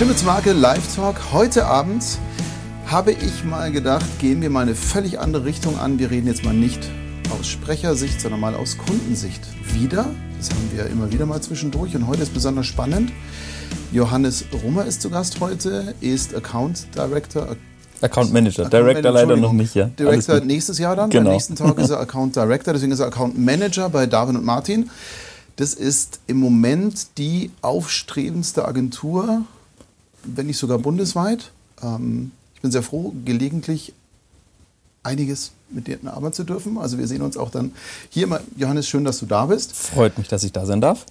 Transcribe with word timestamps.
Stimme 0.00 0.16
zur 0.16 0.28
Marke 0.28 0.52
Live 0.52 0.96
Talk. 0.96 1.16
Heute 1.30 1.66
Abend 1.66 2.02
habe 2.86 3.12
ich 3.12 3.44
mal 3.44 3.70
gedacht, 3.70 4.06
gehen 4.18 4.40
wir 4.40 4.48
mal 4.48 4.62
eine 4.62 4.74
völlig 4.74 5.20
andere 5.20 5.44
Richtung 5.44 5.78
an. 5.78 5.98
Wir 5.98 6.10
reden 6.10 6.26
jetzt 6.26 6.42
mal 6.42 6.54
nicht 6.54 6.88
aus 7.38 7.46
Sprechersicht, 7.46 8.18
sondern 8.18 8.40
mal 8.40 8.54
aus 8.54 8.78
Kundensicht 8.78 9.42
wieder. 9.74 10.06
Das 10.38 10.48
haben 10.48 10.70
wir 10.72 10.86
immer 10.86 11.12
wieder 11.12 11.26
mal 11.26 11.42
zwischendurch 11.42 11.94
und 11.96 12.06
heute 12.06 12.22
ist 12.22 12.32
besonders 12.32 12.64
spannend. 12.64 13.12
Johannes 13.92 14.46
Rummer 14.64 14.86
ist 14.86 15.02
zu 15.02 15.10
Gast 15.10 15.38
heute, 15.38 15.94
ist 16.00 16.34
Account 16.34 16.86
Director. 16.96 17.56
Account 18.00 18.32
Manager, 18.32 18.64
Account 18.64 18.72
Director 18.72 19.12
Manager, 19.12 19.26
leider 19.26 19.36
noch 19.36 19.52
nicht, 19.52 19.74
ja. 19.74 19.84
Director 19.98 20.40
nächstes 20.40 20.78
Jahr 20.78 20.96
dann. 20.96 21.10
Genau. 21.10 21.28
Am 21.28 21.34
nächsten 21.34 21.56
Tag 21.56 21.76
ist 21.76 21.90
er 21.90 22.00
Account 22.00 22.36
Director, 22.36 22.72
deswegen 22.72 22.92
ist 22.92 23.00
er 23.00 23.08
Account 23.08 23.38
Manager 23.38 23.90
bei 23.90 24.06
Darwin 24.06 24.38
und 24.38 24.46
Martin. 24.46 24.88
Das 25.56 25.74
ist 25.74 26.20
im 26.26 26.38
Moment 26.38 27.18
die 27.18 27.50
aufstrebendste 27.60 28.66
Agentur, 28.66 29.44
wenn 30.24 30.46
nicht 30.46 30.58
sogar 30.58 30.78
bundesweit. 30.78 31.50
Ähm, 31.82 32.32
ich 32.54 32.60
bin 32.60 32.70
sehr 32.70 32.82
froh, 32.82 33.14
gelegentlich 33.24 33.94
einiges 35.02 35.52
mit 35.70 35.86
dir 35.86 35.98
arbeiten 36.04 36.34
zu 36.34 36.44
dürfen. 36.44 36.78
Also 36.78 36.98
wir 36.98 37.06
sehen 37.06 37.22
uns 37.22 37.36
auch 37.36 37.50
dann 37.50 37.72
hier 38.10 38.26
mal. 38.26 38.42
Johannes, 38.56 38.88
schön, 38.88 39.04
dass 39.04 39.18
du 39.18 39.26
da 39.26 39.46
bist. 39.46 39.72
Freut 39.72 40.18
mich, 40.18 40.28
dass 40.28 40.44
ich 40.44 40.52
da 40.52 40.66
sein 40.66 40.80
darf. 40.80 41.06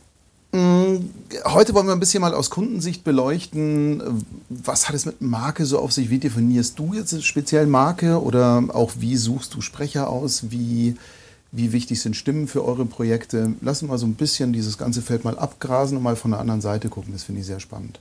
Mm, 0.52 1.10
heute 1.46 1.74
wollen 1.76 1.86
wir 1.86 1.94
ein 1.94 2.00
bisschen 2.00 2.22
mal 2.22 2.34
aus 2.34 2.50
Kundensicht 2.50 3.04
beleuchten, 3.04 4.26
was 4.50 4.88
hat 4.88 4.96
es 4.96 5.06
mit 5.06 5.22
Marke 5.22 5.66
so 5.66 5.78
auf 5.78 5.92
sich? 5.92 6.10
Wie 6.10 6.18
definierst 6.18 6.80
du 6.80 6.94
jetzt 6.94 7.24
speziell 7.24 7.68
Marke 7.68 8.22
oder 8.22 8.64
auch 8.70 8.94
wie 8.98 9.16
suchst 9.16 9.54
du 9.54 9.62
Sprecher 9.62 10.10
aus? 10.10 10.50
Wie 10.50 10.96
wie 11.52 11.72
wichtig 11.72 12.02
sind 12.02 12.16
Stimmen 12.16 12.48
für 12.48 12.64
eure 12.64 12.86
Projekte? 12.86 13.54
Lass 13.62 13.82
uns 13.82 13.90
mal 13.90 13.98
so 13.98 14.06
ein 14.06 14.14
bisschen 14.14 14.54
dieses 14.54 14.78
ganze 14.78 15.02
Feld 15.02 15.24
mal 15.24 15.38
abgrasen 15.38 15.98
und 15.98 16.04
mal 16.04 16.16
von 16.16 16.32
der 16.32 16.40
anderen 16.40 16.62
Seite 16.62 16.90
gucken. 16.90 17.14
Das 17.14 17.24
finde 17.24 17.42
ich 17.42 17.48
sehr 17.48 17.60
spannend. 17.60 18.00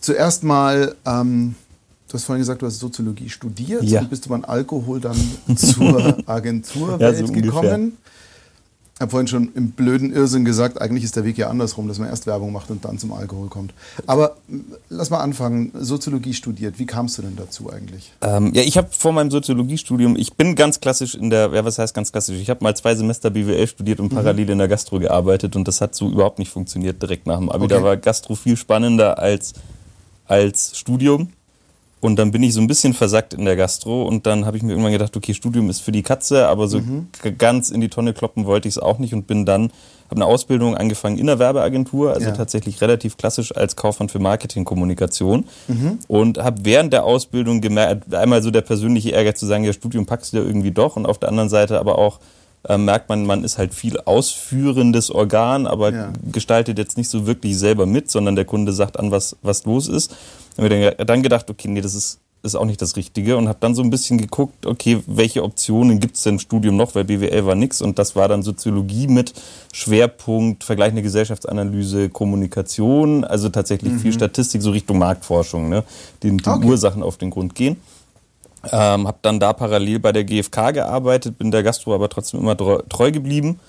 Zuerst 0.00 0.44
mal, 0.44 0.94
ähm, 1.04 1.54
du 2.08 2.14
hast 2.14 2.24
vorhin 2.24 2.40
gesagt, 2.40 2.62
du 2.62 2.66
hast 2.66 2.78
Soziologie 2.78 3.28
studiert. 3.28 3.82
Ja. 3.84 4.00
Und 4.00 4.10
bist 4.10 4.24
du 4.26 4.30
beim 4.30 4.44
Alkohol 4.44 5.00
dann 5.00 5.16
zur 5.56 6.16
Agenturwelt 6.28 7.00
ja, 7.00 7.26
so 7.26 7.32
gekommen. 7.32 7.44
Ungefähr 7.44 7.92
habe 9.00 9.10
vorhin 9.10 9.26
schon 9.26 9.52
im 9.54 9.72
blöden 9.72 10.12
Irrsinn 10.12 10.46
gesagt, 10.46 10.80
eigentlich 10.80 11.04
ist 11.04 11.16
der 11.16 11.24
Weg 11.24 11.36
ja 11.36 11.50
andersrum, 11.50 11.86
dass 11.86 11.98
man 11.98 12.08
erst 12.08 12.26
Werbung 12.26 12.52
macht 12.52 12.70
und 12.70 12.84
dann 12.84 12.98
zum 12.98 13.12
Alkohol 13.12 13.48
kommt. 13.48 13.74
Aber 14.06 14.36
lass 14.88 15.10
mal 15.10 15.20
anfangen. 15.20 15.70
Soziologie 15.74 16.32
studiert. 16.32 16.78
Wie 16.78 16.86
kamst 16.86 17.18
du 17.18 17.22
denn 17.22 17.36
dazu 17.36 17.70
eigentlich? 17.70 18.12
Ähm, 18.22 18.52
ja, 18.54 18.62
ich 18.62 18.78
habe 18.78 18.88
vor 18.90 19.12
meinem 19.12 19.30
Soziologiestudium, 19.30 20.16
ich 20.16 20.34
bin 20.34 20.54
ganz 20.54 20.80
klassisch 20.80 21.14
in 21.14 21.28
der, 21.28 21.50
ja, 21.52 21.64
was 21.64 21.78
heißt 21.78 21.94
ganz 21.94 22.10
klassisch? 22.10 22.38
Ich 22.40 22.48
habe 22.48 22.64
mal 22.64 22.74
zwei 22.74 22.94
Semester 22.94 23.28
BWL 23.28 23.66
studiert 23.66 24.00
und 24.00 24.12
mhm. 24.12 24.16
parallel 24.16 24.48
in 24.48 24.58
der 24.58 24.68
Gastro 24.68 24.98
gearbeitet 24.98 25.56
und 25.56 25.68
das 25.68 25.82
hat 25.82 25.94
so 25.94 26.10
überhaupt 26.10 26.38
nicht 26.38 26.50
funktioniert 26.50 27.02
direkt 27.02 27.26
nach 27.26 27.38
dem 27.38 27.50
Abi. 27.50 27.64
Okay. 27.64 27.74
Da 27.74 27.82
war 27.82 27.96
Gastro 27.98 28.34
viel 28.34 28.56
spannender 28.56 29.18
als, 29.18 29.52
als 30.26 30.76
Studium. 30.78 31.28
Und 32.00 32.16
dann 32.16 32.30
bin 32.30 32.42
ich 32.42 32.52
so 32.52 32.60
ein 32.60 32.66
bisschen 32.66 32.92
versackt 32.92 33.34
in 33.34 33.46
der 33.46 33.56
Gastro 33.56 34.04
und 34.04 34.26
dann 34.26 34.44
habe 34.44 34.56
ich 34.56 34.62
mir 34.62 34.72
irgendwann 34.72 34.92
gedacht, 34.92 35.16
okay, 35.16 35.32
Studium 35.32 35.70
ist 35.70 35.80
für 35.80 35.92
die 35.92 36.02
Katze, 36.02 36.46
aber 36.46 36.68
so 36.68 36.78
mhm. 36.78 37.08
ganz 37.38 37.70
in 37.70 37.80
die 37.80 37.88
Tonne 37.88 38.12
kloppen 38.12 38.44
wollte 38.44 38.68
ich 38.68 38.74
es 38.74 38.78
auch 38.78 38.98
nicht 38.98 39.14
und 39.14 39.26
bin 39.26 39.46
dann, 39.46 39.72
habe 40.04 40.16
eine 40.16 40.26
Ausbildung 40.26 40.76
angefangen 40.76 41.16
in 41.18 41.26
der 41.26 41.38
Werbeagentur, 41.38 42.12
also 42.12 42.28
ja. 42.28 42.32
tatsächlich 42.32 42.80
relativ 42.82 43.16
klassisch 43.16 43.56
als 43.56 43.76
Kaufmann 43.76 44.10
für 44.10 44.18
Marketingkommunikation 44.18 45.46
mhm. 45.68 45.98
und 46.06 46.38
habe 46.38 46.64
während 46.64 46.92
der 46.92 47.02
Ausbildung 47.04 47.62
gemerkt, 47.62 48.14
einmal 48.14 48.42
so 48.42 48.50
der 48.50 48.60
persönliche 48.60 49.12
Ärger 49.12 49.34
zu 49.34 49.46
sagen, 49.46 49.64
ja, 49.64 49.72
Studium 49.72 50.04
packst 50.04 50.32
du 50.32 50.36
ja 50.36 50.44
irgendwie 50.44 50.72
doch 50.72 50.96
und 50.96 51.06
auf 51.06 51.18
der 51.18 51.30
anderen 51.30 51.48
Seite 51.48 51.80
aber 51.80 51.98
auch 51.98 52.20
äh, 52.68 52.78
merkt 52.78 53.08
man, 53.08 53.26
man 53.26 53.44
ist 53.44 53.58
halt 53.58 53.74
viel 53.74 53.98
ausführendes 54.00 55.10
Organ, 55.10 55.66
aber 55.66 55.92
ja. 55.92 56.12
gestaltet 56.32 56.78
jetzt 56.78 56.96
nicht 56.96 57.08
so 57.08 57.26
wirklich 57.26 57.58
selber 57.58 57.86
mit, 57.86 58.10
sondern 58.10 58.36
der 58.36 58.44
Kunde 58.44 58.72
sagt 58.72 58.98
an, 58.98 59.10
was, 59.10 59.36
was 59.42 59.64
los 59.64 59.88
ist. 59.88 60.14
Dann 60.56 60.64
habe 60.66 60.96
ich 60.98 61.06
dann 61.06 61.22
gedacht, 61.22 61.50
okay, 61.50 61.68
nee, 61.68 61.80
das 61.80 61.94
ist, 61.94 62.18
ist 62.42 62.54
auch 62.54 62.64
nicht 62.64 62.80
das 62.80 62.96
Richtige 62.96 63.36
und 63.36 63.48
habe 63.48 63.58
dann 63.60 63.74
so 63.74 63.82
ein 63.82 63.90
bisschen 63.90 64.18
geguckt, 64.18 64.66
okay, 64.66 65.02
welche 65.06 65.42
Optionen 65.42 66.00
gibt 66.00 66.16
es 66.16 66.22
denn 66.22 66.34
im 66.34 66.38
Studium 66.38 66.76
noch, 66.76 66.94
weil 66.94 67.04
BWL 67.04 67.46
war 67.46 67.54
nix 67.54 67.82
und 67.82 67.98
das 67.98 68.16
war 68.16 68.28
dann 68.28 68.42
Soziologie 68.42 69.06
mit 69.08 69.32
Schwerpunkt 69.72 70.64
vergleichende 70.64 71.02
Gesellschaftsanalyse, 71.02 72.08
Kommunikation, 72.08 73.24
also 73.24 73.48
tatsächlich 73.48 73.92
mhm. 73.92 74.00
viel 74.00 74.12
Statistik, 74.12 74.62
so 74.62 74.70
Richtung 74.70 74.98
Marktforschung, 74.98 75.68
ne, 75.68 75.84
die, 76.22 76.36
die 76.36 76.48
okay. 76.48 76.66
Ursachen 76.66 77.02
auf 77.02 77.16
den 77.16 77.30
Grund 77.30 77.54
gehen. 77.54 77.76
Ähm, 78.72 79.06
habe 79.06 79.18
dann 79.22 79.40
da 79.40 79.52
parallel 79.52 79.98
bei 79.98 80.12
der 80.12 80.24
GfK 80.24 80.72
gearbeitet, 80.72 81.38
bin 81.38 81.50
der 81.50 81.62
Gastro 81.62 81.94
aber 81.94 82.08
trotzdem 82.08 82.40
immer 82.40 82.56
treu 82.56 83.12
geblieben. 83.12 83.60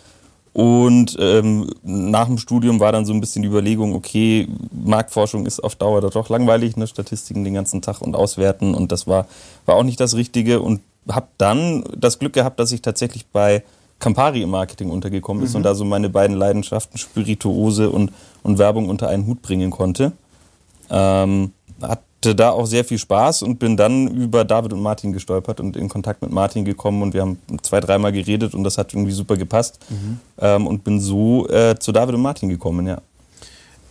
Und 0.53 1.15
ähm, 1.19 1.69
nach 1.83 2.25
dem 2.25 2.39
Studium 2.39 2.79
war 2.79 2.91
dann 2.91 3.05
so 3.05 3.13
ein 3.13 3.21
bisschen 3.21 3.43
die 3.43 3.47
Überlegung, 3.47 3.93
okay, 3.93 4.47
Marktforschung 4.71 5.45
ist 5.45 5.59
auf 5.59 5.75
Dauer 5.75 6.01
doch 6.01 6.29
langweilig, 6.29 6.75
ne? 6.77 6.87
Statistiken 6.87 7.43
den 7.43 7.53
ganzen 7.53 7.83
Tag 7.83 8.01
und 8.01 8.15
auswerten. 8.15 8.73
Und 8.73 8.91
das 8.91 9.05
war, 9.05 9.27
war 9.67 9.75
auch 9.75 9.83
nicht 9.83 9.99
das 9.99 10.15
Richtige. 10.15 10.61
Und 10.61 10.81
habe 11.09 11.27
dann 11.37 11.83
das 11.95 12.17
Glück 12.17 12.33
gehabt, 12.33 12.59
dass 12.59 12.71
ich 12.71 12.81
tatsächlich 12.81 13.27
bei 13.27 13.63
Campari 13.99 14.41
im 14.41 14.49
Marketing 14.49 14.89
untergekommen 14.89 15.43
ist 15.43 15.51
mhm. 15.51 15.57
und 15.57 15.63
da 15.63 15.75
so 15.75 15.85
meine 15.85 16.09
beiden 16.09 16.35
Leidenschaften, 16.35 16.97
Spirituose 16.97 17.89
und, 17.89 18.11
und 18.43 18.57
Werbung 18.57 18.89
unter 18.89 19.09
einen 19.09 19.25
Hut 19.25 19.41
bringen 19.41 19.71
konnte. 19.71 20.11
Ähm, 20.89 21.51
hat 21.81 22.01
hatte 22.17 22.35
da 22.35 22.49
auch 22.51 22.65
sehr 22.65 22.83
viel 22.83 22.97
Spaß 22.97 23.43
und 23.43 23.59
bin 23.59 23.77
dann 23.77 24.07
über 24.07 24.43
David 24.43 24.73
und 24.73 24.81
Martin 24.81 25.13
gestolpert 25.13 25.59
und 25.59 25.77
in 25.77 25.87
Kontakt 25.87 26.21
mit 26.21 26.31
Martin 26.31 26.65
gekommen 26.65 27.01
und 27.01 27.13
wir 27.13 27.21
haben 27.21 27.39
zwei, 27.61 27.79
dreimal 27.79 28.11
geredet 28.11 28.53
und 28.53 28.63
das 28.63 28.77
hat 28.77 28.93
irgendwie 28.93 29.11
super 29.11 29.37
gepasst 29.37 29.79
mhm. 29.89 30.19
ähm, 30.39 30.67
und 30.67 30.83
bin 30.83 30.99
so 30.99 31.47
äh, 31.47 31.75
zu 31.79 31.91
David 31.91 32.15
und 32.15 32.21
Martin 32.21 32.49
gekommen, 32.49 32.87
ja. 32.87 33.01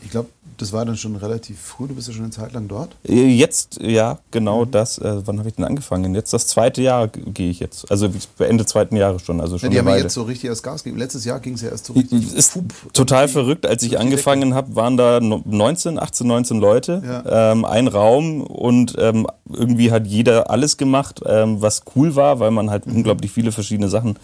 Ich 0.02 0.10
glaube, 0.10 0.28
das 0.58 0.72
war 0.72 0.84
dann 0.84 0.96
schon 0.96 1.16
relativ 1.16 1.60
früh, 1.60 1.86
du 1.86 1.94
bist 1.94 2.08
ja 2.08 2.14
schon 2.14 2.24
eine 2.24 2.32
Zeit 2.32 2.52
lang 2.52 2.68
dort? 2.68 2.96
Äh, 3.06 3.26
jetzt, 3.26 3.78
ja, 3.80 4.18
genau 4.30 4.64
mhm. 4.64 4.70
das. 4.70 4.98
Äh, 4.98 5.26
wann 5.26 5.38
habe 5.38 5.48
ich 5.48 5.54
denn 5.54 5.64
angefangen? 5.64 6.14
Jetzt 6.14 6.32
das 6.32 6.46
zweite 6.46 6.82
Jahr 6.82 7.08
gehe 7.08 7.50
ich 7.50 7.60
jetzt. 7.60 7.90
Also 7.90 8.08
Ende 8.38 8.66
zweiten 8.66 8.96
Jahres 8.96 9.22
schon. 9.22 9.40
Also 9.40 9.58
schon 9.58 9.70
ja, 9.70 9.74
die 9.74 9.78
haben 9.78 9.88
ja 9.88 10.02
jetzt 10.02 10.14
so 10.14 10.22
richtig 10.22 10.50
das 10.50 10.62
Gas 10.62 10.84
gegeben. 10.84 10.98
Letztes 10.98 11.24
Jahr 11.24 11.40
ging 11.40 11.54
es 11.54 11.62
ja 11.62 11.70
erst 11.70 11.86
so 11.86 11.92
richtig. 11.92 12.34
Ist 12.34 12.54
Pup, 12.54 12.72
total 12.92 13.28
verrückt. 13.28 13.66
Als 13.66 13.82
ich 13.82 13.98
angefangen 13.98 14.54
habe, 14.54 14.74
waren 14.76 14.96
da 14.96 15.20
19, 15.20 15.98
18, 15.98 16.26
19 16.26 16.58
Leute. 16.58 17.02
Ja. 17.04 17.52
Ähm, 17.52 17.64
ein 17.64 17.88
Raum 17.88 18.42
und 18.42 18.94
ähm, 18.98 19.26
irgendwie 19.52 19.92
hat 19.92 20.06
jeder 20.06 20.50
alles 20.50 20.76
gemacht, 20.76 21.20
ähm, 21.26 21.60
was 21.60 21.82
cool 21.94 22.16
war, 22.16 22.40
weil 22.40 22.50
man 22.50 22.70
halt 22.70 22.86
mhm. 22.86 22.96
unglaublich 22.96 23.30
viele 23.30 23.52
verschiedene 23.52 23.88
Sachen 23.88 24.18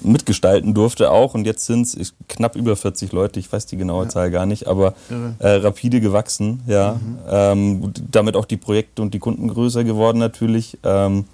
mitgestalten 0.00 0.74
durfte 0.74 1.10
auch. 1.10 1.34
Und 1.34 1.44
jetzt 1.44 1.66
sind 1.66 1.86
es 1.94 2.14
knapp 2.28 2.56
über 2.56 2.76
40 2.76 3.12
Leute, 3.12 3.40
ich 3.40 3.52
weiß 3.52 3.66
die 3.66 3.76
genaue 3.76 4.04
ja. 4.04 4.08
Zahl 4.10 4.30
gar 4.30 4.46
nicht, 4.46 4.66
aber 4.66 4.94
äh, 5.38 5.48
rapide 5.48 6.00
gewachsen. 6.00 6.60
Ja. 6.66 6.94
Mhm. 6.94 7.18
Ähm, 7.28 7.92
damit 8.10 8.36
auch 8.36 8.44
die 8.44 8.56
Projekte 8.56 9.02
und 9.02 9.14
die 9.14 9.18
Kunden 9.18 9.48
größer 9.48 9.84
geworden 9.84 10.18
natürlich. 10.18 10.78
Ähm, 10.84 11.24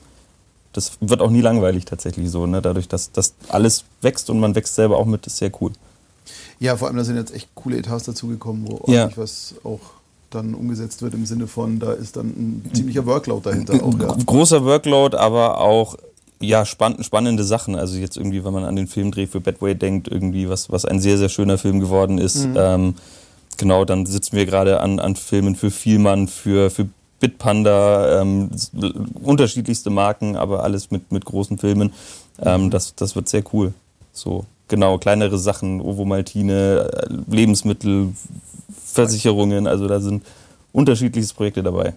das 0.72 0.92
wird 1.00 1.20
auch 1.20 1.30
nie 1.30 1.40
langweilig 1.40 1.84
tatsächlich 1.84 2.30
so. 2.30 2.46
Ne? 2.46 2.60
Dadurch, 2.60 2.88
dass 2.88 3.12
das 3.12 3.34
alles 3.48 3.84
wächst 4.02 4.28
und 4.28 4.40
man 4.40 4.54
wächst 4.54 4.74
selber 4.74 4.98
auch 4.98 5.06
mit, 5.06 5.26
ist 5.26 5.36
sehr 5.36 5.52
cool. 5.60 5.72
Ja, 6.58 6.76
vor 6.76 6.88
allem 6.88 6.96
da 6.96 7.04
sind 7.04 7.16
jetzt 7.16 7.34
echt 7.34 7.48
coole 7.54 7.78
Etats 7.78 8.04
dazugekommen, 8.04 8.66
wo 8.66 8.74
ordentlich 8.74 9.16
ja. 9.16 9.16
was 9.16 9.54
auch 9.62 9.80
dann 10.30 10.54
umgesetzt 10.54 11.02
wird 11.02 11.14
im 11.14 11.26
Sinne 11.26 11.46
von, 11.46 11.78
da 11.78 11.92
ist 11.92 12.16
dann 12.16 12.26
ein 12.26 12.70
ziemlicher 12.74 13.06
Workload 13.06 13.48
dahinter. 13.48 13.74
Auch, 13.82 13.98
ja. 13.98 14.16
Großer 14.26 14.64
Workload, 14.64 15.16
aber 15.16 15.60
auch 15.60 15.96
ja, 16.46 16.64
spann 16.64 17.02
spannende 17.02 17.44
Sachen. 17.44 17.74
Also 17.76 17.98
jetzt 17.98 18.16
irgendwie, 18.16 18.44
wenn 18.44 18.52
man 18.52 18.64
an 18.64 18.76
den 18.76 18.86
Filmdreh 18.86 19.26
für 19.26 19.40
Badway 19.40 19.74
denkt, 19.74 20.08
irgendwie, 20.08 20.48
was, 20.48 20.70
was 20.70 20.84
ein 20.84 21.00
sehr, 21.00 21.18
sehr 21.18 21.28
schöner 21.28 21.58
Film 21.58 21.80
geworden 21.80 22.18
ist. 22.18 22.46
Mhm. 22.46 22.56
Ähm, 22.56 22.94
genau, 23.56 23.84
dann 23.84 24.06
sitzen 24.06 24.36
wir 24.36 24.46
gerade 24.46 24.80
an, 24.80 24.98
an 24.98 25.16
Filmen 25.16 25.56
für 25.56 25.70
Vielmann, 25.70 26.28
für, 26.28 26.70
für 26.70 26.88
Bitpanda, 27.20 28.20
ähm, 28.20 28.50
unterschiedlichste 29.22 29.90
Marken, 29.90 30.36
aber 30.36 30.62
alles 30.62 30.90
mit, 30.90 31.10
mit 31.10 31.24
großen 31.24 31.58
Filmen. 31.58 31.92
Ähm, 32.42 32.64
mhm. 32.64 32.70
das, 32.70 32.94
das 32.94 33.16
wird 33.16 33.28
sehr 33.28 33.42
cool. 33.52 33.72
So, 34.12 34.44
genau, 34.68 34.98
kleinere 34.98 35.38
Sachen, 35.38 35.80
Ovo 35.80 36.04
Maltine, 36.04 36.90
äh, 36.92 37.34
Lebensmittel, 37.34 38.14
Versicherungen, 38.84 39.66
also 39.66 39.88
da 39.88 40.00
sind 40.00 40.24
unterschiedlichste 40.72 41.34
Projekte 41.34 41.62
dabei. 41.62 41.94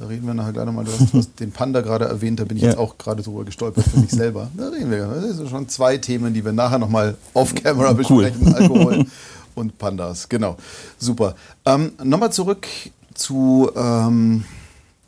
Da 0.00 0.06
reden 0.06 0.26
wir 0.26 0.32
nachher 0.32 0.54
gleich 0.54 0.64
nochmal. 0.64 0.86
Du 0.86 0.92
hast, 0.92 1.12
du 1.12 1.18
hast 1.18 1.38
den 1.40 1.52
Panda 1.52 1.82
gerade 1.82 2.06
erwähnt, 2.06 2.40
da 2.40 2.44
bin 2.44 2.56
ich 2.56 2.62
ja. 2.62 2.70
jetzt 2.70 2.78
auch 2.78 2.96
gerade 2.96 3.22
drüber 3.22 3.44
gestolpert 3.44 3.84
für 3.84 4.00
mich 4.00 4.10
selber. 4.10 4.50
Da 4.56 4.68
reden 4.68 4.90
wir. 4.90 5.06
Das 5.06 5.36
sind 5.36 5.50
schon 5.50 5.68
zwei 5.68 5.98
Themen, 5.98 6.32
die 6.32 6.42
wir 6.42 6.52
nachher 6.52 6.78
nochmal 6.78 7.18
off-camera 7.34 7.92
besprechen: 7.92 8.46
cool. 8.46 8.54
Alkohol 8.54 9.06
und 9.54 9.76
Pandas. 9.76 10.26
Genau. 10.30 10.56
Super. 10.98 11.34
Ähm, 11.66 11.92
nochmal 12.02 12.32
zurück 12.32 12.66
zu. 13.14 13.70
Ähm, 13.76 14.44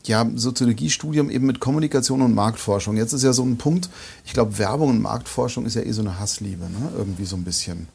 ja, 0.04 0.28
Soziologiestudium 0.34 1.30
eben 1.30 1.46
mit 1.46 1.60
Kommunikation 1.60 2.22
und 2.22 2.34
Marktforschung. 2.34 2.96
Jetzt 2.96 3.12
ist 3.12 3.22
ja 3.22 3.32
so 3.32 3.44
ein 3.44 3.56
Punkt, 3.56 3.88
ich 4.26 4.32
glaube, 4.32 4.58
Werbung 4.58 4.90
und 4.90 5.00
Marktforschung 5.00 5.64
ist 5.64 5.76
ja 5.76 5.82
eh 5.82 5.92
so 5.92 6.02
eine 6.02 6.18
Hassliebe, 6.18 6.64
ne? 6.64 6.90
irgendwie 6.98 7.24
so 7.24 7.36
ein 7.36 7.44
bisschen. 7.44 7.86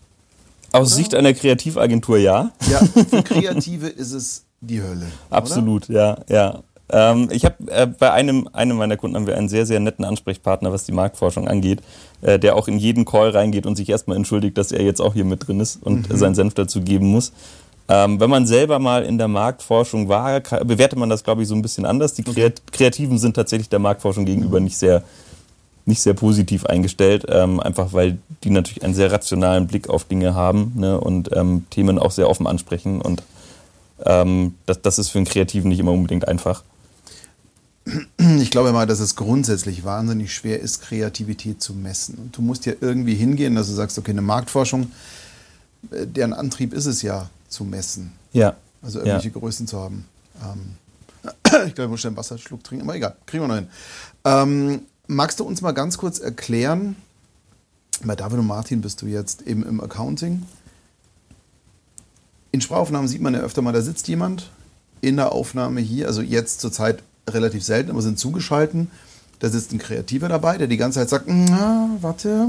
Aus? 0.71 0.95
Sicht 0.95 1.13
einer 1.13 1.33
Kreativagentur 1.33 2.17
ja. 2.17 2.53
Ja, 2.71 2.79
für 2.79 3.23
Kreative 3.23 3.87
ist 3.87 4.13
es 4.13 4.43
die 4.61 4.81
Hölle. 4.81 5.07
Absolut, 5.29 5.89
oder? 5.89 6.23
ja, 6.29 6.53
ja. 6.53 6.63
Ähm, 6.89 7.27
ich 7.31 7.43
habe 7.43 7.55
äh, 7.67 7.85
bei 7.85 8.11
einem, 8.11 8.47
einem 8.53 8.77
meiner 8.77 8.97
Kunden 8.97 9.15
haben 9.15 9.27
wir 9.27 9.37
einen 9.37 9.49
sehr, 9.49 9.65
sehr 9.65 9.79
netten 9.79 10.05
Ansprechpartner, 10.05 10.71
was 10.71 10.85
die 10.85 10.93
Marktforschung 10.93 11.47
angeht, 11.47 11.81
äh, 12.21 12.39
der 12.39 12.55
auch 12.55 12.67
in 12.67 12.77
jeden 12.77 13.05
Call 13.05 13.29
reingeht 13.31 13.65
und 13.65 13.75
sich 13.75 13.89
erstmal 13.89 14.17
entschuldigt, 14.17 14.57
dass 14.57 14.71
er 14.71 14.83
jetzt 14.83 15.01
auch 15.01 15.13
hier 15.13 15.25
mit 15.25 15.47
drin 15.47 15.59
ist 15.59 15.83
und 15.83 16.09
mhm. 16.09 16.17
seinen 16.17 16.35
Senf 16.35 16.53
dazu 16.53 16.81
geben 16.81 17.07
muss. 17.07 17.33
Ähm, 17.89 18.19
wenn 18.19 18.29
man 18.29 18.45
selber 18.45 18.79
mal 18.79 19.03
in 19.03 19.17
der 19.17 19.29
Marktforschung 19.29 20.09
war, 20.09 20.41
bewertet 20.41 20.99
man 20.99 21.09
das, 21.09 21.23
glaube 21.23 21.43
ich, 21.43 21.47
so 21.47 21.55
ein 21.55 21.61
bisschen 21.61 21.85
anders. 21.85 22.13
Die 22.13 22.23
Kreativen 22.23 23.17
sind 23.17 23.35
tatsächlich 23.35 23.69
der 23.69 23.79
Marktforschung 23.79 24.25
gegenüber 24.25 24.59
nicht 24.59 24.77
sehr, 24.77 25.03
nicht 25.85 26.01
sehr 26.01 26.13
positiv 26.13 26.65
eingestellt, 26.65 27.25
ähm, 27.29 27.61
einfach 27.61 27.93
weil 27.93 28.17
die 28.43 28.49
natürlich 28.49 28.83
einen 28.83 28.93
sehr 28.93 29.11
rationalen 29.11 29.67
Blick 29.67 29.89
auf 29.89 30.03
Dinge 30.03 30.35
haben 30.35 30.73
ne, 30.75 30.99
und 30.99 31.29
ähm, 31.33 31.65
Themen 31.69 31.97
auch 31.97 32.11
sehr 32.11 32.29
offen 32.29 32.45
ansprechen. 32.45 33.01
Und 33.01 33.23
ähm, 34.05 34.55
das, 34.65 34.81
das 34.81 34.99
ist 34.99 35.09
für 35.09 35.19
einen 35.19 35.27
Kreativen 35.27 35.69
nicht 35.69 35.79
immer 35.79 35.93
unbedingt 35.93 36.27
einfach. 36.27 36.63
Ich 38.41 38.51
glaube 38.51 38.73
mal, 38.73 38.85
dass 38.85 38.99
es 38.99 39.15
grundsätzlich 39.15 39.83
wahnsinnig 39.83 40.33
schwer 40.33 40.59
ist, 40.59 40.81
Kreativität 40.81 41.61
zu 41.61 41.73
messen. 41.73 42.15
Und 42.15 42.37
du 42.37 42.41
musst 42.41 42.65
ja 42.65 42.73
irgendwie 42.79 43.15
hingehen, 43.15 43.55
dass 43.55 43.67
du 43.67 43.73
sagst, 43.73 43.97
okay, 43.97 44.11
eine 44.11 44.21
Marktforschung, 44.21 44.91
äh, 45.91 46.05
deren 46.05 46.33
Antrieb 46.33 46.73
ist 46.73 46.85
es 46.85 47.01
ja, 47.01 47.29
zu 47.47 47.63
messen. 47.63 48.11
Ja. 48.33 48.55
Also 48.81 48.99
irgendwelche 48.99 49.29
ja. 49.29 49.39
Größen 49.39 49.67
zu 49.67 49.79
haben. 49.79 50.05
Ähm, 50.43 50.75
ich 51.67 51.75
glaube, 51.75 51.83
ich 51.83 51.89
muss 51.89 52.01
schnell 52.01 52.09
einen 52.09 52.17
Wasserschluck 52.17 52.63
trinken, 52.63 52.83
aber 52.83 52.95
egal, 52.95 53.15
kriegen 53.25 53.43
wir 53.43 53.47
noch 53.47 53.55
hin. 53.55 53.67
Ähm, 54.25 54.81
magst 55.07 55.39
du 55.39 55.45
uns 55.45 55.61
mal 55.61 55.71
ganz 55.71 55.97
kurz 55.97 56.19
erklären, 56.19 56.95
bei 58.03 58.15
David 58.15 58.39
und 58.39 58.47
Martin 58.47 58.81
bist 58.81 59.01
du 59.01 59.07
jetzt 59.07 59.41
eben 59.43 59.63
im 59.65 59.81
Accounting. 59.81 60.43
In 62.51 62.61
Sprachaufnahmen 62.61 63.07
sieht 63.07 63.21
man 63.21 63.33
ja 63.33 63.39
öfter 63.39 63.61
mal, 63.61 63.71
da 63.71 63.81
sitzt 63.81 64.07
jemand 64.07 64.49
in 65.01 65.15
der 65.15 65.31
Aufnahme 65.31 65.81
hier, 65.81 66.07
also 66.07 66.21
jetzt 66.21 66.59
zurzeit 66.61 67.01
relativ 67.27 67.63
selten, 67.63 67.91
aber 67.91 68.01
sind 68.01 68.19
zugeschalten. 68.19 68.89
Da 69.39 69.49
sitzt 69.49 69.71
ein 69.71 69.77
Kreativer 69.77 70.29
dabei, 70.29 70.57
der 70.57 70.67
die 70.67 70.77
ganze 70.77 70.99
Zeit 70.99 71.09
sagt, 71.09 71.25
na, 71.27 71.89
warte. 72.01 72.47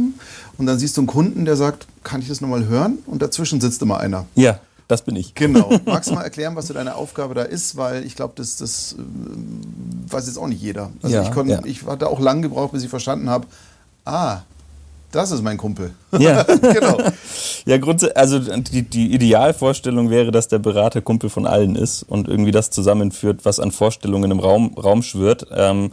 Und 0.57 0.67
dann 0.67 0.79
siehst 0.79 0.97
du 0.97 1.03
einen 1.03 1.09
Kunden, 1.09 1.45
der 1.45 1.57
sagt, 1.57 1.87
kann 2.03 2.23
ich 2.23 2.29
das 2.29 2.41
nochmal 2.41 2.67
hören? 2.67 2.99
Und 3.07 3.21
dazwischen 3.21 3.61
sitzt 3.61 3.83
immer 3.83 4.01
einer. 4.01 4.25
Ja, 4.35 4.59
das 4.89 5.03
bin 5.03 5.15
ich. 5.15 5.35
Genau. 5.35 5.71
Magst 5.85 6.11
du 6.11 6.15
mal 6.15 6.23
erklären, 6.23 6.57
was 6.57 6.67
so 6.67 6.75
deine 6.75 6.95
Aufgabe 6.95 7.35
da 7.35 7.43
ist? 7.43 7.77
Weil 7.77 8.07
ich 8.07 8.17
glaube, 8.17 8.33
das, 8.37 8.57
das 8.57 8.97
äh, 8.99 10.13
weiß 10.13 10.27
jetzt 10.27 10.39
auch 10.39 10.47
nicht 10.47 10.63
jeder. 10.63 10.91
Also 11.03 11.15
ja, 11.15 11.23
ich, 11.25 11.31
konnt, 11.31 11.51
ja. 11.51 11.61
ich 11.65 11.85
hatte 11.85 12.09
auch 12.09 12.21
lange 12.21 12.41
gebraucht, 12.41 12.73
bis 12.73 12.83
ich 12.83 12.89
verstanden 12.89 13.29
habe, 13.29 13.47
ah, 14.07 14.41
das 15.11 15.31
ist 15.31 15.43
mein 15.43 15.57
Kumpel. 15.57 15.93
Ja, 16.19 16.43
genau. 16.61 16.99
ja, 17.65 17.79
grundsätzlich, 17.79 18.17
also 18.17 18.39
die, 18.39 18.83
die 18.83 19.15
Idealvorstellung 19.15 20.11
wäre, 20.11 20.31
dass 20.31 20.49
der 20.49 20.59
Berater 20.59 21.01
Kumpel 21.01 21.31
von 21.31 21.47
allen 21.47 21.77
ist 21.77 22.03
und 22.03 22.29
irgendwie 22.29 22.51
das 22.51 22.71
zusammenführt, 22.71 23.45
was 23.45 23.59
an 23.61 23.73
Vorstellungen 23.73 24.31
im 24.31 24.41
Raum, 24.41 24.75
Raum 24.75 25.03
schwirrt. 25.03 25.47
Ähm, 25.55 25.93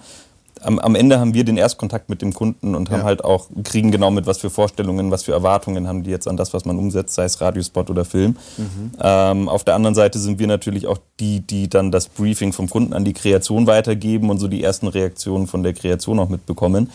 am, 0.62 0.80
am, 0.80 0.96
Ende 0.96 1.20
haben 1.20 1.34
wir 1.34 1.44
den 1.44 1.58
Erstkontakt 1.58 2.10
mit 2.10 2.22
dem 2.22 2.34
Kunden 2.34 2.76
und 2.76 2.90
haben 2.90 3.02
ja. 3.02 3.06
halt 3.06 3.24
auch, 3.24 3.48
kriegen 3.64 3.92
genau 3.92 4.10
mit, 4.10 4.26
was 4.26 4.40
für 4.40 4.50
Vorstellungen, 4.50 5.12
was 5.12 5.24
für 5.24 5.32
Erwartungen 5.32 5.88
haben 5.88 6.04
die 6.04 6.10
jetzt 6.10 6.28
an 6.28 6.38
das, 6.38 6.54
was 6.54 6.66
man 6.66 6.78
umsetzt, 6.78 7.14
sei 7.14 7.26
es 7.26 7.40
Radiospot 7.40 7.90
oder 7.90 8.06
Film. 8.06 8.38
Mhm. 8.58 8.92
Ähm, 9.00 9.50
auf 9.50 9.64
der 9.64 9.76
anderen 9.76 9.96
Seite 9.96 10.18
sind 10.18 10.40
wir 10.40 10.48
natürlich 10.48 10.88
auch 10.88 10.98
die, 11.20 11.42
die 11.42 11.70
dann 11.70 11.92
das 11.92 12.08
Briefing 12.08 12.52
vom 12.54 12.70
Kunden 12.70 12.94
an 12.94 13.06
die 13.06 13.14
Kreation 13.14 13.68
weitergeben 13.68 14.30
und 14.30 14.40
so 14.40 14.48
die 14.48 14.64
ersten 14.64 14.88
Reaktionen 14.88 15.48
von 15.48 15.62
der 15.64 15.74
Kreation 15.74 16.20
auch 16.20 16.30
mitbekommen. 16.30 16.90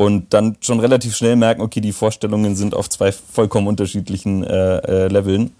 Und 0.00 0.32
dann 0.32 0.56
schon 0.62 0.80
relativ 0.80 1.14
schnell 1.14 1.36
merken, 1.36 1.60
okay, 1.60 1.82
die 1.82 1.92
Vorstellungen 1.92 2.56
sind 2.56 2.74
auf 2.74 2.88
zwei 2.88 3.12
vollkommen 3.12 3.66
unterschiedlichen 3.66 4.42
äh, 4.42 4.78
äh, 4.78 5.08
Leveln. 5.08 5.52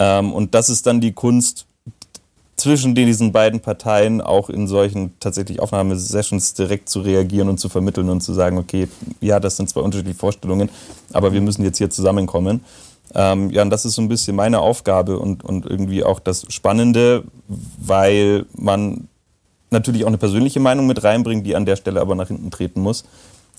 Ähm, 0.00 0.32
und 0.32 0.52
das 0.52 0.68
ist 0.68 0.84
dann 0.88 1.00
die 1.00 1.12
Kunst, 1.12 1.64
zwischen 2.56 2.96
diesen 2.96 3.30
beiden 3.30 3.60
Parteien 3.60 4.20
auch 4.20 4.50
in 4.50 4.66
solchen 4.66 5.12
tatsächlich 5.20 5.60
Aufnahmesessions 5.60 6.54
direkt 6.54 6.88
zu 6.88 7.02
reagieren 7.02 7.48
und 7.48 7.60
zu 7.60 7.68
vermitteln 7.68 8.10
und 8.10 8.20
zu 8.20 8.32
sagen, 8.32 8.58
okay, 8.58 8.88
ja, 9.20 9.38
das 9.38 9.56
sind 9.56 9.70
zwei 9.70 9.82
unterschiedliche 9.82 10.18
Vorstellungen, 10.18 10.70
aber 11.12 11.32
wir 11.32 11.40
müssen 11.40 11.62
jetzt 11.62 11.78
hier 11.78 11.88
zusammenkommen. 11.88 12.64
Ähm, 13.14 13.48
ja, 13.50 13.62
und 13.62 13.70
das 13.70 13.84
ist 13.84 13.94
so 13.94 14.02
ein 14.02 14.08
bisschen 14.08 14.34
meine 14.34 14.58
Aufgabe 14.58 15.20
und, 15.20 15.44
und 15.44 15.66
irgendwie 15.66 16.02
auch 16.02 16.18
das 16.18 16.46
Spannende, 16.48 17.22
weil 17.46 18.44
man 18.56 19.06
natürlich 19.70 20.02
auch 20.02 20.08
eine 20.08 20.18
persönliche 20.18 20.58
Meinung 20.58 20.88
mit 20.88 21.04
reinbringt, 21.04 21.46
die 21.46 21.54
an 21.54 21.64
der 21.64 21.76
Stelle 21.76 22.00
aber 22.00 22.16
nach 22.16 22.26
hinten 22.26 22.50
treten 22.50 22.80
muss, 22.80 23.04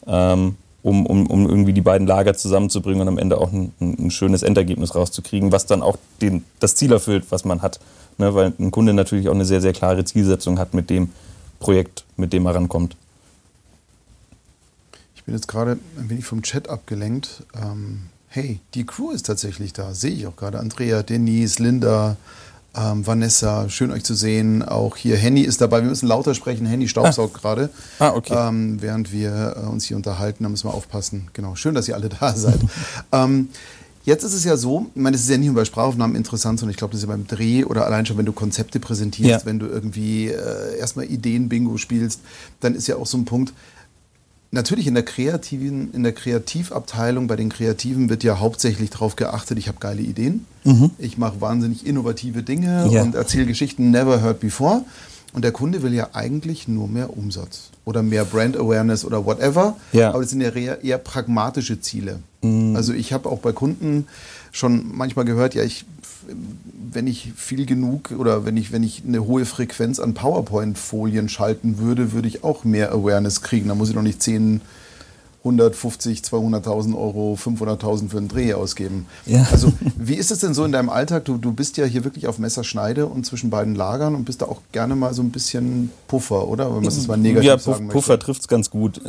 ähm, 0.08 0.56
um, 0.82 1.06
um, 1.06 1.28
um 1.28 1.50
irgendwie 1.50 1.74
die 1.74 1.82
beiden 1.82 2.08
Lager 2.08 2.36
zusammenzubringen 2.36 3.02
und 3.02 3.08
am 3.08 3.18
Ende 3.18 3.38
auch 3.38 3.52
ein, 3.52 3.74
ein 3.80 4.12
schönes 4.12 4.44
Endergebnis 4.44 4.96
rauszukriegen, 4.96 5.52
was 5.52 5.66
dann 5.66 5.82
auch 5.82 5.98
den, 6.22 6.44
das 6.60 6.76
Ziel 6.76 6.92
erfüllt, 6.92 7.26
was 7.30 7.44
man 7.44 7.62
hat 7.62 7.80
ne, 8.20 8.36
weil 8.36 8.54
ein 8.60 8.70
Kunde 8.70 8.94
natürlich 8.94 9.28
auch 9.30 9.34
eine 9.34 9.46
sehr, 9.46 9.62
sehr 9.62 9.74
klare 9.74 10.06
Zielsetzung 10.06 10.60
hat 10.60 10.76
mit 10.76 10.92
dem 10.92 11.10
Projekt, 11.60 12.06
mit 12.18 12.34
dem 12.34 12.46
er 12.46 12.54
rankommt. 12.54 12.96
Ich 15.16 15.24
bin 15.24 15.34
jetzt 15.34 15.48
gerade 15.48 15.80
ein 15.98 16.10
wenig 16.10 16.26
vom 16.26 16.44
Chat 16.44 16.70
abgelenkt. 16.70 17.44
Ähm, 17.56 18.04
hey, 18.28 18.60
die 18.76 18.86
Crew 18.86 19.12
ist 19.12 19.26
tatsächlich 19.26 19.74
da, 19.74 19.94
sehe 19.94 20.12
ich 20.12 20.28
auch 20.28 20.36
gerade. 20.36 20.60
Andrea, 20.60 21.02
Denise, 21.02 21.62
Linda, 21.62 22.18
ähm, 22.76 23.06
Vanessa, 23.06 23.70
schön 23.70 23.92
euch 23.92 24.04
zu 24.04 24.14
sehen. 24.14 24.64
Auch 24.64 24.96
hier 24.96 25.18
Henny 25.18 25.42
ist 25.42 25.62
dabei. 25.62 25.82
Wir 25.82 25.90
müssen 25.90 26.08
lauter 26.08 26.36
sprechen. 26.36 26.66
Henny 26.66 26.88
staubsaugt 26.88 27.36
ah. 27.38 27.40
gerade. 27.40 27.70
Ah, 28.00 28.10
okay. 28.10 28.36
Ähm, 28.36 28.82
während 28.82 29.12
wir 29.12 29.56
äh, 29.58 29.68
uns 29.68 29.86
hier 29.86 29.98
unterhalten, 29.98 30.44
da 30.44 30.50
müssen 30.50 30.68
wir 30.68 30.74
aufpassen. 30.74 31.30
Genau, 31.34 31.56
schön, 31.56 31.76
dass 31.76 31.88
ihr 31.88 31.96
alle 31.96 32.10
da 32.20 32.34
seid. 32.34 32.60
ähm, 33.12 33.50
Jetzt 34.06 34.24
ist 34.24 34.34
es 34.34 34.44
ja 34.44 34.58
so, 34.58 34.88
ich 34.96 35.02
meine, 35.02 35.16
es 35.16 35.24
ist 35.24 35.30
ja 35.30 35.38
nicht 35.38 35.48
nur 35.48 35.56
bei 35.56 35.66
Sprachaufnahmen 35.66 36.16
interessant, 36.16 36.60
sondern 36.60 36.72
ich 36.72 36.78
glaube, 36.78 36.94
das 36.94 37.04
ist 37.04 37.08
ja 37.08 37.14
beim 37.14 37.28
Dreh 37.28 37.66
oder 37.66 37.86
allein 37.86 38.06
schon, 38.06 38.18
wenn 38.18 38.26
du 38.26 38.32
Konzepte 38.32 38.80
präsentierst, 38.80 39.30
ja. 39.30 39.46
wenn 39.46 39.60
du 39.60 39.68
irgendwie 39.68 40.30
äh, 40.30 40.80
erstmal 40.80 41.06
Ideen-Bingo 41.06 41.78
spielst, 41.78 42.22
dann 42.60 42.74
ist 42.76 42.88
ja 42.88 42.96
auch 42.96 43.06
so 43.06 43.18
ein 43.18 43.26
Punkt, 43.26 43.54
natürlich 44.52 44.88
in 44.88 44.94
der 44.94 45.04
kreativen, 45.04 45.94
in 45.94 46.04
der 46.04 46.14
Kreativabteilung 46.14 47.28
bei 47.28 47.36
den 47.36 47.50
Kreativen 47.50 48.10
wird 48.10 48.24
ja 48.24 48.40
hauptsächlich 48.40 48.90
darauf 48.90 49.16
geachtet, 49.16 49.58
ich 49.58 49.68
habe 49.68 49.80
geile 49.80 50.02
Ideen, 50.02 50.46
mhm. 50.64 50.92
ich 50.98 51.18
mache 51.18 51.42
wahnsinnig 51.42 51.86
innovative 51.86 52.44
Dinge 52.44 52.88
ja. 52.92 53.02
und 53.02 53.16
erzähle 53.16 53.46
Geschichten 53.46 53.92
never 53.92 54.22
heard 54.22 54.40
before. 54.40 54.84
Und 55.32 55.44
der 55.44 55.52
Kunde 55.52 55.84
will 55.84 55.94
ja 55.94 56.10
eigentlich 56.14 56.68
nur 56.68 56.88
mehr 56.88 57.16
Umsatz 57.16 57.70
oder 57.86 58.02
mehr 58.02 58.26
Brand 58.26 58.58
Awareness 58.58 59.06
oder 59.06 59.26
whatever. 59.26 59.78
Ja. 59.92 60.10
Aber 60.10 60.22
das 60.22 60.32
sind 60.32 60.42
ja 60.42 60.50
eher, 60.50 60.84
eher 60.84 60.98
pragmatische 60.98 61.80
Ziele. 61.82 62.20
Mhm. 62.42 62.76
Also 62.76 62.94
ich 62.94 63.14
habe 63.14 63.30
auch 63.30 63.38
bei 63.38 63.52
Kunden 63.52 64.08
schon 64.52 64.96
manchmal 64.96 65.26
gehört, 65.26 65.56
ja, 65.56 65.64
ich, 65.64 65.86
wenn 66.92 67.08
ich 67.08 67.34
viel 67.36 67.66
genug 67.66 68.12
oder 68.12 68.46
wenn 68.46 68.58
ich, 68.58 68.72
wenn 68.72 68.84
ich 68.84 69.04
eine 69.08 69.26
hohe 69.26 69.46
Frequenz 69.46 70.00
an 70.00 70.14
PowerPoint-Folien 70.14 71.30
schalten 71.30 71.78
würde, 71.78 72.12
würde 72.12 72.28
ich 72.28 72.44
auch 72.44 72.64
mehr 72.64 72.92
Awareness 72.92 73.42
kriegen. 73.42 73.68
Da 73.68 73.76
muss 73.76 73.90
ich 73.90 73.96
noch 73.96 74.02
nicht 74.02 74.22
zehn 74.22 74.62
150, 75.40 76.20
200.000 76.20 76.98
Euro, 76.98 77.38
500.000 77.42 78.10
für 78.10 78.18
einen 78.18 78.28
Dreh 78.28 78.54
ausgeben. 78.54 79.06
Ja. 79.26 79.48
Also 79.52 79.72
wie 79.98 80.16
ist 80.16 80.32
es 80.32 80.40
denn 80.40 80.54
so 80.54 80.66
in 80.66 80.74
deinem 80.74 80.90
Alltag? 80.90 81.26
Du, 81.26 81.38
du 81.38 81.54
bist 81.54 81.78
ja 81.78 81.86
hier 81.86 82.04
wirklich 82.04 82.28
auf 82.28 82.40
Messerschneide 82.40 83.06
und 83.06 83.26
zwischen 83.26 83.50
beiden 83.50 83.74
Lagern 83.74 84.16
und 84.16 84.26
bist 84.26 84.42
da 84.42 84.48
auch 84.48 84.62
gerne 84.74 84.96
mal 84.96 85.14
so 85.14 85.22
ein 85.22 85.32
bisschen 85.32 85.92
Puffer, 86.08 86.48
oder? 86.48 86.66
Wenn 86.76 86.84
man 86.84 86.88
es 86.88 87.08
mal 87.08 87.18
negativ 87.18 87.48
ja, 87.48 87.58
sagen 87.58 87.86
möchte. 87.86 87.94
Puffer 87.94 88.20
trifft 88.20 88.42
es 88.42 88.48
ganz 88.50 88.70
gut. 88.70 89.02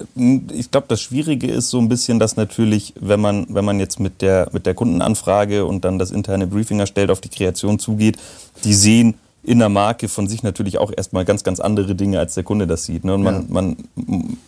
Ich 0.53 0.71
glaube, 0.71 0.87
das 0.89 1.01
Schwierige 1.01 1.51
ist 1.51 1.71
so 1.71 1.79
ein 1.79 1.89
bisschen, 1.89 2.21
dass 2.21 2.37
natürlich, 2.37 2.95
wenn 3.01 3.21
man, 3.21 3.47
wenn 3.49 3.65
man 3.65 3.81
jetzt 3.81 3.99
mit 3.99 4.23
der, 4.23 4.49
mit 4.53 4.67
der 4.67 4.75
Kundenanfrage 4.75 5.65
und 5.65 5.85
dann 5.85 5.99
das 5.99 6.13
interne 6.13 6.47
Briefing 6.47 6.79
erstellt, 6.79 7.11
auf 7.11 7.21
die 7.21 7.29
Kreation 7.29 7.81
zugeht, 7.81 8.19
die 8.63 8.75
sehen, 8.75 9.15
in 9.43 9.59
der 9.59 9.69
Marke 9.69 10.09
von 10.09 10.29
sich 10.29 10.43
natürlich 10.43 10.79
auch 10.79 10.93
erstmal 10.95 11.25
ganz, 11.25 11.45
ganz 11.45 11.61
andere 11.61 11.95
Dinge, 11.95 12.19
als 12.19 12.35
der 12.35 12.45
Kunde 12.45 12.67
das 12.67 12.85
sieht. 12.85 13.05
Ne? 13.05 13.15
Und 13.15 13.23
man, 13.23 13.35
ja. 13.35 13.45
man, 13.49 13.77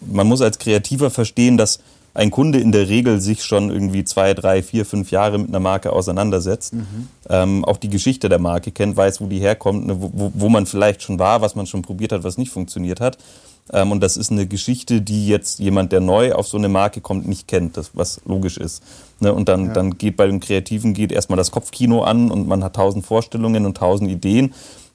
man 0.01 0.27
muss 0.27 0.43
als 0.43 0.59
Kreativer 0.59 1.11
verstehen, 1.11 1.57
dass 1.57 1.81
ein 2.15 2.31
Kunde 2.31 2.59
in 2.59 2.73
der 2.73 2.89
Regel 2.89 3.21
sich 3.21 3.43
schon 3.43 3.71
irgendwie 3.71 4.05
zwei, 4.05 4.35
drei, 4.35 4.63
vier, 4.63 4.85
fünf 4.85 5.11
Jahre 5.11 5.39
mit 5.39 5.49
einer 5.49 5.61
Marke 5.61 5.93
auseinandersetzt, 5.93 6.75
mhm. 6.75 7.09
ähm, 7.31 7.65
auch 7.65 7.79
die 7.79 7.89
Geschichte 7.89 8.29
der 8.29 8.39
Marke 8.39 8.71
kennt, 8.71 8.97
weiß, 8.97 9.23
wo 9.23 9.27
die 9.27 9.39
herkommt, 9.39 9.87
ne, 9.87 9.97
wo, 9.99 10.31
wo 10.35 10.49
man 10.51 10.67
vielleicht 10.67 11.03
schon 11.03 11.19
war, 11.19 11.41
was 11.41 11.55
man 11.55 11.67
schon 11.67 11.81
probiert 11.81 12.13
hat, 12.13 12.23
was 12.23 12.37
nicht 12.37 12.51
funktioniert 12.51 13.01
hat. 13.01 13.17
Ähm, 13.73 13.93
und 13.93 14.03
das 14.03 14.17
ist 14.17 14.31
eine 14.31 14.47
Geschichte, 14.47 15.01
die 15.01 15.27
jetzt 15.27 15.59
jemand, 15.59 15.93
der 15.93 16.01
neu 16.01 16.33
auf 16.33 16.49
so 16.49 16.59
eine 16.59 16.69
Marke 16.69 17.01
kommt, 17.01 17.27
nicht 17.27 17.49
kennt, 17.49 17.77
das, 17.77 17.93
was 17.95 18.21
logisch 18.27 18.59
ist. 18.59 18.83
Ne? 19.21 19.33
Und 19.33 19.49
dann, 19.49 19.69
ja. 19.69 19.73
dann 19.73 19.97
geht 19.97 20.17
bei 20.17 20.27
den 20.27 20.41
Kreativen 20.41 20.95
geht 20.95 21.13
erstmal 21.13 21.37
das 21.37 21.51
Kopfkino 21.51 22.03
an 22.03 22.31
und 22.31 22.47
man 22.47 22.63
hat 22.63 22.77
tausend 22.77 23.07
Vorstellungen 23.07 23.65
und 23.65 23.77
tausend 23.77 24.11
Ideen. 24.11 24.53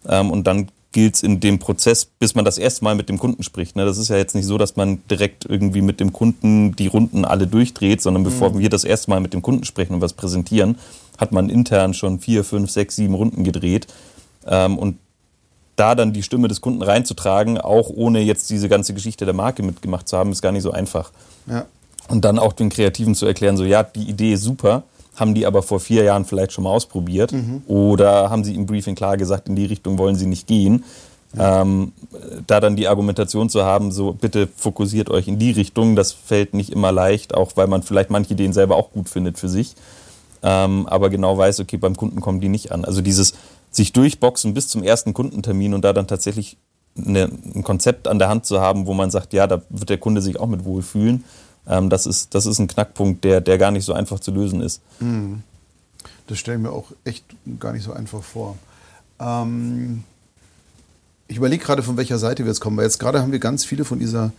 Ähm, 0.08 0.32
und 0.32 0.46
dann 0.46 0.68
gilt 0.92 1.16
es 1.16 1.24
in 1.24 1.40
dem 1.40 1.60
Prozess, 1.60 2.06
bis 2.06 2.34
man 2.34 2.46
das 2.46 2.58
erste 2.58 2.84
Mal 2.84 2.96
mit 2.96 3.10
dem 3.10 3.20
Kunden 3.20 3.44
spricht. 3.44 3.76
Ne? 3.76 3.86
Das 3.86 3.98
ist 3.98 4.10
ja 4.10 4.18
jetzt 4.18 4.36
nicht 4.36 4.46
so, 4.46 4.58
dass 4.58 4.76
man 4.76 5.02
direkt 5.10 5.46
irgendwie 5.46 5.82
mit 5.82 6.00
dem 6.00 6.14
Kunden 6.14 6.76
die 6.76 6.88
Runden 6.88 7.26
alle 7.26 7.46
durchdreht, 7.46 8.02
sondern 8.02 8.24
bevor 8.24 8.52
mhm. 8.52 8.60
wir 8.60 8.70
das 8.70 8.84
erste 8.84 9.10
Mal 9.12 9.20
mit 9.20 9.34
dem 9.34 9.42
Kunden 9.42 9.64
sprechen 9.64 9.94
und 9.94 10.02
was 10.02 10.14
präsentieren, 10.14 10.78
hat 11.18 11.32
man 11.32 11.50
intern 11.50 11.94
schon 11.94 12.20
vier, 12.20 12.44
fünf, 12.44 12.72
sechs, 12.72 12.96
sieben 12.96 13.14
Runden 13.14 13.44
gedreht. 13.44 13.88
Ähm, 14.48 14.78
und 14.78 14.98
da 15.76 15.94
dann 15.94 16.14
die 16.14 16.24
Stimme 16.24 16.48
des 16.48 16.62
Kunden 16.62 16.82
reinzutragen, 16.82 17.60
auch 17.60 17.90
ohne 17.90 18.22
jetzt 18.22 18.50
diese 18.50 18.68
ganze 18.68 18.94
Geschichte 18.94 19.26
der 19.26 19.36
Marke 19.36 19.64
mitgemacht 19.64 20.08
zu 20.08 20.18
haben, 20.18 20.32
ist 20.32 20.42
gar 20.42 20.52
nicht 20.52 20.64
so 20.64 20.72
einfach. 20.72 21.12
Ja. 21.46 21.66
Und 22.08 22.26
dann 22.26 22.40
auch 22.40 22.54
den 22.54 22.70
Kreativen 22.70 23.14
zu 23.14 23.26
erklären, 23.26 23.58
so 23.58 23.64
ja, 23.64 23.84
die 23.84 24.10
Idee 24.10 24.34
ist 24.34 24.42
super, 24.42 24.84
haben 25.18 25.34
die 25.34 25.46
aber 25.46 25.64
vor 25.64 25.80
vier 25.80 26.04
Jahren 26.04 26.26
vielleicht 26.26 26.54
schon 26.54 26.64
mal 26.64 26.70
ausprobiert 26.70 27.34
mhm. 27.34 27.64
oder 27.68 28.30
haben 28.30 28.44
sie 28.44 28.56
im 28.56 28.66
Briefing 28.66 28.96
klar 28.96 29.18
gesagt, 29.18 29.50
in 29.50 29.56
die 29.56 29.66
Richtung 29.66 29.98
wollen 29.98 30.16
sie 30.16 30.28
nicht 30.28 30.48
gehen. 30.48 30.86
Ja. 31.36 31.62
Ähm, 31.62 31.92
da 32.46 32.62
dann 32.62 32.78
die 32.78 32.88
Argumentation 32.88 33.50
zu 33.50 33.66
haben, 33.66 33.92
so 33.92 34.14
bitte 34.14 34.48
fokussiert 34.56 35.10
euch 35.10 35.28
in 35.28 35.40
die 35.40 35.52
Richtung, 35.52 35.96
das 35.96 36.14
fällt 36.14 36.54
nicht 36.54 36.72
immer 36.72 36.92
leicht, 36.92 37.34
auch 37.34 37.52
weil 37.56 37.68
man 37.68 37.84
vielleicht 37.84 38.10
manche 38.10 38.34
Ideen 38.34 38.54
selber 38.54 38.78
auch 38.78 38.92
gut 38.92 39.10
findet 39.10 39.38
für 39.38 39.50
sich. 39.50 39.76
ähm, 40.44 40.88
aber 40.88 41.10
genau 41.10 41.38
weiß, 41.38 41.60
okay, 41.60 41.78
beim 41.78 41.98
Kunden 41.98 42.22
kommen 42.22 42.40
die 42.40 42.48
nicht 42.48 42.72
an. 42.72 42.86
Also 42.86 43.02
dieses 43.02 43.34
sich 43.72 43.92
durchboxen 43.92 44.54
bis 44.54 44.70
zum 44.70 44.84
ersten 44.84 45.14
Kundentermin 45.14 45.74
und 45.74 45.84
da 45.84 45.92
dann 45.94 46.08
tatsächlich 46.08 46.58
eine, 46.98 47.30
ein 47.56 47.64
Konzept 47.64 48.08
an 48.08 48.20
der 48.20 48.30
Hand 48.30 48.46
zu 48.46 48.62
haben, 48.62 48.88
wo 48.88 48.94
man 48.94 49.12
sagt, 49.12 49.34
ja, 49.34 49.48
da 49.48 49.62
wird 49.70 49.90
der 49.90 49.98
Kunde 49.98 50.22
sich 50.22 50.40
auch 50.40 50.48
mit 50.48 50.66
wohlfühlen, 50.66 51.24
ähm, 51.68 51.90
das, 51.90 52.06
ist, 52.06 52.34
das 52.34 52.46
ist 52.46 52.60
ein 52.60 52.68
Knackpunkt, 52.68 53.24
der, 53.24 53.42
der 53.42 53.58
gar 53.58 53.72
nicht 53.72 53.86
so 53.86 53.94
einfach 53.94 54.20
zu 54.20 54.32
lösen 54.32 54.62
ist. 54.62 54.82
Mhm. 55.00 55.44
Das 56.28 56.38
stelle 56.40 56.58
ich 56.58 56.64
mir 56.64 56.72
auch 56.72 56.92
echt 57.04 57.24
gar 57.60 57.74
nicht 57.74 57.84
so 57.84 57.94
einfach 57.94 58.24
vor. 58.24 58.58
Ähm, 59.20 60.04
ich 61.28 61.38
überlege 61.38 61.64
gerade, 61.64 61.84
von 61.84 61.98
welcher 61.98 62.20
Seite 62.20 62.44
wir 62.44 62.52
jetzt 62.52 62.60
kommen, 62.60 62.78
weil 62.78 62.86
jetzt 62.86 63.00
gerade 63.00 63.22
haben 63.22 63.32
wir 63.32 63.40
ganz 63.40 63.66
viele 63.66 63.86
von 63.86 64.00
dieser 64.00 64.32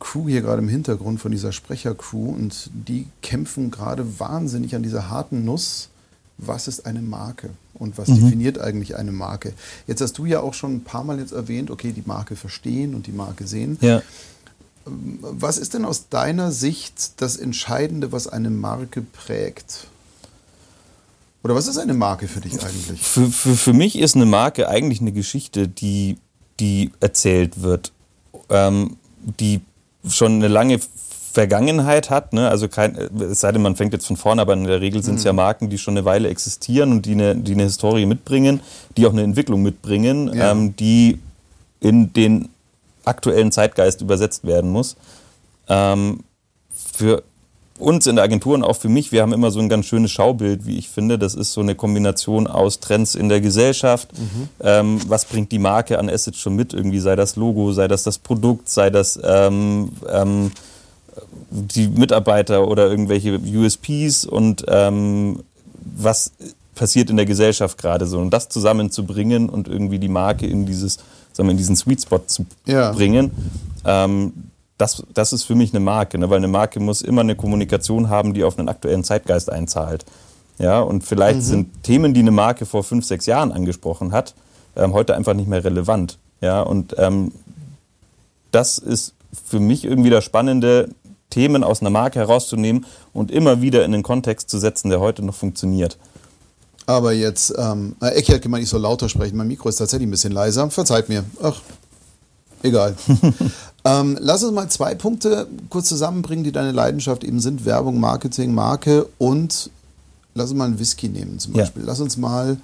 Crew 0.00 0.28
hier 0.28 0.42
gerade 0.42 0.62
im 0.62 0.68
Hintergrund, 0.68 1.20
von 1.20 1.32
dieser 1.32 1.52
Sprechercrew 1.52 2.30
und 2.30 2.70
die 2.72 3.06
kämpfen 3.22 3.70
gerade 3.70 4.20
wahnsinnig 4.20 4.74
an 4.74 4.82
dieser 4.82 5.10
harten 5.10 5.44
Nuss. 5.44 5.88
Was 6.40 6.68
ist 6.68 6.86
eine 6.86 7.02
Marke 7.02 7.50
und 7.74 7.98
was 7.98 8.08
mhm. 8.08 8.20
definiert 8.20 8.60
eigentlich 8.60 8.94
eine 8.94 9.10
Marke? 9.10 9.54
Jetzt 9.88 10.00
hast 10.00 10.18
du 10.18 10.24
ja 10.24 10.40
auch 10.40 10.54
schon 10.54 10.76
ein 10.76 10.84
paar 10.84 11.02
Mal 11.02 11.18
jetzt 11.18 11.32
erwähnt, 11.32 11.68
okay, 11.68 11.92
die 11.92 12.04
Marke 12.06 12.36
verstehen 12.36 12.94
und 12.94 13.08
die 13.08 13.12
Marke 13.12 13.48
sehen. 13.48 13.76
Ja. 13.80 14.02
Was 14.88 15.58
ist 15.58 15.74
denn 15.74 15.84
aus 15.84 16.08
deiner 16.08 16.52
Sicht 16.52 17.20
das 17.20 17.36
Entscheidende, 17.36 18.12
was 18.12 18.26
eine 18.26 18.50
Marke 18.50 19.02
prägt? 19.02 19.86
Oder 21.42 21.54
was 21.54 21.68
ist 21.68 21.78
eine 21.78 21.94
Marke 21.94 22.28
für 22.28 22.40
dich 22.40 22.54
eigentlich? 22.62 23.00
Für, 23.02 23.26
für, 23.26 23.54
für 23.54 23.72
mich 23.72 23.98
ist 23.98 24.16
eine 24.16 24.26
Marke 24.26 24.68
eigentlich 24.68 25.00
eine 25.00 25.12
Geschichte, 25.12 25.68
die, 25.68 26.18
die 26.60 26.90
erzählt 27.00 27.62
wird, 27.62 27.92
ähm, 28.50 28.96
die 29.38 29.60
schon 30.08 30.34
eine 30.34 30.48
lange 30.48 30.80
Vergangenheit 31.32 32.10
hat. 32.10 32.32
Ne? 32.32 32.48
Also 32.48 32.68
kein, 32.68 32.96
es 32.96 33.40
sei 33.40 33.52
denn, 33.52 33.62
man 33.62 33.76
fängt 33.76 33.92
jetzt 33.92 34.06
von 34.06 34.16
vorne, 34.16 34.42
aber 34.42 34.54
in 34.54 34.64
der 34.64 34.80
Regel 34.80 35.02
sind 35.02 35.16
es 35.16 35.20
mhm. 35.22 35.26
ja 35.26 35.32
Marken, 35.34 35.70
die 35.70 35.78
schon 35.78 35.96
eine 35.96 36.04
Weile 36.04 36.28
existieren 36.28 36.90
und 36.90 37.06
die 37.06 37.12
eine, 37.12 37.36
die 37.36 37.52
eine 37.52 37.64
Historie 37.64 38.06
mitbringen, 38.06 38.60
die 38.96 39.06
auch 39.06 39.12
eine 39.12 39.22
Entwicklung 39.22 39.62
mitbringen, 39.62 40.32
ja. 40.34 40.50
ähm, 40.50 40.74
die 40.74 41.20
in 41.80 42.12
den 42.12 42.48
aktuellen 43.08 43.52
Zeitgeist 43.52 44.00
übersetzt 44.00 44.44
werden 44.44 44.70
muss. 44.70 44.96
Ähm, 45.68 46.20
für 46.70 47.22
uns 47.78 48.06
in 48.06 48.16
der 48.16 48.24
Agentur 48.24 48.54
und 48.54 48.64
auch 48.64 48.76
für 48.76 48.88
mich, 48.88 49.12
wir 49.12 49.22
haben 49.22 49.32
immer 49.32 49.50
so 49.50 49.60
ein 49.60 49.68
ganz 49.68 49.86
schönes 49.86 50.10
Schaubild, 50.10 50.66
wie 50.66 50.78
ich 50.78 50.88
finde. 50.88 51.18
Das 51.18 51.34
ist 51.34 51.52
so 51.52 51.60
eine 51.60 51.74
Kombination 51.74 52.46
aus 52.46 52.80
Trends 52.80 53.14
in 53.14 53.28
der 53.28 53.40
Gesellschaft. 53.40 54.10
Mhm. 54.18 54.48
Ähm, 54.60 55.00
was 55.06 55.24
bringt 55.24 55.52
die 55.52 55.58
Marke 55.58 55.98
an 55.98 56.10
Assets 56.10 56.38
schon 56.38 56.56
mit? 56.56 56.74
Irgendwie 56.74 56.98
sei 56.98 57.14
das 57.16 57.36
Logo, 57.36 57.72
sei 57.72 57.88
das 57.88 58.02
das 58.02 58.18
Produkt, 58.18 58.68
sei 58.68 58.90
das 58.90 59.18
ähm, 59.22 59.90
ähm, 60.10 60.50
die 61.50 61.88
Mitarbeiter 61.88 62.68
oder 62.68 62.88
irgendwelche 62.88 63.38
USPs 63.38 64.24
und 64.24 64.64
ähm, 64.68 65.40
was 65.96 66.32
passiert 66.78 67.10
in 67.10 67.16
der 67.16 67.26
Gesellschaft 67.26 67.76
gerade 67.76 68.06
so. 68.06 68.18
Und 68.18 68.30
das 68.30 68.48
zusammenzubringen 68.48 69.50
und 69.50 69.68
irgendwie 69.68 69.98
die 69.98 70.08
Marke 70.08 70.46
in 70.46 70.64
dieses, 70.64 70.98
sagen 71.32 71.48
wir, 71.48 71.50
in 71.50 71.58
diesen 71.58 71.76
Sweet 71.76 72.02
Spot 72.02 72.20
zu 72.26 72.46
ja. 72.64 72.92
bringen, 72.92 73.30
ähm, 73.84 74.32
das, 74.78 75.02
das 75.12 75.32
ist 75.32 75.42
für 75.42 75.56
mich 75.56 75.74
eine 75.74 75.80
Marke, 75.80 76.18
ne? 76.18 76.30
weil 76.30 76.38
eine 76.38 76.48
Marke 76.48 76.78
muss 76.80 77.02
immer 77.02 77.22
eine 77.22 77.34
Kommunikation 77.34 78.08
haben, 78.08 78.32
die 78.32 78.44
auf 78.44 78.58
einen 78.58 78.68
aktuellen 78.68 79.02
Zeitgeist 79.02 79.50
einzahlt. 79.50 80.06
Ja, 80.58 80.80
und 80.80 81.04
vielleicht 81.04 81.38
mhm. 81.38 81.42
sind 81.42 81.82
Themen, 81.82 82.14
die 82.14 82.20
eine 82.20 82.30
Marke 82.30 82.64
vor 82.64 82.82
fünf, 82.82 83.04
sechs 83.04 83.26
Jahren 83.26 83.52
angesprochen 83.52 84.12
hat, 84.12 84.34
ähm, 84.76 84.92
heute 84.92 85.14
einfach 85.14 85.34
nicht 85.34 85.48
mehr 85.48 85.64
relevant. 85.64 86.18
Ja, 86.40 86.62
und 86.62 86.94
ähm, 86.98 87.32
das 88.52 88.78
ist 88.78 89.14
für 89.44 89.60
mich 89.60 89.84
irgendwie 89.84 90.10
das 90.10 90.24
Spannende, 90.24 90.88
Themen 91.30 91.62
aus 91.62 91.80
einer 91.80 91.90
Marke 91.90 92.20
herauszunehmen 92.20 92.86
und 93.12 93.30
immer 93.30 93.60
wieder 93.60 93.84
in 93.84 93.92
den 93.92 94.02
Kontext 94.02 94.48
zu 94.48 94.58
setzen, 94.58 94.88
der 94.88 95.00
heute 95.00 95.22
noch 95.24 95.34
funktioniert. 95.34 95.98
Aber 96.88 97.12
jetzt, 97.12 97.52
ähm, 97.58 97.96
Ecki 98.00 98.32
hat 98.32 98.40
gemeint, 98.40 98.64
ich 98.64 98.70
soll 98.70 98.80
lauter 98.80 99.10
sprechen. 99.10 99.36
Mein 99.36 99.46
Mikro 99.46 99.68
ist 99.68 99.76
tatsächlich 99.76 100.08
ein 100.08 100.10
bisschen 100.10 100.32
leiser. 100.32 100.70
Verzeiht 100.70 101.10
mir. 101.10 101.22
Ach, 101.42 101.60
egal. 102.62 102.96
Ähm, 103.84 104.18
lass 104.20 104.42
uns 104.42 104.52
mal 104.52 104.68
zwei 104.68 104.96
Punkte 104.96 105.46
kurz 105.70 105.88
zusammenbringen, 105.88 106.44
die 106.44 106.50
deine 106.50 106.72
Leidenschaft 106.72 107.22
eben 107.22 107.40
sind: 107.40 107.64
Werbung, 107.64 108.00
Marketing, 108.00 108.52
Marke 108.52 109.06
und 109.18 109.70
lass 110.34 110.50
uns 110.50 110.58
mal 110.58 110.64
einen 110.64 110.78
Whisky 110.80 111.08
nehmen 111.08 111.38
zum 111.38 111.52
Beispiel. 111.54 111.82
Ja. 111.82 111.88
Lass 111.88 112.00
uns 112.00 112.16
mal, 112.16 112.58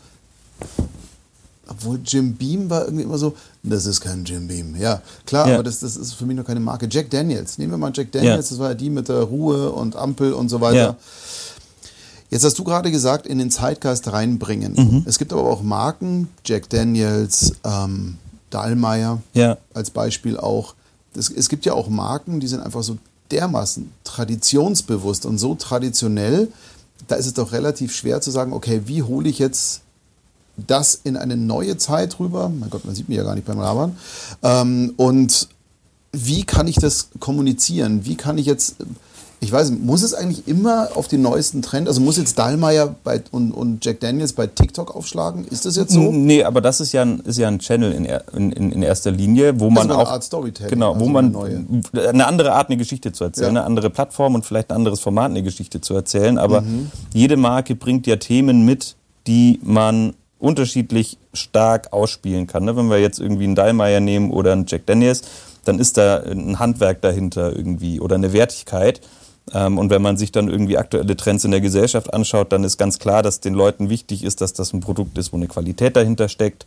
obwohl 1.68 2.00
Jim 2.04 2.34
Beam 2.34 2.68
war 2.68 2.84
irgendwie 2.84 3.04
immer 3.04 3.16
so, 3.16 3.36
das 3.62 3.86
ist 3.86 4.00
kein 4.00 4.24
Jim 4.24 4.48
Beam. 4.48 4.74
Ja, 4.76 5.00
klar, 5.24 5.48
ja. 5.48 5.54
aber 5.54 5.62
das, 5.62 5.78
das 5.80 5.96
ist 5.96 6.14
für 6.14 6.26
mich 6.26 6.36
noch 6.36 6.44
keine 6.44 6.60
Marke. 6.60 6.88
Jack 6.90 7.10
Daniels, 7.10 7.58
nehmen 7.58 7.70
wir 7.70 7.78
mal 7.78 7.92
Jack 7.94 8.10
Daniels, 8.10 8.50
ja. 8.50 8.56
das 8.56 8.58
war 8.58 8.70
ja 8.70 8.74
die 8.74 8.90
mit 8.90 9.08
der 9.08 9.22
Ruhe 9.22 9.70
und 9.70 9.96
Ampel 9.96 10.32
und 10.32 10.48
so 10.48 10.60
weiter. 10.60 10.96
Jetzt 12.34 12.42
hast 12.42 12.58
du 12.58 12.64
gerade 12.64 12.90
gesagt, 12.90 13.28
in 13.28 13.38
den 13.38 13.52
Zeitgeist 13.52 14.12
reinbringen. 14.12 14.72
Mhm. 14.74 15.02
Es 15.06 15.20
gibt 15.20 15.32
aber 15.32 15.44
auch 15.44 15.62
Marken, 15.62 16.26
Jack 16.44 16.68
Daniels, 16.68 17.52
ähm, 17.62 18.16
Dahlmeier 18.50 19.22
als 19.72 19.90
Beispiel 19.90 20.36
auch, 20.36 20.74
es, 21.16 21.30
es 21.30 21.48
gibt 21.48 21.64
ja 21.64 21.74
auch 21.74 21.88
Marken, 21.88 22.40
die 22.40 22.48
sind 22.48 22.58
einfach 22.58 22.82
so 22.82 22.98
dermaßen 23.30 23.88
traditionsbewusst 24.02 25.26
und 25.26 25.38
so 25.38 25.54
traditionell, 25.54 26.48
da 27.06 27.14
ist 27.14 27.26
es 27.26 27.34
doch 27.34 27.52
relativ 27.52 27.94
schwer 27.94 28.20
zu 28.20 28.32
sagen, 28.32 28.52
okay, 28.52 28.82
wie 28.86 29.04
hole 29.04 29.28
ich 29.28 29.38
jetzt 29.38 29.82
das 30.56 31.00
in 31.04 31.16
eine 31.16 31.36
neue 31.36 31.76
Zeit 31.76 32.18
rüber? 32.18 32.48
Mein 32.48 32.68
Gott, 32.68 32.84
man 32.84 32.96
sieht 32.96 33.08
mich 33.08 33.16
ja 33.16 33.22
gar 33.22 33.36
nicht 33.36 33.46
beim 33.46 33.60
Labern. 33.60 33.96
Ähm, 34.42 34.92
und 34.96 35.46
wie 36.10 36.42
kann 36.42 36.66
ich 36.66 36.78
das 36.80 37.10
kommunizieren? 37.20 38.04
Wie 38.04 38.16
kann 38.16 38.38
ich 38.38 38.46
jetzt 38.46 38.74
ich 39.44 39.52
weiß 39.52 39.70
nicht, 39.70 39.84
muss 39.84 40.02
es 40.02 40.14
eigentlich 40.14 40.48
immer 40.48 40.88
auf 40.94 41.06
den 41.06 41.22
neuesten 41.22 41.60
Trend, 41.60 41.86
also 41.86 42.00
muss 42.00 42.16
jetzt 42.16 42.38
Dahlmeier 42.38 42.94
bei, 43.04 43.22
und, 43.30 43.52
und 43.52 43.84
Jack 43.84 44.00
Daniels 44.00 44.32
bei 44.32 44.46
TikTok 44.46 44.96
aufschlagen? 44.96 45.44
Ist 45.44 45.66
das 45.66 45.76
jetzt 45.76 45.92
so? 45.92 46.10
Nee, 46.10 46.44
aber 46.44 46.60
das 46.60 46.80
ist 46.80 46.92
ja 46.92 47.02
ein, 47.02 47.20
ist 47.20 47.38
ja 47.38 47.48
ein 47.48 47.58
Channel 47.58 47.92
in, 47.92 48.06
in, 48.50 48.72
in 48.72 48.82
erster 48.82 49.10
Linie, 49.10 49.60
wo 49.60 49.68
man 49.68 49.90
also 49.90 49.94
auch. 49.94 50.06
Eine 50.06 50.08
Art 50.08 50.24
Storytelling. 50.24 50.70
Genau, 50.70 50.94
wo 50.94 51.00
also 51.00 51.10
man 51.10 51.36
eine, 51.36 52.08
eine, 52.08 52.26
andere 52.26 52.52
Art, 52.52 52.70
eine 52.70 52.78
Geschichte 52.78 53.12
zu 53.12 53.24
erzählen, 53.24 53.54
ja. 53.54 53.60
eine 53.60 53.64
andere 53.64 53.90
Plattform 53.90 54.34
und 54.34 54.46
vielleicht 54.46 54.70
ein 54.70 54.76
anderes 54.76 55.00
Format, 55.00 55.30
eine 55.30 55.42
Geschichte 55.42 55.80
zu 55.80 55.94
erzählen. 55.94 56.38
Aber 56.38 56.62
mhm. 56.62 56.90
jede 57.12 57.36
Marke 57.36 57.74
bringt 57.74 58.06
ja 58.06 58.16
Themen 58.16 58.64
mit, 58.64 58.96
die 59.26 59.60
man 59.62 60.14
unterschiedlich 60.38 61.18
stark 61.32 61.92
ausspielen 61.92 62.46
kann. 62.46 62.64
Ne? 62.64 62.76
Wenn 62.76 62.88
wir 62.88 62.98
jetzt 62.98 63.18
irgendwie 63.18 63.44
einen 63.44 63.54
Dahlmeier 63.54 64.00
nehmen 64.00 64.30
oder 64.30 64.52
einen 64.52 64.66
Jack 64.66 64.86
Daniels, 64.86 65.22
dann 65.64 65.78
ist 65.78 65.96
da 65.96 66.18
ein 66.18 66.58
Handwerk 66.58 67.00
dahinter 67.00 67.54
irgendwie 67.54 68.00
oder 68.00 68.16
eine 68.16 68.32
Wertigkeit. 68.32 69.00
Ähm, 69.52 69.78
und 69.78 69.90
wenn 69.90 70.00
man 70.02 70.16
sich 70.16 70.32
dann 70.32 70.48
irgendwie 70.48 70.78
aktuelle 70.78 71.16
Trends 71.16 71.44
in 71.44 71.50
der 71.50 71.60
Gesellschaft 71.60 72.12
anschaut, 72.14 72.52
dann 72.52 72.64
ist 72.64 72.78
ganz 72.78 72.98
klar, 72.98 73.22
dass 73.22 73.40
den 73.40 73.54
Leuten 73.54 73.90
wichtig 73.90 74.24
ist, 74.24 74.40
dass 74.40 74.52
das 74.54 74.72
ein 74.72 74.80
Produkt 74.80 75.18
ist, 75.18 75.32
wo 75.32 75.36
eine 75.36 75.48
Qualität 75.48 75.96
dahinter 75.96 76.28
steckt, 76.28 76.64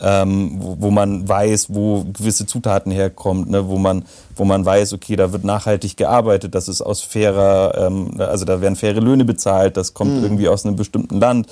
ähm, 0.00 0.58
wo, 0.60 0.90
man 0.90 1.26
weiß, 1.26 1.68
wo 1.70 2.04
gewisse 2.12 2.46
Zutaten 2.46 2.92
herkommen, 2.92 3.50
ne, 3.50 3.68
wo 3.68 3.78
man, 3.78 4.04
wo 4.36 4.44
man 4.44 4.64
weiß, 4.64 4.92
okay, 4.92 5.16
da 5.16 5.32
wird 5.32 5.44
nachhaltig 5.44 5.96
gearbeitet, 5.96 6.54
das 6.54 6.68
ist 6.68 6.82
aus 6.82 7.00
fairer, 7.00 7.86
ähm, 7.86 8.12
also 8.18 8.44
da 8.44 8.60
werden 8.60 8.76
faire 8.76 9.00
Löhne 9.00 9.24
bezahlt, 9.24 9.76
das 9.76 9.94
kommt 9.94 10.16
mhm. 10.16 10.22
irgendwie 10.22 10.48
aus 10.48 10.66
einem 10.66 10.76
bestimmten 10.76 11.18
Land. 11.18 11.48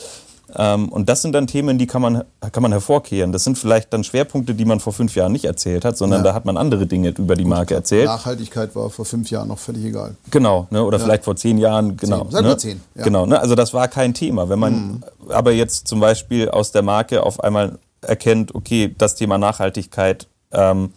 Ähm, 0.54 0.88
und 0.90 1.08
das 1.08 1.22
sind 1.22 1.32
dann 1.32 1.46
Themen, 1.46 1.78
die 1.78 1.86
kann 1.86 2.00
man, 2.00 2.24
kann 2.52 2.62
man 2.62 2.72
hervorkehren. 2.72 3.32
Das 3.32 3.44
sind 3.44 3.58
vielleicht 3.58 3.92
dann 3.92 4.04
Schwerpunkte, 4.04 4.54
die 4.54 4.64
man 4.64 4.80
vor 4.80 4.92
fünf 4.92 5.14
Jahren 5.16 5.32
nicht 5.32 5.44
erzählt 5.44 5.84
hat, 5.84 5.96
sondern 5.96 6.20
ja. 6.20 6.24
da 6.24 6.34
hat 6.34 6.44
man 6.44 6.56
andere 6.56 6.86
Dinge 6.86 7.10
über 7.10 7.34
die 7.34 7.44
Marke 7.44 7.74
erzählt. 7.74 8.06
Nachhaltigkeit 8.06 8.74
war 8.76 8.90
vor 8.90 9.04
fünf 9.04 9.30
Jahren 9.30 9.48
noch 9.48 9.58
völlig 9.58 9.84
egal. 9.84 10.16
Genau, 10.30 10.68
ne? 10.70 10.84
oder 10.84 10.98
ja. 10.98 11.04
vielleicht 11.04 11.24
vor 11.24 11.36
zehn 11.36 11.58
Jahren, 11.58 11.96
genau. 11.96 12.22
Zehn. 12.22 12.30
Sag 12.30 12.42
ne? 12.42 12.48
mal 12.48 12.58
zehn. 12.58 12.80
Ja. 12.94 13.04
Genau, 13.04 13.26
ne? 13.26 13.40
also 13.40 13.54
das 13.54 13.74
war 13.74 13.88
kein 13.88 14.14
Thema. 14.14 14.48
Wenn 14.48 14.58
man 14.58 14.72
mhm. 14.72 15.02
aber 15.30 15.52
jetzt 15.52 15.88
zum 15.88 16.00
Beispiel 16.00 16.48
aus 16.48 16.70
der 16.70 16.82
Marke 16.82 17.22
auf 17.24 17.42
einmal 17.42 17.78
erkennt, 18.02 18.54
okay, 18.54 18.94
das 18.96 19.16
Thema 19.16 19.38
Nachhaltigkeit 19.38 20.28
ähm, 20.52 20.92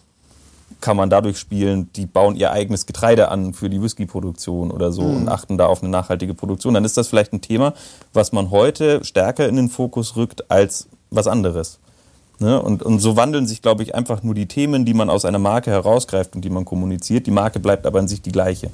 kann 0.80 0.96
man 0.96 1.10
dadurch 1.10 1.38
spielen, 1.38 1.90
die 1.94 2.06
bauen 2.06 2.36
ihr 2.36 2.52
eigenes 2.52 2.86
Getreide 2.86 3.28
an 3.28 3.54
für 3.54 3.70
die 3.70 3.82
Whisky-Produktion 3.82 4.70
oder 4.70 4.92
so 4.92 5.02
mhm. 5.02 5.16
und 5.16 5.28
achten 5.28 5.58
da 5.58 5.66
auf 5.66 5.82
eine 5.82 5.90
nachhaltige 5.90 6.34
Produktion, 6.34 6.74
dann 6.74 6.84
ist 6.84 6.96
das 6.96 7.08
vielleicht 7.08 7.32
ein 7.32 7.40
Thema, 7.40 7.74
was 8.12 8.32
man 8.32 8.50
heute 8.50 9.04
stärker 9.04 9.48
in 9.48 9.56
den 9.56 9.68
Fokus 9.68 10.16
rückt 10.16 10.50
als 10.50 10.88
was 11.10 11.26
anderes. 11.26 11.78
Ne? 12.38 12.60
Und, 12.60 12.82
und 12.82 13.00
so 13.00 13.16
wandeln 13.16 13.46
sich, 13.46 13.60
glaube 13.60 13.82
ich, 13.82 13.94
einfach 13.94 14.22
nur 14.22 14.34
die 14.34 14.46
Themen, 14.46 14.84
die 14.84 14.94
man 14.94 15.10
aus 15.10 15.24
einer 15.24 15.38
Marke 15.38 15.70
herausgreift 15.70 16.34
und 16.34 16.42
die 16.42 16.50
man 16.50 16.64
kommuniziert. 16.64 17.26
Die 17.26 17.30
Marke 17.30 17.60
bleibt 17.60 17.86
aber 17.86 18.00
in 18.00 18.08
sich 18.08 18.22
die 18.22 18.32
gleiche. 18.32 18.70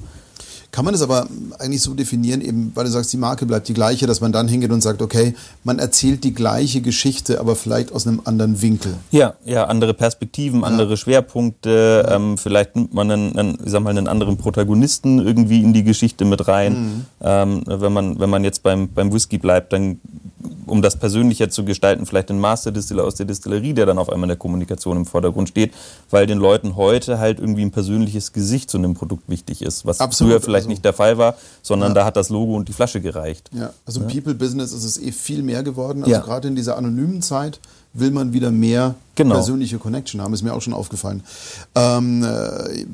Kann 0.71 0.85
man 0.85 0.93
das 0.93 1.01
aber 1.01 1.27
eigentlich 1.59 1.81
so 1.81 1.93
definieren, 1.93 2.41
eben 2.41 2.71
weil 2.75 2.85
du 2.85 2.91
sagst, 2.91 3.11
die 3.13 3.17
Marke 3.17 3.45
bleibt 3.45 3.67
die 3.67 3.73
gleiche, 3.73 4.05
dass 4.05 4.21
man 4.21 4.31
dann 4.31 4.47
hingeht 4.47 4.71
und 4.71 4.81
sagt, 4.81 5.01
okay, 5.01 5.33
man 5.63 5.79
erzählt 5.79 6.23
die 6.23 6.33
gleiche 6.33 6.81
Geschichte, 6.81 7.39
aber 7.39 7.55
vielleicht 7.55 7.91
aus 7.93 8.05
einem 8.05 8.21
anderen 8.25 8.61
Winkel. 8.61 8.95
Ja, 9.11 9.35
ja, 9.45 9.65
andere 9.65 9.93
Perspektiven, 9.93 10.61
ja. 10.61 10.67
andere 10.67 10.97
Schwerpunkte. 10.97 12.05
Ja. 12.05 12.15
Ähm, 12.15 12.37
vielleicht 12.37 12.75
nimmt 12.75 12.93
man 12.93 13.09
einen, 13.09 13.37
einen, 13.37 13.57
ich 13.63 13.71
sag 13.71 13.81
mal, 13.81 13.91
einen 13.91 14.07
anderen 14.07 14.37
Protagonisten 14.37 15.19
irgendwie 15.25 15.63
in 15.63 15.73
die 15.73 15.83
Geschichte 15.83 16.25
mit 16.25 16.47
rein. 16.47 16.73
Mhm. 16.73 17.05
Ähm, 17.21 17.63
wenn 17.65 17.93
man 17.93 18.19
wenn 18.19 18.29
man 18.29 18.43
jetzt 18.43 18.61
beim 18.61 18.89
beim 18.89 19.13
Whisky 19.13 19.37
bleibt, 19.37 19.73
dann 19.73 19.99
um 20.65 20.81
das 20.81 20.97
persönlicher 20.97 21.49
zu 21.49 21.65
gestalten, 21.65 22.05
vielleicht 22.05 22.29
ein 22.29 22.39
Masterdistiller 22.39 23.03
aus 23.03 23.15
der 23.15 23.25
Distillerie, 23.25 23.73
der 23.73 23.85
dann 23.85 23.97
auf 23.97 24.09
einmal 24.09 24.25
in 24.25 24.29
der 24.29 24.37
Kommunikation 24.37 24.97
im 24.97 25.05
Vordergrund 25.05 25.49
steht, 25.49 25.73
weil 26.09 26.27
den 26.27 26.37
Leuten 26.37 26.75
heute 26.75 27.19
halt 27.19 27.39
irgendwie 27.39 27.63
ein 27.63 27.71
persönliches 27.71 28.33
Gesicht 28.33 28.69
zu 28.69 28.77
einem 28.77 28.93
Produkt 28.93 29.29
wichtig 29.29 29.61
ist, 29.61 29.85
was 29.85 29.99
Absolut. 29.99 30.33
früher 30.33 30.41
vielleicht 30.41 30.56
also, 30.63 30.69
nicht 30.69 30.85
der 30.85 30.93
Fall 30.93 31.17
war, 31.17 31.35
sondern 31.61 31.89
ja. 31.89 31.95
da 31.95 32.05
hat 32.05 32.15
das 32.15 32.29
Logo 32.29 32.55
und 32.55 32.67
die 32.67 32.73
Flasche 32.73 33.01
gereicht. 33.01 33.49
Ja, 33.53 33.71
also 33.85 34.01
ja. 34.01 34.07
People 34.07 34.33
Business 34.33 34.71
ist 34.71 34.83
es 34.83 35.01
eh 35.01 35.11
viel 35.11 35.43
mehr 35.43 35.63
geworden. 35.63 36.03
Also 36.03 36.11
ja. 36.11 36.19
gerade 36.19 36.47
in 36.47 36.55
dieser 36.55 36.77
anonymen 36.77 37.21
Zeit 37.21 37.59
will 37.93 38.11
man 38.11 38.33
wieder 38.33 38.51
mehr 38.51 38.95
genau. 39.15 39.35
persönliche 39.35 39.77
Connection 39.79 40.21
haben, 40.21 40.33
ist 40.33 40.43
mir 40.43 40.53
auch 40.53 40.61
schon 40.61 40.73
aufgefallen. 40.73 41.23
Ähm, 41.75 42.23
äh, 42.23 42.85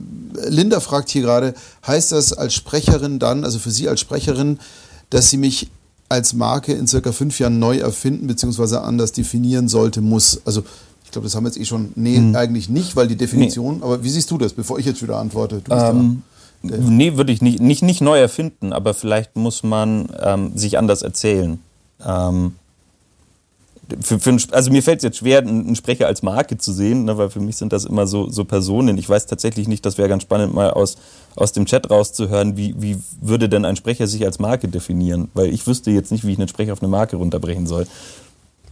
Linda 0.48 0.80
fragt 0.80 1.10
hier 1.10 1.22
gerade, 1.22 1.54
heißt 1.86 2.12
das 2.12 2.34
als 2.34 2.54
Sprecherin 2.54 3.20
dann, 3.20 3.44
also 3.44 3.60
für 3.60 3.72
Sie 3.72 3.90
als 3.90 4.00
Sprecherin, 4.00 4.60
dass 5.10 5.30
Sie 5.30 5.38
mich 5.38 5.70
als 6.10 6.34
Marke 6.34 6.74
in 6.74 6.88
circa 6.88 7.12
fünf 7.12 7.40
Jahren 7.40 7.60
neu 7.60 7.78
erfinden 7.78 8.28
bzw. 8.28 8.78
anders 8.78 9.12
definieren 9.12 9.68
sollte, 9.68 10.02
muss. 10.02 10.42
Also 10.46 10.64
ich 11.04 11.12
glaube, 11.12 11.26
das 11.26 11.36
haben 11.36 11.44
wir 11.44 11.50
jetzt 11.50 11.60
eh 11.60 11.66
schon. 11.66 11.92
Nee, 11.96 12.18
hm. 12.18 12.36
eigentlich 12.36 12.70
nicht, 12.70 12.96
weil 12.96 13.08
die 13.08 13.16
Definition. 13.16 13.78
Nee. 13.78 13.84
Aber 13.84 14.04
wie 14.04 14.10
siehst 14.10 14.32
du 14.32 14.38
das, 14.38 14.54
bevor 14.54 14.80
ich 14.80 14.86
jetzt 14.86 15.02
wieder 15.02 15.18
antworte? 15.18 15.62
Ähm, 15.70 16.24
nee, 16.64 17.16
würde 17.16 17.32
ich 17.32 17.42
nicht, 17.42 17.60
nicht, 17.60 17.84
nicht 17.84 18.02
neu 18.02 18.20
erfinden, 18.20 18.74
aber 18.74 18.94
vielleicht 18.94 19.36
muss 19.36 19.64
man 19.64 20.10
ähm, 20.22 20.58
sich 20.58 20.78
anders 20.78 21.02
erzählen. 21.02 21.60
Ähm, 22.06 22.54
für, 24.02 24.20
für 24.20 24.30
ein, 24.32 24.42
also 24.52 24.72
mir 24.72 24.82
fällt 24.82 25.00
es 25.00 25.04
jetzt 25.04 25.18
schwer, 25.18 25.40
einen 25.40 25.76
Sprecher 25.76 26.08
als 26.08 26.24
Marke 26.24 26.58
zu 26.58 26.72
sehen, 26.72 27.06
ne, 27.06 27.18
weil 27.18 27.30
für 27.30 27.40
mich 27.40 27.58
sind 27.58 27.74
das 27.74 27.86
immer 27.86 28.08
so, 28.08 28.30
so 28.30 28.46
Personen. 28.46 28.98
Ich 28.98 29.10
weiß 29.10 29.26
tatsächlich 29.26 29.68
nicht, 29.68 29.86
das 29.86 29.98
wäre 29.98 30.10
ganz 30.10 30.24
spannend, 30.24 30.54
mal 30.54 30.72
aus, 30.72 30.98
aus 31.36 31.52
dem 31.52 31.66
Chat 31.66 31.90
rauszuhören, 31.90 32.56
wie, 32.56 32.76
wie 32.78 32.98
würde 33.22 33.50
denn 33.50 33.66
ein 33.66 33.76
Sprecher 33.76 34.08
sich 34.08 34.26
als 34.26 34.40
Marke 34.40 34.68
definieren? 34.68 35.30
Weil 35.34 35.54
ich 35.54 35.68
wüsste 35.68 35.92
jetzt 35.92 36.12
nicht, 36.12 36.26
wie 36.26 36.32
ich 36.32 36.40
einen 36.40 36.48
Sprecher 36.48 36.74
auf 36.74 36.82
eine 36.82 36.90
Marke 36.90 37.18
runterbrechen 37.18 37.68
soll. 37.68 37.86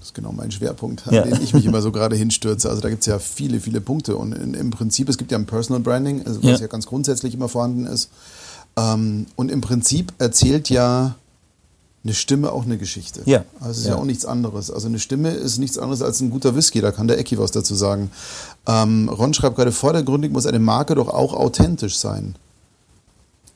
Das 0.01 0.07
ist 0.07 0.13
genau 0.15 0.31
mein 0.31 0.49
Schwerpunkt, 0.49 1.07
an 1.07 1.13
ja. 1.13 1.21
den 1.21 1.39
ich 1.43 1.53
mich 1.53 1.63
immer 1.63 1.79
so 1.83 1.91
gerade 1.91 2.15
hinstürze. 2.15 2.67
Also 2.67 2.81
da 2.81 2.89
gibt 2.89 3.01
es 3.01 3.05
ja 3.05 3.19
viele, 3.19 3.59
viele 3.59 3.81
Punkte. 3.81 4.17
Und 4.17 4.33
in, 4.33 4.55
im 4.55 4.71
Prinzip, 4.71 5.07
es 5.09 5.19
gibt 5.19 5.31
ja 5.31 5.37
ein 5.37 5.45
Personal 5.45 5.79
Branding, 5.79 6.25
also 6.25 6.41
was 6.41 6.53
ja, 6.53 6.57
ja 6.61 6.67
ganz 6.67 6.87
grundsätzlich 6.87 7.35
immer 7.35 7.47
vorhanden 7.47 7.85
ist. 7.85 8.09
Ähm, 8.77 9.27
und 9.35 9.51
im 9.51 9.61
Prinzip 9.61 10.11
erzählt 10.17 10.71
ja 10.71 11.13
eine 12.03 12.13
Stimme 12.15 12.51
auch 12.51 12.65
eine 12.65 12.79
Geschichte. 12.79 13.21
Ja. 13.25 13.45
Also 13.59 13.69
es 13.69 13.77
ist 13.77 13.85
ja. 13.85 13.91
ja. 13.91 13.97
auch 13.97 14.05
nichts 14.05 14.25
anderes. 14.25 14.71
Also 14.71 14.87
eine 14.87 14.97
Stimme 14.97 15.29
ist 15.29 15.59
nichts 15.59 15.77
anderes 15.77 16.01
als 16.01 16.19
ein 16.19 16.31
guter 16.31 16.55
Whisky, 16.55 16.81
da 16.81 16.91
kann 16.91 17.07
der 17.07 17.19
Ecki 17.19 17.37
was 17.37 17.51
dazu 17.51 17.75
sagen. 17.75 18.09
Ähm, 18.65 19.07
Ron 19.07 19.35
schreibt 19.35 19.55
gerade, 19.55 19.71
vordergründig 19.71 20.31
muss 20.31 20.47
eine 20.47 20.57
Marke 20.57 20.95
doch 20.95 21.09
auch 21.09 21.35
authentisch 21.35 21.99
sein. 21.99 22.33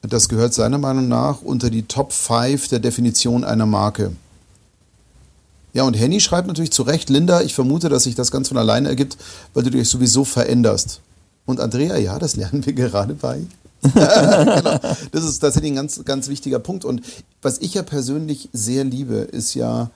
Das 0.03 0.29
gehört 0.29 0.53
seiner 0.53 0.77
Meinung 0.77 1.07
nach 1.07 1.41
unter 1.41 1.71
die 1.71 1.87
Top 1.87 2.13
5 2.13 2.67
der 2.67 2.77
Definition 2.77 3.43
einer 3.43 3.65
Marke. 3.65 4.11
Ja, 5.75 5.83
und 5.83 5.93
Henny 5.93 6.21
schreibt 6.21 6.47
natürlich 6.47 6.71
zu 6.71 6.83
Recht, 6.83 7.09
Linda, 7.09 7.41
ich 7.41 7.53
vermute, 7.53 7.89
dass 7.89 8.03
sich 8.03 8.15
das 8.15 8.31
ganz 8.31 8.47
von 8.47 8.57
alleine 8.57 8.87
ergibt, 8.87 9.17
weil 9.53 9.63
du 9.63 9.71
dich 9.71 9.89
sowieso 9.89 10.23
veränderst. 10.23 11.01
Und 11.45 11.59
Andrea, 11.59 11.97
ja, 11.97 12.17
das 12.17 12.37
lernen 12.37 12.65
wir 12.65 12.71
gerade 12.71 13.13
bei. 13.13 13.41
genau. 13.81 14.79
Das 15.11 15.25
ist 15.25 15.39
tatsächlich 15.39 15.73
ein 15.73 15.75
ganz, 15.75 16.03
ganz 16.05 16.29
wichtiger 16.29 16.59
Punkt. 16.59 16.85
Und 16.85 17.01
was 17.41 17.59
ich 17.59 17.73
ja 17.73 17.83
persönlich 17.83 18.47
sehr 18.53 18.85
liebe, 18.85 19.15
ist 19.15 19.53
ja, 19.53 19.91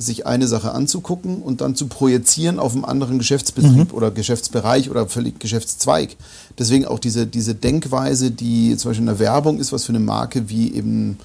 sich 0.00 0.26
eine 0.26 0.48
Sache 0.48 0.72
anzugucken 0.72 1.42
und 1.42 1.60
dann 1.60 1.76
zu 1.76 1.86
projizieren 1.86 2.58
auf 2.58 2.74
einen 2.74 2.84
anderen 2.84 3.18
Geschäftsbetrieb 3.18 3.92
mhm. 3.92 3.96
oder 3.96 4.10
Geschäftsbereich 4.10 4.90
oder 4.90 5.06
völlig 5.06 5.38
Geschäftszweig. 5.38 6.16
Deswegen 6.58 6.86
auch 6.86 6.98
diese, 6.98 7.26
diese 7.26 7.54
Denkweise, 7.54 8.30
die 8.30 8.76
zum 8.76 8.90
Beispiel 8.90 9.02
in 9.02 9.14
der 9.14 9.18
Werbung 9.18 9.60
ist, 9.60 9.72
was 9.72 9.84
für 9.84 9.92
eine 9.92 10.00
Marke 10.00 10.48
wie 10.48 10.72
eben, 10.72 11.18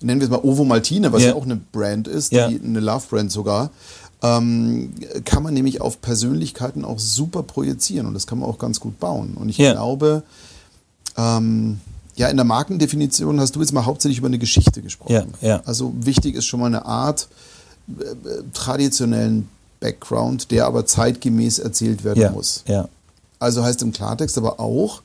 nennen 0.00 0.20
wir 0.20 0.26
es 0.26 0.30
mal 0.30 0.40
Ovo 0.42 0.64
Maltine, 0.64 1.12
was 1.12 1.22
ja, 1.22 1.28
ja 1.28 1.34
auch 1.34 1.44
eine 1.44 1.56
Brand 1.56 2.08
ist, 2.08 2.32
ja. 2.32 2.48
die, 2.48 2.60
eine 2.60 2.80
Love-Brand 2.80 3.30
sogar, 3.30 3.70
ähm, 4.22 4.92
kann 5.24 5.42
man 5.42 5.54
nämlich 5.54 5.80
auf 5.80 6.00
Persönlichkeiten 6.00 6.84
auch 6.84 6.98
super 6.98 7.42
projizieren 7.42 8.06
und 8.06 8.14
das 8.14 8.26
kann 8.26 8.38
man 8.38 8.48
auch 8.48 8.58
ganz 8.58 8.80
gut 8.80 8.98
bauen. 8.98 9.34
Und 9.34 9.48
ich 9.48 9.58
ja. 9.58 9.72
glaube, 9.72 10.22
ähm, 11.16 11.80
ja, 12.16 12.28
in 12.28 12.36
der 12.36 12.44
Markendefinition 12.44 13.40
hast 13.40 13.54
du 13.54 13.60
jetzt 13.60 13.72
mal 13.72 13.86
hauptsächlich 13.86 14.18
über 14.18 14.26
eine 14.26 14.38
Geschichte 14.38 14.82
gesprochen. 14.82 15.34
Ja, 15.40 15.48
ja. 15.48 15.62
Also 15.64 15.94
wichtig 16.00 16.34
ist 16.34 16.46
schon 16.46 16.58
mal 16.60 16.66
eine 16.66 16.84
Art 16.84 17.28
äh, 17.88 18.02
traditionellen 18.52 19.48
Background, 19.78 20.50
der 20.50 20.66
aber 20.66 20.84
zeitgemäß 20.84 21.60
erzählt 21.60 22.02
werden 22.02 22.20
ja, 22.20 22.32
muss. 22.32 22.64
Ja. 22.66 22.88
Also 23.38 23.62
heißt 23.62 23.82
im 23.82 23.92
Klartext 23.92 24.36
aber 24.36 24.58
auch, 24.58 25.02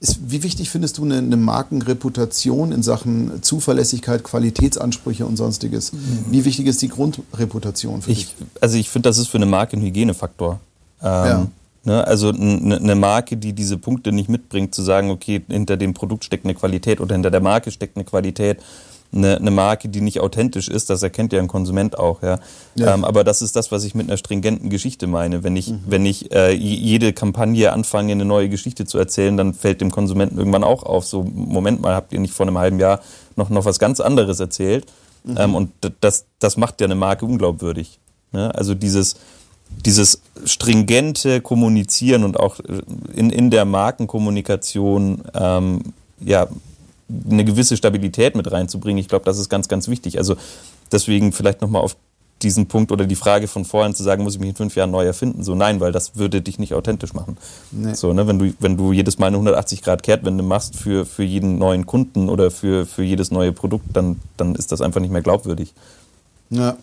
ist, 0.00 0.30
wie 0.30 0.42
wichtig 0.42 0.70
findest 0.70 0.98
du 0.98 1.04
eine, 1.04 1.18
eine, 1.18 1.36
Markenreputation 1.36 2.70
in 2.72 2.82
Sachen 2.82 3.42
Zuverlässigkeit, 3.42 4.22
Qualitätsansprüche 4.22 5.26
und 5.26 5.36
sonstiges? 5.36 5.92
Mhm. 5.92 6.26
Wie 6.30 6.44
wichtig 6.44 6.66
ist 6.66 6.80
die 6.82 6.88
Grundreputation 6.88 8.02
für 8.02 8.10
ich, 8.12 8.26
dich? 8.26 8.34
Also 8.60 8.76
ich 8.76 8.90
finde, 8.90 9.08
das 9.08 9.18
ist 9.18 9.28
für 9.28 9.38
eine 9.38 9.46
Marke 9.46 9.76
ein 9.76 9.82
Hygienefaktor. 9.82 10.60
Ähm, 11.02 11.08
ja. 11.08 11.46
Ne? 11.84 12.06
Also 12.06 12.28
eine 12.28 12.94
Marke, 12.94 13.36
die 13.36 13.52
diese 13.52 13.78
Punkte 13.78 14.12
nicht 14.12 14.28
mitbringt, 14.28 14.74
zu 14.74 14.82
sagen, 14.82 15.10
okay, 15.10 15.42
hinter 15.48 15.76
dem 15.76 15.94
Produkt 15.94 16.24
steckt 16.24 16.44
eine 16.44 16.54
Qualität 16.54 17.00
oder 17.00 17.14
hinter 17.14 17.30
der 17.30 17.40
Marke 17.40 17.70
steckt 17.70 17.96
eine 17.96 18.04
Qualität. 18.04 18.58
Eine, 19.10 19.38
eine 19.38 19.50
Marke, 19.50 19.88
die 19.88 20.02
nicht 20.02 20.20
authentisch 20.20 20.68
ist, 20.68 20.90
das 20.90 21.02
erkennt 21.02 21.32
ja 21.32 21.40
ein 21.40 21.48
Konsument 21.48 21.98
auch, 21.98 22.22
ja. 22.22 22.40
ja. 22.74 22.92
Ähm, 22.92 23.04
aber 23.04 23.24
das 23.24 23.40
ist 23.40 23.56
das, 23.56 23.72
was 23.72 23.84
ich 23.84 23.94
mit 23.94 24.06
einer 24.06 24.18
stringenten 24.18 24.68
Geschichte 24.68 25.06
meine. 25.06 25.42
Wenn 25.42 25.56
ich, 25.56 25.70
mhm. 25.70 25.80
wenn 25.86 26.04
ich 26.04 26.30
äh, 26.34 26.52
jede 26.52 27.14
Kampagne 27.14 27.72
anfange, 27.72 28.12
eine 28.12 28.26
neue 28.26 28.50
Geschichte 28.50 28.84
zu 28.84 28.98
erzählen, 28.98 29.38
dann 29.38 29.54
fällt 29.54 29.80
dem 29.80 29.90
Konsumenten 29.90 30.36
irgendwann 30.36 30.62
auch 30.62 30.82
auf. 30.82 31.06
So, 31.06 31.22
Moment 31.22 31.80
mal, 31.80 31.94
habt 31.94 32.12
ihr 32.12 32.20
nicht 32.20 32.34
vor 32.34 32.46
einem 32.46 32.58
halben 32.58 32.78
Jahr 32.78 33.00
noch, 33.34 33.48
noch 33.48 33.64
was 33.64 33.78
ganz 33.78 34.00
anderes 34.00 34.40
erzählt? 34.40 34.84
Mhm. 35.24 35.36
Ähm, 35.38 35.54
und 35.54 35.70
das, 36.00 36.26
das 36.38 36.58
macht 36.58 36.80
ja 36.82 36.84
eine 36.84 36.94
Marke 36.94 37.24
unglaubwürdig. 37.24 37.98
Ne? 38.32 38.54
Also 38.54 38.74
dieses, 38.74 39.16
dieses 39.84 40.20
stringente 40.44 41.40
Kommunizieren 41.40 42.24
und 42.24 42.38
auch 42.38 42.56
in, 43.14 43.30
in 43.30 43.50
der 43.50 43.64
Markenkommunikation 43.64 45.22
ähm, 45.34 45.80
ja, 46.20 46.48
eine 47.30 47.44
gewisse 47.44 47.76
Stabilität 47.76 48.34
mit 48.34 48.50
reinzubringen. 48.50 48.98
Ich 48.98 49.08
glaube, 49.08 49.24
das 49.24 49.38
ist 49.38 49.48
ganz, 49.48 49.68
ganz 49.68 49.88
wichtig. 49.88 50.18
Also 50.18 50.36
deswegen 50.92 51.32
vielleicht 51.32 51.60
nochmal 51.60 51.82
auf 51.82 51.96
diesen 52.42 52.66
Punkt 52.66 52.92
oder 52.92 53.06
die 53.06 53.16
Frage 53.16 53.48
von 53.48 53.64
vorhin 53.64 53.94
zu 53.94 54.02
sagen, 54.02 54.22
muss 54.22 54.34
ich 54.34 54.40
mich 54.40 54.50
in 54.50 54.54
fünf 54.54 54.76
Jahren 54.76 54.90
neu 54.90 55.04
erfinden? 55.04 55.42
So 55.42 55.54
nein, 55.54 55.80
weil 55.80 55.90
das 55.90 56.16
würde 56.16 56.40
dich 56.40 56.58
nicht 56.58 56.74
authentisch 56.74 57.12
machen. 57.12 57.36
Nee. 57.72 57.94
So, 57.94 58.12
ne, 58.12 58.26
wenn, 58.28 58.38
du, 58.38 58.54
wenn 58.60 58.76
du 58.76 58.92
jedes 58.92 59.18
Mal 59.18 59.26
eine 59.26 59.36
180 59.36 59.82
Grad 59.82 60.02
Kehrtwende 60.02 60.44
machst 60.44 60.76
für, 60.76 61.04
für 61.04 61.24
jeden 61.24 61.58
neuen 61.58 61.86
Kunden 61.86 62.28
oder 62.28 62.50
für, 62.50 62.86
für 62.86 63.02
jedes 63.02 63.30
neue 63.30 63.52
Produkt, 63.52 63.86
dann, 63.94 64.20
dann 64.36 64.54
ist 64.54 64.70
das 64.70 64.80
einfach 64.80 65.00
nicht 65.00 65.10
mehr 65.10 65.22
glaubwürdig. 65.22 65.74
Ja, 66.50 66.76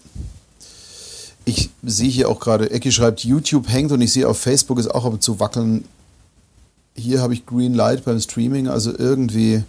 ich 1.45 1.69
sehe 1.83 2.09
hier 2.09 2.27
auch 2.29 2.39
gerade, 2.39 2.71
Ecki 2.71 2.91
schreibt, 2.91 3.23
YouTube 3.23 3.69
hängt 3.69 3.91
und 3.91 4.01
ich 4.01 4.11
sehe 4.11 4.27
auf 4.27 4.39
Facebook 4.39 4.79
ist 4.79 4.88
auch 4.88 5.05
ab 5.05 5.13
und 5.13 5.23
zu 5.23 5.39
wackeln. 5.39 5.85
Hier 6.95 7.21
habe 7.21 7.33
ich 7.33 7.45
Green 7.45 7.73
Light 7.73 8.03
beim 8.03 8.19
Streaming, 8.19 8.67
also 8.67 8.91
irgendwie, 8.97 9.63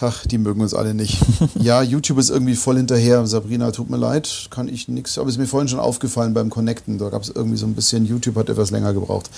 ach, 0.00 0.26
die 0.26 0.38
mögen 0.38 0.60
uns 0.60 0.74
alle 0.74 0.94
nicht. 0.94 1.18
ja, 1.54 1.82
YouTube 1.82 2.18
ist 2.18 2.30
irgendwie 2.30 2.56
voll 2.56 2.76
hinterher. 2.76 3.26
Sabrina, 3.26 3.70
tut 3.70 3.90
mir 3.90 3.96
leid, 3.96 4.48
kann 4.50 4.68
ich 4.68 4.88
nichts, 4.88 5.18
aber 5.18 5.28
ist 5.28 5.38
mir 5.38 5.46
vorhin 5.46 5.68
schon 5.68 5.80
aufgefallen 5.80 6.34
beim 6.34 6.50
Connecten. 6.50 6.98
Da 6.98 7.08
gab 7.10 7.22
es 7.22 7.28
irgendwie 7.28 7.56
so 7.56 7.66
ein 7.66 7.74
bisschen, 7.74 8.06
YouTube 8.06 8.36
hat 8.36 8.48
etwas 8.48 8.70
länger 8.70 8.92
gebraucht. 8.92 9.30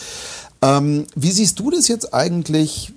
Ähm, 0.62 1.06
wie 1.14 1.30
siehst 1.30 1.58
du 1.58 1.70
das 1.70 1.88
jetzt 1.88 2.12
eigentlich, 2.12 2.92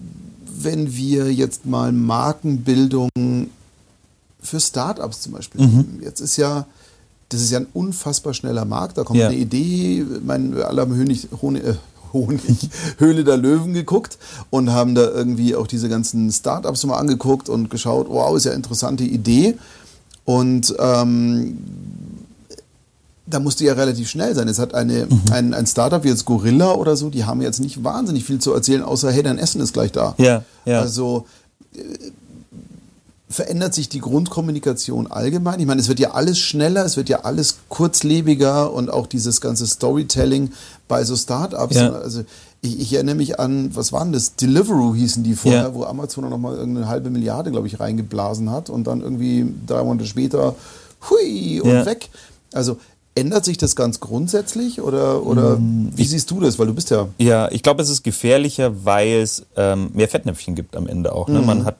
wenn 0.58 0.96
wir 0.96 1.32
jetzt 1.34 1.66
mal 1.66 1.92
Markenbildung 1.92 3.10
für 4.42 4.60
Startups 4.60 5.22
zum 5.22 5.34
Beispiel 5.34 5.66
mhm. 5.66 6.00
Jetzt 6.02 6.20
ist 6.20 6.38
ja 6.38 6.66
das 7.34 7.42
ist 7.42 7.52
ja 7.52 7.60
ein 7.60 7.68
unfassbar 7.74 8.34
schneller 8.34 8.66
Markt. 8.66 8.98
Da 8.98 9.04
kommt 9.04 9.20
ja. 9.20 9.28
eine 9.28 9.36
Idee, 9.36 10.06
mein, 10.24 10.62
alle 10.62 10.82
haben 10.82 10.96
Honig, 10.98 11.28
Honig, 11.42 11.64
äh, 11.64 11.76
Honig, 12.14 12.70
Höhle 12.98 13.24
der 13.24 13.38
Löwen 13.38 13.74
geguckt 13.74 14.18
und 14.50 14.72
haben 14.72 14.96
da 14.96 15.10
irgendwie 15.10 15.56
auch 15.56 15.68
diese 15.68 15.90
ganzen 15.90 16.32
Startups 16.32 16.86
mal 16.86 16.98
angeguckt 16.98 17.50
und 17.50 17.70
geschaut, 17.70 18.08
wow, 18.10 18.36
ist 18.38 18.46
ja 18.46 18.52
eine 18.52 18.58
interessante 18.58 19.04
Idee. 19.04 19.58
Und 20.26 20.74
ähm, 20.80 21.58
da 23.26 23.40
musst 23.40 23.60
du 23.60 23.66
ja 23.66 23.74
relativ 23.74 24.10
schnell 24.10 24.36
sein. 24.36 24.48
Es 24.48 24.60
hat 24.60 24.74
eine, 24.74 25.06
mhm. 25.06 25.22
ein, 25.32 25.54
ein 25.54 25.66
Startup 25.66 26.04
wie 26.04 26.10
jetzt 26.10 26.26
Gorilla 26.26 26.74
oder 26.74 26.96
so, 26.96 27.10
die 27.10 27.26
haben 27.26 27.42
jetzt 27.42 27.60
nicht 27.60 27.84
wahnsinnig 27.84 28.24
viel 28.26 28.40
zu 28.40 28.54
erzählen, 28.54 28.84
außer 28.84 29.12
hey, 29.12 29.24
dein 29.24 29.40
Essen 29.40 29.62
ist 29.62 29.74
gleich 29.74 29.92
da. 29.92 30.16
Ja, 30.18 30.44
ja. 30.66 30.80
Also 30.80 31.26
äh, 31.76 31.80
verändert 33.34 33.74
sich 33.74 33.90
die 33.90 34.00
Grundkommunikation 34.00 35.08
allgemein? 35.08 35.60
Ich 35.60 35.66
meine, 35.66 35.82
es 35.82 35.88
wird 35.88 36.00
ja 36.00 36.12
alles 36.12 36.38
schneller, 36.38 36.86
es 36.86 36.98
wird 36.98 37.10
ja 37.10 37.22
alles 37.22 37.58
kurzlebiger 37.68 38.72
und 38.72 38.92
auch 38.92 39.08
dieses 39.08 39.42
ganze 39.42 39.66
Storytelling 39.66 40.52
bei 40.88 41.04
so 41.04 41.16
Startups. 41.16 41.76
Ja. 41.76 41.92
Also 41.92 42.24
ich, 42.62 42.80
ich, 42.80 42.94
erinnere 42.94 43.16
mich 43.16 43.40
an, 43.40 43.76
was 43.76 43.92
waren 43.92 44.12
das? 44.14 44.36
Deliveroo 44.36 44.94
hießen 44.94 45.24
die 45.24 45.34
vorher, 45.34 45.64
ja. 45.64 45.74
wo 45.74 45.84
Amazon 45.84 46.30
noch 46.30 46.38
mal 46.38 46.60
eine 46.60 46.88
halbe 46.88 47.10
Milliarde, 47.10 47.50
glaube 47.52 47.68
ich, 47.68 47.80
reingeblasen 47.80 48.52
hat 48.52 48.70
und 48.70 48.86
dann 48.86 49.02
irgendwie 49.02 49.52
drei 49.66 49.84
Monate 49.84 50.06
später, 50.06 50.56
hui, 51.10 51.60
und 51.60 51.72
ja. 51.72 51.86
weg. 51.86 52.10
Also 52.54 52.78
Ändert 53.16 53.46
sich 53.46 53.58
das 53.58 53.76
ganz 53.76 54.00
grundsätzlich 54.00 54.82
oder, 54.82 55.24
oder 55.24 55.58
mm, 55.58 55.92
wie 55.96 56.06
siehst 56.06 56.32
du 56.32 56.40
das? 56.40 56.58
Weil 56.58 56.68
du 56.68 56.74
bist 56.74 56.90
ja. 56.90 57.08
Ja, 57.20 57.52
ich 57.52 57.62
glaube, 57.62 57.84
es 57.84 57.90
ist 57.90 58.04
gefährlicher, 58.04 58.86
weil 58.86 59.22
es 59.22 59.46
ähm, 59.56 59.92
mehr 59.94 60.08
Fettnäpfchen 60.08 60.56
gibt 60.56 60.76
am 60.76 60.88
Ende 60.88 61.14
auch. 61.14 61.28
Ne? 61.28 61.40
Mhm. 61.40 61.46
Man 61.46 61.66
hat 61.66 61.78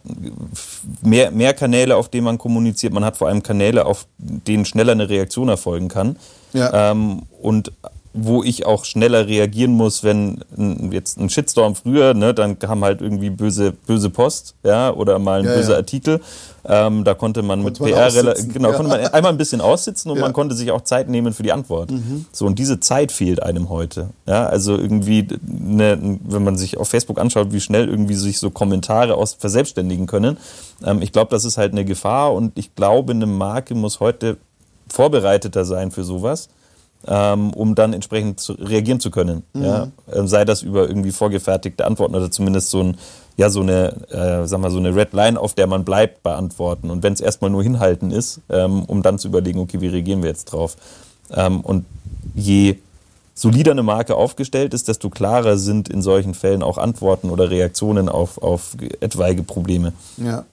mehr, 1.02 1.32
mehr 1.32 1.54
Kanäle, 1.54 1.96
auf 1.96 2.10
denen 2.10 2.26
man 2.26 2.38
kommuniziert. 2.38 2.94
Man 2.94 3.04
hat 3.04 3.18
vor 3.18 3.30
allem 3.30 3.42
Kanäle, 3.42 3.86
auf 3.86 4.06
denen 4.18 4.66
schneller 4.66 4.92
eine 4.92 5.10
Reaktion 5.10 5.50
erfolgen 5.50 5.88
kann. 5.88 6.18
Ja. 6.54 6.92
Ähm, 6.92 7.24
und 7.42 7.72
wo 8.14 8.44
ich 8.44 8.66
auch 8.66 8.86
schneller 8.86 9.28
reagieren 9.28 9.74
muss, 9.74 10.04
wenn 10.04 10.40
ein, 10.56 10.92
jetzt 10.92 11.18
ein 11.18 11.30
Shitstorm 11.30 11.76
früher, 11.76 12.14
ne, 12.14 12.34
dann 12.34 12.60
kam 12.60 12.84
halt 12.84 13.02
irgendwie 13.02 13.32
böse, 13.32 13.72
böse 13.72 14.12
Post, 14.12 14.54
ja, 14.64 14.94
oder 14.94 15.18
mal 15.18 15.40
ein 15.40 15.46
ja, 15.46 15.56
böser 15.56 15.72
ja. 15.72 15.78
Artikel. 15.78 16.22
Ähm, 16.66 17.04
da 17.04 17.16
konnte 17.16 17.42
man 17.42 17.64
konnte 17.64 17.84
mit 17.84 17.94
man 17.94 18.12
PR 18.12 18.34
genau, 18.54 18.70
ja. 18.70 18.76
konnte 18.78 18.90
man 18.90 19.08
einmal 19.08 19.32
ein 19.32 19.38
bisschen 19.38 19.60
aussitzen 19.60 20.12
und 20.12 20.20
man 20.20 20.32
konnte 20.32 20.56
sich 20.56 20.72
auch 20.72 20.82
Zeit 20.82 21.10
nehmen 21.10 21.34
für 21.34 21.44
die 21.44 21.52
Antwort. 21.52 21.92
Mhm. 21.92 22.26
So, 22.32 22.46
und 22.46 22.58
diese 22.58 22.80
Zeit 22.80 23.12
fehlt 23.12 23.42
einem 23.42 23.70
heute. 23.70 24.12
Ja, 24.28 24.46
also 24.46 24.78
irgendwie, 24.78 25.28
ne, 25.42 26.20
wenn 26.24 26.44
man 26.44 26.56
sich 26.56 26.78
auf 26.78 26.88
Facebook 26.88 27.20
anschaut, 27.20 27.52
wie 27.52 27.60
schnell 27.60 27.90
irgendwie 27.90 28.16
sich 28.16 28.40
so 28.40 28.52
Kommentare 28.52 29.16
aus 29.16 29.34
verselbstständigen 29.34 30.06
können. 30.06 30.38
Ähm, 30.86 31.02
ich 31.02 31.12
glaube, 31.12 31.32
das 31.32 31.46
ist 31.46 31.58
halt 31.58 31.72
eine 31.72 31.84
Gefahr 31.84 32.34
und 32.34 32.58
ich 32.58 32.76
glaube, 32.76 33.12
eine 33.12 33.26
Marke 33.26 33.74
muss 33.74 34.00
heute 34.00 34.38
vorbereiteter 34.88 35.66
sein 35.66 35.92
für 35.92 36.04
sowas 36.04 36.48
um 37.54 37.76
dann 37.76 37.94
entsprechend 37.94 38.40
zu 38.40 38.54
reagieren 38.54 39.00
zu 39.00 39.12
können. 39.12 39.44
Mhm. 39.54 39.64
Ja? 39.64 39.88
Ähm, 40.12 40.28
sei 40.28 40.46
das 40.46 40.62
über 40.62 40.88
irgendwie 40.88 41.12
vorgefertigte 41.12 41.86
Antworten 41.86 42.16
oder 42.16 42.32
zumindest 42.32 42.70
so 42.70 42.82
ein 42.82 42.98
ja 43.36 43.50
so 43.50 43.62
eine, 43.62 43.94
äh, 44.12 44.48
sag 44.48 44.60
mal, 44.60 44.72
so 44.72 44.78
eine 44.78 44.96
Red 44.96 45.14
Line, 45.14 45.40
auf 45.40 45.54
der 45.54 45.68
man 45.68 45.84
bleibt 45.84 46.24
bei 46.24 46.36
Antworten. 46.36 46.90
Und 46.90 47.04
wenn 47.04 47.14
es 47.14 47.22
erstmal 47.22 47.50
nur 47.50 47.64
hinhalten 47.64 48.12
ist, 48.12 48.42
ähm, 48.50 48.84
um 48.84 49.02
dann 49.02 49.20
zu 49.20 49.28
überlegen, 49.28 49.60
okay, 49.60 49.82
wie 49.82 49.88
reagieren 49.88 50.22
wir 50.22 50.30
jetzt 50.30 50.46
drauf? 50.46 50.78
Ähm, 51.32 51.62
und 51.62 51.86
je 52.36 52.78
solider 53.34 53.72
eine 53.72 53.84
Marke 53.84 54.16
aufgestellt 54.16 54.74
ist, 54.74 54.88
desto 54.88 55.10
klarer 55.10 55.58
sind 55.58 55.90
in 55.90 56.02
solchen 56.02 56.36
Fällen 56.36 56.62
auch 56.62 56.78
Antworten 56.78 57.30
oder 57.30 57.50
Reaktionen 57.50 58.08
auf, 58.08 58.38
auf 58.42 58.76
etwaige 59.00 59.44
Probleme. 59.44 59.94
Ja. 60.18 60.46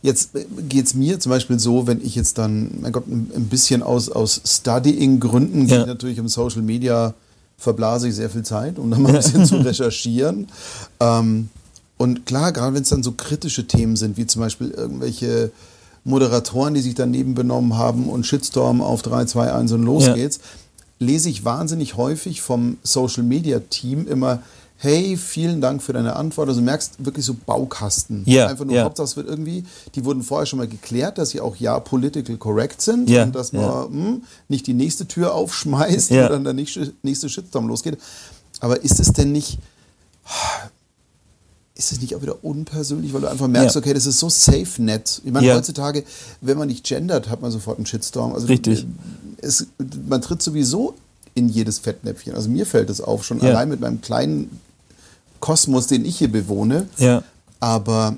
Jetzt 0.00 0.30
geht 0.68 0.86
es 0.86 0.94
mir 0.94 1.18
zum 1.18 1.30
Beispiel 1.30 1.58
so, 1.58 1.86
wenn 1.86 2.04
ich 2.04 2.14
jetzt 2.14 2.38
dann, 2.38 2.70
mein 2.80 2.92
Gott, 2.92 3.08
ein 3.08 3.48
bisschen 3.50 3.82
aus, 3.82 4.08
aus 4.08 4.40
Studying-Gründen 4.44 5.66
ja. 5.66 5.86
natürlich 5.86 6.18
im 6.18 6.28
Social 6.28 6.62
Media 6.62 7.14
verblase 7.56 8.08
ich 8.08 8.14
sehr 8.14 8.30
viel 8.30 8.44
Zeit, 8.44 8.78
um 8.78 8.90
dann 8.90 9.02
mal 9.02 9.08
ein 9.08 9.14
bisschen 9.22 9.44
zu 9.44 9.56
recherchieren. 9.56 10.46
Ähm, 11.00 11.48
und 11.96 12.26
klar, 12.26 12.52
gerade 12.52 12.74
wenn 12.74 12.82
es 12.82 12.90
dann 12.90 13.02
so 13.02 13.12
kritische 13.12 13.66
Themen 13.66 13.96
sind, 13.96 14.16
wie 14.16 14.26
zum 14.26 14.40
Beispiel 14.40 14.70
irgendwelche 14.70 15.50
Moderatoren, 16.04 16.74
die 16.74 16.80
sich 16.80 16.94
daneben 16.94 17.34
benommen 17.34 17.76
haben 17.76 18.08
und 18.08 18.24
Shitstorm 18.24 18.80
auf 18.80 19.02
3, 19.02 19.24
2, 19.24 19.52
1 19.52 19.72
und 19.72 19.82
los 19.82 20.06
ja. 20.06 20.14
geht's, 20.14 20.38
lese 21.00 21.28
ich 21.28 21.44
wahnsinnig 21.44 21.96
häufig 21.96 22.40
vom 22.40 22.78
Social 22.82 23.24
Media 23.24 23.58
Team 23.58 24.06
immer, 24.06 24.42
hey, 24.80 25.16
vielen 25.16 25.60
Dank 25.60 25.82
für 25.82 25.92
deine 25.92 26.14
Antwort. 26.14 26.48
Also 26.48 26.60
du 26.60 26.64
merkst 26.64 27.04
wirklich 27.04 27.24
so 27.24 27.34
Baukasten. 27.34 28.22
Ja, 28.26 28.46
Einfach 28.46 28.64
nur 28.64 28.76
ja. 28.76 28.84
Hauptsache 28.84 29.06
es 29.06 29.16
wird 29.16 29.28
irgendwie, 29.28 29.64
die 29.96 30.04
wurden 30.04 30.22
vorher 30.22 30.46
schon 30.46 30.58
mal 30.58 30.68
geklärt, 30.68 31.18
dass 31.18 31.30
sie 31.30 31.40
auch 31.40 31.56
ja 31.56 31.80
political 31.80 32.36
correct 32.36 32.80
sind 32.80 33.10
ja, 33.10 33.24
und 33.24 33.34
dass 33.34 33.52
man 33.52 33.62
ja. 33.62 33.86
mh, 33.90 34.06
hm, 34.06 34.22
nicht 34.48 34.66
die 34.66 34.74
nächste 34.74 35.06
Tür 35.06 35.34
aufschmeißt 35.38 36.10
ja. 36.10 36.26
oder 36.26 36.34
dann 36.34 36.44
der 36.44 36.52
nächste, 36.52 36.92
nächste 37.02 37.28
Shitstorm 37.28 37.66
losgeht. 37.66 37.98
Aber 38.60 38.82
ist 38.82 39.00
es 39.00 39.12
denn 39.12 39.32
nicht, 39.32 39.58
ist 41.74 41.92
es 41.92 42.00
nicht 42.00 42.14
auch 42.14 42.22
wieder 42.22 42.44
unpersönlich, 42.44 43.12
weil 43.12 43.22
du 43.22 43.30
einfach 43.30 43.48
merkst, 43.48 43.76
okay, 43.76 43.94
das 43.94 44.06
ist 44.06 44.20
so 44.20 44.28
safe 44.28 44.80
net. 44.80 45.20
Ich 45.24 45.32
meine, 45.32 45.54
heutzutage, 45.54 46.04
wenn 46.40 46.56
man 46.56 46.68
nicht 46.68 46.86
gendert, 46.86 47.28
hat 47.28 47.42
man 47.42 47.50
sofort 47.50 47.78
einen 47.78 47.86
Shitstorm. 47.86 48.32
Also 48.32 48.46
Richtig. 48.46 48.86
Es, 49.40 49.66
man 50.08 50.22
tritt 50.22 50.42
sowieso 50.42 50.94
in 51.34 51.48
jedes 51.48 51.78
Fettnäpfchen. 51.78 52.34
Also 52.34 52.48
mir 52.48 52.66
fällt 52.66 52.90
es 52.90 53.00
auf, 53.00 53.24
schon 53.24 53.40
allein 53.40 53.68
mit 53.68 53.80
meinem 53.80 54.00
kleinen 54.00 54.60
Kosmos, 55.40 55.86
den 55.86 56.04
ich 56.04 56.18
hier 56.18 56.30
bewohne. 56.30 56.88
Ja. 56.98 57.22
Aber 57.60 58.16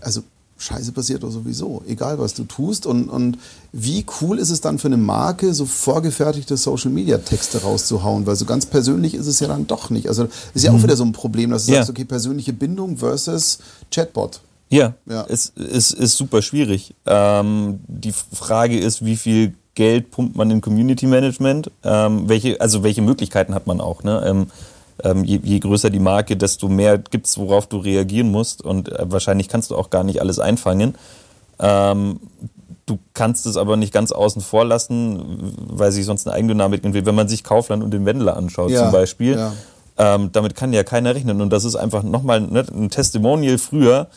also 0.00 0.22
Scheiße 0.56 0.92
passiert 0.92 1.22
doch 1.22 1.30
sowieso, 1.30 1.82
egal 1.86 2.18
was 2.18 2.32
du 2.32 2.44
tust. 2.44 2.86
Und, 2.86 3.08
und 3.08 3.38
wie 3.72 4.06
cool 4.20 4.38
ist 4.38 4.50
es 4.50 4.60
dann 4.60 4.78
für 4.78 4.86
eine 4.86 4.96
Marke, 4.96 5.52
so 5.52 5.66
vorgefertigte 5.66 6.56
Social-Media-Texte 6.56 7.62
rauszuhauen? 7.62 8.26
Weil 8.26 8.36
so 8.36 8.44
ganz 8.44 8.64
persönlich 8.64 9.14
ist 9.14 9.26
es 9.26 9.40
ja 9.40 9.48
dann 9.48 9.66
doch 9.66 9.90
nicht. 9.90 10.08
Also 10.08 10.28
ist 10.54 10.64
ja 10.64 10.70
auch 10.70 10.78
mhm. 10.78 10.84
wieder 10.84 10.96
so 10.96 11.04
ein 11.04 11.12
Problem, 11.12 11.50
dass 11.50 11.66
du 11.66 11.72
ja. 11.72 11.78
sagst, 11.78 11.90
okay, 11.90 12.04
persönliche 12.04 12.52
Bindung 12.52 12.96
versus 12.96 13.58
Chatbot. 13.90 14.40
Ja, 14.70 14.94
ja. 15.06 15.26
Es 15.28 15.52
ist, 15.54 15.92
ist 15.92 16.16
super 16.16 16.40
schwierig. 16.40 16.94
Ähm, 17.04 17.80
die 17.86 18.12
Frage 18.12 18.78
ist, 18.78 19.04
wie 19.04 19.16
viel 19.16 19.54
Geld 19.74 20.10
pumpt 20.12 20.36
man 20.36 20.50
in 20.50 20.60
Community 20.60 21.06
Management? 21.06 21.70
Ähm, 21.82 22.28
welche, 22.28 22.60
also 22.60 22.82
welche 22.82 23.02
Möglichkeiten 23.02 23.54
hat 23.54 23.66
man 23.66 23.80
auch? 23.80 24.02
Ne? 24.02 24.22
Ähm, 24.24 24.46
ähm, 25.04 25.24
je, 25.24 25.38
je, 25.42 25.60
größer 25.60 25.90
die 25.90 26.00
Marke, 26.00 26.36
desto 26.36 26.68
mehr 26.68 26.98
gibt 26.98 27.26
es, 27.26 27.38
worauf 27.38 27.66
du 27.66 27.76
reagieren 27.76 28.30
musst. 28.30 28.62
Und 28.62 28.90
äh, 28.90 29.04
wahrscheinlich 29.10 29.48
kannst 29.48 29.70
du 29.70 29.76
auch 29.76 29.90
gar 29.90 30.02
nicht 30.02 30.20
alles 30.20 30.38
einfangen. 30.38 30.94
Ähm, 31.60 32.20
du 32.86 32.98
kannst 33.12 33.46
es 33.46 33.56
aber 33.56 33.76
nicht 33.76 33.92
ganz 33.92 34.12
außen 34.12 34.42
vor 34.42 34.64
lassen, 34.64 35.52
weil 35.68 35.92
sich 35.92 36.04
sonst 36.04 36.26
eine 36.26 36.34
Eigendynamik 36.34 36.84
entwickelt. 36.84 37.06
Wenn 37.06 37.14
man 37.14 37.28
sich 37.28 37.44
Kaufland 37.44 37.84
und 37.84 37.92
den 37.92 38.06
Wendler 38.06 38.36
anschaut 38.36 38.70
ja, 38.70 38.82
zum 38.82 38.92
Beispiel, 38.92 39.36
ja. 39.36 39.52
ähm, 39.98 40.30
damit 40.32 40.54
kann 40.54 40.72
ja 40.72 40.82
keiner 40.82 41.14
rechnen. 41.14 41.40
Und 41.40 41.50
das 41.50 41.64
ist 41.64 41.76
einfach 41.76 42.02
nochmal 42.02 42.40
ne, 42.40 42.64
ein 42.72 42.90
Testimonial 42.90 43.58
früher 43.58 44.08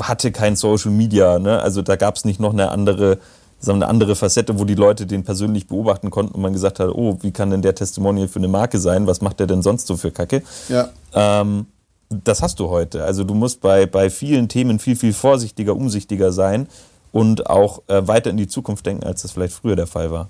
hatte 0.00 0.32
kein 0.32 0.56
Social 0.56 0.90
Media. 0.90 1.38
Ne? 1.38 1.60
Also 1.60 1.82
da 1.82 1.96
gab 1.96 2.16
es 2.16 2.24
nicht 2.24 2.40
noch 2.40 2.52
eine 2.52 2.70
andere 2.70 3.18
eine 3.66 3.86
andere 3.86 4.16
Facette, 4.16 4.58
wo 4.58 4.64
die 4.64 4.74
Leute 4.74 5.06
den 5.06 5.24
persönlich 5.24 5.66
beobachten 5.66 6.10
konnten 6.10 6.34
und 6.34 6.42
man 6.42 6.52
gesagt 6.52 6.78
hat, 6.78 6.90
oh, 6.90 7.18
wie 7.22 7.30
kann 7.30 7.50
denn 7.50 7.62
der 7.62 7.74
Testimonial 7.74 8.28
für 8.28 8.38
eine 8.38 8.48
Marke 8.48 8.78
sein? 8.78 9.06
Was 9.06 9.20
macht 9.20 9.40
der 9.40 9.46
denn 9.46 9.62
sonst 9.62 9.86
so 9.86 9.96
für 9.96 10.10
Kacke? 10.10 10.42
Ja. 10.68 10.90
Ähm, 11.14 11.66
das 12.08 12.42
hast 12.42 12.60
du 12.60 12.68
heute. 12.68 13.04
Also 13.04 13.24
du 13.24 13.34
musst 13.34 13.60
bei, 13.60 13.86
bei 13.86 14.10
vielen 14.10 14.48
Themen 14.48 14.78
viel, 14.78 14.96
viel 14.96 15.12
vorsichtiger, 15.12 15.74
umsichtiger 15.74 16.32
sein 16.32 16.68
und 17.12 17.48
auch 17.48 17.82
äh, 17.88 18.06
weiter 18.06 18.30
in 18.30 18.36
die 18.36 18.46
Zukunft 18.46 18.86
denken, 18.86 19.04
als 19.04 19.22
das 19.22 19.32
vielleicht 19.32 19.54
früher 19.54 19.76
der 19.76 19.86
Fall 19.86 20.10
war. 20.10 20.28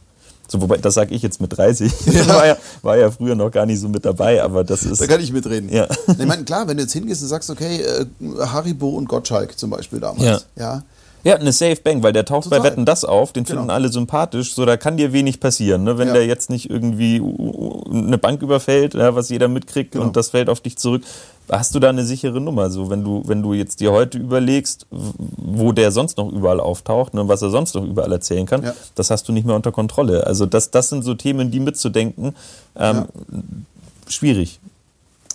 So, 0.49 0.61
wobei, 0.63 0.77
das 0.77 0.95
sage 0.95 1.13
ich 1.13 1.23
jetzt 1.23 1.41
mit 1.41 1.57
30. 1.57 1.93
Ja. 2.07 2.29
War, 2.29 2.47
ja, 2.47 2.57
war 2.83 2.97
ja 2.97 3.11
früher 3.11 3.35
noch 3.35 3.51
gar 3.51 3.67
nicht 3.67 3.81
so 3.81 3.89
mit 3.89 4.05
dabei, 4.05 4.43
aber 4.43 4.63
das 4.63 4.85
ist. 4.85 5.01
Da 5.01 5.07
kann 5.07 5.21
ich 5.21 5.33
mitreden. 5.33 5.69
Ja. 5.69 5.89
Ich 6.07 6.25
meine, 6.25 6.45
klar, 6.45 6.69
wenn 6.69 6.77
du 6.77 6.85
jetzt 6.85 6.93
hingehst 6.93 7.21
und 7.23 7.29
sagst, 7.29 7.51
okay, 7.51 7.83
äh, 7.83 8.07
Haribo 8.39 8.91
und 8.91 9.09
Gottschalk 9.09 9.59
zum 9.59 9.71
Beispiel 9.71 9.99
damals, 9.99 10.23
ja. 10.23 10.41
ja 10.57 10.83
ja, 11.27 11.35
eine 11.35 11.53
Safe 11.53 11.77
Bank, 11.83 12.05
weil 12.05 12.13
der 12.13 12.25
taucht 12.25 12.45
Total. 12.45 12.61
bei 12.61 12.67
Wetten 12.67 12.85
das 12.85 13.05
auf, 13.05 13.33
den 13.33 13.43
genau. 13.43 13.59
finden 13.59 13.71
alle 13.71 13.89
sympathisch, 13.89 14.55
so 14.55 14.65
da 14.65 14.77
kann 14.77 14.97
dir 14.97 15.13
wenig 15.13 15.41
passieren, 15.41 15.83
ne? 15.83 15.99
wenn 15.99 16.09
ja. 16.09 16.15
der 16.15 16.27
jetzt 16.27 16.51
nicht 16.51 16.71
irgendwie 16.71 17.21
eine 17.91 18.17
Bank 18.17 18.43
überfällt, 18.43 18.95
ja, 18.95 19.15
was 19.17 19.29
jeder 19.29 19.49
mitkriegt 19.49 19.93
genau. 19.93 20.05
und 20.05 20.17
das 20.17 20.31
fällt 20.31 20.49
auf 20.49 20.61
dich 20.61 20.79
zurück, 20.79 21.03
hast 21.51 21.75
du 21.75 21.81
da 21.81 21.89
eine 21.89 22.05
sichere 22.05 22.41
Nummer. 22.41 22.71
So, 22.71 22.91
wenn 22.91 23.03
du, 23.03 23.25
wenn 23.27 23.43
du 23.43 23.55
jetzt 23.55 23.81
dir 23.81 23.91
heute 23.91 24.19
überlegst, 24.19 24.87
wo 24.91 25.73
der 25.73 25.91
sonst 25.91 26.17
noch 26.17 26.31
überall 26.31 26.61
auftaucht 26.61 27.15
ne, 27.15 27.23
und 27.23 27.29
was 27.29 27.43
er 27.43 27.51
sonst 27.51 27.75
noch 27.75 27.85
überall 27.85 28.13
erzählen 28.13 28.47
kann, 28.47 28.63
ja. 28.63 28.75
das 28.95 29.11
hast 29.11 29.29
du 29.29 29.33
nicht 29.33 29.47
mehr 29.47 29.57
unter 29.57 29.73
Kontrolle. 29.73 30.29
Also 30.29 30.47
das, 30.47 30.71
das 30.71 30.91
sind 30.91 31.03
so 31.03 31.15
Themen, 31.15 31.51
die 31.51 31.59
mitzudenken, 31.59 32.37
ähm, 32.77 33.07
schwierig. 34.09 34.61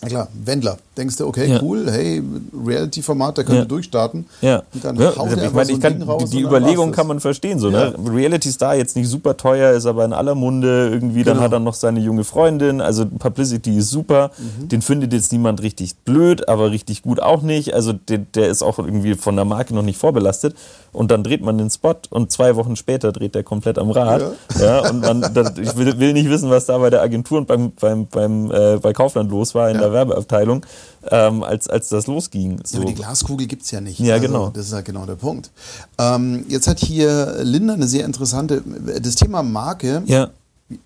Na 0.02 0.08
klar, 0.08 0.28
Wendler. 0.44 0.78
Denkst 0.96 1.16
du, 1.16 1.26
okay, 1.28 1.48
ja. 1.48 1.62
cool, 1.62 1.88
hey, 1.88 2.20
Reality-Format, 2.66 3.38
da 3.38 3.44
können 3.44 3.58
ja. 3.58 3.62
wir 3.62 3.68
durchstarten. 3.68 4.26
Ja. 4.40 4.64
Und 4.74 4.84
dann 4.84 4.96
ja. 4.96 5.16
haut 5.16 5.30
ich 5.30 5.52
meine, 5.52 5.66
so 5.66 5.72
ich 5.74 5.80
kann, 5.80 6.02
raus 6.02 6.28
die, 6.28 6.38
die 6.38 6.42
Überlegung 6.42 6.90
kann 6.90 7.06
man 7.06 7.20
verstehen. 7.20 7.60
So, 7.60 7.70
ne? 7.70 7.94
Reality-Star 8.04 8.74
jetzt 8.74 8.96
nicht 8.96 9.08
super 9.08 9.36
teuer, 9.36 9.72
ist 9.72 9.86
aber 9.86 10.04
in 10.04 10.12
aller 10.12 10.34
Munde. 10.34 10.90
Irgendwie, 10.92 11.22
dann 11.22 11.34
genau. 11.34 11.44
hat 11.44 11.52
er 11.52 11.60
noch 11.60 11.74
seine 11.74 12.00
junge 12.00 12.24
Freundin. 12.24 12.80
Also 12.80 13.06
Publicity 13.06 13.78
ist 13.78 13.90
super. 13.90 14.32
Mhm. 14.38 14.68
Den 14.68 14.82
findet 14.82 15.12
jetzt 15.12 15.30
niemand 15.30 15.62
richtig 15.62 15.94
blöd, 15.98 16.48
aber 16.48 16.72
richtig 16.72 17.02
gut 17.02 17.22
auch 17.22 17.42
nicht. 17.42 17.72
Also 17.72 17.92
der, 17.92 18.18
der 18.18 18.48
ist 18.48 18.62
auch 18.62 18.80
irgendwie 18.80 19.14
von 19.14 19.36
der 19.36 19.44
Marke 19.44 19.72
noch 19.72 19.82
nicht 19.82 19.98
vorbelastet. 19.98 20.56
Und 20.92 21.10
dann 21.10 21.24
dreht 21.24 21.42
man 21.42 21.56
den 21.56 21.70
Spot 21.70 21.94
und 22.10 22.30
zwei 22.30 22.54
Wochen 22.56 22.76
später 22.76 23.12
dreht 23.12 23.34
der 23.34 23.42
komplett 23.42 23.78
am 23.78 23.90
Rad. 23.90 24.36
Ja. 24.60 24.90
und 24.90 25.00
man, 25.00 25.22
das, 25.32 25.56
ich 25.56 25.74
will, 25.76 25.98
will, 25.98 26.12
nicht 26.12 26.28
wissen, 26.28 26.50
was 26.50 26.66
da 26.66 26.76
bei 26.76 26.90
der 26.90 27.00
Agentur 27.00 27.38
und 27.38 27.46
beim, 27.46 27.72
beim, 27.72 28.06
beim, 28.06 28.50
äh, 28.50 28.76
bei 28.76 28.92
Kaufland 28.92 29.30
los 29.30 29.54
war 29.54 29.70
in 29.70 29.78
der 29.78 29.90
Werbeabteilung, 29.90 30.66
ähm, 31.10 31.42
als, 31.42 31.68
als 31.68 31.88
das 31.88 32.06
losging. 32.06 32.60
So. 32.64 32.76
Ja, 32.76 32.82
aber 32.82 32.90
die 32.90 32.96
Glaskugel 32.96 33.46
gibt 33.46 33.62
es 33.62 33.70
ja 33.70 33.80
nicht. 33.80 34.00
Ja, 34.00 34.14
also, 34.14 34.26
genau. 34.26 34.50
Das 34.50 34.66
ist 34.66 34.74
halt 34.74 34.84
genau 34.84 35.06
der 35.06 35.14
Punkt. 35.14 35.50
Ähm, 35.98 36.44
jetzt 36.48 36.68
hat 36.68 36.78
hier 36.78 37.38
Linda 37.42 37.72
eine 37.72 37.88
sehr 37.88 38.04
interessante, 38.04 38.62
das 39.00 39.14
Thema 39.14 39.42
Marke. 39.42 40.02
Ja. 40.04 40.28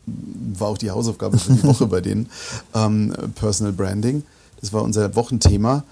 War 0.07 0.69
auch 0.69 0.79
die 0.79 0.91
Hausaufgabe 0.93 1.37
für 1.37 1.53
die 1.53 1.65
Woche 1.65 1.87
bei 1.89 2.01
denen. 2.01 2.29
Ähm, 2.75 3.13
Personal 3.35 3.73
Branding. 3.73 4.23
Das 4.61 4.73
war 4.73 4.83
unser 4.83 5.17
Wochenthema. 5.17 5.83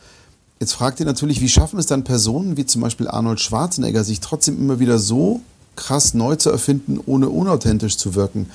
Jetzt 0.61 0.73
fragt 0.73 1.01
ihr 1.01 1.07
natürlich, 1.07 1.41
wie 1.41 1.49
schaffen 1.49 1.79
es 1.79 1.87
dann 1.87 2.05
Personen 2.05 2.57
wie 2.57 2.67
zum 2.67 2.81
Beispiel 2.81 3.09
Arnold 3.09 3.41
Schwarzenegger, 3.41 4.05
sich 4.05 4.21
trotzdem 4.21 4.59
immer 4.59 4.79
wieder 4.79 4.99
so 4.99 5.41
krass 5.77 6.15
neu 6.15 6.37
zu 6.37 6.51
erfinden, 6.51 7.01
ohne 7.05 7.29
unauthentisch 7.29 7.97
zu 7.97 8.15
wirken? 8.15 8.49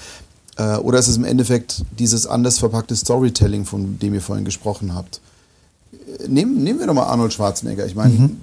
Äh, 0.57 0.77
oder 0.77 0.99
ist 0.99 1.07
es 1.07 1.17
im 1.17 1.25
Endeffekt 1.25 1.83
dieses 1.97 2.25
anders 2.25 2.59
verpackte 2.59 2.95
Storytelling, 2.95 3.65
von 3.65 3.99
dem 3.99 4.13
ihr 4.13 4.21
vorhin 4.21 4.45
gesprochen 4.45 4.95
habt? 4.95 5.19
Äh, 5.91 6.27
nehmen, 6.27 6.63
nehmen 6.63 6.79
wir 6.79 6.87
doch 6.87 6.93
mal 6.93 7.03
Arnold 7.03 7.33
Schwarzenegger. 7.33 7.85
Ich 7.85 7.95
meine, 7.95 8.13
mhm. 8.13 8.37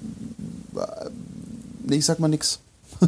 nee, 1.85 1.95
ich 1.95 2.05
sag 2.05 2.19
mal 2.19 2.27
nix. 2.27 2.59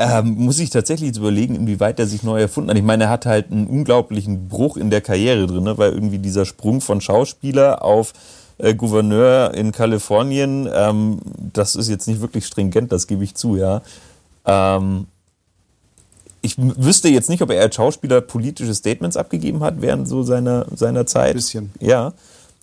Ähm, 0.00 0.36
muss 0.36 0.60
ich 0.60 0.70
tatsächlich 0.70 1.08
jetzt 1.08 1.18
überlegen, 1.18 1.56
inwieweit 1.56 1.98
er 1.98 2.06
sich 2.06 2.22
neu 2.22 2.40
erfunden 2.40 2.70
hat. 2.70 2.76
Ich 2.76 2.84
meine, 2.84 3.04
er 3.04 3.10
hat 3.10 3.26
halt 3.26 3.50
einen 3.50 3.66
unglaublichen 3.66 4.46
Bruch 4.46 4.76
in 4.76 4.90
der 4.90 5.00
Karriere 5.00 5.48
drin, 5.48 5.64
ne? 5.64 5.76
weil 5.76 5.92
irgendwie 5.92 6.20
dieser 6.20 6.46
Sprung 6.46 6.80
von 6.80 7.00
Schauspieler 7.00 7.84
auf 7.84 8.12
äh, 8.58 8.74
Gouverneur 8.74 9.54
in 9.54 9.72
Kalifornien, 9.72 10.68
ähm, 10.72 11.18
das 11.52 11.76
ist 11.76 11.88
jetzt 11.88 12.06
nicht 12.08 12.20
wirklich 12.20 12.46
stringent, 12.46 12.92
das 12.92 13.06
gebe 13.06 13.24
ich 13.24 13.34
zu, 13.34 13.56
ja. 13.56 13.82
Ähm, 14.44 15.06
ich 16.40 16.56
wüsste 16.58 17.08
jetzt 17.08 17.28
nicht, 17.28 17.42
ob 17.42 17.50
er 17.50 17.60
als 17.60 17.74
Schauspieler 17.74 18.20
politische 18.20 18.74
Statements 18.74 19.16
abgegeben 19.16 19.60
hat 19.60 19.80
während 19.80 20.08
so 20.08 20.22
seiner, 20.22 20.66
seiner 20.74 21.04
Zeit. 21.06 21.30
Ein 21.30 21.36
bisschen. 21.36 21.72
Ja. 21.80 22.12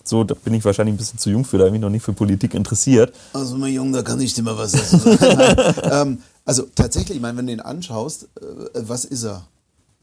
So, 0.02 0.22
da 0.22 0.34
bin 0.34 0.54
ich 0.54 0.64
wahrscheinlich 0.64 0.94
ein 0.94 0.98
bisschen 0.98 1.18
zu 1.18 1.30
jung 1.30 1.44
für, 1.44 1.58
da 1.58 1.64
bin 1.64 1.74
ich 1.74 1.80
noch 1.80 1.90
nicht 1.90 2.04
für 2.04 2.12
Politik 2.12 2.54
interessiert. 2.54 3.12
Also, 3.32 3.56
mein 3.56 3.72
Junge, 3.72 3.92
da 3.98 4.02
kann 4.02 4.20
ich 4.20 4.34
dir 4.34 4.42
mal 4.42 4.56
was 4.56 4.72
dazu 4.72 4.98
sagen. 4.98 5.74
ähm, 5.90 6.18
also, 6.44 6.62
tatsächlich, 6.74 7.16
ich 7.16 7.22
meine, 7.22 7.36
wenn 7.36 7.48
du 7.48 7.52
ihn 7.52 7.60
anschaust, 7.60 8.28
äh, 8.40 8.46
was 8.74 9.04
ist 9.04 9.24
er? 9.24 9.42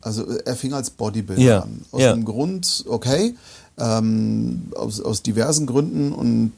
Also, 0.02 0.30
er 0.30 0.56
fing 0.58 0.74
als 0.74 0.90
Bodybuilder 0.90 1.42
Ja, 1.42 1.60
an. 1.62 1.86
Aus 1.92 2.02
ja. 2.02 2.14
dem 2.14 2.26
Grund, 2.26 2.84
okay, 2.90 3.34
ähm, 3.78 4.64
aus, 4.76 5.02
aus 5.02 5.22
diversen 5.24 5.66
Gründen 5.66 6.12
und 6.12 6.52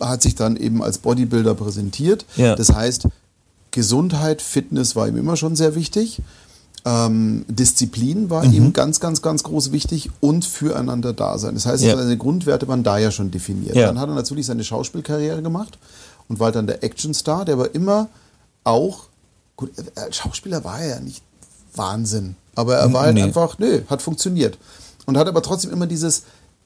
hat 0.00 0.22
sich 0.22 0.34
dann 0.34 0.56
eben 0.56 0.82
als 0.82 0.98
Bodybuilder 0.98 1.54
präsentiert. 1.54 2.24
Ja. 2.36 2.54
Das 2.56 2.72
heißt, 2.72 3.08
Gesundheit, 3.70 4.42
Fitness 4.42 4.96
war 4.96 5.06
ihm 5.08 5.16
immer 5.16 5.36
schon 5.36 5.54
sehr 5.56 5.74
wichtig. 5.74 6.20
Ähm, 6.84 7.44
Disziplin 7.48 8.30
war 8.30 8.44
Mhm. 8.46 8.52
ihm 8.52 8.72
ganz, 8.72 9.00
ganz, 9.00 9.20
ganz 9.20 9.42
groß 9.42 9.72
wichtig 9.72 10.10
und 10.20 10.44
füreinander 10.44 11.12
da 11.12 11.38
sein. 11.38 11.54
Das 11.54 11.66
heißt, 11.66 11.82
Ja. 11.84 11.96
seine 11.96 12.16
Grundwerte 12.16 12.66
waren 12.68 12.82
da 12.82 12.98
ja 12.98 13.10
schon 13.10 13.30
definiert. 13.30 13.74
Ja. 13.76 13.88
Dann 13.88 13.98
hat 14.00 14.08
er 14.08 14.14
natürlich 14.14 14.46
seine 14.46 14.64
Schauspielkarriere 14.64 15.42
gemacht 15.42 15.78
und 16.28 16.38
war 16.38 16.46
halt 16.46 16.56
dann 16.56 16.66
der 16.66 16.82
Actionstar, 16.84 17.44
der 17.44 17.54
aber 17.54 17.74
immer 17.74 18.08
auch, 18.64 19.04
gut, 19.56 19.70
äh, 19.76 20.12
Schauspieler 20.12 20.64
war 20.64 20.80
er 20.80 20.88
ja 20.96 21.00
nicht 21.00 21.22
Wahnsinn, 21.74 22.36
aber 22.54 22.76
er 22.76 22.92
war 22.92 23.02
halt 23.02 23.14
Nee. 23.14 23.22
einfach, 23.24 23.58
nö, 23.58 23.82
hat 23.90 24.00
funktioniert. 24.00 24.56
Und 25.08 25.16
hat 25.16 25.26
aber 25.26 25.40
trotzdem 25.40 25.72
immer 25.72 25.86
dieses 25.86 26.24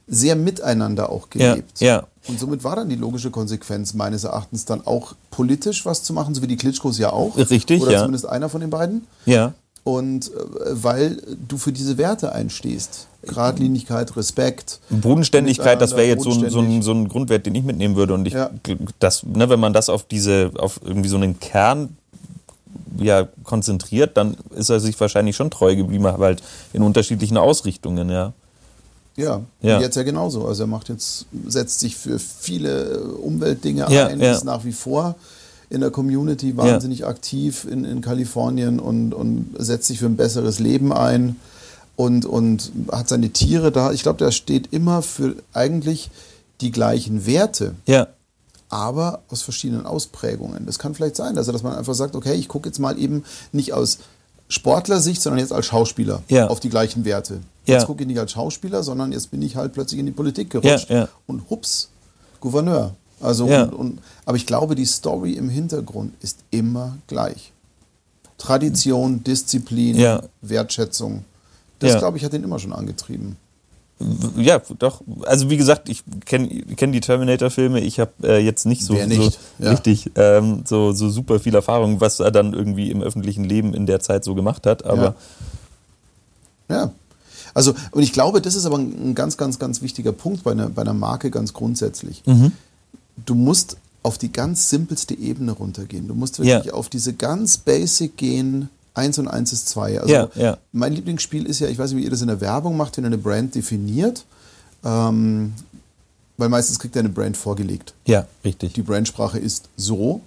sehr 0.09 0.35
miteinander 0.35 1.11
auch 1.11 1.31
gelebt. 1.31 1.81
ja. 1.81 2.02
Und 2.26 2.40
somit 2.40 2.64
war 2.64 2.74
dann 2.74 2.88
die 2.88 2.96
logische 2.96 3.31
Konsequenz 3.31 3.94
meines 3.94 4.24
Erachtens 4.24 4.64
dann 4.64 4.85
auch 4.85 5.14
politisch 5.31 5.87
was 5.87 6.02
zu 6.02 6.12
machen, 6.12 6.35
so 6.35 6.42
wie 6.42 6.48
die 6.48 6.57
Klitschkos 6.57 6.98
ja 6.98 7.12
auch. 7.12 7.37
Richtig, 7.37 7.81
Oder 7.81 7.92
ja. 7.92 7.98
zumindest 8.00 8.26
einer 8.26 8.48
von 8.48 8.61
den 8.61 8.70
beiden. 8.70 9.07
Ja. 9.26 9.55
Und 9.85 10.26
äh, 10.26 10.33
weil 10.72 11.22
du 11.46 11.57
für 11.57 11.70
diese 11.70 11.98
Werte 11.98 12.33
einstehst. 12.33 13.07
Gradlinigkeit, 13.24 14.16
Respekt. 14.16 14.81
Bodenständigkeit, 14.90 15.81
das 15.81 15.92
wäre 15.92 16.09
jetzt 16.09 16.24
so 16.24 16.31
ein, 16.31 16.50
so, 16.50 16.59
ein, 16.59 16.83
so 16.83 16.90
ein 16.90 17.07
Grundwert, 17.07 17.46
den 17.46 17.55
ich 17.55 17.62
mitnehmen 17.62 17.94
würde. 17.94 18.14
Und 18.14 18.26
ich, 18.26 18.35
Ja. 18.35 18.50
das, 18.98 19.22
ne, 19.22 19.48
wenn 19.50 19.61
man 19.61 19.72
das 19.72 19.88
auf 19.88 20.02
diese, 20.02 20.50
auf 20.59 20.81
irgendwie 20.85 21.09
so 21.09 21.16
einen 21.16 21.38
Kern 21.38 21.96
ja, 22.98 23.28
konzentriert, 23.44 24.16
dann 24.16 24.37
ist 24.54 24.70
er 24.70 24.80
sich 24.80 24.98
wahrscheinlich 25.00 25.37
schon 25.37 25.50
treu 25.50 25.74
geblieben, 25.76 26.06
aber 26.06 26.26
halt 26.26 26.42
in 26.72 26.82
unterschiedlichen 26.82 27.37
Ausrichtungen, 27.37 28.08
ja. 28.11 28.32
Ja, 29.16 29.42
Ja. 29.61 29.80
jetzt 29.80 29.96
ja 29.96 30.04
genauso. 30.04 30.46
Also 30.46 30.62
er 30.64 30.66
macht 30.66 30.88
jetzt, 30.88 31.26
setzt 31.46 31.80
sich 31.80 31.96
für 31.96 32.18
viele 32.18 32.85
äh, 32.85 32.98
Umweltdinge 32.98 33.87
Ja, 33.90 34.06
ein, 34.06 34.20
ja. 34.20 34.32
ist 34.32 34.44
nach 34.44 34.64
wie 34.64 34.72
vor 34.72 35.16
in 35.68 35.80
der 35.80 35.90
Community 35.90 36.56
wahnsinnig 36.56 37.06
aktiv 37.06 37.66
in, 37.70 37.85
in 37.85 38.00
Kalifornien 38.02 38.78
und, 38.78 39.12
und 39.14 39.54
setzt 39.58 39.88
sich 39.88 39.98
für 39.98 40.06
ein 40.06 40.16
besseres 40.16 40.58
Leben 40.58 40.92
ein 40.92 41.37
und, 41.96 42.24
und 42.26 42.72
hat 42.90 43.08
seine 43.08 43.30
Tiere 43.30 43.70
da. 43.72 43.92
Ich 43.92 44.02
glaube, 44.02 44.18
der 44.18 44.30
steht 44.32 44.72
immer 44.72 45.02
für 45.02 45.35
eigentlich 45.52 46.11
die 46.61 46.70
gleichen 46.70 47.26
Werte, 47.26 47.74
Ja, 47.87 48.06
aber 48.72 49.20
aus 49.28 49.42
verschiedenen 49.42 49.87
Ausprägungen. 49.87 50.64
Das 50.66 50.78
kann 50.78 50.94
vielleicht 50.94 51.16
sein, 51.16 51.37
also 51.37 51.52
dass 51.52 51.62
man 51.62 51.74
einfach 51.76 51.94
sagt, 51.94 52.16
okay, 52.16 52.35
ich 52.35 52.48
gucke 52.48 52.68
jetzt 52.68 52.78
mal 52.78 52.98
eben 52.98 53.24
nicht 53.52 53.72
aus 53.72 53.98
Sportlersicht, 54.48 55.20
sondern 55.22 55.40
jetzt 55.40 55.52
als 55.52 55.66
Schauspieler 55.66 56.22
Ja. 56.28 56.48
auf 56.48 56.61
die 56.61 56.68
gleichen 56.70 57.04
Werte. 57.04 57.40
Ja. 57.66 57.74
Jetzt 57.76 57.87
gucke 57.87 58.02
ich 58.02 58.06
nicht 58.08 58.18
als 58.18 58.32
Schauspieler, 58.32 58.82
sondern 58.82 59.12
jetzt 59.12 59.30
bin 59.30 59.42
ich 59.42 59.56
halt 59.56 59.72
plötzlich 59.72 60.00
in 60.00 60.06
die 60.06 60.12
Politik 60.12 60.50
gerutscht 60.50 60.90
Ja, 60.90 61.08
und 61.26 61.48
hups, 61.50 61.88
Gouverneur. 62.40 62.94
Also 63.20 63.44
und, 63.46 63.72
und, 63.72 63.98
aber 64.24 64.37
ich 64.37 64.46
glaube, 64.46 64.74
die 64.74 64.85
Story 64.85 65.35
im 65.35 65.48
Hintergrund 65.48 66.12
ist 66.22 66.38
immer 66.50 66.96
gleich. 67.06 67.52
Tradition, 68.38 69.22
Disziplin. 69.22 70.20
Wertschätzung. 70.40 71.24
Das, 71.78 71.98
glaube 71.98 72.16
ich, 72.16 72.24
hat 72.24 72.32
ihn 72.32 72.42
immer 72.44 72.58
schon 72.58 72.72
angetrieben. 72.72 73.37
Ja, 74.36 74.60
doch. 74.78 75.02
Also 75.24 75.50
wie 75.50 75.56
gesagt, 75.56 75.88
ich 75.88 76.02
kenne 76.24 76.48
kenn 76.76 76.92
die 76.92 77.00
Terminator-Filme. 77.00 77.80
Ich 77.80 78.00
habe 78.00 78.12
äh, 78.22 78.38
jetzt 78.38 78.66
nicht 78.66 78.84
so, 78.84 78.94
nicht? 78.94 79.32
so 79.58 79.64
Ja. 79.64 79.70
richtig 79.70 80.10
ähm, 80.16 80.62
so, 80.66 80.92
so 80.92 81.08
super 81.10 81.40
viel 81.40 81.54
Erfahrung, 81.54 82.00
was 82.00 82.20
er 82.20 82.30
dann 82.30 82.52
irgendwie 82.54 82.90
im 82.90 83.02
öffentlichen 83.02 83.44
Leben 83.44 83.74
in 83.74 83.86
der 83.86 84.00
Zeit 84.00 84.24
so 84.24 84.34
gemacht 84.34 84.66
hat. 84.66 84.84
Aber 84.84 85.14
Ja. 86.68 86.92
Also, 87.54 87.74
und 87.90 88.02
ich 88.02 88.12
glaube, 88.12 88.40
das 88.40 88.54
ist 88.54 88.64
aber 88.64 88.78
ein 88.78 89.10
ein 89.10 89.14
ganz, 89.14 89.36
ganz, 89.36 89.58
ganz 89.58 89.82
wichtiger 89.82 90.12
Punkt 90.12 90.42
bei 90.42 90.52
einer, 90.52 90.68
bei 90.70 90.82
einer 90.82 90.94
Marke 90.94 91.30
ganz 91.30 91.52
grundsätzlich. 91.52 92.22
Mhm. 92.24 92.52
Du 93.26 93.34
musst 93.34 93.76
auf 94.02 94.16
die 94.18 94.32
ganz 94.32 94.70
simpelste 94.70 95.14
Ebene 95.14 95.52
runtergehen. 95.52 96.08
Du 96.08 96.14
musst 96.14 96.38
wirklich 96.38 96.66
Ja. 96.66 96.72
auf 96.72 96.88
diese 96.88 97.12
ganz 97.12 97.58
basic 97.58 98.16
gehen. 98.16 98.68
Eins 98.94 99.18
und 99.18 99.28
eins 99.28 99.52
ist 99.52 99.68
zwei. 99.68 100.00
Also 100.00 100.12
Ja, 100.12 100.28
ja. 100.35 100.59
mein 100.72 100.92
Lieblingsspiel 100.92 101.46
ist 101.46 101.61
ja, 101.61 101.68
ich 101.68 101.78
weiß 101.78 101.92
nicht, 101.92 102.00
wie 102.00 102.05
ihr 102.05 102.11
das 102.11 102.20
in 102.20 102.28
der 102.28 102.40
Werbung 102.40 102.76
macht, 102.76 102.96
wenn 102.96 103.05
ihr 103.05 103.09
eine 103.09 103.18
Brand 103.18 103.55
definiert. 103.55 104.24
Ähm, 104.85 105.55
weil 106.37 106.48
meistens 106.48 106.78
kriegt 106.78 106.96
ihr 106.96 107.00
eine 107.00 107.09
Brand 107.09 107.37
vorgelegt. 107.37 107.94
ja, 108.07 108.26
richtig. 108.44 108.72
Die 108.72 108.83
Brandsprache 108.83 109.38
ist 109.38 109.68
so. 109.76 110.20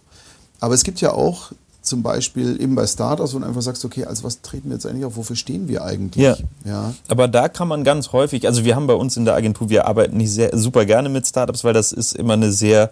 Aber 0.59 0.73
es 0.73 0.83
gibt 0.83 1.01
ja 1.01 1.11
auch 1.11 1.51
zum 1.81 2.01
Beispiel 2.01 2.59
eben 2.59 2.75
bei 2.75 2.87
Startups, 2.87 3.33
wo 3.33 3.39
du 3.39 3.45
einfach 3.45 3.61
sagst, 3.61 3.85
okay, 3.85 4.05
als 4.05 4.23
was 4.23 4.41
treten 4.41 4.69
wir 4.69 4.75
jetzt 4.75 4.85
eigentlich 4.85 5.05
auf, 5.05 5.15
wofür 5.15 5.35
stehen 5.35 5.67
wir 5.67 5.83
eigentlich? 5.83 6.23
Ja. 6.23 6.37
ja. 6.65 6.93
Aber 7.07 7.27
da 7.27 7.47
kann 7.47 7.67
man 7.67 7.83
ganz 7.83 8.11
häufig, 8.11 8.47
also 8.47 8.65
wir 8.65 8.75
haben 8.75 8.87
bei 8.87 8.95
uns 8.95 9.17
in 9.17 9.25
der 9.25 9.35
Agentur, 9.35 9.69
wir 9.69 9.85
arbeiten 9.87 10.17
nicht 10.17 10.31
sehr 10.31 10.57
super 10.57 10.85
gerne 10.85 11.09
mit 11.09 11.27
Startups, 11.27 11.63
weil 11.63 11.73
das 11.73 11.91
ist 11.91 12.15
immer 12.15 12.33
eine 12.33 12.51
sehr, 12.51 12.91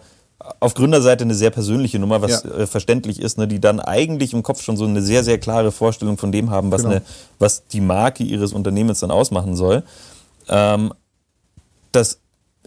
auf 0.60 0.74
Gründerseite 0.74 1.24
eine 1.24 1.36
sehr 1.36 1.50
persönliche 1.52 2.00
Nummer, 2.00 2.22
was 2.22 2.44
Ja. 2.44 2.50
äh, 2.52 2.68
verständlich 2.68 3.20
ist, 3.22 3.38
ne, 3.38 3.48
die 3.48 3.60
dann 3.60 3.80
eigentlich 3.80 4.34
im 4.34 4.44
Kopf 4.44 4.62
schon 4.62 4.78
so 4.78 4.86
eine 4.86 5.02
sehr, 5.02 5.24
sehr 5.24 5.38
klare 5.38 5.72
Vorstellung 5.72 6.18
von 6.18 6.32
dem 6.32 6.50
haben, 6.50 6.72
was, 6.72 6.82
Genau. 6.84 6.96
eine, 6.96 7.02
was 7.40 7.66
die 7.68 7.82
Marke 7.82 8.24
ihres 8.24 8.54
Unternehmens 8.54 9.00
dann 9.00 9.12
ausmachen 9.12 9.56
soll. 9.56 9.84
Ähm, 10.50 10.94
das 11.92 12.20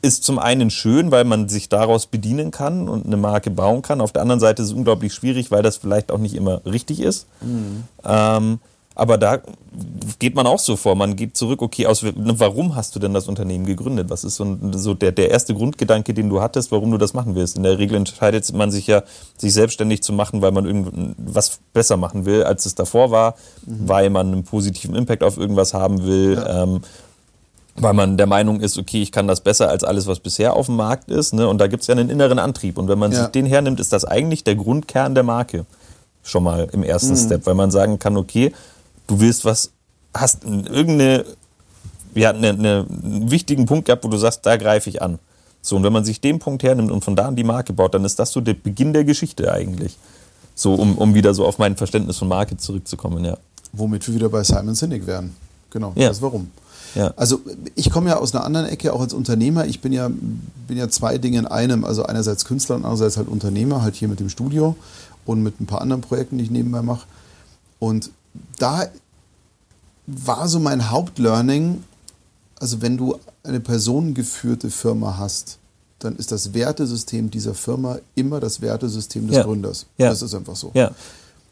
ist 0.03 0.25
zum 0.25 0.39
einen 0.39 0.71
schön, 0.71 1.11
weil 1.11 1.25
man 1.25 1.49
sich 1.49 1.69
daraus 1.69 2.07
bedienen 2.07 2.51
kann 2.51 2.89
und 2.89 3.07
eine 3.07 3.17
Marke 3.17 3.51
bauen 3.51 3.83
kann. 3.83 4.01
Auf 4.01 4.13
der 4.13 4.23
anderen 4.23 4.41
Seite 4.41 4.63
ist 4.63 4.69
es 4.69 4.75
unglaublich 4.75 5.13
schwierig, 5.15 5.51
weil 5.51 5.63
das 5.63 5.79
vielleicht 5.79 6.13
auch 6.13 6.19
nicht 6.19 6.35
immer 6.35 6.61
richtig 6.67 7.01
ist. 7.01 7.27
Ähm, 8.05 8.59
aber 8.97 9.19
da 9.19 9.39
geht 10.19 10.35
man 10.35 10.47
auch 10.47 10.59
so 10.59 10.75
vor. 10.75 10.97
Man 10.97 11.17
geht 11.17 11.37
zurück, 11.37 11.61
okay, 11.61 11.87
aus, 11.87 12.03
warum 12.15 12.75
hast 12.75 12.97
du 12.97 12.99
denn 12.99 13.13
das 13.13 13.29
Unternehmen 13.29 13.67
gegründet? 13.67 14.09
Was 14.09 14.25
ist 14.25 14.37
so, 14.37 14.57
so 14.73 14.95
der, 14.95 15.13
der 15.13 15.31
erste 15.31 15.53
Grundgedanke, 15.55 16.15
den 16.15 16.31
du 16.31 16.41
hattest, 16.41 16.73
warum 16.73 16.91
du 16.91 16.97
das 16.97 17.13
machen 17.13 17.35
willst? 17.35 17.59
In 17.59 17.63
der 17.63 17.79
Regel 17.79 17.99
entscheidet 17.99 18.51
man 18.55 18.71
sich 18.71 18.87
ja, 18.87 19.03
sich 19.37 19.53
selbstständig 19.53 20.03
zu 20.03 20.15
machen, 20.15 20.41
weil 20.41 20.51
man 20.51 20.65
irgendwas 20.65 21.61
besser 21.75 21.99
machen 21.99 22.25
will, 22.25 22.43
als 22.43 22.65
es 22.65 22.75
davor 22.75 23.11
war, 23.11 23.35
weil 23.67 24.09
man 24.09 24.33
einen 24.33 24.45
positiven 24.45 24.97
Impact 24.97 25.23
auf 25.23 25.37
irgendwas 25.37 25.75
haben 25.75 26.05
will. 26.07 26.43
Ähm, 26.49 26.81
weil 27.79 27.93
man 27.93 28.17
der 28.17 28.27
Meinung 28.27 28.61
ist, 28.61 28.79
okay, 28.79 29.03
ich 29.03 29.13
kann 29.13 29.29
das 29.29 29.43
besser 29.43 29.69
als 29.69 29.85
alles, 29.85 30.07
was 30.07 30.21
bisher 30.21 30.55
auf 30.57 30.65
dem 30.65 30.77
Markt 30.77 31.11
ist. 31.11 31.35
Ne? 31.35 31.47
Und 31.47 31.59
da 31.59 31.67
gibt 31.67 31.83
es 31.83 31.89
ja 31.89 31.93
einen 31.95 32.09
inneren 32.09 32.39
Antrieb. 32.39 32.79
Und 32.79 32.89
wenn 32.89 32.99
man 32.99 33.13
Ja. 33.13 33.25
sich 33.25 33.29
den 33.29 33.45
hernimmt, 33.45 33.81
ist 33.81 33.93
das 33.93 34.07
eigentlich 34.07 34.45
der 34.45 34.55
Grundkern 34.55 35.15
der 35.15 35.25
Marke. 35.25 35.67
Schon 36.23 36.43
mal 36.45 36.69
im 36.73 36.83
ersten 36.83 37.15
Step, 37.17 37.45
weil 37.47 37.55
man 37.55 37.71
sagen 37.71 37.99
kann, 37.99 38.17
okay, 38.17 38.53
du 39.07 39.21
willst 39.21 39.45
was, 39.45 39.71
hast 40.15 40.45
irgendeine, 40.45 41.25
ja, 42.15 42.31
eine, 42.31 42.51
eine, 42.51 42.87
einen 42.89 43.31
wichtigen 43.31 43.67
Punkt 43.67 43.87
gehabt, 43.87 44.05
wo 44.05 44.09
du 44.09 44.17
sagst, 44.17 44.45
da 44.47 44.57
greife 44.57 44.89
ich 44.91 45.03
an. 45.03 45.19
So, 45.63 45.77
und 45.77 45.83
wenn 45.83 45.93
man 45.93 46.05
sich 46.05 46.21
den 46.21 46.39
Punkt 46.39 46.63
hernimmt 46.63 46.91
und 46.91 47.05
von 47.05 47.17
da 47.17 47.27
an 47.27 47.37
die 47.37 47.45
Marke 47.45 47.73
baut, 47.73 47.95
dann 47.95 48.05
ist 48.05 48.19
das 48.19 48.33
so 48.33 48.41
der 48.41 48.55
Beginn 48.55 48.93
der 48.93 49.05
Geschichte 49.05 49.53
eigentlich. 49.53 49.99
So, 50.55 50.75
um, 50.75 50.97
um 50.97 51.15
wieder 51.15 51.35
so 51.35 51.45
auf 51.45 51.59
mein 51.59 51.77
Verständnis 51.77 52.19
von 52.19 52.29
Marke 52.29 52.57
zurückzukommen, 52.57 53.25
ja. 53.25 53.37
Womit 53.73 54.07
wir 54.07 54.15
wieder 54.15 54.29
bei 54.29 54.43
Simon 54.43 54.75
Sinek 54.75 55.07
wären. 55.07 55.35
Genau, 55.71 55.93
Ja. 55.97 56.09
das 56.09 56.23
warum. 56.23 56.51
Ja. 56.95 57.13
Also 57.17 57.41
ich 57.75 57.91
komme 57.91 58.09
ja 58.09 58.17
aus 58.17 58.35
einer 58.35 58.45
anderen 58.45 58.67
Ecke, 58.67 58.93
auch 58.93 59.01
als 59.01 59.13
Unternehmer. 59.13 59.67
Ich 59.67 59.81
bin 59.81 59.93
ja, 59.93 60.09
bin 60.09 60.79
ja 60.79 60.89
zwei 60.89 61.19
Dinge 61.19 61.39
in 61.41 61.47
einem. 61.47 61.85
Also 61.85 62.05
einerseits 62.05 62.47
Künstler 62.47 62.77
und 62.77 62.85
andererseits 62.85 63.19
halt 63.19 63.29
Unternehmer, 63.29 63.83
halt 63.83 63.97
hier 63.97 64.09
mit 64.09 64.19
dem 64.19 64.31
Studio 64.31 64.77
und 65.27 65.43
mit 65.43 65.61
ein 65.61 65.67
paar 65.67 65.83
anderen 65.83 66.01
Projekten, 66.01 66.39
die 66.39 66.45
ich 66.45 66.51
nebenbei 66.51 66.81
mache. 66.81 67.07
Und 67.81 68.11
da 68.59 68.87
war 70.07 70.49
so 70.49 70.59
mein 70.61 70.91
Hauptlearning, 70.91 71.83
also 72.61 72.81
wenn 72.81 72.97
du 72.97 73.19
eine 73.43 73.61
personengeführte 73.61 74.71
Firma 74.71 75.17
hast, 75.19 75.59
dann 75.99 76.17
ist 76.17 76.31
das 76.33 76.53
Wertesystem 76.55 77.31
dieser 77.31 77.55
Firma 77.55 77.99
immer 78.15 78.39
das 78.41 78.61
Wertesystem 78.61 79.27
des 79.27 79.37
Ja. 79.37 79.43
Gründers. 79.43 79.87
Ja. 79.99 80.11
Das 80.11 80.23
ist 80.23 80.35
einfach 80.35 80.57
so. 80.57 80.71
Ja. 80.75 80.91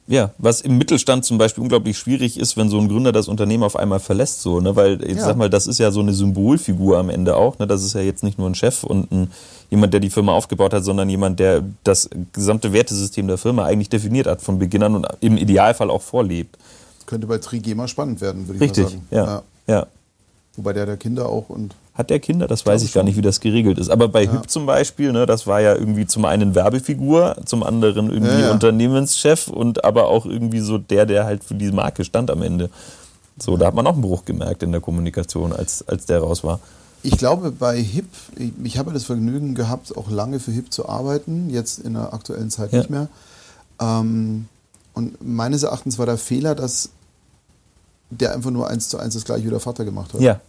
Ja, 0.06 0.32
was 0.36 0.60
im 0.60 0.76
Mittelstand 0.76 1.24
zum 1.24 1.38
Beispiel 1.38 1.62
unglaublich 1.62 1.96
schwierig 1.96 2.38
ist, 2.38 2.58
wenn 2.58 2.68
so 2.68 2.78
ein 2.78 2.88
Gründer 2.88 3.10
das 3.10 3.26
Unternehmen 3.26 3.62
auf 3.62 3.74
einmal 3.74 4.00
verlässt, 4.00 4.42
so, 4.42 4.60
ne? 4.60 4.76
Weil 4.76 5.02
ich 5.02 5.16
ja. 5.16 5.24
sag 5.24 5.38
mal, 5.38 5.48
das 5.48 5.66
ist 5.66 5.78
ja 5.78 5.90
so 5.90 6.00
eine 6.00 6.12
Symbolfigur 6.12 6.98
am 6.98 7.08
Ende 7.08 7.34
auch, 7.34 7.58
ne? 7.58 7.66
Das 7.66 7.82
ist 7.82 7.94
ja 7.94 8.02
jetzt 8.02 8.22
nicht 8.22 8.38
nur 8.38 8.50
ein 8.50 8.54
Chef 8.54 8.84
und 8.84 9.10
ein, 9.10 9.30
jemand, 9.70 9.94
der 9.94 10.00
die 10.00 10.10
Firma 10.10 10.32
aufgebaut 10.32 10.74
hat, 10.74 10.84
sondern 10.84 11.08
jemand, 11.08 11.40
der 11.40 11.64
das 11.84 12.10
gesamte 12.34 12.74
Wertesystem 12.74 13.26
der 13.26 13.38
Firma 13.38 13.64
eigentlich 13.64 13.88
definiert 13.88 14.26
hat 14.26 14.42
von 14.42 14.58
Beginn 14.58 14.82
an 14.82 14.94
und 14.96 15.06
im 15.20 15.38
Idealfall 15.38 15.88
auch 15.88 16.02
vorlebt. 16.02 16.58
Könnte 17.06 17.26
bei 17.26 17.38
Trigema 17.38 17.88
spannend 17.88 18.20
werden, 18.20 18.46
würde 18.48 18.56
ich 18.56 18.62
Richtig, 18.62 18.84
mal 18.84 18.90
sagen. 18.90 19.06
Ja. 19.10 19.24
ja. 19.24 19.42
ja. 19.66 19.86
Wobei 20.56 20.72
der 20.72 20.86
der 20.86 20.96
Kinder 20.96 21.28
auch 21.28 21.48
und. 21.48 21.74
Hat 21.94 22.10
der 22.10 22.18
Kinder? 22.18 22.48
Das 22.48 22.66
weiß 22.66 22.82
ich 22.82 22.92
gar 22.92 23.04
nicht, 23.04 23.16
wie 23.16 23.22
das 23.22 23.38
geregelt 23.38 23.78
ist. 23.78 23.88
Aber 23.88 24.08
bei 24.08 24.24
ja. 24.24 24.32
Hüb 24.32 24.50
zum 24.50 24.66
Beispiel, 24.66 25.12
ne, 25.12 25.26
das 25.26 25.46
war 25.46 25.60
ja 25.60 25.74
irgendwie 25.74 26.06
zum 26.06 26.24
einen 26.24 26.56
Werbefigur, 26.56 27.36
zum 27.44 27.62
anderen 27.62 28.10
irgendwie 28.10 28.32
ja, 28.32 28.40
ja. 28.40 28.50
Unternehmenschef 28.50 29.46
und 29.46 29.84
aber 29.84 30.08
auch 30.08 30.26
irgendwie 30.26 30.58
so 30.58 30.78
der, 30.78 31.06
der 31.06 31.24
halt 31.24 31.44
für 31.44 31.54
diese 31.54 31.72
Marke 31.72 32.04
stand 32.04 32.30
am 32.32 32.42
Ende. 32.42 32.68
So, 33.38 33.56
da 33.56 33.66
hat 33.66 33.74
man 33.74 33.86
auch 33.86 33.92
einen 33.92 34.02
Bruch 34.02 34.24
gemerkt 34.24 34.62
in 34.62 34.72
der 34.72 34.80
Kommunikation, 34.80 35.52
als, 35.52 35.86
als 35.86 36.06
der 36.06 36.20
raus 36.20 36.42
war. 36.42 36.60
Ich 37.02 37.18
glaube, 37.18 37.50
bei 37.50 37.80
HIP, 37.80 38.06
ich, 38.36 38.52
ich 38.62 38.78
habe 38.78 38.92
das 38.92 39.04
Vergnügen 39.04 39.54
gehabt, 39.54 39.96
auch 39.96 40.10
lange 40.10 40.40
für 40.40 40.52
HIP 40.52 40.72
zu 40.72 40.88
arbeiten, 40.88 41.50
jetzt 41.50 41.78
in 41.78 41.94
der 41.94 42.14
aktuellen 42.14 42.50
Zeit 42.50 42.72
nicht 42.72 42.90
mehr. 42.90 43.08
Ähm, 43.80 44.46
und 44.94 45.24
meines 45.24 45.62
Erachtens 45.62 45.98
war 45.98 46.06
der 46.06 46.18
Fehler, 46.18 46.54
dass 46.54 46.90
der 48.10 48.32
einfach 48.32 48.50
nur 48.50 48.68
eins 48.68 48.88
zu 48.88 48.98
eins 48.98 49.14
das 49.14 49.24
gleiche 49.24 49.44
wie 49.44 49.50
der 49.50 49.60
Vater 49.60 49.84
gemacht 49.84 50.14
hat. 50.14 50.20
Ja. 50.20 50.40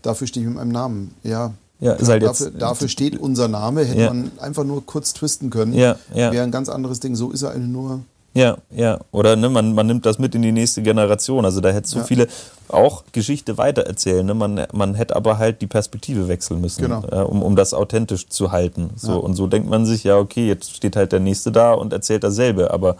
Dafür 0.00 0.26
stehe 0.26 0.44
ich 0.44 0.48
mit 0.48 0.58
meinem 0.58 0.72
Namen. 0.72 1.14
Ja. 1.22 1.52
Ja, 1.78 1.94
ist 1.94 2.08
halt 2.08 2.22
dafür, 2.22 2.52
dafür 2.52 2.86
steht 2.86 3.18
unser 3.18 3.48
Name, 3.48 3.84
hätte 3.84 4.02
ja. 4.02 4.08
man 4.08 4.30
einfach 4.38 4.62
nur 4.62 4.86
kurz 4.86 5.14
twisten 5.14 5.50
können. 5.50 5.74
Ja, 5.74 5.96
ja. 6.14 6.30
Wäre 6.30 6.44
ein 6.44 6.52
ganz 6.52 6.68
anderes 6.68 7.00
Ding. 7.00 7.16
So 7.16 7.32
ist 7.32 7.42
er 7.42 7.50
eigentlich 7.50 7.72
nur. 7.72 8.02
Ja, 8.34 8.56
ja. 8.70 9.00
Oder 9.10 9.34
ne, 9.34 9.48
man, 9.48 9.74
man 9.74 9.88
nimmt 9.88 10.06
das 10.06 10.20
mit 10.20 10.34
in 10.36 10.42
die 10.42 10.52
nächste 10.52 10.82
Generation. 10.82 11.44
Also 11.44 11.60
da 11.60 11.70
hätte 11.70 11.88
so 11.88 11.98
ja. 11.98 12.04
viele 12.04 12.28
auch 12.68 13.02
Geschichte 13.10 13.58
weitererzählen. 13.58 14.24
Ne? 14.24 14.32
Man, 14.34 14.64
man 14.72 14.94
hätte 14.94 15.16
aber 15.16 15.38
halt 15.38 15.60
die 15.60 15.66
Perspektive 15.66 16.28
wechseln 16.28 16.60
müssen, 16.60 16.82
genau. 16.82 17.02
äh, 17.10 17.16
um, 17.16 17.42
um 17.42 17.56
das 17.56 17.74
authentisch 17.74 18.28
zu 18.28 18.52
halten. 18.52 18.90
So. 18.94 19.12
Ja. 19.12 19.16
Und 19.16 19.34
so 19.34 19.48
denkt 19.48 19.68
man 19.68 19.84
sich, 19.84 20.04
ja, 20.04 20.16
okay, 20.16 20.46
jetzt 20.46 20.74
steht 20.74 20.94
halt 20.94 21.10
der 21.10 21.20
Nächste 21.20 21.50
da 21.50 21.72
und 21.72 21.92
erzählt 21.92 22.22
dasselbe, 22.22 22.70
aber 22.70 22.96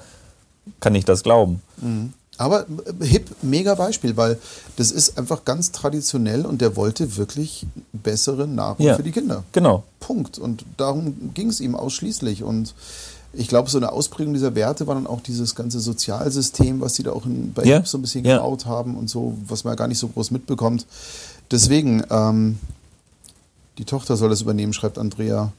kann 0.81 0.95
ich 0.95 1.05
das 1.05 1.23
glauben? 1.23 1.63
Mhm. 1.81 2.13
Aber 2.39 2.67
äh, 3.01 3.05
Hip, 3.05 3.31
mega 3.43 3.75
Beispiel, 3.75 4.17
weil 4.17 4.39
das 4.77 4.91
ist 4.91 5.19
einfach 5.19 5.45
ganz 5.45 5.71
traditionell 5.71 6.47
und 6.47 6.61
der 6.61 6.77
wollte 6.77 7.17
wirklich 7.17 7.67
bessere 7.93 8.47
Nahrung 8.49 8.85
ja, 8.85 8.97
für 8.97 9.03
die 9.03 9.13
Kinder. 9.13 9.45
Genau. 9.53 9.85
Punkt. 10.01 10.39
Und 10.39 10.65
darum 10.77 11.33
ging 11.35 11.49
es 11.49 11.61
ihm 11.61 11.75
ausschließlich. 11.75 12.43
Und 12.43 12.75
ich 13.33 13.49
glaube, 13.49 13.71
so 13.71 13.79
eine 13.79 13.93
Ausprägung 13.93 14.33
dieser 14.33 14.55
Werte 14.55 14.87
war 14.87 14.95
dann 14.95 15.07
auch 15.07 15.21
dieses 15.21 15.55
ganze 15.55 15.81
Sozialsystem, 15.81 16.81
was 16.81 16.95
die 16.95 17.03
da 17.03 17.13
auch 17.13 17.27
in, 17.27 17.53
bei 17.53 17.65
ja, 17.65 17.77
Hip 17.77 17.87
so 17.87 17.99
ein 17.99 18.03
bisschen 18.03 18.25
ja. 18.25 18.37
gebaut 18.37 18.67
haben 18.67 18.97
und 18.97 19.09
so, 19.09 19.37
was 19.47 19.65
man 19.65 19.73
ja 19.73 19.77
gar 19.77 19.89
nicht 19.89 19.99
so 19.99 20.09
groß 20.09 20.31
mitbekommt. 20.31 20.87
Deswegen, 21.51 22.03
ähm, 22.11 22.59
die 23.79 23.85
Tochter 23.85 24.17
soll 24.17 24.31
das 24.31 24.41
übernehmen, 24.41 24.73
schreibt 24.73 24.99
Andrea. 24.99 25.53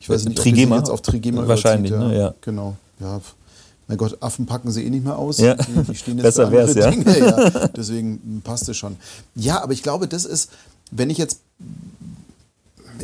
Ich 0.00 0.08
weiß 0.08 0.24
nicht, 0.26 0.38
Trigema? 0.38 0.76
ob 0.76 0.82
jetzt 0.82 0.90
auf 0.90 1.02
Trigema 1.02 1.46
Wahrscheinlich, 1.46 1.92
überzieht, 1.92 2.12
ne? 2.12 2.18
ja. 2.18 2.34
Genau. 2.40 2.76
Ja, 3.00 3.20
mein 3.88 3.96
Gott, 3.96 4.18
Affen 4.22 4.46
packen 4.46 4.70
sie 4.70 4.84
eh 4.84 4.90
nicht 4.90 5.04
mehr 5.04 5.18
aus. 5.18 5.38
Ja. 5.38 5.54
Die, 5.54 5.94
stehen 5.94 6.18
jetzt 6.18 6.24
Besser 6.24 6.52
wär's, 6.52 6.74
ja. 6.74 6.90
Dinge. 6.90 7.18
Ja. 7.18 7.68
Deswegen 7.76 8.42
passt 8.44 8.68
es 8.68 8.76
schon. 8.76 8.96
Ja, 9.34 9.62
aber 9.62 9.72
ich 9.72 9.82
glaube, 9.82 10.06
das 10.06 10.26
ist, 10.26 10.50
wenn 10.90 11.10
ich 11.10 11.18
jetzt 11.18 11.40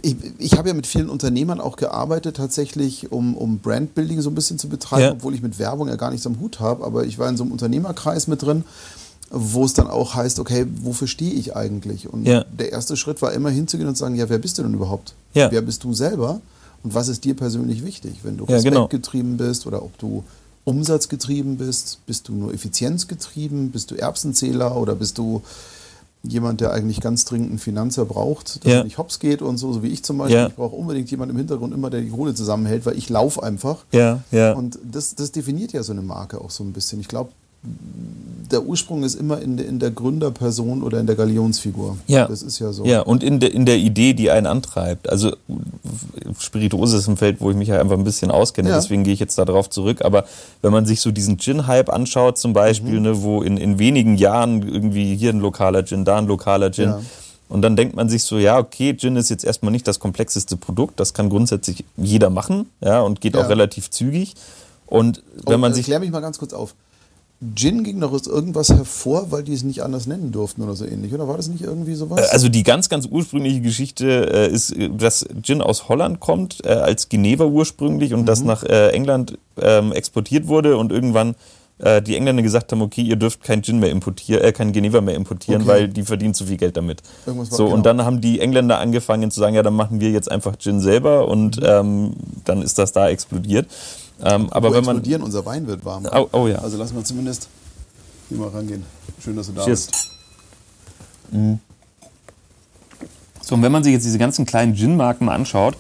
ich, 0.03 0.17
ich 0.39 0.59
habe 0.59 0.69
ja 0.69 0.75
mit 0.75 0.87
vielen 0.87 1.09
Unternehmern 1.09 1.61
auch 1.61 1.77
gearbeitet, 1.77 2.37
tatsächlich, 2.37 3.13
um, 3.13 3.37
um 3.37 3.59
Brandbuilding 3.59 4.21
so 4.21 4.31
ein 4.31 4.35
bisschen 4.35 4.59
zu 4.59 4.69
betreiben, 4.69 5.03
ja. 5.03 5.13
obwohl 5.13 5.35
ich 5.35 5.43
mit 5.43 5.59
Werbung 5.59 5.89
ja 5.89 5.97
gar 5.97 6.11
nichts 6.11 6.27
am 6.27 6.41
Hut 6.41 6.61
habe. 6.61 6.85
Aber 6.85 7.05
ich 7.05 7.19
war 7.19 7.29
in 7.29 7.37
so 7.37 7.45
einem 7.45 7.53
Unternehmerkreis 7.53 8.27
mit 8.27 8.43
drin, 8.43 8.65
wo 9.31 9.65
es 9.65 9.73
dann 9.73 9.87
auch 9.87 10.15
heißt, 10.15 10.39
okay, 10.41 10.67
wofür 10.83 11.09
stehe 11.09 11.33
ich 11.33 11.57
eigentlich? 11.57 12.13
Und 12.13 12.27
ja. 12.27 12.45
der 12.45 12.73
erste 12.73 12.97
Schritt 12.97 13.23
war 13.23 13.33
immer 13.33 13.51
hinzugehen 13.51 13.89
und 13.89 13.95
zu 13.95 14.01
sagen, 14.01 14.17
ja, 14.17 14.29
wer 14.29 14.39
bist 14.39 14.59
du 14.59 14.63
denn 14.63 14.75
überhaupt? 14.75 15.15
Ja. 15.33 15.51
Wer 15.51 15.63
bist 15.63 15.85
du 15.85 15.95
selber? 15.95 16.41
Und 16.83 16.95
was 16.95 17.09
ist 17.09 17.25
dir 17.25 17.35
persönlich 17.35 17.85
wichtig? 17.85 18.21
Wenn 18.23 18.37
du 18.37 18.47
genau. 18.47 18.59
respektgetrieben 18.59 19.37
genau. 19.37 19.49
bist 19.49 19.67
oder 19.67 19.83
ob 19.83 19.97
du 19.99 20.23
umsatzgetrieben 20.65 21.57
bist? 21.57 22.05
Bist 22.07 22.29
du 22.29 22.35
nur 22.35 22.53
effizienzgetrieben? 22.53 23.71
Bist 23.71 23.91
du 23.91 23.95
Erbsenzähler 23.97 24.77
oder 24.77 24.95
bist 24.95 25.19
du 25.19 25.43
jemand, 26.23 26.61
der 26.61 26.73
eigentlich 26.73 27.01
ganz 27.01 27.25
dringend 27.25 27.51
einen 27.51 27.59
Finanzer 27.59 28.07
braucht, 28.07 28.65
dass 28.65 28.73
ja. 28.73 28.85
nicht 28.85 28.99
hops 28.99 29.19
geht 29.19 29.43
und 29.43 29.59
so, 29.59 29.73
so 29.73 29.83
wie 29.83 29.89
ich 29.89 30.03
zum 30.03 30.19
Beispiel. 30.19 30.37
Ja. 30.37 30.47
Ich 30.49 30.55
brauche 30.55 30.75
unbedingt 30.75 31.11
jemanden 31.11 31.35
im 31.35 31.39
Hintergrund 31.39 31.75
immer, 31.75 31.91
der 31.91 32.01
die 32.01 32.09
Kohle 32.09 32.35
zusammenhält, 32.35 32.87
weil 32.87 32.97
ich 32.97 33.11
laufe 33.11 33.43
einfach. 33.43 33.85
Ja, 33.93 34.23
ja. 34.31 34.55
Und 34.55 34.79
das, 34.83 35.15
das 35.15 35.33
definiert 35.33 35.73
ja 35.73 35.83
so 35.83 35.93
eine 35.93 36.03
Marke 36.03 36.41
auch 36.41 36.51
so 36.51 36.65
ein 36.65 36.73
bisschen. 36.73 36.99
Ich 37.01 37.09
glaube, 37.09 37.31
der 38.51 38.65
Ursprung 38.65 39.03
ist 39.03 39.15
immer 39.15 39.41
in, 39.41 39.59
in 39.59 39.79
der 39.79 39.91
Gründerperson 39.91 40.83
oder 40.83 41.01
in 41.01 41.07
der 41.07 41.17
Galionsfigur. 41.17 41.97
Ja. 42.07 42.27
Das 42.27 42.43
ist 42.43 42.59
ja 42.59 42.73
so. 42.73 42.85
Ja, 42.85 43.01
und 43.01 43.23
in, 43.23 43.41
de, 43.41 43.51
in 43.51 43.67
der 43.67 43.79
Idee, 43.79 44.15
die 44.15 44.31
einen 44.31 44.47
antreibt. 44.47 45.09
Also 45.09 45.35
Spirituose 46.39 46.99
ist 46.99 47.09
ein 47.09 47.17
Feld, 47.17 47.41
wo 47.41 47.51
ich 47.51 47.57
mich 47.57 47.69
ja 47.69 47.81
einfach 47.81 47.97
ein 47.97 48.05
bisschen 48.05 48.31
auskenne, 48.31 48.69
ja. 48.69 48.77
deswegen 48.77 49.05
gehe 49.05 49.13
ich 49.13 49.21
jetzt 49.21 49.37
darauf 49.39 49.71
zurück. 49.71 50.05
Aber 50.05 50.25
wenn 50.63 50.73
man 50.73 50.87
sich 50.87 51.01
so 51.01 51.11
diesen 51.11 51.39
Gin-Hype 51.39 51.91
anschaut 51.91 52.39
zum 52.39 52.53
Beispiel, 52.53 52.97
mhm. 52.97 53.03
ne, 53.03 53.23
wo 53.23 53.43
in, 53.43 53.57
in 53.57 53.79
wenigen 53.79 54.17
Jahren 54.17 54.63
irgendwie 54.63 55.17
hier 55.17 55.31
ein 55.31 55.41
lokaler 55.41 55.85
Gin, 55.85 56.05
da 56.05 56.19
ein 56.19 56.27
lokaler 56.27 56.71
Gin. 56.71 56.91
Ja. 56.91 57.01
Und 57.49 57.63
dann 57.63 57.77
denkt 57.77 57.95
man 57.95 58.09
sich 58.09 58.25
so, 58.25 58.39
ja, 58.39 58.59
okay, 58.59 58.95
Gin 58.97 59.17
ist 59.17 59.31
jetzt 59.31 59.45
erstmal 59.45 59.73
nicht 59.73 59.87
das 59.87 60.01
komplexeste 60.01 60.57
Produkt, 60.57 60.99
das 60.99 61.13
kann 61.13 61.29
grundsätzlich 61.29 61.85
jeder 61.97 62.31
machen, 62.31 62.67
ja, 62.81 63.01
und 63.01 63.21
geht 63.21 63.35
ja. 63.35 63.45
auch 63.45 63.49
relativ 63.49 63.91
zügig. 63.91 64.35
Und 64.87 65.23
wenn 65.47 65.57
oh, 65.57 65.59
man 65.59 65.75
sich. 65.75 65.87
Klär 65.87 66.01
mich 66.01 66.11
mal 66.11 66.21
ganz 66.21 66.39
kurz 66.39 66.53
auf. 66.53 66.75
Gin 67.55 67.85
ging 67.85 67.99
noch 67.99 68.13
aus 68.13 68.27
irgendwas 68.27 68.71
hervor, 68.71 69.31
weil 69.31 69.43
die 69.43 69.53
es 69.53 69.63
nicht 69.63 69.83
anders 69.83 70.07
nennen 70.07 70.33
durften 70.33 70.63
oder 70.63 70.75
so 70.75 70.85
ähnlich. 70.85 71.13
Oder 71.13 71.29
war 71.29 71.37
das 71.37 71.49
nicht 71.49 71.63
irgendwie 71.63 71.95
sowas? 71.95 72.21
Äh, 72.21 72.33
also 72.33 72.49
die 72.49 72.63
ganz, 72.63 72.89
ganz 72.89 73.07
ursprüngliche 73.07 73.61
Geschichte 73.61 74.31
äh, 74.33 74.53
ist, 74.53 74.75
dass 74.97 75.27
Gin 75.43 75.61
aus 75.61 75.89
Holland 75.89 76.21
kommt, 76.21 76.65
äh, 76.65 76.69
als 76.69 77.09
Geneva 77.09 77.45
ursprünglich 77.45 78.15
und 78.15 78.23
mhm. 78.23 78.27
das 78.27 78.43
nach 78.43 78.63
äh, 78.65 78.91
England 78.91 79.39
ähm, 79.61 79.93
exportiert 79.93 80.49
wurde 80.49 80.77
und 80.77 80.93
irgendwann 80.93 81.35
äh, 81.79 82.01
die 82.01 82.17
Engländer 82.17 82.43
gesagt 82.43 82.71
haben, 82.71 82.83
okay, 82.83 83.03
ihr 83.03 83.17
dürft 83.17 83.43
kein 83.43 83.63
Gin 83.63 83.81
mehr 83.81 83.91
importieren, 83.91 84.43
äh, 84.43 84.53
kein 84.53 84.73
Geneva 84.73 85.01
mehr 85.01 85.17
importieren, 85.17 85.63
okay. 85.63 85.71
weil 85.71 85.89
die 85.89 86.05
verdienen 86.05 86.35
zu 86.35 86.47
viel 86.47 86.57
Geld 86.57 86.77
damit. 86.77 87.03
Irgendwas 87.27 87.51
so, 87.51 87.65
genau. 87.65 87.77
und 87.77 87.85
dann 87.85 88.05
haben 88.05 88.21
die 88.21 88.41
Engländer 88.41 88.79
angefangen 88.79 89.31
zu 89.31 89.41
sagen, 89.41 89.55
ja, 89.55 89.63
dann 89.63 89.75
machen 89.75 90.01
wir 90.01 90.11
jetzt 90.11 90.31
einfach 90.31 90.57
Gin 90.57 90.81
selber 90.81 91.27
und 91.29 91.61
mhm. 91.61 91.67
ähm, 91.67 92.13
dann 92.45 92.63
ist 92.63 92.79
das 92.79 92.93
da 92.93 93.09
explodiert. 93.09 93.67
Ähm, 94.23 94.49
aber 94.51 94.73
wenn 94.73 94.85
man 94.85 94.97
explodieren, 94.97 95.23
unser 95.23 95.45
Wein 95.45 95.67
wird 95.67 95.85
warm. 95.85 96.07
Oh, 96.13 96.29
oh, 96.33 96.47
ja. 96.47 96.59
Also 96.59 96.77
lassen 96.77 96.97
wir 96.97 97.05
zumindest 97.05 97.49
hier 98.29 98.39
mal 98.39 98.49
rangehen. 98.49 98.85
Schön, 99.23 99.37
dass 99.37 99.47
du 99.47 99.53
da 99.53 99.65
Cheers. 99.65 99.87
bist. 99.87 100.11
Mhm. 101.31 101.59
So, 103.43 103.55
und 103.57 103.63
wenn 103.63 103.73
man 103.73 103.85
sich 103.85 103.93
jetzt 103.93 104.05
diese 104.05 104.19
ganzen 104.19 104.47
kleinen 104.47 104.75
Gin-Marken 104.75 105.27
mal 105.27 105.35
anschaut, 105.35 105.77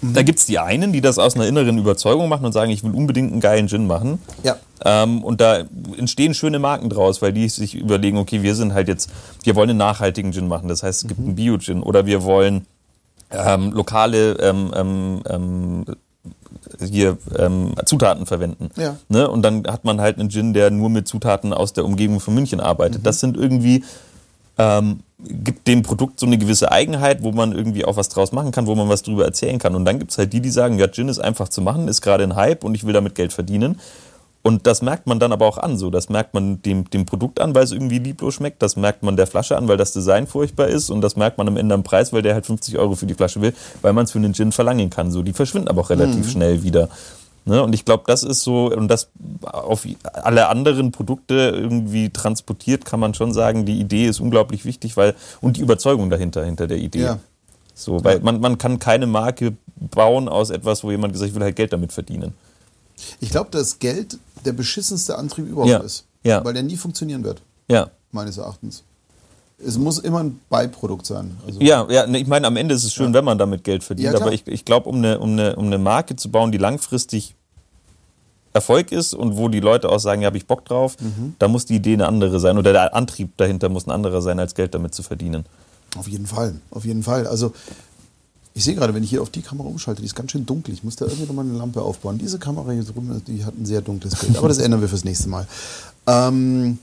mhm. 0.00 0.14
da 0.14 0.22
gibt 0.22 0.38
es 0.38 0.46
die 0.46 0.58
einen, 0.58 0.92
die 0.92 1.00
das 1.00 1.18
aus 1.18 1.34
einer 1.34 1.46
inneren 1.46 1.78
Überzeugung 1.78 2.28
machen 2.28 2.44
und 2.44 2.52
sagen, 2.52 2.70
ich 2.70 2.84
will 2.84 2.92
unbedingt 2.92 3.32
einen 3.32 3.40
geilen 3.40 3.68
Gin 3.68 3.86
machen. 3.86 4.20
Ja. 4.44 4.56
Ähm, 4.84 5.24
und 5.24 5.40
da 5.40 5.64
entstehen 5.96 6.34
schöne 6.34 6.58
Marken 6.58 6.88
draus, 6.90 7.20
weil 7.22 7.32
die 7.32 7.48
sich 7.48 7.74
überlegen, 7.74 8.18
okay, 8.18 8.42
wir 8.42 8.54
sind 8.54 8.74
halt 8.74 8.88
jetzt, 8.88 9.10
wir 9.42 9.56
wollen 9.56 9.70
einen 9.70 9.78
nachhaltigen 9.78 10.32
Gin 10.32 10.48
machen. 10.48 10.68
Das 10.68 10.82
heißt, 10.82 11.02
es 11.02 11.08
gibt 11.08 11.20
mhm. 11.20 11.26
einen 11.26 11.34
Bio-Gin 11.36 11.82
oder 11.82 12.06
wir 12.06 12.22
wollen 12.22 12.66
ähm, 13.30 13.72
lokale 13.72 14.32
ähm, 14.34 14.72
ähm, 14.74 15.22
ähm 15.28 15.84
hier 16.78 17.18
ähm, 17.38 17.74
Zutaten 17.84 18.26
verwenden. 18.26 18.70
Ja. 18.76 18.96
Ne? 19.08 19.28
Und 19.28 19.42
dann 19.42 19.66
hat 19.66 19.84
man 19.84 20.00
halt 20.00 20.18
einen 20.18 20.30
Gin, 20.30 20.52
der 20.52 20.70
nur 20.70 20.90
mit 20.90 21.08
Zutaten 21.08 21.52
aus 21.52 21.72
der 21.72 21.84
Umgebung 21.84 22.20
von 22.20 22.34
München 22.34 22.60
arbeitet. 22.60 23.00
Mhm. 23.00 23.04
Das 23.04 23.20
sind 23.20 23.36
irgendwie, 23.36 23.84
ähm, 24.58 25.00
gibt 25.18 25.66
dem 25.66 25.82
Produkt 25.82 26.20
so 26.20 26.26
eine 26.26 26.38
gewisse 26.38 26.70
Eigenheit, 26.70 27.22
wo 27.22 27.32
man 27.32 27.52
irgendwie 27.52 27.84
auch 27.84 27.96
was 27.96 28.08
draus 28.08 28.32
machen 28.32 28.52
kann, 28.52 28.66
wo 28.66 28.74
man 28.74 28.88
was 28.88 29.02
drüber 29.02 29.24
erzählen 29.24 29.58
kann. 29.58 29.74
Und 29.74 29.84
dann 29.84 29.98
gibt 29.98 30.10
es 30.10 30.18
halt 30.18 30.32
die, 30.32 30.40
die 30.40 30.50
sagen, 30.50 30.78
ja, 30.78 30.88
Gin 30.88 31.08
ist 31.08 31.18
einfach 31.18 31.48
zu 31.48 31.62
machen, 31.62 31.88
ist 31.88 32.00
gerade 32.02 32.24
ein 32.24 32.36
Hype 32.36 32.64
und 32.64 32.74
ich 32.74 32.84
will 32.84 32.92
damit 32.92 33.14
Geld 33.14 33.32
verdienen. 33.32 33.80
Und 34.42 34.66
das 34.66 34.80
merkt 34.80 35.06
man 35.06 35.20
dann 35.20 35.32
aber 35.32 35.46
auch 35.46 35.58
an. 35.58 35.76
So, 35.76 35.90
das 35.90 36.08
merkt 36.08 36.32
man 36.32 36.62
dem, 36.62 36.88
dem 36.88 37.04
Produkt 37.04 37.40
an, 37.40 37.54
weil 37.54 37.64
es 37.64 37.72
irgendwie 37.72 37.98
lieblos 37.98 38.34
schmeckt. 38.34 38.62
Das 38.62 38.76
merkt 38.76 39.02
man 39.02 39.16
der 39.16 39.26
Flasche 39.26 39.56
an, 39.56 39.68
weil 39.68 39.76
das 39.76 39.92
Design 39.92 40.26
furchtbar 40.26 40.68
ist. 40.68 40.88
Und 40.88 41.02
das 41.02 41.16
merkt 41.16 41.36
man 41.36 41.46
am 41.46 41.58
Ende 41.58 41.74
am 41.74 41.82
Preis, 41.82 42.12
weil 42.12 42.22
der 42.22 42.34
halt 42.34 42.46
50 42.46 42.78
Euro 42.78 42.94
für 42.94 43.06
die 43.06 43.14
Flasche 43.14 43.42
will, 43.42 43.52
weil 43.82 43.92
man 43.92 44.04
es 44.04 44.12
für 44.12 44.18
einen 44.18 44.32
Gin 44.32 44.52
verlangen 44.52 44.88
kann. 44.88 45.10
So, 45.10 45.22
die 45.22 45.34
verschwinden 45.34 45.68
aber 45.68 45.82
auch 45.82 45.90
relativ 45.90 46.26
mhm. 46.26 46.30
schnell 46.30 46.62
wieder. 46.62 46.88
Ne? 47.44 47.62
Und 47.62 47.74
ich 47.74 47.84
glaube, 47.84 48.04
das 48.06 48.22
ist 48.22 48.42
so, 48.42 48.72
und 48.72 48.88
das 48.88 49.08
auf 49.42 49.86
alle 50.14 50.48
anderen 50.48 50.92
Produkte 50.92 51.34
irgendwie 51.34 52.10
transportiert, 52.10 52.84
kann 52.84 53.00
man 53.00 53.12
schon 53.14 53.32
sagen, 53.32 53.66
die 53.66 53.78
Idee 53.78 54.06
ist 54.06 54.20
unglaublich 54.20 54.64
wichtig, 54.64 54.96
weil, 54.96 55.14
und 55.40 55.56
die 55.56 55.60
Überzeugung 55.60 56.10
dahinter, 56.10 56.44
hinter 56.44 56.66
der 56.66 56.78
Idee. 56.78 57.02
Ja. 57.02 57.18
So, 57.74 58.04
weil 58.04 58.20
man, 58.20 58.40
man 58.40 58.58
kann 58.58 58.78
keine 58.78 59.06
Marke 59.06 59.54
bauen 59.76 60.28
aus 60.28 60.50
etwas, 60.50 60.84
wo 60.84 60.90
jemand 60.90 61.12
gesagt, 61.12 61.30
ich 61.30 61.34
will 61.34 61.42
halt 61.42 61.56
Geld 61.56 61.72
damit 61.72 61.92
verdienen. 61.92 62.34
Ich 63.20 63.30
glaube, 63.30 63.50
dass 63.50 63.78
Geld 63.78 64.18
der 64.44 64.52
beschissenste 64.52 65.16
Antrieb 65.16 65.46
überhaupt 65.46 65.70
ja. 65.70 65.78
ist. 65.78 66.04
Ja. 66.22 66.44
Weil 66.44 66.54
der 66.54 66.62
nie 66.62 66.76
funktionieren 66.76 67.24
wird. 67.24 67.42
Ja. 67.68 67.90
Meines 68.12 68.38
Erachtens. 68.38 68.82
Es 69.64 69.76
muss 69.76 69.98
immer 69.98 70.20
ein 70.20 70.40
Beiprodukt 70.48 71.04
sein. 71.04 71.36
Also 71.46 71.60
ja, 71.60 71.86
ja, 71.90 72.06
ich 72.06 72.26
meine, 72.26 72.46
am 72.46 72.56
Ende 72.56 72.74
ist 72.74 72.84
es 72.84 72.94
schön, 72.94 73.08
ja. 73.08 73.14
wenn 73.14 73.24
man 73.24 73.38
damit 73.38 73.62
Geld 73.62 73.84
verdient. 73.84 74.14
Aber 74.14 74.32
ich, 74.32 74.46
ich 74.46 74.64
glaube, 74.64 74.88
um 74.88 74.96
eine, 74.96 75.18
um, 75.18 75.32
eine, 75.32 75.56
um 75.56 75.66
eine 75.66 75.78
Marke 75.78 76.16
zu 76.16 76.30
bauen, 76.30 76.50
die 76.50 76.58
langfristig 76.58 77.34
Erfolg 78.52 78.90
ist 78.90 79.14
und 79.14 79.36
wo 79.36 79.48
die 79.48 79.60
Leute 79.60 79.88
auch 79.88 80.00
sagen, 80.00 80.22
ja, 80.22 80.26
habe 80.26 80.36
ich 80.36 80.46
Bock 80.46 80.64
drauf, 80.64 80.96
mhm. 81.00 81.34
da 81.38 81.46
muss 81.46 81.66
die 81.66 81.76
Idee 81.76 81.92
eine 81.92 82.08
andere 82.08 82.40
sein 82.40 82.58
oder 82.58 82.72
der 82.72 82.94
Antrieb 82.94 83.36
dahinter 83.36 83.68
muss 83.68 83.86
ein 83.86 83.92
anderer 83.92 84.22
sein, 84.22 84.40
als 84.40 84.54
Geld 84.54 84.74
damit 84.74 84.94
zu 84.94 85.02
verdienen. 85.02 85.44
Auf 85.96 86.08
jeden 86.08 86.26
Fall, 86.26 86.56
auf 86.70 86.84
jeden 86.84 87.02
Fall. 87.02 87.26
Also 87.26 87.52
ich 88.52 88.64
sehe 88.64 88.74
gerade, 88.74 88.94
wenn 88.94 89.02
ich 89.02 89.10
hier 89.10 89.22
auf 89.22 89.30
die 89.30 89.42
Kamera 89.42 89.68
umschalte, 89.68 90.02
die 90.02 90.06
ist 90.06 90.14
ganz 90.14 90.32
schön 90.32 90.44
dunkel. 90.44 90.74
Ich 90.74 90.82
muss 90.82 90.96
da 90.96 91.04
irgendwie 91.04 91.26
nochmal 91.26 91.44
eine 91.44 91.56
Lampe 91.56 91.82
aufbauen. 91.82 92.18
Diese 92.18 92.38
Kamera 92.38 92.72
hier 92.72 92.82
drüben, 92.82 93.22
die 93.26 93.44
hat 93.44 93.56
ein 93.56 93.64
sehr 93.64 93.80
dunkles 93.80 94.16
Bild. 94.16 94.36
Aber 94.36 94.48
das 94.48 94.58
ändern 94.58 94.80
wir 94.80 94.88
fürs 94.88 95.04
nächste 95.04 95.28
Mal. 95.28 95.46
Ähm, 96.06 96.78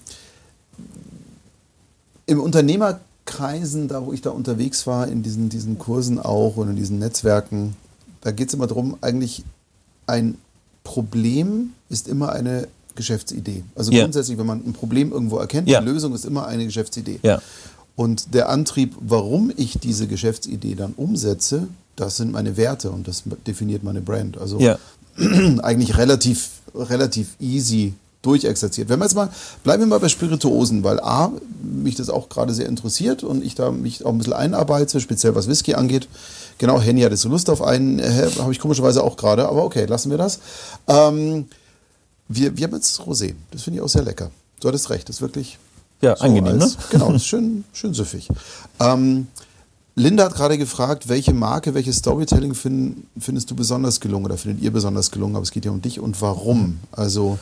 Im 2.26 2.40
Unternehmerkreisen, 2.40 3.90
da 3.90 4.06
wo 4.06 4.14
ich 4.14 4.22
da 4.22 4.30
unterwegs 4.30 4.88
war, 4.88 5.08
in 5.08 5.24
diesen, 5.24 5.50
diesen 5.50 5.78
Kursen 5.78 6.20
auch 6.20 6.56
und 6.56 6.70
in 6.70 6.76
diesen 6.78 7.00
Netzwerken, 7.00 7.76
da 8.22 8.32
geht 8.32 8.48
es 8.48 8.54
immer 8.54 8.68
darum, 8.68 8.98
eigentlich 9.02 9.44
ein 10.08 10.38
Problem 10.84 11.74
ist 11.90 12.08
immer 12.08 12.32
eine 12.32 12.70
Geschäftsidee. 12.96 13.64
Also 13.76 13.92
ja. 13.92 14.04
grundsätzlich, 14.04 14.38
wenn 14.38 14.46
man 14.46 14.66
ein 14.66 14.74
Problem 14.74 15.12
irgendwo 15.12 15.38
erkennt, 15.38 15.68
ja. 15.68 15.82
die 15.82 15.86
Lösung 15.86 16.14
ist 16.14 16.26
immer 16.26 16.48
eine 16.48 16.66
Geschäftsidee. 16.66 17.20
Ja. 17.24 17.42
Und 17.98 18.36
der 18.36 18.50
Antrieb, 18.50 18.96
warum 19.00 19.52
ich 19.58 19.80
diese 19.80 20.06
Geschäftsidee 20.06 20.76
dann 20.76 20.94
umsetze, 20.96 21.68
das 21.96 22.16
sind 22.16 22.32
meine 22.32 22.56
Werte 22.56 22.92
und 22.92 23.08
das 23.08 23.24
definiert 23.48 23.84
meine 23.84 24.02
Brand. 24.02 24.38
Also 24.38 24.60
ja. 24.60 24.78
eigentlich 25.64 25.98
relativ, 25.98 26.52
relativ 26.76 27.30
easy 27.40 27.96
durchexerziert. 28.22 28.88
Wenn 28.88 29.00
wir 29.00 29.06
jetzt 29.06 29.16
mal, 29.16 29.30
bleiben 29.64 29.82
wir 29.82 29.88
mal 29.88 30.00
bei 30.00 30.10
Spirituosen, 30.10 30.84
weil 30.84 31.00
A, 31.00 31.32
mich 31.64 31.96
das 31.96 32.12
auch 32.12 32.30
gerade 32.30 32.54
sehr 32.54 32.68
interessiert 32.68 33.24
und 33.24 33.44
ich 33.44 33.56
da 33.56 33.72
mich 33.72 34.06
auch 34.06 34.12
ein 34.12 34.20
bisschen 34.20 34.34
einarbeite, 34.34 35.02
speziell 35.02 35.34
was 35.34 35.48
Whisky 35.48 35.74
angeht. 35.74 36.08
Genau, 36.60 36.80
Henny 36.80 37.02
hatte 37.02 37.18
so 37.18 37.30
Lust 37.30 37.50
auf 37.50 37.64
einen, 37.64 37.98
äh, 37.98 38.30
habe 38.38 38.52
ich 38.52 38.60
komischerweise 38.60 39.04
auch 39.04 39.18
gerade, 39.18 39.50
aber 39.50 39.64
okay, 39.64 39.86
lassen 39.86 40.12
wir 40.12 40.20
das. 40.20 40.40
Ähm, 40.88 41.48
wir, 42.28 42.56
wir 42.56 42.68
haben 42.68 42.76
jetzt 42.76 43.00
Rosé, 43.02 43.34
das 43.50 43.64
finde 43.64 43.80
ich 43.80 43.84
auch 43.84 43.90
sehr 43.90 44.04
lecker. 44.04 44.30
Du 44.60 44.68
hattest 44.68 44.92
recht, 44.92 45.10
das 45.10 45.18
ist 45.18 45.22
wirklich 45.24 45.58
ja, 46.02 46.16
so 46.16 46.24
angenehm, 46.24 46.62
als, 46.62 46.78
ne? 46.78 46.84
Genau, 46.92 47.08
das 47.12 47.24
ist 47.24 47.28
schön, 47.28 47.64
schön 47.74 47.94
süffig. 47.94 48.30
Ähm, 48.80 49.28
Linda 49.96 50.26
hat 50.26 50.36
gerade 50.36 50.58
gefragt, 50.58 51.10
welche 51.10 51.34
Marke, 51.34 51.74
welches 51.74 51.98
Storytelling 51.98 52.54
find, 52.54 53.06
findest 53.20 53.50
du 53.50 53.56
besonders 53.56 54.00
gelungen 54.00 54.26
oder 54.26 54.38
findet 54.38 54.64
ihr 54.64 54.72
besonders 54.72 55.10
gelungen, 55.10 55.36
aber 55.36 55.44
es 55.44 55.52
geht 55.52 55.66
ja 55.66 55.72
um 55.72 55.82
dich 55.82 56.00
und 56.00 56.22
warum. 56.22 56.80
Also 56.92 57.40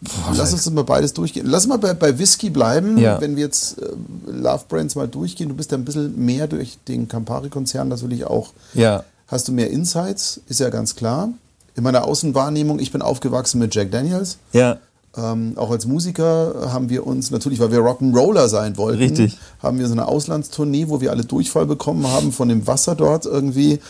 Boah, 0.00 0.34
Lass 0.36 0.52
uns 0.52 0.68
mal 0.70 0.84
beides 0.84 1.14
durchgehen. 1.14 1.46
Lass 1.46 1.66
mal 1.66 1.78
bei, 1.78 1.94
bei 1.94 2.18
Whisky 2.18 2.50
bleiben, 2.50 2.98
ja. 2.98 3.20
wenn 3.20 3.34
wir 3.36 3.44
jetzt 3.44 3.80
äh, 3.80 3.86
Love 4.26 4.64
Brands 4.68 4.94
mal 4.94 5.08
durchgehen. 5.08 5.48
Du 5.48 5.54
bist 5.54 5.72
ja 5.72 5.78
ein 5.78 5.84
bisschen 5.84 6.22
mehr 6.22 6.46
durch 6.46 6.78
den 6.86 7.08
Campari-Konzern, 7.08 7.88
das 7.88 8.02
will 8.02 8.12
ich 8.12 8.26
auch. 8.26 8.52
Ja. 8.74 9.04
Hast 9.26 9.48
du 9.48 9.52
mehr 9.52 9.70
Insights, 9.70 10.40
ist 10.48 10.60
ja 10.60 10.68
ganz 10.68 10.96
klar. 10.96 11.30
In 11.74 11.82
meiner 11.82 12.04
Außenwahrnehmung, 12.04 12.78
ich 12.78 12.92
bin 12.92 13.00
aufgewachsen 13.02 13.58
mit 13.58 13.74
Jack 13.74 13.90
Daniels. 13.90 14.38
Ja. 14.52 14.78
Ähm, 15.16 15.54
auch 15.56 15.70
als 15.70 15.86
Musiker 15.86 16.70
haben 16.72 16.90
wir 16.90 17.06
uns 17.06 17.30
natürlich, 17.30 17.58
weil 17.58 17.70
wir 17.70 17.78
Rock'n'Roller 17.78 18.48
sein 18.48 18.76
wollten, 18.76 18.98
Richtig. 18.98 19.38
haben 19.62 19.78
wir 19.78 19.86
so 19.86 19.92
eine 19.92 20.06
Auslandstournee, 20.06 20.88
wo 20.88 21.00
wir 21.00 21.10
alle 21.10 21.24
Durchfall 21.24 21.66
bekommen 21.66 22.06
haben 22.06 22.32
von 22.32 22.48
dem 22.48 22.66
Wasser 22.66 22.94
dort 22.94 23.24
irgendwie 23.24 23.80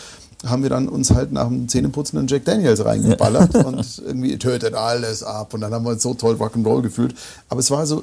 haben 0.44 0.62
wir 0.62 0.70
dann 0.70 0.88
uns 0.88 1.10
halt 1.10 1.32
nach 1.32 1.48
dem 1.48 1.68
Zähneputzen 1.68 2.18
einen 2.18 2.28
Jack 2.28 2.44
Daniels 2.44 2.84
reingeballert 2.84 3.54
ja. 3.54 3.64
und 3.64 4.02
irgendwie 4.04 4.38
tötet 4.38 4.74
alles 4.74 5.22
ab. 5.22 5.54
Und 5.54 5.62
dann 5.62 5.72
haben 5.72 5.84
wir 5.84 5.92
uns 5.92 6.02
so 6.02 6.14
toll 6.14 6.34
Rock'n'Roll 6.34 6.82
gefühlt. 6.82 7.14
Aber 7.48 7.60
es 7.60 7.70
war 7.70 7.86
so, 7.86 8.02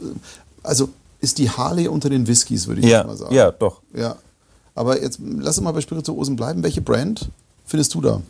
also 0.64 0.90
ist 1.20 1.38
die 1.38 1.50
Harley 1.50 1.88
unter 1.88 2.10
den 2.10 2.28
Whiskys, 2.28 2.68
würde 2.68 2.82
ich 2.82 2.88
ja. 2.88 3.04
mal 3.04 3.16
sagen. 3.16 3.34
Ja, 3.34 3.52
doch. 3.52 3.82
Ja. 3.96 4.16
Aber 4.76 5.02
jetzt 5.02 5.20
lass 5.22 5.58
uns 5.58 5.64
mal 5.64 5.72
bei 5.72 5.82
Spirituosen 5.82 6.36
bleiben. 6.36 6.64
Welche 6.64 6.82
Brand 6.82 7.30
findest 7.66 7.94
du 7.94 8.02
da? 8.02 8.22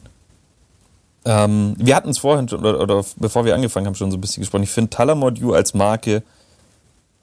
Ähm, 1.25 1.75
wir 1.77 1.95
hatten 1.95 2.09
es 2.09 2.17
vorhin 2.17 2.49
schon, 2.49 2.59
oder, 2.59 2.79
oder, 2.79 3.03
bevor 3.17 3.45
wir 3.45 3.55
angefangen 3.55 3.87
haben, 3.87 3.95
schon 3.95 4.11
so 4.11 4.17
ein 4.17 4.21
bisschen 4.21 4.41
gesprochen. 4.41 4.63
Ich 4.63 4.71
finde 4.71 4.89
Talamod 4.89 5.37
You 5.37 5.53
als 5.53 5.73
Marke 5.73 6.23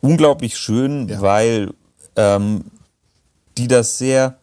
unglaublich 0.01 0.57
schön, 0.57 1.09
ja. 1.09 1.21
weil 1.21 1.71
ähm, 2.17 2.65
die 3.59 3.69
das 3.69 3.99
sehr 3.99 4.37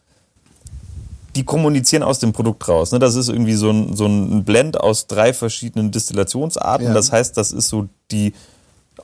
die 1.36 1.44
kommunizieren 1.44 2.02
aus 2.02 2.18
dem 2.18 2.32
Produkt 2.32 2.66
raus. 2.68 2.90
Ne? 2.90 2.98
Das 2.98 3.14
ist 3.14 3.28
irgendwie 3.28 3.54
so 3.54 3.70
ein, 3.70 3.94
so 3.94 4.06
ein 4.06 4.44
Blend 4.44 4.80
aus 4.80 5.06
drei 5.06 5.32
verschiedenen 5.32 5.92
Destillationsarten. 5.92 6.88
Ja. 6.88 6.94
Das 6.94 7.12
heißt, 7.12 7.36
das 7.36 7.52
ist 7.52 7.68
so 7.68 7.88
die 8.10 8.32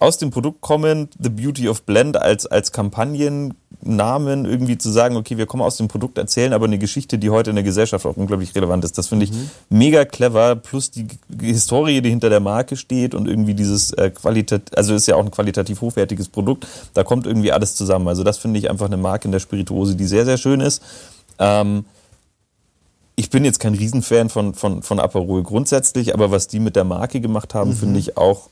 aus 0.01 0.19
dem 0.19 0.31
Produkt 0.31 0.61
kommend, 0.61 1.15
The 1.19 1.29
Beauty 1.29 1.69
of 1.69 1.83
Blend 1.83 2.17
als, 2.17 2.47
als 2.47 2.73
Kampagnennamen 2.73 4.45
irgendwie 4.45 4.79
zu 4.79 4.91
sagen, 4.91 5.17
okay, 5.17 5.39
wir 5.39 5.47
kommen 5.47 5.63
aus 5.63 5.77
dem 5.77 5.89
Produkt, 5.89 6.19
erzählen 6.19 6.53
aber 6.53 6.67
eine 6.67 6.79
Geschichte, 6.79 7.19
die 7.19 7.31
heute 7.31 7.51
in 7.51 7.57
der 7.57 7.63
Gesellschaft 7.63 8.05
auch 8.07 8.17
unglaublich 8.17 8.55
relevant 8.55 8.85
ist. 8.85 8.99
Das 8.99 9.09
finde 9.09 9.25
ich 9.25 9.33
mhm. 9.33 9.51
mega 9.71 10.05
clever, 10.05 10.57
plus 10.57 10.91
die 10.91 11.07
Historie, 11.41 12.01
die 12.01 12.11
hinter 12.11 12.31
der 12.31 12.41
Marke 12.41 12.77
steht 12.77 13.15
und 13.15 13.29
irgendwie 13.29 13.55
dieses 13.55 13.93
äh, 13.93 14.11
Qualitat, 14.11 14.77
also 14.77 14.95
ist 14.95 15.07
ja 15.07 15.17
auch 15.17 15.25
ein 15.25 15.31
qualitativ 15.31 15.81
hochwertiges 15.81 16.29
Produkt, 16.29 16.67
da 16.95 17.05
kommt 17.05 17.27
irgendwie 17.27 17.53
alles 17.53 17.75
zusammen. 17.75 18.09
Also 18.09 18.25
das 18.25 18.39
finde 18.39 18.59
ich 18.59 18.71
einfach 18.71 18.87
eine 18.87 18.97
Marke 18.97 19.29
in 19.29 19.33
der 19.33 19.41
Spirituose, 19.41 19.97
die 19.97 20.07
sehr, 20.07 20.25
sehr 20.25 20.39
schön 20.39 20.61
ist. 20.61 20.83
Ähm, 21.39 21.85
ich 23.17 23.31
bin 23.31 23.45
jetzt 23.45 23.61
kein 23.61 23.75
Riesenfan 23.75 24.29
von, 24.29 24.55
von, 24.55 24.83
von 24.83 24.99
Aperol 24.99 25.43
grundsätzlich, 25.43 26.15
aber 26.15 26.31
was 26.31 26.49
die 26.49 26.59
mit 26.59 26.75
der 26.75 26.85
Marke 26.85 27.21
gemacht 27.21 27.55
haben, 27.55 27.71
mhm. 27.71 27.77
finde 27.77 28.01
ich 28.01 28.17
auch 28.17 28.49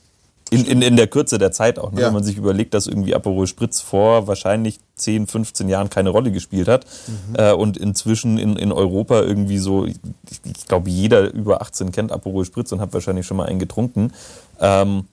in, 0.53 0.65
in, 0.65 0.81
in 0.81 0.95
der 0.95 1.07
Kürze 1.07 1.37
der 1.37 1.51
Zeit 1.51 1.79
auch. 1.79 1.91
Ne? 1.91 2.01
Ja. 2.01 2.07
Wenn 2.07 2.13
man 2.13 2.23
sich 2.23 2.37
überlegt, 2.37 2.73
dass 2.73 2.87
irgendwie 2.87 3.15
Aperol 3.15 3.47
Spritz 3.47 3.81
vor 3.81 4.27
wahrscheinlich 4.27 4.79
10, 4.95 5.27
15 5.27 5.69
Jahren 5.69 5.89
keine 5.89 6.09
Rolle 6.09 6.31
gespielt 6.31 6.67
hat 6.67 6.85
mhm. 7.07 7.35
äh, 7.35 7.51
und 7.51 7.77
inzwischen 7.77 8.37
in, 8.37 8.55
in 8.55 8.71
Europa 8.71 9.21
irgendwie 9.21 9.57
so, 9.57 9.85
ich, 9.85 9.95
ich 10.43 10.67
glaube, 10.67 10.89
jeder 10.89 11.33
über 11.33 11.61
18 11.61 11.91
kennt 11.91 12.11
Aperol 12.11 12.45
Spritz 12.45 12.71
und 12.71 12.81
hat 12.81 12.93
wahrscheinlich 12.93 13.25
schon 13.25 13.37
mal 13.37 13.47
einen 13.47 13.59
getrunken. 13.59 14.13
Ähm, 14.59 15.05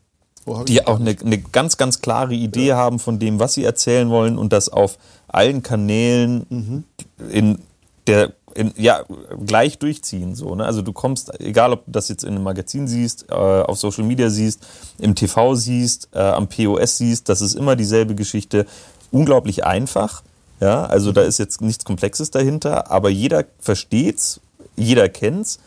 oh, 0.47 0.63
die 0.65 0.87
auch 0.87 1.01
eine, 1.01 1.17
eine 1.25 1.39
ganz, 1.39 1.77
ganz 1.77 2.01
klare 2.01 2.35
Idee 2.35 2.69
ja. 2.69 2.77
haben 2.77 2.99
von 2.99 3.19
dem, 3.19 3.39
was 3.39 3.55
sie 3.55 3.65
erzählen 3.65 4.11
wollen 4.11 4.37
und 4.37 4.53
das 4.53 4.69
auf 4.69 4.99
allen 5.29 5.63
Kanälen 5.63 6.47
mhm. 6.49 6.85
in 7.31 7.59
der 8.07 8.33
in, 8.55 8.73
ja, 8.77 9.05
gleich 9.45 9.79
durchziehen. 9.79 10.35
So, 10.35 10.55
ne? 10.55 10.65
Also 10.65 10.83
du 10.83 10.93
kommst, 10.93 11.39
egal 11.41 11.73
ob 11.73 11.85
du 11.87 11.93
das 11.93 12.09
jetzt 12.09 12.25
in 12.25 12.31
einem 12.31 12.43
Magazin 12.43 12.89
siehst, 12.89 13.27
äh, 13.31 13.35
auf 13.35 13.79
Social 13.79 14.05
Media 14.05 14.31
siehst, 14.31 14.67
im 14.99 15.15
TV 15.15 15.55
siehst, 15.55 16.09
äh, 16.13 16.19
am 16.19 16.49
POS 16.49 16.99
siehst, 16.99 17.29
das 17.29 17.41
ist 17.41 17.55
immer 17.55 17.77
dieselbe 17.77 18.15
Geschichte. 18.15 18.67
Unglaublich 19.13 19.65
einfach. 19.65 20.23
Ja, 20.61 20.85
also 20.85 21.13
da 21.13 21.23
ist 21.23 21.39
jetzt 21.39 21.63
nichts 21.63 21.85
Komplexes 21.85 22.31
dahinter, 22.31 22.91
aber 22.91 23.09
jeder 23.09 23.45
versteht's, 23.61 24.41
jeder 24.77 25.09
kennt's. 25.09 25.59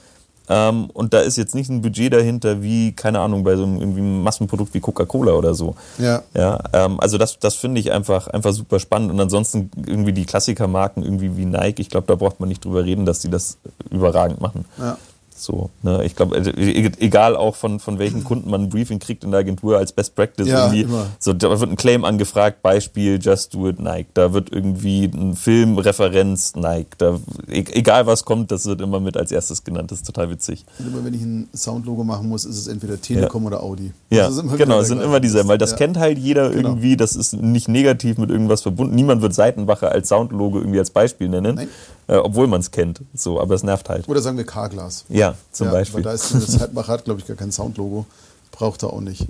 Ähm, 0.50 0.90
und 0.94 1.14
da 1.14 1.20
ist 1.20 1.38
jetzt 1.38 1.56
nicht 1.56 1.70
ein 1.70 1.82
Budget 1.82 2.14
dahinter 2.14 2.62
wie, 2.62 2.92
keine 2.92 3.20
Ahnung, 3.20 3.44
bei 3.44 3.56
so 3.56 3.64
einem 3.64 3.80
irgendwie 3.80 4.02
Massenprodukt 4.02 4.74
wie 4.74 4.80
Coca-Cola 4.80 5.34
oder 5.34 5.54
so. 5.54 5.76
Ja. 5.98 6.22
ja 6.34 6.60
ähm, 6.74 7.00
also 7.00 7.18
das, 7.18 7.40
das 7.40 7.56
finde 7.56 7.80
ich 7.80 7.92
einfach, 7.92 8.28
einfach 8.28 8.52
super 8.52 8.80
spannend. 8.80 9.12
Und 9.12 9.20
ansonsten 9.20 9.72
irgendwie 9.86 10.14
die 10.14 10.26
Klassikermarken 10.26 11.04
irgendwie 11.04 11.38
wie 11.38 11.46
Nike, 11.46 11.82
ich 11.82 11.90
glaube, 11.90 12.08
da 12.08 12.16
braucht 12.16 12.40
man 12.40 12.50
nicht 12.50 12.66
drüber 12.66 12.84
reden, 12.84 13.06
dass 13.06 13.20
die 13.20 13.30
das 13.30 13.58
überragend 13.90 14.42
machen. 14.42 14.66
Ja. 14.78 14.98
So, 15.44 15.72
ne? 15.82 16.06
Ich 16.06 16.16
glaube, 16.16 16.38
äh, 16.38 16.50
e-, 16.50 16.92
egal 17.00 17.36
auch 17.36 17.56
von, 17.56 17.82
von 17.82 18.00
welchen 18.00 18.24
Kunden 18.26 18.50
man 18.50 18.64
ein 18.64 18.70
Briefing 18.70 19.00
kriegt 19.00 19.26
in 19.26 19.32
der 19.32 19.42
Agentur 19.42 19.78
als 19.78 19.92
Best 19.92 20.16
Practice. 20.16 20.48
Ja, 20.48 20.66
irgendwie. 20.66 20.84
Immer. 20.84 21.08
So, 21.20 21.34
da 21.34 21.60
wird 21.60 21.70
ein 21.70 21.76
Claim 21.76 22.06
angefragt, 22.06 22.62
Beispiel 22.62 23.20
Just 23.22 23.54
Do 23.54 23.68
It 23.68 23.80
Nike. 23.80 24.08
Da 24.14 24.34
wird 24.34 24.52
irgendwie 24.54 25.06
ein 25.06 25.36
Filmreferenz 25.36 26.56
Nike. 26.56 26.96
Da, 26.98 27.20
e-, 27.50 27.66
egal 27.74 28.08
was 28.08 28.24
kommt, 28.24 28.52
das 28.52 28.66
wird 28.66 28.80
immer 28.80 29.02
mit 29.02 29.18
als 29.18 29.34
erstes 29.34 29.66
genannt. 29.66 29.92
Das 29.92 30.00
ist 30.00 30.08
total 30.08 30.30
witzig. 30.30 30.64
Und 30.80 30.88
immer 30.88 31.04
wenn 31.04 31.14
ich 31.14 31.22
ein 31.22 31.50
Soundlogo 31.54 32.06
machen 32.06 32.30
muss, 32.30 32.46
ist 32.46 32.58
es 32.58 32.68
entweder 32.68 33.02
Telekom 33.02 33.44
ja. 33.44 33.48
oder 33.48 33.64
Audi. 33.64 33.92
Ja, 34.12 34.30
genau, 34.58 34.80
es 34.80 34.88
sind 34.88 35.02
immer 35.02 35.20
dieselben, 35.20 35.50
weil 35.50 35.58
das 35.58 35.72
ja. 35.72 35.78
kennt 35.78 35.98
halt 35.98 36.18
jeder 36.18 36.52
genau. 36.52 36.70
irgendwie. 36.70 36.96
Das 36.96 37.18
ist 37.18 37.34
nicht 37.34 37.68
negativ 37.68 38.18
mit 38.18 38.30
irgendwas 38.30 38.62
verbunden. 38.62 38.96
Niemand 38.96 39.22
wird 39.22 39.34
Seitenbacher 39.34 39.92
als 39.92 40.08
Soundlogo 40.08 40.60
irgendwie 40.60 40.80
als 40.80 40.92
Beispiel 40.92 41.28
nennen. 41.28 41.56
Nein. 41.56 41.68
Äh, 42.08 42.18
obwohl 42.18 42.48
man 42.48 42.60
es 42.60 42.72
kennt. 42.72 43.02
So, 43.14 43.40
aber 43.40 43.56
es 43.56 43.64
nervt 43.64 43.90
halt. 43.90 44.08
Oder 44.08 44.22
sagen 44.22 44.38
wir 44.38 44.46
Carglass. 44.46 45.06
Ja, 45.10 45.36
zum 45.52 45.68
ja, 45.68 45.74
Beispiel. 45.74 45.98
Weil 45.98 46.04
da 46.04 46.14
ist 46.14 46.34
das 46.34 46.60
Heidmacher 46.60 46.94
hat, 46.94 47.06
glaube 47.06 47.20
ich, 47.20 47.28
gar 47.28 47.38
kein 47.38 47.52
Soundlogo. 47.52 48.06
Braucht 48.52 48.84
er 48.84 48.94
auch 48.94 49.02
nicht. 49.02 49.26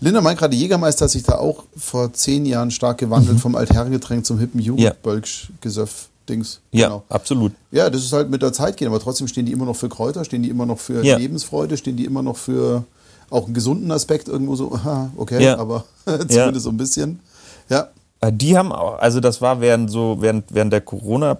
Linda 0.00 0.20
meint 0.20 0.38
gerade, 0.38 0.56
Jägermeister 0.56 1.04
hat 1.04 1.10
sich 1.10 1.22
da 1.22 1.38
auch 1.38 1.64
vor 1.76 2.12
zehn 2.12 2.44
Jahren 2.44 2.70
stark 2.70 2.98
gewandelt, 2.98 3.36
mhm. 3.36 3.40
vom 3.40 3.54
Altherrengetränk 3.54 4.26
zum 4.26 4.38
hippen 4.38 4.60
Jugendbölk-Gesöff. 4.60 6.08
Dings. 6.28 6.60
Ja, 6.72 6.86
genau. 6.86 7.04
absolut. 7.08 7.52
Ja, 7.70 7.90
das 7.90 8.02
ist 8.02 8.12
halt 8.12 8.30
mit 8.30 8.42
der 8.42 8.52
Zeit 8.52 8.76
gehen, 8.76 8.88
aber 8.88 9.00
trotzdem 9.00 9.28
stehen 9.28 9.46
die 9.46 9.52
immer 9.52 9.66
noch 9.66 9.76
für 9.76 9.88
Kräuter, 9.88 10.24
stehen 10.24 10.42
die 10.42 10.48
immer 10.48 10.64
noch 10.66 10.78
für 10.78 11.04
ja. 11.04 11.18
Lebensfreude, 11.18 11.76
stehen 11.76 11.96
die 11.96 12.04
immer 12.04 12.22
noch 12.22 12.36
für 12.36 12.84
auch 13.30 13.44
einen 13.44 13.54
gesunden 13.54 13.90
Aspekt 13.90 14.28
irgendwo 14.28 14.56
so, 14.56 14.72
aha, 14.74 15.10
okay, 15.16 15.42
ja. 15.42 15.58
aber 15.58 15.84
zumindest 16.04 16.34
ja. 16.34 16.58
so 16.58 16.70
ein 16.70 16.76
bisschen. 16.76 17.20
Ja. 17.68 17.88
Äh, 18.20 18.32
die 18.32 18.56
haben 18.56 18.72
auch, 18.72 18.98
also 18.98 19.20
das 19.20 19.40
war 19.40 19.60
während 19.60 19.90
so, 19.90 20.16
während, 20.20 20.44
während 20.52 20.72
der 20.72 20.80
Corona- 20.80 21.38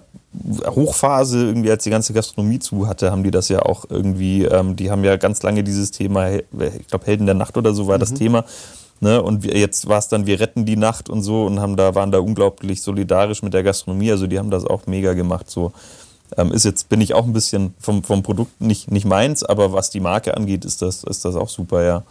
Hochphase, 0.67 1.45
irgendwie 1.45 1.71
als 1.71 1.83
die 1.83 1.89
ganze 1.89 2.13
Gastronomie 2.13 2.59
zu 2.59 2.87
hatte, 2.87 3.11
haben 3.11 3.23
die 3.23 3.31
das 3.31 3.49
ja 3.49 3.61
auch 3.61 3.85
irgendwie, 3.89 4.45
ähm, 4.45 4.75
die 4.75 4.91
haben 4.91 5.03
ja 5.03 5.17
ganz 5.17 5.41
lange 5.43 5.63
dieses 5.63 5.91
Thema, 5.91 6.29
ich 6.31 6.87
glaube 6.87 7.05
Helden 7.05 7.25
der 7.25 7.35
Nacht 7.35 7.57
oder 7.57 7.73
so 7.73 7.87
war 7.87 7.97
mhm. 7.97 8.01
das 8.01 8.13
Thema. 8.13 8.45
Ne? 9.01 9.21
Und 9.21 9.43
wir, 9.43 9.57
jetzt 9.57 9.87
war 9.87 9.97
es 9.97 10.07
dann, 10.07 10.25
wir 10.25 10.39
retten 10.39 10.65
die 10.65 10.77
Nacht 10.77 11.09
und 11.09 11.21
so 11.21 11.45
und 11.45 11.59
haben 11.59 11.75
da, 11.75 11.95
waren 11.95 12.11
da 12.11 12.19
unglaublich 12.19 12.81
solidarisch 12.81 13.43
mit 13.43 13.53
der 13.53 13.63
Gastronomie. 13.63 14.11
Also 14.11 14.27
die 14.27 14.39
haben 14.39 14.51
das 14.51 14.65
auch 14.65 14.87
mega 14.87 15.13
gemacht. 15.13 15.49
So. 15.49 15.73
Ähm, 16.37 16.51
ist 16.51 16.65
jetzt, 16.65 16.89
bin 16.89 17.01
ich 17.01 17.13
auch 17.13 17.25
ein 17.25 17.33
bisschen 17.33 17.73
vom, 17.79 18.03
vom 18.03 18.23
Produkt 18.23 18.61
nicht, 18.61 18.91
nicht 18.91 19.05
meins, 19.05 19.43
aber 19.43 19.73
was 19.73 19.89
die 19.89 19.99
Marke 19.99 20.35
angeht, 20.35 20.65
ist 20.65 20.81
das, 20.81 21.03
ist 21.03 21.25
das 21.25 21.35
auch 21.35 21.49
super, 21.49 21.83
ja. 21.83 22.03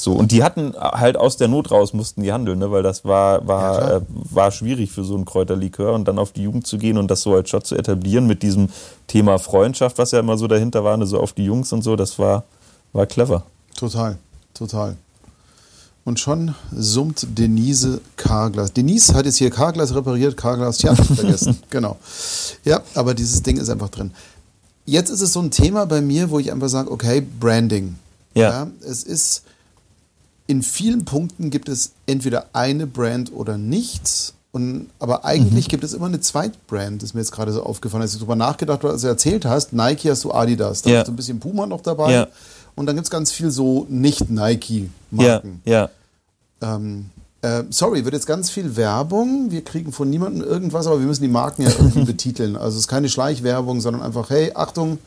So, 0.00 0.12
und 0.12 0.32
die 0.32 0.42
hatten 0.42 0.72
halt 0.78 1.18
aus 1.18 1.36
der 1.36 1.48
Not 1.48 1.70
raus, 1.70 1.92
mussten 1.92 2.22
die 2.22 2.32
handeln, 2.32 2.58
ne? 2.58 2.70
weil 2.70 2.82
das 2.82 3.04
war, 3.04 3.46
war, 3.46 3.80
ja, 3.80 3.96
äh, 3.98 4.00
war 4.08 4.50
schwierig 4.50 4.90
für 4.90 5.04
so 5.04 5.14
einen 5.14 5.26
Kräuterlikör 5.26 5.92
und 5.92 6.08
dann 6.08 6.18
auf 6.18 6.32
die 6.32 6.44
Jugend 6.44 6.66
zu 6.66 6.78
gehen 6.78 6.96
und 6.96 7.10
das 7.10 7.20
so 7.20 7.34
als 7.34 7.50
Shot 7.50 7.66
zu 7.66 7.76
etablieren 7.76 8.26
mit 8.26 8.42
diesem 8.42 8.70
Thema 9.08 9.38
Freundschaft, 9.38 9.98
was 9.98 10.12
ja 10.12 10.20
immer 10.20 10.38
so 10.38 10.46
dahinter 10.46 10.84
war, 10.84 10.96
ne? 10.96 11.06
so 11.06 11.20
auf 11.20 11.34
die 11.34 11.44
Jungs 11.44 11.70
und 11.74 11.82
so, 11.82 11.96
das 11.96 12.18
war, 12.18 12.44
war 12.94 13.04
clever. 13.04 13.44
Total, 13.76 14.16
total. 14.54 14.96
Und 16.06 16.18
schon 16.18 16.54
summt 16.74 17.38
Denise 17.38 18.00
Carglass. 18.16 18.72
Denise 18.72 19.12
hat 19.12 19.26
jetzt 19.26 19.36
hier 19.36 19.50
Carglass 19.50 19.94
repariert, 19.94 20.34
Carglass, 20.34 20.80
ja, 20.80 20.94
vergessen. 20.94 21.58
genau. 21.68 21.98
Ja, 22.64 22.80
aber 22.94 23.12
dieses 23.12 23.42
Ding 23.42 23.58
ist 23.58 23.68
einfach 23.68 23.90
drin. 23.90 24.12
Jetzt 24.86 25.10
ist 25.10 25.20
es 25.20 25.34
so 25.34 25.40
ein 25.40 25.50
Thema 25.50 25.84
bei 25.84 26.00
mir, 26.00 26.30
wo 26.30 26.38
ich 26.38 26.50
einfach 26.50 26.70
sage, 26.70 26.90
okay, 26.90 27.20
Branding. 27.20 27.96
Ja. 28.32 28.50
ja. 28.50 28.70
Es 28.82 29.02
ist, 29.02 29.42
in 30.50 30.64
vielen 30.64 31.04
Punkten 31.04 31.50
gibt 31.50 31.68
es 31.68 31.92
entweder 32.06 32.46
eine 32.54 32.88
Brand 32.88 33.32
oder 33.32 33.56
nichts. 33.56 34.34
Und, 34.50 34.88
aber 34.98 35.24
eigentlich 35.24 35.66
mhm. 35.66 35.70
gibt 35.70 35.84
es 35.84 35.94
immer 35.94 36.06
eine 36.06 36.18
Zweitbrand, 36.18 37.00
das 37.00 37.10
ist 37.10 37.14
mir 37.14 37.20
jetzt 37.20 37.30
gerade 37.30 37.52
so 37.52 37.62
aufgefallen, 37.62 38.02
als 38.02 38.14
ich 38.14 38.18
darüber 38.18 38.34
nachgedacht 38.34 38.82
habe, 38.82 38.92
als 38.92 39.02
du 39.02 39.06
erzählt 39.06 39.44
hast, 39.44 39.72
Nike 39.72 40.10
hast 40.10 40.24
du 40.24 40.32
Adidas, 40.32 40.82
da 40.82 40.90
ja. 40.90 40.98
hast 40.98 41.06
du 41.06 41.12
ein 41.12 41.16
bisschen 41.16 41.38
Puma 41.38 41.66
noch 41.66 41.82
dabei. 41.82 42.12
Ja. 42.12 42.28
Und 42.74 42.86
dann 42.86 42.96
gibt 42.96 43.06
es 43.06 43.10
ganz 43.12 43.30
viel 43.30 43.52
so 43.52 43.86
Nicht-Nike-Marken. 43.88 45.62
Ja, 45.64 45.88
ja. 46.60 46.74
Ähm, 46.74 47.10
äh, 47.42 47.62
sorry, 47.70 48.04
wird 48.04 48.14
jetzt 48.14 48.26
ganz 48.26 48.50
viel 48.50 48.74
Werbung. 48.74 49.52
Wir 49.52 49.62
kriegen 49.62 49.92
von 49.92 50.10
niemandem 50.10 50.42
irgendwas, 50.42 50.88
aber 50.88 50.98
wir 50.98 51.06
müssen 51.06 51.22
die 51.22 51.28
Marken 51.28 51.62
ja 51.62 51.70
irgendwie 51.70 52.04
betiteln. 52.06 52.56
Also 52.56 52.70
es 52.70 52.80
ist 52.80 52.88
keine 52.88 53.08
Schleichwerbung, 53.08 53.80
sondern 53.80 54.02
einfach, 54.02 54.30
hey, 54.30 54.50
Achtung, 54.56 54.98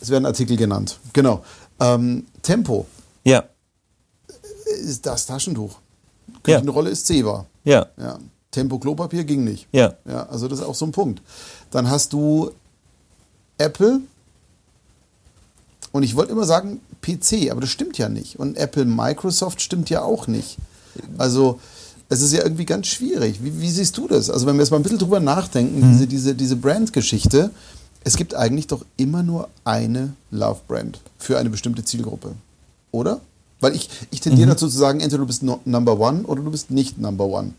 es 0.00 0.08
werden 0.08 0.24
Artikel 0.24 0.56
genannt. 0.56 1.00
Genau. 1.12 1.42
Ähm, 1.80 2.26
Tempo. 2.42 2.86
Ja. 3.24 3.42
Ist 4.66 5.06
das 5.06 5.26
Taschentuch. 5.26 5.76
Küchenrolle 6.42 6.88
ja. 6.88 6.92
ist 6.92 7.06
Zewa. 7.06 7.46
Ja. 7.64 7.86
ja. 7.96 8.18
Tempo 8.50 8.78
Klopapier 8.78 9.24
ging 9.24 9.44
nicht. 9.44 9.68
Ja. 9.72 9.94
ja. 10.08 10.26
Also 10.26 10.48
das 10.48 10.60
ist 10.60 10.64
auch 10.64 10.74
so 10.74 10.86
ein 10.86 10.92
Punkt. 10.92 11.22
Dann 11.70 11.88
hast 11.90 12.12
du 12.12 12.50
Apple, 13.58 14.00
und 15.96 16.02
ich 16.02 16.14
wollte 16.14 16.32
immer 16.32 16.44
sagen 16.44 16.80
PC, 17.00 17.50
aber 17.50 17.62
das 17.62 17.70
stimmt 17.70 17.96
ja 17.96 18.10
nicht. 18.10 18.38
Und 18.38 18.58
Apple, 18.58 18.84
Microsoft 18.84 19.62
stimmt 19.62 19.88
ja 19.88 20.02
auch 20.02 20.26
nicht. 20.26 20.58
Also 21.16 21.58
es 22.10 22.20
ist 22.20 22.34
ja 22.34 22.42
irgendwie 22.42 22.66
ganz 22.66 22.88
schwierig. 22.88 23.42
Wie, 23.42 23.60
wie 23.60 23.70
siehst 23.70 23.96
du 23.96 24.06
das? 24.06 24.28
Also 24.28 24.46
wenn 24.46 24.56
wir 24.56 24.62
jetzt 24.62 24.70
mal 24.70 24.76
ein 24.76 24.82
bisschen 24.82 24.98
drüber 24.98 25.20
nachdenken, 25.20 25.78
mhm. 25.78 25.92
diese, 25.92 26.06
diese, 26.06 26.34
diese 26.34 26.56
Brand-Geschichte, 26.56 27.50
es 28.04 28.16
gibt 28.18 28.34
eigentlich 28.34 28.66
doch 28.66 28.84
immer 28.98 29.22
nur 29.22 29.48
eine 29.64 30.12
Love-Brand 30.30 31.00
für 31.18 31.38
eine 31.38 31.48
bestimmte 31.48 31.82
Zielgruppe. 31.82 32.32
Oder? 32.92 33.20
Weil 33.60 33.74
ich, 33.74 33.88
ich 34.10 34.20
tendiere 34.20 34.46
mhm. 34.46 34.50
dazu 34.50 34.68
zu 34.68 34.76
sagen, 34.76 35.00
entweder 35.00 35.20
du 35.20 35.26
bist 35.26 35.42
no, 35.42 35.60
Number 35.64 35.98
One 35.98 36.22
oder 36.24 36.42
du 36.42 36.50
bist 36.50 36.70
nicht 36.70 36.98
Number 36.98 37.24
One. 37.24 37.54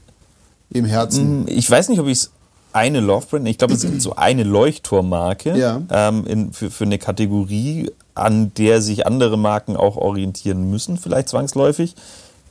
Im 0.69 0.85
Herzen. 0.85 1.41
Mhm, 1.41 1.45
ich 1.47 1.69
weiß 1.69 1.89
nicht, 1.89 1.99
ob 1.99 2.07
ich 2.07 2.19
es 2.19 2.31
eine 2.73 2.99
Love-Brand, 2.99 3.47
ich 3.47 3.57
glaube, 3.57 3.73
es 3.73 3.81
gibt 3.81 4.01
so 4.01 4.15
eine 4.15 4.43
Leuchtturmmarke 4.43 5.57
ja. 5.57 5.81
ähm, 5.89 6.25
in, 6.27 6.53
für, 6.53 6.69
für 6.69 6.83
eine 6.83 6.99
Kategorie, 6.99 7.89
an 8.13 8.53
der 8.55 8.81
sich 8.81 9.07
andere 9.07 9.37
Marken 9.37 9.75
auch 9.75 9.95
orientieren 9.95 10.69
müssen, 10.69 10.97
vielleicht 10.97 11.29
zwangsläufig. 11.29 11.95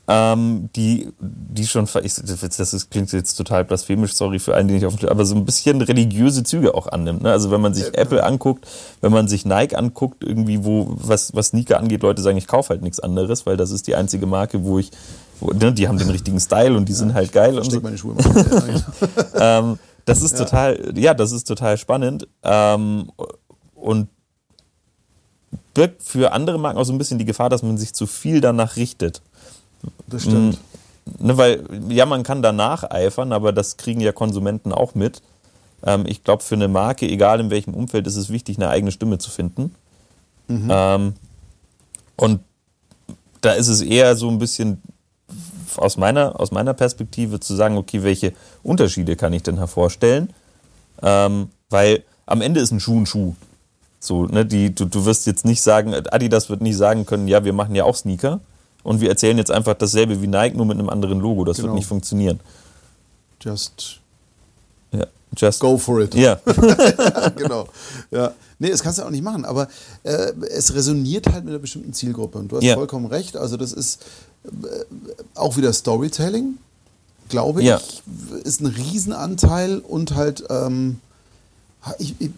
Ähm, 0.08 0.68
die, 0.76 1.12
die 1.18 1.66
schon, 1.66 1.88
ich, 2.02 2.14
das 2.14 2.74
ist, 2.74 2.90
klingt 2.90 3.10
jetzt 3.12 3.34
total 3.34 3.64
blasphemisch, 3.64 4.12
sorry 4.14 4.38
für 4.38 4.54
einen, 4.54 4.68
den 4.68 4.76
ich 4.76 4.86
auf 4.86 5.02
aber 5.02 5.24
so 5.24 5.34
ein 5.34 5.44
bisschen 5.44 5.82
religiöse 5.82 6.44
Züge 6.44 6.74
auch 6.74 6.86
annimmt. 6.86 7.22
Ne? 7.22 7.32
Also 7.32 7.50
wenn 7.50 7.60
man 7.60 7.74
sich 7.74 7.86
ja, 7.86 7.94
Apple 7.94 8.22
anguckt, 8.22 8.68
wenn 9.00 9.10
man 9.10 9.26
sich 9.26 9.44
Nike 9.44 9.74
anguckt, 9.74 10.22
irgendwie, 10.22 10.64
wo, 10.64 10.86
was, 10.90 11.34
was 11.34 11.48
Sneaker 11.48 11.80
angeht, 11.80 12.02
Leute 12.02 12.22
sagen, 12.22 12.36
ich 12.36 12.46
kaufe 12.46 12.68
halt 12.70 12.82
nichts 12.82 13.00
anderes, 13.00 13.46
weil 13.46 13.56
das 13.56 13.72
ist 13.72 13.88
die 13.88 13.96
einzige 13.96 14.26
Marke, 14.26 14.62
wo 14.64 14.78
ich, 14.78 14.92
wo, 15.40 15.50
ne, 15.50 15.72
die 15.72 15.88
haben 15.88 15.98
den 15.98 16.10
richtigen 16.10 16.38
Style 16.38 16.76
und 16.76 16.88
die 16.88 16.92
ja, 16.92 16.98
sind 16.98 17.14
halt 17.14 17.32
geil. 17.32 17.58
Und 17.58 17.68
so. 17.68 17.80
meine 17.80 17.98
Schuhe 17.98 18.14
ähm, 19.34 19.78
das 20.04 20.22
ist 20.22 20.38
ja. 20.38 20.44
total, 20.44 20.92
ja, 20.96 21.14
das 21.14 21.32
ist 21.32 21.48
total 21.48 21.78
spannend. 21.78 22.28
Ähm, 22.44 23.10
und 23.74 24.08
birgt 25.74 26.02
für 26.02 26.32
andere 26.32 26.58
Marken 26.58 26.78
auch 26.78 26.84
so 26.84 26.92
ein 26.92 26.98
bisschen 26.98 27.18
die 27.18 27.24
Gefahr, 27.24 27.50
dass 27.50 27.62
man 27.62 27.76
sich 27.76 27.92
zu 27.92 28.06
viel 28.06 28.40
danach 28.40 28.76
richtet. 28.76 29.20
Das 30.06 30.22
stimmt. 30.22 30.58
Mm, 31.20 31.26
ne, 31.26 31.36
weil, 31.36 31.64
ja, 31.88 32.06
man 32.06 32.22
kann 32.22 32.42
danach 32.42 32.90
eifern, 32.90 33.32
aber 33.32 33.52
das 33.52 33.76
kriegen 33.76 34.00
ja 34.00 34.12
Konsumenten 34.12 34.72
auch 34.72 34.94
mit. 34.94 35.22
Ähm, 35.84 36.04
ich 36.06 36.24
glaube, 36.24 36.42
für 36.42 36.54
eine 36.54 36.68
Marke, 36.68 37.08
egal 37.08 37.40
in 37.40 37.50
welchem 37.50 37.74
Umfeld, 37.74 38.06
ist 38.06 38.16
es 38.16 38.30
wichtig, 38.30 38.56
eine 38.56 38.68
eigene 38.68 38.92
Stimme 38.92 39.18
zu 39.18 39.30
finden. 39.30 39.74
Mhm. 40.48 40.68
Ähm, 40.70 41.14
und 42.16 42.40
da 43.40 43.52
ist 43.52 43.68
es 43.68 43.82
eher 43.82 44.16
so 44.16 44.28
ein 44.28 44.38
bisschen 44.38 44.82
aus 45.76 45.96
meiner, 45.96 46.40
aus 46.40 46.50
meiner 46.52 46.74
Perspektive 46.74 47.40
zu 47.40 47.54
sagen, 47.54 47.76
okay, 47.76 48.02
welche 48.02 48.32
Unterschiede 48.62 49.16
kann 49.16 49.32
ich 49.32 49.42
denn 49.42 49.58
hervorstellen? 49.58 50.30
Ähm, 51.02 51.50
weil 51.68 52.02
am 52.24 52.40
Ende 52.40 52.60
ist 52.60 52.70
ein 52.70 52.80
Schuh 52.80 53.00
ein 53.00 53.06
Schuh. 53.06 53.34
So, 54.00 54.24
ne, 54.26 54.46
die, 54.46 54.74
du, 54.74 54.86
du 54.86 55.04
wirst 55.04 55.26
jetzt 55.26 55.44
nicht 55.44 55.60
sagen, 55.60 55.94
Adidas 55.94 56.48
wird 56.48 56.62
nicht 56.62 56.76
sagen 56.76 57.06
können, 57.06 57.28
ja, 57.28 57.44
wir 57.44 57.52
machen 57.52 57.74
ja 57.74 57.84
auch 57.84 57.96
Sneaker 57.96 58.40
und 58.86 59.00
wir 59.00 59.08
erzählen 59.08 59.36
jetzt 59.36 59.50
einfach 59.50 59.74
dasselbe 59.74 60.22
wie 60.22 60.28
Nike, 60.28 60.56
nur 60.56 60.64
mit 60.64 60.78
einem 60.78 60.88
anderen 60.88 61.18
Logo. 61.18 61.44
Das 61.44 61.56
genau. 61.56 61.70
wird 61.70 61.78
nicht 61.78 61.88
funktionieren. 61.88 62.38
Just, 63.40 63.98
ja, 64.92 65.06
just 65.36 65.58
go 65.58 65.76
for 65.76 66.02
it. 66.02 66.14
Ja. 66.14 66.38
genau. 67.36 67.66
Ja. 68.12 68.32
Nee, 68.60 68.70
das 68.70 68.84
kannst 68.84 69.00
du 69.00 69.02
auch 69.02 69.10
nicht 69.10 69.24
machen, 69.24 69.44
aber 69.44 69.66
äh, 70.04 70.32
es 70.54 70.72
resoniert 70.72 71.26
halt 71.26 71.44
mit 71.44 71.52
einer 71.52 71.58
bestimmten 71.58 71.94
Zielgruppe. 71.94 72.38
Und 72.38 72.52
du 72.52 72.58
hast 72.58 72.62
ja. 72.62 72.74
vollkommen 72.74 73.06
recht. 73.06 73.36
Also, 73.36 73.56
das 73.56 73.72
ist 73.72 74.04
äh, 74.44 74.50
auch 75.34 75.56
wieder 75.56 75.72
Storytelling, 75.72 76.56
glaube 77.28 77.62
ich, 77.62 77.66
ja. 77.66 77.80
ist 78.44 78.60
ein 78.60 78.66
Riesenanteil 78.66 79.78
und 79.80 80.14
halt. 80.14 80.44
Ähm, 80.48 81.00
ich, 81.98 82.14
ich, 82.20 82.30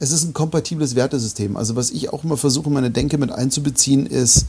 es 0.00 0.10
ist 0.10 0.24
ein 0.24 0.32
kompatibles 0.32 0.96
Wertesystem. 0.96 1.56
Also 1.56 1.76
was 1.76 1.90
ich 1.90 2.12
auch 2.12 2.24
immer 2.24 2.36
versuche, 2.36 2.70
meine 2.70 2.90
Denke 2.90 3.18
mit 3.18 3.32
einzubeziehen, 3.32 4.06
ist, 4.06 4.46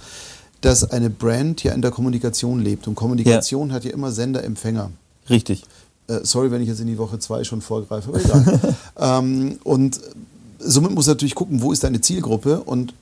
dass 0.61 0.89
eine 0.89 1.09
Brand 1.09 1.63
ja 1.63 1.73
in 1.73 1.81
der 1.81 1.91
Kommunikation 1.91 2.61
lebt. 2.61 2.87
Und 2.87 2.95
Kommunikation 2.95 3.69
ja. 3.69 3.75
hat 3.75 3.83
ja 3.83 3.91
immer 3.91 4.11
Sender-Empfänger. 4.11 4.91
Richtig. 5.29 5.63
Äh, 6.07 6.19
sorry, 6.23 6.51
wenn 6.51 6.61
ich 6.61 6.67
jetzt 6.67 6.79
in 6.79 6.87
die 6.87 6.97
Woche 6.97 7.19
zwei 7.19 7.43
schon 7.43 7.61
vorgreife, 7.61 8.09
aber 8.09 8.19
egal. 8.19 8.75
ähm, 8.99 9.59
und 9.63 9.99
somit 10.59 10.91
muss 10.91 11.07
natürlich 11.07 11.35
gucken, 11.35 11.61
wo 11.61 11.71
ist 11.71 11.83
deine 11.83 12.01
Zielgruppe 12.01 12.61
und 12.61 12.93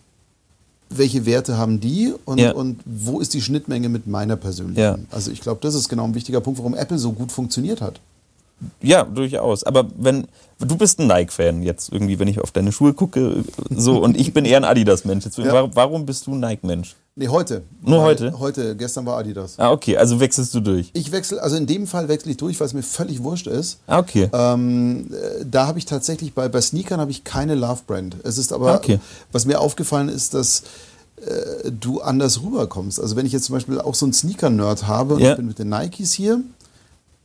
welche 0.89 1.25
Werte 1.25 1.57
haben 1.57 1.79
die 1.79 2.13
und, 2.25 2.39
ja. 2.39 2.51
und 2.51 2.79
wo 2.85 3.19
ist 3.19 3.33
die 3.33 3.41
Schnittmenge 3.41 3.89
mit 3.89 4.07
meiner 4.07 4.35
persönlichen. 4.35 4.79
Ja. 4.79 4.97
Also 5.11 5.31
ich 5.31 5.41
glaube, 5.41 5.59
das 5.61 5.75
ist 5.75 5.87
genau 5.87 6.05
ein 6.05 6.15
wichtiger 6.15 6.41
Punkt, 6.41 6.59
warum 6.59 6.73
Apple 6.73 6.97
so 6.97 7.11
gut 7.11 7.31
funktioniert 7.31 7.81
hat. 7.81 7.99
Ja, 8.81 9.03
durchaus. 9.03 9.63
Aber 9.63 9.87
wenn 9.97 10.27
du 10.59 10.75
bist 10.75 10.99
ein 10.99 11.07
Nike-Fan 11.07 11.63
jetzt 11.63 11.91
irgendwie, 11.91 12.19
wenn 12.19 12.27
ich 12.27 12.39
auf 12.39 12.51
deine 12.51 12.71
Schuhe 12.71 12.93
gucke, 12.93 13.43
so 13.69 14.03
und 14.03 14.19
ich 14.19 14.33
bin 14.33 14.45
eher 14.45 14.57
ein 14.57 14.65
Adidas-Mensch. 14.65 15.25
Ja. 15.37 15.69
Warum 15.75 16.05
bist 16.05 16.27
du 16.27 16.33
ein 16.33 16.39
Nike-Mensch? 16.39 16.95
Nee, 17.19 17.27
heute. 17.27 17.63
Nur 17.81 18.01
heute? 18.01 18.39
Heute, 18.39 18.77
gestern 18.77 19.05
war 19.05 19.17
Adidas. 19.17 19.55
Ah, 19.57 19.71
okay, 19.71 19.97
also 19.97 20.21
wechselst 20.21 20.53
du 20.53 20.61
durch. 20.61 20.89
Ich 20.93 21.11
wechsle, 21.11 21.43
also 21.43 21.57
in 21.57 21.67
dem 21.67 21.85
Fall 21.85 22.07
wechsle 22.07 22.31
ich 22.31 22.37
durch, 22.37 22.57
weil 22.61 22.67
es 22.67 22.73
mir 22.73 22.81
völlig 22.81 23.21
wurscht 23.21 23.47
ist. 23.47 23.79
Ah, 23.87 23.99
okay. 23.99 24.29
Ähm, 24.31 25.13
da 25.43 25.67
habe 25.67 25.79
ich 25.79 25.85
tatsächlich, 25.85 26.33
bei, 26.33 26.47
bei 26.47 26.61
Sneakern 26.61 27.01
habe 27.01 27.11
ich 27.11 27.25
keine 27.25 27.55
Love-Brand. 27.55 28.15
Es 28.23 28.37
ist 28.37 28.53
aber, 28.53 28.73
okay. 28.73 29.01
was 29.33 29.45
mir 29.45 29.59
aufgefallen 29.59 30.07
ist, 30.07 30.33
dass 30.33 30.63
äh, 31.17 31.69
du 31.77 31.99
anders 31.99 32.41
rüberkommst. 32.41 33.01
Also 33.01 33.17
wenn 33.17 33.25
ich 33.25 33.33
jetzt 33.33 33.43
zum 33.43 33.55
Beispiel 33.55 33.81
auch 33.81 33.95
so 33.95 34.05
einen 34.05 34.13
Sneaker-Nerd 34.13 34.87
habe 34.87 35.15
und 35.15 35.19
ja. 35.19 35.31
ich 35.31 35.35
bin 35.35 35.47
mit 35.47 35.59
den 35.59 35.67
Nikes 35.67 36.13
hier, 36.13 36.39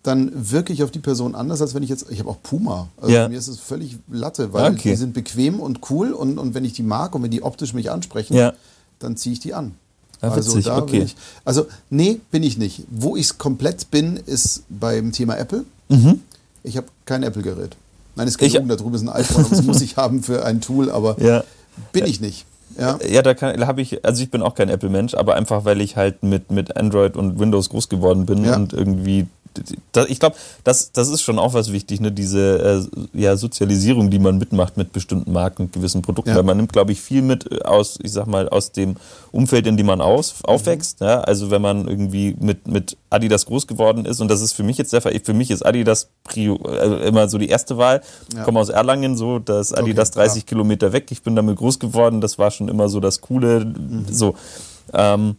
dann 0.03 0.33
wirke 0.35 0.73
ich 0.73 0.83
auf 0.83 0.91
die 0.91 0.99
Person 0.99 1.37
anders, 1.37 1.63
als 1.63 1.73
wenn 1.73 1.85
ich 1.85 1.89
jetzt, 1.89 2.07
ich 2.11 2.19
habe 2.19 2.31
auch 2.31 2.43
Puma. 2.43 2.89
Also 2.97 3.15
ja. 3.15 3.29
mir 3.29 3.39
ist 3.39 3.47
es 3.47 3.61
völlig 3.61 3.99
Latte, 4.11 4.53
weil 4.53 4.73
okay. 4.73 4.91
die 4.91 4.97
sind 4.97 5.15
bequem 5.15 5.61
und 5.61 5.89
cool 5.89 6.13
und, 6.13 6.39
und 6.39 6.53
wenn 6.55 6.65
ich 6.65 6.73
die 6.73 6.83
mag 6.83 7.15
und 7.15 7.23
wenn 7.23 7.31
die 7.31 7.45
optisch 7.45 7.75
mich 7.75 7.93
ansprechen, 7.93 8.35
ja. 8.35 8.55
dann 8.99 9.17
ziehe 9.17 9.35
ich 9.35 9.39
die 9.39 9.55
an. 9.55 9.77
Ja, 10.25 10.33
also 10.33 10.61
da 10.61 10.79
okay. 10.79 11.03
ich, 11.03 11.17
also 11.45 11.67
nee, 11.91 12.21
bin 12.31 12.43
ich 12.43 12.59
nicht. 12.59 12.83
Wo 12.91 13.17
ich 13.17 13.39
komplett 13.39 13.91
bin, 13.91 14.17
ist 14.17 14.63
beim 14.69 15.13
Thema 15.13 15.37
Apple. 15.37 15.65
Mhm. 15.89 16.21
Ich 16.63 16.77
habe 16.77 16.87
kein 17.05 17.23
Apple-Gerät. 17.23 17.77
Nein, 18.17 18.29
es 18.29 18.39
geht 18.39 18.57
um, 18.57 18.69
da 18.69 18.77
drüben 18.77 18.95
ist 18.95 19.03
ein 19.03 19.09
iPhone, 19.09 19.47
das 19.51 19.63
muss 19.63 19.81
ich 19.81 19.97
haben 19.97 20.23
für 20.23 20.45
ein 20.45 20.61
Tool, 20.61 20.91
aber 20.91 21.17
bin 21.93 22.07
ich 22.07 22.21
nicht. 22.21 22.47
Ja, 22.79 22.99
ja 23.07 23.23
da 23.23 23.35
habe 23.67 23.83
ich, 23.83 24.05
also 24.05 24.23
ich 24.23 24.31
bin 24.31 24.43
auch 24.43 24.55
kein 24.55 24.69
Apple-Mensch, 24.69 25.15
aber 25.15 25.35
einfach 25.35 25.65
weil 25.65 25.81
ich 25.81 25.97
halt 25.97 26.23
mit, 26.23 26.51
mit 26.51 26.77
Android 26.77 27.17
und 27.17 27.39
Windows 27.39 27.71
groß 27.71 27.89
geworden 27.89 28.27
bin 28.27 28.45
und 28.55 28.73
irgendwie 28.73 29.27
ich 30.09 30.21
glaube, 30.21 30.37
das, 30.65 30.93
das 30.93 31.09
ist 31.09 31.23
schon 31.23 31.39
auch 31.39 31.55
was 31.55 31.73
wichtig, 31.73 32.01
ne? 32.01 32.11
diese 32.11 32.89
äh, 32.95 33.21
ja, 33.21 33.37
Sozialisierung, 33.37 34.11
die 34.11 34.19
man 34.19 34.39
mitmacht 34.39 34.77
mit 34.77 34.93
bestimmten 34.93 35.33
Marken 35.33 35.63
und 35.63 35.73
gewissen 35.73 36.03
Produkten. 36.03 36.31
Ja. 36.31 36.37
Weil 36.37 36.43
man 36.43 36.57
nimmt, 36.57 36.73
glaube 36.73 36.93
ich, 36.93 37.01
viel 37.01 37.23
mit 37.23 37.65
aus, 37.65 37.99
ich 38.03 38.13
sag 38.13 38.27
mal, 38.27 38.49
aus 38.49 38.73
dem 38.73 38.97
Umfeld, 39.33 39.67
in 39.67 39.77
dem 39.77 39.87
man 39.87 40.01
aus, 40.01 40.35
aufwächst. 40.45 41.01
Mhm. 41.01 41.07
Ja? 41.07 41.21
Also 41.21 41.51
wenn 41.51 41.63
man 41.63 41.87
irgendwie 41.87 42.37
mit, 42.39 42.67
mit 42.67 42.97
Adidas 43.11 43.47
groß 43.47 43.67
geworden 43.67 44.05
ist, 44.05 44.21
und 44.21 44.29
das 44.29 44.41
ist 44.41 44.53
für 44.53 44.63
mich 44.63 44.79
jetzt 44.79 44.93
der 44.93 45.01
Fall, 45.01 45.19
für 45.23 45.35
mich 45.35 45.51
ist 45.51 45.65
Adidas 45.65 46.09
Prio, 46.25 46.57
also 46.57 46.97
immer 46.97 47.29
so 47.29 47.39
die 47.39 47.49
erste 47.49 47.77
Wahl. 47.77 48.03
Ich 48.33 48.43
komme 48.43 48.61
aus 48.61 48.69
Erlangen, 48.69 49.17
so, 49.17 49.39
da 49.39 49.61
ist 49.61 49.73
Adidas 49.73 50.11
okay, 50.11 50.27
30 50.27 50.47
Kilometer 50.47 50.93
weg. 50.93 51.11
Ich 51.11 51.23
bin 51.23 51.37
damit 51.37 51.57
groß 51.57 51.79
geworden, 51.79 52.21
das 52.21 52.39
war 52.39 52.51
schon 52.51 52.69
immer 52.69 52.89
so 52.89 53.01
das 53.01 53.21
Coole. 53.21 53.65
Mhm. 53.65 54.07
So. 54.11 54.35
Ähm, 54.93 55.37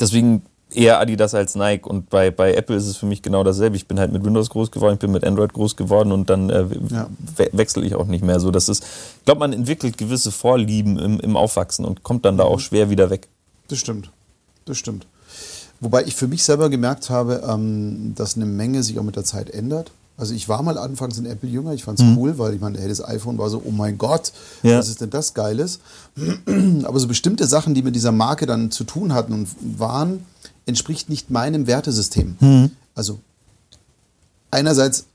deswegen 0.00 0.42
eher 0.74 1.00
Adidas 1.00 1.34
als 1.34 1.54
Nike. 1.54 1.86
Und 1.86 2.10
bei, 2.10 2.30
bei 2.30 2.54
Apple 2.54 2.76
ist 2.76 2.86
es 2.86 2.96
für 2.96 3.06
mich 3.06 3.22
genau 3.22 3.44
dasselbe. 3.44 3.76
Ich 3.76 3.86
bin 3.86 3.98
halt 3.98 4.12
mit 4.12 4.24
Windows 4.24 4.50
groß 4.50 4.70
geworden, 4.70 4.94
ich 4.94 5.00
bin 5.00 5.12
mit 5.12 5.24
Android 5.24 5.52
groß 5.52 5.76
geworden 5.76 6.12
und 6.12 6.30
dann 6.30 6.50
äh, 6.50 6.66
ja. 6.90 7.08
we 7.36 7.48
wechsle 7.52 7.84
ich 7.84 7.94
auch 7.94 8.06
nicht 8.06 8.24
mehr. 8.24 8.40
So, 8.40 8.50
das 8.50 8.68
ist, 8.68 8.84
ich 9.18 9.24
glaube, 9.24 9.40
man 9.40 9.52
entwickelt 9.52 9.98
gewisse 9.98 10.30
Vorlieben 10.30 10.98
im, 10.98 11.20
im 11.20 11.36
Aufwachsen 11.36 11.84
und 11.84 12.02
kommt 12.02 12.24
dann 12.24 12.34
mhm. 12.34 12.38
da 12.38 12.44
auch 12.44 12.60
schwer 12.60 12.90
wieder 12.90 13.10
weg. 13.10 13.28
Das 13.68 13.78
stimmt. 13.78 14.10
Das 14.64 14.78
stimmt. 14.78 15.06
Wobei 15.80 16.04
ich 16.04 16.14
für 16.14 16.26
mich 16.26 16.42
selber 16.42 16.70
gemerkt 16.70 17.08
habe, 17.08 17.42
ähm, 17.48 18.14
dass 18.16 18.36
eine 18.36 18.46
Menge 18.46 18.82
sich 18.82 18.98
auch 18.98 19.04
mit 19.04 19.16
der 19.16 19.24
Zeit 19.24 19.50
ändert. 19.50 19.92
Also 20.16 20.34
ich 20.34 20.48
war 20.48 20.64
mal 20.64 20.76
anfangs 20.76 21.16
ein 21.18 21.26
Apple-Jünger, 21.26 21.72
ich 21.74 21.84
fand 21.84 22.00
es 22.00 22.04
mhm. 22.04 22.18
cool, 22.18 22.38
weil 22.38 22.52
ich 22.52 22.60
meine, 22.60 22.76
hey, 22.76 22.88
das 22.88 23.04
iPhone 23.04 23.38
war 23.38 23.48
so, 23.50 23.62
oh 23.64 23.70
mein 23.70 23.98
Gott, 23.98 24.32
ja. 24.64 24.76
was 24.76 24.88
ist 24.88 25.00
denn 25.00 25.10
das 25.10 25.32
Geiles? 25.32 25.78
Aber 26.82 26.98
so 26.98 27.06
bestimmte 27.06 27.46
Sachen, 27.46 27.72
die 27.72 27.82
mit 27.82 27.94
dieser 27.94 28.10
Marke 28.10 28.44
dann 28.44 28.72
zu 28.72 28.82
tun 28.82 29.14
hatten 29.14 29.32
und 29.32 29.48
waren, 29.78 30.26
entspricht 30.68 31.08
nicht 31.08 31.30
meinem 31.30 31.66
Wertesystem. 31.66 32.36
Mhm. 32.40 32.70
Also 32.94 33.18
einerseits 34.50 35.06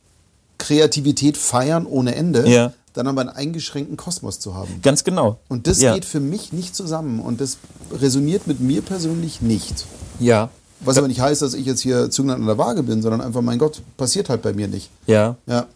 Kreativität 0.57 1.37
feiern 1.37 1.85
ohne 1.85 2.15
Ende, 2.15 2.49
ja. 2.49 2.73
dann 2.93 3.07
aber 3.07 3.21
einen 3.21 3.29
eingeschränkten 3.29 3.97
Kosmos 3.97 4.39
zu 4.39 4.55
haben. 4.55 4.81
Ganz 4.81 5.03
genau. 5.03 5.39
Und 5.49 5.67
das 5.67 5.81
ja. 5.81 5.93
geht 5.93 6.05
für 6.05 6.19
mich 6.19 6.53
nicht 6.53 6.75
zusammen 6.75 7.19
und 7.19 7.41
das 7.41 7.57
resoniert 7.91 8.47
mit 8.47 8.59
mir 8.59 8.81
persönlich 8.81 9.41
nicht. 9.41 9.85
Ja. 10.19 10.49
Was 10.79 10.97
aber 10.97 11.07
nicht 11.07 11.21
heißt, 11.21 11.41
dass 11.41 11.53
ich 11.53 11.65
jetzt 11.65 11.81
hier 11.81 12.09
Zünglein 12.09 12.41
an 12.41 12.47
der 12.47 12.57
Waage 12.57 12.83
bin, 12.83 13.01
sondern 13.01 13.21
einfach, 13.21 13.41
mein 13.41 13.59
Gott, 13.59 13.81
passiert 13.97 14.29
halt 14.29 14.41
bei 14.41 14.53
mir 14.53 14.67
nicht. 14.67 14.89
Ja. 15.07 15.35
Ja. 15.45 15.67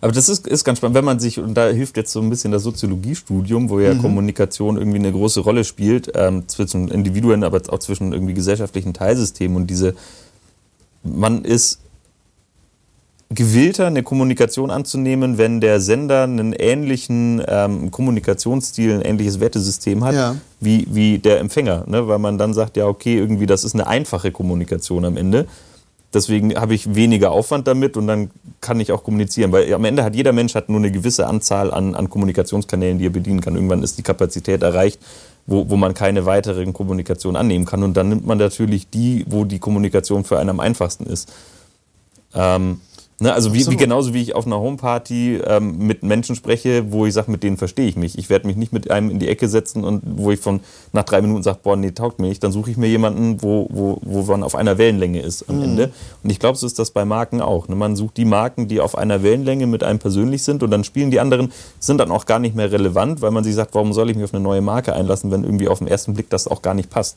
Aber 0.00 0.12
das 0.12 0.28
ist, 0.28 0.46
ist 0.46 0.64
ganz 0.64 0.78
spannend, 0.78 0.96
wenn 0.96 1.04
man 1.04 1.18
sich, 1.18 1.38
und 1.38 1.54
da 1.54 1.68
hilft 1.68 1.96
jetzt 1.96 2.12
so 2.12 2.20
ein 2.20 2.30
bisschen 2.30 2.52
das 2.52 2.62
Soziologiestudium, 2.62 3.70
wo 3.70 3.80
ja 3.80 3.94
mhm. 3.94 4.02
Kommunikation 4.02 4.76
irgendwie 4.76 4.98
eine 4.98 5.12
große 5.12 5.40
Rolle 5.40 5.64
spielt, 5.64 6.12
ähm, 6.14 6.48
zwischen 6.48 6.88
Individuen, 6.88 7.44
aber 7.44 7.60
auch 7.68 7.78
zwischen 7.78 8.12
irgendwie 8.12 8.34
gesellschaftlichen 8.34 8.94
Teilsystemen 8.94 9.56
und 9.56 9.68
diese, 9.68 9.94
man 11.02 11.44
ist 11.44 11.80
gewillter, 13.30 13.86
eine 13.86 14.02
Kommunikation 14.02 14.70
anzunehmen, 14.70 15.38
wenn 15.38 15.60
der 15.60 15.80
Sender 15.80 16.24
einen 16.24 16.52
ähnlichen 16.52 17.42
ähm, 17.46 17.90
Kommunikationsstil, 17.90 18.92
ein 18.92 19.02
ähnliches 19.02 19.40
Wertesystem 19.40 20.04
hat, 20.04 20.14
ja. 20.14 20.36
wie, 20.60 20.86
wie 20.90 21.18
der 21.18 21.40
Empfänger. 21.40 21.84
Ne? 21.86 22.06
Weil 22.06 22.18
man 22.18 22.38
dann 22.38 22.54
sagt, 22.54 22.76
ja, 22.76 22.86
okay, 22.86 23.16
irgendwie, 23.16 23.46
das 23.46 23.64
ist 23.64 23.74
eine 23.74 23.86
einfache 23.86 24.30
Kommunikation 24.30 25.04
am 25.04 25.16
Ende. 25.16 25.46
Deswegen 26.14 26.54
habe 26.54 26.74
ich 26.74 26.94
weniger 26.94 27.32
Aufwand 27.32 27.66
damit 27.66 27.96
und 27.96 28.06
dann 28.06 28.30
kann 28.60 28.80
ich 28.80 28.92
auch 28.92 29.02
kommunizieren. 29.02 29.52
Weil 29.52 29.72
am 29.74 29.84
Ende 29.84 30.04
hat 30.04 30.14
jeder 30.14 30.32
Mensch 30.32 30.54
hat 30.54 30.68
nur 30.68 30.78
eine 30.78 30.90
gewisse 30.90 31.26
Anzahl 31.26 31.72
an, 31.72 31.94
an 31.94 32.08
Kommunikationskanälen, 32.08 32.98
die 32.98 33.06
er 33.06 33.10
bedienen 33.10 33.40
kann. 33.40 33.54
Irgendwann 33.54 33.82
ist 33.82 33.98
die 33.98 34.02
Kapazität 34.02 34.62
erreicht, 34.62 35.00
wo, 35.46 35.68
wo 35.68 35.76
man 35.76 35.94
keine 35.94 36.24
weiteren 36.24 36.72
Kommunikation 36.72 37.36
annehmen 37.36 37.64
kann. 37.64 37.82
Und 37.82 37.96
dann 37.96 38.08
nimmt 38.08 38.26
man 38.26 38.38
natürlich 38.38 38.88
die, 38.88 39.24
wo 39.28 39.44
die 39.44 39.58
Kommunikation 39.58 40.24
für 40.24 40.38
einen 40.38 40.50
am 40.50 40.60
einfachsten 40.60 41.04
ist. 41.04 41.32
Ähm, 42.34 42.80
Ne, 43.24 43.32
also 43.32 43.54
wie, 43.54 43.66
wie, 43.66 43.76
genauso 43.76 44.12
wie 44.12 44.20
ich 44.20 44.34
auf 44.34 44.44
einer 44.44 44.60
Homeparty 44.60 45.40
ähm, 45.46 45.78
mit 45.78 46.02
Menschen 46.02 46.36
spreche, 46.36 46.92
wo 46.92 47.06
ich 47.06 47.14
sage, 47.14 47.30
mit 47.30 47.42
denen 47.42 47.56
verstehe 47.56 47.88
ich 47.88 47.96
mich. 47.96 48.18
Ich 48.18 48.28
werde 48.28 48.46
mich 48.46 48.54
nicht 48.54 48.74
mit 48.74 48.90
einem 48.90 49.08
in 49.08 49.18
die 49.18 49.28
Ecke 49.28 49.48
setzen 49.48 49.82
und 49.82 50.02
wo 50.04 50.30
ich 50.30 50.40
von 50.40 50.60
nach 50.92 51.04
drei 51.04 51.22
Minuten 51.22 51.42
sage, 51.42 51.60
boah, 51.62 51.74
nee, 51.74 51.92
taugt 51.92 52.18
mir 52.18 52.28
nicht. 52.28 52.44
Dann 52.44 52.52
suche 52.52 52.70
ich 52.70 52.76
mir 52.76 52.86
jemanden, 52.86 53.40
wo, 53.40 53.66
wo, 53.70 53.98
wo 54.02 54.24
man 54.24 54.42
auf 54.42 54.54
einer 54.54 54.76
Wellenlänge 54.76 55.22
ist 55.22 55.48
am 55.48 55.56
mhm. 55.56 55.62
Ende. 55.62 55.92
Und 56.22 56.28
ich 56.28 56.38
glaube, 56.38 56.58
so 56.58 56.66
ist 56.66 56.78
das 56.78 56.90
bei 56.90 57.06
Marken 57.06 57.40
auch. 57.40 57.66
Ne? 57.66 57.76
Man 57.76 57.96
sucht 57.96 58.18
die 58.18 58.26
Marken, 58.26 58.68
die 58.68 58.78
auf 58.78 58.98
einer 58.98 59.22
Wellenlänge 59.22 59.66
mit 59.66 59.82
einem 59.84 60.00
persönlich 60.00 60.42
sind 60.42 60.62
und 60.62 60.70
dann 60.70 60.84
spielen 60.84 61.10
die 61.10 61.18
anderen, 61.18 61.50
sind 61.80 61.96
dann 61.96 62.10
auch 62.10 62.26
gar 62.26 62.40
nicht 62.40 62.54
mehr 62.54 62.72
relevant, 62.72 63.22
weil 63.22 63.30
man 63.30 63.42
sich 63.42 63.54
sagt, 63.54 63.74
warum 63.74 63.94
soll 63.94 64.10
ich 64.10 64.16
mich 64.16 64.24
auf 64.24 64.34
eine 64.34 64.42
neue 64.42 64.60
Marke 64.60 64.92
einlassen, 64.92 65.30
wenn 65.30 65.44
irgendwie 65.44 65.68
auf 65.68 65.78
den 65.78 65.88
ersten 65.88 66.12
Blick 66.12 66.28
das 66.28 66.46
auch 66.46 66.60
gar 66.60 66.74
nicht 66.74 66.90
passt. 66.90 67.16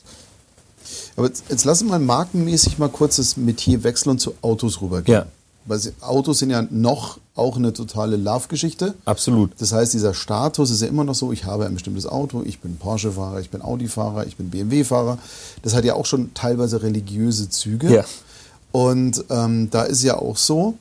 Aber 1.18 1.28
jetzt, 1.28 1.44
jetzt 1.50 1.66
lassen 1.66 1.90
wir 1.90 2.00
markenmäßig 2.00 2.78
mal 2.78 2.88
kurz 2.88 3.18
das 3.18 3.36
Metier 3.36 3.84
wechseln 3.84 4.12
und 4.12 4.20
zu 4.20 4.36
Autos 4.42 4.82
rübergehen. 4.82 5.18
Ja. 5.18 5.26
Weil 5.68 5.80
Autos 6.02 6.40
sind 6.40 6.50
ja 6.50 6.66
noch 6.70 7.20
auch 7.36 7.58
eine 7.58 7.74
totale 7.74 8.16
Love-Geschichte. 8.16 8.96
Absolut. 9.06 9.52
Das 9.60 9.74
heißt, 9.74 9.94
dieser 9.94 10.14
Status 10.14 10.72
ist 10.72 10.82
ja 10.82 10.88
immer 10.88 11.04
noch 11.04 11.14
so, 11.14 11.32
ich 11.32 11.46
habe 11.46 11.66
ein 11.66 11.74
bestimmtes 11.74 12.08
Auto, 12.08 12.42
ich 12.44 12.60
bin 12.60 12.78
Porsche-Fahrer, 12.78 13.42
ich 13.42 13.50
bin 13.50 13.62
Audi-Fahrer, 13.62 14.26
ich 14.26 14.38
bin 14.38 14.50
BMW-Fahrer. 14.50 15.18
Das 15.62 15.76
hat 15.76 15.86
ja 15.86 15.94
auch 15.94 16.06
schon 16.06 16.34
teilweise 16.34 16.82
religiöse 16.82 17.50
Züge. 17.50 17.94
Ja. 17.94 18.06
Und 18.72 19.24
ähm, 19.30 19.70
da 19.70 19.84
ist 19.84 20.04
ja 20.04 20.18
auch 20.18 20.38
so, 20.38 20.76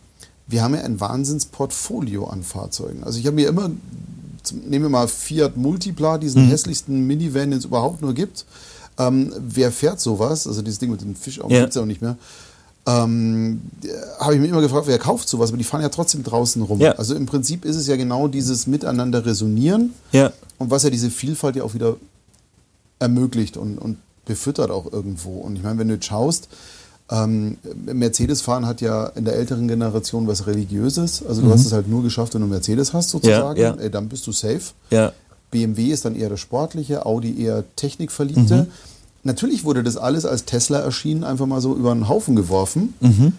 wir 0.47 0.63
haben 0.63 0.75
ja 0.75 0.83
ein 0.83 1.01
Wahnsinnsportfolio 1.01 2.27
an 2.27 2.43
Fahrzeugen. 2.43 3.05
Also 3.05 3.19
ich 3.19 3.27
habe 3.27 3.37
mir 3.37 3.49
immer, 3.49 3.71
nehmen 4.65 4.85
wir 4.85 4.89
mal 4.89 5.09
Fiat 5.09 5.57
Multipla, 5.57 6.19
diesen 6.19 6.47
mhm. 6.47 6.51
hässlichsten 6.51 7.07
Minivan, 7.07 7.51
den 7.51 7.59
es 7.59 7.65
überhaupt 7.65 8.03
nur 8.03 8.15
gibt. 8.15 8.47
Ähm, 8.99 9.35
wer 9.39 9.73
fährt 9.73 10.01
sowas? 10.01 10.47
Also 10.47 10.63
dieses 10.63 10.79
Ding 10.79 10.91
mit 10.91 11.03
dem 11.03 11.17
Fischaugen 11.17 11.53
ja. 11.53 11.61
gibt 11.61 11.71
es 11.71 11.75
ja 11.77 11.83
auch 11.83 11.87
nicht 11.87 12.01
mehr 12.01 12.17
ähm, 12.87 13.63
habe 14.21 14.35
ich 14.35 14.41
mir 14.41 14.47
immer 14.47 14.61
gefragt, 14.61 14.87
wer 14.87 14.99
kauft 14.99 15.29
sowas, 15.29 15.51
aber 15.51 15.59
die 15.59 15.65
fahren 15.65 15.83
ja 15.83 15.89
trotzdem 15.89 16.23
draußen 16.23 16.63
rum. 16.63 16.81
Ja. 16.81 16.93
Also 16.93 17.15
im 17.15 17.27
Prinzip 17.27 17.65
ist 17.65 17.77
es 17.77 17.89
ja 17.89 17.97
genau 17.97 18.29
dieses 18.29 18.69
Miteinander 18.69 19.27
resonieren 19.27 19.93
ja. 20.13 20.33
und 20.59 20.71
was 20.71 20.85
ja 20.85 20.91
diese 20.91 21.11
Vielfalt 21.11 21.57
ja 21.57 21.65
auch 21.65 21.75
wieder 21.75 21.97
ermöglicht 23.01 23.57
und, 23.57 23.79
und 23.79 23.99
befüttert 24.25 24.71
auch 24.71 24.93
irgendwo. 24.93 25.39
Und 25.41 25.57
ich 25.57 25.65
meine, 25.65 25.79
wenn 25.81 25.89
du 25.89 25.95
jetzt 25.95 26.07
schaust, 26.07 26.49
ähm, 27.11 27.59
Mercedes 27.93 28.41
fahren 28.41 28.67
hat 28.67 28.81
ja 28.81 29.07
in 29.07 29.25
der 29.25 29.35
älteren 29.35 29.67
Generation 29.67 30.27
was 30.29 30.47
Religiöses. 30.47 31.25
Also 31.27 31.41
du 31.41 31.49
mhm. 31.49 31.53
hast 31.53 31.67
es 31.67 31.73
halt 31.73 31.89
nur 31.89 32.05
geschafft, 32.05 32.35
wenn 32.35 32.41
du 32.41 32.47
Mercedes 32.47 32.93
hast 32.93 33.11
sozusagen. 33.11 33.61
Ja. 33.61 33.75
Ey, 33.75 33.91
dann 33.91 34.09
bist 34.09 34.27
du 34.27 34.33
safe. 34.33 34.63
BMW 35.51 35.91
ist 35.91 36.05
dann 36.05 36.15
eher 36.15 36.29
das 36.29 36.41
Sportliche, 36.41 37.05
Audi 37.05 37.41
eher 37.43 37.65
Technikverliebte. 37.75 38.55
Mhm 38.55 38.67
natürlich 39.27 39.65
wurde 39.65 39.83
das 39.83 39.97
alles, 39.97 40.25
als 40.25 40.45
Tesla 40.45 40.79
erschien, 40.79 41.25
einfach 41.25 41.47
mal 41.47 41.61
so 41.61 41.75
über 41.75 41.95
den 41.95 42.09
Haufen 42.09 42.37
geworfen. 42.37 42.95
Mhm. 43.01 43.33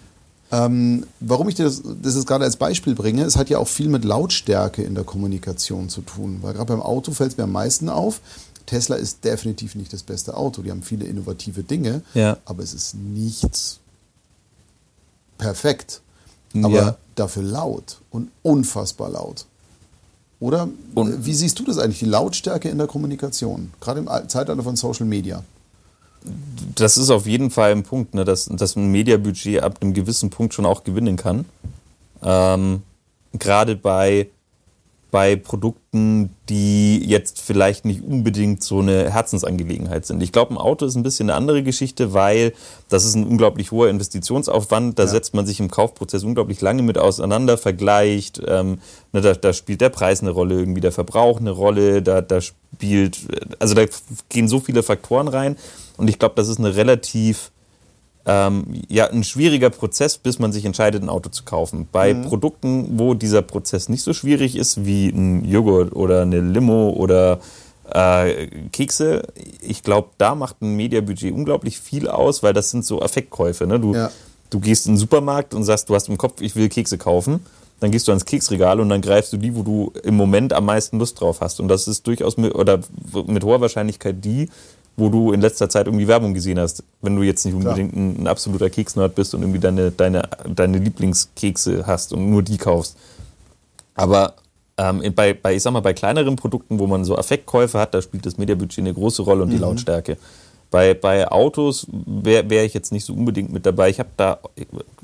Ähm, 0.50 1.06
warum 1.20 1.48
ich 1.48 1.56
das, 1.56 1.82
das 2.02 2.14
jetzt 2.14 2.26
gerade 2.26 2.44
als 2.44 2.56
Beispiel 2.56 2.94
bringe, 2.94 3.24
es 3.24 3.36
hat 3.36 3.50
ja 3.50 3.58
auch 3.58 3.68
viel 3.68 3.88
mit 3.88 4.04
Lautstärke 4.04 4.82
in 4.82 4.94
der 4.94 5.04
Kommunikation 5.04 5.88
zu 5.88 6.00
tun. 6.02 6.38
Weil 6.42 6.54
gerade 6.54 6.72
beim 6.72 6.82
Auto 6.82 7.12
fällt 7.12 7.32
es 7.32 7.36
mir 7.36 7.44
am 7.44 7.52
meisten 7.52 7.88
auf. 7.88 8.20
Tesla 8.64 8.96
ist 8.96 9.24
definitiv 9.24 9.74
nicht 9.74 9.92
das 9.92 10.02
beste 10.02 10.36
Auto. 10.36 10.62
Die 10.62 10.70
haben 10.70 10.82
viele 10.82 11.06
innovative 11.06 11.62
Dinge, 11.62 12.02
ja. 12.14 12.38
aber 12.44 12.62
es 12.62 12.74
ist 12.74 12.94
nichts 12.94 13.80
perfekt. 15.36 16.02
Aber 16.54 16.74
ja. 16.74 16.96
dafür 17.14 17.42
laut 17.42 17.98
und 18.10 18.30
unfassbar 18.42 19.10
laut. 19.10 19.44
Oder 20.40 20.68
und 20.94 21.26
wie 21.26 21.34
siehst 21.34 21.58
du 21.58 21.64
das 21.64 21.78
eigentlich, 21.78 21.98
die 21.98 22.06
Lautstärke 22.06 22.68
in 22.68 22.78
der 22.78 22.86
Kommunikation, 22.86 23.72
gerade 23.80 24.00
im 24.00 24.08
Zeitalter 24.28 24.62
von 24.62 24.76
Social 24.76 25.06
Media? 25.06 25.42
Das 26.74 26.98
ist 26.98 27.10
auf 27.10 27.26
jeden 27.26 27.50
Fall 27.50 27.72
ein 27.72 27.82
Punkt, 27.82 28.14
ne, 28.14 28.24
dass, 28.24 28.46
dass 28.46 28.76
ein 28.76 28.90
Mediabudget 28.90 29.62
ab 29.62 29.78
einem 29.80 29.94
gewissen 29.94 30.30
Punkt 30.30 30.54
schon 30.54 30.66
auch 30.66 30.84
gewinnen 30.84 31.16
kann. 31.16 31.44
Ähm, 32.22 32.82
Gerade 33.32 33.76
bei 33.76 34.28
bei 35.10 35.36
Produkten, 35.36 36.34
die 36.50 37.02
jetzt 37.02 37.40
vielleicht 37.40 37.86
nicht 37.86 38.02
unbedingt 38.02 38.62
so 38.62 38.80
eine 38.80 39.10
Herzensangelegenheit 39.10 40.04
sind. 40.04 40.22
Ich 40.22 40.32
glaube, 40.32 40.52
ein 40.52 40.58
Auto 40.58 40.84
ist 40.84 40.96
ein 40.96 41.02
bisschen 41.02 41.30
eine 41.30 41.36
andere 41.36 41.62
Geschichte, 41.62 42.12
weil 42.12 42.52
das 42.90 43.06
ist 43.06 43.14
ein 43.14 43.26
unglaublich 43.26 43.70
hoher 43.70 43.88
Investitionsaufwand. 43.88 44.98
Da 44.98 45.04
ja. 45.04 45.08
setzt 45.08 45.32
man 45.32 45.46
sich 45.46 45.60
im 45.60 45.70
Kaufprozess 45.70 46.24
unglaublich 46.24 46.60
lange 46.60 46.82
mit 46.82 46.98
auseinander, 46.98 47.56
vergleicht. 47.56 48.42
Ähm, 48.46 48.80
ne, 49.12 49.22
da, 49.22 49.32
da, 49.32 49.54
spielt 49.54 49.80
der 49.80 49.88
Preis 49.88 50.20
eine 50.20 50.30
Rolle, 50.30 50.56
irgendwie 50.58 50.82
der 50.82 50.92
Verbrauch 50.92 51.40
eine 51.40 51.52
Rolle. 51.52 52.02
Da, 52.02 52.20
da 52.20 52.42
spielt, 52.42 53.18
also 53.58 53.74
da 53.74 53.86
gehen 54.28 54.48
so 54.48 54.60
viele 54.60 54.82
Faktoren 54.82 55.28
rein. 55.28 55.56
Und 55.98 56.08
ich 56.08 56.18
glaube, 56.18 56.34
das 56.36 56.48
ist 56.48 56.58
eine 56.58 56.74
relativ 56.74 57.50
ähm, 58.28 58.64
ja, 58.88 59.08
ein 59.08 59.24
schwieriger 59.24 59.70
Prozess, 59.70 60.18
bis 60.18 60.38
man 60.38 60.52
sich 60.52 60.66
entscheidet, 60.66 61.02
ein 61.02 61.08
Auto 61.08 61.30
zu 61.30 61.44
kaufen. 61.44 61.88
Bei 61.90 62.12
mhm. 62.12 62.24
Produkten, 62.24 62.98
wo 62.98 63.14
dieser 63.14 63.40
Prozess 63.40 63.88
nicht 63.88 64.02
so 64.02 64.12
schwierig 64.12 64.54
ist, 64.54 64.84
wie 64.84 65.08
ein 65.08 65.44
Joghurt 65.46 65.96
oder 65.96 66.22
eine 66.22 66.40
Limo 66.40 66.90
oder 66.90 67.40
äh, 67.90 68.48
Kekse, 68.70 69.22
ich 69.62 69.82
glaube, 69.82 70.10
da 70.18 70.34
macht 70.34 70.60
ein 70.60 70.76
Mediabudget 70.76 71.32
unglaublich 71.32 71.80
viel 71.80 72.06
aus, 72.06 72.42
weil 72.42 72.52
das 72.52 72.70
sind 72.70 72.84
so 72.84 73.00
Affektkäufe. 73.00 73.66
Ne? 73.66 73.80
Du, 73.80 73.94
ja. 73.94 74.10
du 74.50 74.60
gehst 74.60 74.86
in 74.86 74.92
den 74.92 74.98
Supermarkt 74.98 75.54
und 75.54 75.64
sagst, 75.64 75.88
du 75.88 75.94
hast 75.94 76.10
im 76.10 76.18
Kopf, 76.18 76.42
ich 76.42 76.54
will 76.54 76.68
Kekse 76.68 76.98
kaufen. 76.98 77.40
Dann 77.80 77.92
gehst 77.92 78.08
du 78.08 78.12
ans 78.12 78.24
Keksregal 78.24 78.80
und 78.80 78.88
dann 78.88 79.00
greifst 79.00 79.32
du 79.32 79.36
die, 79.36 79.54
wo 79.54 79.62
du 79.62 79.92
im 80.02 80.16
Moment 80.16 80.52
am 80.52 80.66
meisten 80.66 80.98
Lust 80.98 81.20
drauf 81.20 81.40
hast. 81.40 81.60
Und 81.60 81.68
das 81.68 81.86
ist 81.86 82.06
durchaus 82.06 82.36
mit, 82.36 82.54
oder 82.54 82.80
mit 83.26 83.44
hoher 83.44 83.60
Wahrscheinlichkeit 83.60 84.16
die, 84.22 84.50
wo 84.98 85.08
du 85.08 85.32
in 85.32 85.40
letzter 85.40 85.68
Zeit 85.68 85.86
irgendwie 85.86 86.08
Werbung 86.08 86.34
gesehen 86.34 86.58
hast. 86.58 86.82
Wenn 87.00 87.16
du 87.16 87.22
jetzt 87.22 87.44
nicht 87.44 87.54
unbedingt 87.54 87.94
ein, 87.94 88.22
ein, 88.22 88.26
absoluter 88.26 88.68
Keksnerd 88.68 89.14
bist 89.14 89.32
und 89.32 89.42
irgendwie 89.42 89.60
deine, 89.60 89.92
deine, 89.92 90.28
deine 90.54 90.78
Lieblingskekse 90.78 91.86
hast 91.86 92.12
und 92.12 92.28
nur 92.28 92.42
die 92.42 92.58
kaufst. 92.58 92.96
Aber 93.94 94.34
ähm, 94.76 95.02
bei, 95.14 95.34
bei, 95.34 95.54
ich 95.54 95.62
sag 95.62 95.72
mal, 95.72 95.80
bei 95.80 95.94
kleineren 95.94 96.36
Produkten, 96.36 96.78
wo 96.78 96.86
man 96.86 97.04
so 97.04 97.16
Affektkäufe 97.16 97.78
hat, 97.78 97.94
da 97.94 98.02
spielt 98.02 98.26
das 98.26 98.38
Mediabudget 98.38 98.80
eine 98.80 98.92
große 98.92 99.22
Rolle 99.22 99.44
und 99.44 99.50
die 99.50 99.56
mhm. 99.56 99.62
Lautstärke. 99.62 100.16
Bei, 100.70 100.92
bei 100.92 101.30
Autos 101.30 101.86
wäre 101.90 102.50
wär 102.50 102.64
ich 102.64 102.74
jetzt 102.74 102.92
nicht 102.92 103.04
so 103.04 103.14
unbedingt 103.14 103.52
mit 103.52 103.64
dabei. 103.64 103.88
Ich 103.88 104.00
habe 104.00 104.10
da 104.16 104.38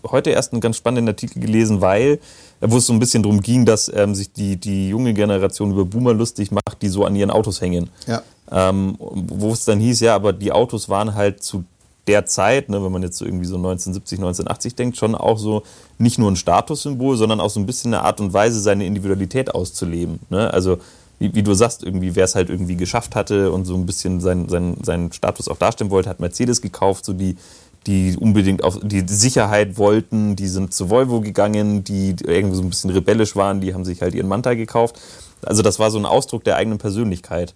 heute 0.07 0.31
erst 0.31 0.53
einen 0.53 0.61
ganz 0.61 0.77
spannenden 0.77 1.15
Artikel 1.15 1.41
gelesen, 1.41 1.81
weil, 1.81 2.19
wo 2.61 2.77
es 2.77 2.87
so 2.87 2.93
ein 2.93 2.99
bisschen 2.99 3.23
darum 3.23 3.41
ging, 3.41 3.65
dass 3.65 3.91
ähm, 3.95 4.15
sich 4.15 4.33
die, 4.33 4.57
die 4.57 4.91
junge 4.91 5.15
Generation 5.15 5.71
über 5.71 5.87
Boomer 5.87 6.13
lustig 6.13 6.51
macht, 6.51 6.83
die 6.83 6.89
so 6.89 7.05
an 7.05 7.17
ihren 7.17 7.31
Autos 7.31 7.63
hängen. 7.63 7.89
Ja. 8.07 8.23
Ähm, 8.51 8.97
wo 8.99 9.53
es 9.53 9.65
dann 9.65 9.81
hieß, 9.81 10.01
ja, 10.01 10.15
aber 10.15 10.33
die 10.33 10.53
Autos 10.53 10.89
waren 10.89 11.15
halt 11.15 11.43
zu 11.43 11.65
der 12.07 12.27
Zeit, 12.27 12.69
ne, 12.69 12.85
wenn 12.85 12.93
man 12.93 13.03
jetzt 13.03 13.17
so 13.17 13.25
irgendwie 13.25 13.47
so 13.47 13.57
1970, 13.57 14.19
1980 14.19 14.75
denkt, 14.75 14.97
schon 14.97 15.15
auch 15.15 15.39
so 15.39 15.63
nicht 15.99 16.19
nur 16.19 16.31
ein 16.31 16.37
Statussymbol, 16.37 17.17
sondern 17.17 17.41
auch 17.41 17.51
so 17.51 17.61
ein 17.61 17.67
bisschen 17.67 17.95
eine 17.95 18.03
Art 18.03 18.21
und 18.21 18.33
Weise, 18.33 18.61
seine 18.61 18.85
Individualität 18.85 19.55
auszuleben. 19.55 20.21
Ne? 20.29 20.53
Also 20.53 20.79
wie, 21.19 21.35
wie, 21.35 21.43
du 21.43 21.55
sagst, 21.55 21.83
irgendwie, 21.83 22.17
wer 22.17 22.25
es 22.25 22.35
halt 22.35 22.51
irgendwie 22.51 22.77
geschafft 22.77 23.15
hatte 23.15 23.53
und 23.53 23.65
so 23.65 23.75
ein 23.75 23.87
bisschen 23.87 24.21
seinen 24.21 24.49
sein, 24.49 24.77
sein 24.83 25.13
Status 25.13 25.49
auch 25.49 25.57
darstellen 25.57 25.91
wollte, 25.91 26.11
hat 26.11 26.21
Mercedes 26.21 26.61
gekauft, 26.61 27.05
so 27.05 27.13
die, 27.13 27.37
die 27.87 28.17
unbedingt 28.19 28.65
auf 28.65 28.79
die 28.83 29.05
Sicherheit 29.07 29.79
wollten, 29.79 30.37
die 30.37 30.49
sind 30.49 30.75
zu 30.75 30.91
Volvo 30.91 31.21
gegangen, 31.21 31.85
die 31.85 32.17
irgendwie 32.25 32.57
so 32.57 32.63
ein 32.63 32.69
bisschen 32.69 32.91
rebellisch 32.91 33.37
waren, 33.37 33.61
die 33.61 33.75
haben 33.75 33.85
sich 33.85 34.03
halt 34.03 34.15
ihren 34.15 34.29
Manta 34.29 34.55
gekauft. 34.55 35.01
Also 35.43 35.63
das 35.63 35.79
war 35.79 35.91
so 35.91 35.99
ein 35.99 36.07
Ausdruck 36.07 36.45
der 36.45 36.57
eigenen 36.57 36.79
Persönlichkeit. 36.79 37.55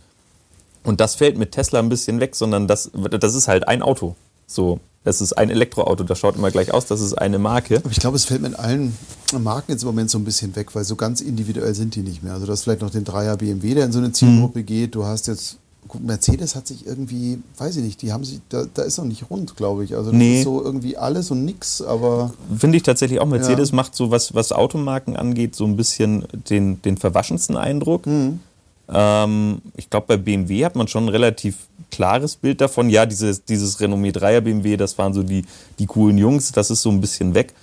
Und 0.89 1.01
das 1.01 1.16
fällt 1.16 1.36
mit 1.36 1.53
Tesla 1.53 1.80
ein 1.80 1.91
bisschen 1.91 2.18
weg, 2.18 2.34
sondern 2.34 2.66
das, 2.66 2.91
das 3.20 3.34
ist 3.34 3.47
halt 3.47 3.68
ein 3.68 3.82
Auto. 3.82 4.16
So, 4.47 4.80
das 5.05 5.20
ist 5.20 5.34
ein 5.34 5.51
Elektroauto, 5.51 6.03
das 6.03 6.18
schaut 6.18 6.36
immer 6.36 6.51
gleich 6.51 6.72
aus, 6.72 6.86
das 6.86 7.03
ist 7.03 7.12
eine 7.12 7.39
Marke. 7.39 7.76
Aber 7.76 7.91
ich 7.91 8.01
glaube, 8.01 8.16
es 8.16 8.24
fällt 8.24 8.41
mit 8.41 8.59
allen 8.59 8.97
Marken 9.39 9.72
jetzt 9.72 9.82
im 9.82 9.89
Moment 9.89 10.11
so 10.11 10.16
ein 10.16 10.24
bisschen 10.24 10.57
weg, 10.57 10.74
weil 10.74 10.84
so 10.84 10.97
ganz 10.97 11.20
individuell 11.20 11.74
sind 11.74 11.95
die 11.95 12.01
nicht 12.01 12.22
mehr. 12.22 12.32
Also 12.32 12.47
du 12.47 12.53
hast 12.53 12.62
vielleicht 12.62 12.80
noch 12.80 12.89
den 12.89 13.05
Dreier 13.05 13.36
BMW, 13.36 13.74
der 13.74 13.84
in 13.84 13.93
so 13.93 13.99
eine 13.99 14.12
Zielgruppe 14.12 14.61
mhm. 14.61 14.64
geht. 14.66 14.95
Du 14.95 15.05
hast 15.05 15.26
jetzt, 15.26 15.59
gut, 15.89 16.03
Mercedes 16.03 16.55
hat 16.55 16.66
sich 16.66 16.86
irgendwie, 16.86 17.43
weiß 17.59 17.76
ich 17.76 17.84
nicht, 17.84 18.01
die 18.01 18.14
haben 18.14 18.24
sich, 18.24 18.41
da, 18.49 18.64
da 18.72 18.80
ist 18.80 18.97
noch 18.97 19.05
nicht 19.05 19.28
rund, 19.28 19.57
glaube 19.57 19.84
ich. 19.84 19.95
Also 19.95 20.11
das 20.11 20.18
nee. 20.18 20.39
ist 20.39 20.45
so 20.45 20.64
irgendwie 20.64 20.97
alles 20.97 21.30
und 21.30 21.45
nix, 21.45 21.82
aber... 21.82 22.32
Finde 22.57 22.78
ich 22.78 22.82
tatsächlich 22.82 23.20
auch, 23.20 23.26
Mercedes 23.26 23.72
ja. 23.72 23.76
macht 23.76 23.95
so, 23.95 24.11
was, 24.11 24.32
was 24.32 24.53
Automarken 24.53 25.18
angeht, 25.18 25.55
so 25.55 25.66
ein 25.66 25.76
bisschen 25.76 26.24
den, 26.49 26.80
den 26.80 26.97
verwaschensten 26.97 27.59
Eindruck. 27.59 28.07
Mhm. 28.07 28.41
Ähm, 28.93 29.61
ich 29.76 29.91
glaube, 29.91 30.07
bei 30.09 30.16
BMW 30.16 30.64
hat 30.64 30.76
man 30.76 30.89
schon 30.89 31.05
ein 31.05 31.09
relativ 31.11 31.57
klares 31.91 32.36
Bild 32.36 32.61
davon. 32.61 32.91
Ja, 32.91 33.07
dieses, 33.07 33.45
dieses 33.45 33.80
Renommee 33.80 34.11
3er 34.11 34.41
BMW, 34.41 34.76
das 34.76 34.99
waren 34.99 35.12
so 35.12 35.22
die, 35.22 35.45
die 35.78 35.86
coolen 35.86 36.18
Jungs, 36.18 36.53
das 36.53 36.70
ist 36.70 36.82
so 36.82 36.91
ein 36.91 37.01
bisschen 37.01 37.34
weg. 37.34 37.55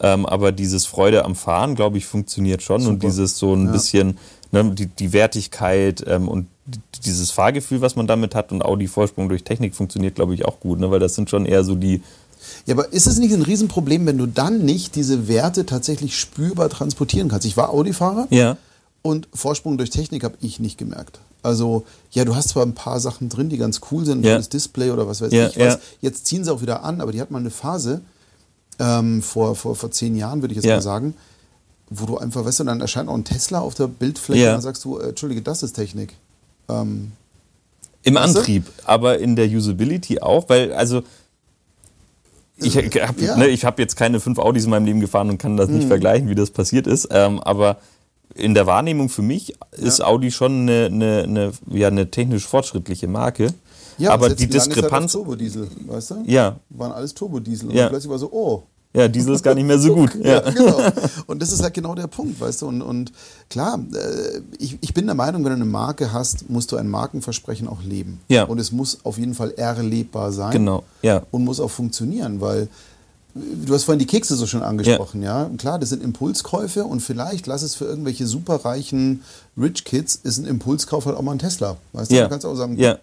Ähm, 0.00 0.26
aber 0.26 0.52
dieses 0.52 0.86
Freude 0.86 1.24
am 1.24 1.36
Fahren, 1.36 1.74
glaube 1.76 1.98
ich, 1.98 2.06
funktioniert 2.06 2.62
schon. 2.62 2.80
Super. 2.80 2.92
Und 2.92 3.02
dieses 3.02 3.38
so 3.38 3.54
ein 3.54 3.66
ja. 3.66 3.72
bisschen, 3.72 4.18
ne, 4.50 4.72
die, 4.74 4.86
die 4.86 5.12
Wertigkeit 5.12 6.04
ähm, 6.06 6.28
und 6.28 6.46
dieses 7.04 7.30
Fahrgefühl, 7.30 7.80
was 7.80 7.94
man 7.94 8.06
damit 8.06 8.34
hat 8.34 8.50
und 8.50 8.64
Audi 8.64 8.88
Vorsprung 8.88 9.28
durch 9.28 9.44
Technik 9.44 9.74
funktioniert, 9.74 10.14
glaube 10.14 10.34
ich, 10.34 10.46
auch 10.46 10.60
gut, 10.60 10.80
ne? 10.80 10.90
weil 10.90 11.00
das 11.00 11.14
sind 11.14 11.28
schon 11.28 11.46
eher 11.46 11.62
so 11.62 11.74
die. 11.74 12.02
Ja, 12.66 12.74
aber 12.74 12.92
ist 12.92 13.06
es 13.06 13.18
nicht 13.18 13.32
ein 13.32 13.42
Riesenproblem, 13.42 14.06
wenn 14.06 14.18
du 14.18 14.26
dann 14.26 14.64
nicht 14.64 14.96
diese 14.96 15.28
Werte 15.28 15.66
tatsächlich 15.66 16.18
spürbar 16.18 16.68
transportieren 16.68 17.28
kannst? 17.28 17.46
Ich 17.46 17.56
war 17.56 17.70
Audi-Fahrer. 17.70 18.26
Ja. 18.30 18.56
Und 19.06 19.28
Vorsprung 19.34 19.76
durch 19.76 19.90
Technik 19.90 20.24
habe 20.24 20.36
ich 20.40 20.60
nicht 20.60 20.78
gemerkt. 20.78 21.20
Also, 21.42 21.84
ja, 22.10 22.24
du 22.24 22.34
hast 22.34 22.48
zwar 22.48 22.64
ein 22.64 22.74
paar 22.74 23.00
Sachen 23.00 23.28
drin, 23.28 23.50
die 23.50 23.58
ganz 23.58 23.82
cool 23.90 24.06
sind, 24.06 24.24
ja. 24.24 24.38
das 24.38 24.48
Display 24.48 24.90
oder 24.90 25.06
was 25.06 25.20
weiß 25.20 25.30
ja, 25.30 25.48
ich 25.48 25.58
was. 25.58 25.74
Ja. 25.74 25.80
Jetzt 26.00 26.26
ziehen 26.26 26.42
sie 26.42 26.50
auch 26.50 26.62
wieder 26.62 26.84
an, 26.84 27.02
aber 27.02 27.12
die 27.12 27.20
hat 27.20 27.30
mal 27.30 27.38
eine 27.38 27.50
Phase, 27.50 28.00
ähm, 28.78 29.22
vor, 29.22 29.54
vor, 29.56 29.76
vor 29.76 29.90
zehn 29.90 30.16
Jahren, 30.16 30.40
würde 30.42 30.52
ich 30.52 30.56
jetzt 30.56 30.64
ja. 30.64 30.76
mal 30.76 30.80
sagen, 30.80 31.12
wo 31.90 32.06
du 32.06 32.16
einfach, 32.16 32.46
weißt 32.46 32.60
du, 32.60 32.64
dann 32.64 32.80
erscheint 32.80 33.10
auch 33.10 33.14
ein 33.14 33.24
Tesla 33.24 33.60
auf 33.60 33.74
der 33.74 33.88
Bildfläche 33.88 34.42
ja. 34.42 34.48
und 34.48 34.54
dann 34.54 34.62
sagst 34.62 34.86
du, 34.86 34.98
äh, 34.98 35.10
Entschuldige, 35.10 35.42
das 35.42 35.62
ist 35.62 35.74
Technik. 35.74 36.14
Ähm, 36.70 37.12
Im 38.04 38.16
Antrieb, 38.16 38.64
du? 38.64 38.88
aber 38.88 39.18
in 39.18 39.36
der 39.36 39.46
Usability 39.46 40.20
auch, 40.20 40.48
weil, 40.48 40.72
also, 40.72 41.02
ich 42.56 42.76
habe 42.76 43.20
ja. 43.20 43.36
ne, 43.36 43.54
hab 43.54 43.78
jetzt 43.78 43.96
keine 43.96 44.18
fünf 44.18 44.38
Audis 44.38 44.64
in 44.64 44.70
meinem 44.70 44.86
Leben 44.86 45.00
gefahren 45.00 45.28
und 45.28 45.38
kann 45.38 45.58
das 45.58 45.68
nicht 45.68 45.82
hm. 45.82 45.88
vergleichen, 45.88 46.28
wie 46.30 46.34
das 46.34 46.50
passiert 46.50 46.86
ist, 46.86 47.08
ähm, 47.10 47.40
aber 47.40 47.78
in 48.34 48.54
der 48.54 48.66
Wahrnehmung 48.66 49.08
für 49.08 49.22
mich 49.22 49.54
ist 49.72 50.00
ja. 50.00 50.06
Audi 50.06 50.30
schon 50.30 50.62
eine, 50.62 50.86
eine, 50.86 51.22
eine, 51.22 51.52
ja, 51.70 51.88
eine 51.88 52.10
technisch 52.10 52.46
fortschrittliche 52.46 53.06
Marke. 53.06 53.52
Ja, 53.98 54.12
aber 54.12 54.30
die 54.30 54.48
Diskrepanz. 54.48 55.12
Turbodiesel, 55.12 55.68
weißt 55.86 56.10
du? 56.10 56.24
Ja. 56.26 56.56
Waren 56.70 56.92
alles 56.92 57.14
Turbodiesel. 57.14 57.68
Und 57.68 57.76
ja. 57.76 57.88
plötzlich 57.88 58.10
war 58.10 58.18
so, 58.18 58.30
oh. 58.32 58.64
Ja, 58.96 59.08
Diesel 59.08 59.34
ist 59.34 59.42
gar 59.42 59.56
nicht 59.56 59.66
mehr 59.66 59.78
so 59.78 59.92
gut. 59.94 60.14
ja. 60.14 60.34
ja, 60.34 60.50
genau. 60.50 60.80
Und 61.26 61.42
das 61.42 61.50
ist 61.50 61.62
halt 61.62 61.74
genau 61.74 61.96
der 61.96 62.06
Punkt, 62.06 62.40
weißt 62.40 62.62
du? 62.62 62.68
Und, 62.68 62.80
und 62.80 63.12
klar, 63.50 63.78
äh, 63.92 64.40
ich, 64.58 64.78
ich 64.80 64.94
bin 64.94 65.06
der 65.06 65.16
Meinung, 65.16 65.44
wenn 65.44 65.50
du 65.50 65.56
eine 65.56 65.64
Marke 65.64 66.12
hast, 66.12 66.48
musst 66.48 66.70
du 66.70 66.76
ein 66.76 66.88
Markenversprechen 66.88 67.66
auch 67.68 67.82
leben. 67.82 68.20
Ja. 68.28 68.44
Und 68.44 68.60
es 68.60 68.70
muss 68.70 69.04
auf 69.04 69.18
jeden 69.18 69.34
Fall 69.34 69.52
erlebbar 69.56 70.32
sein. 70.32 70.52
Genau, 70.52 70.84
ja. 71.02 71.22
Und 71.32 71.44
muss 71.44 71.58
auch 71.58 71.70
funktionieren, 71.70 72.40
weil 72.40 72.68
Du 73.34 73.74
hast 73.74 73.82
vorhin 73.82 73.98
die 73.98 74.06
Kekse 74.06 74.36
so 74.36 74.46
schon 74.46 74.62
angesprochen, 74.62 75.20
ja. 75.20 75.42
ja. 75.42 75.50
Klar, 75.58 75.80
das 75.80 75.88
sind 75.88 76.04
Impulskäufe 76.04 76.84
und 76.84 77.00
vielleicht 77.00 77.48
lass 77.48 77.62
es 77.62 77.74
für 77.74 77.84
irgendwelche 77.84 78.26
superreichen 78.26 79.22
Rich 79.56 79.84
Kids 79.84 80.14
ist 80.14 80.38
ein 80.38 80.46
Impulskauf 80.46 81.06
halt 81.06 81.16
auch 81.16 81.22
mal 81.22 81.32
ein 81.32 81.40
Tesla. 81.40 81.76
Weißt 81.92 82.12
du, 82.12 82.14
ja. 82.14 82.24
du 82.24 82.30
kannst 82.30 82.46
auch 82.46 82.54
sagen, 82.54 82.78
ja. 82.78 82.98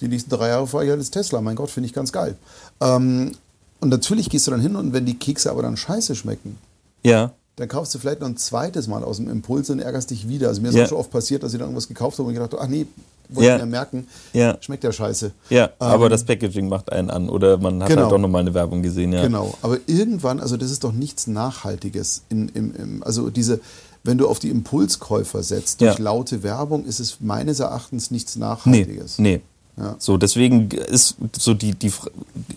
die 0.00 0.08
nächsten 0.08 0.30
drei 0.30 0.48
Jahre 0.48 0.66
fahre 0.66 0.84
ich 0.84 0.90
halt 0.90 1.00
das 1.00 1.10
Tesla. 1.10 1.42
Mein 1.42 1.56
Gott, 1.56 1.70
finde 1.70 1.86
ich 1.86 1.92
ganz 1.92 2.10
geil. 2.10 2.36
Ähm, 2.80 3.32
und 3.80 3.90
natürlich 3.90 4.30
gehst 4.30 4.46
du 4.46 4.50
dann 4.50 4.60
hin 4.60 4.76
und 4.76 4.94
wenn 4.94 5.04
die 5.04 5.18
Kekse 5.18 5.50
aber 5.50 5.60
dann 5.60 5.76
scheiße 5.76 6.14
schmecken, 6.14 6.56
ja. 7.02 7.32
dann 7.56 7.68
kaufst 7.68 7.94
du 7.94 7.98
vielleicht 7.98 8.20
noch 8.20 8.28
ein 8.28 8.38
zweites 8.38 8.86
Mal 8.88 9.04
aus 9.04 9.18
dem 9.18 9.28
Impuls 9.28 9.68
und 9.68 9.78
ärgerst 9.78 10.10
dich 10.10 10.26
wieder. 10.26 10.48
Also 10.48 10.62
mir 10.62 10.68
ist 10.68 10.76
ja. 10.76 10.84
auch 10.84 10.88
schon 10.88 10.98
oft 10.98 11.10
passiert, 11.10 11.42
dass 11.42 11.52
ich 11.52 11.58
dann 11.58 11.68
irgendwas 11.68 11.88
gekauft 11.88 12.18
habe 12.18 12.28
und 12.28 12.34
gedacht 12.34 12.52
habe, 12.52 12.62
ach 12.62 12.68
nee, 12.68 12.86
wollte 13.28 13.48
ja. 13.48 13.58
mir 13.58 13.66
merken, 13.66 14.06
ja. 14.32 14.56
schmeckt 14.60 14.84
ja 14.84 14.92
scheiße. 14.92 15.32
Ja, 15.50 15.64
ähm, 15.64 15.70
aber 15.78 16.08
das 16.08 16.24
Packaging 16.24 16.68
macht 16.68 16.92
einen 16.92 17.10
an 17.10 17.28
oder 17.28 17.58
man 17.58 17.82
hat 17.82 17.88
genau. 17.88 18.02
halt 18.02 18.12
doch 18.12 18.18
nochmal 18.18 18.42
eine 18.42 18.54
Werbung 18.54 18.82
gesehen. 18.82 19.12
Ja. 19.12 19.22
Genau, 19.22 19.56
aber 19.62 19.78
irgendwann, 19.86 20.40
also 20.40 20.56
das 20.56 20.70
ist 20.70 20.84
doch 20.84 20.92
nichts 20.92 21.26
Nachhaltiges. 21.26 22.22
In, 22.28 22.48
im, 22.50 22.74
im, 22.74 23.02
also 23.02 23.30
diese, 23.30 23.60
wenn 24.02 24.18
du 24.18 24.28
auf 24.28 24.38
die 24.38 24.50
Impulskäufer 24.50 25.42
setzt, 25.42 25.80
durch 25.80 25.98
ja. 25.98 26.04
laute 26.04 26.42
Werbung, 26.42 26.84
ist 26.84 27.00
es 27.00 27.20
meines 27.20 27.60
Erachtens 27.60 28.10
nichts 28.10 28.36
Nachhaltiges. 28.36 29.18
Nee, 29.18 29.36
nee. 29.36 29.42
Ja. 29.76 29.96
So, 29.98 30.16
deswegen 30.16 30.70
ist 30.70 31.16
so 31.36 31.52
die, 31.54 31.72
die 31.74 31.92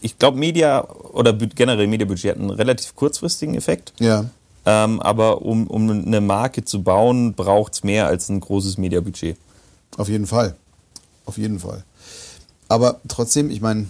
ich 0.02 0.20
glaube, 0.20 0.38
Media 0.38 0.88
oder 1.14 1.34
generell 1.34 1.88
Mediabudget 1.88 2.32
hat 2.32 2.40
einen 2.40 2.52
relativ 2.52 2.96
kurzfristigen 2.96 3.56
Effekt. 3.56 3.94
Ja. 4.00 4.26
Ähm, 4.66 5.02
aber 5.02 5.42
um, 5.42 5.66
um 5.68 5.90
eine 5.90 6.22
Marke 6.22 6.64
zu 6.64 6.84
bauen, 6.84 7.34
braucht 7.34 7.74
es 7.74 7.84
mehr 7.84 8.08
als 8.08 8.30
ein 8.30 8.40
großes 8.40 8.78
Mediabudget. 8.78 9.38
Auf 9.98 10.10
jeden 10.10 10.28
Fall. 10.28 10.56
Auf 11.26 11.38
jeden 11.38 11.60
Fall. 11.60 11.84
Aber 12.70 13.02
trotzdem, 13.08 13.50
ich 13.50 13.62
meine, 13.62 13.88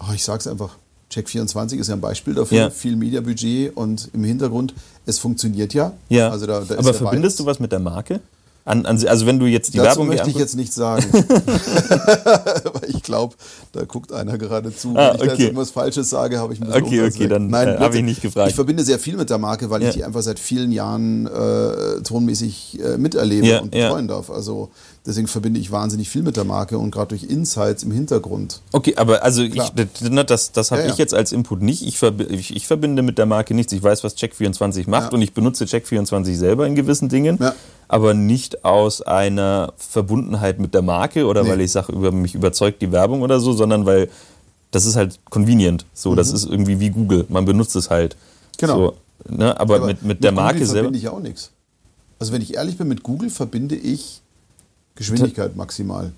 oh, 0.00 0.12
ich 0.14 0.24
sag's 0.24 0.46
einfach, 0.46 0.76
Check24 1.12 1.78
ist 1.78 1.88
ja 1.88 1.94
ein 1.94 2.00
Beispiel 2.00 2.34
dafür, 2.34 2.58
ja. 2.58 2.70
viel 2.70 2.96
Mediabudget 2.96 3.76
und 3.76 4.10
im 4.12 4.24
Hintergrund, 4.24 4.74
es 5.06 5.18
funktioniert 5.18 5.74
ja. 5.74 5.92
Ja. 6.08 6.30
Also 6.30 6.46
da, 6.46 6.60
da 6.60 6.78
Aber 6.78 6.94
verbindest 6.94 7.40
du 7.40 7.46
was 7.46 7.60
mit 7.60 7.72
der 7.72 7.80
Marke? 7.80 8.20
An, 8.68 8.84
an, 8.84 9.02
also 9.06 9.24
wenn 9.24 9.38
du 9.38 9.46
jetzt 9.46 9.72
die 9.72 9.78
Dazu 9.78 9.88
Werbung 9.88 10.08
möchte 10.08 10.28
ich 10.28 10.36
jetzt 10.36 10.54
nicht 10.54 10.74
sagen. 10.74 11.02
Aber 12.64 12.86
ich 12.86 13.02
glaube, 13.02 13.34
da 13.72 13.84
guckt 13.86 14.12
einer 14.12 14.36
gerade 14.36 14.76
zu. 14.76 14.94
Ah, 14.94 15.14
wenn 15.18 15.30
ich 15.30 15.36
da 15.36 15.38
irgendwas 15.38 15.70
Falsches 15.70 16.10
sage, 16.10 16.38
habe 16.38 16.52
ich 16.52 16.60
ein 16.60 16.70
Okay, 16.70 17.06
okay, 17.06 17.28
dann 17.28 17.50
äh, 17.50 17.78
habe 17.78 17.96
ich 17.96 18.02
nicht 18.02 18.20
gefragt. 18.20 18.50
Ich 18.50 18.54
verbinde 18.54 18.84
sehr 18.84 18.98
viel 18.98 19.16
mit 19.16 19.30
der 19.30 19.38
Marke, 19.38 19.70
weil 19.70 19.80
ja. 19.82 19.88
ich 19.88 19.94
die 19.94 20.04
einfach 20.04 20.20
seit 20.20 20.38
vielen 20.38 20.70
Jahren 20.70 21.26
äh, 21.26 22.02
tonmäßig 22.02 22.78
äh, 22.84 22.98
miterlebe 22.98 23.46
ja, 23.46 23.60
und 23.60 23.70
betreuen 23.70 24.06
ja. 24.06 24.16
darf. 24.16 24.28
Also 24.28 24.70
Deswegen 25.08 25.26
verbinde 25.26 25.58
ich 25.58 25.70
wahnsinnig 25.70 26.10
viel 26.10 26.22
mit 26.22 26.36
der 26.36 26.44
Marke 26.44 26.76
und 26.76 26.90
gerade 26.90 27.08
durch 27.08 27.22
Insights 27.22 27.82
im 27.82 27.90
Hintergrund. 27.90 28.60
Okay, 28.72 28.94
aber 28.96 29.22
also 29.22 29.42
ich, 29.42 29.54
das, 29.56 30.52
das 30.52 30.70
habe 30.70 30.82
ja, 30.82 30.88
ja. 30.88 30.92
ich 30.92 30.98
jetzt 30.98 31.14
als 31.14 31.32
Input 31.32 31.62
nicht. 31.62 31.80
Ich, 31.80 32.02
ich, 32.02 32.54
ich, 32.54 32.66
verbinde 32.66 33.00
mit 33.00 33.16
der 33.16 33.24
Marke 33.24 33.54
nichts. 33.54 33.72
Ich 33.72 33.82
weiß, 33.82 34.04
was 34.04 34.18
Check24 34.18 34.90
macht 34.90 35.12
ja. 35.12 35.16
und 35.16 35.22
ich 35.22 35.32
benutze 35.32 35.64
Check24 35.64 36.34
selber 36.34 36.66
in 36.66 36.74
gewissen 36.74 37.08
Dingen, 37.08 37.38
aber 37.88 38.12
nicht 38.12 38.66
aus 38.66 39.00
einer 39.00 39.72
Verbundenheit 39.78 40.58
mit 40.58 40.74
der 40.74 40.82
Marke 40.82 41.24
oder 41.24 41.42
nee. 41.42 41.48
weil 41.48 41.62
ich 41.62 41.72
sage, 41.72 41.90
über 41.90 42.12
mich 42.12 42.34
überzeugt 42.34 42.82
die 42.82 42.92
Werbung 42.92 43.22
oder 43.22 43.40
so, 43.40 43.54
sondern 43.54 43.86
weil 43.86 44.10
das 44.72 44.84
ist 44.84 44.96
halt 44.96 45.18
convenient. 45.30 45.86
So, 45.94 46.10
mhm. 46.10 46.16
das 46.16 46.30
ist 46.30 46.44
irgendwie 46.44 46.80
wie 46.80 46.90
Google. 46.90 47.24
Man 47.30 47.46
benutzt 47.46 47.74
es 47.76 47.88
halt. 47.88 48.14
Genau. 48.58 48.76
So, 48.76 49.34
ne? 49.34 49.58
aber, 49.58 49.76
aber, 49.76 49.86
mit, 49.86 50.02
mit 50.02 50.22
der 50.22 50.32
Marke 50.32 50.56
Google 50.56 50.66
selber. 50.66 50.80
verbinde 50.80 50.98
ich 50.98 51.08
auch 51.08 51.20
nichts. 51.20 51.50
Also 52.18 52.34
wenn 52.34 52.42
ich 52.42 52.56
ehrlich 52.56 52.76
bin, 52.76 52.88
mit 52.88 53.02
Google 53.02 53.30
verbinde 53.30 53.74
ich 53.74 54.20
Geschwindigkeit 54.98 55.56
maximal. 55.56 56.12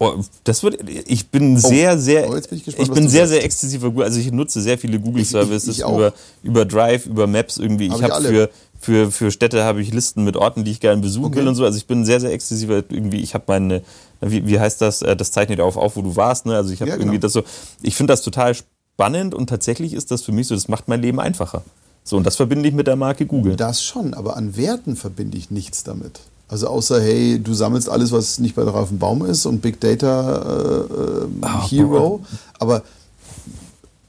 Oh, 0.00 0.14
das 0.44 0.62
wird, 0.62 0.88
ich 0.88 1.28
bin 1.28 1.56
oh, 1.56 1.58
sehr, 1.58 1.98
sehr, 1.98 2.28
oh, 2.28 2.32
bin 2.32 2.42
ich, 2.52 2.64
gespannt, 2.64 2.88
ich 2.88 2.94
bin 2.94 3.08
sehr, 3.08 3.26
sehr 3.26 3.42
exzessiver 3.42 3.88
Google. 3.88 4.04
Also 4.04 4.20
ich 4.20 4.30
nutze 4.30 4.60
sehr 4.60 4.78
viele 4.78 5.00
Google 5.00 5.24
Services 5.24 5.80
über, 5.80 6.12
über 6.44 6.64
Drive, 6.64 7.06
über 7.06 7.26
Maps 7.26 7.56
irgendwie. 7.56 7.90
Hab 7.90 7.98
ich 7.98 8.04
habe 8.04 8.28
für, 8.28 8.50
für, 8.78 9.10
für 9.10 9.30
Städte 9.32 9.64
habe 9.64 9.82
ich 9.82 9.92
Listen 9.92 10.22
mit 10.22 10.36
Orten, 10.36 10.62
die 10.62 10.70
ich 10.70 10.78
gerne 10.78 11.02
besuchen 11.02 11.26
okay. 11.26 11.38
will 11.38 11.48
und 11.48 11.56
so. 11.56 11.64
Also 11.64 11.78
ich 11.78 11.86
bin 11.88 12.04
sehr, 12.04 12.20
sehr 12.20 12.32
exzessiver 12.32 12.84
irgendwie. 12.88 13.20
Ich 13.20 13.34
habe 13.34 13.44
meine, 13.48 13.82
wie, 14.20 14.46
wie 14.46 14.60
heißt 14.60 14.80
das, 14.80 15.02
äh, 15.02 15.16
das 15.16 15.32
zeichnet 15.32 15.58
auf, 15.58 15.76
auf, 15.76 15.96
wo 15.96 16.02
du 16.02 16.14
warst, 16.14 16.46
ne? 16.46 16.54
Also 16.54 16.72
ich 16.72 16.80
habe 16.80 16.90
ja, 16.90 16.96
irgendwie 16.96 17.16
genau. 17.16 17.22
das 17.22 17.32
so, 17.32 17.42
ich 17.82 17.96
finde 17.96 18.12
das 18.12 18.22
total 18.22 18.54
spannend 18.54 19.34
und 19.34 19.48
tatsächlich 19.48 19.94
ist 19.94 20.12
das 20.12 20.22
für 20.22 20.30
mich 20.30 20.46
so, 20.46 20.54
das 20.54 20.68
macht 20.68 20.86
mein 20.86 21.02
Leben 21.02 21.18
einfacher. 21.18 21.64
So, 22.04 22.16
und 22.16 22.24
das 22.24 22.36
verbinde 22.36 22.68
ich 22.68 22.74
mit 22.74 22.86
der 22.86 22.96
Marke 22.96 23.26
Google. 23.26 23.56
Das 23.56 23.82
schon, 23.82 24.14
aber 24.14 24.36
an 24.36 24.56
Werten 24.56 24.94
verbinde 24.94 25.36
ich 25.36 25.50
nichts 25.50 25.82
damit. 25.82 26.20
Also 26.48 26.68
außer, 26.68 27.00
hey, 27.00 27.38
du 27.38 27.52
sammelst 27.52 27.88
alles, 27.90 28.10
was 28.10 28.38
nicht 28.38 28.54
bei 28.54 28.64
drauf 28.64 28.74
auf 28.74 28.88
dem 28.88 28.98
Baum 28.98 29.24
ist 29.24 29.44
und 29.44 29.60
Big 29.60 29.80
Data 29.80 30.86
äh, 30.88 31.26
oh, 31.42 31.68
Hero. 31.68 32.18
Boah. 32.18 32.20
Aber 32.58 32.82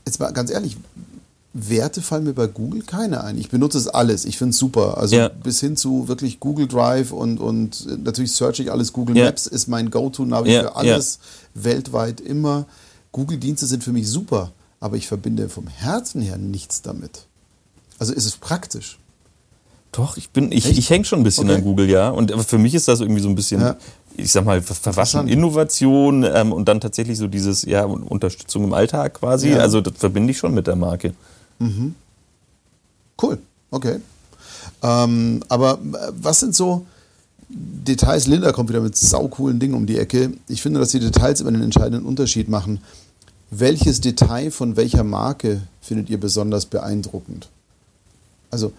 jetzt 0.05 0.19
mal 0.19 0.31
ganz 0.31 0.49
ehrlich, 0.49 0.77
Werte 1.53 2.01
fallen 2.01 2.23
mir 2.23 2.33
bei 2.33 2.47
Google 2.47 2.83
keine 2.83 3.23
ein. 3.23 3.37
Ich 3.37 3.49
benutze 3.49 3.77
es 3.77 3.87
alles. 3.87 4.23
Ich 4.25 4.37
finde 4.37 4.51
es 4.51 4.57
super. 4.57 4.97
Also 4.97 5.15
ja. 5.15 5.27
bis 5.29 5.59
hin 5.59 5.75
zu 5.75 6.07
wirklich 6.07 6.39
Google 6.39 6.67
Drive 6.67 7.11
und, 7.11 7.39
und 7.39 8.03
natürlich 8.03 8.33
search 8.33 8.59
ich 8.59 8.71
alles. 8.71 8.93
Google 8.93 9.17
ja. 9.17 9.25
Maps 9.25 9.45
ist 9.47 9.67
mein 9.67 9.89
Go-To-Navi 9.89 10.53
ja. 10.53 10.61
für 10.61 10.75
alles. 10.75 11.19
Weltweit 11.55 12.21
immer. 12.21 12.67
Google-Dienste 13.11 13.65
sind 13.65 13.83
für 13.83 13.91
mich 13.91 14.07
super. 14.07 14.51
Aber 14.79 14.95
ich 14.95 15.07
verbinde 15.07 15.49
vom 15.49 15.67
Herzen 15.67 16.21
her 16.21 16.37
nichts 16.37 16.81
damit. 16.81 17.25
Also 17.97 18.13
ist 18.13 18.25
es 18.25 18.37
praktisch. 18.37 18.97
Doch, 19.91 20.17
ich 20.17 20.29
bin, 20.29 20.51
ich, 20.51 20.65
ich 20.65 20.89
hänge 20.89 21.05
schon 21.05 21.19
ein 21.19 21.23
bisschen 21.23 21.49
okay. 21.49 21.57
an 21.57 21.63
Google, 21.63 21.89
ja. 21.89 22.09
Und 22.09 22.31
für 22.45 22.57
mich 22.57 22.75
ist 22.75 22.87
das 22.87 22.99
irgendwie 22.99 23.21
so 23.21 23.29
ein 23.29 23.35
bisschen, 23.35 23.61
ja. 23.61 23.75
ich 24.15 24.31
sag 24.31 24.45
mal, 24.45 24.61
verwaschen 24.61 25.27
Innovation 25.27 26.23
ähm, 26.23 26.53
und 26.53 26.67
dann 26.67 26.79
tatsächlich 26.79 27.17
so 27.17 27.27
dieses, 27.27 27.63
ja, 27.63 27.85
Unterstützung 27.85 28.65
im 28.65 28.73
Alltag 28.73 29.15
quasi. 29.15 29.49
Ja. 29.49 29.59
Also 29.59 29.81
das 29.81 29.93
verbinde 29.97 30.31
ich 30.31 30.37
schon 30.37 30.53
mit 30.53 30.67
der 30.67 30.75
Marke. 30.75 31.13
Mhm. 31.57 31.95
Cool, 33.21 33.39
okay. 33.71 33.99
Ähm, 34.83 35.43
aber 35.49 35.73
äh, 35.73 36.11
was 36.21 36.39
sind 36.39 36.55
so 36.55 36.85
Details? 37.49 38.27
Linda 38.27 38.51
kommt 38.51 38.69
wieder 38.69 38.81
mit 38.81 38.95
saucoolen 38.95 39.59
Dingen 39.59 39.73
um 39.73 39.85
die 39.85 39.97
Ecke. 39.97 40.31
Ich 40.47 40.61
finde, 40.61 40.79
dass 40.79 40.89
die 40.89 40.99
Details 40.99 41.41
immer 41.41 41.49
einen 41.49 41.63
entscheidenden 41.63 42.05
Unterschied 42.05 42.47
machen. 42.47 42.79
Welches 43.51 43.99
Detail 43.99 44.51
von 44.51 44.77
welcher 44.77 45.03
Marke 45.03 45.61
findet 45.81 46.09
ihr 46.09 46.19
besonders 46.19 46.67
beeindruckend? 46.67 47.49
Also, 48.51 48.71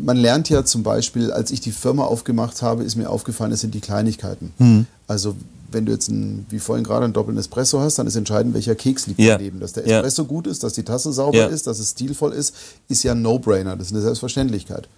man 0.00 0.16
lernt 0.16 0.48
ja 0.48 0.64
zum 0.64 0.82
Beispiel, 0.82 1.32
als 1.32 1.50
ich 1.50 1.60
die 1.60 1.72
Firma 1.72 2.04
aufgemacht 2.04 2.62
habe, 2.62 2.84
ist 2.84 2.96
mir 2.96 3.10
aufgefallen, 3.10 3.52
es 3.52 3.60
sind 3.60 3.74
die 3.74 3.80
Kleinigkeiten. 3.80 4.52
Hm. 4.58 4.86
Also 5.06 5.36
wenn 5.70 5.84
du 5.84 5.92
jetzt, 5.92 6.08
ein, 6.08 6.46
wie 6.48 6.58
vorhin 6.58 6.84
gerade, 6.84 7.04
einen 7.04 7.12
doppelten 7.12 7.38
Espresso 7.38 7.80
hast, 7.80 7.98
dann 7.98 8.06
ist 8.06 8.16
entscheidend, 8.16 8.54
welcher 8.54 8.74
Keks 8.74 9.06
liegt 9.06 9.20
ja. 9.20 9.36
daneben. 9.36 9.60
Dass 9.60 9.72
der 9.72 9.86
Espresso 9.86 10.22
ja. 10.22 10.28
gut 10.28 10.46
ist, 10.46 10.62
dass 10.62 10.72
die 10.72 10.82
Tasse 10.82 11.12
sauber 11.12 11.38
ja. 11.38 11.46
ist, 11.46 11.66
dass 11.66 11.78
es 11.78 11.90
stilvoll 11.90 12.32
ist, 12.32 12.54
ist 12.88 13.02
ja 13.02 13.12
ein 13.12 13.22
No-Brainer. 13.22 13.76
Das 13.76 13.88
ist 13.88 13.92
eine 13.92 14.02
Selbstverständlichkeit. 14.02 14.88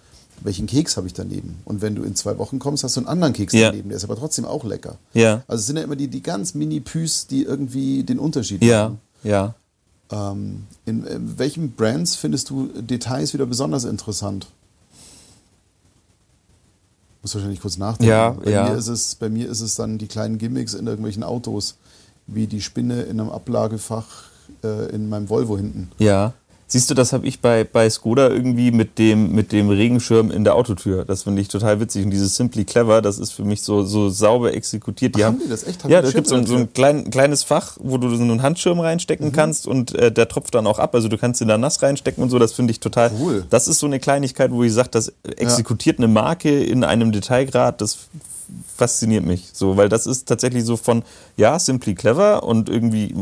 Welchen 0.43 0.67
Keks 0.67 0.97
habe 0.97 1.07
ich 1.07 1.13
daneben? 1.13 1.57
Und 1.65 1.81
wenn 1.81 1.95
du 1.95 2.03
in 2.03 2.15
zwei 2.15 2.37
Wochen 2.37 2.57
kommst, 2.57 2.83
hast 2.83 2.95
du 2.95 3.01
einen 3.01 3.07
anderen 3.07 3.33
Keks 3.33 3.53
daneben. 3.53 3.89
Der 3.89 3.97
ist 3.97 4.03
aber 4.03 4.15
trotzdem 4.15 4.45
auch 4.45 4.63
lecker. 4.63 4.95
Ja. 5.13 5.43
Also 5.47 5.59
es 5.61 5.67
sind 5.67 5.77
ja 5.77 5.83
immer 5.83 5.95
die, 5.95 6.07
die 6.07 6.23
ganz 6.23 6.55
Mini-Püs, 6.55 7.27
die 7.27 7.43
irgendwie 7.43 8.03
den 8.03 8.17
Unterschied 8.17 8.61
machen. 8.61 8.99
Ja. 9.23 9.53
Ähm, 10.09 10.63
in, 10.85 11.05
in 11.05 11.37
welchen 11.37 11.73
Brands 11.73 12.15
findest 12.15 12.49
du 12.49 12.69
Details 12.69 13.33
wieder 13.33 13.45
besonders 13.45 13.83
interessant? 13.83 14.47
Muss 17.21 17.35
wahrscheinlich 17.35 17.61
kurz 17.61 17.77
nachdenken. 17.77 18.09
Ja, 18.11 18.31
bei, 18.31 18.51
ja. 18.51 18.69
Mir 18.69 18.75
ist 18.75 18.87
es, 18.87 19.15
bei 19.15 19.29
mir 19.29 19.49
ist 19.49 19.61
es 19.61 19.75
dann 19.75 19.97
die 19.97 20.07
kleinen 20.07 20.37
Gimmicks 20.37 20.73
in 20.73 20.87
irgendwelchen 20.87 21.23
Autos, 21.23 21.75
wie 22.27 22.47
die 22.47 22.61
Spinne 22.61 23.03
in 23.03 23.19
einem 23.19 23.29
Ablagefach 23.29 24.25
äh, 24.63 24.89
in 24.91 25.09
meinem 25.09 25.29
Volvo 25.29 25.57
hinten. 25.57 25.91
Ja. 25.97 26.33
Siehst 26.71 26.89
du, 26.89 26.93
das 26.93 27.11
habe 27.11 27.27
ich 27.27 27.41
bei, 27.41 27.65
bei 27.65 27.89
Skoda 27.89 28.29
irgendwie 28.29 28.71
mit 28.71 28.97
dem, 28.97 29.33
mit 29.35 29.51
dem 29.51 29.67
Regenschirm 29.67 30.31
in 30.31 30.45
der 30.45 30.55
Autotür. 30.55 31.03
Das 31.03 31.23
finde 31.23 31.41
ich 31.41 31.49
total 31.49 31.81
witzig. 31.81 32.05
Und 32.05 32.11
dieses 32.11 32.37
Simply 32.37 32.63
Clever, 32.63 33.01
das 33.01 33.19
ist 33.19 33.31
für 33.31 33.43
mich 33.43 33.61
so, 33.61 33.83
so 33.83 34.09
sauber 34.09 34.53
exekutiert. 34.53 35.17
Die 35.17 35.23
Ach, 35.25 35.27
haben, 35.27 35.33
haben 35.33 35.43
die 35.43 35.49
das 35.49 35.67
echt? 35.67 35.83
Haben 35.83 35.91
ja, 35.91 36.01
da 36.01 36.09
gibt 36.09 36.27
es 36.27 36.47
so, 36.47 36.55
ein 36.55 36.71
klein, 36.71 37.11
kleines 37.11 37.43
Fach, 37.43 37.75
wo 37.81 37.97
du 37.97 38.15
so 38.15 38.23
einen 38.23 38.41
Handschirm 38.41 38.79
reinstecken 38.79 39.27
mhm. 39.27 39.31
kannst 39.33 39.67
und 39.67 39.93
äh, 39.95 40.13
der 40.13 40.29
tropft 40.29 40.55
dann 40.55 40.65
auch 40.65 40.79
ab. 40.79 40.95
Also 40.95 41.09
du 41.09 41.17
kannst 41.17 41.41
ihn 41.41 41.49
da 41.49 41.57
nass 41.57 41.81
reinstecken 41.81 42.23
und 42.23 42.29
so. 42.29 42.39
Das 42.39 42.53
finde 42.53 42.71
ich 42.71 42.79
total. 42.79 43.11
Cool. 43.19 43.43
Das 43.49 43.67
ist 43.67 43.79
so 43.79 43.85
eine 43.85 43.99
Kleinigkeit, 43.99 44.51
wo 44.51 44.63
ich 44.63 44.71
sage, 44.71 44.87
das 44.91 45.11
exekutiert 45.23 45.99
ja. 45.99 46.05
eine 46.05 46.13
Marke 46.13 46.63
in 46.63 46.85
einem 46.85 47.11
Detailgrad. 47.11 47.81
Das 47.81 47.97
fasziniert 48.77 49.25
mich 49.25 49.49
so, 49.51 49.75
weil 49.75 49.89
das 49.89 50.07
ist 50.07 50.25
tatsächlich 50.25 50.63
so 50.63 50.77
von, 50.77 51.03
ja, 51.35 51.59
simply 51.59 51.95
clever 51.95 52.43
und 52.43 52.69
irgendwie, 52.69 53.13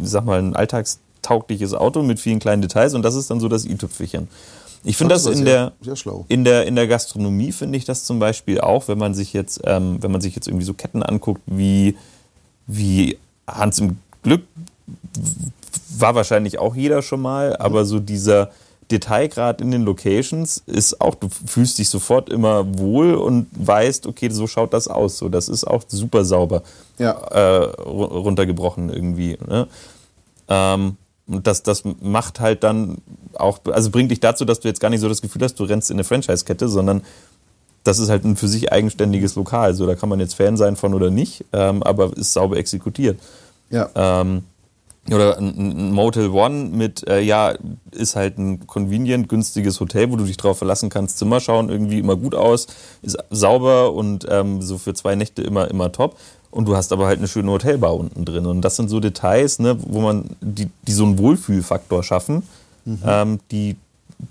sag 0.00 0.24
mal, 0.24 0.38
ein 0.38 0.54
Alltags 0.54 1.00
taugliches 1.24 1.74
Auto 1.74 2.02
mit 2.02 2.20
vielen 2.20 2.38
kleinen 2.38 2.62
Details 2.62 2.94
und 2.94 3.02
das 3.02 3.14
ist 3.14 3.30
dann 3.30 3.40
so 3.40 3.48
das 3.48 3.64
i-Tüpfelchen. 3.64 4.28
Ich 4.86 4.98
finde 4.98 5.14
das, 5.14 5.24
das 5.24 5.38
in, 5.38 5.46
der, 5.46 5.72
in, 6.28 6.44
der, 6.44 6.66
in 6.66 6.76
der 6.76 6.86
Gastronomie 6.86 7.52
finde 7.52 7.78
ich 7.78 7.86
das 7.86 8.04
zum 8.04 8.18
Beispiel 8.18 8.60
auch, 8.60 8.86
wenn 8.86 8.98
man 8.98 9.14
sich 9.14 9.32
jetzt, 9.32 9.62
ähm, 9.64 9.96
wenn 10.02 10.12
man 10.12 10.20
sich 10.20 10.34
jetzt 10.34 10.46
irgendwie 10.46 10.66
so 10.66 10.74
Ketten 10.74 11.02
anguckt, 11.02 11.40
wie, 11.46 11.96
wie 12.66 13.16
Hans 13.46 13.78
im 13.78 13.98
Glück 14.22 14.42
war 15.96 16.14
wahrscheinlich 16.14 16.58
auch 16.58 16.74
jeder 16.74 17.00
schon 17.00 17.22
mal, 17.22 17.56
aber 17.56 17.86
so 17.86 17.98
dieser 17.98 18.50
Detailgrad 18.90 19.60
in 19.60 19.70
den 19.70 19.82
Locations 19.84 20.62
ist 20.66 21.00
auch, 21.00 21.14
du 21.14 21.28
fühlst 21.46 21.78
dich 21.78 21.88
sofort 21.88 22.28
immer 22.28 22.78
wohl 22.78 23.14
und 23.14 23.46
weißt, 23.52 24.06
okay, 24.06 24.28
so 24.30 24.46
schaut 24.46 24.74
das 24.74 24.88
aus. 24.88 25.18
So, 25.18 25.28
das 25.28 25.48
ist 25.48 25.64
auch 25.64 25.82
super 25.88 26.24
sauber 26.24 26.62
ja. 26.98 27.12
äh, 27.12 27.64
runtergebrochen 27.82 28.90
irgendwie. 28.90 29.38
Ne? 29.46 29.66
Ähm, 30.48 30.96
und 31.26 31.46
das, 31.46 31.62
das 31.62 31.82
macht 32.00 32.40
halt 32.40 32.64
dann 32.64 32.98
auch, 33.34 33.60
also 33.72 33.90
bringt 33.90 34.10
dich 34.10 34.20
dazu, 34.20 34.44
dass 34.44 34.60
du 34.60 34.68
jetzt 34.68 34.80
gar 34.80 34.90
nicht 34.90 35.00
so 35.00 35.08
das 35.08 35.22
Gefühl 35.22 35.42
hast, 35.42 35.58
du 35.58 35.64
rennst 35.64 35.90
in 35.90 35.96
eine 35.96 36.04
Franchise-Kette, 36.04 36.68
sondern 36.68 37.02
das 37.82 37.98
ist 37.98 38.08
halt 38.08 38.24
ein 38.24 38.36
für 38.36 38.48
sich 38.48 38.72
eigenständiges 38.72 39.34
Lokal. 39.34 39.74
So, 39.74 39.86
da 39.86 39.94
kann 39.94 40.08
man 40.08 40.20
jetzt 40.20 40.34
Fan 40.34 40.56
sein 40.56 40.76
von 40.76 40.94
oder 40.94 41.10
nicht, 41.10 41.44
ähm, 41.52 41.82
aber 41.82 42.16
ist 42.16 42.32
sauber 42.32 42.56
exekutiert. 42.56 43.18
Ja. 43.70 43.90
Ähm, 43.94 44.44
oder 45.10 45.36
ein, 45.36 45.58
ein, 45.58 45.92
Motel 45.92 46.30
One 46.30 46.70
mit, 46.70 47.06
äh, 47.06 47.20
ja, 47.20 47.54
ist 47.90 48.16
halt 48.16 48.38
ein 48.38 48.66
convenient, 48.66 49.28
günstiges 49.28 49.78
Hotel, 49.80 50.10
wo 50.10 50.16
du 50.16 50.24
dich 50.24 50.38
drauf 50.38 50.58
verlassen 50.58 50.88
kannst. 50.88 51.18
Zimmer 51.18 51.40
schauen 51.40 51.68
irgendwie 51.68 51.98
immer 51.98 52.16
gut 52.16 52.34
aus, 52.34 52.66
ist 53.02 53.18
sauber 53.30 53.92
und 53.92 54.26
ähm, 54.30 54.62
so 54.62 54.78
für 54.78 54.94
zwei 54.94 55.14
Nächte 55.14 55.42
immer, 55.42 55.70
immer 55.70 55.92
top 55.92 56.16
und 56.54 56.66
du 56.66 56.76
hast 56.76 56.92
aber 56.92 57.08
halt 57.08 57.18
eine 57.18 57.26
schöne 57.26 57.50
Hotelbar 57.50 57.96
unten 57.96 58.24
drin. 58.24 58.46
Und 58.46 58.62
das 58.62 58.76
sind 58.76 58.88
so 58.88 59.00
Details, 59.00 59.58
ne, 59.58 59.76
wo 59.88 60.00
man, 60.00 60.30
die, 60.40 60.70
die 60.86 60.92
so 60.92 61.04
einen 61.04 61.18
Wohlfühlfaktor 61.18 62.04
schaffen, 62.04 62.44
mhm. 62.84 62.98
ähm, 63.04 63.40
die, 63.50 63.76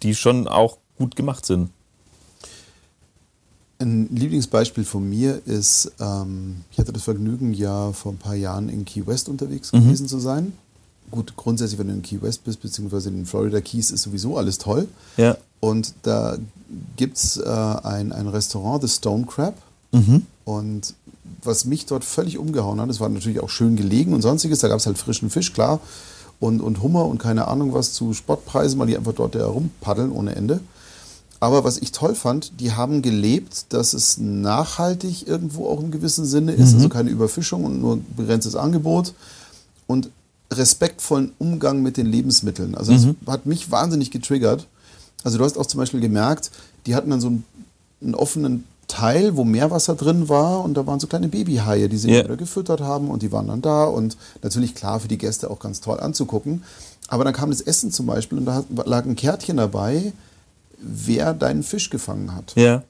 die 0.02 0.16
schon 0.16 0.48
auch 0.48 0.78
gut 0.98 1.18
gemacht 1.18 1.46
sind. 1.46 1.70
Ein 3.80 4.08
Lieblingsbeispiel 4.16 4.86
von 4.86 5.10
mir 5.10 5.42
ist, 5.46 5.92
ähm, 6.00 6.62
ich 6.72 6.80
hatte 6.80 6.94
das 6.94 7.04
Vergnügen, 7.04 7.54
ja 7.54 7.92
vor 7.92 8.14
ein 8.14 8.18
paar 8.18 8.36
Jahren 8.36 8.70
in 8.70 8.86
Key 8.86 9.06
West 9.06 9.28
unterwegs 9.28 9.74
mhm. 9.74 9.84
gewesen 9.84 10.08
zu 10.08 10.20
sein. 10.20 10.54
Gut, 11.12 11.36
grundsätzlich, 11.36 11.78
wenn 11.78 11.88
du 11.88 11.94
in 11.94 12.02
Key 12.04 12.22
West 12.22 12.46
bist, 12.46 12.62
beziehungsweise 12.62 13.10
in 13.10 13.16
den 13.16 13.26
Florida 13.26 13.60
Keys, 13.60 13.92
ist 13.92 14.04
sowieso 14.04 14.38
alles 14.38 14.58
toll. 14.60 14.88
Ja. 15.18 15.36
Und 15.60 15.94
da 16.04 16.38
gibt 16.96 17.18
es 17.18 17.36
äh, 17.36 17.50
ein, 17.50 18.14
ein 18.14 18.30
Restaurant, 18.30 18.82
The 18.82 18.88
Stone 18.88 19.26
Crab. 19.26 19.56
Mhm. 19.92 20.26
Und 20.46 20.94
was 21.46 21.66
mich 21.66 21.86
dort 21.86 22.04
völlig 22.04 22.38
umgehauen 22.38 22.80
hat, 22.82 22.90
es 22.90 23.00
war 23.00 23.10
natürlich 23.10 23.40
auch 23.40 23.50
schön 23.50 23.76
gelegen 23.76 24.14
und 24.14 24.22
sonstiges, 24.22 24.60
da 24.60 24.68
gab 24.68 24.80
es 24.80 24.86
halt 24.86 24.98
frischen 24.98 25.30
Fisch, 25.30 25.54
klar, 25.54 25.80
und, 26.40 26.62
und 26.62 26.82
Hummer 26.82 27.06
und 27.06 27.20
keine 27.20 27.48
Ahnung 27.48 27.74
was 27.74 27.94
zu 27.94 28.14
Spottpreisen, 28.14 28.80
weil 28.80 28.88
die 28.88 28.98
einfach 28.98 29.14
dort 29.14 29.36
herumpaddeln 29.36 30.12
ohne 30.12 30.36
Ende. 30.36 30.60
Aber 31.40 31.64
was 31.66 31.78
ich 31.78 31.92
toll 31.92 32.16
fand, 32.16 32.60
die 32.62 32.72
haben 32.72 33.02
gelebt, 33.02 33.66
dass 33.70 33.94
es 33.94 34.18
nachhaltig 34.18 35.28
irgendwo 35.28 35.68
auch 35.68 35.82
im 35.82 35.92
gewissen 35.92 36.26
Sinne 36.26 36.54
ist, 36.54 36.72
mhm. 36.72 36.76
also 36.78 36.90
keine 36.90 37.10
Überfischung 37.10 37.66
und 37.66 37.82
nur 37.82 38.00
begrenztes 38.16 38.56
Angebot 38.56 39.14
und 39.88 40.10
respektvollen 40.52 41.34
Umgang 41.40 41.82
mit 41.82 41.98
den 41.98 42.06
Lebensmitteln. 42.06 42.76
Also 42.76 42.94
das 42.94 43.06
mhm. 43.06 43.16
hat 43.28 43.46
mich 43.46 43.72
wahnsinnig 43.72 44.12
getriggert. 44.12 44.68
Also 45.24 45.38
du 45.38 45.44
hast 45.44 45.58
auch 45.58 45.66
zum 45.66 45.80
Beispiel 45.80 46.00
gemerkt, 46.00 46.52
die 46.86 46.96
hatten 46.96 47.10
dann 47.10 47.22
so 47.22 47.28
einen, 47.28 47.44
einen 48.02 48.16
offenen 48.16 48.64
Teil, 48.88 49.36
wo 49.38 49.44
Meerwasser 49.44 49.96
drin 49.96 50.30
war 50.30 50.64
und 50.64 50.76
da 50.76 50.86
waren 50.86 51.00
so 51.00 51.08
kleine 51.08 51.28
Babyhaie, 51.28 51.88
die 51.88 51.98
sie 51.98 52.10
yeah. 52.10 52.36
gefüttert 52.36 52.82
haben 52.82 53.10
und 53.10 53.22
die 53.22 53.32
waren 53.32 53.48
dann 53.48 53.62
da 53.62 53.86
und 53.86 54.18
natürlich 54.42 54.76
klar 54.76 55.00
für 55.00 55.08
die 55.08 55.18
Gäste 55.18 55.50
auch 55.50 55.60
ganz 55.60 55.82
toll 55.82 56.00
anzugucken. 56.00 56.64
Aber 57.08 57.24
dann 57.24 57.34
kam 57.34 57.50
das 57.50 57.62
Essen 57.62 57.92
zum 57.92 58.06
Beispiel 58.06 58.38
und 58.38 58.46
da 58.46 58.64
lag 58.86 59.06
ein 59.06 59.16
Kärtchen 59.16 59.58
dabei, 59.58 60.14
wer 60.80 61.34
deinen 61.34 61.64
Fisch 61.64 61.90
gefangen 61.90 62.36
hat. 62.36 62.54
Ja. 62.56 62.84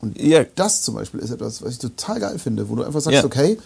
Und 0.00 0.18
yeah. 0.18 0.46
das 0.54 0.82
zum 0.82 0.94
Beispiel 0.94 1.20
ist 1.20 1.30
etwas, 1.30 1.62
was 1.62 1.72
ich 1.72 1.78
total 1.78 2.20
geil 2.20 2.38
finde, 2.38 2.68
wo 2.68 2.76
du 2.76 2.84
einfach 2.84 3.00
sagst, 3.00 3.18
yeah. 3.18 3.24
okay, 3.24 3.58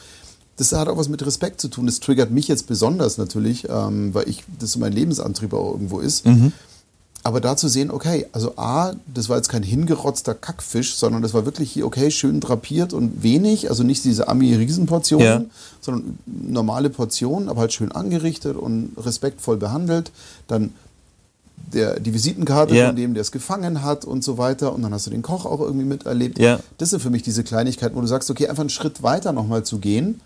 das 0.56 0.72
hat 0.72 0.88
auch 0.88 0.96
was 0.96 1.08
mit 1.08 1.24
Respekt 1.24 1.60
zu 1.60 1.68
tun. 1.68 1.86
Das 1.86 2.00
triggert 2.00 2.30
mich 2.30 2.48
jetzt 2.48 2.66
besonders 2.66 3.18
natürlich, 3.18 3.68
ähm, 3.68 4.14
weil 4.14 4.28
ich 4.28 4.44
das 4.58 4.72
so 4.72 4.78
mein 4.78 4.92
Lebensantrieb 4.92 5.52
auch 5.54 5.72
irgendwo 5.72 6.00
ist. 6.00 6.26
Mhm. 6.26 6.52
Aber 7.24 7.40
da 7.40 7.56
zu 7.56 7.68
sehen, 7.68 7.90
okay, 7.90 8.26
also 8.32 8.54
A, 8.56 8.94
das 9.12 9.28
war 9.28 9.36
jetzt 9.36 9.48
kein 9.48 9.62
hingerotzter 9.62 10.34
Kackfisch, 10.34 10.96
sondern 10.96 11.22
das 11.22 11.34
war 11.34 11.44
wirklich 11.44 11.70
hier, 11.70 11.86
okay, 11.86 12.10
schön 12.10 12.40
drapiert 12.40 12.92
und 12.92 13.22
wenig, 13.22 13.70
also 13.70 13.84
nicht 13.84 14.04
diese 14.04 14.26
Ami-Riesenportionen, 14.26 15.26
ja. 15.26 15.44
sondern 15.80 16.18
normale 16.26 16.90
Portionen, 16.90 17.48
aber 17.48 17.60
halt 17.60 17.72
schön 17.72 17.92
angerichtet 17.92 18.56
und 18.56 18.92
respektvoll 18.96 19.56
behandelt. 19.56 20.10
Dann 20.48 20.70
der, 21.72 22.00
die 22.00 22.12
Visitenkarte 22.12 22.74
Ja. 22.74 22.88
von 22.88 22.96
dem, 22.96 23.14
der 23.14 23.20
es 23.20 23.30
gefangen 23.30 23.82
hat 23.82 24.04
und 24.04 24.24
so 24.24 24.36
weiter. 24.36 24.74
Und 24.74 24.82
dann 24.82 24.92
hast 24.92 25.06
du 25.06 25.10
den 25.10 25.22
Koch 25.22 25.46
auch 25.46 25.60
irgendwie 25.60 25.84
miterlebt. 25.84 26.40
Ja. 26.40 26.58
Das 26.78 26.90
sind 26.90 27.00
für 27.00 27.10
mich 27.10 27.22
diese 27.22 27.44
Kleinigkeiten, 27.44 27.94
wo 27.94 28.00
du 28.00 28.06
sagst, 28.08 28.30
okay, 28.30 28.48
einfach 28.48 28.62
einen 28.62 28.70
Schritt 28.70 29.02
weiter 29.04 29.32
nochmal 29.32 29.62
zu 29.62 29.78
gehen 29.78 30.20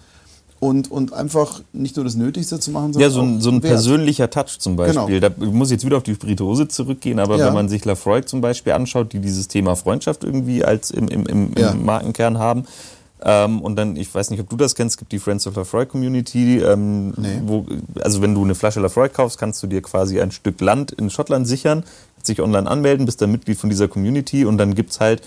und, 0.58 0.90
und 0.90 1.12
einfach 1.12 1.60
nicht 1.72 1.96
nur 1.96 2.04
das 2.04 2.14
Nötigste 2.14 2.58
zu 2.58 2.70
machen, 2.70 2.92
Ja, 2.98 3.10
sondern 3.10 3.40
so 3.40 3.50
ein, 3.50 3.50
so 3.50 3.50
ein 3.50 3.60
persönlicher 3.60 4.30
Touch 4.30 4.58
zum 4.58 4.76
Beispiel. 4.76 5.20
Da 5.20 5.30
muss 5.38 5.68
ich 5.68 5.72
jetzt 5.72 5.84
wieder 5.86 5.98
auf 5.98 6.02
die 6.02 6.14
Spirituose 6.14 6.68
zurückgehen, 6.68 7.18
aber 7.18 7.36
Ja. 7.36 7.46
wenn 7.48 7.54
man 7.54 7.68
sich 7.68 7.84
Lafroig 7.84 8.28
zum 8.28 8.40
Beispiel 8.40 8.72
anschaut, 8.72 9.12
die 9.12 9.18
dieses 9.20 9.48
Thema 9.48 9.76
Freundschaft 9.76 10.24
irgendwie 10.24 10.64
als 10.64 10.90
im, 10.90 11.08
im, 11.08 11.26
im, 11.26 11.50
Ja. 11.58 11.70
im 11.72 11.84
Markenkern 11.84 12.38
haben. 12.38 12.64
Ähm, 13.22 13.60
und 13.62 13.76
dann, 13.76 13.96
ich 13.96 14.14
weiß 14.14 14.30
nicht, 14.30 14.40
ob 14.40 14.48
du 14.50 14.56
das 14.56 14.74
kennst, 14.74 14.94
es 14.94 14.98
gibt 14.98 15.10
die 15.12 15.18
Friends 15.18 15.46
of 15.46 15.56
Lafroig 15.56 15.88
Community, 15.88 16.58
ähm, 16.58 17.12
Nee. 17.16 17.40
wo, 17.46 17.64
also 18.02 18.20
wenn 18.22 18.34
du 18.34 18.44
eine 18.44 18.54
Flasche 18.54 18.80
Lafroig 18.80 19.12
kaufst, 19.14 19.38
kannst 19.38 19.62
du 19.62 19.66
dir 19.66 19.80
quasi 19.82 20.20
ein 20.20 20.30
Stück 20.32 20.60
Land 20.60 20.92
in 20.92 21.08
Schottland 21.10 21.46
sichern, 21.48 21.82
dich 22.28 22.42
online 22.42 22.68
anmelden, 22.68 23.06
bist 23.06 23.22
dann 23.22 23.30
Mitglied 23.30 23.56
von 23.58 23.70
dieser 23.70 23.88
Community 23.88 24.44
und 24.44 24.58
dann 24.58 24.74
gibt's 24.74 24.98
halt 25.00 25.20
drei- 25.20 25.26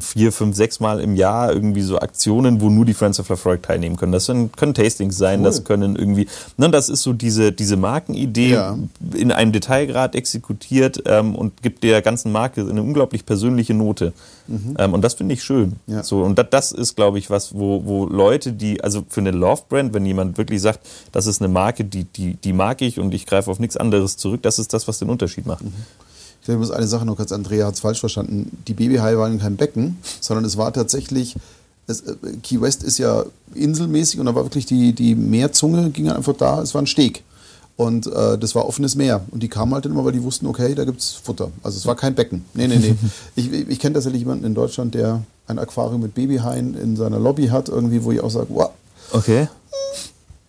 vier, 0.00 0.32
fünf, 0.32 0.56
sechs 0.56 0.80
Mal 0.80 1.00
im 1.00 1.16
Jahr 1.16 1.52
irgendwie 1.52 1.82
so 1.82 1.98
Aktionen, 1.98 2.60
wo 2.60 2.70
nur 2.70 2.84
die 2.84 2.94
Friends 2.94 3.20
of 3.20 3.28
Lafroig 3.28 3.62
teilnehmen 3.62 3.96
können. 3.96 4.12
Das 4.12 4.26
können, 4.26 4.50
können 4.52 4.74
Tastings 4.74 5.16
sein, 5.16 5.40
Cool. 5.40 5.44
das 5.44 5.64
können 5.64 5.96
irgendwie, 5.96 6.28
ne, 6.56 6.70
das 6.70 6.88
ist 6.88 7.02
so 7.02 7.12
diese, 7.12 7.52
diese 7.52 7.76
Markenidee 7.76 8.52
Ja. 8.52 8.78
in 9.14 9.32
einem 9.32 9.52
Detailgrad 9.52 10.14
exekutiert 10.14 11.02
ähm, 11.06 11.34
und 11.34 11.62
gibt 11.62 11.82
der 11.84 12.02
ganzen 12.02 12.32
Marke 12.32 12.60
eine 12.62 12.82
unglaublich 12.82 13.26
persönliche 13.26 13.74
Note. 13.74 14.12
Ähm, 14.78 14.94
und 14.94 15.02
das 15.02 15.14
finde 15.14 15.34
ich 15.34 15.42
schön. 15.42 15.74
Mhm. 15.86 15.94
Ja. 15.94 16.02
So, 16.04 16.22
und 16.22 16.38
das, 16.38 16.46
das 16.50 16.72
ist, 16.72 16.94
glaube 16.94 17.18
ich, 17.18 17.30
was, 17.30 17.54
wo, 17.54 17.82
wo 17.84 18.06
Leute, 18.06 18.52
die, 18.52 18.80
also 18.82 19.04
für 19.08 19.20
eine 19.20 19.32
Love-Brand, 19.32 19.92
wenn 19.92 20.06
jemand 20.06 20.38
wirklich 20.38 20.60
sagt, 20.62 20.80
das 21.10 21.26
ist 21.26 21.40
eine 21.42 21.48
Marke, 21.48 21.84
die, 21.84 22.04
die, 22.04 22.34
die 22.34 22.52
mag 22.52 22.80
ich 22.80 23.00
und 23.00 23.12
ich 23.12 23.26
greife 23.26 23.50
auf 23.50 23.58
nichts 23.58 23.76
anderes 23.76 24.16
zurück, 24.16 24.42
das 24.42 24.60
ist 24.60 24.72
das, 24.72 24.86
was 24.86 24.98
den 25.00 25.10
Unterschied 25.10 25.46
macht. 25.46 25.64
Mhm. 25.64 25.72
Ich 26.48 26.58
muss 26.58 26.70
eine 26.70 26.86
Sache 26.86 27.04
noch 27.06 27.16
kurz, 27.16 27.32
Andrea 27.32 27.66
hat 27.66 27.74
es 27.74 27.80
falsch 27.80 28.00
verstanden. 28.00 28.56
Die 28.66 28.74
Babyhaie 28.74 29.18
waren 29.18 29.38
kein 29.38 29.56
Becken, 29.56 29.98
sondern 30.20 30.44
es 30.44 30.56
war 30.56 30.72
tatsächlich, 30.72 31.36
es, 31.86 32.00
äh, 32.02 32.14
Key 32.42 32.60
West 32.60 32.82
ist 32.82 32.98
ja 32.98 33.24
inselmäßig 33.54 34.20
und 34.20 34.26
da 34.26 34.34
war 34.34 34.44
wirklich 34.44 34.66
die, 34.66 34.92
die 34.92 35.14
Meerzunge, 35.14 35.90
ging 35.90 36.08
einfach 36.08 36.36
da, 36.36 36.62
es 36.62 36.74
war 36.74 36.82
ein 36.82 36.86
Steg. 36.86 37.22
Und 37.76 38.06
äh, 38.06 38.38
das 38.38 38.54
war 38.54 38.66
offenes 38.66 38.94
Meer. 38.94 39.22
Und 39.30 39.42
die 39.42 39.48
kamen 39.48 39.74
halt 39.74 39.84
dann 39.84 39.92
immer, 39.92 40.04
weil 40.04 40.12
die 40.12 40.22
wussten, 40.22 40.46
okay, 40.46 40.74
da 40.74 40.84
gibt 40.84 41.00
es 41.00 41.12
Futter. 41.12 41.50
Also 41.62 41.76
es 41.76 41.84
war 41.84 41.94
kein 41.94 42.14
Becken. 42.14 42.46
Nee, 42.54 42.68
nee, 42.68 42.78
nee. 42.78 42.94
ich 43.36 43.52
ich 43.52 43.78
kenne 43.78 43.94
tatsächlich 43.94 44.20
jemanden 44.20 44.46
in 44.46 44.54
Deutschland, 44.54 44.94
der 44.94 45.22
ein 45.46 45.58
Aquarium 45.58 46.00
mit 46.00 46.14
Babyhaien 46.14 46.74
in 46.74 46.96
seiner 46.96 47.18
Lobby 47.18 47.48
hat, 47.48 47.68
irgendwie, 47.68 48.02
wo 48.02 48.12
ich 48.12 48.20
auch 48.20 48.30
sage, 48.30 48.46
wow, 48.48 48.70
Okay. 49.12 49.48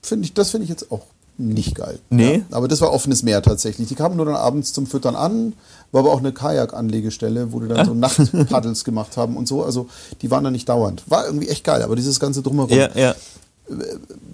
Find 0.01 0.25
ich, 0.25 0.33
das 0.33 0.51
finde 0.51 0.63
ich 0.63 0.69
jetzt 0.69 0.91
auch 0.91 1.05
nicht 1.37 1.75
geil. 1.75 1.99
Nee. 2.09 2.37
Ja, 2.37 2.57
aber 2.57 2.67
das 2.67 2.81
war 2.81 2.91
offenes 2.91 3.23
Meer 3.23 3.41
tatsächlich. 3.41 3.87
Die 3.87 3.95
kamen 3.95 4.17
nur 4.17 4.25
dann 4.25 4.35
abends 4.35 4.73
zum 4.73 4.87
Füttern 4.87 5.15
an, 5.15 5.53
war 5.91 6.01
aber 6.01 6.11
auch 6.11 6.19
eine 6.19 6.33
Kajakanlegestelle, 6.33 7.51
wo 7.53 7.59
die 7.61 7.67
dann 7.69 7.85
so 7.85 7.93
Nachtpaddels 7.93 8.83
gemacht 8.83 9.15
haben 9.17 9.37
und 9.37 9.47
so. 9.47 9.63
Also 9.63 9.87
die 10.21 10.29
waren 10.31 10.43
da 10.43 10.51
nicht 10.51 10.67
dauernd. 10.69 11.03
War 11.07 11.25
irgendwie 11.25 11.47
echt 11.49 11.63
geil, 11.63 11.81
aber 11.81 11.95
dieses 11.95 12.19
ganze 12.19 12.41
Drumherum, 12.41 12.77
Ja, 12.77 12.89
ja. 12.95 13.15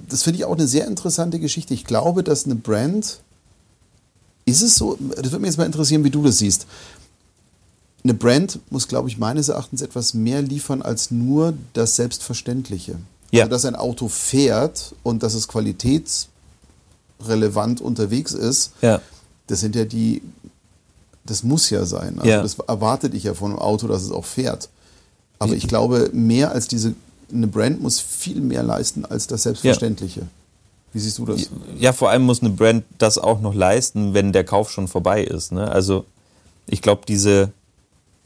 das 0.09 0.23
finde 0.23 0.39
ich 0.39 0.45
auch 0.45 0.53
eine 0.55 0.67
sehr 0.67 0.87
interessante 0.87 1.39
Geschichte. 1.39 1.73
Ich 1.73 1.85
glaube, 1.85 2.23
dass 2.23 2.45
eine 2.45 2.55
Brand, 2.55 3.19
ist 4.45 4.61
es 4.61 4.75
so, 4.75 4.97
das 5.15 5.25
würde 5.31 5.39
mich 5.39 5.47
jetzt 5.49 5.57
mal 5.57 5.65
interessieren, 5.65 6.03
wie 6.03 6.09
du 6.09 6.21
das 6.23 6.37
siehst. 6.39 6.65
Eine 8.03 8.13
Brand 8.13 8.59
muss, 8.69 8.87
glaube 8.89 9.07
ich, 9.07 9.17
meines 9.17 9.47
Erachtens 9.47 9.81
etwas 9.81 10.13
mehr 10.13 10.41
liefern 10.41 10.81
als 10.81 11.11
nur 11.11 11.53
das 11.73 11.95
Selbstverständliche. 11.95 12.95
Ja. 13.31 13.43
Also, 13.43 13.51
dass 13.51 13.63
ein 13.65 13.75
Auto 13.77 14.09
fährt 14.09 14.93
und 15.03 15.23
dass 15.23 15.33
es 15.33 15.47
qualitätsrelevant 15.47 17.79
unterwegs 17.81 18.33
ist, 18.33 18.71
Ja. 18.81 19.01
das 19.47 19.61
sind 19.61 19.75
ja 19.75 19.85
die, 19.85 20.21
das 21.25 21.43
muss 21.43 21.69
ja 21.69 21.85
sein. 21.85 22.15
Also 22.17 22.29
Ja. 22.29 22.41
Das 22.41 22.57
erwartet 22.59 23.13
ich 23.13 23.23
ja 23.23 23.33
von 23.33 23.51
einem 23.51 23.59
Auto, 23.59 23.87
dass 23.87 24.03
es 24.03 24.11
auch 24.11 24.25
fährt. 24.25 24.69
Aber 25.39 25.53
ich 25.53 25.67
glaube, 25.67 26.09
mehr 26.13 26.51
als 26.51 26.67
diese, 26.67 26.95
eine 27.33 27.47
Brand 27.47 27.81
muss 27.81 27.99
viel 27.99 28.39
mehr 28.39 28.63
leisten 28.63 29.05
als 29.05 29.27
das 29.27 29.43
Selbstverständliche. 29.43 30.27
Wie 30.93 30.99
siehst 30.99 31.17
du 31.17 31.25
das? 31.25 31.49
Ja, 31.79 31.91
vor 31.91 32.11
allem 32.11 32.23
muss 32.23 32.41
eine 32.41 32.51
Brand 32.51 32.85
das 32.97 33.17
auch 33.17 33.41
noch 33.41 33.53
leisten, 33.53 34.13
wenn 34.13 34.31
der 34.31 34.43
Kauf 34.43 34.69
schon 34.69 34.87
vorbei 34.87 35.23
ist. 35.23 35.51
Ne? 35.51 35.69
Also 35.69 36.05
ich 36.67 36.81
glaube, 36.81 37.01
diese, 37.07 37.51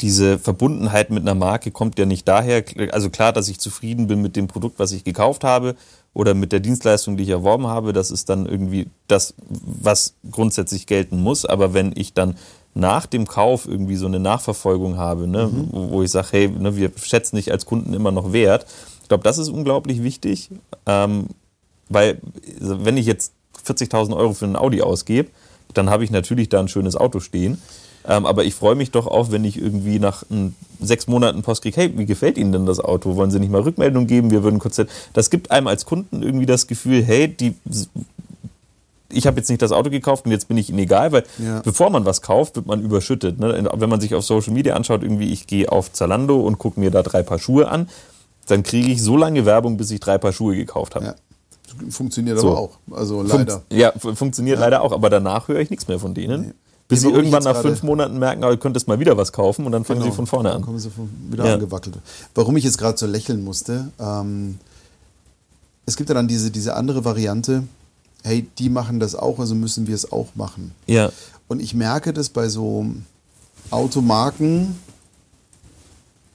diese 0.01 0.37
Verbundenheit 0.37 1.09
mit 1.09 1.21
einer 1.21 1.33
Marke 1.33 1.71
kommt 1.71 1.97
ja 1.97 2.05
nicht 2.05 2.27
daher, 2.27 2.63
also 2.91 3.09
klar, 3.09 3.31
dass 3.31 3.47
ich 3.47 3.59
zufrieden 3.59 4.07
bin 4.07 4.21
mit 4.21 4.35
dem 4.35 4.47
Produkt, 4.47 4.79
was 4.79 4.91
ich 4.91 5.03
gekauft 5.03 5.43
habe 5.43 5.75
oder 6.13 6.33
mit 6.33 6.51
der 6.51 6.59
Dienstleistung, 6.59 7.15
die 7.15 7.23
ich 7.23 7.29
erworben 7.29 7.67
habe, 7.67 7.93
das 7.93 8.11
ist 8.11 8.29
dann 8.29 8.45
irgendwie 8.45 8.87
das, 9.07 9.33
was 9.47 10.13
grundsätzlich 10.29 10.87
gelten 10.87 11.21
muss. 11.21 11.45
Aber 11.45 11.73
wenn 11.73 11.93
ich 11.95 12.13
dann 12.13 12.35
nach 12.73 13.05
dem 13.05 13.27
Kauf 13.27 13.67
irgendwie 13.67 13.95
so 13.95 14.05
eine 14.05 14.19
Nachverfolgung 14.19 14.97
habe, 14.97 15.27
ne, 15.27 15.49
wo, 15.71 15.91
wo 15.91 16.03
ich 16.03 16.11
sage, 16.11 16.27
hey, 16.31 16.47
ne, 16.49 16.75
wir 16.75 16.91
schätzen 17.01 17.35
dich 17.35 17.51
als 17.51 17.65
Kunden 17.65 17.93
immer 17.93 18.11
noch 18.11 18.33
wert, 18.33 18.65
ich 19.07 19.09
glaube, 19.09 19.23
das 19.23 19.37
ist 19.37 19.47
unglaublich 19.47 20.03
wichtig. 20.03 20.49
Ähm, 20.85 21.27
weil, 21.87 22.19
also 22.59 22.83
wenn 22.83 22.97
ich 22.97 23.05
jetzt 23.05 23.31
40.000 23.65 24.13
Euro 24.13 24.33
für 24.33 24.43
einen 24.43 24.57
Audi 24.57 24.81
ausgebe, 24.81 25.29
dann 25.73 25.89
habe 25.89 26.03
ich 26.03 26.11
natürlich 26.11 26.49
da 26.49 26.59
ein 26.59 26.67
schönes 26.67 26.97
Auto 26.97 27.21
stehen. 27.21 27.61
Ähm, 28.05 28.25
aber 28.25 28.43
ich 28.43 28.53
freue 28.53 28.75
mich 28.75 28.91
doch 28.91 29.07
auch, 29.07 29.31
wenn 29.31 29.45
ich 29.45 29.57
irgendwie 29.57 29.99
nach 29.99 30.25
mm, 30.29 30.47
sechs 30.81 31.07
Monaten 31.07 31.41
Post 31.41 31.61
kriege, 31.61 31.79
hey, 31.79 31.97
wie 31.97 32.05
gefällt 32.05 32.37
Ihnen 32.37 32.51
denn 32.51 32.65
das 32.65 32.81
Auto? 32.81 33.15
Wollen 33.15 33.31
Sie 33.31 33.39
nicht 33.39 33.49
mal 33.49 33.61
Rückmeldung 33.61 34.07
geben? 34.07 34.29
Wir 34.29 34.43
würden 34.43 34.59
kurz. 34.59 34.81
Das 35.13 35.29
gibt 35.29 35.51
einem 35.51 35.67
als 35.67 35.85
Kunden 35.85 36.23
irgendwie 36.23 36.45
das 36.45 36.67
Gefühl, 36.67 37.01
hey, 37.01 37.29
die, 37.29 37.55
ich 39.09 39.25
habe 39.27 39.37
jetzt 39.37 39.49
nicht 39.49 39.61
das 39.61 39.71
Auto 39.71 39.89
gekauft 39.89 40.25
und 40.25 40.31
jetzt 40.31 40.47
bin 40.47 40.57
ich 40.57 40.69
Ihnen 40.69 40.79
egal, 40.79 41.11
weil 41.11 41.23
Ja. 41.37 41.61
bevor 41.61 41.89
man 41.89 42.05
was 42.05 42.21
kauft, 42.21 42.55
wird 42.55 42.65
man 42.65 42.81
überschüttet. 42.81 43.39
Ne? 43.39 43.69
Wenn 43.73 43.89
man 43.89 44.01
sich 44.01 44.13
auf 44.15 44.23
Social 44.25 44.53
Media 44.53 44.75
anschaut, 44.75 45.03
irgendwie, 45.03 45.31
ich 45.31 45.47
gehe 45.47 45.71
auf 45.71 45.91
Zalando 45.93 46.39
und 46.41 46.57
gucke 46.57 46.79
mir 46.79 46.91
da 46.91 47.03
drei 47.03 47.23
Paar 47.23 47.39
Schuhe 47.39 47.67
an, 47.69 47.87
dann 48.47 48.63
kriege 48.63 48.91
ich 48.91 49.01
so 49.01 49.17
lange 49.17 49.45
Werbung, 49.45 49.77
bis 49.77 49.91
ich 49.91 49.99
drei 49.99 50.17
Paar 50.17 50.33
Schuhe 50.33 50.55
gekauft 50.55 50.95
habe. 50.95 51.05
Ja. 51.05 51.15
Funktioniert 51.89 52.39
So. 52.39 52.47
aber 52.49 52.57
auch. 52.59 52.77
Also 52.91 53.21
leider. 53.21 53.53
Funkt, 53.59 53.73
ja, 53.73 53.91
fu- 53.97 54.15
funktioniert 54.15 54.59
leider 54.59 54.81
auch, 54.81 54.91
aber 54.93 55.09
danach 55.09 55.47
höre 55.47 55.59
ich 55.59 55.69
nichts 55.69 55.87
mehr 55.87 55.99
von 55.99 56.13
denen. 56.13 56.53
Bis 56.87 56.99
Nee, 57.01 57.09
sie 57.09 57.13
warum 57.13 57.25
ich 57.25 57.31
irgendwann 57.33 57.53
nach 57.53 57.61
fünf 57.61 57.83
Monaten 57.83 58.17
merken, 58.17 58.43
oh, 58.45 58.49
ihr 58.49 58.55
könntest 58.57 58.87
mal 58.87 58.97
wieder 58.99 59.17
was 59.17 59.33
kaufen 59.33 59.65
und 59.65 59.73
dann 59.73 59.83
fangen 59.83 59.99
Genau. 59.99 60.11
sie 60.11 60.15
von 60.15 60.25
vorne 60.27 60.49
Dann 60.49 60.59
an. 60.59 60.63
kommen 60.63 60.79
sie 60.79 60.89
wieder 61.29 61.45
Ja. 61.45 61.53
angewackelt. 61.55 61.97
Warum 62.33 62.55
ich 62.55 62.63
jetzt 62.63 62.77
gerade 62.77 62.97
so 62.97 63.05
lächeln 63.05 63.43
musste, 63.43 63.89
ähm, 63.99 64.57
es 65.85 65.97
gibt 65.97 66.07
ja 66.09 66.15
dann 66.15 66.29
diese, 66.29 66.49
diese 66.51 66.75
andere 66.75 67.03
Variante, 67.03 67.63
hey, 68.23 68.47
die 68.57 68.69
machen 68.69 68.99
das 68.99 69.15
auch, 69.15 69.39
also 69.39 69.55
müssen 69.55 69.87
wir 69.87 69.95
es 69.95 70.11
auch 70.11 70.27
machen. 70.35 70.71
Ja, 70.85 71.11
Und 71.47 71.61
ich 71.61 71.73
merke 71.73 72.13
das 72.13 72.29
bei 72.29 72.49
so 72.49 72.85
Automarken, 73.71 74.75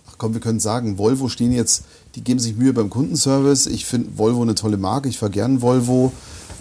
ach 0.08 0.14
komm, 0.18 0.34
wir 0.34 0.40
können 0.40 0.60
sagen, 0.60 0.98
Volvo 0.98 1.28
stehen 1.28 1.52
jetzt, 1.52 1.84
die 2.14 2.22
geben 2.22 2.40
sich 2.40 2.56
Mühe 2.56 2.72
beim 2.72 2.90
Kundenservice. 2.90 3.66
Ich 3.66 3.86
finde 3.86 4.18
Volvo 4.18 4.42
eine 4.42 4.54
tolle 4.54 4.76
Marke, 4.76 5.08
ich 5.08 5.18
fahre 5.18 5.32
gern 5.32 5.62
Volvo. 5.62 6.12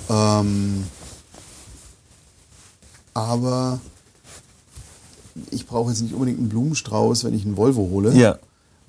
Ähm, 0.10 0.86
aber 3.14 3.80
ich 5.50 5.66
brauche 5.68 5.90
jetzt 5.92 6.02
nicht 6.02 6.14
unbedingt 6.14 6.40
einen 6.40 6.50
Blumenstrauß, 6.50 7.24
wenn 7.24 7.34
ich 7.34 7.46
einen 7.46 7.58
Volvo 7.58 7.90
hole. 7.90 8.14
ja, 8.14 8.38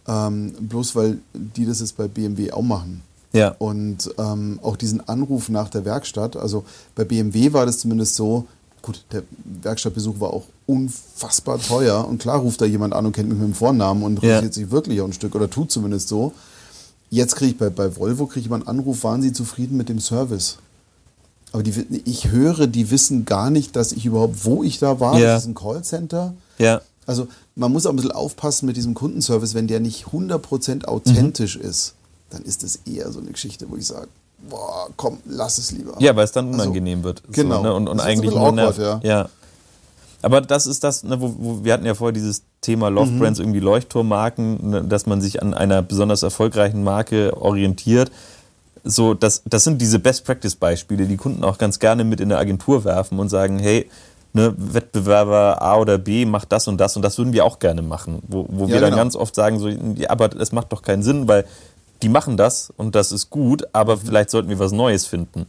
Ähm, 0.07 0.53
bloß 0.61 0.95
weil 0.97 1.18
die 1.33 1.64
das 1.64 1.80
jetzt 1.80 1.97
bei 1.97 2.09
BMW 2.09 2.51
auch 2.53 2.62
machen. 2.62 3.03
Ja, 3.33 3.55
Und 3.59 4.11
ähm, 4.18 4.59
auch 4.62 4.76
diesen 4.76 5.07
Anruf 5.09 5.49
nach 5.49 5.68
der 5.70 5.85
Werkstatt, 5.85 6.37
also 6.37 6.64
bei 6.95 7.05
BMW 7.05 7.53
war 7.53 7.64
das 7.66 7.78
zumindest 7.78 8.16
so, 8.16 8.47
gut, 8.83 9.05
der 9.12 9.22
Werkstattbesuch 9.62 10.20
war 10.20 10.33
auch 10.33 10.45
unfassbar 10.66 11.59
teuer 11.61 12.07
und 12.07 12.18
klar 12.20 12.39
ruft 12.39 12.61
da 12.61 12.64
jemand 12.64 12.95
an 12.95 13.07
und 13.07 13.12
kennt 13.12 13.28
mich 13.28 13.39
mit 13.39 13.49
dem 13.49 13.55
Vornamen 13.55 14.03
und 14.03 14.22
Ja. 14.22 14.37
interessiert 14.39 14.55
sich 14.55 14.70
wirklich 14.70 15.01
auch 15.01 15.07
ein 15.07 15.12
Stück 15.12 15.35
oder 15.35 15.49
tut 15.49 15.70
zumindest 15.70 16.09
so. 16.09 16.33
Jetzt 17.11 17.37
kriege 17.37 17.53
ich 17.53 17.59
bei, 17.59 17.68
bei 17.70 17.95
Volvo 17.97 18.26
kriege 18.26 18.41
ich 18.45 18.49
mal 18.51 18.57
einen 18.57 18.66
Anruf, 18.68 19.05
waren 19.05 19.22
Sie 19.22 19.33
zufrieden 19.33 19.76
mit 19.76 19.89
dem 19.89 19.99
Service? 20.01 20.59
Aber 21.53 21.62
die, 21.62 21.72
ich 22.07 22.28
höre, 22.30 22.66
die 22.66 22.91
wissen 22.91 23.24
gar 23.26 23.51
nicht, 23.51 23.76
dass 23.76 23.93
ich 23.93 24.07
überhaupt, 24.07 24.45
wo 24.47 24.62
ich 24.64 24.78
da 24.78 24.99
war. 25.01 25.18
Ja. 25.18 25.35
Das 25.35 25.43
ist 25.43 25.49
ein 25.49 25.55
Callcenter. 25.55 26.33
ja, 26.59 26.80
Also 27.07 27.28
man 27.55 27.70
muss 27.70 27.85
auch 27.85 27.91
ein 27.91 27.97
bisschen 27.97 28.12
aufpassen 28.12 28.64
mit 28.66 28.76
diesem 28.78 28.95
Kundenservice, 28.95 29.53
wenn 29.53 29.66
der 29.68 29.80
nicht 29.80 30.07
100% 30.07 30.87
authentisch 30.87 31.59
Mhm. 31.59 31.64
ist, 31.64 31.93
dann 32.33 32.43
ist 32.43 32.62
das 32.62 32.76
eher 32.87 33.11
so 33.12 33.20
eine 33.20 33.30
Geschichte, 33.30 33.66
wo 33.70 33.76
ich 33.76 33.87
sage, 33.87 34.09
boah, 34.49 34.89
komm, 34.97 35.18
lass 35.26 35.59
es 35.59 35.70
lieber. 35.72 35.95
ja, 35.99 36.14
weil 36.16 36.24
es 36.24 36.33
dann 36.33 36.49
Also, 36.49 36.62
unangenehm 36.62 37.05
wird. 37.05 37.22
genau. 37.30 37.57
So, 37.59 37.62
ne? 37.62 37.74
Und, 37.74 37.89
und 37.89 38.01
eigentlich 38.01 38.30
nur 38.30 38.41
awkward, 38.41 38.78
ja. 38.78 39.01
ja. 39.03 39.28
Aber 40.24 40.41
das 40.41 40.66
ist 40.66 40.85
das, 40.85 41.03
ne, 41.03 41.20
wo, 41.20 41.35
wo 41.39 41.64
wir 41.64 41.72
hatten 41.72 41.85
ja 41.87 41.95
vorher 41.95 42.12
dieses 42.12 42.43
Thema 42.61 42.89
Love 42.91 43.11
Mhm. 43.11 43.18
Brands, 43.18 43.41
irgendwie 43.41 43.59
Leuchtturmmarken, 43.61 44.70
ne, 44.70 44.85
dass 44.85 45.07
man 45.07 45.20
sich 45.20 45.43
an 45.43 45.53
einer 45.53 45.83
besonders 45.83 46.22
erfolgreichen 46.22 46.85
Marke 46.85 47.37
orientiert. 47.37 48.11
So, 48.85 49.14
das, 49.14 49.43
das 49.47 49.64
sind 49.64 49.80
diese 49.80 49.99
Best-Practice-Beispiele, 49.99 51.07
die 51.07 51.16
Kunden 51.16 51.45
auch 51.45 51.59
ganz 51.59 51.78
gerne 51.78 52.05
mit 52.05 52.20
in 52.20 52.28
der 52.28 52.39
Agentur 52.39 52.85
werfen 52.85 53.18
und 53.18 53.28
sagen, 53.28 53.59
hey, 53.59 53.89
ne, 54.33 54.55
Wettbewerber 54.57 55.61
A 55.62 55.76
oder 55.78 55.99
B 55.99 56.24
macht 56.24 56.51
das 56.53 56.66
und 56.68 56.78
das 56.78 56.97
und 56.97 57.03
das 57.03 57.18
würden 57.18 57.33
wir 57.33 57.45
auch 57.45 57.59
gerne 57.59 57.83
machen. 57.83 58.22
Wo, 58.28 58.47
wo 58.49 58.66
Ja, 58.66 58.74
wir 58.74 58.80
dann 58.80 58.91
genau. 58.91 59.03
ganz 59.03 59.16
oft 59.16 59.35
sagen, 59.35 59.59
so, 59.59 59.68
ja, 59.68 60.11
aber 60.11 60.35
es 60.37 60.53
macht 60.53 60.72
doch 60.72 60.83
keinen 60.83 61.03
Sinn, 61.03 61.26
weil 61.28 61.45
die 62.03 62.09
machen 62.09 62.36
das 62.36 62.72
und 62.76 62.94
das 62.94 63.12
ist 63.12 63.30
gut, 63.30 63.64
aber 63.72 63.98
vielleicht 63.98 64.30
sollten 64.30 64.48
wir 64.48 64.59
was 64.59 64.72
Neues 64.72 65.07
finden. 65.07 65.46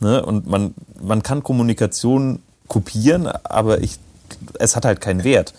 Ne? 0.00 0.24
Und 0.24 0.46
man, 0.46 0.74
man 1.00 1.22
kann 1.22 1.42
Kommunikation 1.42 2.40
kopieren, 2.68 3.26
aber 3.26 3.80
ich 3.80 3.98
es 4.58 4.76
hat 4.76 4.84
halt 4.84 5.00
keinen 5.00 5.24
Wert. 5.24 5.52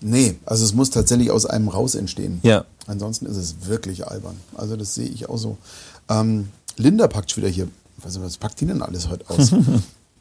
Nee, 0.00 0.36
also 0.46 0.64
es 0.64 0.72
muss 0.72 0.90
tatsächlich 0.90 1.30
aus 1.30 1.46
einem 1.46 1.68
raus 1.68 1.94
entstehen. 1.94 2.40
Ja. 2.42 2.64
Ansonsten 2.86 3.26
ist 3.26 3.36
es 3.36 3.66
wirklich 3.66 4.06
albern. 4.06 4.36
Also 4.54 4.76
das 4.76 4.94
sehe 4.94 5.08
ich 5.08 5.28
auch 5.28 5.36
so. 5.36 5.58
Ähm, 6.08 6.48
Linda 6.76 7.06
packt 7.06 7.36
wieder 7.36 7.48
hier. 7.48 7.68
Was, 7.98 8.20
was 8.20 8.38
packt 8.38 8.60
die 8.60 8.66
denn 8.66 8.80
alles 8.80 9.08
heute 9.08 9.28
aus? 9.28 9.52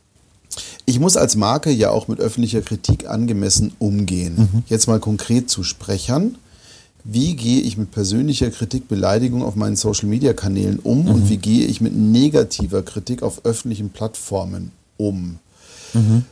ich 0.86 1.00
muss 1.00 1.16
als 1.16 1.38
Marke 1.38 1.72
ja 1.72 1.92
auch 1.92 2.10
mit 2.10 2.20
öffentlicher 2.20 2.62
Kritik 2.62 3.08
angemessen 3.08 3.74
umgehen. 3.80 4.50
Mhm. 4.52 4.64
Jetzt 4.68 4.88
mal 4.88 5.00
konkret 5.00 5.50
zu 5.50 5.64
Sprechern. 5.64 6.36
Wie 7.04 7.36
gehe 7.36 7.62
ich 7.62 7.78
mit 7.78 7.92
persönlicher 7.92 8.52
Kritik, 8.52 8.88
Beleidigung 8.88 9.44
auf 9.44 9.56
meinen 9.56 9.76
Social-Media-Kanälen 9.76 10.80
um 10.80 11.04
mhm. 11.04 11.10
und 11.10 11.30
wie 11.30 11.38
gehe 11.38 11.66
ich 11.66 11.82
mit 11.82 11.96
negativer 11.96 12.84
Kritik 12.84 13.24
auf 13.24 13.46
öffentlichen 13.46 13.90
Plattformen 13.90 14.72
um? 14.98 15.40
Mhm. 15.94 16.26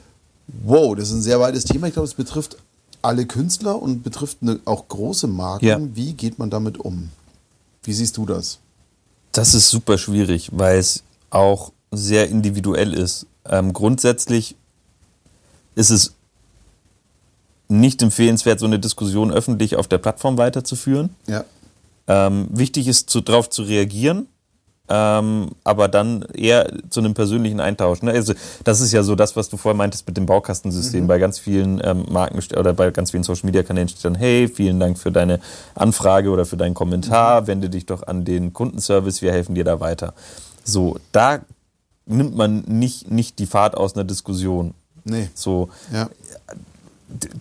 Wow, 0.64 0.96
das 0.96 1.10
ist 1.10 1.16
ein 1.16 1.22
sehr 1.22 1.40
weites 1.40 1.64
Thema. 1.64 1.88
Ich 1.88 1.94
glaube, 1.94 2.08
es 2.08 2.14
betrifft 2.14 2.58
alle 3.02 3.26
Künstler 3.26 3.82
und 3.82 4.04
betrifft 4.04 4.40
eine, 4.42 4.60
auch 4.66 4.88
große 4.88 5.28
Marken. 5.28 5.66
Ja. 5.66 5.80
Wie 5.94 6.14
geht 6.14 6.40
man 6.40 6.50
damit 6.50 6.78
um? 6.78 7.10
Wie 7.84 7.94
siehst 7.94 8.18
du 8.18 8.26
das? 8.26 8.60
Das 9.32 9.54
ist 9.54 9.70
super 9.70 9.98
schwierig, 9.98 10.50
weil 10.52 10.80
es 10.80 11.04
auch 11.30 11.72
sehr 11.92 12.30
individuell 12.30 12.94
ist. 12.94 13.26
Ähm, 13.46 13.72
grundsätzlich 13.72 14.56
ist 15.76 15.90
es 15.90 16.14
nicht 17.68 18.02
empfehlenswert, 18.02 18.60
so 18.60 18.66
eine 18.66 18.80
Diskussion 18.80 19.32
öffentlich 19.32 19.76
auf 19.76 19.88
der 19.88 19.98
Plattform 19.98 20.38
weiterzuführen. 20.38 21.10
Ja. 21.28 21.44
Ähm, 22.08 22.48
wichtig 22.52 22.88
ist, 22.88 23.14
darauf 23.28 23.50
zu 23.50 23.64
reagieren 23.64 24.28
ähm, 24.90 25.50
aber 25.64 25.88
dann 25.88 26.24
eher 26.34 26.72
zu 26.90 27.00
einem 27.00 27.14
persönlichen 27.14 27.60
Eintausch. 27.60 28.02
Ne? 28.02 28.12
Also 28.12 28.34
das 28.64 28.80
ist 28.80 28.94
ja 28.94 29.04
so 29.04 29.16
das, 29.16 29.36
was 29.36 29.50
du 29.50 29.58
vorher 29.58 29.78
meintest 29.78 30.08
mit 30.08 30.16
dem 30.16 30.26
Baukastensystem. 30.26 31.04
Mhm. 31.04 31.08
Bei 31.08 31.20
ganz 31.20 31.40
vielen 31.40 31.82
ähm, 31.84 32.06
Marken 32.10 32.40
oder 32.58 32.74
bei 32.74 32.92
ganz 32.92 33.12
vielen 33.12 33.24
Social 33.24 33.46
Media 33.46 33.64
Kanälen 33.64 33.90
steht 33.90 34.06
dann, 34.06 34.16
hey, 34.16 34.48
vielen 34.48 34.80
Dank 34.80 34.98
für 34.98 35.12
deine 35.12 35.40
Anfrage 35.76 36.30
oder 36.30 36.46
für 36.46 36.58
deinen 36.58 36.74
Kommentar, 36.74 37.42
mhm. 37.42 37.48
wende 37.48 37.70
dich 37.70 37.86
doch 37.86 38.08
an 38.08 38.24
den 38.24 38.54
Kundenservice, 38.54 39.22
wir 39.22 39.32
helfen 39.32 39.56
dir 39.56 39.66
da 39.66 39.80
weiter. 39.80 40.14
So, 40.64 40.98
da 41.12 41.40
nimmt 42.06 42.36
man 42.36 42.64
nicht, 42.68 43.12
nicht 43.12 43.40
die 43.40 43.46
Fahrt 43.46 43.76
aus 43.76 43.96
einer 43.96 44.06
Diskussion. 44.06 44.74
Nee. 45.04 45.30
So, 45.34 45.70
ja 45.92 46.10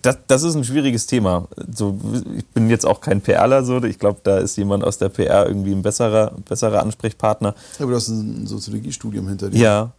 das, 0.01 0.17
das 0.27 0.43
ist 0.43 0.55
ein 0.55 0.63
schwieriges 0.63 1.07
Thema. 1.07 1.47
So, 1.73 1.99
ich 2.37 2.45
bin 2.47 2.69
jetzt 2.69 2.85
auch 2.85 3.01
kein 3.01 3.21
PRler, 3.21 3.63
so. 3.63 3.83
ich 3.83 3.99
glaube, 3.99 4.19
da 4.23 4.37
ist 4.37 4.55
jemand 4.55 4.83
aus 4.83 4.97
der 4.97 5.09
PR 5.09 5.45
irgendwie 5.45 5.73
ein 5.73 5.81
besserer, 5.81 6.33
besserer 6.47 6.81
Ansprechpartner. 6.81 7.53
Aber 7.79 7.89
du 7.89 7.95
hast 7.95 8.07
ein 8.07 8.47
Soziologiestudium 8.47 9.27
hinter 9.27 9.49
dir. 9.49 9.59
Ja. 9.59 9.91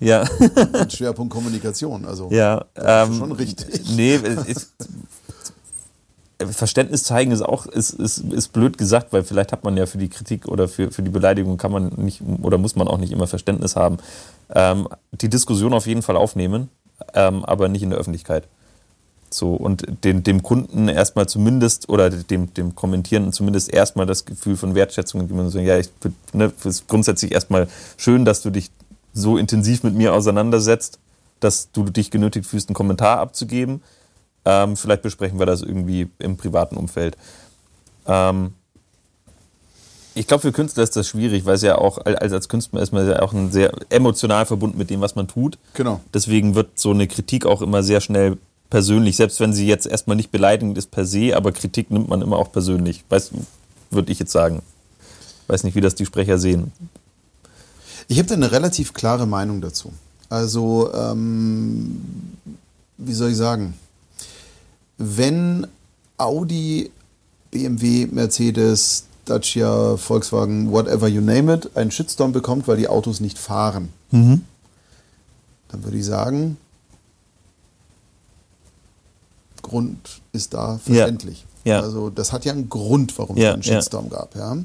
Ja. 0.00 0.24
ja. 0.26 0.88
Schwerpunkt 0.88 1.32
Kommunikation, 1.32 2.04
also. 2.04 2.28
Ja. 2.30 2.64
Ähm, 2.76 3.14
schon 3.14 3.32
richtig. 3.32 3.82
Nee, 3.94 4.16
ist, 4.16 4.72
Verständnis 6.38 7.04
zeigen 7.04 7.30
ist 7.30 7.42
auch 7.42 7.66
ist, 7.66 7.90
ist, 7.90 8.18
ist 8.18 8.48
blöd 8.52 8.76
gesagt, 8.76 9.12
weil 9.12 9.22
vielleicht 9.22 9.52
hat 9.52 9.62
man 9.62 9.76
ja 9.76 9.86
für 9.86 9.98
die 9.98 10.08
Kritik 10.08 10.48
oder 10.48 10.66
für, 10.66 10.90
für 10.90 11.02
die 11.02 11.10
Beleidigung 11.10 11.56
kann 11.56 11.70
man 11.70 11.92
nicht 11.96 12.22
oder 12.42 12.58
muss 12.58 12.74
man 12.74 12.88
auch 12.88 12.98
nicht 12.98 13.12
immer 13.12 13.28
Verständnis 13.28 13.76
haben. 13.76 13.98
Ähm, 14.52 14.88
die 15.12 15.28
Diskussion 15.28 15.72
auf 15.72 15.86
jeden 15.86 16.02
Fall 16.02 16.16
aufnehmen, 16.16 16.68
ähm, 17.14 17.44
aber 17.44 17.68
nicht 17.68 17.82
in 17.82 17.90
der 17.90 17.98
Öffentlichkeit. 18.00 18.48
So, 19.36 19.54
und 19.54 19.84
den, 20.04 20.22
dem 20.22 20.42
Kunden 20.42 20.88
erstmal 20.88 21.26
zumindest 21.26 21.88
oder 21.88 22.10
dem, 22.10 22.54
dem 22.54 22.74
Kommentierenden 22.74 23.32
zumindest 23.32 23.72
erstmal 23.72 24.06
das 24.06 24.24
Gefühl 24.24 24.56
von 24.56 24.74
Wertschätzung 24.74 25.26
geben 25.26 25.40
und 25.40 25.50
so, 25.50 25.58
ja, 25.58 25.78
ich 25.78 25.90
ne, 26.32 26.52
ist 26.64 26.86
grundsätzlich 26.86 27.32
erstmal 27.32 27.68
schön, 27.96 28.24
dass 28.24 28.42
du 28.42 28.50
dich 28.50 28.70
so 29.12 29.36
intensiv 29.36 29.82
mit 29.82 29.94
mir 29.94 30.14
auseinandersetzt, 30.14 30.98
dass 31.40 31.70
du 31.72 31.84
dich 31.84 32.10
genötigt 32.10 32.46
fühlst, 32.46 32.68
einen 32.68 32.74
Kommentar 32.74 33.18
abzugeben. 33.18 33.82
Ähm, 34.44 34.76
vielleicht 34.76 35.02
besprechen 35.02 35.38
wir 35.38 35.46
das 35.46 35.62
irgendwie 35.62 36.08
im 36.18 36.36
privaten 36.36 36.76
Umfeld. 36.76 37.16
Ähm, 38.06 38.52
ich 40.14 40.28
glaube, 40.28 40.42
für 40.42 40.52
Künstler 40.52 40.84
ist 40.84 40.94
das 40.94 41.08
schwierig, 41.08 41.44
weil 41.44 41.56
es 41.56 41.62
ja 41.62 41.76
auch, 41.76 41.98
als, 42.04 42.32
als 42.32 42.48
Künstler 42.48 42.80
ist 42.80 42.92
man 42.92 43.08
ja 43.08 43.20
auch 43.20 43.32
ein 43.32 43.50
sehr 43.50 43.72
emotional 43.90 44.46
verbunden 44.46 44.78
mit 44.78 44.90
dem, 44.90 45.00
was 45.00 45.16
man 45.16 45.26
tut. 45.26 45.58
Genau. 45.74 46.00
Deswegen 46.12 46.54
wird 46.54 46.78
so 46.78 46.90
eine 46.90 47.08
Kritik 47.08 47.46
auch 47.46 47.62
immer 47.62 47.82
sehr 47.82 48.00
schnell 48.00 48.38
persönlich, 48.74 49.14
selbst 49.14 49.38
wenn 49.38 49.52
sie 49.52 49.68
jetzt 49.68 49.86
erstmal 49.86 50.16
nicht 50.16 50.32
beleidigend 50.32 50.76
ist 50.76 50.90
per 50.90 51.06
se, 51.06 51.36
aber 51.36 51.52
Kritik 51.52 51.92
nimmt 51.92 52.08
man 52.08 52.22
immer 52.22 52.38
auch 52.38 52.50
persönlich. 52.50 53.04
Würde 53.92 54.10
ich 54.10 54.18
jetzt 54.18 54.32
sagen. 54.32 54.62
Weiß 55.46 55.62
nicht, 55.62 55.76
wie 55.76 55.80
das 55.80 55.94
die 55.94 56.04
Sprecher 56.04 56.38
sehen. 56.38 56.72
Ich 58.08 58.18
habe 58.18 58.28
da 58.28 58.34
eine 58.34 58.50
relativ 58.50 58.92
klare 58.92 59.28
Meinung 59.28 59.60
dazu. 59.60 59.92
Also, 60.28 60.92
ähm, 60.92 62.00
wie 62.98 63.12
soll 63.12 63.30
ich 63.30 63.36
sagen? 63.36 63.74
Wenn 64.98 65.68
Audi, 66.18 66.90
BMW, 67.52 68.08
Mercedes, 68.10 69.04
Dacia, 69.24 69.96
Volkswagen, 69.96 70.72
whatever 70.72 71.06
you 71.06 71.20
name 71.20 71.54
it, 71.54 71.76
einen 71.76 71.92
Shitstorm 71.92 72.32
bekommt, 72.32 72.66
weil 72.66 72.78
die 72.78 72.88
Autos 72.88 73.20
nicht 73.20 73.38
fahren, 73.38 73.90
mhm. 74.10 74.42
dann 75.68 75.84
würde 75.84 75.98
ich 75.98 76.04
sagen, 76.04 76.56
Grund 79.64 80.20
ist 80.32 80.54
da 80.54 80.78
verständlich. 80.78 81.44
Ja. 81.64 81.80
Also 81.80 82.10
das 82.10 82.32
hat 82.32 82.44
ja 82.44 82.52
einen 82.52 82.68
Grund, 82.68 83.18
warum 83.18 83.36
es 83.36 83.44
einen 83.44 83.62
Shitstorm 83.62 84.10
gab. 84.10 84.36
Ja. 84.36 84.56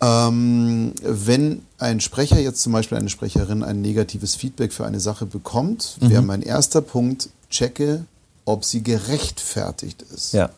Ähm, 0.00 0.92
wenn 1.02 1.62
ein 1.78 2.00
Sprecher 2.00 2.38
jetzt 2.38 2.62
zum 2.62 2.72
Beispiel 2.72 2.98
eine 2.98 3.08
Sprecherin 3.08 3.62
ein 3.62 3.80
negatives 3.80 4.34
Feedback 4.34 4.72
für 4.72 4.84
eine 4.84 5.00
Sache 5.00 5.24
bekommt, 5.24 5.96
mhm. 6.00 6.10
wäre 6.10 6.22
mein 6.22 6.42
erster 6.42 6.82
Punkt, 6.82 7.30
checke, 7.48 8.04
ob 8.44 8.64
sie 8.64 8.82
gerechtfertigt 8.82 10.02
ist. 10.14 10.34
Ja. 10.34 10.50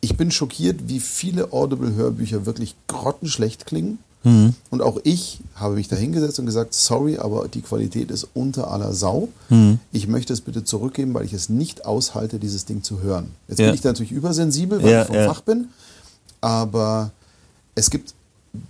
Ich 0.00 0.16
bin 0.16 0.32
schockiert, 0.32 0.88
wie 0.88 0.98
viele 0.98 1.52
Audible-Hörbücher 1.52 2.44
wirklich 2.44 2.74
grottenschlecht 2.88 3.66
klingen. 3.66 3.98
Mhm. 4.24 4.54
Und 4.70 4.82
auch 4.82 4.98
ich 5.04 5.40
habe 5.54 5.74
mich 5.74 5.88
da 5.88 5.96
hingesetzt 5.96 6.38
und 6.38 6.46
gesagt, 6.46 6.74
sorry, 6.74 7.18
aber 7.18 7.48
die 7.48 7.62
Qualität 7.62 8.10
ist 8.10 8.28
unter 8.34 8.70
aller 8.70 8.92
Sau. 8.92 9.28
Mhm. 9.48 9.78
Ich 9.92 10.06
möchte 10.08 10.32
es 10.32 10.40
bitte 10.40 10.64
zurückgeben, 10.64 11.14
weil 11.14 11.24
ich 11.24 11.32
es 11.32 11.48
nicht 11.48 11.84
aushalte, 11.84 12.38
dieses 12.38 12.64
Ding 12.64 12.82
zu 12.82 13.00
hören. 13.00 13.30
Jetzt 13.48 13.58
ja. 13.58 13.66
bin 13.66 13.74
ich 13.74 13.80
da 13.80 13.90
natürlich 13.90 14.12
übersensibel, 14.12 14.82
weil 14.82 14.90
ja, 14.90 15.00
ich 15.02 15.06
vom 15.08 15.16
ja. 15.16 15.26
Fach 15.26 15.40
bin. 15.40 15.68
Aber 16.40 17.10
es 17.74 17.90
gibt 17.90 18.14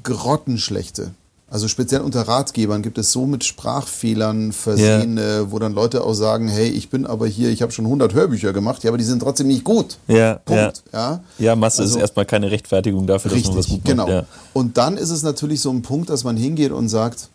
grottenschlechte 0.02 1.12
also 1.52 1.68
speziell 1.68 2.00
unter 2.00 2.22
Ratgebern 2.22 2.80
gibt 2.80 2.96
es 2.96 3.12
so 3.12 3.26
mit 3.26 3.44
Sprachfehlern 3.44 4.52
versehen, 4.52 5.18
yeah. 5.18 5.50
wo 5.50 5.58
dann 5.58 5.74
Leute 5.74 6.02
auch 6.02 6.14
sagen, 6.14 6.48
hey, 6.48 6.70
ich 6.70 6.88
bin 6.88 7.04
aber 7.04 7.26
hier, 7.26 7.50
ich 7.50 7.60
habe 7.60 7.70
schon 7.72 7.84
100 7.84 8.14
Hörbücher 8.14 8.54
gemacht, 8.54 8.82
ja, 8.84 8.90
aber 8.90 8.96
die 8.96 9.04
sind 9.04 9.20
trotzdem 9.20 9.48
nicht 9.48 9.62
gut. 9.62 9.98
Ja, 10.08 10.36
Punkt. 10.36 10.82
Ja, 10.94 10.98
ja. 10.98 11.20
ja 11.38 11.54
Masse 11.54 11.82
also, 11.82 11.96
ist 11.96 12.00
erstmal 12.00 12.24
keine 12.24 12.50
Rechtfertigung 12.50 13.06
dafür, 13.06 13.32
richtig, 13.32 13.54
dass 13.54 13.54
man 13.54 13.58
was 13.58 13.68
gut 13.68 13.96
macht. 13.96 14.06
Genau. 14.06 14.08
Ja. 14.08 14.24
Und 14.54 14.78
dann 14.78 14.96
ist 14.96 15.10
es 15.10 15.22
natürlich 15.22 15.60
so 15.60 15.70
ein 15.70 15.82
Punkt, 15.82 16.08
dass 16.08 16.24
man 16.24 16.38
hingeht 16.38 16.72
und 16.72 16.88
sagt, 16.88 17.28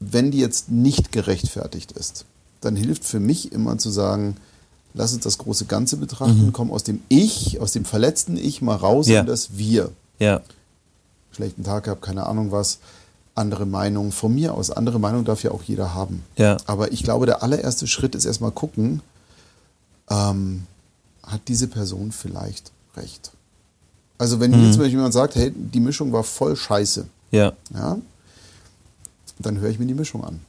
wenn 0.00 0.30
die 0.30 0.38
jetzt 0.38 0.70
nicht 0.70 1.10
gerechtfertigt 1.10 1.92
ist, 1.92 2.26
dann 2.60 2.76
hilft 2.76 3.04
für 3.04 3.20
mich 3.20 3.52
immer 3.52 3.78
zu 3.78 3.88
sagen, 3.88 4.36
lass 4.92 5.14
uns 5.14 5.24
das 5.24 5.38
große 5.38 5.64
Ganze 5.64 5.96
betrachten, 5.96 6.48
mhm. 6.48 6.52
komm 6.52 6.70
aus 6.70 6.82
dem 6.82 7.00
Ich, 7.08 7.58
aus 7.58 7.72
dem 7.72 7.86
verletzten 7.86 8.36
Ich 8.36 8.60
mal 8.60 8.76
raus 8.76 9.08
ja. 9.08 9.20
in 9.20 9.26
das 9.26 9.56
Wir. 9.56 9.92
Ja. 10.18 10.42
Schlechten 11.32 11.64
Tag 11.64 11.84
gehabt, 11.84 12.02
keine 12.02 12.26
Ahnung 12.26 12.52
was 12.52 12.80
andere 13.36 13.66
Meinung 13.66 14.12
von 14.12 14.34
mir 14.34 14.54
aus. 14.54 14.70
Andere 14.70 14.98
Meinung 14.98 15.24
darf 15.24 15.42
ja 15.42 15.50
auch 15.50 15.62
jeder 15.62 15.94
haben. 15.94 16.24
Ja. 16.36 16.56
Aber 16.66 16.92
ich 16.92 17.02
glaube, 17.02 17.26
der 17.26 17.42
allererste 17.42 17.86
Schritt 17.86 18.14
ist 18.14 18.24
erstmal 18.24 18.50
gucken, 18.50 19.02
ähm, 20.10 20.66
hat 21.22 21.42
diese 21.48 21.68
Person 21.68 22.12
vielleicht 22.12 22.72
recht? 22.96 23.32
Also 24.18 24.40
wenn 24.40 24.52
mhm. 24.52 24.66
jetzt 24.66 24.78
jemand 24.78 25.12
sagt, 25.12 25.34
hey, 25.34 25.52
die 25.54 25.80
Mischung 25.80 26.12
war 26.12 26.24
voll 26.24 26.56
scheiße, 26.56 27.06
ja. 27.30 27.52
Ja, 27.74 27.98
dann 29.38 29.58
höre 29.58 29.70
ich 29.70 29.78
mir 29.78 29.86
die 29.86 29.94
Mischung 29.94 30.24
an. 30.24 30.40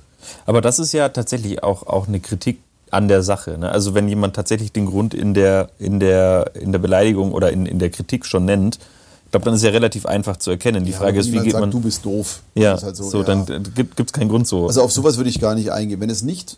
Aber 0.46 0.62
das 0.62 0.80
ist 0.80 0.94
ja 0.94 1.10
tatsächlich 1.10 1.64
auch, 1.64 1.86
auch 1.88 2.08
eine 2.08 2.20
Kritik 2.20 2.60
an 2.92 3.08
der 3.08 3.24
Sache. 3.24 3.58
Ne? 3.58 3.70
Also 3.70 3.94
wenn 3.94 4.08
jemand 4.08 4.36
tatsächlich 4.36 4.72
den 4.72 4.86
Grund 4.86 5.14
in 5.14 5.34
der, 5.34 5.70
in 5.80 6.00
der, 6.00 6.52
in 6.56 6.72
der 6.72 6.80
Beleidigung 6.80 7.34
oder 7.34 7.52
in, 7.52 7.66
in 7.66 7.80
der 7.80 7.90
Kritik 7.90 8.26
schon 8.26 8.46
nennt, 8.46 8.80
ich 9.28 9.32
glaube, 9.32 9.44
dann 9.44 9.56
ist 9.56 9.64
ja 9.64 9.72
relativ 9.72 10.06
einfach 10.06 10.38
zu 10.38 10.52
erkennen. 10.52 10.86
Die 10.86 10.92
ja, 10.92 10.98
Frage 10.98 11.20
ist, 11.20 11.34
wie 11.34 11.40
geht 11.40 11.52
sagt, 11.52 11.60
man. 11.60 11.70
Du 11.70 11.82
bist 11.82 12.06
doof. 12.06 12.40
Ja, 12.56 12.82
halt 12.82 12.96
so, 12.96 13.10
so 13.10 13.18
ja. 13.20 13.24
dann 13.26 13.46
gibt 13.76 14.00
es 14.00 14.14
keinen 14.14 14.30
Grund 14.30 14.48
so. 14.48 14.68
Also 14.68 14.82
auf 14.82 14.92
sowas 14.94 15.18
würde 15.18 15.30
ich 15.30 15.42
gar 15.42 15.54
nicht 15.54 15.70
eingehen. 15.70 16.00
Wenn 16.00 16.10
es 16.10 16.22
nicht 16.22 16.56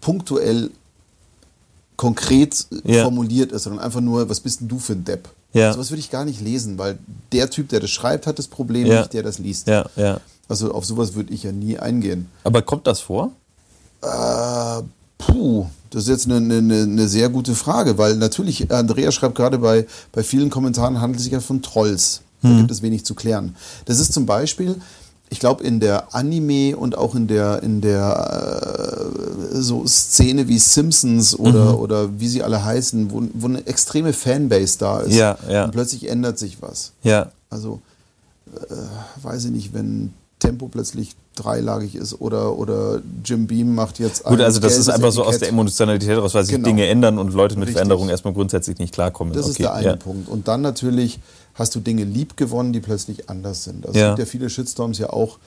punktuell 0.00 0.70
konkret 1.96 2.64
ja. 2.84 3.02
formuliert 3.02 3.52
ist, 3.52 3.64
sondern 3.64 3.84
einfach 3.84 4.00
nur, 4.00 4.26
was 4.30 4.40
bist 4.40 4.62
denn 4.62 4.68
du 4.68 4.78
für 4.78 4.94
ein 4.94 5.04
Depp? 5.04 5.28
Ja. 5.52 5.70
Sowas 5.74 5.90
würde 5.90 6.00
ich 6.00 6.10
gar 6.10 6.24
nicht 6.24 6.40
lesen, 6.40 6.78
weil 6.78 6.98
der 7.32 7.50
Typ, 7.50 7.68
der 7.68 7.80
das 7.80 7.90
schreibt, 7.90 8.26
hat 8.26 8.38
das 8.38 8.48
Problem 8.48 8.86
ja. 8.86 9.00
nicht, 9.00 9.12
der 9.12 9.22
das 9.22 9.38
liest. 9.38 9.68
Ja, 9.68 9.84
ja. 9.96 10.18
Also 10.48 10.72
auf 10.72 10.86
sowas 10.86 11.12
würde 11.12 11.34
ich 11.34 11.42
ja 11.42 11.52
nie 11.52 11.78
eingehen. 11.78 12.30
Aber 12.42 12.62
kommt 12.62 12.86
das 12.86 13.00
vor? 13.00 13.32
Äh, 14.00 14.82
puh, 15.18 15.66
das 15.90 16.02
ist 16.04 16.08
jetzt 16.08 16.26
eine, 16.26 16.36
eine, 16.36 16.82
eine, 16.82 17.08
sehr 17.08 17.28
gute 17.28 17.54
Frage, 17.54 17.98
weil 17.98 18.16
natürlich, 18.16 18.70
Andrea 18.70 19.10
schreibt 19.10 19.34
gerade 19.34 19.58
bei, 19.58 19.86
bei 20.12 20.22
vielen 20.22 20.50
Kommentaren, 20.50 21.00
handelt 21.00 21.18
es 21.18 21.24
sich 21.24 21.32
ja 21.32 21.40
von 21.40 21.62
Trolls. 21.62 22.22
Da 22.42 22.48
mhm. 22.48 22.58
gibt 22.58 22.70
es 22.70 22.82
wenig 22.82 23.04
zu 23.04 23.14
klären. 23.14 23.56
Das 23.86 23.98
ist 23.98 24.12
zum 24.12 24.26
Beispiel, 24.26 24.76
ich 25.30 25.40
glaube, 25.40 25.64
in 25.64 25.80
der 25.80 26.14
Anime 26.14 26.76
und 26.76 26.96
auch 26.96 27.14
in 27.14 27.26
der, 27.26 27.62
in 27.62 27.80
der 27.80 29.10
äh, 29.52 29.60
so 29.60 29.86
Szene 29.86 30.48
wie 30.48 30.58
Simpsons 30.58 31.38
oder, 31.38 31.72
mhm. 31.72 31.78
oder 31.78 32.20
wie 32.20 32.28
sie 32.28 32.42
alle 32.42 32.64
heißen, 32.64 33.10
wo, 33.10 33.22
wo 33.34 33.46
eine 33.46 33.66
extreme 33.66 34.12
Fanbase 34.12 34.78
da 34.78 35.00
ist. 35.00 35.14
Ja, 35.14 35.38
ja. 35.48 35.64
Und 35.64 35.72
plötzlich 35.72 36.08
ändert 36.08 36.38
sich 36.38 36.62
was. 36.62 36.92
Ja. 37.02 37.30
Also, 37.50 37.80
äh, 38.54 39.22
weiß 39.22 39.46
ich 39.46 39.50
nicht, 39.50 39.74
wenn 39.74 40.12
Tempo 40.38 40.68
plötzlich 40.68 41.16
dreilagig 41.38 41.94
ist 41.94 42.20
oder, 42.20 42.58
oder 42.58 43.00
Jim 43.24 43.46
Beam 43.46 43.74
macht 43.74 43.98
jetzt 43.98 44.24
Gut, 44.24 44.40
also 44.40 44.60
das 44.60 44.76
ist 44.76 44.88
einfach 44.88 45.12
so 45.12 45.24
aus 45.24 45.38
der 45.38 45.48
Emotionalität 45.48 46.18
raus, 46.18 46.34
weil 46.34 46.44
sich 46.44 46.54
genau. 46.54 46.66
Dinge 46.66 46.86
ändern 46.86 47.18
und 47.18 47.32
Leute 47.32 47.54
mit 47.54 47.68
Richtig. 47.68 47.76
Veränderungen 47.76 48.10
erstmal 48.10 48.34
grundsätzlich 48.34 48.78
nicht 48.78 48.92
klarkommen. 48.92 49.34
Das 49.34 49.44
okay, 49.44 49.50
ist 49.50 49.58
der 49.60 49.74
eine 49.74 49.86
ja. 49.86 49.96
Punkt. 49.96 50.28
Und 50.28 50.48
dann 50.48 50.60
natürlich 50.60 51.20
hast 51.54 51.74
du 51.74 51.80
Dinge 51.80 52.04
lieb 52.04 52.36
gewonnen, 52.36 52.72
die 52.72 52.80
plötzlich 52.80 53.28
anders 53.28 53.64
sind. 53.64 53.86
Also 53.86 53.98
ja. 53.98 54.06
es 54.06 54.16
gibt 54.16 54.28
ja 54.28 54.30
viele 54.30 54.50
Shitstorms 54.50 54.98
ja 54.98 55.10
auch, 55.10 55.38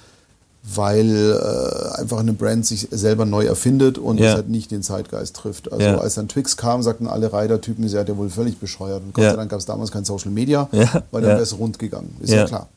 weil 0.64 1.10
äh, 1.10 2.00
einfach 2.02 2.20
eine 2.20 2.34
Brand 2.34 2.66
sich 2.66 2.88
selber 2.92 3.26
neu 3.26 3.46
erfindet 3.46 3.98
und 3.98 4.20
ja. 4.20 4.30
es 4.30 4.36
halt 4.36 4.50
nicht 4.50 4.70
den 4.70 4.84
Zeitgeist 4.84 5.36
trifft. 5.36 5.72
Also 5.72 5.84
ja. 5.84 5.98
als 5.98 6.16
dann 6.16 6.28
Twix 6.28 6.56
kam, 6.56 6.84
sagten 6.84 7.08
alle 7.08 7.34
Rider-Typen, 7.34 7.88
sie 7.88 7.98
hat 7.98 8.10
ja 8.10 8.18
wohl 8.18 8.30
völlig 8.30 8.60
bescheuert. 8.60 9.02
Und 9.04 9.14
Gott 9.14 9.24
sei 9.24 9.36
Dank 9.36 9.50
gab 9.50 9.60
es 9.60 9.66
damals 9.66 9.92
kein 9.92 10.06
Social 10.06 10.32
Media, 10.32 10.70
weil 11.12 11.22
dann 11.22 11.32
wäre 11.32 11.42
es 11.42 11.58
rund 11.58 11.80
gegangen. 11.80 12.16
Ist 12.22 12.32
ja 12.32 12.46
klar. 12.46 12.68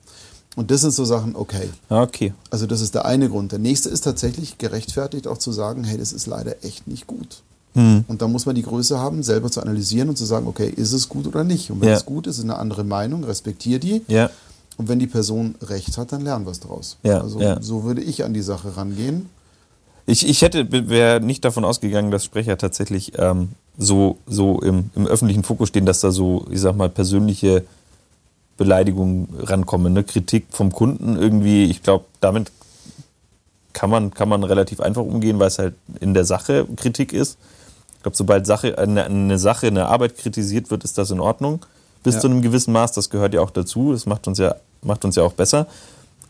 Und 0.56 0.70
das 0.70 0.82
sind 0.82 0.92
so 0.92 1.04
Sachen, 1.04 1.34
okay. 1.34 1.68
Okay. 1.88 2.32
Also 2.50 2.66
das 2.66 2.80
ist 2.80 2.94
der 2.94 3.04
eine 3.04 3.28
Grund. 3.28 3.52
Der 3.52 3.58
nächste 3.58 3.88
ist 3.88 4.02
tatsächlich 4.02 4.58
gerechtfertigt 4.58 5.26
auch 5.26 5.38
zu 5.38 5.52
sagen, 5.52 5.84
hey, 5.84 5.98
das 5.98 6.12
ist 6.12 6.26
leider 6.26 6.64
echt 6.64 6.86
nicht 6.86 7.06
gut. 7.06 7.42
Hm. 7.74 8.04
Und 8.06 8.22
da 8.22 8.28
muss 8.28 8.46
man 8.46 8.54
die 8.54 8.62
Größe 8.62 8.98
haben, 8.98 9.24
selber 9.24 9.50
zu 9.50 9.60
analysieren 9.60 10.08
und 10.08 10.16
zu 10.16 10.24
sagen, 10.24 10.46
okay, 10.46 10.68
ist 10.68 10.92
es 10.92 11.08
gut 11.08 11.26
oder 11.26 11.42
nicht? 11.42 11.70
Und 11.70 11.80
wenn 11.80 11.88
ja. 11.88 11.94
es 11.94 12.06
gut 12.06 12.28
ist, 12.28 12.38
ist 12.38 12.44
eine 12.44 12.56
andere 12.56 12.84
Meinung, 12.84 13.24
respektiere 13.24 13.80
die. 13.80 14.02
Ja. 14.06 14.30
Und 14.76 14.88
wenn 14.88 14.98
die 14.98 15.06
Person 15.08 15.56
recht 15.60 15.98
hat, 15.98 16.12
dann 16.12 16.22
lernen 16.22 16.46
wir 16.46 16.52
es 16.52 16.60
daraus. 16.60 16.98
Ja. 17.02 17.20
Also 17.20 17.40
so 17.60 17.84
würde 17.84 18.02
ich 18.02 18.24
an 18.24 18.32
die 18.32 18.42
Sache 18.42 18.76
rangehen. 18.76 19.28
Ich, 20.06 20.28
ich 20.28 20.42
hätte, 20.42 20.70
wäre 20.88 21.20
nicht 21.20 21.44
davon 21.44 21.64
ausgegangen, 21.64 22.10
dass 22.10 22.24
Sprecher 22.24 22.58
tatsächlich 22.58 23.12
ähm, 23.18 23.50
so, 23.78 24.18
so 24.26 24.60
im, 24.60 24.90
im 24.94 25.06
öffentlichen 25.06 25.42
Fokus 25.42 25.68
stehen, 25.68 25.86
dass 25.86 26.00
da 26.00 26.10
so, 26.10 26.44
ich 26.50 26.60
sag 26.60 26.76
mal, 26.76 26.90
persönliche 26.90 27.64
Beleidigungen 28.56 29.28
rankommen. 29.40 29.92
Ne? 29.92 30.04
Kritik 30.04 30.46
vom 30.50 30.72
Kunden 30.72 31.16
irgendwie, 31.16 31.64
ich 31.64 31.82
glaube, 31.82 32.04
damit 32.20 32.52
kann 33.72 33.90
man, 33.90 34.14
kann 34.14 34.28
man 34.28 34.44
relativ 34.44 34.80
einfach 34.80 35.02
umgehen, 35.02 35.38
weil 35.38 35.48
es 35.48 35.58
halt 35.58 35.74
in 36.00 36.14
der 36.14 36.24
Sache 36.24 36.66
Kritik 36.76 37.12
ist. 37.12 37.38
Ich 37.96 38.02
glaube, 38.02 38.16
sobald 38.16 38.46
Sache, 38.46 38.78
eine, 38.78 39.04
eine, 39.04 39.38
Sache, 39.38 39.66
eine 39.66 39.86
Arbeit 39.86 40.16
kritisiert 40.16 40.70
wird, 40.70 40.84
ist 40.84 40.98
das 40.98 41.10
in 41.10 41.20
Ordnung. 41.20 41.64
Bis 42.02 42.16
ja. 42.16 42.20
zu 42.20 42.28
einem 42.28 42.42
gewissen 42.42 42.72
Maß, 42.72 42.92
das 42.92 43.10
gehört 43.10 43.34
ja 43.34 43.40
auch 43.40 43.50
dazu. 43.50 43.92
Das 43.92 44.06
macht 44.06 44.28
uns 44.28 44.38
ja, 44.38 44.54
macht 44.82 45.04
uns 45.04 45.16
ja 45.16 45.22
auch 45.22 45.32
besser. 45.32 45.66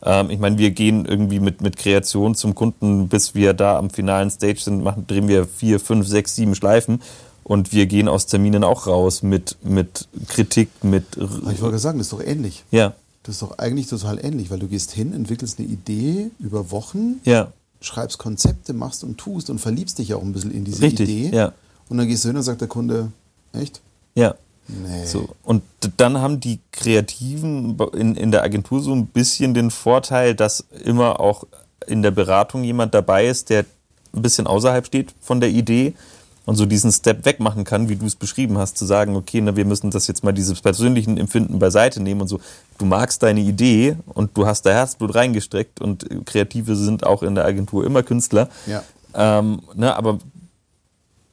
Ähm, 0.05 0.31
ich 0.31 0.39
meine, 0.39 0.57
wir 0.59 0.71
gehen 0.71 1.05
irgendwie 1.05 1.41
mit, 1.41 1.61
mit 1.61 1.77
Kreation 1.77 2.35
zum 2.35 2.55
Kunden, 2.55 3.09
bis 3.09 3.35
wir 3.35 3.55
da 3.55 3.79
am 3.79 3.91
finalen 3.91 4.31
Stage 4.31 4.61
sind, 4.61 4.83
machen, 4.83 5.07
drehen 5.07 5.29
wir 5.29 5.47
vier, 5.47 5.81
fünf, 5.81 6.07
sechs, 6.07 6.37
sieben 6.37 6.55
Schleifen. 6.55 7.03
Und 7.45 7.73
wir 7.73 7.87
gehen 7.87 8.09
aus 8.09 8.27
Terminen 8.27 8.65
auch 8.65 8.87
raus 8.87 9.23
mit, 9.23 9.59
mit 9.63 10.09
Kritik, 10.29 10.71
mit. 10.83 11.05
Ich 11.53 11.61
wollte 11.61 11.79
sagen, 11.79 11.99
das 11.99 12.07
ist 12.07 12.13
doch 12.13 12.23
ähnlich. 12.23 12.65
Ja. 12.71 12.95
Das 13.23 13.37
ist 13.37 13.43
doch 13.43 13.59
eigentlich 13.59 13.87
total 13.87 14.23
ähnlich, 14.25 14.51
weil 14.51 14.59
du 14.59 14.67
gehst 14.67 14.93
hin, 14.93 15.13
entwickelst 15.13 15.59
eine 15.59 15.69
Idee 15.69 16.31
über 16.39 16.71
Wochen, 16.71 17.21
ja. 17.25 17.53
schreibst 17.81 18.19
Konzepte, 18.19 18.73
machst 18.73 19.05
und 19.05 19.19
tust 19.19 19.51
und 19.51 19.59
verliebst 19.59 19.99
dich 19.99 20.15
auch 20.15 20.23
ein 20.23 20.33
bisschen 20.33 20.51
in 20.51 20.65
diese 20.65 20.83
Richtig, 20.83 21.09
Idee. 21.09 21.37
Ja. 21.37 21.53
Und 21.89 21.99
dann 21.99 22.09
gehst 22.09 22.25
du 22.25 22.29
hin 22.29 22.37
und 22.37 22.43
sagt 22.43 22.63
der 22.63 22.69
Kunde, 22.69 23.13
echt? 23.53 23.83
Ja. 24.15 24.35
Nee. 24.67 25.05
So. 25.05 25.29
Und 25.43 25.63
dann 25.99 26.19
haben 26.19 26.41
die 26.41 26.61
Kreativen 26.73 27.77
in, 27.93 28.15
in 28.15 28.31
der 28.31 28.43
Agentur 28.43 28.83
so 28.83 28.95
ein 28.95 29.07
bisschen 29.07 29.53
den 29.53 29.71
Vorteil, 29.71 30.35
dass 30.35 30.65
immer 30.85 31.21
auch 31.21 31.45
in 31.87 32.03
der 32.03 32.11
Beratung 32.11 32.65
jemand 32.65 32.95
dabei 32.95 33.27
ist, 33.27 33.51
der 33.51 33.67
ein 34.15 34.23
bisschen 34.23 34.47
außerhalb 34.47 34.87
steht 34.87 35.15
von 35.21 35.41
der 35.41 35.51
Idee 35.51 35.95
und 36.47 36.57
so 36.57 36.67
diesen 36.67 36.93
Step 36.93 37.25
wegmachen 37.25 37.65
kann, 37.65 37.89
wie 37.89 37.97
du 37.97 38.07
es 38.07 38.17
beschrieben 38.17 38.59
hast, 38.59 38.77
zu 38.77 38.85
sagen, 38.85 39.17
okay, 39.17 39.41
na, 39.41 39.57
wir 39.57 39.65
müssen 39.65 39.91
das 39.91 40.07
jetzt 40.07 40.25
mal 40.25 40.33
dieses 40.33 40.61
persönlichen 40.61 41.17
Empfinden 41.17 41.59
beiseite 41.59 42.03
nehmen 42.03 42.21
und 42.21 42.29
so, 42.29 42.41
du 42.79 42.85
magst 42.85 43.23
deine 43.23 43.41
Idee 43.41 43.97
und 44.07 44.37
du 44.37 44.47
hast 44.47 44.63
da 44.63 44.71
Herzblut 44.71 45.15
reingestreckt 45.15 45.81
und 45.81 46.07
Kreative 46.27 46.77
sind 46.77 47.07
auch 47.07 47.23
in 47.23 47.35
der 47.35 47.45
Agentur 47.45 47.87
immer 47.87 48.03
Künstler. 48.03 48.49
Ja. 48.67 48.83
Ähm, 49.15 49.63
ne, 49.75 49.95
aber 49.97 50.19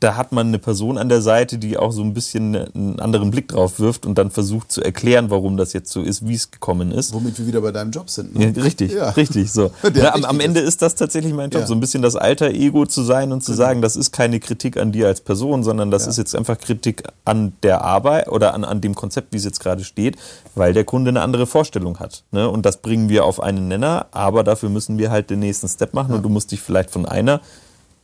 da 0.01 0.17
hat 0.17 0.31
man 0.31 0.47
eine 0.47 0.57
Person 0.57 0.97
an 0.97 1.09
der 1.09 1.21
Seite, 1.21 1.59
die 1.59 1.77
auch 1.77 1.91
so 1.91 2.01
ein 2.01 2.15
bisschen 2.15 2.55
einen 2.55 2.99
anderen 2.99 3.29
Blick 3.29 3.49
drauf 3.49 3.79
wirft 3.79 4.07
und 4.07 4.17
dann 4.17 4.31
versucht 4.31 4.71
zu 4.71 4.81
erklären, 4.81 5.29
warum 5.29 5.57
das 5.57 5.73
jetzt 5.73 5.91
so 5.91 6.01
ist, 6.01 6.27
wie 6.27 6.33
es 6.33 6.49
gekommen 6.49 6.91
ist. 6.91 7.13
Womit 7.13 7.37
wir 7.37 7.45
wieder 7.45 7.61
bei 7.61 7.71
deinem 7.71 7.91
Job 7.91 8.09
sind. 8.09 8.35
Ne? 8.35 8.51
Ja, 8.55 8.63
richtig, 8.63 8.93
ja. 8.93 9.11
richtig. 9.11 9.51
So. 9.51 9.71
Ja, 9.93 10.15
am, 10.15 10.25
am, 10.25 10.39
Ende 10.39 10.61
ist 10.61 10.81
das 10.81 10.95
tatsächlich 10.95 11.33
mein 11.33 11.51
Job, 11.51 11.67
so 11.67 11.75
ein 11.75 11.79
bisschen 11.79 12.01
das 12.01 12.15
alter 12.15 12.49
Ego 12.49 12.87
zu 12.87 13.03
sein 13.03 13.31
und 13.31 13.43
zu 13.43 13.51
genau. 13.51 13.63
sagen, 13.63 13.81
das 13.81 13.95
ist 13.95 14.11
keine 14.11 14.39
Kritik 14.39 14.77
an 14.77 14.91
dir 14.91 15.05
als 15.07 15.21
Person, 15.21 15.63
sondern 15.63 15.91
das 15.91 16.07
ist 16.07 16.17
jetzt 16.17 16.35
einfach 16.35 16.57
Kritik 16.57 17.03
an 17.25 17.53
der 17.61 17.83
Arbeit 17.83 18.29
oder 18.29 18.55
an, 18.55 18.63
an 18.63 18.81
dem 18.81 18.95
Konzept, 18.95 19.33
wie 19.33 19.37
es 19.37 19.43
jetzt 19.43 19.59
gerade 19.59 19.83
steht, 19.83 20.15
weil 20.55 20.73
der 20.73 20.85
Kunde 20.85 21.09
eine 21.09 21.21
andere 21.21 21.45
Vorstellung 21.45 21.99
hat. 21.99 22.23
Ne? 22.31 22.49
Und 22.49 22.65
das 22.65 22.77
bringen 22.77 23.09
wir 23.09 23.25
auf 23.25 23.39
einen 23.43 23.67
Nenner, 23.67 24.07
aber 24.11 24.43
dafür 24.43 24.69
müssen 24.69 24.97
wir 24.97 25.11
halt 25.11 25.29
den 25.29 25.39
nächsten 25.39 25.67
Step 25.67 25.93
machen 25.93 26.15
und 26.15 26.23
du 26.23 26.29
musst 26.29 26.51
dich 26.51 26.61
vielleicht 26.61 26.89
von 26.89 27.05
einer 27.05 27.41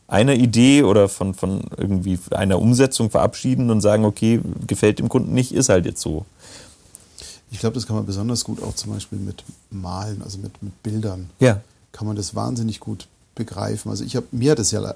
einer 0.08 0.34
Idee 0.34 0.82
oder 0.82 1.08
von, 1.08 1.34
von 1.34 1.60
irgendwie 1.76 2.18
einer 2.30 2.58
Umsetzung 2.58 3.10
verabschieden 3.10 3.70
und 3.70 3.82
sagen, 3.82 4.04
okay, 4.04 4.40
gefällt 4.66 4.98
dem 4.98 5.08
Kunden 5.08 5.34
nicht, 5.34 5.52
ist 5.52 5.68
halt 5.68 5.84
jetzt 5.84 6.00
so. 6.00 6.24
Ich 7.50 7.60
glaube, 7.60 7.74
das 7.74 7.86
kann 7.86 7.96
man 7.96 8.06
besonders 8.06 8.44
gut 8.44 8.62
auch 8.62 8.74
zum 8.74 8.92
Beispiel 8.92 9.18
mit 9.18 9.44
Malen, 9.70 10.22
also 10.22 10.38
mit, 10.38 10.62
mit 10.62 10.82
Bildern. 10.82 11.30
Ja. 11.38 11.60
Kann 11.92 12.06
man 12.06 12.16
das 12.16 12.34
wahnsinnig 12.34 12.80
gut 12.80 13.06
begreifen. 13.34 13.90
Also 13.90 14.04
ich 14.04 14.16
habe 14.16 14.26
mir 14.32 14.54
das 14.54 14.70
ja 14.70 14.82
äh, 14.90 14.94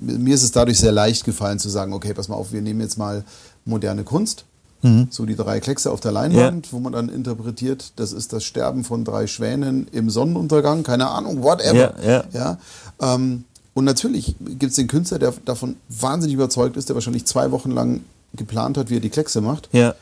mir 0.00 0.34
ist 0.34 0.42
es 0.42 0.52
dadurch 0.52 0.78
sehr 0.78 0.92
leicht 0.92 1.24
gefallen 1.24 1.58
zu 1.58 1.68
sagen, 1.68 1.92
okay, 1.92 2.14
pass 2.14 2.28
mal 2.28 2.36
auf, 2.36 2.52
wir 2.52 2.62
nehmen 2.62 2.80
jetzt 2.80 2.96
mal 2.96 3.24
moderne 3.64 4.04
Kunst. 4.04 4.44
Mhm. 4.82 5.08
So 5.10 5.26
die 5.26 5.36
drei 5.36 5.60
Kleckse 5.60 5.90
auf 5.90 6.00
der 6.00 6.12
Leinwand, 6.12 6.66
ja. 6.66 6.72
wo 6.72 6.78
man 6.78 6.92
dann 6.92 7.08
interpretiert, 7.08 7.92
das 7.96 8.12
ist 8.12 8.32
das 8.32 8.44
Sterben 8.44 8.84
von 8.84 9.04
drei 9.04 9.26
Schwänen 9.26 9.88
im 9.92 10.10
Sonnenuntergang, 10.10 10.82
keine 10.82 11.08
Ahnung, 11.08 11.42
whatever. 11.42 11.94
Ja, 12.02 12.06
ja. 12.06 12.24
ja 12.32 12.58
ähm, 13.00 13.44
und 13.74 13.84
natürlich 13.84 14.36
gibt 14.40 14.70
es 14.70 14.76
den 14.76 14.86
Künstler, 14.86 15.18
der 15.18 15.34
davon 15.44 15.76
wahnsinnig 15.88 16.34
überzeugt 16.34 16.76
ist, 16.76 16.88
der 16.88 16.94
wahrscheinlich 16.94 17.24
zwei 17.24 17.50
Wochen 17.50 17.72
lang 17.72 18.00
geplant 18.34 18.78
hat, 18.78 18.90
wie 18.90 18.96
er 18.96 19.00
die 19.00 19.10
Kleckse 19.10 19.40
macht. 19.40 19.68
Ja. 19.72 19.94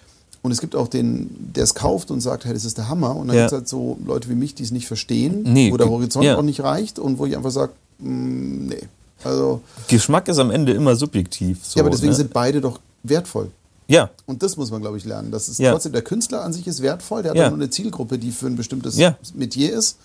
Und 0.43 0.51
es 0.51 0.61
gibt 0.61 0.75
auch 0.75 0.89
den, 0.89 1.31
der 1.55 1.65
es 1.65 1.75
kauft 1.75 2.11
und 2.11 2.21
sagt, 2.21 2.45
hey, 2.45 2.53
das 2.53 2.65
ist 2.65 2.77
der 2.77 2.89
Hammer. 2.89 3.17
Und 3.17 3.29
dann 3.29 3.37
ja. 3.37 3.43
gibt 3.43 3.53
es 3.53 3.59
halt 3.59 3.69
so 3.69 3.99
Leute 4.05 4.29
wie 4.29 4.35
mich, 4.35 4.55
die 4.55 4.65
es 4.65 4.73
nicht 4.73 4.89
verstehen, 4.89 5.43
nee, 5.45 5.71
wo 5.73 5.77
der 5.77 5.89
Horizont 5.89 6.25
ja. 6.25 6.37
auch 6.37 6.43
nicht 6.43 6.61
reicht 6.61 6.99
und 6.99 7.19
wo 7.19 7.27
ich 7.27 7.37
einfach 7.37 7.51
sage, 7.51 7.73
mm, 7.99 8.67
nee. 8.69 8.89
Also, 9.25 9.61
Geschmack 9.87 10.27
ist 10.27 10.39
am 10.39 10.51
Ende 10.51 10.73
immer 10.73 10.97
subjektiv. 10.97 11.61
So, 11.63 11.79
ja, 11.79 11.85
aber 11.85 11.91
deswegen 11.91 12.11
ne? 12.11 12.17
sind 12.17 12.33
beide 12.33 12.61
doch 12.61 12.81
wertvoll. 13.05 13.53
Ja. 13.87 14.11
Und 14.27 14.43
das 14.43 14.57
muss 14.57 14.71
man, 14.73 14.81
glaube 14.81 14.97
ich, 14.97 15.05
lernen. 15.05 15.31
Das 15.31 15.49
ist 15.49 15.59
ja. 15.61 15.71
trotzdem, 15.71 15.93
der 15.93 16.03
Künstler 16.03 16.43
an 16.43 16.53
sich 16.53 16.67
ist 16.67 16.83
wertvoll, 16.83 17.23
der 17.23 17.31
hat 17.31 17.39
ja. 17.39 17.49
nur 17.49 17.59
eine 17.59 17.71
Zielgruppe, 17.71 18.19
die 18.19 18.33
für 18.33 18.47
ein 18.47 18.57
bestimmtes 18.57 18.97
ja. 18.97 19.17
Metier 19.35 19.73
ist. 19.73 19.99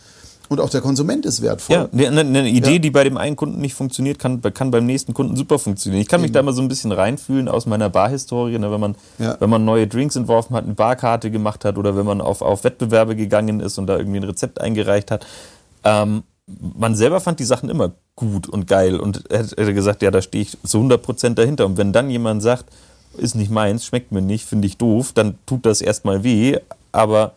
Und 0.49 0.61
auch 0.61 0.69
der 0.69 0.81
Konsument 0.81 1.25
ist 1.25 1.41
wertvoll. 1.41 1.75
Ja, 1.75 2.07
eine, 2.07 2.21
eine 2.21 2.47
Idee, 2.47 2.73
ja. 2.73 2.79
die 2.79 2.89
bei 2.89 3.03
dem 3.03 3.17
einen 3.17 3.35
Kunden 3.35 3.59
nicht 3.59 3.73
funktioniert, 3.73 4.17
kann, 4.19 4.41
kann 4.41 4.71
beim 4.71 4.85
nächsten 4.85 5.13
Kunden 5.13 5.35
super 5.35 5.59
funktionieren. 5.59 6.01
Ich 6.01 6.07
kann 6.07 6.21
mich 6.21 6.29
Eben. 6.29 6.35
da 6.35 6.43
mal 6.43 6.53
so 6.53 6.61
ein 6.61 6.67
bisschen 6.67 6.91
reinfühlen 6.91 7.49
aus 7.49 7.65
meiner 7.65 7.89
Barhistorie, 7.89 8.57
ne, 8.57 8.71
wenn, 8.71 8.79
man, 8.79 8.95
ja. 9.19 9.35
wenn 9.39 9.49
man 9.49 9.65
neue 9.65 9.87
Drinks 9.87 10.15
entworfen 10.15 10.55
hat, 10.55 10.63
eine 10.63 10.73
Barkarte 10.73 11.31
gemacht 11.31 11.65
hat 11.65 11.77
oder 11.77 11.97
wenn 11.97 12.05
man 12.05 12.21
auf, 12.21 12.41
auf 12.41 12.63
Wettbewerbe 12.63 13.15
gegangen 13.15 13.59
ist 13.59 13.77
und 13.77 13.87
da 13.87 13.97
irgendwie 13.97 14.19
ein 14.19 14.23
Rezept 14.23 14.61
eingereicht 14.61 15.11
hat. 15.11 15.25
Ähm, 15.83 16.23
man 16.47 16.95
selber 16.95 17.19
fand 17.19 17.39
die 17.39 17.45
Sachen 17.45 17.69
immer 17.69 17.91
gut 18.15 18.47
und 18.47 18.67
geil 18.67 18.99
und 18.99 19.25
hätte 19.29 19.73
gesagt, 19.73 20.01
ja, 20.01 20.11
da 20.11 20.21
stehe 20.21 20.43
ich 20.43 20.57
zu 20.63 20.79
100% 20.79 21.33
dahinter. 21.33 21.65
Und 21.65 21.77
wenn 21.77 21.91
dann 21.91 22.09
jemand 22.09 22.41
sagt, 22.41 22.65
ist 23.17 23.35
nicht 23.35 23.51
meins, 23.51 23.85
schmeckt 23.85 24.11
mir 24.11 24.21
nicht, 24.21 24.45
finde 24.45 24.67
ich 24.67 24.77
doof, 24.77 25.11
dann 25.13 25.37
tut 25.45 25.65
das 25.65 25.81
erstmal 25.81 26.23
weh, 26.23 26.57
aber 26.91 27.33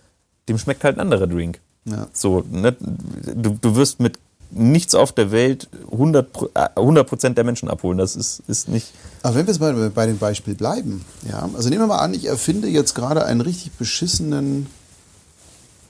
dem 0.49 0.59
schmeckt 0.59 0.85
halt 0.85 0.97
ein 0.97 1.01
anderer 1.01 1.27
Drink. 1.27 1.61
Ja. 1.85 2.09
So, 2.13 2.45
ne? 2.51 2.73
du, 2.73 3.59
du 3.61 3.77
wirst 3.77 4.01
mit 4.01 4.19
nichts 4.51 4.95
auf 4.95 5.13
der 5.13 5.31
Welt 5.31 5.69
100, 5.93 6.77
100 6.77 7.25
äh, 7.25 7.31
der 7.35 7.45
Menschen 7.45 7.69
abholen. 7.69 7.99
Das 7.99 8.17
ist, 8.17 8.43
ist 8.49 8.69
nicht. 8.69 8.93
Aber 9.23 9.37
wenn 9.37 9.47
wir 9.47 9.53
jetzt 9.53 9.61
bei, 9.61 9.73
bei 9.73 10.07
dem 10.07 10.19
Beispiel 10.19 10.55
bleiben, 10.55 11.05
ja, 11.29 11.49
also 11.55 11.69
nehmen 11.69 11.83
wir 11.83 11.87
mal 11.87 11.99
an, 11.99 12.15
ich 12.15 12.27
erfinde 12.27 12.69
jetzt 12.69 12.95
gerade 12.95 13.25
einen 13.25 13.41
richtig 13.41 13.73
beschissenen 13.73 14.67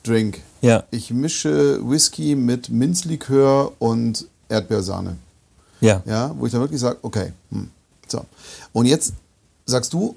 Drink. 0.02 0.40
Ja. 0.60 0.84
Ich 0.90 1.10
mische 1.10 1.80
Whisky 1.88 2.34
mit 2.34 2.68
Minzlikör 2.68 3.72
und 3.78 4.26
Erdbeersahne. 4.48 5.16
Ja. 5.80 6.02
Ja, 6.04 6.34
wo 6.36 6.46
ich 6.46 6.52
dann 6.52 6.60
wirklich 6.60 6.80
sage, 6.80 6.98
okay, 7.02 7.32
hm, 7.50 7.70
so. 8.06 8.24
Und 8.72 8.86
jetzt 8.86 9.14
sagst 9.64 9.92
du, 9.92 10.16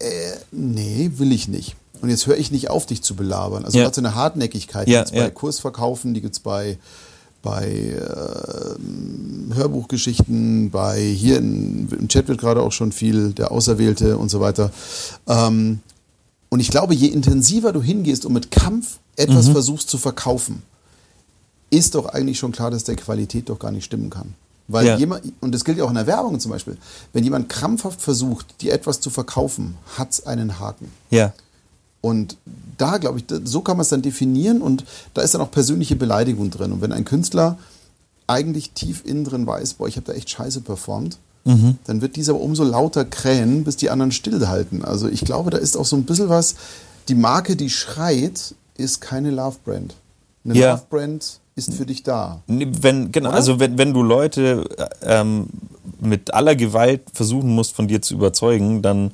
äh, 0.00 0.32
nee, 0.50 1.10
will 1.16 1.32
ich 1.32 1.46
nicht. 1.46 1.76
Und 2.02 2.10
jetzt 2.10 2.26
höre 2.26 2.36
ich 2.36 2.50
nicht 2.50 2.68
auf, 2.68 2.84
dich 2.84 3.02
zu 3.02 3.14
belabern. 3.14 3.64
Also 3.64 3.78
ja. 3.78 3.84
gerade 3.84 3.94
so 3.94 4.00
eine 4.00 4.14
Hartnäckigkeit, 4.14 4.88
die 4.88 4.92
ja, 4.92 5.00
gibt 5.00 5.12
es 5.12 5.16
bei 5.16 5.24
ja. 5.24 5.30
Kursverkaufen, 5.30 6.14
die 6.14 6.20
gibt 6.20 6.34
es 6.34 6.40
bei, 6.40 6.76
bei 7.42 7.68
äh, 7.68 9.54
Hörbuchgeschichten, 9.54 10.70
bei 10.70 11.00
hier 11.00 11.38
in, 11.38 11.88
im 11.88 12.08
Chat 12.08 12.26
wird 12.26 12.40
gerade 12.40 12.60
auch 12.60 12.72
schon 12.72 12.90
viel 12.90 13.32
der 13.32 13.52
Auserwählte 13.52 14.18
und 14.18 14.30
so 14.30 14.40
weiter. 14.40 14.72
Ähm, 15.28 15.78
und 16.48 16.60
ich 16.60 16.70
glaube, 16.70 16.94
je 16.94 17.06
intensiver 17.06 17.72
du 17.72 17.80
hingehst 17.80 18.26
und 18.26 18.32
mit 18.32 18.50
Kampf 18.50 18.98
etwas 19.16 19.46
mhm. 19.46 19.52
versuchst 19.52 19.88
zu 19.88 19.96
verkaufen, 19.96 20.62
ist 21.70 21.94
doch 21.94 22.06
eigentlich 22.06 22.38
schon 22.38 22.52
klar, 22.52 22.70
dass 22.70 22.84
der 22.84 22.96
Qualität 22.96 23.48
doch 23.48 23.58
gar 23.58 23.70
nicht 23.70 23.84
stimmen 23.84 24.10
kann. 24.10 24.34
Weil 24.68 24.86
Ja. 24.86 24.96
jemand, 24.96 25.24
und 25.40 25.52
das 25.52 25.64
gilt 25.64 25.78
ja 25.78 25.84
auch 25.84 25.88
in 25.88 25.94
der 25.94 26.06
Werbung 26.06 26.40
zum 26.40 26.50
Beispiel, 26.50 26.76
wenn 27.12 27.24
jemand 27.24 27.48
krampfhaft 27.48 28.00
versucht, 28.00 28.60
dir 28.60 28.72
etwas 28.72 29.00
zu 29.00 29.10
verkaufen, 29.10 29.76
hat 29.96 30.10
es 30.10 30.26
einen 30.26 30.58
Haken. 30.58 30.90
Ja. 31.10 31.32
Und 32.02 32.36
da, 32.76 32.98
glaube 32.98 33.18
ich, 33.20 33.24
so 33.44 33.62
kann 33.62 33.76
man 33.78 33.82
es 33.82 33.88
dann 33.88 34.02
definieren 34.02 34.60
und 34.60 34.84
da 35.14 35.22
ist 35.22 35.32
dann 35.34 35.40
auch 35.40 35.50
persönliche 35.50 35.96
Beleidigung 35.96 36.50
drin. 36.50 36.72
Und 36.72 36.82
wenn 36.82 36.92
ein 36.92 37.04
Künstler 37.06 37.56
eigentlich 38.26 38.72
tief 38.72 39.02
innen 39.06 39.24
drin 39.24 39.46
weiß, 39.46 39.74
boah, 39.74 39.88
ich 39.88 39.96
habe 39.96 40.06
da 40.06 40.12
echt 40.12 40.28
scheiße 40.28 40.60
performt, 40.60 41.18
dann 41.44 42.00
wird 42.00 42.14
dieser 42.14 42.38
umso 42.40 42.62
lauter 42.62 43.04
krähen, 43.04 43.64
bis 43.64 43.76
die 43.76 43.90
anderen 43.90 44.12
stillhalten. 44.12 44.84
Also 44.84 45.08
ich 45.08 45.24
glaube, 45.24 45.50
da 45.50 45.58
ist 45.58 45.76
auch 45.76 45.84
so 45.84 45.96
ein 45.96 46.04
bisschen 46.04 46.28
was, 46.28 46.54
die 47.08 47.16
Marke, 47.16 47.56
die 47.56 47.68
schreit, 47.68 48.54
ist 48.76 49.00
keine 49.00 49.32
Love-Brand. 49.32 49.96
Eine 50.44 50.54
Ja. 50.54 50.72
Love-Brand 50.74 51.40
ist 51.56 51.74
für 51.74 51.84
dich 51.84 52.04
da. 52.04 52.42
Wenn, 52.46 53.10
genau, 53.10 53.30
Oder? 53.30 53.36
also 53.36 53.58
wenn, 53.58 53.76
wenn 53.76 53.92
du 53.92 54.02
Leute 54.04 54.64
äh, 55.02 55.20
ähm, 55.20 55.48
mit 56.00 56.32
aller 56.32 56.54
Gewalt 56.54 57.02
versuchen 57.12 57.50
musst, 57.50 57.74
von 57.74 57.88
dir 57.88 58.00
zu 58.00 58.14
überzeugen, 58.14 58.80
dann, 58.80 59.10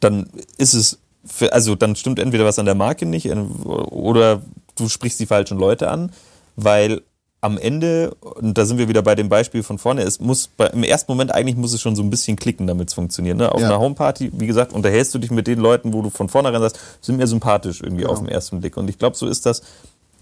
dann 0.00 0.28
ist 0.58 0.74
es, 0.74 0.98
für, 1.26 1.52
also 1.52 1.74
dann 1.74 1.96
stimmt 1.96 2.18
entweder 2.18 2.44
was 2.44 2.58
an 2.58 2.66
der 2.66 2.74
Marke 2.74 3.06
nicht 3.06 3.30
oder 3.30 4.42
du 4.76 4.88
sprichst 4.88 5.18
die 5.20 5.26
falschen 5.26 5.58
Leute 5.58 5.88
an, 5.90 6.12
weil 6.56 7.02
am 7.42 7.58
Ende, 7.58 8.14
und 8.20 8.56
da 8.58 8.64
sind 8.64 8.78
wir 8.78 8.88
wieder 8.88 9.02
bei 9.02 9.14
dem 9.14 9.28
Beispiel 9.28 9.62
von 9.62 9.78
vorne, 9.78 10.02
es 10.02 10.18
muss 10.20 10.48
bei, 10.48 10.66
im 10.68 10.82
ersten 10.82 11.12
Moment 11.12 11.32
eigentlich 11.32 11.56
muss 11.56 11.72
es 11.72 11.80
schon 11.80 11.94
so 11.94 12.02
ein 12.02 12.10
bisschen 12.10 12.36
klicken, 12.36 12.66
damit 12.66 12.88
es 12.88 12.94
funktioniert. 12.94 13.36
Ne? 13.36 13.52
Auf 13.52 13.60
Ja. 13.60 13.66
einer 13.68 13.78
Homeparty, 13.78 14.32
wie 14.34 14.46
gesagt, 14.46 14.72
unterhältst 14.72 15.14
du 15.14 15.18
dich 15.18 15.30
mit 15.30 15.46
den 15.46 15.60
Leuten, 15.60 15.92
wo 15.92 16.02
du 16.02 16.10
von 16.10 16.28
vornherein 16.28 16.60
sagst, 16.60 16.80
sind 17.02 17.18
mir 17.18 17.26
sympathisch 17.26 17.82
irgendwie 17.82 18.02
Genau. 18.02 18.14
auf 18.14 18.18
den 18.20 18.28
ersten 18.28 18.60
Blick. 18.60 18.76
Und 18.76 18.88
ich 18.88 18.98
glaube, 18.98 19.16
so 19.16 19.26
ist 19.28 19.46
das, 19.46 19.62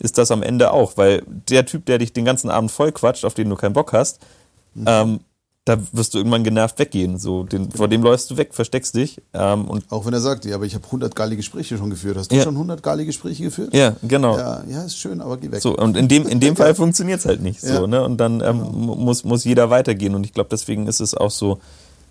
ist 0.01 0.18
das 0.18 0.31
am 0.32 0.43
Ende 0.43 0.72
auch, 0.72 0.97
weil 0.97 1.22
der 1.26 1.64
Typ, 1.64 1.86
der 1.86 1.98
dich 1.98 2.12
den 2.12 2.24
ganzen 2.24 2.51
Abend 2.51 2.70
voll 2.72 2.93
quatscht, 2.93 3.24
auf 3.24 3.32
den 3.35 3.48
du 3.48 3.56
keinen 3.56 3.72
Bock 3.74 3.93
hast, 3.93 4.18
ähm, 4.85 5.20
da 5.65 5.78
wirst 5.93 6.12
du 6.12 6.19
irgendwann 6.19 6.45
genervt 6.45 6.78
weggehen. 6.78 7.19
So, 7.19 7.43
den, 7.45 7.70
vor 7.70 7.89
dem 7.89 8.03
läufst 8.03 8.31
du 8.31 8.36
weg, 8.36 8.53
versteckst 8.53 8.95
dich. 8.97 9.23
Ähm, 9.32 9.65
und 9.66 9.91
Auch 9.91 10.05
wenn 10.05 10.12
er 10.12 10.20
sagt, 10.20 10.45
ja, 10.45 10.57
aber 10.57 10.66
ich 10.66 10.74
habe 10.74 10.85
100 10.85 11.15
geile 11.16 11.36
Gespräche 11.36 11.78
schon 11.78 11.89
geführt. 11.89 12.19
Hast 12.19 12.31
du 12.31 12.36
Ja. 12.36 12.43
schon 12.43 12.55
100 12.55 12.82
geile 12.82 13.07
Gespräche 13.07 13.45
geführt? 13.45 13.73
ja, 13.74 13.97
genau. 14.03 14.36
Ja, 14.36 14.62
ja, 14.69 14.82
ist 14.82 14.99
schön, 14.99 15.23
aber 15.23 15.39
geh 15.39 15.51
weg. 15.51 15.62
So, 15.62 15.74
und 15.77 15.97
in 15.97 16.07
dem, 16.09 16.27
in 16.28 16.39
dem 16.41 16.55
Fall 16.59 16.74
funktioniert 16.74 17.20
es 17.20 17.27
halt 17.27 17.41
nicht 17.41 17.61
so, 17.62 17.66
Ja. 17.69 17.74
Genau. 17.81 17.86
ne? 17.86 18.05
Und 18.05 18.19
dann 18.19 18.43
ähm, 18.43 18.59
muss, 18.59 19.24
muss 19.24 19.45
jeder 19.45 19.70
weitergehen. 19.70 20.15
Und 20.15 20.24
ich 20.27 20.35
glaube, 20.35 20.49
deswegen 20.51 20.86
ist 20.86 21.01
es 21.01 21.15
auch 21.15 21.31
so, 21.31 21.59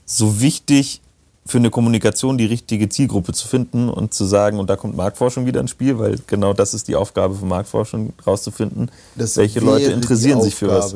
so 0.06 0.42
wichtig 0.42 1.02
für 1.45 1.57
eine 1.57 1.70
Kommunikation 1.70 2.38
die 2.38 2.45
richtige 2.45 2.88
Zielgruppe 2.88 3.34
zu 3.34 3.48
finden 3.48 3.90
und 3.90 4.14
zu 4.14 4.24
sagen, 4.26 4.60
und 4.60 4.70
da 4.70 4.76
kommt 4.78 4.95
Marktforschung 4.95 5.45
wieder 5.45 5.60
ins 5.60 5.72
Spiel, 5.72 5.99
weil 5.99 6.18
genau 6.26 6.53
das 6.53 6.74
ist 6.74 6.88
die 6.88 6.95
Aufgabe 6.95 7.36
von 7.36 7.49
Marktforschung, 7.49 8.14
rauszufinden, 8.26 8.90
Das 9.15 9.36
welche 9.36 9.60
Leute 9.60 9.91
interessieren 9.91 10.41
sich 10.41 10.56
für 10.56 10.70
was. 10.70 10.94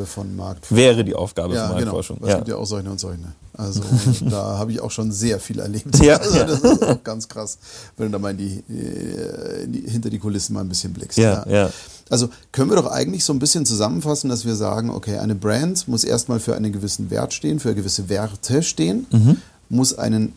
Wäre 0.70 1.04
die 1.04 1.16
Aufgabe 1.16 1.54
Ja, 1.56 1.68
von 1.68 1.78
genau. 1.78 1.92
Marktforschung. 1.94 2.20
Es 2.24 2.30
Ja. 2.30 2.36
gibt 2.38 2.48
ja 2.48 2.56
auch 2.56 2.66
solche 2.66 2.90
und 2.90 3.00
solche. 3.00 3.20
Also 3.54 3.82
da 4.30 4.58
habe 4.58 4.72
ich 4.72 4.80
auch 4.80 4.92
schon 4.92 5.12
sehr 5.12 5.40
viel 5.40 5.60
erlebt. 5.60 5.98
Ja, 6.02 6.16
also, 6.22 6.44
das 6.46 6.62
ist 6.62 6.84
auch 6.84 7.04
ganz 7.04 7.28
krass, 7.28 7.58
wenn 7.98 8.06
du 8.08 8.12
da 8.14 8.20
mal 8.20 8.32
in 8.32 8.38
die, 8.38 8.64
äh, 8.74 9.64
in 9.64 9.74
die, 9.74 9.82
hinter 9.82 10.10
die 10.10 10.20
Kulissen 10.20 10.54
mal 10.54 10.62
ein 10.62 10.70
bisschen 10.70 10.94
blickst. 10.94 11.18
Ja, 11.18 11.46
ja. 11.50 11.72
Also 12.10 12.30
können 12.54 12.70
wir 12.70 12.78
doch 12.78 12.90
eigentlich 12.90 13.26
so 13.26 13.34
ein 13.34 13.40
bisschen 13.40 13.66
zusammenfassen, 13.66 14.30
dass 14.30 14.46
wir 14.46 14.56
sagen, 14.56 14.92
okay, 14.92 15.18
eine 15.18 15.36
Brand 15.36 15.88
muss 15.90 16.06
erstmal 16.06 16.40
für 16.40 16.56
einen 16.56 16.72
gewissen 16.72 17.10
Wert 17.10 17.34
stehen, 17.34 17.60
für 17.60 17.76
gewisse 17.76 18.08
Werte 18.08 18.64
stehen, 18.64 19.08
Mhm. 19.12 19.38
Muss 19.70 19.98
einen 19.98 20.34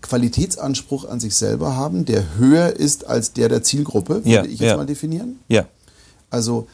Qualitätsanspruch 0.00 1.04
an 1.08 1.20
sich 1.20 1.34
selber 1.36 1.76
haben, 1.76 2.04
der 2.04 2.36
höher 2.36 2.70
ist 2.76 3.06
als 3.06 3.32
der 3.32 3.48
der 3.48 3.62
Zielgruppe, 3.62 4.16
würde 4.16 4.28
Ja, 4.30 4.44
ich 4.44 4.58
jetzt 4.58 4.70
ja. 4.70 4.76
mal 4.76 4.86
definieren. 4.86 5.38
ja. 5.48 5.66
Also, 6.30 6.66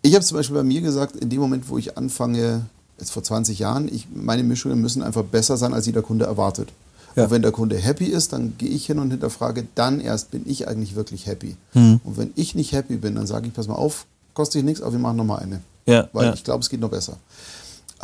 ich 0.00 0.14
habe 0.14 0.24
zum 0.24 0.38
Beispiel 0.38 0.56
bei 0.56 0.62
mir 0.62 0.80
gesagt, 0.80 1.16
in 1.16 1.28
dem 1.28 1.38
Moment, 1.38 1.68
wo 1.68 1.76
ich 1.76 1.98
anfange, 1.98 2.64
jetzt 2.98 3.10
vor 3.10 3.22
20 3.22 3.58
Jahren, 3.58 3.88
ich, 3.92 4.06
meine 4.14 4.42
Mischungen 4.42 4.80
müssen 4.80 5.02
einfach 5.02 5.22
besser 5.22 5.58
sein, 5.58 5.74
als 5.74 5.84
jeder 5.84 6.00
Kunde 6.00 6.24
erwartet. 6.24 6.70
Ja. 7.14 7.24
Und 7.24 7.30
wenn 7.30 7.42
der 7.42 7.52
Kunde 7.52 7.76
happy 7.76 8.06
ist, 8.06 8.32
dann 8.32 8.54
gehe 8.56 8.70
ich 8.70 8.86
hin 8.86 8.98
und 8.98 9.10
hinterfrage, 9.10 9.66
dann 9.74 10.00
erst 10.00 10.30
bin 10.30 10.42
ich 10.48 10.66
eigentlich 10.66 10.94
wirklich 10.96 11.26
happy. 11.26 11.56
Hm. 11.72 12.00
Und 12.04 12.16
wenn 12.16 12.32
ich 12.36 12.54
nicht 12.54 12.72
happy 12.72 12.96
bin, 12.96 13.14
dann 13.16 13.26
sage 13.26 13.46
ich, 13.48 13.52
pass 13.52 13.68
mal 13.68 13.74
auf, 13.74 14.06
kostet 14.32 14.60
dich 14.60 14.64
nichts, 14.64 14.80
aber 14.82 14.92
wir 14.92 14.98
machen 14.98 15.18
nochmal 15.18 15.40
eine. 15.40 15.60
Ja, 15.86 16.08
Weil 16.14 16.26
ja. 16.28 16.32
ich 16.32 16.42
glaube, 16.42 16.60
es 16.62 16.70
geht 16.70 16.80
noch 16.80 16.90
besser. 16.90 17.18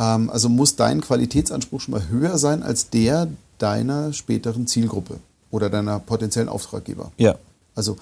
Ähm, 0.01 0.29
also 0.29 0.49
muss 0.49 0.75
dein 0.75 1.01
Qualitätsanspruch 1.01 1.79
schon 1.79 1.93
mal 1.93 2.09
höher 2.09 2.37
sein 2.37 2.63
als 2.63 2.89
der 2.89 3.27
deiner 3.59 4.11
späteren 4.11 4.65
Zielgruppe 4.65 5.17
oder 5.51 5.69
deiner 5.69 5.99
potenziellen 5.99 6.49
Auftraggeber. 6.49 7.11
Ja. 7.17 7.35
Also 7.75 7.97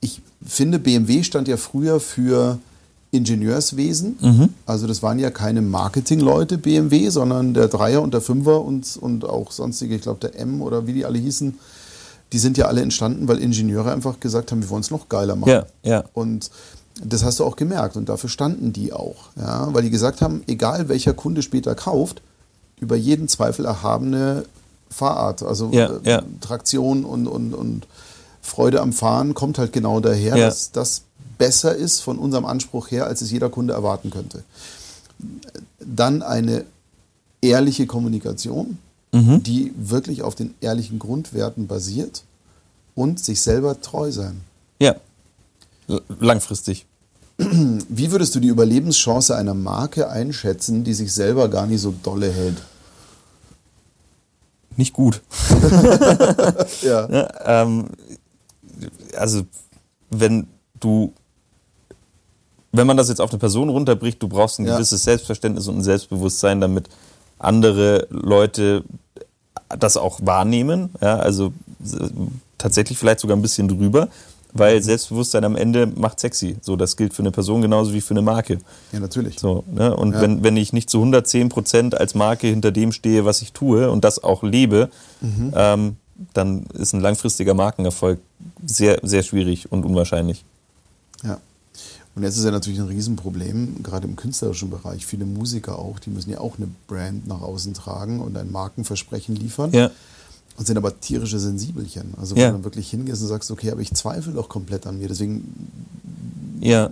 ich 0.00 0.20
finde, 0.44 0.78
BMW 0.78 1.22
stand 1.22 1.48
ja 1.48 1.56
früher 1.56 1.98
für 1.98 2.58
Ingenieurswesen. 3.10 4.18
Mhm. 4.20 4.48
Also 4.66 4.86
das 4.86 5.02
waren 5.02 5.18
ja 5.18 5.30
keine 5.30 5.62
Marketingleute 5.62 6.58
BMW, 6.58 7.08
sondern 7.08 7.54
der 7.54 7.68
Dreier 7.68 8.02
und 8.02 8.12
der 8.12 8.20
Fünfer 8.20 8.60
und, 8.62 8.98
und 9.00 9.24
auch 9.24 9.52
sonstige, 9.52 9.94
ich 9.94 10.02
glaube 10.02 10.20
der 10.20 10.38
M 10.38 10.60
oder 10.60 10.86
wie 10.86 10.92
die 10.92 11.06
alle 11.06 11.18
hießen, 11.18 11.58
die 12.32 12.38
sind 12.38 12.58
ja 12.58 12.66
alle 12.66 12.82
entstanden, 12.82 13.28
weil 13.28 13.38
Ingenieure 13.38 13.92
einfach 13.92 14.20
gesagt 14.20 14.52
haben, 14.52 14.60
wir 14.60 14.68
wollen 14.68 14.82
es 14.82 14.90
noch 14.90 15.08
geiler 15.08 15.36
machen. 15.36 15.50
Ja, 15.50 15.66
ja. 15.82 16.04
Und 16.12 16.50
das 17.04 17.24
hast 17.24 17.40
du 17.40 17.44
auch 17.44 17.56
gemerkt 17.56 17.96
und 17.96 18.08
dafür 18.08 18.30
standen 18.30 18.72
die 18.72 18.92
auch. 18.92 19.28
Ja? 19.36 19.68
Weil 19.72 19.82
die 19.82 19.90
gesagt 19.90 20.22
haben, 20.22 20.42
egal 20.46 20.88
welcher 20.88 21.12
Kunde 21.14 21.42
später 21.42 21.74
kauft, 21.74 22.22
über 22.80 22.96
jeden 22.96 23.28
Zweifel 23.28 23.64
erhabene 23.64 24.44
Fahrart, 24.90 25.42
also 25.42 25.70
Ja, 25.72 25.86
äh, 25.96 26.10
ja. 26.10 26.22
Traktion 26.40 27.04
und, 27.04 27.26
und, 27.26 27.54
und 27.54 27.86
Freude 28.40 28.80
am 28.80 28.92
Fahren 28.92 29.34
kommt 29.34 29.58
halt 29.58 29.72
genau 29.72 30.00
daher, 30.00 30.36
Ja. 30.36 30.46
dass 30.46 30.70
das 30.72 31.02
besser 31.38 31.74
ist 31.74 32.00
von 32.00 32.18
unserem 32.18 32.46
Anspruch 32.46 32.90
her, 32.90 33.06
als 33.06 33.20
es 33.20 33.30
jeder 33.30 33.50
Kunde 33.50 33.74
erwarten 33.74 34.10
könnte. 34.10 34.42
Dann 35.80 36.22
eine 36.22 36.64
ehrliche 37.42 37.86
Kommunikation, 37.86 38.78
Mhm. 39.12 39.42
die 39.42 39.72
wirklich 39.76 40.22
auf 40.22 40.34
den 40.34 40.54
ehrlichen 40.60 40.98
Grundwerten 40.98 41.66
basiert 41.68 42.24
und 42.94 43.18
sich 43.24 43.40
selber 43.40 43.80
treu 43.80 44.10
sein. 44.12 44.40
Ja. 44.80 44.96
Langfristig. 46.20 46.86
Wie 47.38 48.10
würdest 48.10 48.34
du 48.34 48.40
die 48.40 48.48
Überlebenschance 48.48 49.36
einer 49.36 49.54
Marke 49.54 50.08
einschätzen, 50.08 50.84
die 50.84 50.94
sich 50.94 51.12
selber 51.12 51.48
gar 51.48 51.66
nicht 51.66 51.80
so 51.82 51.94
dolle 52.02 52.32
hält? 52.32 52.56
Nicht 54.76 54.92
gut. 54.92 55.22
Ja. 56.82 57.06
Ne? 57.08 57.28
Ähm, 57.44 57.86
also, 59.16 59.42
wenn 60.10 60.46
du, 60.80 61.12
wenn 62.72 62.86
man 62.86 62.96
das 62.96 63.08
jetzt 63.08 63.20
auf 63.20 63.30
eine 63.30 63.38
Person 63.38 63.68
runterbricht, 63.68 64.22
du 64.22 64.28
brauchst 64.28 64.58
ein 64.58 64.66
Ja. 64.66 64.74
gewisses 64.76 65.02
Selbstverständnis 65.04 65.68
und 65.68 65.78
ein 65.78 65.82
Selbstbewusstsein, 65.84 66.60
damit 66.60 66.88
andere 67.38 68.06
Leute 68.10 68.84
das 69.78 69.96
auch 69.96 70.20
wahrnehmen. 70.22 70.90
Ja, 71.00 71.16
also 71.16 71.52
tatsächlich 72.58 72.98
vielleicht 72.98 73.20
sogar 73.20 73.36
ein 73.36 73.42
bisschen 73.42 73.68
drüber, 73.68 74.08
weil 74.58 74.82
Selbstbewusstsein 74.82 75.44
am 75.44 75.56
Ende 75.56 75.86
macht 75.86 76.20
sexy. 76.20 76.56
So, 76.60 76.76
das 76.76 76.96
gilt 76.96 77.14
für 77.14 77.22
eine 77.22 77.30
Person 77.30 77.62
genauso 77.62 77.92
wie 77.92 78.00
für 78.00 78.14
eine 78.14 78.22
Marke. 78.22 78.58
Ja, 78.92 79.00
natürlich. 79.00 79.38
So, 79.38 79.64
ne? 79.70 79.94
Und 79.96 80.12
Ja. 80.14 80.20
wenn, 80.22 80.42
wenn 80.42 80.56
ich 80.56 80.72
nicht 80.72 80.90
zu 80.90 80.98
110 80.98 81.48
Prozent 81.48 81.94
als 81.98 82.14
Marke 82.14 82.46
hinter 82.46 82.72
dem 82.72 82.92
stehe, 82.92 83.24
was 83.24 83.42
ich 83.42 83.52
tue 83.52 83.90
und 83.90 84.04
das 84.04 84.22
auch 84.22 84.42
lebe, 84.42 84.90
Mhm. 85.20 85.52
ähm, 85.54 85.96
dann 86.32 86.64
ist 86.74 86.94
ein 86.94 87.00
langfristiger 87.00 87.54
Markenerfolg 87.54 88.20
sehr, 88.66 88.98
sehr 89.02 89.22
schwierig 89.22 89.70
und 89.70 89.84
unwahrscheinlich. 89.84 90.44
Ja. 91.22 91.38
Und 92.14 92.22
jetzt 92.22 92.38
ist 92.38 92.44
ja 92.44 92.50
natürlich 92.50 92.78
ein 92.80 92.86
Riesenproblem, 92.86 93.82
gerade 93.82 94.06
im 94.08 94.16
künstlerischen 94.16 94.70
Bereich. 94.70 95.04
Viele 95.04 95.26
Musiker 95.26 95.78
auch, 95.78 95.98
die 95.98 96.08
müssen 96.08 96.30
ja 96.30 96.40
auch 96.40 96.56
eine 96.56 96.68
Brand 96.88 97.26
nach 97.26 97.42
außen 97.42 97.74
tragen 97.74 98.20
und 98.20 98.38
ein 98.38 98.50
Markenversprechen 98.50 99.36
liefern. 99.36 99.70
Ja, 99.72 99.90
Und 100.58 100.66
sind 100.66 100.78
aber 100.78 100.98
tierische 101.00 101.38
Sensibelchen. 101.38 102.14
Also 102.18 102.34
wo 102.34 102.40
Ja. 102.40 102.46
du 102.48 102.52
dann 102.54 102.64
wirklich 102.64 102.88
hingehst 102.90 103.20
und 103.22 103.28
sagst, 103.28 103.50
okay, 103.50 103.70
aber 103.70 103.80
ich 103.82 103.92
zweifle 103.92 104.32
doch 104.32 104.48
komplett 104.48 104.86
an 104.86 104.98
mir. 104.98 105.08
Deswegen 105.08 105.44
ja, 106.60 106.88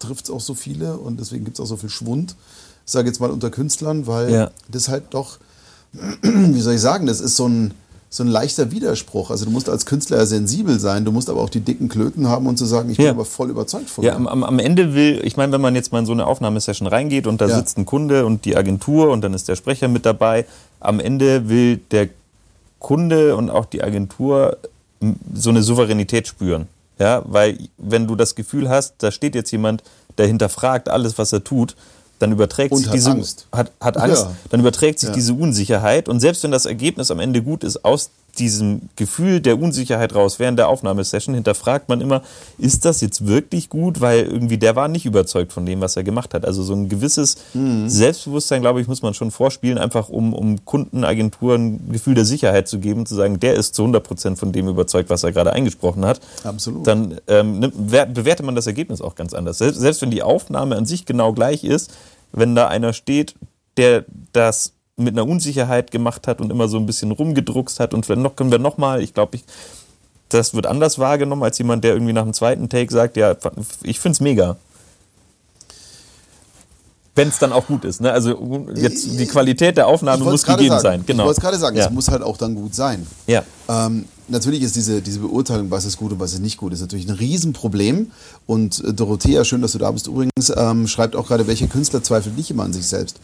trifft 0.00 0.24
es 0.24 0.30
auch 0.30 0.40
so 0.40 0.54
viele 0.54 0.96
und 0.96 1.20
deswegen 1.20 1.44
gibt 1.44 1.58
es 1.58 1.60
auch 1.62 1.68
so 1.68 1.76
viel 1.76 1.90
Schwund, 1.90 2.34
ich 2.84 2.92
sage 2.92 3.06
jetzt 3.08 3.20
mal 3.20 3.30
unter 3.30 3.50
Künstlern, 3.50 4.06
weil 4.06 4.30
Ja. 4.32 4.50
das 4.70 4.88
halt 4.88 5.04
doch, 5.10 5.38
wie 6.22 6.60
soll 6.60 6.74
ich 6.74 6.80
sagen, 6.80 7.06
das 7.06 7.20
ist 7.20 7.36
so 7.36 7.46
ein, 7.48 7.72
so 8.10 8.22
ein 8.22 8.28
leichter 8.28 8.70
Widerspruch. 8.70 9.30
Also 9.30 9.44
du 9.44 9.50
musst 9.50 9.68
als 9.68 9.86
Künstler 9.86 10.18
ja 10.18 10.26
sensibel 10.26 10.78
sein, 10.78 11.04
du 11.04 11.10
musst 11.12 11.28
aber 11.30 11.40
auch 11.40 11.48
die 11.50 11.60
dicken 11.60 11.88
Klöten 11.88 12.28
haben 12.28 12.46
und 12.46 12.58
zu 12.58 12.64
sagen, 12.64 12.90
ich 12.90 12.96
bin 12.96 13.06
Ja. 13.06 13.12
aber 13.12 13.24
voll 13.24 13.50
überzeugt 13.50 13.88
von 13.90 14.04
ja 14.04 14.12
mir. 14.12 14.16
am, 14.16 14.26
am- 14.26 14.44
am 14.44 14.58
Ende 14.58 14.94
will, 14.94 15.20
ich 15.24 15.36
meine, 15.36 15.52
wenn 15.52 15.60
man 15.60 15.74
jetzt 15.74 15.92
mal 15.92 16.00
in 16.00 16.06
so 16.06 16.12
eine 16.12 16.26
Aufnahmesession 16.26 16.86
reingeht 16.88 17.26
und 17.26 17.40
da 17.40 17.46
Ja. 17.48 17.56
sitzt 17.56 17.78
ein 17.78 17.86
Kunde 17.86 18.26
und 18.26 18.44
die 18.44 18.56
Agentur 18.56 19.10
und 19.10 19.22
dann 19.22 19.34
ist 19.34 19.48
der 19.48 19.56
Sprecher 19.56 19.86
mit 19.88 20.04
dabei, 20.04 20.44
am 20.80 20.98
Ende 21.00 21.48
will 21.48 21.78
der 21.92 22.08
Kunde 22.84 23.34
und 23.34 23.48
auch 23.48 23.64
die 23.64 23.82
Agentur 23.82 24.58
so 25.34 25.48
eine 25.48 25.62
Souveränität 25.62 26.28
spüren. 26.28 26.68
Ja, 26.98 27.22
weil 27.24 27.58
wenn 27.78 28.06
du 28.06 28.14
das 28.14 28.34
Gefühl 28.34 28.68
hast, 28.68 28.96
da 28.98 29.10
steht 29.10 29.34
jetzt 29.34 29.50
jemand, 29.50 29.82
der 30.18 30.26
hinterfragt 30.26 30.90
alles, 30.90 31.16
was 31.16 31.32
er 31.32 31.42
tut, 31.42 31.76
dann 32.18 32.30
überträgt 32.30 32.72
Und 32.72 32.78
sich 32.78 32.88
hat 32.88 32.94
diese 32.94 33.10
Angst. 33.10 33.46
Hat, 33.52 33.72
hat 33.80 33.96
Angst, 33.96 34.24
Ja. 34.24 34.36
dann 34.50 34.60
überträgt 34.60 34.98
sich 35.00 35.08
Ja. 35.08 35.14
diese 35.14 35.32
Unsicherheit 35.32 36.10
und 36.10 36.20
selbst 36.20 36.42
wenn 36.44 36.50
das 36.50 36.66
Ergebnis 36.66 37.10
am 37.10 37.20
Ende 37.20 37.40
gut 37.42 37.64
ist 37.64 37.86
aus 37.86 38.10
diesem 38.34 38.88
Gefühl 38.96 39.40
der 39.40 39.60
Unsicherheit 39.60 40.14
raus 40.14 40.38
während 40.38 40.58
der 40.58 40.68
Aufnahmesession 40.68 41.34
hinterfragt 41.34 41.88
man 41.88 42.00
immer, 42.00 42.22
ist 42.58 42.84
das 42.84 43.00
jetzt 43.00 43.26
wirklich 43.26 43.68
gut, 43.68 44.00
weil 44.00 44.24
irgendwie 44.24 44.58
der 44.58 44.76
war 44.76 44.88
nicht 44.88 45.06
überzeugt 45.06 45.52
von 45.52 45.66
dem, 45.66 45.80
was 45.80 45.96
er 45.96 46.04
gemacht 46.04 46.34
hat. 46.34 46.44
Also 46.44 46.62
so 46.62 46.74
ein 46.74 46.88
gewisses 46.88 47.36
mhm. 47.54 47.88
Selbstbewusstsein, 47.88 48.60
glaube 48.60 48.80
ich, 48.80 48.88
muss 48.88 49.02
man 49.02 49.14
schon 49.14 49.30
vorspielen, 49.30 49.78
einfach 49.78 50.08
um, 50.08 50.32
um 50.34 50.64
Kunden, 50.64 51.04
Agenturen 51.04 51.80
ein 51.88 51.92
Gefühl 51.92 52.14
der 52.14 52.24
Sicherheit 52.24 52.68
zu 52.68 52.78
geben, 52.78 53.06
zu 53.06 53.14
sagen, 53.14 53.40
der 53.40 53.54
ist 53.54 53.74
zu 53.74 53.82
100 53.82 54.02
Prozent 54.04 54.38
von 54.38 54.52
dem 54.52 54.68
überzeugt, 54.68 55.10
was 55.10 55.22
er 55.24 55.32
gerade 55.32 55.52
eingesprochen 55.52 56.04
hat. 56.04 56.20
Absolut. 56.42 56.86
Dann 56.86 57.20
ähm, 57.28 57.60
bewertet 57.60 58.44
man 58.44 58.54
das 58.54 58.66
Ergebnis 58.66 59.00
auch 59.00 59.14
ganz 59.14 59.34
anders. 59.34 59.58
Selbst, 59.58 59.80
selbst 59.80 60.02
wenn 60.02 60.10
die 60.10 60.22
Aufnahme 60.22 60.76
an 60.76 60.86
sich 60.86 61.06
genau 61.06 61.32
gleich 61.32 61.64
ist, 61.64 61.92
wenn 62.32 62.54
da 62.54 62.68
einer 62.68 62.92
steht, 62.92 63.34
der 63.76 64.04
das 64.32 64.72
mit 64.96 65.14
einer 65.14 65.26
Unsicherheit 65.26 65.90
gemacht 65.90 66.26
hat 66.28 66.40
und 66.40 66.50
immer 66.50 66.68
so 66.68 66.76
ein 66.76 66.86
bisschen 66.86 67.10
rumgedruckst 67.10 67.80
hat 67.80 67.94
und 67.94 68.08
noch 68.08 68.36
können 68.36 68.50
wir 68.50 68.58
noch 68.58 68.78
mal, 68.78 69.02
ich 69.02 69.14
glaube, 69.14 69.36
ich, 69.36 69.44
das 70.28 70.54
wird 70.54 70.66
anders 70.66 70.98
wahrgenommen 70.98 71.42
als 71.42 71.58
jemand, 71.58 71.84
der 71.84 71.94
irgendwie 71.94 72.12
nach 72.12 72.24
dem 72.24 72.32
zweiten 72.32 72.68
Take 72.68 72.92
sagt, 72.92 73.16
ja, 73.16 73.36
ich 73.82 74.00
finde 74.00 74.14
es 74.14 74.20
mega. 74.20 74.56
Wenn 77.16 77.28
es 77.28 77.38
dann 77.38 77.52
auch 77.52 77.68
gut 77.68 77.84
ist. 77.84 78.00
Ne? 78.00 78.10
Also 78.10 78.66
jetzt 78.74 79.06
die 79.20 79.26
Qualität 79.26 79.76
der 79.76 79.86
Aufnahme 79.86 80.24
muss 80.24 80.42
gegeben 80.42 80.70
sagen, 80.70 80.82
sein. 80.82 81.04
Genau. 81.06 81.22
Ich 81.22 81.26
wollte 81.26 81.38
es 81.38 81.42
gerade 81.42 81.58
sagen, 81.58 81.76
ja. 81.76 81.86
es 81.86 81.92
muss 81.92 82.08
halt 82.08 82.22
auch 82.22 82.36
dann 82.36 82.56
gut 82.56 82.74
sein. 82.74 83.06
Ja. 83.28 83.44
Ähm, 83.68 84.06
natürlich 84.26 84.62
ist 84.62 84.74
diese, 84.74 85.00
diese 85.00 85.20
Beurteilung, 85.20 85.70
was 85.70 85.84
ist 85.84 85.96
gut 85.96 86.10
und 86.10 86.18
was 86.18 86.32
ist 86.32 86.40
nicht 86.40 86.56
gut, 86.56 86.72
ist 86.72 86.80
natürlich 86.80 87.08
ein 87.08 87.14
Riesenproblem. 87.14 88.10
Und 88.46 88.82
äh, 88.82 88.92
Dorothea, 88.92 89.44
schön, 89.44 89.62
dass 89.62 89.72
du 89.72 89.78
da 89.78 89.92
bist 89.92 90.08
übrigens, 90.08 90.52
ähm, 90.56 90.88
schreibt 90.88 91.14
auch 91.14 91.28
gerade, 91.28 91.46
welche 91.46 91.68
Künstler 91.68 92.02
zweifelt 92.02 92.36
nicht 92.36 92.50
immer 92.50 92.64
an 92.64 92.72
sich 92.72 92.86
selbst. 92.86 93.20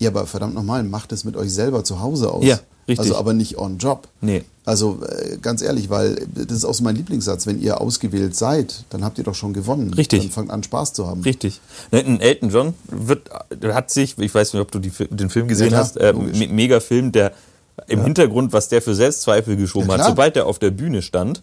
Ja, 0.00 0.08
aber 0.08 0.26
verdammt 0.26 0.54
nochmal, 0.54 0.82
macht 0.82 1.12
es 1.12 1.24
mit 1.24 1.36
euch 1.36 1.52
selber 1.52 1.84
zu 1.84 2.00
Hause 2.00 2.32
aus. 2.32 2.42
Ja, 2.42 2.58
richtig. 2.88 3.00
Also 3.00 3.16
aber 3.16 3.34
nicht 3.34 3.58
on 3.58 3.76
job. 3.76 4.08
Nee. 4.22 4.44
Also 4.64 4.98
äh, 5.06 5.36
ganz 5.36 5.60
ehrlich, 5.60 5.90
weil 5.90 6.26
das 6.34 6.56
ist 6.56 6.64
auch 6.64 6.72
so 6.72 6.82
mein 6.82 6.96
Lieblingssatz, 6.96 7.46
wenn 7.46 7.60
ihr 7.60 7.82
ausgewählt 7.82 8.34
seid, 8.34 8.84
dann 8.88 9.04
habt 9.04 9.18
ihr 9.18 9.24
doch 9.24 9.34
schon 9.34 9.52
gewonnen. 9.52 9.92
Richtig. 9.92 10.22
Dann 10.22 10.30
fangt 10.30 10.50
an 10.50 10.62
Spaß 10.62 10.94
zu 10.94 11.06
haben. 11.06 11.20
Richtig. 11.20 11.60
Ne, 11.92 12.00
ein 12.00 12.18
Elton 12.18 12.48
John 12.48 12.74
wird, 12.88 13.28
hat 13.62 13.90
sich, 13.90 14.18
ich 14.18 14.34
weiß 14.34 14.54
nicht, 14.54 14.62
ob 14.62 14.72
du 14.72 14.78
die, 14.78 14.90
den 15.10 15.28
Film 15.28 15.48
gesehen 15.48 15.72
ja, 15.72 15.78
hast, 15.78 15.98
äh, 15.98 16.14
mega 16.14 16.80
Film, 16.80 17.12
der 17.12 17.32
im 17.86 17.98
ja. 17.98 18.04
Hintergrund, 18.06 18.54
was 18.54 18.70
der 18.70 18.80
für 18.80 18.94
Selbstzweifel 18.94 19.56
geschoben 19.56 19.88
ja, 19.90 19.98
hat, 19.98 20.06
sobald 20.06 20.36
er 20.36 20.46
auf 20.46 20.58
der 20.58 20.70
Bühne 20.70 21.02
stand, 21.02 21.42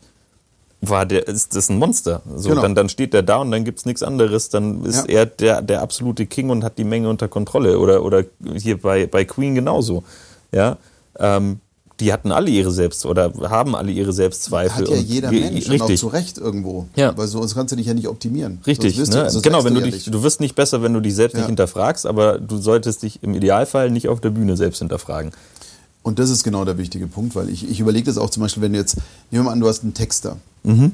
war 0.81 1.05
der, 1.05 1.27
ist 1.27 1.55
das 1.55 1.69
ein 1.69 1.77
Monster. 1.77 2.21
So, 2.35 2.49
genau. 2.49 2.61
dann, 2.61 2.75
dann 2.75 2.89
steht 2.89 3.13
der 3.13 3.23
da 3.23 3.37
und 3.37 3.51
dann 3.51 3.63
gibt 3.63 3.79
es 3.79 3.85
nichts 3.85 4.03
anderes. 4.03 4.49
Dann 4.49 4.85
ist 4.85 5.07
ja. 5.07 5.19
er 5.19 5.25
der, 5.25 5.61
der 5.61 5.81
absolute 5.81 6.25
King 6.25 6.49
und 6.49 6.63
hat 6.63 6.77
die 6.77 6.83
Menge 6.83 7.09
unter 7.09 7.27
Kontrolle. 7.27 7.79
Oder, 7.79 8.03
oder 8.03 8.23
hier 8.55 8.79
bei, 8.79 9.07
bei 9.07 9.25
Queen 9.25 9.55
genauso. 9.55 10.03
Ja. 10.51 10.77
Ähm, 11.17 11.59
die 11.99 12.13
hatten 12.13 12.31
alle 12.31 12.51
ihre 12.51 12.71
Selbst 12.71 13.07
oder 13.07 13.33
haben 13.49 13.75
alle 13.75 13.91
ihre 13.91 14.13
Selbstzweifel. 14.13 14.85
Hat 14.85 14.89
ja 14.89 14.97
jeder 14.97 15.31
Mensch 15.31 15.67
richtig. 15.67 15.81
auch 15.81 15.95
zu 15.95 16.07
Recht 16.07 16.37
irgendwo. 16.37 16.85
Ja. 16.95 17.17
Weil 17.17 17.27
sonst 17.27 17.55
kannst 17.55 17.71
du 17.71 17.75
dich 17.75 17.87
ja 17.87 17.95
nicht 17.95 18.07
optimieren. 18.07 18.59
Richtig. 18.67 18.97
Ne? 18.97 19.29
Du, 19.33 19.41
genau, 19.41 19.63
wenn 19.63 19.73
du 19.73 19.81
dich, 19.81 20.05
du 20.05 20.21
wirst 20.21 20.39
nicht 20.39 20.53
besser, 20.53 20.83
wenn 20.83 20.93
du 20.93 20.99
dich 20.99 21.15
selbst 21.15 21.33
ja. 21.33 21.39
nicht 21.39 21.47
hinterfragst, 21.47 22.05
aber 22.05 22.37
du 22.37 22.57
solltest 22.57 23.01
dich 23.01 23.23
im 23.23 23.33
Idealfall 23.33 23.89
nicht 23.89 24.09
auf 24.09 24.21
der 24.21 24.29
Bühne 24.29 24.55
selbst 24.55 24.77
hinterfragen. 24.79 25.31
Und 26.07 26.19
das 26.19 26.29
ist 26.29 26.45
genau 26.45 26.63
der 26.63 26.77
wichtige 26.77 27.05
Punkt, 27.05 27.35
weil 27.35 27.49
ich, 27.49 27.69
ich 27.69 27.81
überlege 27.81 28.05
das 28.05 28.17
auch 28.17 28.29
zum 28.29 28.39
Beispiel, 28.39 28.63
wenn 28.63 28.71
du 28.71 28.79
jetzt, 28.79 28.95
nehmen 29.29 29.43
wir 29.43 29.43
mal 29.43 29.51
an, 29.51 29.59
du 29.59 29.67
hast 29.67 29.83
einen 29.83 29.93
Texter. 29.93 30.37
Mhm. 30.63 30.93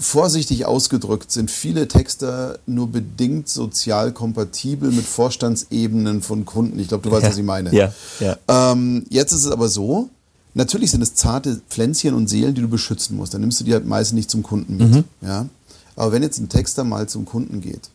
Vorsichtig 0.00 0.66
ausgedrückt 0.66 1.30
sind 1.30 1.48
viele 1.48 1.86
Texter 1.86 2.58
nur 2.66 2.88
bedingt 2.88 3.48
sozial 3.48 4.10
kompatibel 4.10 4.90
mit 4.90 5.04
Vorstandsebenen 5.04 6.22
von 6.22 6.44
Kunden. 6.44 6.80
Ich 6.80 6.88
glaube, 6.88 7.08
du 7.08 7.12
weißt, 7.14 7.22
ja. 7.22 7.28
was 7.28 7.38
ich 7.38 7.44
meine. 7.44 7.72
Ja. 7.72 7.94
Ja. 8.18 8.36
Ähm, 8.48 9.06
jetzt 9.10 9.30
ist 9.30 9.44
es 9.44 9.52
aber 9.52 9.68
so, 9.68 10.10
natürlich 10.54 10.90
sind 10.90 11.02
es 11.02 11.14
zarte 11.14 11.60
Pflänzchen 11.70 12.14
und 12.14 12.26
Seelen, 12.26 12.56
die 12.56 12.62
du 12.62 12.68
beschützen 12.68 13.16
musst. 13.16 13.32
Dann 13.32 13.42
nimmst 13.42 13.60
du 13.60 13.64
die 13.64 13.74
halt 13.74 13.86
meistens 13.86 14.16
nicht 14.16 14.28
zum 14.28 14.42
Kunden 14.42 14.76
mit. 14.76 14.90
Mhm. 14.90 15.04
Ja? 15.20 15.46
Aber 15.94 16.10
wenn 16.10 16.24
jetzt 16.24 16.40
ein 16.40 16.48
Texter 16.48 16.82
mal 16.82 17.08
zum 17.08 17.24
Kunden 17.24 17.60
geht 17.60 17.90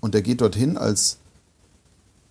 und 0.00 0.14
der 0.14 0.22
geht 0.22 0.40
dorthin 0.40 0.78
als 0.78 1.18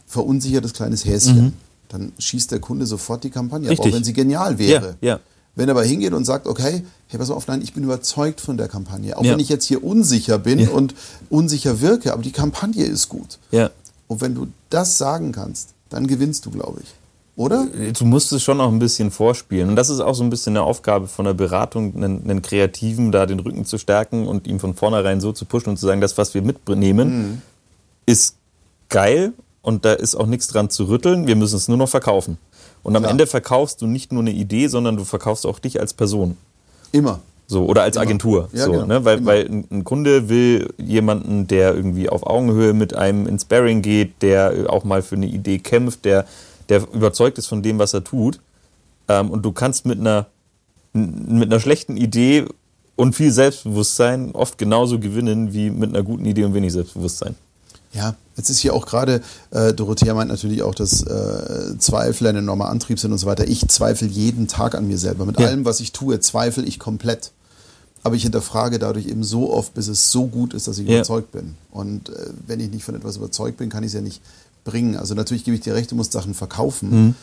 verunsichertes 0.07 0.73
kleines 0.73 1.05
Häschen, 1.05 1.37
mhm 1.37 1.53
dann 1.89 2.13
schießt 2.17 2.51
der 2.51 2.59
Kunde 2.59 2.85
sofort 2.85 3.23
die 3.23 3.29
Kampagne 3.29 3.69
Richtig. 3.69 3.85
ab, 3.85 3.91
auch 3.91 3.95
wenn 3.95 4.03
sie 4.03 4.13
genial 4.13 4.57
wäre. 4.57 4.95
Ja, 5.01 5.07
ja. 5.09 5.19
Wenn 5.55 5.69
er 5.69 5.71
aber 5.71 5.83
hingeht 5.83 6.13
und 6.13 6.25
sagt, 6.25 6.47
okay, 6.47 6.83
hey, 7.07 7.19
pass 7.19 7.29
auf, 7.29 7.47
nein, 7.47 7.61
ich 7.61 7.73
bin 7.73 7.83
überzeugt 7.83 8.41
von 8.41 8.57
der 8.57 8.67
Kampagne. 8.67 9.17
Auch 9.17 9.23
ja. 9.23 9.31
wenn 9.31 9.39
ich 9.39 9.47
jetzt 9.47 9.65
hier 9.65 9.83
unsicher 9.83 10.37
bin 10.37 10.59
ja. 10.59 10.69
und 10.69 10.93
unsicher 11.29 11.79
wirke, 11.79 12.11
aber 12.11 12.21
die 12.21 12.31
Kampagne 12.31 12.83
ist 12.83 13.07
gut. 13.07 13.39
Ja. 13.51 13.69
Und 14.07 14.21
wenn 14.21 14.35
du 14.35 14.47
das 14.69 14.97
sagen 14.97 15.31
kannst, 15.31 15.69
dann 15.89 16.07
gewinnst 16.07 16.45
du, 16.45 16.51
glaube 16.51 16.81
ich. 16.83 16.93
Oder? 17.37 17.67
Du 17.97 18.05
musst 18.05 18.31
es 18.31 18.43
schon 18.43 18.61
auch 18.61 18.71
ein 18.71 18.79
bisschen 18.79 19.11
vorspielen. 19.11 19.69
Und 19.69 19.75
das 19.75 19.89
ist 19.89 19.99
auch 19.99 20.13
so 20.13 20.23
ein 20.23 20.29
bisschen 20.29 20.53
eine 20.53 20.63
Aufgabe 20.63 21.07
von 21.07 21.25
der 21.25 21.33
Beratung, 21.33 21.95
einen, 21.95 22.23
einen 22.23 22.41
Kreativen 22.41 23.11
da 23.11 23.25
den 23.25 23.39
Rücken 23.39 23.65
zu 23.65 23.77
stärken 23.77 24.25
und 24.25 24.47
ihm 24.47 24.59
von 24.59 24.73
vornherein 24.73 25.19
so 25.19 25.33
zu 25.33 25.45
pushen 25.45 25.69
und 25.69 25.77
zu 25.77 25.85
sagen, 25.85 25.99
das, 25.99 26.17
was 26.17 26.33
wir 26.33 26.41
mitnehmen, 26.41 27.17
mhm. 27.17 27.41
ist 28.05 28.35
geil 28.89 29.33
und 29.65 29.83
da 29.83 29.93
ist 29.93 30.15
auch 30.15 30.27
nichts 30.27 30.47
dran 30.47 30.69
zu 30.69 30.85
rütteln. 30.85 31.25
Wir 31.25 31.35
müssen 31.35 31.55
es 31.55 31.67
nur 31.67 31.77
noch 31.77 31.89
verkaufen. 31.89 32.37
Und 32.83 32.95
am 32.95 33.01
Klar. 33.01 33.11
Ende 33.11 33.25
verkaufst 33.25 33.81
du 33.81 33.87
nicht 33.87 34.11
nur 34.11 34.21
eine 34.21 34.31
Idee, 34.31 34.67
sondern 34.67 34.95
du 34.95 35.03
verkaufst 35.03 35.45
auch 35.45 35.57
dich 35.57 35.79
als 35.79 35.95
Person. 35.95 36.37
Immer. 36.91 37.19
So, 37.47 37.65
oder 37.65 37.81
als 37.81 37.95
Immer. 37.95 38.03
Agentur. 38.03 38.49
Ja, 38.53 38.65
so, 38.65 38.71
genau. 38.73 38.85
ne? 38.85 39.05
weil, 39.05 39.25
weil 39.25 39.45
ein 39.49 39.83
Kunde 39.83 40.29
will 40.29 40.71
jemanden, 40.77 41.47
der 41.47 41.73
irgendwie 41.73 42.09
auf 42.09 42.27
Augenhöhe 42.27 42.73
mit 42.73 42.95
einem 42.95 43.25
ins 43.25 43.41
Sparring 43.41 43.81
geht, 43.81 44.21
der 44.21 44.67
auch 44.69 44.83
mal 44.83 45.01
für 45.01 45.15
eine 45.15 45.25
Idee 45.25 45.57
kämpft, 45.57 46.05
der, 46.05 46.25
der 46.69 46.83
überzeugt 46.93 47.39
ist 47.39 47.47
von 47.47 47.63
dem, 47.63 47.79
was 47.79 47.95
er 47.95 48.03
tut. 48.03 48.39
Ähm, 49.07 49.31
und 49.31 49.43
du 49.43 49.51
kannst 49.51 49.87
mit 49.87 49.99
einer, 49.99 50.27
mit 50.93 51.51
einer 51.51 51.59
schlechten 51.59 51.97
Idee 51.97 52.45
und 52.95 53.15
viel 53.15 53.31
Selbstbewusstsein 53.31 54.31
oft 54.33 54.59
genauso 54.59 54.99
gewinnen 54.99 55.53
wie 55.53 55.71
mit 55.71 55.89
einer 55.89 56.03
guten 56.03 56.25
Idee 56.25 56.43
und 56.43 56.53
wenig 56.53 56.71
Selbstbewusstsein. 56.71 57.33
Ja, 57.93 58.15
jetzt 58.35 58.49
ist 58.49 58.59
hier 58.59 58.73
auch 58.73 58.85
gerade, 58.85 59.21
äh, 59.51 59.73
Dorothea 59.73 60.13
meint 60.13 60.29
natürlich 60.29 60.61
auch, 60.61 60.75
dass 60.75 61.03
äh, 61.03 61.77
Zweifel 61.77 62.27
ein 62.27 62.35
enormer 62.35 62.69
Antrieb 62.69 62.99
sind 62.99 63.11
und 63.11 63.17
so 63.17 63.27
weiter. 63.27 63.47
Ich 63.47 63.67
zweifle 63.67 64.07
jeden 64.07 64.47
Tag 64.47 64.75
an 64.75 64.87
mir 64.87 64.97
selber. 64.97 65.25
Mit 65.25 65.39
ja. 65.39 65.47
allem, 65.47 65.65
was 65.65 65.79
ich 65.79 65.91
tue, 65.91 66.19
zweifle 66.19 66.63
ich 66.63 66.79
komplett. 66.79 67.31
Aber 68.03 68.15
ich 68.15 68.23
hinterfrage 68.23 68.77
dadurch 68.77 69.07
eben 69.07 69.23
so 69.23 69.51
oft, 69.51 69.73
bis 69.73 69.87
es 69.87 70.11
so 70.11 70.27
gut 70.27 70.53
ist, 70.53 70.67
dass 70.67 70.77
ich 70.77 70.87
ja. 70.87 70.97
überzeugt 70.97 71.31
bin. 71.31 71.55
Und 71.71 72.09
äh, 72.09 72.29
wenn 72.45 72.59
ich 72.59 72.69
nicht 72.69 72.83
von 72.83 72.95
etwas 72.95 73.17
überzeugt 73.17 73.57
bin, 73.57 73.69
kann 73.69 73.83
ich 73.83 73.87
es 73.87 73.93
ja 73.93 74.01
nicht 74.01 74.21
bringen. 74.63 74.95
Also 74.95 75.15
natürlich 75.15 75.43
gebe 75.43 75.55
ich 75.55 75.61
dir 75.61 75.73
recht, 75.73 75.91
du 75.91 75.95
musst 75.95 76.11
Sachen 76.11 76.33
verkaufen. 76.33 76.89
Mhm 76.89 77.15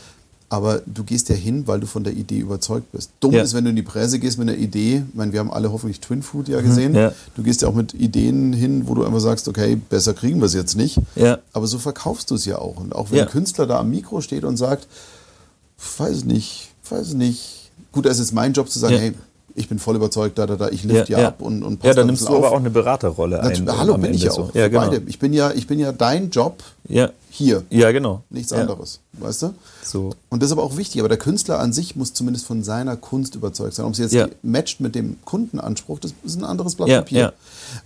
aber 0.53 0.83
du 0.85 1.03
gehst 1.03 1.31
ja 1.31 1.35
hin, 1.35 1.67
weil 1.67 1.81
du 1.81 1.87
von 1.87 2.05
der 2.05 2.13
Idee 2.13 2.37
überzeugt 2.37 2.93
bist. 2.93 3.11
Dumm 3.21 3.33
ja. 3.33 3.43
ist, 3.43 3.55
wenn 3.55 3.65
du 3.65 3.71
in 3.71 3.77
die 3.77 3.83
Presse 3.83 4.19
gehst 4.19 4.39
mit 4.39 4.51
einer 4.51 4.59
Idee. 4.59 5.03
Ich 5.09 5.15
meine, 5.15 5.33
wir 5.33 5.41
haben 5.41 5.51
alle 5.51 5.73
hoffentlich 5.73 6.01
Twin 6.01 6.23
Food 6.23 6.49
ja 6.49 6.61
mhm. 6.61 6.65
gesehen. 6.67 6.95
Ja. 6.95 7.13
Du 7.35 7.43
gehst 7.43 7.63
ja 7.63 7.69
auch 7.69 7.75
mit 7.75 7.95
Ideen 7.95 8.53
hin, 8.53 8.87
wo 8.87 8.95
du 8.95 9.03
einfach 9.03 9.21
sagst, 9.21 9.49
okay, 9.49 9.77
besser 9.77 10.13
kriegen 10.13 10.41
wir 10.41 10.45
es 10.45 10.53
jetzt 10.53 10.77
nicht. 10.77 11.01
Ja. 11.17 11.39
Aber 11.55 11.67
so 11.67 11.79
verkaufst 11.79 12.31
du 12.31 12.35
es 12.35 12.45
ja 12.45 12.59
auch. 12.59 12.77
Und 12.77 12.95
auch 12.95 13.11
wenn 13.11 13.21
ein 13.21 13.29
Künstler 13.29 13.67
da 13.67 13.81
am 13.81 13.89
Mikro 13.89 14.21
steht 14.21 14.45
und 14.45 14.59
sagt, 14.59 14.89
weiß 15.97 16.27
nicht, 16.27 16.69
weiß 16.87 17.15
nicht. 17.15 17.71
Gut, 17.91 18.05
da 18.05 18.11
ist 18.11 18.19
jetzt 18.19 18.35
mein 18.35 18.53
Job 18.53 18.69
zu 18.69 18.79
sagen, 18.79 18.99
hey, 18.99 19.15
ich 19.55 19.71
bin 19.71 19.79
voll 19.79 19.97
überzeugt, 19.97 20.39
da, 20.39 20.47
da, 20.47 20.57
da, 20.57 20.69
ich 20.69 20.85
lift 20.85 21.09
ja, 21.09 21.19
ja, 21.19 21.29
ab 21.29 21.41
und, 21.41 21.63
und 21.63 21.83
Ja, 21.83 21.95
dann 21.95 22.07
nimmst 22.07 22.23
du 22.23 22.29
auf. 22.29 22.37
aber 22.37 22.53
auch 22.53 22.59
eine 22.59 22.71
Beraterrolle 22.71 23.41
ein. 23.41 23.79
Hallo, 23.79 23.97
bin 23.97 24.13
ich 24.13 24.25
ja 24.25 24.33
auch. 24.33 24.55
Ja, 24.55 24.69
genau. 24.69 24.93
Ich 25.07 25.19
bin 25.19 25.33
ja, 25.33 25.51
ich 25.53 25.67
bin 25.67 25.79
ja 25.79 25.93
dein 25.93 26.29
Job 26.31 26.63
ja. 26.89 27.11
Hier. 27.35 27.65
Ja, 27.71 27.93
genau. 27.93 28.23
Nichts 28.29 28.53
ja. 28.53 28.59
anderes. 28.59 29.01
Weißt 29.15 29.41
du? 29.41 29.55
So. 29.83 30.11
Und 30.29 30.43
das 30.43 30.51
ist 30.51 30.53
aber 30.53 30.63
auch 30.63 30.77
wichtig. 30.77 31.01
Aber 31.01 31.09
der 31.09 31.17
Künstler 31.17 31.61
an 31.61 31.73
sich 31.73 31.97
muss 31.97 32.13
zumindest 32.13 32.45
von 32.45 32.63
seiner 32.63 32.95
Kunst 32.99 33.35
überzeugt 33.35 33.73
sein. 33.73 33.87
Ob 33.87 33.97
sie 33.97 34.03
jetzt 34.03 34.13
ja. 34.13 34.29
matcht 34.43 34.81
mit 34.81 34.95
dem 34.95 35.17
Kundenanspruch, 35.25 35.99
das 35.99 36.13
ist 36.25 36.39
ein 36.39 36.45
anderes 36.45 36.75
Blatt 36.75 36.89
ja, 36.89 36.99
Papier. 36.99 37.21
Ja. 37.21 37.33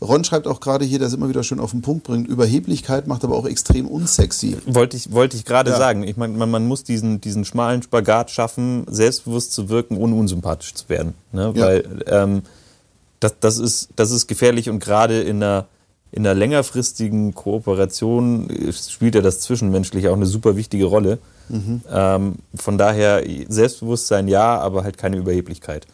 Ron 0.04 0.24
schreibt 0.24 0.48
auch 0.48 0.58
gerade 0.58 0.84
hier, 0.84 1.00
es 1.00 1.12
immer 1.12 1.28
wieder 1.28 1.44
schön 1.44 1.60
auf 1.60 1.70
den 1.70 1.80
Punkt 1.80 2.02
bringt, 2.02 2.26
Überheblichkeit 2.26 3.06
macht 3.06 3.22
aber 3.22 3.36
auch 3.36 3.46
extrem 3.46 3.86
unsexy. 3.86 4.56
Wollte 4.66 4.96
ich, 4.96 5.12
wollte 5.12 5.36
ich 5.36 5.44
gerade 5.44 5.70
sagen. 5.70 6.02
Ich 6.02 6.16
meine, 6.16 6.36
man, 6.36 6.50
man, 6.50 6.66
muss 6.66 6.82
diesen, 6.82 7.20
diesen 7.20 7.44
schmalen 7.44 7.84
Spagat 7.84 8.32
schaffen, 8.32 8.84
selbstbewusst 8.90 9.52
zu 9.52 9.68
wirken, 9.68 9.96
ohne 9.96 10.16
unsympathisch 10.16 10.74
zu 10.74 10.88
werden. 10.88 11.14
Ne? 11.30 11.52
Weil 11.54 12.04
ähm, 12.08 12.42
das, 13.20 13.34
das, 13.38 13.58
ist, 13.58 13.90
das 13.94 14.10
ist 14.10 14.26
gefährlich 14.26 14.68
und 14.68 14.80
gerade 14.80 15.22
in 15.22 15.36
einer 15.36 15.66
in 16.12 16.26
einer 16.26 16.34
längerfristigen 16.34 17.34
Kooperation 17.34 18.48
spielt 18.72 19.14
ja 19.14 19.20
das 19.20 19.40
Zwischenmenschliche 19.40 20.10
auch 20.10 20.16
eine 20.16 20.26
super 20.26 20.56
wichtige 20.56 20.86
Rolle. 20.86 21.18
Mhm. 21.48 21.82
Ähm, 21.90 22.34
von 22.54 22.78
daher 22.78 23.22
Selbstbewusstsein 23.48 24.28
ja, 24.28 24.58
aber 24.58 24.84
halt 24.84 24.98
keine 24.98 25.16
Überheblichkeit. 25.16 25.86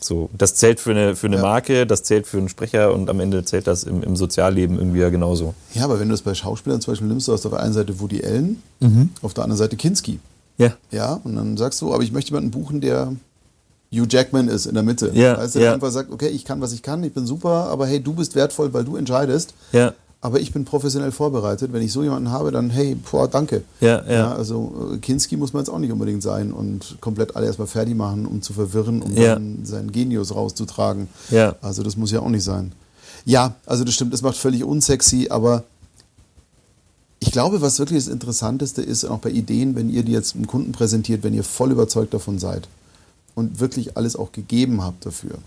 So, 0.00 0.28
das 0.36 0.54
zählt 0.54 0.78
für 0.78 0.90
eine, 0.90 1.16
für 1.16 1.26
eine 1.26 1.36
ja. 1.36 1.42
Marke, 1.42 1.86
das 1.86 2.02
zählt 2.02 2.26
für 2.26 2.38
einen 2.38 2.48
Sprecher 2.48 2.92
und 2.92 3.08
am 3.08 3.18
Ende 3.18 3.44
zählt 3.44 3.66
das 3.66 3.84
im, 3.84 4.02
im 4.02 4.14
Sozialleben 4.14 4.78
irgendwie 4.78 5.00
ja 5.00 5.08
genauso. 5.08 5.54
Ja, 5.74 5.84
aber 5.84 5.98
wenn 5.98 6.08
du 6.08 6.14
es 6.14 6.22
bei 6.22 6.34
Schauspielern 6.34 6.80
zum 6.80 6.92
Beispiel 6.92 7.08
nimmst, 7.08 7.26
du 7.28 7.32
hast 7.32 7.46
auf 7.46 7.52
der 7.52 7.60
einen 7.60 7.72
Seite 7.72 7.98
Woody 7.98 8.24
Allen, 8.24 8.62
mhm. 8.80 9.10
auf 9.22 9.34
der 9.34 9.44
anderen 9.44 9.58
Seite 9.58 9.76
Kinski. 9.76 10.20
Ja. 10.58 10.74
Ja, 10.90 11.20
und 11.24 11.36
dann 11.36 11.56
sagst 11.56 11.80
du, 11.80 11.92
aber 11.92 12.02
ich 12.02 12.12
möchte 12.12 12.30
jemanden 12.30 12.50
buchen, 12.50 12.80
der 12.80 13.12
Hugh 13.92 14.06
Jackman 14.08 14.48
ist 14.48 14.66
in 14.66 14.74
der 14.74 14.82
Mitte. 14.82 15.10
Ja, 15.14 15.36
heißt, 15.36 15.54
der 15.54 15.62
ja. 15.62 15.74
einfach 15.74 15.90
sagt, 15.90 16.10
okay, 16.10 16.28
ich 16.28 16.44
kann, 16.44 16.60
was 16.60 16.72
ich 16.72 16.82
kann, 16.82 17.02
ich 17.04 17.12
bin 17.12 17.26
super, 17.26 17.66
aber 17.68 17.86
hey, 17.86 18.00
du 18.00 18.14
bist 18.14 18.34
wertvoll, 18.34 18.72
weil 18.72 18.84
du 18.84 18.96
entscheidest. 18.96 19.54
Ja. 19.72 19.94
aber 20.20 20.40
ich 20.40 20.52
bin 20.52 20.64
professionell 20.64 21.12
vorbereitet. 21.12 21.72
Wenn 21.72 21.82
ich 21.82 21.92
so 21.92 22.02
jemanden 22.02 22.30
habe, 22.30 22.50
dann 22.50 22.70
hey, 22.70 22.96
boah, 22.96 23.28
danke. 23.28 23.62
Ja, 23.80 24.04
ja. 24.04 24.12
ja 24.12 24.34
also 24.34 24.92
äh, 24.94 24.98
Kinski 24.98 25.36
muss 25.36 25.52
man 25.52 25.62
jetzt 25.62 25.68
auch 25.68 25.78
nicht 25.78 25.92
unbedingt 25.92 26.22
sein 26.22 26.52
und 26.52 26.96
komplett 27.00 27.36
alle 27.36 27.46
erstmal 27.46 27.68
fertig 27.68 27.94
machen, 27.94 28.26
um 28.26 28.42
zu 28.42 28.52
verwirren, 28.52 29.02
um 29.02 29.12
ja. 29.12 29.34
dann 29.34 29.64
seinen 29.64 29.92
Genius 29.92 30.34
rauszutragen. 30.34 31.08
Ja. 31.30 31.54
Also 31.62 31.84
das 31.84 31.96
muss 31.96 32.10
ja 32.10 32.20
auch 32.20 32.28
nicht 32.28 32.44
sein. 32.44 32.72
Ja, 33.24 33.54
also 33.66 33.84
das 33.84 33.94
stimmt, 33.94 34.12
das 34.12 34.22
macht 34.22 34.36
völlig 34.36 34.64
unsexy, 34.64 35.28
aber 35.30 35.64
ich 37.20 37.30
glaube, 37.30 37.60
was 37.60 37.78
wirklich 37.78 38.04
das 38.04 38.12
Interessanteste 38.12 38.82
ist, 38.82 39.04
auch 39.04 39.18
bei 39.18 39.30
Ideen, 39.30 39.74
wenn 39.74 39.90
ihr 39.90 40.02
die 40.02 40.12
jetzt 40.12 40.34
einem 40.34 40.46
Kunden 40.46 40.72
präsentiert, 40.72 41.22
wenn 41.22 41.34
ihr 41.34 41.44
voll 41.44 41.70
überzeugt 41.72 42.14
davon 42.14 42.38
seid 42.38 42.68
und 43.36 43.60
wirklich 43.60 43.96
alles 43.96 44.16
auch 44.16 44.32
gegeben 44.32 44.82
habt 44.82 45.06
dafür. 45.06 45.38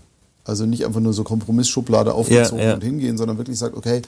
Also 0.44 0.64
nicht 0.64 0.86
einfach 0.86 1.00
nur 1.00 1.12
so 1.12 1.22
Kompromissschublade 1.22 2.14
aufgezogen 2.14 2.60
ja, 2.60 2.68
ja. 2.70 2.74
und 2.74 2.82
hingehen, 2.82 3.18
sondern 3.18 3.36
wirklich 3.36 3.58
sagt, 3.58 3.76
okay, 3.76 4.00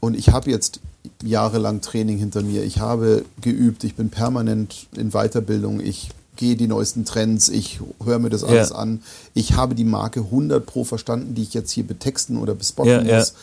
und 0.00 0.16
ich 0.16 0.30
habe 0.30 0.50
jetzt 0.50 0.80
jahrelang 1.22 1.80
Training 1.80 2.18
hinter 2.18 2.42
mir, 2.42 2.64
ich 2.64 2.80
habe 2.80 3.24
geübt, 3.40 3.84
ich 3.84 3.94
bin 3.94 4.10
permanent 4.10 4.88
in 4.96 5.10
Weiterbildung, 5.10 5.80
ich 5.80 6.10
gehe 6.36 6.56
die 6.56 6.66
neuesten 6.66 7.04
Trends, 7.04 7.48
ich 7.48 7.80
höre 8.02 8.18
mir 8.18 8.30
das 8.30 8.42
alles 8.42 8.70
ja. 8.70 8.76
an, 8.76 9.02
ich 9.34 9.54
habe 9.54 9.74
die 9.74 9.84
Marke 9.84 10.20
100 10.20 10.64
pro 10.64 10.84
verstanden, 10.84 11.34
die 11.34 11.42
ich 11.42 11.52
jetzt 11.52 11.70
hier 11.72 11.84
betexten 11.84 12.38
oder 12.38 12.54
bespotten 12.54 13.06
muss. 13.06 13.34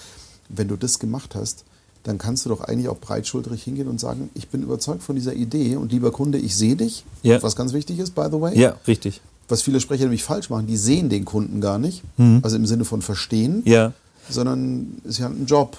Wenn 0.50 0.68
du 0.68 0.76
das 0.76 1.00
gemacht 1.00 1.36
hast, 1.36 1.66
dann 2.04 2.18
kannst 2.18 2.46
du 2.46 2.50
doch 2.50 2.62
eigentlich 2.62 2.88
auch 2.88 3.00
breitschultrig 3.00 3.64
hingehen 3.64 3.88
und 3.88 4.00
sagen, 4.00 4.30
ich 4.34 4.48
bin 4.48 4.64
überzeugt 4.64 5.04
von 5.04 5.16
dieser 5.16 5.34
Idee 5.34 5.76
und 5.76 5.92
lieber 5.92 6.12
Kunde, 6.12 6.38
ich 6.38 6.56
sehe 6.56 6.76
dich, 6.76 7.04
was 7.24 7.56
ganz 7.56 7.74
wichtig 7.74 8.00
ist, 8.00 8.16
by 8.16 8.28
the 8.32 8.40
way. 8.40 8.58
Ja, 8.58 8.76
richtig. 8.88 9.22
Was 9.48 9.62
viele 9.62 9.80
Sprecher 9.80 10.04
nämlich 10.04 10.24
falsch 10.24 10.50
machen, 10.50 10.68
die 10.68 10.78
sehen 10.78 11.10
den 11.10 11.26
Kunden 11.26 11.62
gar 11.62 11.78
nicht, 11.78 12.04
mhm. 12.18 12.40
also 12.44 12.56
im 12.56 12.66
Sinne 12.66 12.86
von 12.86 13.02
verstehen, 13.02 13.62
ja. 13.66 13.94
sondern 14.30 14.98
es 15.04 15.12
ist 15.12 15.20
ja 15.20 15.28
ein 15.28 15.46
Job. 15.46 15.78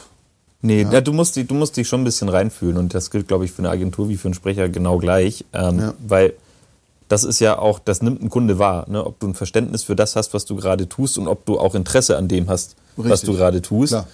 Nee, 0.63 0.87
ja. 0.91 1.01
du, 1.01 1.13
musst, 1.13 1.37
du 1.37 1.55
musst 1.55 1.77
dich 1.77 1.87
schon 1.87 2.01
ein 2.01 2.05
bisschen 2.05 2.29
reinfühlen 2.29 2.77
und 2.77 2.95
das 2.95 3.11
gilt, 3.11 3.29
glaube 3.29 3.45
ich, 3.45 3.53
für 3.53 3.59
eine 3.59 3.71
Agentur 3.71 4.09
wie 4.09 4.17
für 4.17 4.29
einen 4.29 4.35
Sprecher 4.35 4.69
genau 4.69 4.99
gleich, 4.99 5.45
ähm, 5.53 5.79
ja. 5.79 5.95
weil 6.07 6.35
das 7.09 7.23
ist 7.23 7.41
ja 7.41 7.59
auch, 7.59 7.79
das 7.79 8.03
nimmt 8.03 8.23
ein 8.23 8.31
Kunde 8.31 8.59
wahr, 8.59 8.87
ne? 8.89 9.05
ob 9.05 9.21
du 9.21 9.29
ein 9.29 9.35
Verständnis 9.35 9.85
für 9.85 9.95
das 9.95 10.17
hast, 10.17 10.35
was 10.35 10.45
du 10.45 10.57
gerade 10.57 10.89
tust 10.89 11.19
und 11.19 11.29
ob 11.29 11.45
du 11.45 11.59
auch 11.59 11.75
Interesse 11.75 12.17
an 12.17 12.27
dem 12.27 12.49
hast, 12.49 12.75
Richtig. 12.97 13.13
was 13.13 13.21
du 13.23 13.35
gerade 13.35 13.63
tust. 13.63 13.93
Klar 13.93 14.07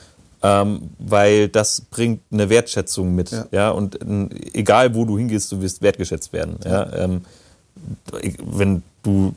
ähm, 0.42 0.90
weil 0.98 1.48
das 1.48 1.80
bringt 1.80 2.20
eine 2.32 2.50
Wertschätzung 2.50 3.14
mit. 3.14 3.30
Ja. 3.30 3.46
ja? 3.52 3.70
Und 3.70 4.00
äh, 4.02 4.28
egal, 4.52 4.94
wo 4.94 5.04
du 5.04 5.16
hingehst, 5.16 5.52
du 5.52 5.60
wirst 5.60 5.82
wertgeschätzt 5.82 6.32
werden. 6.32 6.56
Ja? 6.64 6.70
ja? 6.70 6.92
Ähm, 7.04 7.22
wenn 8.44 8.82
du 9.02 9.34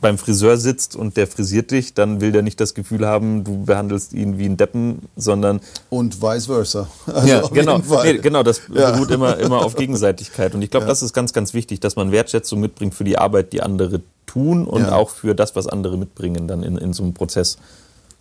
beim 0.00 0.16
Friseur 0.16 0.56
sitzt 0.56 0.96
und 0.96 1.16
der 1.16 1.26
frisiert 1.26 1.70
dich, 1.70 1.94
dann 1.94 2.20
will 2.20 2.32
der 2.32 2.42
nicht 2.42 2.60
das 2.60 2.74
Gefühl 2.74 3.06
haben, 3.06 3.44
du 3.44 3.64
behandelst 3.64 4.12
ihn 4.14 4.38
wie 4.38 4.46
ein 4.46 4.56
Deppen, 4.56 5.02
sondern. 5.16 5.60
Und 5.90 6.22
vice 6.22 6.46
versa. 6.46 6.88
Also 7.06 7.28
ja, 7.28 7.46
genau. 7.48 7.80
Nee, 8.02 8.18
genau, 8.18 8.42
das 8.42 8.62
ja. 8.72 8.92
beruht 8.92 9.10
immer, 9.10 9.36
immer 9.38 9.64
auf 9.64 9.74
Gegenseitigkeit. 9.74 10.54
Und 10.54 10.62
ich 10.62 10.70
glaube, 10.70 10.84
ja. 10.84 10.88
das 10.88 11.02
ist 11.02 11.12
ganz, 11.12 11.32
ganz 11.32 11.52
wichtig, 11.52 11.80
dass 11.80 11.96
man 11.96 12.10
Wertschätzung 12.10 12.60
mitbringt 12.60 12.94
für 12.94 13.04
die 13.04 13.18
Arbeit, 13.18 13.52
die 13.52 13.62
andere 13.62 14.00
tun 14.26 14.66
und 14.66 14.82
ja. 14.82 14.94
auch 14.94 15.10
für 15.10 15.34
das, 15.34 15.54
was 15.56 15.66
andere 15.66 15.98
mitbringen 15.98 16.48
dann 16.48 16.62
in, 16.62 16.78
in 16.78 16.92
so 16.92 17.02
einem 17.02 17.12
Prozess. 17.12 17.58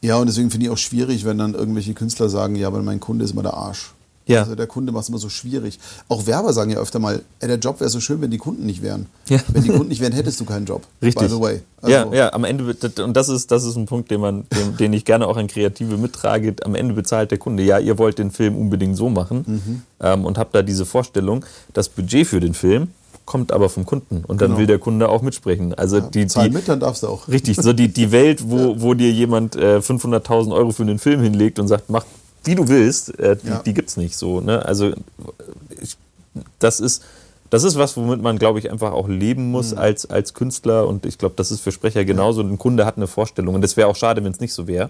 Ja, 0.01 0.17
und 0.17 0.27
deswegen 0.27 0.49
finde 0.49 0.65
ich 0.65 0.71
auch 0.71 0.77
schwierig, 0.77 1.25
wenn 1.25 1.37
dann 1.37 1.53
irgendwelche 1.53 1.93
Künstler 1.93 2.27
sagen, 2.27 2.55
ja, 2.55 2.67
aber 2.67 2.81
mein 2.81 2.99
Kunde 2.99 3.23
ist 3.23 3.31
immer 3.31 3.43
der 3.43 3.53
Arsch. 3.53 3.93
Ja. 4.27 4.41
Also 4.41 4.55
der 4.55 4.67
Kunde 4.67 4.91
macht 4.91 5.03
es 5.03 5.09
immer 5.09 5.17
so 5.17 5.29
schwierig. 5.29 5.79
Auch 6.07 6.25
Werber 6.25 6.53
sagen 6.53 6.71
ja 6.71 6.77
öfter 6.77 6.99
mal, 6.99 7.21
ey, 7.39 7.47
der 7.47 7.57
Job 7.57 7.79
wäre 7.79 7.89
so 7.89 7.99
schön, 7.99 8.21
wenn 8.21 8.31
die 8.31 8.37
Kunden 8.37 8.65
nicht 8.65 8.81
wären. 8.81 9.07
Ja. 9.27 9.39
Wenn 9.47 9.63
die 9.63 9.69
Kunden 9.69 9.89
nicht 9.89 10.01
wären, 10.01 10.13
hättest 10.13 10.39
du 10.39 10.45
keinen 10.45 10.65
Job. 10.65 10.83
Richtig. 11.01 11.27
By 11.27 11.33
the 11.33 11.41
way. 11.41 11.61
Also 11.81 11.95
ja, 11.95 12.13
ja, 12.13 12.33
am 12.33 12.43
Ende, 12.43 12.75
und 13.03 13.17
das 13.17 13.29
ist, 13.29 13.51
das 13.51 13.63
ist 13.63 13.75
ein 13.75 13.87
Punkt, 13.87 14.11
den, 14.11 14.21
man, 14.21 14.45
den, 14.55 14.77
den 14.77 14.93
ich 14.93 15.05
gerne 15.05 15.27
auch 15.27 15.37
an 15.37 15.47
Kreative 15.47 15.97
mittrage. 15.97 16.55
Am 16.63 16.75
Ende 16.75 16.93
bezahlt 16.93 17.31
der 17.31 17.39
Kunde, 17.39 17.63
ja, 17.63 17.79
ihr 17.79 17.97
wollt 17.97 18.19
den 18.19 18.31
Film 18.31 18.55
unbedingt 18.55 18.95
so 18.95 19.09
machen 19.09 19.43
mhm. 19.47 19.81
ähm, 19.99 20.25
und 20.25 20.37
habt 20.37 20.53
da 20.53 20.61
diese 20.61 20.85
Vorstellung. 20.85 21.43
Das 21.73 21.89
Budget 21.89 22.27
für 22.27 22.39
den 22.39 22.53
Film 22.53 22.89
kommt 23.25 23.53
aber 23.53 23.69
vom 23.69 23.85
Kunden 23.85 24.23
und 24.27 24.41
dann 24.41 24.49
genau. 24.49 24.59
will 24.59 24.67
der 24.67 24.79
Kunde 24.79 25.07
auch 25.07 25.21
mitsprechen. 25.21 25.73
Also 25.73 25.97
ja, 25.99 26.01
die, 26.03 26.25
die 26.25 26.49
mit, 26.49 26.67
dann 26.67 26.79
darfst 26.79 27.03
du 27.03 27.07
auch. 27.07 27.27
Richtig, 27.27 27.57
so 27.57 27.71
die, 27.71 27.87
die 27.87 28.11
Welt, 28.11 28.49
wo, 28.49 28.57
ja. 28.73 28.81
wo 28.81 28.93
dir 28.93 29.11
jemand 29.11 29.55
äh, 29.55 29.77
500.000 29.77 30.53
Euro 30.53 30.71
für 30.71 30.83
einen 30.83 30.99
Film 30.99 31.21
hinlegt 31.21 31.59
und 31.59 31.67
sagt, 31.67 31.89
mach 31.89 32.05
wie 32.43 32.55
du 32.55 32.67
willst, 32.67 33.17
äh, 33.19 33.35
die, 33.35 33.47
ja. 33.47 33.61
die 33.65 33.73
gibt 33.73 33.89
es 33.89 33.97
nicht 33.97 34.15
so. 34.17 34.41
Ne? 34.41 34.65
Also 34.65 34.93
ich, 35.81 35.97
das 36.59 36.79
ist 36.79 37.03
das 37.51 37.65
ist 37.65 37.77
was, 37.77 37.97
womit 37.97 38.21
man, 38.21 38.39
glaube 38.39 38.59
ich, 38.59 38.71
einfach 38.71 38.93
auch 38.93 39.09
leben 39.09 39.51
muss 39.51 39.73
mhm. 39.73 39.79
als, 39.79 40.09
als 40.09 40.33
Künstler. 40.33 40.87
Und 40.87 41.05
ich 41.05 41.17
glaube, 41.17 41.35
das 41.35 41.51
ist 41.51 41.59
für 41.59 41.73
Sprecher 41.73 42.05
genauso. 42.05 42.41
Ein 42.41 42.57
Kunde 42.57 42.85
hat 42.85 42.95
eine 42.95 43.07
Vorstellung. 43.07 43.55
Und 43.55 43.61
das 43.61 43.75
wäre 43.75 43.89
auch 43.89 43.95
schade, 43.97 44.23
wenn 44.23 44.31
es 44.31 44.39
nicht 44.39 44.53
so 44.53 44.67
wäre. 44.67 44.89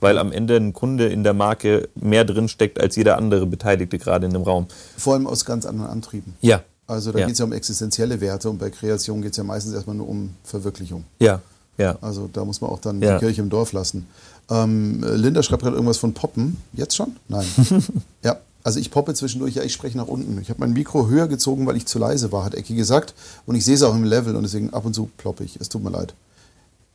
Weil 0.00 0.16
am 0.16 0.32
Ende 0.32 0.56
ein 0.56 0.72
Kunde 0.72 1.08
in 1.08 1.22
der 1.22 1.34
Marke 1.34 1.90
mehr 1.94 2.24
drinsteckt 2.24 2.80
als 2.80 2.96
jeder 2.96 3.18
andere 3.18 3.44
Beteiligte 3.44 3.98
gerade 3.98 4.24
in 4.24 4.32
dem 4.32 4.42
Raum. 4.42 4.68
Vor 4.96 5.14
allem 5.14 5.26
aus 5.26 5.44
ganz 5.44 5.66
anderen 5.66 5.90
Antrieben. 5.90 6.34
Ja, 6.40 6.62
also 6.86 7.12
da 7.12 7.18
ja. 7.18 7.26
geht 7.26 7.34
es 7.34 7.40
ja 7.40 7.44
um 7.44 7.52
existenzielle 7.52 8.20
Werte 8.22 8.48
und 8.48 8.58
bei 8.58 8.70
Kreation 8.70 9.20
geht 9.20 9.32
es 9.32 9.36
ja 9.36 9.44
meistens 9.44 9.74
erstmal 9.74 9.96
nur 9.96 10.08
um 10.08 10.34
Verwirklichung. 10.44 11.04
Ja, 11.18 11.42
ja. 11.78 11.96
Also 12.00 12.28
da 12.32 12.44
muss 12.44 12.60
man 12.60 12.70
auch 12.70 12.80
dann 12.80 13.00
ja. 13.00 13.14
die 13.14 13.24
Kirche 13.24 13.40
im 13.40 13.50
Dorf 13.50 13.72
lassen. 13.72 14.06
Ähm, 14.50 15.04
Linda 15.14 15.42
schreibt 15.42 15.62
gerade 15.62 15.76
irgendwas 15.76 15.98
von 15.98 16.14
Poppen. 16.14 16.56
Jetzt 16.72 16.96
schon? 16.96 17.16
Nein. 17.28 17.46
ja, 18.22 18.38
also 18.64 18.80
ich 18.80 18.90
poppe 18.90 19.14
zwischendurch, 19.14 19.54
ja, 19.54 19.62
ich 19.62 19.72
spreche 19.72 19.96
nach 19.96 20.08
unten. 20.08 20.38
Ich 20.40 20.50
habe 20.50 20.60
mein 20.60 20.72
Mikro 20.72 21.08
höher 21.08 21.28
gezogen, 21.28 21.66
weil 21.66 21.76
ich 21.76 21.86
zu 21.86 21.98
leise 21.98 22.32
war, 22.32 22.44
hat 22.44 22.54
Ecki 22.54 22.74
gesagt. 22.74 23.14
Und 23.46 23.54
ich 23.54 23.64
sehe 23.64 23.74
es 23.74 23.82
auch 23.82 23.94
im 23.94 24.04
Level 24.04 24.36
und 24.36 24.42
deswegen 24.42 24.74
ab 24.74 24.84
und 24.84 24.94
zu 24.94 25.08
ploppe 25.16 25.44
ich. 25.44 25.56
Es 25.60 25.68
tut 25.68 25.82
mir 25.82 25.90
leid. 25.90 26.14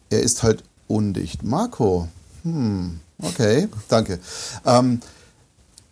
Er 0.10 0.22
ist 0.22 0.44
halt 0.44 0.64
undicht. 0.88 1.44
Marco, 1.44 2.08
hm, 2.44 3.00
okay, 3.22 3.68
danke. 3.88 4.20
Ähm, 4.66 5.00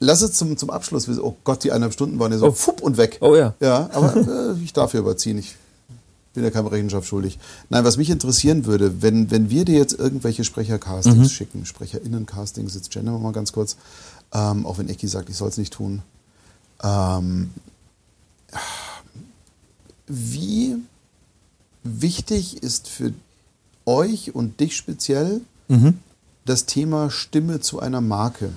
Lass 0.03 0.23
es 0.23 0.33
zum, 0.33 0.57
zum 0.57 0.71
Abschluss. 0.71 1.07
Oh 1.19 1.35
Gott, 1.43 1.63
die 1.63 1.71
eineinhalb 1.71 1.93
Stunden 1.93 2.17
waren 2.17 2.31
ja 2.31 2.39
so 2.39 2.47
oh. 2.47 2.51
fupp 2.51 2.81
und 2.81 2.97
weg. 2.97 3.19
Oh 3.21 3.35
ja. 3.35 3.53
Ja, 3.59 3.87
aber 3.93 4.15
äh, 4.15 4.63
ich 4.63 4.73
darf 4.73 4.91
hier 4.91 5.01
überziehen. 5.01 5.37
Ich 5.37 5.55
bin 6.33 6.43
ja 6.43 6.51
keine 6.51 6.71
Rechenschaft 6.71 7.07
schuldig. 7.07 7.39
Nein, 7.69 7.83
was 7.83 7.97
mich 7.97 8.09
interessieren 8.09 8.65
würde, 8.65 9.01
wenn, 9.01 9.31
wenn 9.31 9.49
wir 9.49 9.65
dir 9.65 9.77
jetzt 9.77 9.93
irgendwelche 9.93 10.43
Sprechercastings 10.43 11.17
mhm. 11.17 11.29
schicken, 11.29 11.65
Sprecherinnen-Castings, 11.65 12.75
jetzt 12.75 12.91
gendern 12.91 13.15
wir 13.15 13.19
mal 13.19 13.33
ganz 13.33 13.51
kurz, 13.51 13.77
ähm, 14.33 14.65
auch 14.65 14.77
wenn 14.77 14.89
Ecki 14.89 15.07
sagt, 15.07 15.29
ich 15.29 15.35
soll 15.35 15.49
es 15.49 15.57
nicht 15.57 15.73
tun. 15.73 16.01
Ähm, 16.83 17.51
wie 20.07 20.77
wichtig 21.83 22.63
ist 22.63 22.87
für 22.87 23.13
euch 23.85 24.33
und 24.35 24.59
dich 24.59 24.75
speziell 24.75 25.41
mhm. 25.67 25.99
das 26.45 26.65
Thema 26.65 27.09
Stimme 27.09 27.59
zu 27.59 27.79
einer 27.79 28.01
Marke? 28.01 28.51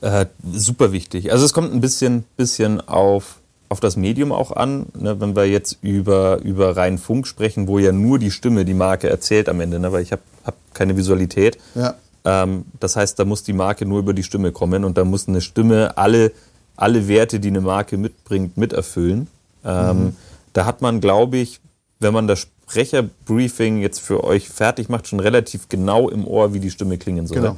Äh, 0.00 0.26
super 0.52 0.92
wichtig. 0.92 1.32
Also 1.32 1.44
es 1.44 1.52
kommt 1.52 1.72
ein 1.72 1.80
bisschen, 1.80 2.24
bisschen 2.36 2.80
auf, 2.80 3.39
auf 3.70 3.80
das 3.80 3.96
Medium 3.96 4.32
auch 4.32 4.50
an. 4.50 4.86
Ne? 4.98 5.20
Wenn 5.20 5.34
wir 5.34 5.46
jetzt 5.46 5.78
über, 5.80 6.40
über 6.42 6.76
rein 6.76 6.98
Funk 6.98 7.26
sprechen, 7.26 7.68
wo 7.68 7.78
ja 7.78 7.92
nur 7.92 8.18
die 8.18 8.32
Stimme 8.32 8.64
die 8.64 8.74
Marke 8.74 9.08
erzählt 9.08 9.48
am 9.48 9.60
Ende, 9.60 9.78
ne? 9.78 9.92
weil 9.92 10.02
ich 10.02 10.12
habe 10.12 10.22
hab 10.44 10.56
keine 10.74 10.96
Visualität. 10.96 11.56
Ja. 11.76 11.94
Ähm, 12.24 12.64
das 12.80 12.96
heißt, 12.96 13.18
da 13.18 13.24
muss 13.24 13.44
die 13.44 13.52
Marke 13.52 13.86
nur 13.86 14.00
über 14.00 14.12
die 14.12 14.24
Stimme 14.24 14.50
kommen 14.50 14.84
und 14.84 14.98
da 14.98 15.04
muss 15.04 15.28
eine 15.28 15.40
Stimme 15.40 15.96
alle, 15.96 16.32
alle 16.76 17.06
Werte, 17.06 17.38
die 17.38 17.48
eine 17.48 17.60
Marke 17.60 17.96
mitbringt, 17.96 18.56
miterfüllen. 18.56 19.28
Ähm, 19.64 20.04
mhm. 20.04 20.16
Da 20.52 20.64
hat 20.66 20.82
man, 20.82 21.00
glaube 21.00 21.36
ich, 21.36 21.60
wenn 22.00 22.12
man 22.12 22.26
das 22.26 22.40
Sprecherbriefing 22.40 23.78
jetzt 23.78 24.00
für 24.00 24.24
euch 24.24 24.48
fertig 24.48 24.88
macht, 24.88 25.06
schon 25.06 25.20
relativ 25.20 25.68
genau 25.68 26.08
im 26.08 26.26
Ohr, 26.26 26.54
wie 26.54 26.60
die 26.60 26.70
Stimme 26.70 26.98
klingen 26.98 27.28
soll. 27.28 27.36
Genau. 27.38 27.56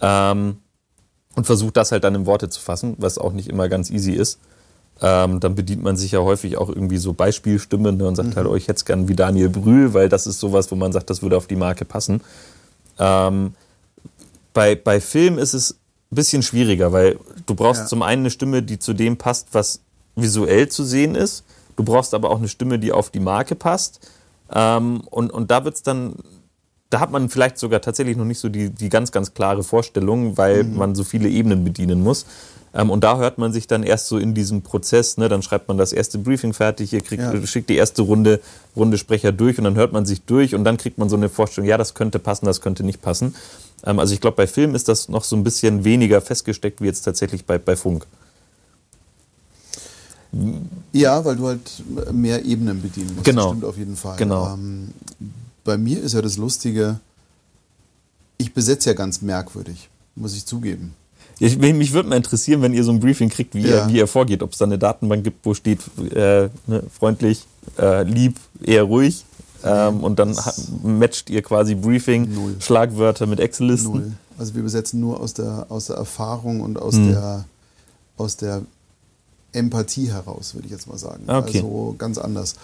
Ähm, 0.00 0.56
und 1.36 1.44
versucht 1.44 1.76
das 1.76 1.92
halt 1.92 2.02
dann 2.02 2.16
in 2.16 2.26
Worte 2.26 2.48
zu 2.48 2.60
fassen, 2.60 2.96
was 2.98 3.18
auch 3.18 3.32
nicht 3.32 3.48
immer 3.48 3.68
ganz 3.68 3.88
easy 3.90 4.12
ist. 4.12 4.40
Ähm, 5.00 5.38
dann 5.38 5.54
bedient 5.54 5.82
man 5.82 5.96
sich 5.96 6.12
ja 6.12 6.20
häufig 6.20 6.56
auch 6.56 6.68
irgendwie 6.68 6.96
so 6.96 7.12
Beispielstimmen 7.12 7.98
ne, 7.98 8.08
und 8.08 8.16
sagt 8.16 8.30
mhm. 8.30 8.34
halt, 8.36 8.46
oh, 8.46 8.56
ich 8.56 8.64
hätte 8.64 8.78
es 8.78 8.84
gern 8.84 9.08
wie 9.08 9.14
Daniel 9.14 9.48
Brühl, 9.48 9.94
weil 9.94 10.08
das 10.08 10.26
ist 10.26 10.40
sowas, 10.40 10.70
wo 10.70 10.74
man 10.74 10.92
sagt, 10.92 11.08
das 11.10 11.22
würde 11.22 11.36
auf 11.36 11.46
die 11.46 11.56
Marke 11.56 11.84
passen. 11.84 12.20
Ähm, 12.98 13.54
bei, 14.52 14.74
bei 14.74 15.00
Film 15.00 15.38
ist 15.38 15.54
es 15.54 15.72
ein 16.10 16.16
bisschen 16.16 16.42
schwieriger, 16.42 16.92
weil 16.92 17.18
du 17.46 17.54
brauchst 17.54 17.82
ja. 17.82 17.86
zum 17.86 18.02
einen 18.02 18.22
eine 18.22 18.30
Stimme, 18.30 18.62
die 18.62 18.78
zu 18.78 18.92
dem 18.92 19.16
passt, 19.16 19.48
was 19.52 19.80
visuell 20.16 20.68
zu 20.68 20.82
sehen 20.82 21.14
ist. 21.14 21.44
Du 21.76 21.84
brauchst 21.84 22.12
aber 22.12 22.30
auch 22.30 22.38
eine 22.38 22.48
Stimme, 22.48 22.80
die 22.80 22.90
auf 22.90 23.10
die 23.10 23.20
Marke 23.20 23.54
passt. 23.54 24.00
Ähm, 24.52 25.02
und, 25.10 25.30
und 25.30 25.50
da 25.50 25.64
wird 25.64 25.76
es 25.76 25.82
dann 25.82 26.14
da 26.90 27.00
hat 27.00 27.10
man 27.10 27.28
vielleicht 27.28 27.58
sogar 27.58 27.80
tatsächlich 27.80 28.16
noch 28.16 28.24
nicht 28.24 28.38
so 28.38 28.48
die, 28.48 28.70
die 28.70 28.88
ganz, 28.88 29.12
ganz 29.12 29.34
klare 29.34 29.62
Vorstellung, 29.62 30.38
weil 30.38 30.64
mhm. 30.64 30.76
man 30.76 30.94
so 30.94 31.04
viele 31.04 31.28
Ebenen 31.28 31.64
bedienen 31.64 32.02
muss. 32.02 32.26
Ähm, 32.74 32.90
und 32.90 33.02
da 33.02 33.18
hört 33.18 33.38
man 33.38 33.52
sich 33.52 33.66
dann 33.66 33.82
erst 33.82 34.08
so 34.08 34.18
in 34.18 34.34
diesem 34.34 34.62
Prozess, 34.62 35.16
ne, 35.16 35.28
dann 35.28 35.42
schreibt 35.42 35.68
man 35.68 35.78
das 35.78 35.92
erste 35.92 36.18
Briefing 36.18 36.52
fertig, 36.52 36.92
ihr 36.92 37.00
kriegt, 37.00 37.22
ja. 37.22 37.46
schickt 37.46 37.70
die 37.70 37.76
erste 37.76 38.02
Runde, 38.02 38.40
Runde 38.76 38.98
Sprecher 38.98 39.32
durch 39.32 39.58
und 39.58 39.64
dann 39.64 39.76
hört 39.76 39.92
man 39.92 40.06
sich 40.06 40.22
durch 40.22 40.54
und 40.54 40.64
dann 40.64 40.76
kriegt 40.76 40.98
man 40.98 41.08
so 41.08 41.16
eine 41.16 41.28
Vorstellung, 41.28 41.68
ja, 41.68 41.78
das 41.78 41.94
könnte 41.94 42.18
passen, 42.18 42.46
das 42.46 42.60
könnte 42.60 42.84
nicht 42.84 43.00
passen. 43.00 43.34
Ähm, 43.84 43.98
also 43.98 44.12
ich 44.14 44.20
glaube, 44.20 44.36
bei 44.36 44.46
Film 44.46 44.74
ist 44.74 44.88
das 44.88 45.08
noch 45.08 45.24
so 45.24 45.36
ein 45.36 45.44
bisschen 45.44 45.84
weniger 45.84 46.20
festgesteckt 46.20 46.80
wie 46.80 46.86
jetzt 46.86 47.02
tatsächlich 47.02 47.44
bei, 47.44 47.58
bei 47.58 47.76
Funk. 47.76 48.06
Ja, 50.92 51.24
weil 51.24 51.36
du 51.36 51.46
halt 51.46 51.82
mehr 52.12 52.44
Ebenen 52.44 52.82
bedienen 52.82 53.14
musst. 53.14 53.24
Genau. 53.24 53.44
Das 53.44 53.50
stimmt 53.50 53.64
auf 53.64 53.78
jeden 53.78 53.96
Fall. 53.96 54.16
Genau. 54.18 54.52
Ähm, 54.52 54.88
bei 55.64 55.78
mir 55.78 56.02
ist 56.02 56.12
ja 56.12 56.22
das 56.22 56.36
Lustige, 56.36 57.00
ich 58.36 58.52
besetze 58.52 58.90
ja 58.90 58.94
ganz 58.94 59.22
merkwürdig, 59.22 59.88
muss 60.14 60.34
ich 60.34 60.44
zugeben. 60.44 60.94
Ich, 61.40 61.56
mich 61.58 61.92
würde 61.92 62.08
mal 62.08 62.16
interessieren, 62.16 62.62
wenn 62.62 62.74
ihr 62.74 62.82
so 62.82 62.90
ein 62.90 63.00
Briefing 63.00 63.28
kriegt, 63.28 63.54
wie, 63.54 63.62
ja. 63.62 63.86
ihr, 63.86 63.92
wie 63.92 63.98
ihr 63.98 64.06
vorgeht. 64.06 64.42
Ob 64.42 64.52
es 64.52 64.58
da 64.58 64.64
eine 64.64 64.78
Datenbank 64.78 65.24
gibt, 65.24 65.44
wo 65.44 65.54
steht 65.54 65.80
äh, 66.12 66.48
ne, 66.66 66.82
freundlich, 66.92 67.44
äh, 67.78 68.02
lieb, 68.02 68.36
eher 68.62 68.82
ruhig. 68.82 69.24
Ähm, 69.64 70.04
und 70.04 70.18
dann 70.18 70.36
matcht 70.82 71.30
ihr 71.30 71.42
quasi 71.42 71.74
Briefing, 71.74 72.32
Null. 72.32 72.56
Schlagwörter 72.60 73.26
mit 73.26 73.40
Excel-Listen. 73.40 73.92
Null. 73.92 74.12
Also 74.38 74.54
wir 74.54 74.62
besetzen 74.62 75.00
nur 75.00 75.20
aus 75.20 75.34
der, 75.34 75.66
aus 75.68 75.86
der 75.86 75.96
Erfahrung 75.96 76.60
und 76.60 76.80
aus, 76.80 76.94
hm. 76.94 77.08
der, 77.10 77.44
aus 78.16 78.36
der 78.36 78.62
Empathie 79.52 80.10
heraus, 80.12 80.54
würde 80.54 80.66
ich 80.66 80.72
jetzt 80.72 80.86
mal 80.86 80.98
sagen. 80.98 81.24
Ah, 81.26 81.38
okay. 81.38 81.58
Also 81.58 81.94
ganz 81.98 82.18
anders. 82.18 82.54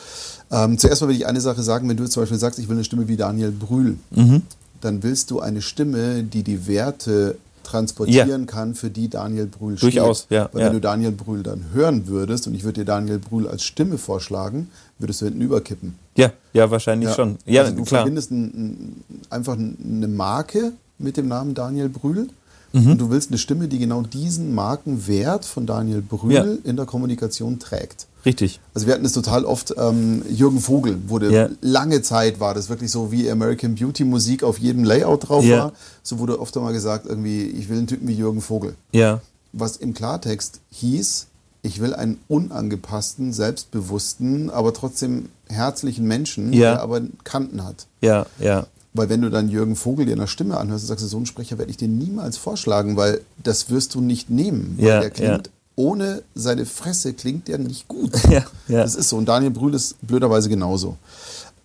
Ähm, 0.51 0.79
zuerst 0.79 1.01
mal 1.01 1.09
will 1.09 1.17
ich 1.17 1.27
eine 1.27 1.41
Sache 1.41 1.63
sagen, 1.63 1.89
wenn 1.89 1.97
du 1.97 2.09
zum 2.09 2.23
Beispiel 2.23 2.39
sagst, 2.39 2.59
ich 2.59 2.69
will 2.69 2.77
eine 2.77 2.85
Stimme 2.85 3.09
wie 3.09 3.17
Daniel 3.17 3.51
Brühl, 3.51 3.97
mhm. 4.11 4.43
dann 4.81 5.03
willst 5.03 5.31
du 5.31 5.41
eine 5.41 5.63
Stimme, 5.63 6.23
die 6.23 6.43
die 6.43 6.67
Werte 6.67 7.37
transportieren 7.65 8.43
ja. 8.43 8.47
kann, 8.47 8.75
für 8.75 8.91
die 8.91 9.09
Daniel 9.09 9.47
Brühl 9.47 9.77
steht. 9.77 9.95
Durchaus, 9.95 10.27
ja. 10.31 10.49
Weil 10.53 10.61
ja. 10.61 10.67
wenn 10.67 10.75
du 10.75 10.81
Daniel 10.81 11.13
Brühl 11.13 11.43
dann 11.43 11.67
hören 11.73 12.07
würdest 12.07 12.47
und 12.47 12.55
ich 12.55 12.65
würde 12.65 12.81
dir 12.81 12.85
Daniel 12.85 13.19
Brühl 13.19 13.49
als 13.49 13.65
Stimme 13.65 13.99
vorschlagen, 13.99 14.71
würdest 14.99 15.21
du 15.21 15.27
hinten 15.27 15.41
überkippen. 15.41 15.95
Ja, 16.17 16.33
ja, 16.53 16.71
wahrscheinlich 16.71 17.09
ja. 17.09 17.15
schon. 17.15 17.39
Ja, 17.47 17.63
also 17.63 17.75
du 17.75 17.85
klar. 17.85 18.03
verbindest 18.03 18.31
ein, 18.31 18.45
ein, 18.45 19.05
einfach 19.31 19.55
eine 19.55 20.09
Marke 20.09 20.73
mit 20.99 21.17
dem 21.17 21.29
Namen 21.29 21.55
Daniel 21.55 21.89
Brühl 21.89 22.29
mhm. 22.73 22.93
und 22.93 23.01
du 23.01 23.11
willst 23.11 23.31
eine 23.31 23.39
Stimme, 23.39 23.69
die 23.69 23.79
genau 23.79 24.03
diesen 24.03 24.55
Markenwert 24.55 25.45
von 25.45 25.67
Daniel 25.67 26.03
Brühl 26.03 26.61
in 26.65 26.77
der 26.77 26.87
Kommunikation 26.87 27.59
trägt. 27.59 28.07
Richtig. 28.25 28.61
Also 28.73 28.87
wir 28.87 28.95
hatten 28.95 29.05
es 29.05 29.13
total 29.13 29.45
oft, 29.45 29.75
ähm, 29.77 30.23
Jürgen 30.29 30.61
Vogel 30.61 30.99
wurde 31.09 31.31
ja. 31.31 31.49
lange 31.61 32.03
Zeit 32.03 32.41
war 32.41 32.55
das 32.55 32.69
wirklich 32.69 32.91
so 32.91 33.13
wie 33.13 33.31
American 33.31 33.75
Beauty 33.75 34.05
Musik 34.05 34.43
auf 34.43 34.59
jedem 34.59 34.85
Layout 34.85 35.29
drauf 35.29 35.45
ja. 35.45 35.59
war. 35.59 35.73
So 36.03 36.19
wurde 36.19 36.41
oft 36.41 36.57
einmal 36.57 36.73
gesagt, 36.73 37.07
irgendwie, 37.07 37.43
ich 37.43 37.69
will 37.69 37.79
einen 37.79 37.87
Typen 37.87 38.09
wie 38.09 38.15
Jürgen 38.15 38.41
Vogel. 38.41 38.75
Ja. 38.93 39.21
Was 39.53 39.77
im 39.77 39.95
Klartext 39.95 40.61
hieß, 40.71 41.27
ich 41.63 41.81
will 41.81 41.95
einen 41.95 42.19
unangepassten, 42.29 43.33
selbstbewussten, 43.33 44.51
aber 44.51 44.73
trotzdem 44.73 45.29
herzlichen 45.49 46.07
Menschen, 46.07 46.53
ja. 46.53 46.73
der 46.73 46.83
aber 46.83 47.03
Kanten 47.25 47.65
hat. 47.65 47.87
Ja, 48.01 48.27
ja. 48.39 48.67
Weil 48.93 49.09
wenn 49.09 49.23
du 49.23 49.31
dann 49.31 49.49
Jürgen 49.49 49.75
Vogel 49.75 50.07
dir 50.07 50.13
in 50.13 50.21
der 50.21 50.29
Stimme 50.29 50.57
anhörst, 50.57 50.87
sagst 50.87 51.05
du, 51.05 51.09
so 51.09 51.17
einen 51.17 51.27
Sprecher 51.27 51.59
werde 51.59 51.71
ich 51.71 51.77
dir 51.77 51.89
niemals 51.89 52.37
vorschlagen, 52.37 52.97
weil 52.97 53.23
das 53.43 53.69
wirst 53.69 53.95
du 53.95 54.01
nicht 54.01 54.31
nehmen. 54.31 54.75
Weil 54.79 54.87
ja, 54.87 55.01
der 55.01 55.11
klingt 55.11 55.51
ohne 55.77 56.23
seine 56.35 56.67
Fresse 56.67 57.15
klingt 57.15 57.49
der 57.49 57.59
nicht 57.59 57.89
gut. 57.89 58.13
Ja, 58.31 58.45
ja. 58.69 58.83
Das 58.83 58.95
ist 58.95 59.09
so. 59.09 59.17
Und 59.17 59.27
Daniel 59.27 59.51
Brühl 59.51 59.75
ist 59.75 59.97
blöderweise 60.03 60.49
genauso. 60.49 60.97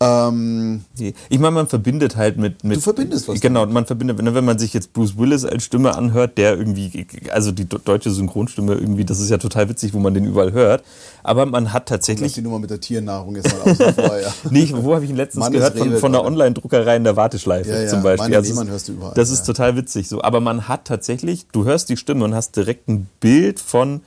Ähm, 0.02 0.86
ich 0.98 1.40
meine, 1.40 1.52
man 1.52 1.68
verbindet 1.68 2.16
halt 2.16 2.38
mit, 2.38 2.64
mit. 2.64 2.78
Du 2.78 2.82
verbindest 2.82 3.28
was. 3.28 3.42
Genau, 3.42 3.66
man 3.66 3.86
verbindet, 3.86 4.18
wenn 4.18 4.46
man 4.46 4.58
sich 4.58 4.74
jetzt 4.74 4.94
Bruce 4.94 5.18
Willis 5.18 5.44
als 5.44 5.66
Stimme 5.66 5.96
anhört, 5.96 6.38
der 6.38 6.58
irgendwie, 6.58 7.06
also 7.32 7.52
die 7.52 7.68
deutsche 7.68 8.10
Synchronstimme 8.10 8.76
irgendwie, 8.76 9.04
das 9.04 9.20
ist 9.20 9.30
ja 9.30 9.38
total 9.38 9.68
witzig, 9.68 9.94
wo 9.94 10.00
man 10.00 10.14
den 10.14 10.24
überall 10.24 10.54
hört. 10.54 10.84
Aber 11.22 11.46
man 11.46 11.74
hat 11.74 11.88
tatsächlich. 11.88 12.34
die 12.34 12.42
Nummer 12.42 12.60
mit 12.60 12.70
der 12.70 12.80
Tiernahrung 12.80 13.36
jetzt 13.36 13.52
mal 13.52 13.72
außen 13.72 13.94
vor, 13.94 14.18
ja. 14.20 14.34
nee, 14.50 14.70
wo 14.74 14.96
habe 14.96 15.04
ich 15.04 15.12
ihn 15.12 15.18
letztens 15.18 15.44
Mann 15.44 15.52
gehört? 15.52 15.78
Von, 15.78 15.98
von 15.98 16.12
der 16.14 16.24
Online-Druckerei 16.24 16.96
in 16.96 17.04
der 17.04 17.18
Warteschleife 17.18 17.70
ja, 17.70 17.82
ja. 17.82 17.88
zum 17.90 18.02
Beispiel. 18.02 18.30
Meine 18.30 18.38
also 18.38 18.56
das, 18.56 18.70
hörst 18.70 18.88
du 18.88 18.94
überall. 18.94 19.14
Das 19.16 19.30
ist 19.30 19.46
total 19.46 19.76
witzig 19.76 20.08
so. 20.08 20.22
Aber 20.22 20.40
man 20.40 20.70
hat 20.70 20.86
tatsächlich, 20.86 21.48
du 21.52 21.66
hörst 21.66 21.90
die 21.90 21.98
Stimme 21.98 22.24
und 22.24 22.34
hast 22.34 22.56
direkt 22.56 22.88
ein 22.88 23.10
Bild 23.20 23.60
von 23.60 24.00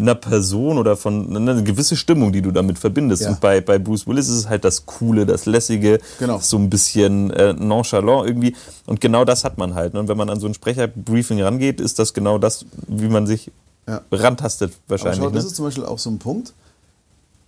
einer 0.00 0.14
Person 0.14 0.78
oder 0.78 0.96
von 0.96 1.36
einer 1.36 1.62
gewisse 1.62 1.96
Stimmung, 1.96 2.32
die 2.32 2.42
du 2.42 2.50
damit 2.50 2.78
verbindest. 2.78 3.22
Ja. 3.22 3.30
Und 3.30 3.40
bei, 3.40 3.60
bei 3.60 3.78
Bruce 3.78 4.06
Willis 4.06 4.28
ist 4.28 4.36
es 4.36 4.48
halt 4.48 4.64
das 4.64 4.86
Coole, 4.86 5.26
das 5.26 5.46
Lässige, 5.46 6.00
genau. 6.18 6.38
so 6.40 6.56
ein 6.56 6.70
bisschen 6.70 7.30
äh, 7.30 7.52
nonchalant 7.52 8.26
irgendwie. 8.26 8.56
Und 8.86 9.00
genau 9.00 9.24
das 9.24 9.44
hat 9.44 9.58
man 9.58 9.74
halt. 9.74 9.94
Ne? 9.94 10.00
Und 10.00 10.08
wenn 10.08 10.16
man 10.16 10.30
an 10.30 10.40
so 10.40 10.46
ein 10.46 10.54
Sprecherbriefing 10.54 11.40
rangeht, 11.42 11.80
ist 11.80 11.98
das 11.98 12.14
genau 12.14 12.38
das, 12.38 12.64
wie 12.88 13.08
man 13.08 13.26
sich 13.26 13.50
ja. 13.86 14.00
rantastet 14.10 14.72
wahrscheinlich. 14.88 15.20
Aber 15.20 15.28
schau, 15.28 15.34
das 15.34 15.44
ne? 15.44 15.50
ist 15.50 15.56
zum 15.56 15.64
Beispiel 15.66 15.84
auch 15.84 15.98
so 15.98 16.10
ein 16.10 16.18
Punkt. 16.18 16.52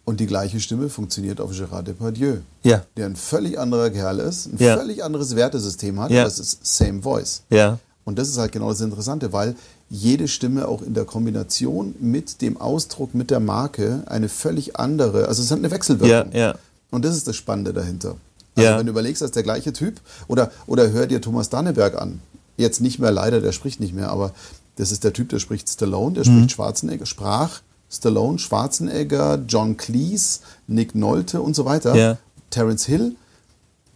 Und 0.04 0.18
die 0.18 0.26
gleiche 0.26 0.58
Stimme 0.58 0.88
funktioniert 0.88 1.40
auf 1.40 1.52
Gérard 1.52 1.82
Depardieu, 1.82 2.38
ja. 2.64 2.82
der 2.96 3.06
ein 3.06 3.14
völlig 3.14 3.56
anderer 3.56 3.88
Kerl 3.90 4.18
ist, 4.18 4.46
ein 4.46 4.56
ja. 4.58 4.76
völlig 4.76 5.04
anderes 5.04 5.36
Wertesystem 5.36 6.00
hat, 6.00 6.10
ja. 6.10 6.26
es 6.26 6.40
ist 6.40 6.66
same 6.66 7.02
voice. 7.02 7.44
Ja. 7.50 7.78
Und 8.04 8.18
das 8.18 8.28
ist 8.28 8.38
halt 8.38 8.52
genau 8.52 8.68
das 8.68 8.80
Interessante, 8.80 9.32
weil 9.32 9.54
jede 9.88 10.26
Stimme 10.26 10.66
auch 10.66 10.82
in 10.82 10.94
der 10.94 11.04
Kombination 11.04 11.94
mit 12.00 12.42
dem 12.42 12.56
Ausdruck, 12.56 13.14
mit 13.14 13.30
der 13.30 13.40
Marke 13.40 14.02
eine 14.06 14.28
völlig 14.28 14.76
andere, 14.76 15.28
also 15.28 15.42
es 15.42 15.50
hat 15.50 15.58
eine 15.58 15.70
Wechselwirkung. 15.70 16.32
Ja, 16.32 16.38
ja. 16.38 16.54
Und 16.90 17.04
das 17.04 17.16
ist 17.16 17.28
das 17.28 17.36
Spannende 17.36 17.72
dahinter. 17.72 18.16
Also 18.56 18.68
ja. 18.68 18.78
wenn 18.78 18.86
du 18.86 18.92
überlegst, 18.92 19.22
als 19.22 19.32
der 19.32 19.42
gleiche 19.42 19.72
Typ, 19.72 20.00
oder, 20.28 20.50
oder 20.66 20.90
hör 20.90 21.06
dir 21.06 21.20
Thomas 21.20 21.48
Danneberg 21.48 22.00
an. 22.00 22.20
Jetzt 22.56 22.80
nicht 22.80 22.98
mehr 22.98 23.12
leider, 23.12 23.40
der 23.40 23.52
spricht 23.52 23.80
nicht 23.80 23.94
mehr, 23.94 24.10
aber 24.10 24.32
das 24.76 24.92
ist 24.92 25.04
der 25.04 25.12
Typ, 25.12 25.28
der 25.28 25.38
spricht 25.38 25.68
Stallone, 25.68 26.14
der 26.14 26.28
mhm. 26.28 26.38
spricht 26.38 26.52
Schwarzenegger, 26.52 27.06
sprach 27.06 27.60
Stallone, 27.90 28.38
Schwarzenegger, 28.38 29.42
John 29.46 29.76
Cleese, 29.76 30.40
Nick 30.66 30.94
Nolte 30.94 31.40
und 31.40 31.54
so 31.54 31.64
weiter, 31.64 31.94
ja. 31.94 32.18
Terence 32.50 32.84
Hill. 32.86 33.14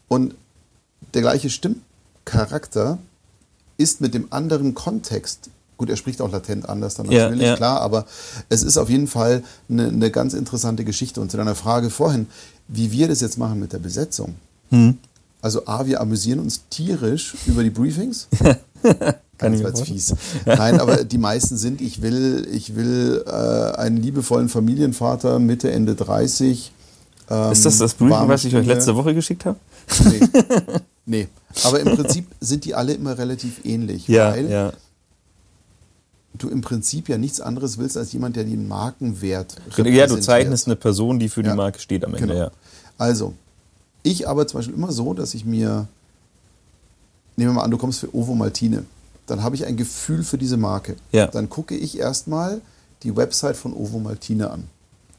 Und 0.09 0.35
der 1.15 1.23
gleiche 1.23 1.51
Stimmcharakter 1.51 2.99
ist 3.77 4.01
mit 4.01 4.15
dem 4.15 4.29
anderen 4.31 4.75
Kontext 4.75 5.51
Gut, 5.79 5.91
er 5.91 5.97
spricht 5.97 6.23
auch 6.23 6.33
latent 6.33 6.69
anders 6.69 6.95
dann 6.95 7.07
natürlich, 7.07 7.43
ja, 7.43 7.49
ja. 7.49 7.57
klar, 7.57 7.83
aber 7.83 8.07
es 8.49 8.63
ist 8.63 8.79
auf 8.79 8.89
jeden 8.89 9.07
Fall 9.07 9.43
eine, 9.69 9.89
eine, 9.89 10.11
ganz 10.11 10.33
interessante 10.33 10.85
Geschichte. 10.85 11.21
Und 11.21 11.31
zu 11.31 11.37
deiner 11.37 11.55
Frage 11.55 11.91
vorhin, 11.91 12.29
wie 12.67 12.93
wir 12.93 13.09
das 13.09 13.21
jetzt 13.21 13.37
machen 13.37 13.61
mit 13.61 13.75
der 13.75 13.79
Besetzung. 13.79 14.37
Hm. 14.71 14.97
Also 15.43 15.67
A, 15.67 15.87
wir 15.87 16.01
amüsieren 16.01 16.41
uns 16.41 16.63
tierisch 16.71 17.37
über 17.47 17.63
die 17.63 17.71
Briefings. 17.71 18.29
Ich 19.39 19.67
als 19.67 19.83
fies. 19.83 20.15
Nein, 20.47 20.81
aber 20.81 21.05
die 21.05 21.19
meisten 21.19 21.59
sind, 21.59 21.83
ich 21.83 22.01
will, 22.01 22.49
ich 22.51 22.75
will 22.75 23.23
äh, 23.27 23.77
einen 23.77 23.99
liebevollen 23.99 24.49
Familienvater, 24.49 25.39
Mitte, 25.39 25.71
Ende 25.71 25.95
30. 25.95 26.73
Ähm, 27.29 27.53
ist 27.53 27.67
das 27.67 27.77
das 27.77 27.93
Briefing, 27.93 28.29
was 28.29 28.47
ich 28.47 28.57
euch 28.57 28.67
letzte 28.67 28.97
Woche 28.97 29.15
geschickt 29.15 29.45
habe? 29.45 29.59
Nee. 30.05 30.21
nee. 31.07 31.29
Aber 31.65 31.81
im 31.81 31.97
Prinzip 31.97 32.27
sind 32.41 32.65
die 32.65 32.75
alle 32.75 32.93
immer 32.93 33.17
relativ 33.17 33.65
ähnlich. 33.65 34.07
Ja, 34.09 34.33
weil 34.33 34.51
ja 34.51 34.73
du 36.39 36.49
im 36.49 36.61
Prinzip 36.61 37.09
ja 37.09 37.19
nichts 37.19 37.41
anderes 37.41 37.79
willst 37.79 37.97
als 37.97 38.13
jemand, 38.13 38.37
der 38.37 38.45
den 38.45 38.69
Markenwert 38.69 39.57
repräsentiert. 39.59 39.97
Ja, 39.97 40.07
du 40.07 40.21
zeichnest 40.21 40.67
eine 40.67 40.77
Person, 40.77 41.19
die 41.19 41.29
für 41.29 41.43
ja. 41.43 41.51
die 41.51 41.57
Marke 41.57 41.79
steht 41.79 42.05
am 42.05 42.15
Ende. 42.15 42.29
Genau. 42.29 42.39
Ja. 42.39 42.51
Also, 42.99 43.35
ich 44.03 44.29
aber 44.29 44.47
zum 44.47 44.59
Beispiel 44.59 44.75
immer 44.75 44.93
so, 44.93 45.15
dass 45.15 45.35
ich 45.35 45.45
mir, 45.45 45.89
nehmen 47.37 47.51
wir 47.51 47.55
mal 47.55 47.63
an, 47.63 47.71
du 47.71 47.79
kommst 47.79 48.01
für 48.01 48.15
Ovo 48.15 48.35
Maltine, 48.35 48.85
dann 49.27 49.43
habe 49.43 49.57
ich 49.57 49.67
ein 49.67 49.77
Gefühl 49.77 50.23
für 50.23 50.39
diese 50.39 50.57
Marke. 50.57 50.97
Ja. 51.13 51.27
Dann 51.27 51.49
gucke 51.51 51.75
ich 51.75 51.99
erstmal 51.99 52.61
die 53.03 53.17
Website 53.17 53.57
von 53.57 53.75
Ovo 53.75 53.99
Maltine 53.99 54.51
an. 54.51 54.65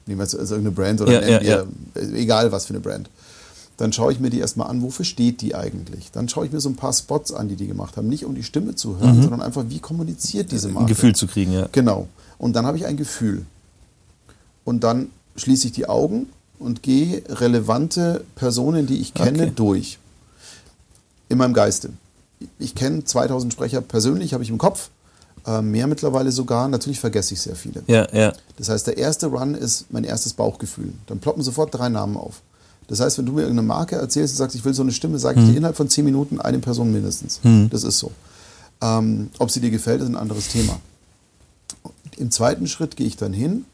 Nehmen 0.06 0.20
wir 0.20 0.24
jetzt 0.24 0.38
also 0.38 0.56
irgendeine 0.56 0.76
Brand 0.76 1.02
oder 1.02 1.28
ja, 1.28 1.42
ja, 1.42 1.66
wir, 1.94 2.14
egal 2.14 2.52
was 2.52 2.66
für 2.66 2.74
eine 2.74 2.80
Brand 2.80 3.10
dann 3.78 3.94
schaue 3.94 4.12
ich 4.12 4.20
mir 4.20 4.32
die 4.32 4.40
erstmal 4.40 4.70
an, 4.70 4.82
wofür 4.82 5.06
steht 5.06 5.42
die 5.42 5.54
eigentlich? 5.54 6.12
Dann 6.12 6.28
schaue 6.28 6.48
ich 6.48 6.52
mir 6.52 6.60
so 6.60 6.70
ein 6.70 6.76
paar 6.76 6.94
Spots 6.94 7.32
an, 7.32 7.48
die 7.48 7.56
die 7.56 7.68
gemacht 7.68 7.96
haben. 7.96 8.08
Nicht 8.08 8.26
um 8.26 8.34
die 8.34 8.44
Stimme 8.44 8.74
zu 8.74 9.00
hören, 9.00 9.18
mhm. 9.18 9.22
sondern 9.22 9.42
einfach, 9.42 9.66
wie 9.70 9.80
kommuniziert 9.80 10.52
diese 10.52 10.70
Marke? 10.70 10.86
Ein 10.86 10.88
Gefühl 10.88 11.16
zu 11.16 11.28
kriegen, 11.28 11.52
ja. 11.54 11.70
Genau. 11.72 12.08
Und 12.40 12.56
dann 12.56 12.66
habe 12.66 12.78
ich 12.78 12.88
ein 12.88 12.98
Gefühl. 12.98 13.46
Und 14.66 14.84
dann 14.84 15.10
schließe 15.36 15.68
ich 15.68 15.74
die 15.74 15.88
Augen 15.88 16.28
und 16.58 16.82
gehe 16.82 17.22
relevante 17.30 18.26
Personen, 18.36 18.88
die 18.88 19.00
ich 19.00 19.14
kenne, 19.14 19.44
okay. 19.44 19.54
durch. 19.56 20.00
In 21.30 21.38
meinem 21.38 21.54
Geiste. 21.54 21.92
Ich 22.58 22.74
kenne 22.74 23.04
2000 23.04 23.54
Sprecher 23.54 23.82
persönlich, 23.82 24.34
habe 24.34 24.44
ich 24.44 24.50
im 24.50 24.58
Kopf. 24.58 24.90
Äh, 25.46 25.62
mehr 25.62 25.86
mittlerweile 25.86 26.32
sogar. 26.32 26.68
Natürlich 26.68 27.00
vergesse 27.00 27.36
ich 27.36 27.42
sehr 27.42 27.56
viele. 27.56 27.84
Ja, 27.86 28.08
ja. 28.12 28.34
Das 28.58 28.70
heißt, 28.70 28.88
der 28.88 28.98
erste 28.98 29.28
Run 29.28 29.54
ist 29.54 29.86
mein 29.92 30.04
erstes 30.04 30.34
Bauchgefühl. 30.34 30.94
Dann 31.06 31.20
ploppen 31.20 31.44
sofort 31.44 31.74
drei 31.76 31.90
Namen 31.90 32.18
auf. 32.18 32.42
Das 32.88 33.00
heißt, 33.00 33.18
wenn 33.18 33.26
du 33.26 33.34
mir 33.34 33.42
irgendeine 33.42 33.68
Marke 33.68 33.98
erzählst 33.98 34.34
und 34.34 34.38
sagst, 34.38 34.56
ich 34.56 34.64
will 34.64 34.74
so 34.74 34.82
eine 34.82 34.92
Stimme, 34.92 35.20
sage 35.20 35.40
ich 35.40 35.46
hm. 35.46 35.52
dir 35.52 35.58
innerhalb 35.58 35.76
von 35.76 35.90
zehn 35.90 36.06
Minuten 36.06 36.40
eine 36.40 36.60
Person 36.60 36.92
mindestens. 36.92 37.40
Hm. 37.44 37.70
Das 37.70 37.84
ist 37.84 38.00
so. 38.00 38.12
Ähm, 38.82 39.30
ob 39.40 39.52
sie 39.52 39.60
dir 39.60 39.72
gefällt, 39.72 40.02
ist 40.02 40.08
ein 40.08 40.16
anderes 40.16 40.50
Thema. 40.50 40.80
Im 42.18 42.32
zweiten 42.32 42.68
Schritt 42.68 42.96
gehe 42.96 43.08
ich 43.08 43.18
dann 43.18 43.34
hin 43.34 43.66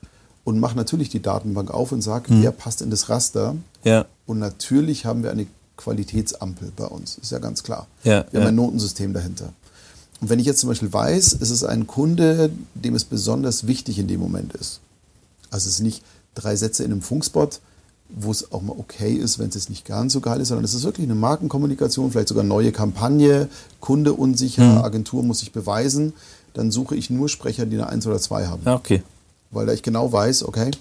und 0.44 0.60
mache 0.60 0.76
natürlich 0.76 1.10
die 1.10 1.22
Datenbank 1.22 1.72
auf 1.72 1.91
und 1.91 2.02
sage, 2.02 2.30
hm. 2.30 2.41
wer 2.41 2.52
passt 2.52 2.81
in 2.81 2.90
das 2.90 3.10
Raster. 3.10 3.56
Ja. 3.84 4.06
Und 4.26 4.40
natürlich 4.40 5.06
haben 5.06 5.23
wir 5.23 5.31
eine 5.31 5.45
Qualitätsampel 5.77 6.72
bei 6.76 6.85
uns, 6.85 7.18
ist 7.18 7.31
ja 7.31 7.40
ganz 7.40 7.64
klar. 7.64 7.88
Ja, 8.03 8.26
wir 8.31 8.40
haben 8.40 8.48
ein 8.48 8.56
Notensystem 8.56 9.14
dahinter. 9.14 9.53
Und 10.22 10.30
wenn 10.30 10.40
ich 10.40 10.45
jetzt 10.45 10.60
zum 10.60 10.69
Beispiel 10.69 10.94
weiß, 10.94 11.38
es 11.40 11.49
ist 11.49 11.64
ein 11.64 11.88
Kunde, 11.88 12.49
dem 12.76 12.95
es 12.95 13.03
besonders 13.03 13.68
wichtig 13.68 13.99
in 13.99 14.07
dem 14.07 14.19
Moment 14.19 14.53
ist, 14.53 14.80
also 15.49 15.68
es 15.68 15.76
ist 15.76 15.81
nicht 15.81 16.03
drei 16.35 16.56
Sätze 16.56 16.84
in 16.84 16.91
einem 16.91 17.02
Funkspot, 17.02 17.60
wo 18.15 18.31
es 18.31 18.52
auch 18.52 18.61
mal 18.61 18.76
okay 18.77 19.14
ist, 19.14 19.40
wenn 19.40 19.49
es 19.49 19.56
jetzt 19.56 19.69
nicht 19.69 19.85
ganz 19.85 20.14
so 20.14 20.22
geil 20.22 20.40
ist, 20.40 20.49
sondern 20.49 20.64
es 20.64 20.73
ist 20.73 20.84
wirklich 20.84 21.06
eine 21.06 21.15
Markenkommunikation, 21.15 22.11
vielleicht 22.11 22.27
sogar 22.27 22.44
neue 22.44 22.72
Kampagne, 22.72 23.49
Kunde 23.80 24.14
unsicher, 24.14 24.64
mhm. 24.64 24.77
Agentur 24.84 25.23
muss 25.23 25.40
sich 25.40 25.52
beweisen, 25.52 26.14
dann 26.53 26.72
suche 26.72 26.95
ich 26.95 27.10
nur 27.10 27.27
Sprecher, 27.30 27.65
die 27.65 27.76
eine 27.76 27.88
1 27.88 28.06
oder 28.06 28.19
2 28.19 28.45
haben. 28.48 28.61
Ja, 28.65 28.76
okay. 28.76 29.02
Weil 29.52 29.65
da 29.65 29.73
ich 29.73 29.81
genau 29.81 30.11
weiß, 30.11 30.44
okay, 30.45 30.72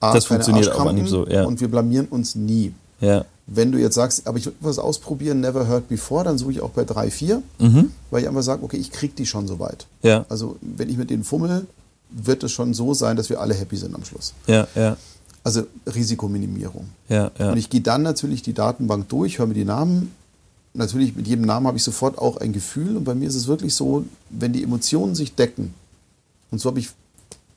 A, 0.00 0.14
das 0.14 0.26
funktioniert 0.26 0.72
auch 0.72 0.86
an 0.86 0.96
ihm 0.96 1.06
so, 1.06 1.26
ja. 1.26 1.44
Und 1.44 1.60
wir 1.60 1.68
blamieren 1.68 2.06
uns 2.06 2.34
nie. 2.34 2.72
Ja. 3.00 3.24
Wenn 3.46 3.72
du 3.72 3.78
jetzt 3.78 3.96
sagst, 3.96 4.26
aber 4.28 4.38
ich 4.38 4.46
will 4.46 4.54
was 4.60 4.78
ausprobieren, 4.78 5.40
never 5.40 5.66
heard 5.68 5.88
before, 5.88 6.24
dann 6.24 6.38
suche 6.38 6.52
ich 6.52 6.60
auch 6.60 6.70
bei 6.70 6.84
3, 6.84 7.10
4, 7.10 7.42
Mhm. 7.58 7.90
weil 8.10 8.22
ich 8.22 8.28
einfach 8.28 8.42
sage, 8.42 8.62
okay, 8.62 8.76
ich 8.76 8.92
krieg 8.92 9.16
die 9.16 9.26
schon 9.26 9.48
so 9.48 9.58
weit. 9.58 9.86
Ja. 10.02 10.24
Also 10.28 10.56
wenn 10.60 10.88
ich 10.88 10.96
mit 10.96 11.10
denen 11.10 11.24
fummel, 11.24 11.66
wird 12.10 12.44
es 12.44 12.52
schon 12.52 12.74
so 12.74 12.94
sein, 12.94 13.16
dass 13.16 13.30
wir 13.30 13.40
alle 13.40 13.54
happy 13.54 13.76
sind 13.76 13.94
am 13.94 14.04
Schluss. 14.04 14.34
Ja, 14.46 14.68
ja, 14.74 14.96
Also 15.44 15.66
Risikominimierung. 15.92 16.88
ja, 17.08 17.30
ja. 17.38 17.50
Und 17.50 17.58
ich 17.58 17.68
gehe 17.68 17.80
dann 17.80 18.02
natürlich 18.02 18.42
die 18.42 18.52
Datenbank 18.52 19.08
durch, 19.08 19.38
höre 19.38 19.46
mir 19.46 19.54
die 19.54 19.64
Namen. 19.64 20.12
Natürlich 20.74 21.16
mit 21.16 21.26
jedem 21.26 21.44
Namen 21.44 21.66
habe 21.66 21.76
ich 21.76 21.82
sofort 21.82 22.16
auch 22.18 22.36
ein 22.36 22.52
Gefühl. 22.52 22.96
Und 22.96 23.04
bei 23.04 23.14
mir 23.14 23.28
ist 23.28 23.34
es 23.34 23.46
wirklich 23.46 23.74
so, 23.74 24.04
wenn 24.30 24.52
die 24.52 24.62
Emotionen 24.62 25.14
sich 25.14 25.34
decken, 25.34 25.74
und 26.50 26.60
so 26.60 26.68
habe 26.68 26.78
ich 26.78 26.90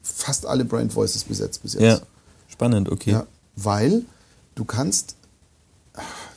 fast 0.01 0.45
alle 0.45 0.65
Brand 0.65 0.95
Voices 0.95 1.23
besetzt 1.23 1.61
bis 1.61 1.73
jetzt. 1.73 1.83
ja. 1.83 1.99
Spannend, 2.47 2.89
okay. 2.89 3.11
Ja, 3.11 3.25
weil 3.55 4.03
du 4.55 4.63
kannst, 4.65 5.15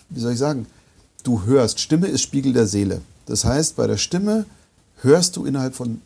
wie 0.08 0.20
soll 0.20 0.32
ich 0.32 0.38
sagen, 0.38 0.66
du 1.22 1.44
hörst, 1.44 1.80
Stimme 1.80 2.08
ist 2.08 2.22
Spiegel 2.22 2.52
der 2.52 2.66
Seele. 2.66 3.02
Das 3.26 3.44
heißt, 3.44 3.76
bei 3.76 3.86
der 3.86 3.98
Stimme 3.98 4.46
hörst 5.02 5.36
du 5.36 5.44
innerhalb 5.44 5.74
von 5.74 6.00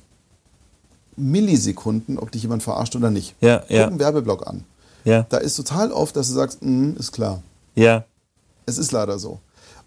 Millisekunden, 1.16 2.18
ob 2.18 2.30
dich 2.32 2.42
jemand 2.42 2.62
verarscht 2.62 2.96
oder 2.96 3.10
nicht. 3.10 3.34
Ja, 3.40 3.58
Guck 3.60 3.70
ja. 3.70 3.86
einen 3.86 3.98
Werbeblock 3.98 4.46
an. 4.46 4.64
Ja, 5.04 5.26
Da 5.28 5.38
ist 5.38 5.56
total 5.56 5.90
oft, 5.92 6.14
dass 6.16 6.28
du 6.28 6.34
sagst, 6.34 6.62
"Mm, 6.62 6.92
ist 6.98 7.12
klar. 7.12 7.42
ja, 7.74 8.04
Es 8.66 8.78
ist 8.78 8.92
leider 8.92 9.18
so. 9.18 9.40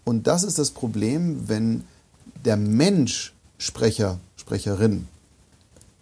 Und 0.04 0.26
das 0.26 0.42
ist 0.44 0.58
das 0.58 0.70
Problem, 0.70 1.48
wenn 1.48 1.84
der 2.44 2.56
Mensch, 2.58 3.32
Sprecher, 3.58 4.18
Sprecherin, 4.36 5.08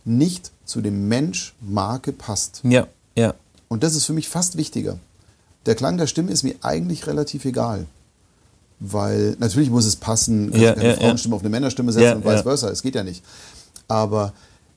nicht 0.04 0.50
zu 0.64 0.80
dem 0.80 1.06
Mensch 1.08 1.54
Marke 1.60 2.12
passt. 2.12 2.60
ja, 2.64 2.86
ja. 3.16 3.34
Und 3.68 3.82
das 3.82 3.94
ist 3.94 4.04
für 4.06 4.12
mich 4.12 4.28
fast 4.28 4.56
wichtiger. 4.56 4.98
Der 5.66 5.74
Klang 5.74 5.96
der 5.98 6.06
Stimme 6.06 6.30
ist 6.32 6.42
mir 6.42 6.54
eigentlich 6.62 7.06
relativ 7.06 7.44
egal. 7.44 7.86
Weil 8.80 9.36
natürlich 9.38 9.70
muss 9.70 9.84
es 9.86 9.96
passen, 9.96 10.50
kannst 10.50 10.62
Ja, 10.62 10.70
du 10.72 10.76
keine 10.76 10.88
ja, 10.90 10.94
ja. 10.96 11.00
Frauenstimme 11.00 11.36
auf 11.36 11.40
eine 11.42 11.48
Männerstimme 11.50 11.92
setzen 11.92 12.16
und 12.18 12.24
vice 12.24 12.42
versa. 12.42 12.68
Es 12.70 12.82
geht 12.82 12.94
ja 12.96 13.02
nicht. 13.04 13.22
Aber 13.88 14.32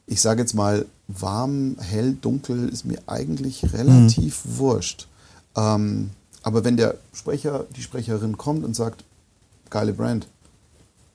ich 0.08 0.22
sage 0.22 0.42
jetzt 0.42 0.54
mal, 0.56 0.86
warm, 1.08 1.76
hell, 1.80 2.14
dunkel 2.20 2.70
ist 2.70 2.86
mir 2.86 3.00
eigentlich 3.08 3.74
relativ 3.74 4.44
Mhm. 4.46 4.58
wurscht. 4.58 5.08
Ähm, 5.56 6.10
aber 6.44 6.64
wenn 6.64 6.78
der 6.78 6.96
Sprecher, 7.14 7.66
die 7.76 7.82
Sprecherin 7.82 8.38
kommt 8.38 8.64
und 8.64 8.76
sagt, 8.76 9.04
geile 9.70 9.94
Brand, 9.94 10.28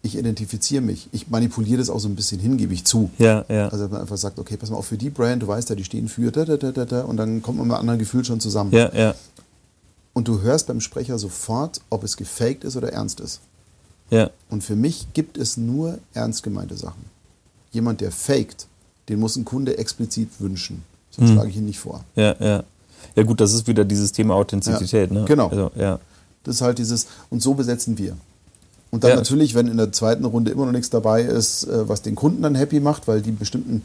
ich 0.05 0.16
identifiziere 0.19 0.82
mich, 0.82 1.09
ich 1.12 1.28
manipuliere 1.28 1.78
das 1.78 1.89
auch 1.89 2.01
so 2.01 2.09
ein 2.09 2.16
bisschen 2.16 2.40
hin, 2.40 2.56
gebe 2.56 2.74
ich 2.74 2.85
zu. 2.85 3.10
Ja, 3.19 3.44
ja. 3.48 3.69
Also 3.69 3.85
dass 3.85 3.90
man 3.93 4.01
einfach 4.01 4.16
sagt, 4.16 4.39
okay, 4.39 4.56
pass 4.56 4.69
mal 4.70 4.77
auf 4.77 4.86
für 4.86 4.98
die 4.98 5.10
Brand, 5.10 5.43
du 5.43 5.47
weißt 5.48 5.70
ja, 5.70 5.77
die 5.77 5.85
stehen 5.85 6.09
für 6.09 6.31
da, 6.32 6.44
da, 6.44 6.56
da, 6.56 6.73
da, 6.73 6.85
da, 6.85 7.02
und 7.02 7.16
dann 7.16 7.40
kommt 7.40 7.59
man 7.59 7.69
mit 7.69 7.77
anderen 7.77 7.98
Gefühl 7.98 8.24
schon 8.24 8.40
zusammen. 8.40 8.73
ja, 8.73 8.93
ja, 8.94 9.14
Und 10.12 10.27
du 10.28 10.40
hörst 10.43 10.66
beim 10.66 10.81
Sprecher 10.81 11.19
sofort, 11.19 11.81
ob 11.89 12.02
es 12.05 12.16
gefaked 12.16 12.64
ist 12.64 12.77
oder 12.77 12.93
ernst 12.93 13.20
ist. 13.20 13.40
ja. 14.10 14.28
Und 14.51 14.64
für 14.64 14.77
mich 14.77 15.06
gibt 15.14 15.39
es 15.39 15.56
nur 15.56 15.98
ernst 16.14 16.43
gemeinte 16.43 16.77
Sachen. 16.77 17.05
Jemand, 17.70 18.01
der 18.02 18.10
faked, 18.12 18.66
den 19.09 19.20
muss 19.20 19.37
ein 19.37 19.45
Kunde 19.45 19.79
explizit 19.79 20.29
wünschen. 20.39 20.83
Sonst 21.11 21.29
Hm. 21.31 21.35
schlage 21.37 21.51
ich 21.51 21.57
ihn 21.57 21.65
nicht 21.66 21.79
vor. 21.79 22.05
Ja, 22.16 22.35
ja. 22.41 22.65
Ja 23.16 23.23
gut, 23.24 23.41
das 23.41 23.53
ist 23.53 23.66
wieder 23.66 23.85
dieses 23.85 24.12
Thema 24.12 24.35
Authentizität, 24.35 25.11
Ja, 25.11 25.19
ne? 25.20 25.24
genau. 25.27 25.49
Also, 25.49 25.70
ja. 25.74 25.99
Das 26.45 26.57
ist 26.57 26.61
halt 26.62 26.79
dieses, 26.79 27.07
und 27.31 27.43
so 27.43 27.55
besetzen 27.55 27.99
wir. 27.99 28.16
Und 28.91 29.05
dann 29.05 29.11
Ja. 29.11 29.16
natürlich, 29.16 29.55
wenn 29.55 29.66
in 29.69 29.77
der 29.77 29.93
zweiten 29.93 30.24
Runde 30.24 30.51
immer 30.51 30.65
noch 30.66 30.73
nichts 30.73 30.91
dabei 30.91 31.23
ist, 31.23 31.65
äh, 31.65 31.89
was 31.89 32.03
den 32.03 32.15
Kunden 32.15 32.43
dann 32.43 32.55
happy 32.55 32.79
macht, 32.81 33.09
weil 33.09 33.20
die 33.23 33.33
bestimmten, 33.33 33.83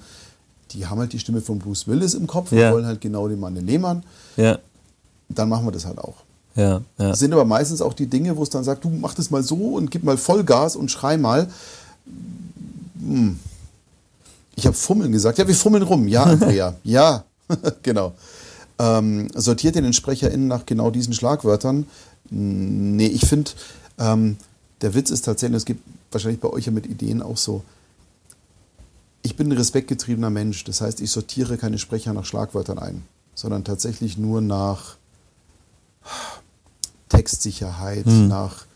die 0.72 0.85
haben 0.85 0.99
halt 0.99 1.14
die 1.14 1.19
Stimme 1.19 1.41
von 1.41 1.60
Bruce 1.60 1.88
Willis 1.88 2.14
im 2.14 2.27
Kopf 2.27 2.52
und 2.52 2.57
Ja. 2.60 2.72
wollen 2.73 2.85
halt 2.85 3.02
genau 3.02 3.27
den 3.27 3.39
Mann 3.39 3.56
den 3.56 3.65
Lehmann, 3.65 4.03
Ja, 4.38 4.60
dann 5.30 5.49
machen 5.49 5.65
wir 5.65 5.72
das 5.72 5.85
halt 5.85 5.98
auch. 5.98 6.15
ja, 6.56 6.81
ja. 6.98 7.10
Das 7.10 7.19
sind 7.19 7.34
aber 7.34 7.45
meistens 7.45 7.81
auch 7.81 7.94
die 7.94 8.07
Dinge, 8.07 8.35
wo 8.38 8.44
es 8.44 8.49
dann 8.49 8.64
sagt, 8.64 8.84
du 8.84 8.89
mach 8.89 9.14
das 9.14 9.30
mal 9.31 9.44
so 9.44 9.56
und 9.76 9.91
gib 9.91 10.03
mal 10.03 10.18
Vollgas 10.18 10.76
und 10.76 10.89
schrei 10.91 11.18
mal. 11.18 11.48
Hm. 13.02 13.39
Ich 14.57 14.65
habe 14.65 14.75
Fummeln 14.75 15.11
gesagt. 15.11 15.38
Ja, 15.38 15.47
wir 15.47 15.55
fummeln 15.55 15.84
rum. 15.84 16.07
Ja, 16.07 16.23
Andrea. 16.25 16.75
ja, 16.84 17.23
genau. 17.84 18.13
Ähm, 18.79 19.29
sortiert 19.35 19.75
ihr 19.75 19.84
den 19.84 19.93
SprecherInnen 19.93 20.47
nach 20.47 20.65
genau 20.65 20.91
diesen 20.91 21.13
Schlagwörtern? 21.13 21.85
Nee, 22.29 23.07
ich 23.07 23.25
finde, 23.25 23.51
ähm, 23.99 24.38
der 24.81 24.93
Witz 24.93 25.11
ist 25.11 25.25
tatsächlich, 25.25 25.57
es 25.57 25.65
gibt 25.65 25.84
wahrscheinlich 26.11 26.41
bei 26.41 26.49
euch 26.49 26.65
ja 26.65 26.71
mit 26.71 26.88
Ideen 26.88 27.21
auch 27.21 27.38
so. 27.38 27.63
Ich 29.21 29.35
bin 29.35 29.49
ein 29.49 29.57
respektgetriebener 29.57 30.29
Mensch. 30.29 30.63
Das 30.63 30.81
heißt, 30.81 31.01
ich 31.01 31.11
sortiere 31.11 31.57
keine 31.57 31.77
Sprecher 31.77 32.13
nach 32.13 32.25
Schlagwörtern 32.25 32.79
ein, 32.79 33.03
sondern 33.35 33.63
tatsächlich 33.63 34.17
nur 34.17 34.41
nach 34.41 34.97
Textsicherheit, 37.09 38.05
nach 38.05 38.66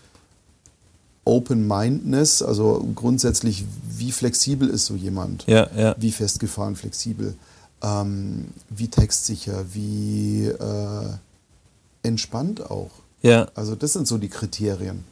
Open-Mindedness, 1.26 2.41
also 2.41 2.85
grundsätzlich, 2.95 3.65
wie 3.98 4.11
flexibel 4.11 4.69
ist 4.69 4.85
so 4.85 4.95
jemand? 4.95 5.45
Ja, 5.48 5.68
ja. 5.77 5.95
Wie 5.99 6.11
festgefahren, 6.11 6.76
flexibel? 6.76 7.35
Ähm, 7.84 8.48
wie 8.69 8.88
textsicher? 8.88 9.65
Wie 9.73 10.45
äh, 10.48 11.06
entspannt 12.03 12.69
auch? 12.69 12.91
Ja, 13.22 13.48
Also 13.56 13.76
das 13.76 13.93
sind 13.93 14.07
so 14.07 14.18
die 14.18 14.30
Kriterien. 14.30 15.03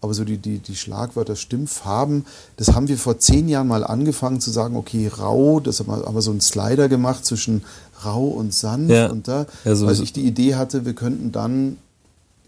Aber 0.00 0.14
so 0.14 0.24
die, 0.24 0.38
die, 0.38 0.58
die 0.60 0.76
Schlagwörter, 0.76 1.34
Stimmfarben, 1.34 2.24
das 2.56 2.72
haben 2.72 2.86
wir 2.86 2.96
vor 2.96 3.18
zehn 3.18 3.48
Jahren 3.48 3.66
mal 3.66 3.82
angefangen 3.84 4.40
zu 4.40 4.50
sagen, 4.52 4.76
okay, 4.76 5.08
rau, 5.08 5.58
das 5.58 5.80
haben 5.80 5.88
wir, 5.88 6.06
haben 6.06 6.14
wir 6.14 6.22
so 6.22 6.30
einen 6.30 6.40
Slider 6.40 6.88
gemacht 6.88 7.26
zwischen 7.26 7.64
rau 8.04 8.28
und 8.28 8.54
sanft 8.54 8.90
Ja. 8.92 9.10
und 9.10 9.26
da, 9.26 9.46
Ja, 9.64 9.74
so- 9.74 9.86
weil 9.86 10.00
ich 10.00 10.12
die 10.12 10.24
Idee 10.24 10.54
hatte, 10.54 10.84
wir 10.86 10.94
könnten 10.94 11.32
dann 11.32 11.78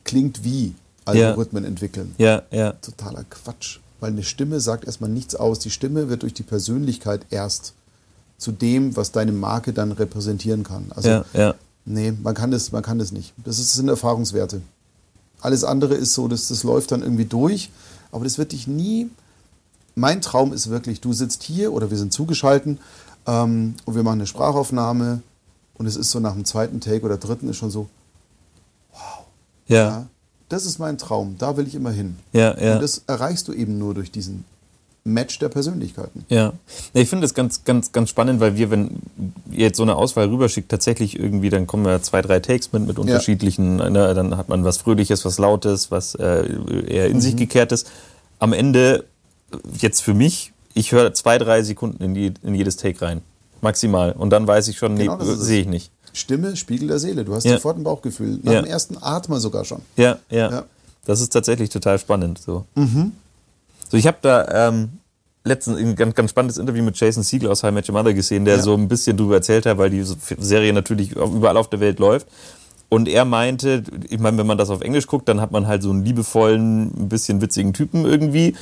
klingt 0.05 0.45
wie 0.45 0.75
Ja. 1.07 1.29
Algorithmen 1.29 1.65
entwickeln. 1.65 2.15
ja, 2.19 2.43
ja. 2.51 2.73
Totaler 2.73 3.25
Quatsch. 3.29 3.79
Weil 4.01 4.13
eine 4.13 4.23
Stimme 4.23 4.61
sagt 4.61 4.85
erstmal 4.85 5.11
nichts 5.11 5.35
aus. 5.35 5.59
Die 5.59 5.71
Stimme 5.71 6.09
wird 6.09 6.23
durch 6.23 6.33
die 6.33 6.43
Persönlichkeit 6.43 7.27
erst 7.31 7.75
zu 8.39 8.53
dem, 8.53 8.97
was 8.97 9.13
deine 9.13 9.33
Marke 9.33 9.73
dann 9.73 9.93
repräsentieren 9.93 10.65
kann. 10.65 10.87
Also 10.95 11.09
Ja, 11.09 11.25
ja. 11.35 11.55
Nee, 11.85 12.13
man 12.13 12.35
kann 12.35 12.51
das, 12.51 12.73
man 12.73 12.83
kann 12.83 12.99
das 12.99 13.13
nicht. 13.13 13.33
Das, 13.45 13.59
ist, 13.59 13.71
das 13.71 13.75
sind 13.75 13.89
Erfahrungswerte. 13.89 14.63
Alles 15.41 15.65
andere 15.65 15.95
ist 15.95 16.15
so, 16.15 16.29
dass 16.29 16.49
das 16.49 16.63
läuft 16.63 16.93
dann 16.93 17.03
irgendwie 17.03 17.25
durch, 17.25 17.71
aber 18.13 18.25
das 18.25 18.39
wird 18.39 18.53
dich 18.53 18.67
nie. 18.67 19.11
Mein 19.95 20.21
Traum 20.21 20.53
ist 20.53 20.71
wirklich, 20.71 21.01
du 21.01 21.13
sitzt 21.13 21.43
hier 21.43 21.73
oder 21.73 21.91
wir 21.91 21.99
sind 21.99 22.13
zugeschalten 22.13 22.79
ähm, 23.27 23.75
und 23.85 23.95
wir 23.95 24.03
machen 24.03 24.21
eine 24.21 24.27
Sprachaufnahme 24.27 25.23
und 25.75 25.87
es 25.87 25.97
ist 25.97 26.11
so 26.11 26.21
nach 26.21 26.35
dem 26.35 26.45
zweiten 26.45 26.81
Take 26.81 27.05
oder 27.05 27.17
dritten 27.17 27.49
ist 27.49 27.57
schon 27.57 27.71
so, 27.71 27.89
Ja, 29.67 29.77
ja, 29.77 30.07
das 30.51 30.67
ist 30.67 30.79
mein 30.79 30.99
Traum, 30.99 31.37
da 31.39 31.57
will 31.57 31.67
ich 31.67 31.75
immer 31.75 31.91
hin. 31.91 32.17
ja, 32.33 32.55
ja. 32.61 32.75
Und 32.75 32.83
das 32.83 33.03
erreichst 33.07 33.49
du 33.49 33.53
eben 33.55 33.79
nur 33.79 33.95
durch 33.95 34.11
diesen 34.13 34.45
Match 35.03 35.39
der 35.39 35.49
Persönlichkeiten. 35.49 36.27
Ja, 36.29 36.53
Ja, 36.93 37.01
ich 37.01 37.09
finde 37.09 37.25
das 37.25 37.33
ganz, 37.33 37.65
ganz, 37.65 37.91
ganz 37.93 38.11
spannend, 38.11 38.39
weil 38.41 38.57
wir, 38.57 38.71
wenn 38.71 38.99
ihr 39.51 39.61
jetzt 39.67 39.79
so 39.79 39.83
eine 39.83 39.97
Auswahl 39.97 40.29
rüberschickt, 40.29 40.69
tatsächlich 40.69 41.19
irgendwie, 41.19 41.49
dann 41.49 41.67
kommen 41.67 41.87
ja 41.87 42.03
zwei, 42.03 42.21
drei 42.21 42.39
Takes 42.41 42.73
mit, 42.75 42.87
mit 42.87 42.99
unterschiedlichen, 42.99 43.77
ne, 43.77 44.13
dann 44.15 44.37
hat 44.37 44.51
man 44.51 44.63
was 44.63 44.77
Fröhliches, 44.77 45.25
was 45.25 45.39
Lautes, 45.39 45.91
was 45.91 46.15
äh, 46.17 46.45
eher 46.87 47.07
in 47.07 47.17
Mhm. 47.17 47.21
sich 47.23 47.37
gekehrtes. 47.37 47.87
Am 48.39 48.53
Ende, 48.53 49.05
jetzt 49.79 50.03
für 50.03 50.13
mich, 50.13 50.53
ich 50.75 50.93
höre 50.93 51.15
zwei, 51.15 51.39
drei 51.39 51.63
Sekunden 51.63 52.03
in, 52.05 52.13
die, 52.15 52.35
in 52.43 52.55
jedes 52.55 52.77
Take 52.77 53.01
rein. 53.01 53.23
Maximal. 53.63 54.13
Und 54.13 54.31
dann 54.31 54.47
weiß 54.47 54.69
ich 54.69 54.77
schon, 54.79 54.95
nee, 54.95 55.05
Genau 55.05 55.19
es. 55.19 55.41
sehe 55.41 55.63
ich 55.63 55.67
nicht. 55.67 55.91
Stimme, 56.13 56.57
Spiegel 56.57 56.89
der 56.89 56.99
Seele. 56.99 57.25
Du 57.25 57.35
hast 57.35 57.45
Ja. 57.45 57.55
sofort 57.55 57.77
ein 57.79 57.85
Bauchgefühl. 57.85 58.39
Nach 58.43 58.53
Ja. 58.53 58.63
dem 58.63 58.71
ersten 58.71 58.97
Atmen 59.01 59.41
sogar 59.41 59.65
schon. 59.65 59.81
Ja, 59.97 60.19
ja, 60.31 60.51
Ja. 60.51 60.65
Das 61.07 61.21
ist 61.21 61.33
tatsächlich 61.33 61.71
total 61.71 61.99
spannend. 61.99 62.39
So, 62.39 62.65
so 63.89 63.97
ich 63.97 64.07
habe 64.07 64.19
da 64.21 64.69
ähm, 64.69 64.91
letztens 65.45 65.79
ein 65.79 65.97
ganz, 65.97 66.15
ganz 66.15 66.31
spannendes 66.31 66.59
Interview 66.59 66.83
mit 66.85 66.99
Jason 67.01 67.23
Siegel 67.23 67.49
aus 67.51 67.63
High 67.63 67.73
Match 67.73 67.89
Your 67.89 67.95
Mother 67.97 68.13
gesehen, 68.13 68.45
der 68.45 68.61
so 68.63 68.75
ein 68.75 68.87
bisschen 68.87 69.17
drüber 69.17 69.37
erzählt 69.37 69.65
hat, 69.67 69.79
weil 69.79 69.91
die 69.91 70.05
Serie 70.05 70.73
natürlich 70.73 71.13
überall 71.13 71.57
auf 71.57 71.71
der 71.71 71.81
Welt 71.81 71.99
läuft. 71.99 72.27
Und 72.91 73.09
er 73.09 73.25
meinte, 73.25 73.83
ich 74.09 74.19
meine, 74.19 74.37
wenn 74.37 74.47
man 74.47 74.59
das 74.59 74.69
auf 74.69 74.81
Englisch 74.83 75.07
guckt, 75.07 75.29
dann 75.29 75.41
hat 75.41 75.53
man 75.53 75.67
halt 75.69 75.83
so 75.83 75.91
einen 75.91 76.05
liebevollen, 76.05 76.89
ein 77.05 77.09
bisschen 77.09 77.41
witzigen 77.41 77.73
Typen 77.73 78.05
irgendwie. 78.05 78.55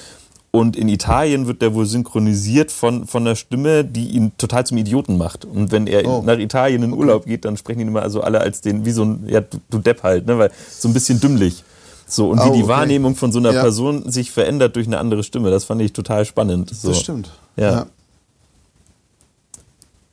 Und 0.50 0.76
in 0.76 0.88
Italien 0.88 1.46
wird 1.46 1.60
der 1.60 1.74
wohl 1.74 1.84
synchronisiert 1.84 2.72
von, 2.72 3.06
von 3.06 3.22
einer 3.26 3.36
Stimme, 3.36 3.84
die 3.84 4.08
ihn 4.08 4.32
total 4.38 4.64
zum 4.66 4.78
Idioten 4.78 5.18
macht. 5.18 5.44
Und 5.44 5.72
wenn 5.72 5.86
er 5.86 6.06
Oh. 6.06 6.22
nach 6.24 6.38
Italien 6.38 6.82
in 6.82 6.92
Urlaub 6.94 7.26
geht, 7.26 7.44
dann 7.44 7.56
sprechen 7.58 7.80
ihn 7.80 7.88
immer 7.88 8.02
also 8.02 8.22
alle 8.22 8.40
als 8.40 8.62
den, 8.62 8.84
wie 8.86 8.90
so 8.92 9.04
ein, 9.04 9.24
ja, 9.28 9.42
du, 9.42 9.78
Depp 9.78 10.02
halt, 10.02 10.26
ne? 10.26 10.38
Weil 10.38 10.50
so 10.70 10.88
ein 10.88 10.94
bisschen 10.94 11.20
dümmlich. 11.20 11.64
So, 12.06 12.30
und 12.30 12.38
wie 12.38 12.48
Oh, 12.48 12.52
die 12.54 12.60
okay. 12.62 12.68
Wahrnehmung 12.68 13.14
von 13.14 13.30
so 13.30 13.38
einer 13.38 13.52
Ja. 13.52 13.60
Person 13.60 14.10
sich 14.10 14.30
verändert 14.30 14.74
durch 14.76 14.86
eine 14.86 14.98
andere 14.98 15.22
Stimme, 15.22 15.50
das 15.50 15.64
fand 15.64 15.82
ich 15.82 15.92
total 15.92 16.24
spannend. 16.24 16.70
So. 16.74 16.88
Das 16.88 17.00
stimmt. 17.00 17.30
Ja. 17.56 17.84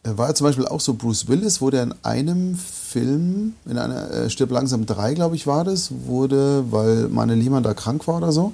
Er 0.03 0.17
war 0.17 0.27
ja 0.27 0.35
zum 0.35 0.45
Beispiel 0.45 0.67
auch 0.67 0.81
so 0.81 0.93
Bruce 0.93 1.27
Willis, 1.29 1.61
wurde 1.61 1.79
in 1.79 1.93
einem 2.03 2.55
Film, 2.57 3.53
in 3.65 3.77
einer 3.77 4.11
äh, 4.11 4.29
Stirb 4.29 4.51
langsam 4.51 4.85
3, 4.85 5.15
glaube 5.15 5.35
ich, 5.35 5.47
war 5.47 5.63
das, 5.63 5.91
wurde, 6.05 6.65
weil 6.69 7.07
meine 7.07 7.33
Lehmann 7.33 7.63
da 7.63 7.73
krank 7.73 8.07
war 8.07 8.17
oder 8.17 8.31
so, 8.31 8.51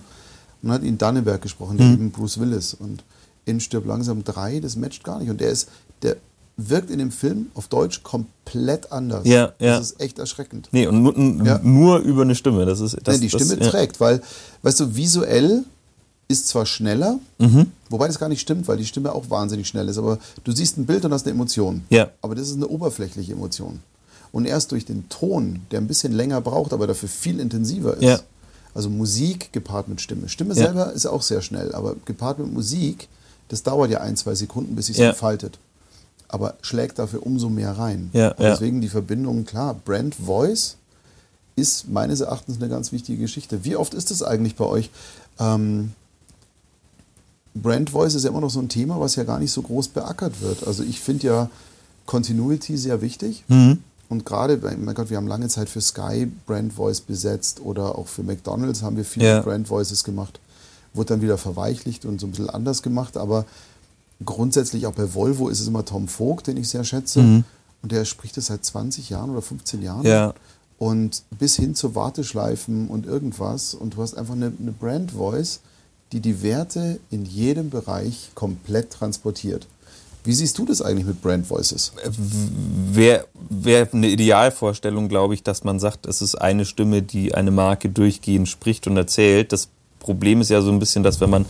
und 0.63 0.71
hat 0.71 0.83
ihn 0.83 0.97
Danneberg 0.97 1.41
gesprochen, 1.41 1.77
der 1.77 1.87
eben 1.87 2.11
Bruce 2.11 2.39
Willis. 2.39 2.73
Und 2.73 3.03
in 3.45 3.59
Stirb 3.59 3.85
langsam 3.85 4.23
3, 4.23 4.59
das 4.59 4.75
matcht 4.75 5.03
gar 5.03 5.19
nicht. 5.19 5.29
Und 5.29 5.41
der 5.41 5.49
ist, 5.49 5.69
der 6.03 6.17
wirkt 6.57 6.89
in 6.89 6.99
dem 6.99 7.11
Film 7.11 7.47
auf 7.55 7.67
Deutsch 7.67 8.03
komplett 8.03 8.91
anders. 8.91 9.25
Ja, 9.25 9.53
ja. 9.59 9.77
Das 9.77 9.91
ist 9.91 10.01
echt 10.01 10.19
erschreckend. 10.19 10.69
Nee, 10.71 10.87
und 10.87 11.01
nur, 11.01 11.45
ja. 11.45 11.59
nur 11.63 11.99
über 11.99 12.21
eine 12.21 12.35
Stimme. 12.35 12.65
Das 12.65 12.79
ist, 12.79 12.97
das, 13.03 13.15
nee, 13.15 13.21
die 13.21 13.29
Stimme 13.29 13.57
das, 13.57 13.69
trägt, 13.69 13.99
weil, 13.99 14.21
weißt 14.61 14.79
du, 14.81 14.95
visuell 14.95 15.63
ist 16.27 16.47
zwar 16.47 16.65
schneller, 16.65 17.19
mhm. 17.39 17.67
wobei 17.89 18.07
das 18.07 18.17
gar 18.17 18.29
nicht 18.29 18.39
stimmt, 18.39 18.67
weil 18.67 18.77
die 18.77 18.85
Stimme 18.85 19.13
auch 19.13 19.29
wahnsinnig 19.29 19.67
schnell 19.67 19.89
ist, 19.89 19.97
aber 19.97 20.17
du 20.43 20.51
siehst 20.53 20.77
ein 20.77 20.85
Bild 20.85 21.03
und 21.03 21.13
hast 21.13 21.25
eine 21.25 21.35
Emotion. 21.35 21.83
Ja. 21.89 22.09
Aber 22.21 22.35
das 22.35 22.47
ist 22.47 22.55
eine 22.55 22.67
oberflächliche 22.67 23.33
Emotion. 23.33 23.79
Und 24.31 24.45
erst 24.45 24.71
durch 24.71 24.85
den 24.85 25.09
Ton, 25.09 25.61
der 25.71 25.81
ein 25.81 25.87
bisschen 25.87 26.13
länger 26.13 26.39
braucht, 26.39 26.71
aber 26.71 26.87
dafür 26.87 27.09
viel 27.09 27.39
intensiver 27.39 27.97
ist. 27.97 28.03
Ja. 28.03 28.19
Also 28.73 28.89
Musik 28.89 29.51
gepaart 29.51 29.87
mit 29.87 30.01
Stimme. 30.01 30.29
Stimme 30.29 30.53
ja. 30.53 30.65
selber 30.65 30.93
ist 30.93 31.05
auch 31.05 31.21
sehr 31.21 31.41
schnell, 31.41 31.73
aber 31.73 31.95
gepaart 32.05 32.39
mit 32.39 32.53
Musik, 32.53 33.07
das 33.49 33.63
dauert 33.63 33.91
ja 33.91 33.99
ein, 34.01 34.15
zwei 34.15 34.35
Sekunden, 34.35 34.75
bis 34.75 34.87
sich 34.87 34.97
ja. 34.97 35.09
entfaltet. 35.09 35.59
Aber 36.27 36.55
schlägt 36.61 36.99
dafür 36.99 37.25
umso 37.25 37.49
mehr 37.49 37.77
rein. 37.77 38.09
Ja, 38.13 38.33
deswegen 38.33 38.79
die 38.79 38.87
Verbindung, 38.87 39.43
klar, 39.45 39.73
Brand 39.73 40.15
Voice 40.15 40.77
ist 41.57 41.89
meines 41.89 42.21
Erachtens 42.21 42.57
eine 42.57 42.69
ganz 42.69 42.93
wichtige 42.93 43.21
Geschichte. 43.21 43.65
Wie 43.65 43.75
oft 43.75 43.93
ist 43.93 44.11
es 44.11 44.23
eigentlich 44.23 44.55
bei 44.55 44.65
euch? 44.65 44.89
Ähm, 45.39 45.91
Brand 47.53 47.89
Voice 47.89 48.15
ist 48.15 48.23
ja 48.23 48.29
immer 48.29 48.39
noch 48.41 48.49
so 48.49 48.59
ein 48.59 48.69
Thema, 48.69 48.99
was 48.99 49.15
ja 49.15 49.23
gar 49.23 49.39
nicht 49.39 49.51
so 49.51 49.61
groß 49.61 49.89
beackert 49.89 50.41
wird. 50.41 50.65
Also 50.65 50.83
ich 50.83 51.01
finde 51.01 51.27
ja 51.27 51.49
Continuity 52.05 52.77
sehr 52.77 53.01
wichtig. 53.01 53.43
Mhm. 53.47 53.83
Und 54.11 54.25
gerade, 54.25 54.57
mein 54.77 54.93
Gott, 54.93 55.09
wir 55.09 55.15
haben 55.15 55.27
lange 55.27 55.47
Zeit 55.47 55.69
für 55.69 55.79
Sky 55.79 56.29
Brand 56.45 56.73
Voice 56.73 56.99
besetzt 56.99 57.61
oder 57.61 57.97
auch 57.97 58.09
für 58.09 58.23
McDonalds 58.23 58.81
haben 58.81 58.97
wir 58.97 59.05
viele 59.05 59.25
ja. 59.25 59.41
Brand 59.41 59.69
Voices 59.69 60.03
gemacht. 60.03 60.41
Wurde 60.93 61.13
dann 61.13 61.21
wieder 61.21 61.37
verweichlicht 61.37 62.03
und 62.03 62.19
so 62.19 62.27
ein 62.27 62.31
bisschen 62.31 62.49
anders 62.49 62.83
gemacht, 62.83 63.15
aber 63.15 63.45
grundsätzlich 64.25 64.85
auch 64.85 64.91
bei 64.91 65.13
Volvo 65.13 65.47
ist 65.47 65.61
es 65.61 65.67
immer 65.69 65.85
Tom 65.85 66.09
Vogt, 66.09 66.47
den 66.47 66.57
ich 66.57 66.67
sehr 66.67 66.83
schätze. 66.83 67.21
Mhm. 67.21 67.45
Und 67.81 67.93
der 67.93 68.03
spricht 68.03 68.37
es 68.37 68.47
seit 68.47 68.65
20 68.65 69.09
Jahren 69.09 69.29
oder 69.29 69.41
15 69.41 69.81
Jahren. 69.81 70.05
Ja. 70.05 70.33
Und 70.77 71.23
bis 71.39 71.55
hin 71.55 71.73
zu 71.73 71.95
Warteschleifen 71.95 72.89
und 72.89 73.05
irgendwas. 73.05 73.73
Und 73.73 73.95
du 73.95 74.01
hast 74.01 74.15
einfach 74.15 74.33
eine, 74.33 74.51
eine 74.59 74.73
Brand 74.73 75.13
Voice, 75.13 75.61
die 76.11 76.19
die 76.19 76.43
Werte 76.43 76.99
in 77.11 77.23
jedem 77.23 77.69
Bereich 77.69 78.31
komplett 78.35 78.91
transportiert. 78.91 79.67
Wie 80.23 80.33
siehst 80.33 80.57
du 80.57 80.65
das 80.65 80.81
eigentlich 80.81 81.07
mit 81.07 81.21
Brand 81.21 81.49
Voices? 81.49 81.93
Wäre 82.91 83.25
wär 83.49 83.87
eine 83.91 84.07
Idealvorstellung, 84.07 85.09
glaube 85.09 85.33
ich, 85.33 85.43
dass 85.43 85.63
man 85.63 85.79
sagt, 85.79 86.05
es 86.05 86.21
ist 86.21 86.35
eine 86.35 86.65
Stimme, 86.65 87.01
die 87.01 87.33
eine 87.33 87.51
Marke 87.51 87.89
durchgehend 87.89 88.47
spricht 88.47 88.85
und 88.87 88.97
erzählt. 88.97 89.51
Das 89.51 89.69
Problem 89.99 90.41
ist 90.41 90.49
ja 90.49 90.61
so 90.61 90.71
ein 90.71 90.79
bisschen, 90.79 91.01
dass 91.03 91.21
wenn 91.21 91.29
man 91.29 91.45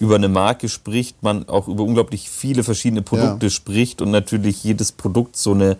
über 0.00 0.16
eine 0.16 0.28
Marke 0.28 0.68
spricht, 0.68 1.22
man 1.22 1.48
auch 1.48 1.68
über 1.68 1.84
unglaublich 1.84 2.30
viele 2.30 2.64
verschiedene 2.64 3.02
Produkte 3.02 3.46
ja. 3.46 3.50
spricht 3.50 4.02
und 4.02 4.10
natürlich 4.10 4.64
jedes 4.64 4.92
Produkt 4.92 5.36
so 5.36 5.52
eine 5.52 5.76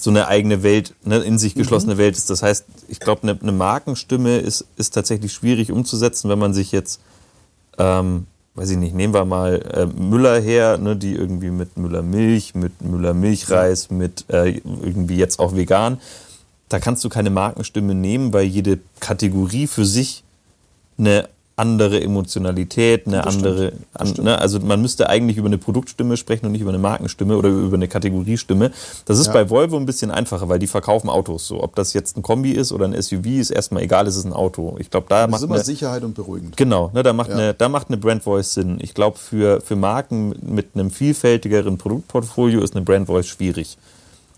so 0.00 0.10
eine 0.10 0.28
eigene 0.28 0.62
Welt, 0.62 0.94
ne, 1.02 1.18
in 1.18 1.38
sich 1.38 1.56
geschlossene 1.56 1.94
mhm. 1.94 1.98
Welt 1.98 2.16
ist. 2.16 2.30
Das 2.30 2.40
heißt, 2.40 2.66
ich 2.86 3.00
glaube, 3.00 3.24
eine, 3.24 3.36
eine 3.42 3.50
Markenstimme 3.50 4.38
ist, 4.38 4.64
ist 4.76 4.94
tatsächlich 4.94 5.32
schwierig 5.32 5.72
umzusetzen, 5.72 6.30
wenn 6.30 6.38
man 6.38 6.54
sich 6.54 6.70
jetzt 6.70 7.00
ähm, 7.78 8.28
weiß 8.58 8.70
ich 8.70 8.76
nicht, 8.76 8.94
nehmen 8.94 9.14
wir 9.14 9.24
mal 9.24 9.62
äh, 9.72 9.86
Müller 9.86 10.40
her, 10.40 10.78
ne, 10.78 10.96
die 10.96 11.14
irgendwie 11.14 11.50
mit 11.50 11.76
Müller 11.76 12.02
Milch, 12.02 12.54
mit 12.54 12.82
Müller 12.82 13.14
Milchreis, 13.14 13.90
mit 13.90 14.24
äh, 14.28 14.60
irgendwie 14.82 15.16
jetzt 15.16 15.38
auch 15.38 15.54
vegan. 15.54 16.00
Da 16.68 16.80
kannst 16.80 17.04
du 17.04 17.08
keine 17.08 17.30
Markenstimme 17.30 17.94
nehmen, 17.94 18.32
weil 18.32 18.44
jede 18.44 18.80
Kategorie 19.00 19.68
für 19.68 19.84
sich 19.84 20.24
eine 20.98 21.28
andere 21.58 22.00
Emotionalität, 22.00 23.06
eine 23.06 23.22
das 23.22 23.36
andere. 23.36 23.72
An, 23.94 24.14
ne, 24.22 24.38
also 24.38 24.60
man 24.60 24.80
müsste 24.80 25.08
eigentlich 25.08 25.36
über 25.36 25.48
eine 25.48 25.58
Produktstimme 25.58 26.16
sprechen 26.16 26.46
und 26.46 26.52
nicht 26.52 26.60
über 26.60 26.70
eine 26.70 26.78
Markenstimme 26.78 27.36
oder 27.36 27.48
über 27.48 27.76
eine 27.76 27.88
Kategoriestimme. 27.88 28.70
Das 29.04 29.18
ist 29.18 29.26
ja. 29.26 29.32
bei 29.32 29.50
Volvo 29.50 29.76
ein 29.76 29.86
bisschen 29.86 30.10
einfacher, 30.10 30.48
weil 30.48 30.58
die 30.58 30.66
verkaufen 30.66 31.10
Autos. 31.10 31.46
So, 31.46 31.62
ob 31.62 31.74
das 31.74 31.92
jetzt 31.92 32.16
ein 32.16 32.22
Kombi 32.22 32.52
ist 32.52 32.72
oder 32.72 32.86
ein 32.86 33.00
SUV, 33.00 33.26
ist 33.26 33.50
erstmal 33.50 33.82
egal, 33.82 34.06
es 34.06 34.16
ist 34.16 34.24
ein 34.24 34.32
Auto. 34.32 34.76
Ich 34.78 34.90
glaube, 34.90 35.06
da 35.08 35.22
das 35.22 35.30
macht 35.30 35.40
ist 35.40 35.44
immer 35.44 35.54
eine, 35.56 35.64
Sicherheit 35.64 36.04
und 36.04 36.14
beruhigend. 36.14 36.56
Genau, 36.56 36.90
ne, 36.94 37.02
da 37.02 37.12
macht 37.12 37.30
ja. 37.30 37.36
eine, 37.36 37.54
da 37.54 37.68
macht 37.68 37.88
eine 37.88 37.96
Brand 37.96 38.22
Voice 38.22 38.54
Sinn. 38.54 38.78
Ich 38.80 38.94
glaube, 38.94 39.18
für 39.18 39.60
für 39.60 39.76
Marken 39.76 40.34
mit 40.40 40.68
einem 40.74 40.90
vielfältigeren 40.90 41.78
Produktportfolio 41.78 42.62
ist 42.62 42.76
eine 42.76 42.84
Brand 42.84 43.06
Voice 43.06 43.26
schwierig, 43.26 43.78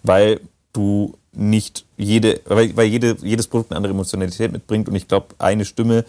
weil 0.03 0.41
du 0.73 1.15
nicht 1.33 1.85
jede, 1.97 2.41
weil, 2.47 2.77
weil 2.77 2.87
jede, 2.87 3.17
jedes 3.23 3.47
Produkt 3.47 3.71
eine 3.71 3.77
andere 3.77 3.93
Emotionalität 3.93 4.53
mitbringt 4.53 4.89
und 4.89 4.95
ich 4.95 5.07
glaube, 5.07 5.29
eine 5.39 5.65
Stimme 5.65 6.05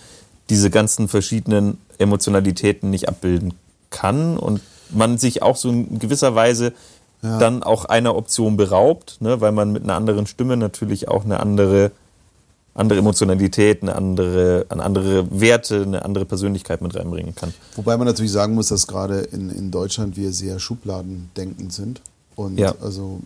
diese 0.52 0.70
ganzen 0.70 1.08
verschiedenen 1.08 1.78
Emotionalitäten 1.98 2.90
nicht 2.90 3.08
abbilden 3.08 3.54
kann 3.90 4.38
und 4.38 4.60
man 4.90 5.18
sich 5.18 5.42
auch 5.42 5.56
so 5.56 5.70
in 5.70 5.98
gewisser 5.98 6.36
Weise 6.36 6.74
ja. 7.22 7.40
dann 7.40 7.64
auch 7.64 7.86
einer 7.86 8.18
Option 8.18 8.58
beraubt, 8.58 9.22
ne, 9.22 9.40
weil 9.40 9.54
man 9.54 9.72
mit 9.72 9.84
einer 9.84 9.96
anderen 9.96 10.28
Stimme 10.28 10.58
natürlich 10.58 11.08
auch 11.08 11.24
eine 11.24 11.40
andere, 11.40 11.92
andere 12.74 13.00
Emotionalität, 13.00 13.82
eine 13.82 13.96
andere, 13.96 14.66
eine 14.68 14.84
andere 14.84 15.40
Werte, 15.40 15.84
eine 15.84 16.04
andere 16.04 16.26
Persönlichkeit 16.26 16.82
mit 16.82 16.96
reinbringen 16.96 17.34
kann. 17.34 17.54
Wobei 17.78 17.96
man 17.96 18.06
natürlich 18.06 18.34
sagen 18.34 18.54
muss, 18.54 18.68
dass 18.68 18.88
gerade 18.88 19.20
in, 19.20 19.50
in 19.52 19.72
Deutschland 19.72 20.18
wir 20.18 20.34
sehr 20.34 20.60
schubladendenkend 20.60 21.72
sind. 21.72 22.02
Und 22.36 22.60
ja. 22.60 22.76
also 22.82 23.22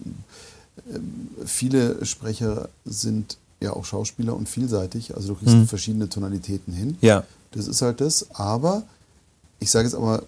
ähm, 0.94 1.30
viele 1.44 2.06
Sprecher 2.06 2.70
sind 2.86 3.38
ja 3.66 3.74
auch 3.74 3.86
Schauspieler 3.86 4.36
und 4.36 4.48
vielseitig. 4.50 5.16
Also 5.16 5.30
du 5.30 5.36
kriegst 5.36 5.56
mhm. 5.56 5.68
verschiedene 5.68 6.10
Tonalitäten 6.10 6.74
hin. 6.74 6.98
Ja. 7.02 7.24
Das 7.52 7.68
ist 7.68 7.82
halt 7.82 8.02
das. 8.02 8.28
Aber 8.34 8.84
ich 9.60 9.72
sage 9.72 9.88
jetzt 9.88 9.96
aber, 9.96 10.24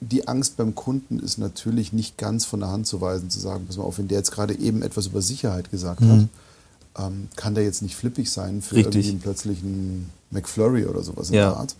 die 0.00 0.28
Angst 0.28 0.56
beim 0.56 0.74
Kunden 0.74 1.18
ist 1.18 1.38
natürlich 1.38 1.92
nicht 1.92 2.18
ganz 2.18 2.44
von 2.44 2.60
der 2.60 2.70
Hand 2.70 2.86
zu 2.86 3.00
weisen, 3.00 3.30
zu 3.30 3.40
sagen, 3.40 3.66
pass 3.66 3.76
mal 3.76 3.84
auf, 3.84 3.98
wenn 3.98 4.08
der 4.08 4.18
jetzt 4.18 4.32
gerade 4.32 4.54
eben 4.54 4.82
etwas 4.82 5.06
über 5.06 5.22
Sicherheit 5.22 5.70
gesagt 5.70 6.00
mhm. 6.00 6.28
hat, 6.96 7.06
ähm, 7.06 7.28
kann 7.36 7.54
der 7.54 7.64
jetzt 7.64 7.82
nicht 7.82 7.96
flippig 7.96 8.30
sein 8.30 8.62
für 8.62 8.76
Richtig. 8.76 8.94
irgendwie 8.94 9.10
einen 9.10 9.20
plötzlichen 9.20 10.10
McFlurry 10.30 10.86
oder 10.86 11.02
sowas 11.02 11.28
in 11.28 11.36
ja. 11.36 11.50
der 11.50 11.56
Art. 11.58 11.74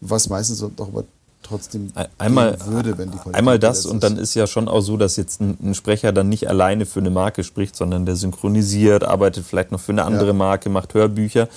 Was 0.00 0.28
meistens 0.28 0.58
doch 0.58 0.88
aber 0.88 1.04
trotzdem 1.44 1.92
einmal, 2.18 2.58
würde, 2.66 2.98
wenn 2.98 3.10
die 3.10 3.16
Qualität 3.18 3.36
Einmal 3.36 3.58
das 3.58 3.86
und 3.86 4.02
dann 4.02 4.16
ist 4.16 4.34
ja 4.34 4.46
schon 4.46 4.68
auch 4.68 4.80
so, 4.80 4.96
dass 4.96 5.16
jetzt 5.16 5.40
ein, 5.40 5.56
ein, 5.62 5.74
Sprecher 5.74 6.12
dann 6.12 6.28
nicht 6.28 6.48
alleine 6.48 6.86
für 6.86 7.00
eine 7.00 7.10
Marke 7.10 7.44
spricht, 7.44 7.76
sondern 7.76 8.06
der 8.06 8.16
synchronisiert, 8.16 9.04
arbeitet 9.04 9.44
vielleicht 9.46 9.70
noch 9.70 9.80
für 9.80 9.92
eine 9.92 10.04
andere 10.04 10.28
ja. 10.28 10.32
Marke, 10.32 10.68
macht 10.70 10.94
Hörbücher. 10.94 11.48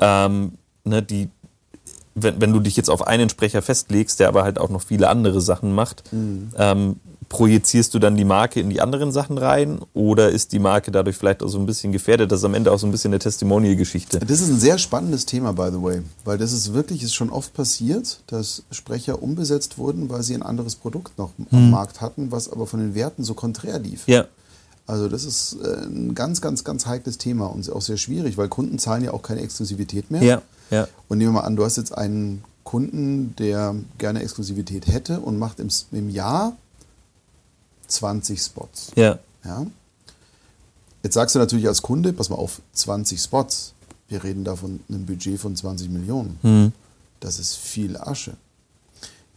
Ähm, 0.00 0.52
ne, 0.84 1.02
die, 1.02 1.30
wenn, 2.14 2.40
wenn 2.40 2.52
du 2.52 2.60
dich 2.60 2.76
jetzt 2.76 2.90
auf 2.90 3.06
einen 3.06 3.28
Sprecher 3.28 3.62
festlegst, 3.62 4.20
der 4.20 4.28
aber 4.28 4.42
halt 4.42 4.58
auch 4.58 4.68
noch 4.68 4.82
viele 4.82 5.08
andere 5.08 5.40
Sachen 5.40 5.72
macht, 5.74 6.12
mhm. 6.12 6.50
ähm, 6.58 6.96
projizierst 7.30 7.94
du 7.94 8.00
dann 8.00 8.16
die 8.16 8.24
Marke 8.24 8.60
in 8.60 8.68
die 8.70 8.80
anderen 8.80 9.12
Sachen 9.12 9.38
rein 9.38 9.78
oder 9.94 10.30
ist 10.30 10.52
die 10.52 10.58
Marke 10.58 10.90
dadurch 10.90 11.16
vielleicht 11.16 11.44
auch 11.44 11.48
so 11.48 11.60
ein 11.60 11.64
bisschen 11.64 11.92
gefährdet? 11.92 12.30
Das 12.30 12.40
ist 12.40 12.44
am 12.44 12.54
Ende 12.54 12.72
auch 12.72 12.78
so 12.78 12.88
ein 12.88 12.90
bisschen 12.90 13.12
eine 13.12 13.20
Testimonial-Geschichte. 13.20 14.18
Das 14.18 14.40
ist 14.40 14.50
ein 14.50 14.58
sehr 14.58 14.78
spannendes 14.78 15.26
Thema, 15.26 15.52
by 15.52 15.68
the 15.70 15.80
way, 15.80 16.02
weil 16.24 16.38
das 16.38 16.52
ist 16.52 16.74
wirklich 16.74 17.04
ist 17.04 17.14
schon 17.14 17.30
oft 17.30 17.54
passiert, 17.54 18.20
dass 18.26 18.64
Sprecher 18.72 19.22
umbesetzt 19.22 19.78
wurden, 19.78 20.10
weil 20.10 20.24
sie 20.24 20.34
ein 20.34 20.42
anderes 20.42 20.74
Produkt 20.74 21.18
noch 21.18 21.30
hm. 21.36 21.46
am 21.52 21.70
Markt 21.70 22.00
hatten, 22.00 22.32
was 22.32 22.50
aber 22.50 22.66
von 22.66 22.80
den 22.80 22.96
Werten 22.96 23.22
so 23.22 23.34
konträr 23.34 23.78
lief. 23.78 24.08
Ja. 24.08 24.26
Also 24.88 25.08
das 25.08 25.24
ist 25.24 25.56
äh, 25.62 25.86
ein 25.86 26.16
ganz, 26.16 26.40
ganz, 26.40 26.64
ganz 26.64 26.86
heikles 26.86 27.16
Thema 27.16 27.46
und 27.46 27.70
auch 27.70 27.80
sehr 27.80 27.96
schwierig, 27.96 28.38
weil 28.38 28.48
Kunden 28.48 28.80
zahlen 28.80 29.04
ja 29.04 29.12
auch 29.12 29.22
keine 29.22 29.40
Exklusivität 29.42 30.10
mehr. 30.10 30.22
Ja, 30.22 30.42
ja. 30.72 30.88
Und 31.08 31.18
nehmen 31.18 31.32
wir 31.32 31.42
mal 31.42 31.46
an, 31.46 31.54
du 31.54 31.64
hast 31.64 31.76
jetzt 31.76 31.96
einen 31.96 32.42
Kunden, 32.64 33.36
der 33.38 33.76
gerne 33.98 34.20
Exklusivität 34.20 34.88
hätte 34.88 35.20
und 35.20 35.38
macht 35.38 35.60
im, 35.60 35.68
im 35.92 36.10
Jahr 36.10 36.56
20 37.90 38.40
Spots. 38.40 38.92
Ja. 38.96 39.18
ja. 39.44 39.66
Jetzt 41.02 41.14
sagst 41.14 41.34
du 41.34 41.38
natürlich 41.38 41.66
als 41.66 41.82
Kunde, 41.82 42.12
pass 42.12 42.28
mal 42.28 42.36
auf, 42.36 42.60
20 42.72 43.20
Spots. 43.20 43.72
Wir 44.08 44.22
reden 44.24 44.44
da 44.44 44.56
von 44.56 44.80
einem 44.88 45.06
Budget 45.06 45.40
von 45.40 45.54
20 45.56 45.88
Millionen. 45.88 46.38
Mhm. 46.42 46.72
Das 47.20 47.38
ist 47.38 47.56
viel 47.56 47.96
Asche. 47.96 48.36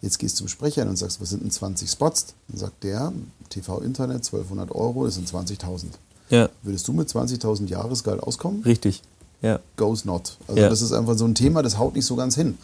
Jetzt 0.01 0.19
gehst 0.19 0.35
du 0.35 0.39
zum 0.39 0.47
Sprecher 0.49 0.81
und 0.85 0.97
sagst, 0.97 1.21
was 1.21 1.29
sind 1.29 1.43
denn 1.43 1.51
20 1.51 1.89
Spots? 1.89 2.33
Dann 2.49 2.57
sagt 2.57 2.83
der, 2.83 3.13
TV 3.49 3.79
Internet, 3.81 4.25
1200 4.25 4.71
Euro, 4.71 5.05
das 5.05 5.15
sind 5.15 5.29
20.000. 5.29 5.85
Ja. 6.29 6.49
Würdest 6.61 6.87
du 6.87 6.93
mit 6.93 7.07
20.000 7.07 7.67
Jahresgehalt 7.67 8.21
auskommen? 8.21 8.63
Richtig. 8.63 9.01
Ja. 9.41 9.59
Goes 9.77 10.03
not. 10.03 10.37
Also 10.47 10.61
ja. 10.61 10.69
das 10.69 10.81
ist 10.81 10.91
einfach 10.91 11.17
so 11.17 11.25
ein 11.25 11.35
Thema, 11.35 11.61
das 11.61 11.77
haut 11.77 11.95
nicht 11.95 12.05
so 12.05 12.15
ganz 12.15 12.35
hin. 12.35 12.57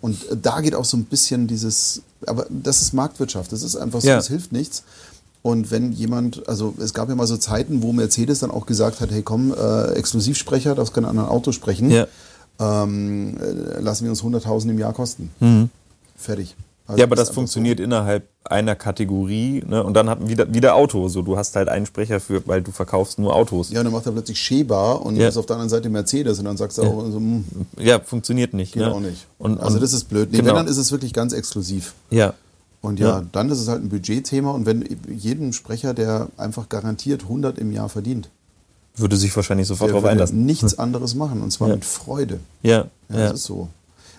Und 0.00 0.18
da 0.42 0.60
geht 0.60 0.74
auch 0.74 0.84
so 0.84 0.96
ein 0.96 1.04
bisschen 1.04 1.46
dieses, 1.46 2.02
aber 2.26 2.46
das 2.48 2.80
ist 2.80 2.94
Marktwirtschaft, 2.94 3.52
das 3.52 3.62
ist 3.62 3.76
einfach 3.76 4.00
so, 4.00 4.08
ja. 4.08 4.16
das 4.16 4.28
hilft 4.28 4.50
nichts. 4.50 4.82
Und 5.42 5.70
wenn 5.70 5.92
jemand, 5.92 6.46
also 6.48 6.74
es 6.78 6.92
gab 6.92 7.08
ja 7.08 7.14
mal 7.14 7.26
so 7.26 7.36
Zeiten, 7.36 7.82
wo 7.82 7.92
Mercedes 7.92 8.40
dann 8.40 8.50
auch 8.50 8.66
gesagt 8.66 9.00
hat, 9.00 9.10
hey 9.10 9.22
komm, 9.22 9.54
äh, 9.54 9.92
Exklusivsprecher, 9.92 10.74
das 10.74 10.92
kann 10.92 11.04
ein 11.04 11.10
anderes 11.10 11.30
Auto 11.30 11.52
sprechen, 11.52 11.90
ja. 11.90 12.06
ähm, 12.58 13.38
äh, 13.38 13.80
lassen 13.80 14.04
wir 14.04 14.10
uns 14.10 14.22
100.000 14.22 14.70
im 14.70 14.78
Jahr 14.78 14.92
kosten. 14.92 15.30
Mhm. 15.40 15.70
Fertig. 16.16 16.54
Also 16.86 16.98
ja, 16.98 17.04
aber 17.04 17.14
das, 17.14 17.30
funktioniert 17.30 17.78
so. 17.78 17.84
innerhalb 17.84 18.28
einer 18.44 18.74
Kategorie 18.74 19.62
ne? 19.64 19.84
und 19.84 19.94
dann 19.94 20.10
hat 20.10 20.28
wieder, 20.28 20.52
wieder 20.52 20.74
Auto. 20.74 21.06
So, 21.08 21.22
du 21.22 21.36
hast 21.36 21.54
halt 21.54 21.68
einen 21.68 21.86
Sprecher 21.86 22.18
für, 22.18 22.46
weil 22.48 22.62
du 22.62 22.72
verkaufst 22.72 23.18
nur 23.18 23.34
Autos. 23.34 23.70
Ja, 23.70 23.78
und 23.78 23.84
dann 23.84 23.92
macht 23.92 24.06
er 24.06 24.12
plötzlich 24.12 24.40
Sheba 24.40 24.94
und 24.94 25.16
ja. 25.16 25.28
ist 25.28 25.36
auf 25.36 25.46
der 25.46 25.54
anderen 25.54 25.70
Seite 25.70 25.88
Mercedes 25.88 26.40
und 26.40 26.46
dann 26.46 26.56
sagst 26.56 26.78
du 26.78 26.82
ja. 26.82 26.88
auch 26.88 27.04
so, 27.10 27.16
hm, 27.18 27.44
Ja, 27.78 28.00
funktioniert 28.00 28.54
nicht. 28.54 28.72
Geht 28.72 28.82
ne? 28.82 28.92
auch 28.92 28.98
nicht. 28.98 29.26
Und, 29.38 29.60
also 29.60 29.78
das 29.78 29.92
ist 29.92 30.04
blöd. 30.04 30.32
Nee, 30.32 30.38
genau. 30.38 30.48
wenn, 30.48 30.56
dann 30.56 30.66
ist 30.66 30.78
es 30.78 30.90
wirklich 30.90 31.12
ganz 31.12 31.32
exklusiv. 31.32 31.94
Ja. 32.10 32.34
Und 32.82 32.98
ja, 32.98 33.08
ja, 33.08 33.26
dann 33.32 33.50
ist 33.50 33.58
es 33.58 33.68
halt 33.68 33.82
ein 33.82 33.90
Budgetthema 33.90 34.52
und 34.52 34.64
wenn 34.64 34.84
jedem 35.08 35.52
Sprecher, 35.52 35.92
der 35.92 36.28
einfach 36.38 36.68
garantiert 36.68 37.24
100 37.24 37.58
im 37.58 37.72
Jahr 37.72 37.90
verdient, 37.90 38.30
würde 38.96 39.16
sich 39.16 39.34
wahrscheinlich 39.36 39.66
sofort 39.66 39.90
darauf 39.90 40.04
einlassen. 40.04 40.46
Nichts 40.46 40.78
anderes 40.78 41.14
machen 41.14 41.42
und 41.42 41.50
zwar 41.50 41.68
ja. 41.68 41.74
mit 41.74 41.84
Freude. 41.84 42.40
Ja, 42.62 42.86
ja, 43.08 43.16
das 43.16 43.34
ist 43.34 43.44
so. 43.44 43.68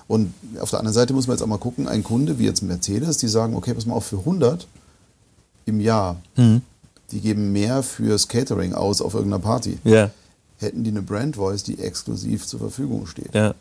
Und 0.07 0.33
auf 0.59 0.69
der 0.69 0.79
anderen 0.79 0.93
Seite 0.93 1.13
muss 1.13 1.27
man 1.27 1.37
jetzt 1.37 1.43
auch 1.43 1.47
mal 1.47 1.57
gucken, 1.57 1.87
ein 1.87 2.03
Kunde 2.03 2.37
wie 2.37 2.45
jetzt 2.45 2.61
Mercedes, 2.61 3.17
die 3.17 3.27
sagen, 3.27 3.55
okay, 3.55 3.73
pass 3.73 3.85
mal 3.85 3.95
auf, 3.95 4.05
für 4.05 4.19
100 4.19 4.67
im 5.65 5.79
Jahr, 5.79 6.17
mhm. 6.35 6.61
die 7.11 7.21
geben 7.21 7.51
mehr 7.51 7.81
fürs 7.81 8.27
Catering 8.27 8.73
aus 8.73 9.01
auf 9.01 9.13
irgendeiner 9.13 9.41
Party. 9.41 9.79
Ja. 9.83 10.11
Hätten 10.57 10.83
die 10.83 10.91
eine 10.91 11.01
Brand 11.01 11.37
Voice, 11.37 11.63
die 11.63 11.79
exklusiv 11.79 12.45
zur 12.45 12.59
Verfügung 12.59 13.07
steht. 13.07 13.33
Ja 13.33 13.55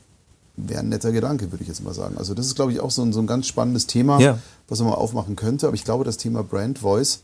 wäre 0.68 0.80
ein 0.80 0.88
netter 0.88 1.12
Gedanke, 1.12 1.50
würde 1.52 1.62
ich 1.62 1.68
jetzt 1.68 1.82
mal 1.82 1.94
sagen. 1.94 2.16
Also 2.18 2.34
das 2.34 2.46
ist, 2.46 2.54
glaube 2.54 2.72
ich, 2.72 2.80
auch 2.80 2.90
so 2.90 3.02
ein, 3.02 3.12
so 3.12 3.20
ein 3.20 3.26
ganz 3.26 3.46
spannendes 3.46 3.86
Thema, 3.86 4.20
ja. 4.20 4.38
was 4.68 4.80
man 4.80 4.90
mal 4.90 4.96
aufmachen 4.96 5.36
könnte. 5.36 5.66
Aber 5.66 5.74
ich 5.74 5.84
glaube, 5.84 6.04
das 6.04 6.16
Thema 6.16 6.42
Brand 6.42 6.78
Voice 6.78 7.20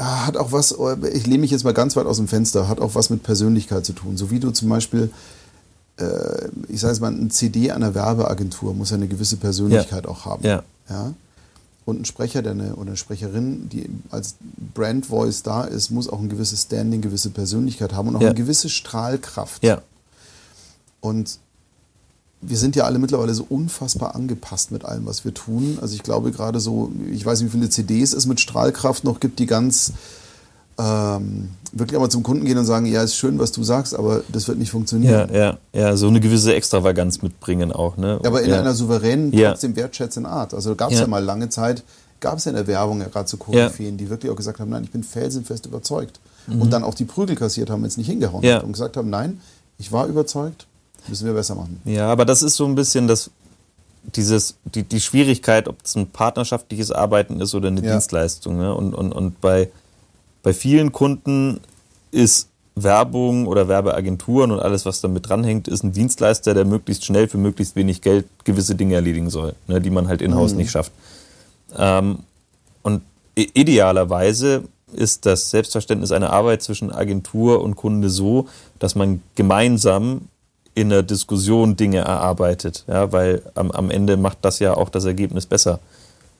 ah, 0.00 0.26
hat 0.26 0.36
auch 0.36 0.52
was, 0.52 0.74
ich 1.12 1.26
lehne 1.26 1.38
mich 1.38 1.50
jetzt 1.50 1.64
mal 1.64 1.74
ganz 1.74 1.96
weit 1.96 2.06
aus 2.06 2.16
dem 2.16 2.28
Fenster, 2.28 2.68
hat 2.68 2.80
auch 2.80 2.94
was 2.94 3.10
mit 3.10 3.22
Persönlichkeit 3.22 3.84
zu 3.84 3.92
tun. 3.92 4.16
So 4.16 4.30
wie 4.30 4.40
du 4.40 4.50
zum 4.50 4.68
Beispiel, 4.68 5.10
äh, 5.98 6.48
ich 6.68 6.80
sage 6.80 6.92
es 6.92 7.00
mal, 7.00 7.12
ein 7.12 7.30
CD 7.30 7.70
einer 7.70 7.94
Werbeagentur 7.94 8.74
muss 8.74 8.90
ja 8.90 8.96
eine 8.96 9.08
gewisse 9.08 9.36
Persönlichkeit 9.36 10.04
ja. 10.04 10.10
auch 10.10 10.24
haben. 10.24 10.44
Ja. 10.44 10.62
ja. 10.88 11.12
Und 11.86 12.02
ein 12.02 12.04
Sprecher 12.04 12.42
der 12.42 12.52
eine, 12.52 12.76
oder 12.76 12.88
eine 12.88 12.96
Sprecherin, 12.96 13.68
die 13.68 13.88
als 14.10 14.36
Brand 14.74 15.06
Voice 15.06 15.42
da 15.42 15.64
ist, 15.64 15.90
muss 15.90 16.08
auch 16.08 16.20
ein 16.20 16.28
gewisses 16.28 16.62
Standing, 16.62 17.00
gewisse 17.00 17.30
Persönlichkeit 17.30 17.92
haben 17.92 18.08
und 18.08 18.16
auch 18.16 18.20
ja. 18.20 18.28
eine 18.28 18.36
gewisse 18.36 18.68
Strahlkraft. 18.68 19.64
Ja. 19.64 19.82
Und 21.00 21.38
wir 22.42 22.56
sind 22.56 22.74
ja 22.76 22.84
alle 22.84 22.98
mittlerweile 22.98 23.34
so 23.34 23.44
unfassbar 23.48 24.14
angepasst 24.14 24.70
mit 24.70 24.84
allem, 24.84 25.06
was 25.06 25.24
wir 25.24 25.34
tun. 25.34 25.78
Also 25.80 25.94
ich 25.94 26.02
glaube 26.02 26.32
gerade 26.32 26.60
so, 26.60 26.90
ich 27.10 27.24
weiß 27.24 27.40
nicht, 27.40 27.52
wie 27.52 27.58
viele 27.58 27.70
CDs 27.70 28.12
es 28.12 28.26
mit 28.26 28.40
Strahlkraft 28.40 29.04
noch 29.04 29.20
gibt, 29.20 29.38
die 29.38 29.46
ganz 29.46 29.92
ähm, 30.78 31.50
wirklich 31.72 31.96
einmal 31.96 32.10
zum 32.10 32.22
Kunden 32.22 32.46
gehen 32.46 32.56
und 32.56 32.64
sagen, 32.64 32.86
ja, 32.86 33.02
ist 33.02 33.14
schön, 33.14 33.38
was 33.38 33.52
du 33.52 33.62
sagst, 33.62 33.94
aber 33.94 34.22
das 34.28 34.48
wird 34.48 34.58
nicht 34.58 34.70
funktionieren. 34.70 35.28
Ja, 35.32 35.38
ja, 35.38 35.58
ja, 35.72 35.96
so 35.96 36.08
eine 36.08 36.20
gewisse 36.20 36.54
Extravaganz 36.54 37.20
mitbringen 37.20 37.72
auch. 37.72 37.98
Ne? 37.98 38.18
Ja, 38.22 38.28
aber 38.30 38.42
in 38.42 38.50
ja. 38.50 38.60
einer 38.60 38.74
souveränen, 38.74 39.32
ja. 39.32 39.50
trotzdem 39.50 39.76
wertschätzenden 39.76 40.32
Art. 40.32 40.54
Also 40.54 40.74
gab 40.74 40.90
es 40.90 40.98
ja. 40.98 41.02
ja. 41.02 41.08
mal 41.08 41.22
lange 41.22 41.50
Zeit, 41.50 41.84
gab 42.20 42.38
es 42.38 42.46
ja 42.46 42.50
in 42.50 42.56
der 42.56 42.66
Werbung 42.66 43.00
ja 43.00 43.08
gerade 43.08 43.28
so 43.28 43.36
Koryphäen, 43.36 43.98
die 43.98 44.08
wirklich 44.08 44.32
auch 44.32 44.36
gesagt 44.36 44.60
haben, 44.60 44.70
nein, 44.70 44.84
ich 44.84 44.90
bin 44.90 45.04
felsenfest 45.04 45.66
überzeugt. 45.66 46.20
Mhm. 46.46 46.62
Und 46.62 46.72
dann 46.72 46.82
auch 46.82 46.94
die 46.94 47.04
Prügel 47.04 47.36
kassiert 47.36 47.68
haben, 47.68 47.82
wenn 47.82 47.88
es 47.88 47.98
nicht 47.98 48.08
hingehauen 48.08 48.44
hat 48.44 48.64
und 48.64 48.72
gesagt 48.72 48.96
haben, 48.96 49.10
nein, 49.10 49.40
ich 49.78 49.92
war 49.92 50.06
überzeugt, 50.06 50.66
Müssen 51.08 51.26
wir 51.26 51.34
besser 51.34 51.54
machen. 51.54 51.80
Ja, 51.84 52.08
aber 52.08 52.24
das 52.24 52.42
ist 52.42 52.56
so 52.56 52.64
ein 52.64 52.74
bisschen 52.74 53.08
das, 53.08 53.30
dieses, 54.02 54.56
die, 54.64 54.82
die 54.82 55.00
Schwierigkeit, 55.00 55.68
ob 55.68 55.76
es 55.84 55.96
ein 55.96 56.08
partnerschaftliches 56.08 56.90
Arbeiten 56.90 57.40
ist 57.40 57.54
oder 57.54 57.68
eine 57.68 57.82
ja. 57.82 57.92
Dienstleistung. 57.92 58.58
Ne? 58.58 58.74
Und, 58.74 58.94
und, 58.94 59.12
und 59.12 59.40
bei, 59.40 59.68
bei 60.42 60.52
vielen 60.52 60.92
Kunden 60.92 61.60
ist 62.10 62.48
Werbung 62.74 63.46
oder 63.46 63.68
Werbeagenturen 63.68 64.52
und 64.52 64.60
alles, 64.60 64.86
was 64.86 65.00
damit 65.00 65.28
dranhängt, 65.28 65.68
ist 65.68 65.82
ein 65.82 65.92
Dienstleister, 65.92 66.54
der 66.54 66.64
möglichst 66.64 67.04
schnell 67.04 67.28
für 67.28 67.38
möglichst 67.38 67.76
wenig 67.76 68.00
Geld 68.00 68.26
gewisse 68.44 68.74
Dinge 68.74 68.94
erledigen 68.94 69.30
soll, 69.30 69.54
ne, 69.66 69.80
die 69.80 69.90
man 69.90 70.08
halt 70.08 70.22
in-house 70.22 70.52
mhm. 70.52 70.58
nicht 70.58 70.70
schafft. 70.70 70.92
Ähm, 71.76 72.20
und 72.82 73.02
idealerweise 73.34 74.64
ist 74.92 75.26
das 75.26 75.50
Selbstverständnis 75.50 76.12
einer 76.12 76.32
Arbeit 76.32 76.62
zwischen 76.62 76.90
Agentur 76.90 77.62
und 77.62 77.76
Kunde 77.76 78.10
so, 78.10 78.48
dass 78.78 78.94
man 78.94 79.22
gemeinsam 79.34 80.22
in 80.74 80.88
der 80.88 81.02
Diskussion 81.02 81.76
Dinge 81.76 81.98
erarbeitet, 81.98 82.84
ja, 82.86 83.12
weil 83.12 83.42
am, 83.54 83.70
am 83.70 83.90
Ende 83.90 84.16
macht 84.16 84.38
das 84.42 84.58
ja 84.58 84.74
auch 84.76 84.88
das 84.88 85.04
Ergebnis 85.04 85.46
besser. 85.46 85.80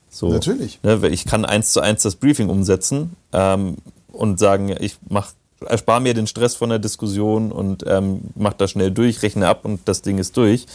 So, 0.09 0.29
Natürlich. 0.29 0.79
Ne, 0.83 1.07
ich 1.09 1.25
kann 1.25 1.45
eins 1.45 1.71
zu 1.73 1.79
eins 1.79 2.03
das 2.03 2.15
Briefing 2.15 2.49
umsetzen 2.49 3.15
ähm, 3.33 3.77
und 4.11 4.39
sagen, 4.39 4.75
ich 4.79 4.97
mach, 5.09 5.31
erspare 5.65 6.01
mir 6.01 6.13
den 6.13 6.27
Stress 6.27 6.55
von 6.55 6.69
der 6.69 6.79
Diskussion 6.79 7.51
und 7.51 7.85
ähm, 7.87 8.21
mach 8.35 8.53
das 8.53 8.71
schnell 8.71 8.91
durch, 8.91 9.23
rechne 9.23 9.47
ab 9.47 9.63
und 9.63 9.81
das 9.85 10.01
Ding 10.01 10.17
ist 10.17 10.35
durch. 10.35 10.65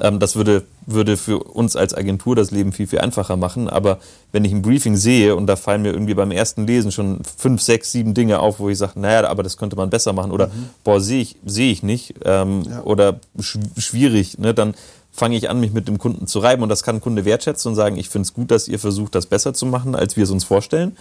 Ähm, 0.00 0.18
das 0.18 0.36
würde, 0.36 0.64
würde 0.86 1.16
für 1.16 1.38
uns 1.38 1.76
als 1.76 1.94
Agentur 1.94 2.34
das 2.36 2.50
Leben 2.50 2.72
viel, 2.72 2.86
viel 2.86 3.00
einfacher 3.00 3.36
machen. 3.36 3.68
Aber 3.68 3.98
wenn 4.32 4.44
ich 4.44 4.52
ein 4.52 4.62
Briefing 4.62 4.96
sehe 4.96 5.36
und 5.36 5.46
da 5.46 5.56
fallen 5.56 5.82
mir 5.82 5.92
irgendwie 5.92 6.14
beim 6.14 6.30
ersten 6.30 6.66
Lesen 6.66 6.92
schon 6.92 7.20
fünf, 7.36 7.62
sechs, 7.62 7.92
sieben 7.92 8.14
Dinge 8.14 8.40
auf, 8.40 8.58
wo 8.58 8.68
ich 8.68 8.78
sage, 8.78 8.98
naja, 8.98 9.28
aber 9.28 9.42
das 9.42 9.56
könnte 9.56 9.76
man 9.76 9.90
besser 9.90 10.12
machen 10.12 10.32
oder 10.32 10.48
mhm. 10.48 10.70
boah, 10.82 11.00
sehe 11.00 11.22
ich, 11.22 11.36
sehe 11.44 11.70
ich 11.70 11.82
nicht 11.82 12.14
ähm, 12.24 12.62
ja. 12.68 12.82
oder 12.82 13.20
sch 13.40 13.58
schwierig, 13.78 14.38
ne, 14.38 14.52
dann 14.54 14.74
fange 15.12 15.36
ich 15.36 15.48
an, 15.48 15.60
mich 15.60 15.72
mit 15.72 15.86
dem 15.86 15.98
Kunden 15.98 16.26
zu 16.26 16.40
reiben 16.40 16.64
und 16.64 16.68
das 16.68 16.82
kann 16.82 16.96
ein 16.96 17.00
Kunde 17.00 17.24
wertschätzen 17.24 17.70
und 17.70 17.76
sagen, 17.76 17.96
ich 17.96 18.08
finde 18.08 18.26
es 18.26 18.34
gut, 18.34 18.50
dass 18.50 18.66
ihr 18.66 18.80
versucht, 18.80 19.14
das 19.14 19.26
besser 19.26 19.54
zu 19.54 19.64
machen, 19.64 19.94
als 19.94 20.16
wir 20.16 20.24
es 20.24 20.30
uns 20.30 20.42
vorstellen. 20.42 20.96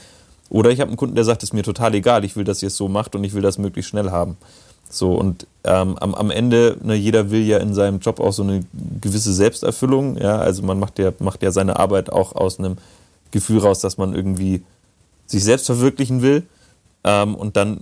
Oder 0.50 0.70
ich 0.70 0.82
habe 0.82 0.90
einen 0.90 0.98
Kunden, 0.98 1.16
der 1.16 1.24
sagt, 1.24 1.42
es 1.42 1.50
ist 1.50 1.54
mir 1.54 1.64
total 1.64 1.96
egal, 1.96 2.24
ich 2.24 2.36
will, 2.36 2.44
dass 2.44 2.62
ihr 2.62 2.68
es 2.68 2.78
so 2.78 2.88
macht 2.88 3.16
und 3.16 3.24
ich 3.24 3.34
will 3.34 3.42
das 3.42 3.58
möglichst 3.58 3.90
schnell 3.90 4.12
haben. 4.12 4.38
So, 4.94 5.14
und 5.16 5.48
ähm, 5.64 5.98
am, 5.98 6.14
am 6.14 6.30
Ende, 6.30 6.78
ne, 6.84 6.94
jeder 6.94 7.32
will 7.32 7.42
ja 7.42 7.58
in 7.58 7.74
seinem 7.74 8.00
Job 8.00 8.20
auch 8.20 8.32
so 8.32 8.44
eine 8.44 8.64
gewisse 9.02 9.34
Selbsterfüllung. 9.34 10.18
Ja, 10.18 10.38
also 10.38 10.62
man 10.62 10.80
macht 10.80 11.00
ja, 11.00 11.12
macht 11.20 11.42
ja 11.42 11.52
seine 11.52 11.80
Arbeit 11.80 12.12
auch 12.12 12.34
aus 12.36 12.60
einem 12.60 12.78
Gefühl 13.32 13.60
raus, 13.60 13.80
dass 13.80 13.98
man 13.98 14.14
irgendwie 14.14 14.64
sich 15.26 15.44
selbst 15.44 15.66
verwirklichen 15.66 16.22
will. 16.22 16.44
Ähm, 17.04 17.36
und 17.36 17.58
dann 17.58 17.82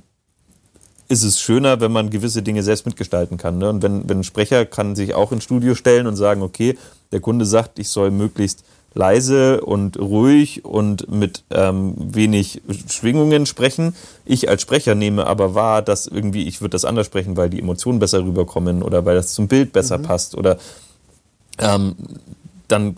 ist 1.09 1.23
es 1.23 1.41
schöner, 1.41 1.81
wenn 1.81 1.91
man 1.91 2.09
gewisse 2.09 2.41
Dinge 2.41 2.63
selbst 2.63 2.85
mitgestalten 2.85 3.37
kann. 3.37 3.57
Ne? 3.57 3.69
Und 3.69 3.83
wenn, 3.83 4.07
wenn 4.07 4.19
ein 4.19 4.23
Sprecher 4.23 4.65
kann 4.65 4.95
sich 4.95 5.13
auch 5.13 5.33
ins 5.33 5.43
Studio 5.43 5.75
stellen 5.75 6.07
und 6.07 6.15
sagen, 6.15 6.41
okay, 6.41 6.77
der 7.11 7.19
Kunde 7.19 7.45
sagt, 7.45 7.77
ich 7.79 7.89
soll 7.89 8.11
möglichst 8.11 8.63
leise 8.93 9.61
und 9.61 9.97
ruhig 9.99 10.65
und 10.65 11.09
mit 11.09 11.43
ähm, 11.49 11.93
wenig 11.97 12.61
Schwingungen 12.89 13.45
sprechen. 13.45 13.95
Ich 14.25 14.49
als 14.49 14.61
Sprecher 14.61 14.95
nehme 14.95 15.27
aber 15.27 15.55
wahr, 15.55 15.81
dass 15.81 16.07
irgendwie 16.07 16.47
ich 16.47 16.61
würde 16.61 16.71
das 16.71 16.85
anders 16.85 17.05
sprechen, 17.05 17.37
weil 17.37 17.49
die 17.49 17.59
Emotionen 17.59 17.99
besser 17.99 18.23
rüberkommen 18.23 18.83
oder 18.83 19.05
weil 19.05 19.15
das 19.15 19.33
zum 19.33 19.47
Bild 19.47 19.71
besser 19.71 19.97
mhm. 19.97 20.03
passt 20.03 20.35
oder 20.35 20.57
ähm, 21.57 21.95
dann 22.67 22.97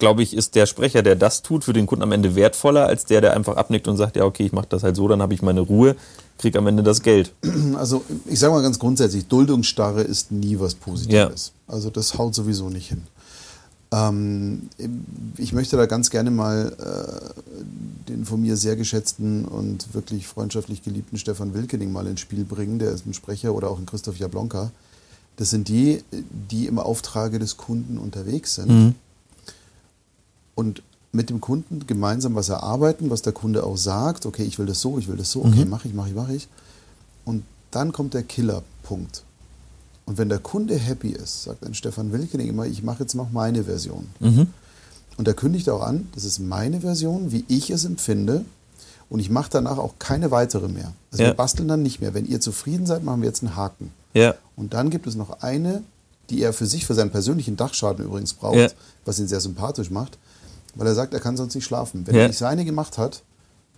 glaube 0.00 0.22
ich, 0.22 0.34
ist 0.34 0.56
der 0.56 0.66
Sprecher, 0.66 1.02
der 1.02 1.14
das 1.14 1.42
tut, 1.42 1.62
für 1.62 1.72
den 1.72 1.86
Kunden 1.86 2.02
am 2.02 2.10
Ende 2.10 2.34
wertvoller 2.34 2.86
als 2.86 3.04
der, 3.04 3.20
der 3.20 3.34
einfach 3.34 3.56
abnickt 3.56 3.86
und 3.86 3.96
sagt, 3.96 4.16
ja, 4.16 4.24
okay, 4.24 4.44
ich 4.44 4.52
mache 4.52 4.66
das 4.68 4.82
halt 4.82 4.96
so, 4.96 5.06
dann 5.06 5.22
habe 5.22 5.34
ich 5.34 5.42
meine 5.42 5.60
Ruhe, 5.60 5.94
kriege 6.38 6.58
am 6.58 6.66
Ende 6.66 6.82
das 6.82 7.02
Geld. 7.02 7.32
Also 7.76 8.02
ich 8.26 8.38
sage 8.38 8.52
mal 8.52 8.62
ganz 8.62 8.78
grundsätzlich, 8.78 9.26
Duldungsstarre 9.26 10.02
ist 10.02 10.32
nie 10.32 10.58
was 10.58 10.74
Positives. 10.74 11.52
Ja. 11.68 11.74
Also 11.74 11.90
das 11.90 12.18
haut 12.18 12.34
sowieso 12.34 12.68
nicht 12.68 12.88
hin. 12.88 13.02
Ähm, 13.92 14.68
ich 15.36 15.52
möchte 15.52 15.76
da 15.76 15.86
ganz 15.86 16.10
gerne 16.10 16.30
mal 16.30 16.76
äh, 16.78 18.08
den 18.08 18.24
von 18.24 18.40
mir 18.40 18.56
sehr 18.56 18.76
geschätzten 18.76 19.44
und 19.44 19.94
wirklich 19.94 20.26
freundschaftlich 20.26 20.82
geliebten 20.82 21.18
Stefan 21.18 21.54
Wilkening 21.54 21.90
mal 21.90 22.06
ins 22.06 22.20
Spiel 22.20 22.44
bringen. 22.44 22.78
Der 22.78 22.92
ist 22.92 23.06
ein 23.06 23.14
Sprecher 23.14 23.52
oder 23.54 23.68
auch 23.70 23.78
ein 23.78 23.86
Christoph 23.86 24.18
Jablonka. 24.18 24.70
Das 25.36 25.50
sind 25.50 25.68
die, 25.68 26.04
die 26.50 26.66
im 26.66 26.78
Auftrage 26.78 27.38
des 27.38 27.56
Kunden 27.56 27.98
unterwegs 27.98 28.56
sind 28.56 28.68
mhm. 28.68 28.94
und 30.54 30.82
mit 31.12 31.30
dem 31.30 31.40
Kunden 31.40 31.86
gemeinsam 31.86 32.34
was 32.34 32.48
erarbeiten, 32.48 33.10
was 33.10 33.22
der 33.22 33.32
Kunde 33.32 33.64
auch 33.64 33.76
sagt. 33.76 34.26
Okay, 34.26 34.44
ich 34.44 34.58
will 34.58 34.66
das 34.66 34.80
so, 34.80 34.98
ich 34.98 35.08
will 35.08 35.16
das 35.16 35.32
so, 35.32 35.40
okay, 35.40 35.64
mhm. 35.64 35.70
mache 35.70 35.88
ich, 35.88 35.94
mache 35.94 36.08
ich, 36.10 36.14
mache 36.14 36.34
ich. 36.34 36.48
Und 37.24 37.42
dann 37.70 37.92
kommt 37.92 38.14
der 38.14 38.22
Killerpunkt. 38.22 39.24
Und 40.10 40.18
wenn 40.18 40.28
der 40.28 40.40
Kunde 40.40 40.74
happy 40.74 41.10
ist, 41.10 41.44
sagt 41.44 41.64
ein 41.64 41.72
Stefan 41.72 42.10
Wilkening 42.10 42.48
immer, 42.48 42.66
ich 42.66 42.82
mache 42.82 43.04
jetzt 43.04 43.14
noch 43.14 43.30
meine 43.30 43.62
Version. 43.62 44.08
Mhm. 44.18 44.48
Und 45.16 45.28
er 45.28 45.34
kündigt 45.34 45.70
auch 45.70 45.82
an, 45.82 46.08
das 46.16 46.24
ist 46.24 46.40
meine 46.40 46.80
Version, 46.80 47.30
wie 47.30 47.44
ich 47.46 47.70
es 47.70 47.84
empfinde. 47.84 48.44
Und 49.08 49.20
ich 49.20 49.30
mache 49.30 49.50
danach 49.52 49.78
auch 49.78 50.00
keine 50.00 50.32
weitere 50.32 50.66
mehr. 50.66 50.92
Also 51.12 51.22
ja. 51.22 51.28
wir 51.28 51.34
basteln 51.34 51.68
dann 51.68 51.84
nicht 51.84 52.00
mehr. 52.00 52.12
Wenn 52.12 52.26
ihr 52.26 52.40
zufrieden 52.40 52.86
seid, 52.86 53.04
machen 53.04 53.22
wir 53.22 53.28
jetzt 53.28 53.44
einen 53.44 53.54
Haken. 53.54 53.92
Ja. 54.12 54.34
Und 54.56 54.74
dann 54.74 54.90
gibt 54.90 55.06
es 55.06 55.14
noch 55.14 55.42
eine, 55.42 55.84
die 56.28 56.42
er 56.42 56.52
für 56.52 56.66
sich, 56.66 56.86
für 56.86 56.94
seinen 56.94 57.12
persönlichen 57.12 57.56
Dachschaden 57.56 58.04
übrigens 58.04 58.32
braucht, 58.32 58.56
ja. 58.56 58.68
was 59.04 59.20
ihn 59.20 59.28
sehr 59.28 59.40
sympathisch 59.40 59.92
macht, 59.92 60.18
weil 60.74 60.88
er 60.88 60.96
sagt, 60.96 61.14
er 61.14 61.20
kann 61.20 61.36
sonst 61.36 61.54
nicht 61.54 61.66
schlafen. 61.66 62.04
Wenn 62.08 62.16
er 62.16 62.26
nicht 62.26 62.38
seine 62.38 62.64
gemacht 62.64 62.98
hat, 62.98 63.22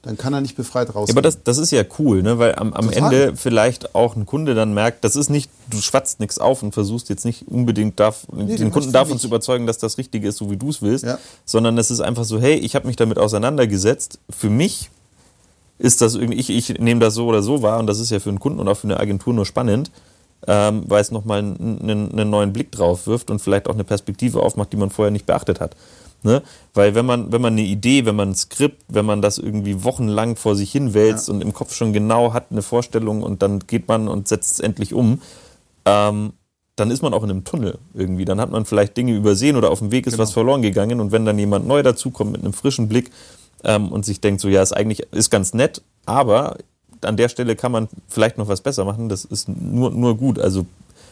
dann 0.02 0.18
kann 0.18 0.34
er 0.34 0.40
nicht 0.40 0.56
befreit 0.56 0.88
rausgehen. 0.88 1.08
Ja, 1.08 1.12
aber 1.14 1.22
das, 1.22 1.44
das 1.44 1.58
ist 1.58 1.70
ja 1.70 1.84
cool, 1.98 2.22
ne? 2.22 2.38
weil 2.38 2.56
am, 2.56 2.72
am 2.72 2.90
Ende 2.90 3.34
vielleicht 3.36 3.94
auch 3.94 4.16
ein 4.16 4.26
Kunde 4.26 4.54
dann 4.54 4.74
merkt, 4.74 5.04
das 5.04 5.14
ist 5.14 5.30
nicht, 5.30 5.48
du 5.70 5.80
schwatzt 5.80 6.18
nichts 6.18 6.38
auf 6.38 6.64
und 6.64 6.74
versuchst 6.74 7.08
jetzt 7.08 7.24
nicht 7.24 7.46
unbedingt 7.46 8.00
darf, 8.00 8.26
nee, 8.32 8.56
den 8.56 8.72
Kunden 8.72 8.90
davon 8.90 9.20
zu 9.20 9.28
überzeugen, 9.28 9.66
dass 9.68 9.78
das 9.78 9.98
Richtige 9.98 10.28
ist, 10.28 10.38
so 10.38 10.50
wie 10.50 10.56
du 10.56 10.70
es 10.70 10.82
willst, 10.82 11.04
ja. 11.04 11.18
sondern 11.44 11.78
es 11.78 11.92
ist 11.92 12.00
einfach 12.00 12.24
so, 12.24 12.40
hey, 12.40 12.54
ich 12.54 12.74
habe 12.74 12.88
mich 12.88 12.96
damit 12.96 13.16
auseinandergesetzt. 13.16 14.18
Für 14.28 14.50
mich 14.50 14.90
ist 15.78 16.00
das 16.00 16.16
irgendwie, 16.16 16.38
ich, 16.38 16.50
ich 16.50 16.80
nehme 16.80 17.00
das 17.00 17.14
so 17.14 17.26
oder 17.26 17.42
so 17.42 17.62
wahr 17.62 17.78
und 17.78 17.86
das 17.86 18.00
ist 18.00 18.10
ja 18.10 18.18
für 18.18 18.30
einen 18.30 18.40
Kunden 18.40 18.58
und 18.58 18.66
auch 18.66 18.76
für 18.76 18.88
eine 18.88 18.98
Agentur 18.98 19.32
nur 19.32 19.46
spannend, 19.46 19.92
ähm, 20.48 20.82
weil 20.88 21.00
es 21.00 21.12
nochmal 21.12 21.38
einen, 21.38 22.10
einen 22.12 22.30
neuen 22.30 22.52
Blick 22.52 22.72
drauf 22.72 23.06
wirft 23.06 23.30
und 23.30 23.40
vielleicht 23.40 23.68
auch 23.68 23.74
eine 23.74 23.84
Perspektive 23.84 24.42
aufmacht, 24.42 24.72
die 24.72 24.76
man 24.76 24.90
vorher 24.90 25.12
nicht 25.12 25.26
beachtet 25.26 25.60
hat. 25.60 25.76
Ne? 26.24 26.42
Weil 26.74 26.94
wenn 26.94 27.04
man, 27.04 27.32
wenn 27.32 27.40
man 27.40 27.54
eine 27.54 27.62
Idee, 27.62 28.06
wenn 28.06 28.14
man 28.14 28.30
ein 28.30 28.34
Skript, 28.34 28.82
wenn 28.88 29.04
man 29.04 29.22
das 29.22 29.38
irgendwie 29.38 29.82
wochenlang 29.82 30.36
vor 30.36 30.54
sich 30.54 30.70
hinwälzt 30.70 31.28
ja. 31.28 31.34
und 31.34 31.40
im 31.40 31.52
Kopf 31.52 31.74
schon 31.74 31.92
genau 31.92 32.32
hat 32.32 32.46
eine 32.50 32.62
Vorstellung 32.62 33.22
und 33.22 33.42
dann 33.42 33.60
geht 33.66 33.88
man 33.88 34.06
und 34.06 34.28
setzt 34.28 34.52
es 34.52 34.60
endlich 34.60 34.94
um, 34.94 35.20
ähm, 35.84 36.32
dann 36.76 36.90
ist 36.90 37.02
man 37.02 37.12
auch 37.12 37.24
in 37.24 37.30
einem 37.30 37.44
Tunnel 37.44 37.78
irgendwie. 37.92 38.24
Dann 38.24 38.40
hat 38.40 38.50
man 38.50 38.64
vielleicht 38.64 38.96
Dinge 38.96 39.14
übersehen 39.14 39.56
oder 39.56 39.70
auf 39.70 39.80
dem 39.80 39.90
Weg 39.90 40.06
ist 40.06 40.12
Genau. 40.12 40.22
was 40.22 40.32
verloren 40.32 40.62
gegangen. 40.62 41.00
Und 41.00 41.12
wenn 41.12 41.24
dann 41.24 41.38
jemand 41.38 41.66
neu 41.66 41.82
dazukommt 41.82 42.32
mit 42.32 42.42
einem 42.42 42.52
frischen 42.52 42.88
Blick 42.88 43.10
ähm, 43.64 43.90
und 43.90 44.04
sich 44.04 44.20
denkt, 44.20 44.40
so 44.40 44.48
ja, 44.48 44.62
ist 44.62 44.72
eigentlich 44.72 45.00
ist 45.10 45.30
ganz 45.30 45.54
nett, 45.54 45.82
aber 46.06 46.56
an 47.02 47.16
der 47.16 47.28
Stelle 47.28 47.56
kann 47.56 47.72
man 47.72 47.88
vielleicht 48.08 48.38
noch 48.38 48.48
was 48.48 48.60
besser 48.60 48.84
machen. 48.84 49.08
Das 49.08 49.24
ist 49.24 49.48
nur, 49.48 49.90
nur 49.90 50.16
gut. 50.16 50.38
Also 50.38 50.66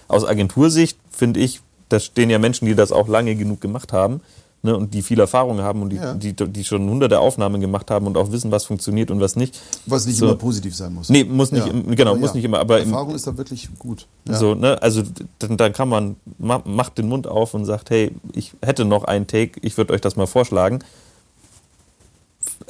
aus 0.09 0.25
Agentursicht 0.25 0.99
finde 1.11 1.41
ich, 1.41 1.61
da 1.89 1.99
stehen 1.99 2.31
ja 2.31 2.39
Menschen, 2.39 2.67
die 2.67 2.77
das 2.77 2.93
auch 2.93 3.09
lange 3.09 3.35
genug 3.35 3.61
gemacht 3.61 3.93
haben 3.93 4.21
ne, 4.63 4.77
und 4.77 4.93
die 4.95 5.03
viel 5.03 5.19
Erfahrung 5.21 5.61
haben 5.61 5.83
und 5.83 5.91
die, 5.91 5.97
Ja. 5.97 6.15
die, 6.15 6.33
die 6.35 6.65
schon 6.65 6.89
hunderte 6.89 7.19
Aufnahmen 7.21 7.61
gemacht 7.61 7.91
haben 7.91 8.07
und 8.07 8.17
auch 8.17 8.31
wissen, 8.33 8.51
was 8.51 8.65
funktioniert 8.65 9.11
und 9.11 9.21
was 9.21 9.37
nicht. 9.37 9.59
Was 9.87 10.07
nicht 10.07 10.17
So. 10.19 10.27
immer 10.27 10.37
positiv 10.37 10.75
sein 10.77 10.93
muss. 10.95 11.09
Nee, 11.09 11.25
muss 11.25 11.53
nicht, 11.53 11.67
Ja. 11.67 11.73
im- 11.73 11.95
genau, 11.97 12.13
Aber 12.13 12.21
muss 12.21 12.31
ja, 12.31 12.37
nicht 12.37 12.45
immer, 12.45 12.59
aber 12.59 12.81
im, 12.81 12.89
Erfahrung 12.91 13.15
ist 13.15 13.27
da 13.27 13.37
wirklich 13.37 13.69
gut. 13.79 14.07
So, 14.27 14.55
ne, 14.55 14.81
also 14.83 15.03
dann, 15.39 15.57
dann 15.57 15.73
kann 15.73 15.89
man, 15.89 16.17
ma, 16.39 16.61
macht 16.65 16.99
den 16.99 17.09
Mund 17.09 17.27
auf 17.27 17.55
und 17.55 17.65
sagt, 17.65 17.91
hey, 17.91 18.13
ich 18.33 18.53
hätte 18.63 18.85
noch 18.85 19.05
einen 19.05 19.27
Take, 19.27 19.61
ich 19.63 19.77
würde 19.77 19.93
euch 19.93 20.01
das 20.01 20.17
mal 20.17 20.27
vorschlagen. 20.27 20.81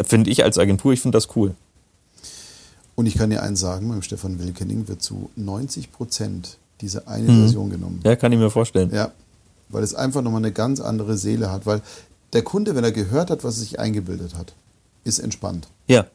Finde 0.04 0.30
ich 0.30 0.44
als 0.44 0.58
Agentur, 0.58 0.92
ich 0.92 1.00
finde 1.00 1.16
das 1.16 1.28
cool. 1.36 1.54
Und 2.94 3.06
ich 3.06 3.16
kann 3.16 3.30
dir 3.30 3.42
eins 3.42 3.60
sagen, 3.60 3.88
beim 3.88 4.02
Stefan 4.02 4.38
Wilkening 4.38 4.86
wird 4.88 5.02
zu 5.02 5.30
90 5.36 5.90
Prozent 5.92 6.58
diese 6.80 7.06
eine 7.08 7.30
Mhm. 7.30 7.40
Version 7.42 7.70
genommen. 7.70 8.00
Ja, 8.04 8.16
kann 8.16 8.32
ich 8.32 8.38
mir 8.38 8.50
vorstellen. 8.50 8.90
Ja, 8.92 9.10
weil 9.70 9.82
es 9.82 9.94
einfach 9.94 10.22
nochmal 10.22 10.40
eine 10.40 10.52
ganz 10.52 10.80
andere 10.80 11.16
Seele 11.16 11.50
hat. 11.50 11.66
Weil 11.66 11.80
der 12.32 12.42
Kunde, 12.42 12.74
wenn 12.76 12.84
er 12.84 12.92
gehört 12.92 13.30
hat, 13.30 13.44
was 13.44 13.56
er 13.56 13.60
sich 13.60 13.80
eingebildet 13.80 14.34
hat, 14.36 14.54
ist 15.04 15.18
entspannt. 15.18 15.68
Ja. 15.88 16.06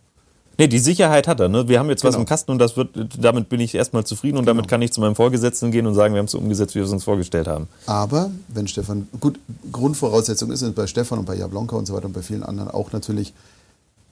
Nee, 0.58 0.70
die 0.70 0.80
Sicherheit 0.80 1.28
hat 1.28 1.42
er. 1.42 1.50
Ne? 1.50 1.68
Wir 1.68 1.80
haben 1.80 1.90
jetzt 1.90 2.06
was 2.06 2.12
Genau. 2.14 2.22
im 2.22 2.26
Kasten 2.30 2.52
und 2.52 2.60
das 2.60 2.78
wird, 2.78 2.90
damit 3.20 3.50
bin 3.50 3.60
ich 3.60 3.76
erstmal 3.76 4.06
zufrieden 4.06 4.38
und 4.38 4.46
damit 4.46 4.70
kann 4.70 4.82
ich 4.82 4.94
zu 4.94 5.02
meinem 5.02 5.16
Vorgesetzten 5.16 5.70
gehen 5.72 5.86
und 5.86 5.96
sagen, 5.96 6.14
wir 6.14 6.20
haben 6.20 6.28
es 6.28 6.32
so 6.32 6.38
umgesetzt, 6.38 6.76
wie 6.76 6.80
wir 6.80 6.86
es 6.86 6.92
uns 6.94 7.04
vorgestellt 7.04 7.46
haben. 7.48 7.68
Aber 7.88 8.32
wenn 8.48 8.66
Stefan, 8.66 9.10
gut, 9.20 9.38
Grundvoraussetzung 9.74 10.52
ist 10.52 10.62
es 10.62 10.72
bei 10.74 10.88
Stefan 10.88 11.20
und 11.20 11.26
bei 11.26 11.36
Jablonka 11.36 11.76
und 11.76 11.86
so 11.86 11.94
weiter 11.94 12.06
und 12.06 12.14
bei 12.14 12.22
vielen 12.22 12.44
anderen 12.44 12.72
auch 12.72 12.94
natürlich, 12.94 13.34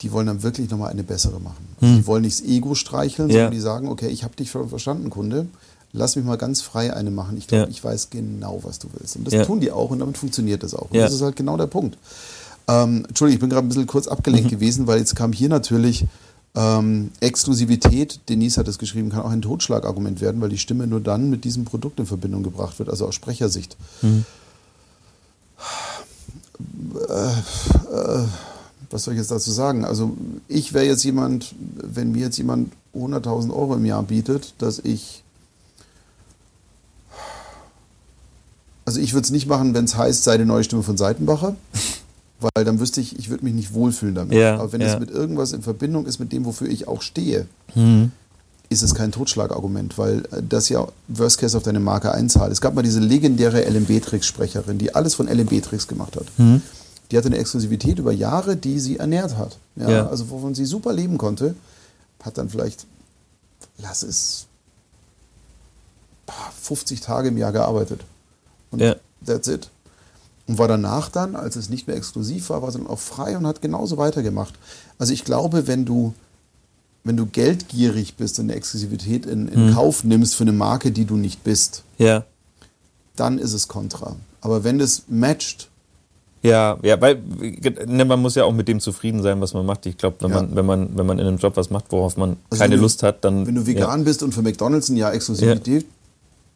die 0.02 0.12
wollen 0.12 0.28
dann 0.28 0.44
wirklich 0.44 0.70
nochmal 0.70 0.92
eine 0.92 1.04
bessere 1.04 1.40
machen. 1.40 1.66
Also 1.80 1.96
Die 1.96 2.06
wollen 2.08 2.24
nicht 2.24 2.38
das 2.42 2.46
Ego 2.46 2.76
streicheln, 2.76 3.30
Hm. 3.30 3.36
Ja. 3.36 3.42
sondern 3.44 3.52
die 3.54 3.62
sagen, 3.62 3.88
okay, 3.88 4.08
ich 4.10 4.26
habe 4.26 4.36
dich 4.36 4.52
schon 4.52 4.68
verstanden, 4.68 5.10
Kunde. 5.10 5.48
Lass 5.96 6.16
mich 6.16 6.26
mal 6.26 6.38
ganz 6.38 6.62
frei 6.62 6.92
eine 6.94 7.12
machen. 7.12 7.38
Ich 7.38 7.48
glaube, 7.48 7.66
Ja. 7.66 7.70
ich 7.70 7.84
weiß 7.84 8.10
genau, 8.10 8.60
was 8.64 8.80
du 8.80 8.88
willst. 8.94 9.16
Und 9.16 9.26
das 9.28 9.34
Ja. 9.34 9.46
tun 9.46 9.60
die 9.60 9.72
auch 9.72 9.92
und 9.92 10.00
damit 10.00 10.18
funktioniert 10.18 10.64
das 10.64 10.74
auch. 10.74 10.90
Und 10.90 10.96
Ja. 10.98 11.04
das 11.04 11.14
ist 11.14 11.22
halt 11.22 11.36
genau 11.36 11.56
der 11.56 11.68
Punkt. 11.68 11.98
Ähm, 12.68 13.06
Entschuldigung, 13.08 13.36
ich 13.36 13.40
bin 13.42 13.50
gerade 13.52 13.66
ein 13.66 13.70
bisschen 13.70 13.86
kurz 13.88 14.08
abgelenkt 14.08 14.48
Mhm. 14.48 14.56
gewesen, 14.56 14.88
weil 14.88 14.98
jetzt 15.00 15.16
kam 15.16 15.32
hier 15.34 15.50
natürlich 15.50 16.06
ähm, 16.56 17.10
Exklusivität. 17.20 18.20
Denise 18.30 18.58
hat 18.60 18.68
es 18.68 18.78
geschrieben, 18.78 19.10
kann 19.10 19.22
auch 19.24 19.32
ein 19.32 19.42
Totschlagargument 19.42 20.22
werden, 20.22 20.40
weil 20.40 20.50
die 20.50 20.60
Stimme 20.60 20.86
nur 20.86 21.00
dann 21.00 21.32
mit 21.32 21.46
diesem 21.46 21.66
Produkt 21.66 22.00
in 22.00 22.06
Verbindung 22.06 22.44
gebracht 22.44 22.78
wird, 22.78 22.90
also 22.90 23.08
aus 23.08 23.16
Sprechersicht. 23.16 23.76
was 28.90 29.04
soll 29.04 29.14
ich 29.16 29.20
jetzt 29.20 29.32
dazu 29.32 29.52
sagen? 29.52 29.86
Also 29.86 30.16
ich 30.48 30.74
wäre 30.74 30.86
jetzt 30.86 31.04
jemand, 31.04 31.56
wenn 31.82 32.12
mir 32.12 32.22
jetzt 32.26 32.38
jemand 32.38 32.72
100.000 32.94 33.52
Euro 33.52 33.76
im 33.76 33.86
Jahr 33.86 34.04
bietet, 34.04 34.54
dass 34.60 34.80
ich... 34.80 35.23
Also 38.86 39.00
ich 39.00 39.14
würde 39.14 39.26
es 39.26 39.32
nicht 39.32 39.48
machen, 39.48 39.74
wenn 39.74 39.86
es 39.86 39.96
heißt, 39.96 40.24
sei 40.24 40.38
die 40.38 40.46
neue 40.46 40.64
Stimme 40.64 40.84
von 40.84 40.98
Seitenbacher, 40.98 41.56
weil 42.40 42.66
dann 42.66 42.80
wüsste 42.80 43.00
ich, 43.02 43.18
ich 43.18 43.30
würde 43.30 43.46
mich 43.46 43.54
nicht 43.54 43.74
wohlfühlen 43.74 44.16
damit. 44.16 44.38
Ja, 44.38 44.56
Aber 44.56 44.72
wenn 44.74 44.82
ja. 44.82 44.94
es 44.94 45.00
mit 45.00 45.10
irgendwas 45.10 45.54
in 45.54 45.62
Verbindung 45.62 46.06
ist, 46.06 46.20
mit 46.20 46.32
dem, 46.34 46.46
wofür 46.46 46.68
ich 46.68 46.88
auch 46.88 47.02
stehe, 47.02 47.48
ist 48.70 48.82
es 48.82 48.96
kein 48.96 49.12
Totschlagargument, 49.12 49.98
weil 49.98 50.26
äh, 50.32 50.42
das 50.48 50.68
ja 50.70 50.88
Worst 51.08 51.38
Case 51.40 51.56
auf 51.56 51.64
deine 51.64 51.80
Marke 51.80 52.12
einzahlt. 52.12 52.52
Es 52.52 52.60
gab 52.60 52.74
mal 52.74 52.82
diese 52.82 53.00
legendäre 53.00 53.62
LMB-Tricks-Sprecherin, 53.70 54.78
die 54.78 54.94
alles 54.96 55.16
von 55.16 55.28
LMB-Tricks 55.28 55.88
gemacht 55.88 56.16
hat. 56.16 56.26
Die 57.12 57.18
hatte 57.18 57.28
eine 57.28 57.38
Exklusivität 57.38 58.00
über 58.00 58.12
Jahre, 58.12 58.56
die 58.58 58.80
sie 58.80 58.98
ernährt 58.98 59.38
hat. 59.38 59.58
Ja, 59.76 59.90
Ja. 59.90 60.08
Also 60.08 60.30
wovon 60.30 60.56
sie 60.56 60.66
super 60.66 60.92
leben 60.94 61.18
konnte, 61.18 61.56
hat 62.24 62.38
dann 62.38 62.50
vielleicht, 62.50 62.86
lass 63.78 64.02
es, 64.04 64.48
pah, 66.26 66.52
50 66.62 67.02
Tage 67.02 67.28
im 67.28 67.38
Jahr 67.38 67.52
gearbeitet. 67.52 68.02
Und 68.74 68.82
Ja. 68.82 68.96
that's 69.26 69.48
it. 69.48 69.70
Und 70.48 70.58
war 70.58 70.68
danach 70.68 71.08
dann, 71.10 71.36
als 71.38 71.56
es 71.56 71.70
nicht 71.70 71.88
mehr 71.88 71.96
exklusiv 71.96 72.50
war, 72.50 72.62
war 72.62 72.72
sie 72.72 72.80
dann 72.80 72.88
auch 72.88 73.00
frei 73.00 73.38
und 73.38 73.48
hat 73.48 73.62
genauso 73.62 73.98
weitergemacht. 73.98 74.54
Also 75.00 75.14
ich 75.14 75.24
glaube, 75.24 75.68
wenn 75.68 75.86
du, 75.86 76.14
wenn 77.06 77.16
du 77.16 77.26
geldgierig 77.26 78.16
bist 78.16 78.40
und 78.40 78.46
eine 78.46 78.56
Exklusivität 78.56 79.26
in, 79.26 79.48
in 79.48 79.68
Mhm. 79.70 79.74
Kauf 79.74 80.04
nimmst 80.04 80.36
für 80.36 80.44
eine 80.44 80.52
Marke, 80.52 80.92
die 80.92 81.06
du 81.06 81.16
nicht 81.16 81.44
bist, 81.46 81.84
Ja. 81.98 82.26
dann 83.16 83.38
ist 83.40 83.54
es 83.54 83.68
kontra. 83.70 84.16
Aber 84.42 84.64
wenn 84.66 84.80
das 84.80 85.04
matcht, 85.08 85.70
Ja, 86.46 86.78
ja, 86.82 87.00
weil 87.00 87.22
ne, 87.88 88.04
man 88.04 88.22
muss 88.22 88.36
ja 88.36 88.44
auch 88.44 88.52
mit 88.52 88.68
dem 88.68 88.82
zufrieden 88.82 89.22
sein, 89.22 89.40
was 89.40 89.54
man 89.54 89.66
macht. 89.66 89.86
Ich 89.86 89.98
glaube, 89.98 90.18
wenn 90.20 90.30
Ja. 90.32 90.42
man, 90.42 90.56
wenn 90.58 90.66
man, 90.66 90.98
wenn 90.98 91.06
man 91.06 91.18
in 91.20 91.26
einem 91.26 91.38
Job 91.38 91.56
was 91.56 91.70
macht, 91.70 91.86
worauf 91.90 92.18
man 92.18 92.36
Also 92.50 92.62
keine 92.62 92.76
du- 92.76 92.82
Lust 92.82 93.02
hat, 93.02 93.24
dann. 93.24 93.48
wenn 93.48 93.56
du 93.56 93.66
vegan 93.66 94.04
bist 94.04 94.22
und 94.24 94.34
für 94.34 94.42
McDonalds 94.42 94.90
ein 94.90 94.98
Jahr 94.98 95.14
Exklusivität 95.14 95.86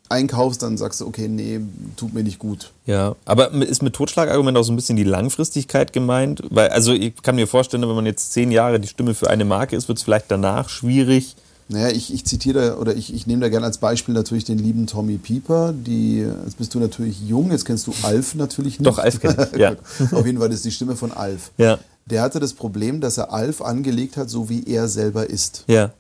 einkaufst, 0.10 0.62
dann 0.64 0.78
sagst 0.78 1.02
du, 1.02 1.08
okay, 1.08 1.28
nee, 1.28 1.60
tut 1.96 2.14
mir 2.14 2.24
nicht 2.24 2.40
gut. 2.40 2.72
Ja, 2.86 3.16
aber 3.26 3.52
ist 3.52 3.84
mit 3.84 3.94
Totschlagargument 3.94 4.58
auch 4.58 4.64
so 4.64 4.72
ein 4.72 4.76
bisschen 4.76 4.96
die 4.96 5.04
Langfristigkeit 5.04 5.94
gemeint? 5.94 6.42
Weil, 6.50 6.70
also 6.70 6.94
ich 6.94 7.22
kann 7.22 7.36
mir 7.36 7.48
vorstellen, 7.48 7.88
wenn 7.88 7.96
man 7.96 8.06
jetzt 8.06 8.32
zehn 8.34 8.52
Jahre 8.52 8.80
die 8.80 8.88
Stimme 8.88 9.14
für 9.14 9.30
eine 9.30 9.46
Marke 9.46 9.76
ist, 9.76 9.88
wird 9.88 9.98
es 9.98 10.04
vielleicht 10.04 10.30
danach 10.30 10.70
schwierig. 10.70 11.36
Naja, 11.70 11.90
ich, 11.90 12.14
ich 12.14 12.24
zitiere 12.24 12.70
da, 12.70 12.76
oder 12.78 12.96
ich, 12.96 13.14
ich 13.14 13.28
nehme 13.28 13.42
da 13.42 13.50
gerne 13.50 13.66
als 13.66 13.78
Beispiel 13.80 14.14
natürlich 14.14 14.46
den 14.46 14.58
lieben 14.58 14.88
Tommy 14.88 15.18
Pieper. 15.18 15.74
Die, 15.74 16.20
jetzt 16.46 16.58
bist 16.58 16.74
du 16.74 16.80
natürlich 16.80 17.20
jung, 17.28 17.52
jetzt 17.52 17.66
kennst 17.66 17.88
du 17.88 17.94
Alf 18.04 18.36
natürlich 18.36 18.80
nicht. 18.80 18.88
Doch, 18.88 19.00
Alf 19.00 19.20
kenn 19.20 19.36
ich, 19.54 19.60
ja. 19.60 19.76
Auf 20.14 20.26
jeden 20.26 20.38
Fall 20.40 20.48
das 20.48 20.58
ist 20.58 20.66
die 20.66 20.72
Stimme 20.72 20.96
von 20.96 21.12
Alf. 21.12 21.52
Ja, 21.58 21.78
Der 22.06 22.22
hatte 22.22 22.40
das 22.40 22.54
Problem, 22.54 23.02
dass 23.02 23.18
er 23.18 23.34
Alf 23.34 23.62
angelegt 23.62 24.16
hat, 24.16 24.30
so 24.30 24.48
wie 24.50 24.64
er 24.66 24.88
selber 24.88 25.30
ist. 25.30 25.66
ja, 25.68 25.92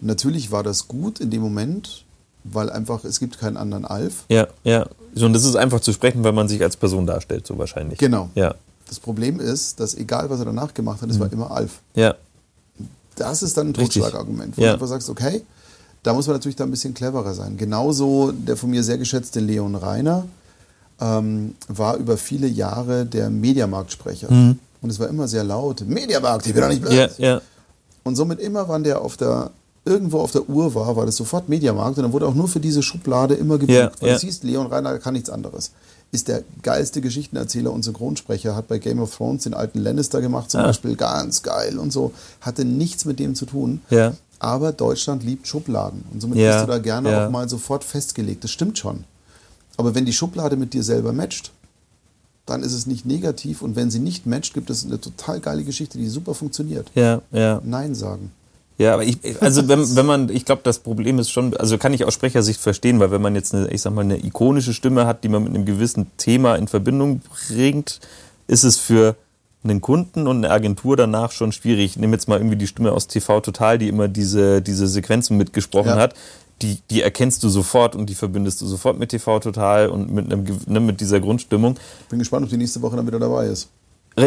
Natürlich 0.00 0.52
war 0.52 0.62
das 0.62 0.86
gut 0.86 1.18
in 1.18 1.30
dem 1.30 1.42
Moment, 1.42 2.04
weil 2.52 2.70
einfach 2.70 3.04
es 3.04 3.18
gibt 3.20 3.38
keinen 3.38 3.56
anderen 3.56 3.84
Alf. 3.84 4.24
ja, 4.28 4.46
ja. 4.64 4.86
So, 5.14 5.26
und 5.26 5.32
das 5.32 5.44
ist 5.44 5.56
einfach 5.56 5.80
zu 5.80 5.92
sprechen, 5.92 6.22
weil 6.22 6.32
man 6.32 6.48
sich 6.48 6.62
als 6.62 6.76
Person 6.76 7.06
darstellt, 7.06 7.46
so 7.46 7.56
wahrscheinlich. 7.58 7.98
Genau. 7.98 8.28
Ja, 8.34 8.54
Das 8.88 9.00
Problem 9.00 9.40
ist, 9.40 9.80
dass 9.80 9.94
egal 9.94 10.30
was 10.30 10.38
er 10.38 10.44
danach 10.46 10.72
gemacht 10.74 11.00
hat, 11.02 11.10
es 11.10 11.16
Mhm. 11.16 11.20
war 11.20 11.32
immer 11.32 11.50
Alf. 11.50 11.80
ja, 11.94 12.14
Das 13.16 13.42
ist 13.42 13.56
dann 13.56 13.68
ein. 13.68 13.74
Totschlagargument, 13.74 14.56
wo 14.56 14.62
Ja. 14.62 14.68
du 14.68 14.72
einfach 14.74 14.86
sagst, 14.86 15.08
okay, 15.10 15.42
da 16.04 16.14
muss 16.14 16.26
man 16.26 16.36
natürlich 16.36 16.54
da 16.56 16.64
ein 16.64 16.70
bisschen 16.70 16.94
cleverer 16.94 17.34
sein. 17.34 17.56
Genauso 17.56 18.30
der 18.32 18.56
von 18.56 18.70
mir 18.70 18.84
sehr 18.84 18.96
geschätzte 18.98 19.40
Leon 19.40 19.74
Reiner 19.74 20.24
ähm, 21.00 21.54
war 21.68 21.96
über 21.96 22.16
viele 22.16 22.46
Jahre 22.46 23.04
der 23.06 23.30
Mediamarktsprecher. 23.30 24.28
Und 24.28 24.90
es 24.90 24.98
war 25.00 25.08
immer 25.08 25.26
sehr 25.26 25.42
laut. 25.44 25.80
Mediamarkt, 25.86 26.46
ich 26.46 26.52
bin 26.54 26.62
doch 26.62 26.68
nicht 26.68 26.82
blöd. 26.82 26.92
Mhm. 26.92 26.96
ja, 26.96 27.08
ja, 27.34 27.40
Und 28.04 28.14
somit 28.16 28.38
immer, 28.40 28.68
wann 28.68 28.84
der 28.84 29.00
auf 29.00 29.16
der 29.16 29.50
irgendwo 29.84 30.20
auf 30.20 30.32
der 30.32 30.48
Uhr 30.48 30.74
war, 30.74 30.96
war 30.96 31.06
das 31.06 31.16
sofort 31.16 31.48
Mediamarkt 31.48 31.96
und 31.98 32.02
dann 32.04 32.12
wurde 32.12 32.26
auch 32.26 32.34
nur 32.34 32.48
für 32.48 32.60
diese 32.60 32.82
Schublade 32.82 33.34
immer 33.34 33.58
gebucht. 33.58 33.92
Weil 34.00 34.08
ja. 34.08 34.14
du 34.14 34.20
siehst, 34.20 34.44
Leon 34.44 34.66
Reiner 34.66 34.98
kann 34.98 35.14
nichts 35.14 35.30
anderes. 35.30 35.70
Ist 36.10 36.28
der 36.28 36.42
geilste 36.62 37.00
Geschichtenerzähler 37.00 37.70
und 37.72 37.82
Synchronsprecher, 37.82 38.56
hat 38.56 38.68
bei 38.68 38.78
Game 38.78 38.98
of 39.00 39.14
Thrones 39.14 39.42
den 39.44 39.54
alten 39.54 39.78
Lannister 39.78 40.20
gemacht 40.20 40.50
zum 40.50 40.60
Ah. 40.60 40.66
Beispiel, 40.68 40.96
ganz 40.96 41.42
geil 41.42 41.78
und 41.78 41.92
so. 41.92 42.12
Hatte 42.40 42.64
nichts 42.64 43.04
mit 43.04 43.18
dem 43.18 43.34
zu 43.34 43.44
tun. 43.46 43.80
Ja. 43.90 44.14
Aber 44.38 44.72
Deutschland 44.72 45.22
liebt 45.24 45.46
Schubladen 45.46 46.04
und 46.12 46.20
somit 46.22 46.38
bist 46.38 46.60
du 46.62 46.66
da 46.66 46.78
gerne 46.78 47.26
auch 47.26 47.30
mal 47.30 47.48
sofort 47.48 47.84
festgelegt. 47.84 48.44
Das 48.44 48.50
stimmt 48.50 48.78
schon. 48.78 49.04
Aber 49.76 49.94
wenn 49.94 50.06
die 50.06 50.12
Schublade 50.12 50.56
mit 50.56 50.72
dir 50.74 50.82
selber 50.82 51.12
matcht, 51.12 51.50
dann 52.46 52.62
ist 52.62 52.72
es 52.72 52.86
nicht 52.86 53.04
negativ 53.04 53.60
und 53.62 53.76
wenn 53.76 53.90
sie 53.90 53.98
nicht 53.98 54.24
matcht, 54.26 54.54
gibt 54.54 54.70
es 54.70 54.84
eine 54.86 55.00
total 55.00 55.40
geile 55.40 55.64
Geschichte, 55.64 55.98
die 55.98 56.08
super 56.08 56.34
funktioniert. 56.34 56.90
ja, 56.94 57.20
ja. 57.32 57.60
Nein 57.64 57.94
sagen. 57.94 58.32
Ja, 58.78 58.94
aber 58.94 59.02
ich, 59.02 59.18
also 59.42 59.66
wenn, 59.68 59.96
wenn 59.96 60.06
man, 60.06 60.28
ich 60.28 60.44
glaube, 60.44 60.62
das 60.62 60.78
Problem 60.78 61.18
ist 61.18 61.30
schon, 61.30 61.56
also 61.56 61.78
kann 61.78 61.92
ich 61.92 62.04
aus 62.04 62.14
Sprechersicht 62.14 62.60
verstehen, 62.60 63.00
weil 63.00 63.10
wenn 63.10 63.20
man 63.20 63.34
jetzt 63.34 63.52
eine, 63.52 63.68
ich 63.70 63.82
sag 63.82 63.92
mal, 63.92 64.02
eine 64.02 64.24
ikonische 64.24 64.72
Stimme 64.72 65.04
hat, 65.04 65.24
die 65.24 65.28
man 65.28 65.42
mit 65.42 65.54
einem 65.54 65.64
gewissen 65.64 66.06
Thema 66.16 66.54
in 66.54 66.68
Verbindung 66.68 67.20
bringt, 67.48 67.98
ist 68.46 68.62
es 68.62 68.76
für 68.76 69.16
einen 69.64 69.80
Kunden 69.80 70.28
und 70.28 70.38
eine 70.38 70.50
Agentur 70.50 70.96
danach 70.96 71.32
schon 71.32 71.50
schwierig. 71.50 71.84
Ich 71.92 71.96
nehme 71.96 72.12
jetzt 72.14 72.28
mal 72.28 72.38
irgendwie 72.38 72.56
die 72.56 72.68
Stimme 72.68 72.92
aus 72.92 73.08
TV 73.08 73.40
Total, 73.40 73.78
die 73.78 73.88
immer 73.88 74.06
diese, 74.06 74.62
diese 74.62 74.86
Sequenzen 74.86 75.36
mitgesprochen 75.36 75.88
Ja. 75.88 75.96
hat. 75.96 76.14
Die, 76.62 76.78
die 76.90 77.02
erkennst 77.02 77.42
du 77.42 77.48
sofort 77.48 77.94
und 77.96 78.06
die 78.08 78.14
verbindest 78.14 78.60
du 78.60 78.66
sofort 78.66 78.98
mit 78.98 79.10
TV 79.10 79.40
Total 79.40 79.88
und 79.88 80.12
mit, 80.12 80.32
einem, 80.32 80.44
ne, 80.66 80.80
mit 80.80 81.00
dieser 81.00 81.18
Grundstimmung. 81.20 81.76
Bin 82.08 82.18
gespannt, 82.20 82.44
ob 82.44 82.50
die 82.50 82.56
nächste 82.56 82.80
Woche 82.82 82.96
dann 82.96 83.06
wieder 83.06 83.18
dabei 83.18 83.46
ist. 83.46 83.68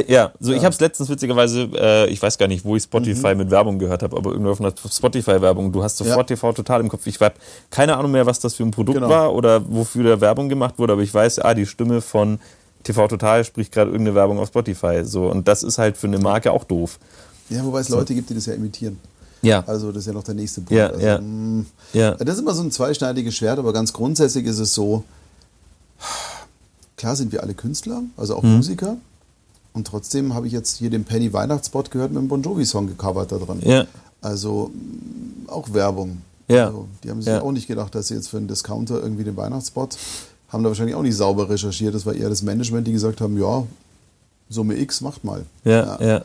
Ja, 0.08 0.32
so 0.40 0.52
ich 0.54 0.64
habe 0.64 0.74
es 0.74 0.80
letztens 0.80 1.10
witzigerweise, 1.10 1.70
äh, 1.76 2.10
ich 2.10 2.22
weiß 2.22 2.38
gar 2.38 2.48
nicht, 2.48 2.64
wo 2.64 2.76
ich 2.76 2.84
Spotify 2.84 3.36
mit 3.36 3.52
Werbung 3.52 3.78
gehört 3.80 4.04
habe, 4.04 4.16
aber 4.16 4.32
irgendwo 4.32 4.52
auf 4.52 4.62
einer 4.62 4.74
Spotify-Werbung. 4.90 5.72
Du 5.72 5.84
hast 5.84 5.98
sofort 5.98 6.30
Mhm. 6.30 6.34
Ja. 6.34 6.36
TV 6.36 6.54
total 6.54 6.82
im 6.82 6.90
Kopf. 6.90 7.06
Ich 7.08 7.20
habe 7.20 7.36
keine 7.70 7.98
Ahnung 7.98 8.12
mehr, 8.12 8.26
was 8.26 8.40
das 8.40 8.54
für 8.56 8.64
ein 8.64 8.72
Produkt 8.72 8.96
Genau. 8.98 9.10
war 9.10 9.34
oder 9.34 9.62
wofür 9.70 10.04
da 10.04 10.22
Werbung 10.22 10.50
gemacht 10.50 10.76
wurde, 10.78 10.94
aber 10.94 11.02
ich 11.02 11.14
weiß, 11.14 11.40
ah, 11.40 11.54
die 11.54 11.66
Stimme 11.66 12.02
von 12.02 12.40
TV 12.84 13.08
Total 13.08 13.44
spricht 13.44 13.72
gerade 13.74 13.92
irgendeine 13.92 14.16
Werbung 14.16 14.40
auf 14.40 14.48
Spotify. 14.48 15.02
So 15.04 15.28
und 15.28 15.48
das 15.48 15.62
ist 15.64 15.78
halt 15.78 15.98
für 15.98 16.08
eine 16.08 16.18
Marke 16.20 16.52
auch 16.52 16.64
doof. 16.64 16.98
Ja, 17.50 17.64
wobei 17.66 17.82
es 17.82 17.90
Leute 17.90 18.16
gibt, 18.16 18.30
die 18.30 18.34
das 18.36 18.46
ja 18.46 18.54
imitieren. 18.54 18.98
Ja. 19.44 19.64
Also 19.68 19.88
das 19.92 20.02
ist 20.04 20.08
ja 20.08 20.14
noch 20.14 20.24
der 20.24 20.36
nächste 20.36 20.62
Punkt. 20.62 20.72
Ja, 20.74 20.88
also, 20.88 21.06
ja. 21.06 21.20
mh, 21.20 21.66
Ja. 21.94 22.12
Das 22.16 22.36
ist 22.36 22.42
immer 22.42 22.54
so 22.54 22.64
ein 22.64 22.72
zweischneidiges 22.72 23.36
Schwert, 23.36 23.60
aber 23.60 23.74
ganz 23.74 23.92
grundsätzlich 23.92 24.46
ist 24.46 24.60
es 24.60 24.74
so, 24.74 25.04
klar 26.98 27.16
sind 27.16 27.32
wir 27.32 27.42
alle 27.44 27.54
Künstler, 27.54 28.02
also 28.18 28.34
Mhm. 28.34 28.40
auch 28.40 28.44
Musiker. 28.44 28.98
Und 29.74 29.88
trotzdem 29.88 30.34
habe 30.34 30.48
ich 30.48 30.54
jetzt 30.54 30.78
hier 30.78 30.90
den 30.90 31.06
Penny 31.06 31.32
Weihnachtsspot 31.34 31.92
gehört 31.92 32.12
mit 32.12 32.20
einem 32.20 32.28
Bon 32.28 32.42
Jovi-Song 32.42 32.88
gecovert 32.88 33.32
da 33.32 33.38
drin. 33.38 33.60
Ja. 33.64 33.86
Also 34.22 34.72
mh, 34.74 35.52
auch 35.54 35.74
Werbung. 35.74 36.22
Ja. 36.48 36.68
Also, 36.68 36.88
die 37.04 37.10
haben 37.10 37.22
sich 37.22 37.32
Ja. 37.32 37.42
auch 37.42 37.52
nicht 37.54 37.68
gedacht, 37.68 37.96
dass 37.96 38.10
sie 38.10 38.16
jetzt 38.16 38.28
für 38.28 38.38
einen 38.38 38.48
Discounter 38.48 39.02
irgendwie 39.02 39.24
den 39.24 39.38
Weihnachtsspot 39.38 39.98
haben 40.50 40.64
da 40.64 40.70
wahrscheinlich 40.70 40.96
auch 40.96 41.02
nicht 41.02 41.16
sauber 41.16 41.50
recherchiert. 41.50 41.96
Das 41.96 42.06
war 42.06 42.14
eher 42.14 42.28
das 42.28 42.42
Management, 42.42 42.86
die 42.86 42.92
gesagt 42.92 43.22
haben, 43.22 43.40
ja, 43.40 43.64
Summe 44.50 44.78
X 44.78 45.00
macht 45.00 45.24
mal. 45.24 45.46
Ja, 45.64 45.98
ja. 46.02 46.22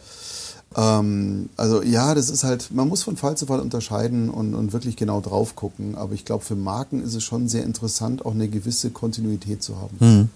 Ähm, 0.76 1.48
also 1.56 1.80
ja, 1.82 2.12
das 2.14 2.28
ist 2.28 2.42
halt, 2.42 2.72
man 2.72 2.88
muss 2.88 3.04
von 3.04 3.16
Fall 3.16 3.36
zu 3.36 3.46
Fall 3.46 3.60
unterscheiden 3.60 4.28
und, 4.28 4.54
und 4.56 4.72
wirklich 4.72 4.96
genau 4.96 5.20
drauf 5.20 5.54
gucken. 5.54 5.94
Aber 5.94 6.12
ich 6.12 6.24
glaube, 6.24 6.44
für 6.44 6.56
Marken 6.56 7.04
ist 7.04 7.14
es 7.14 7.22
schon 7.22 7.48
sehr 7.48 7.62
interessant, 7.62 8.26
auch 8.26 8.32
eine 8.34 8.48
gewisse 8.48 8.90
Kontinuität 8.90 9.62
zu 9.62 9.76
haben. 9.80 9.96
Mhm. 10.00 10.28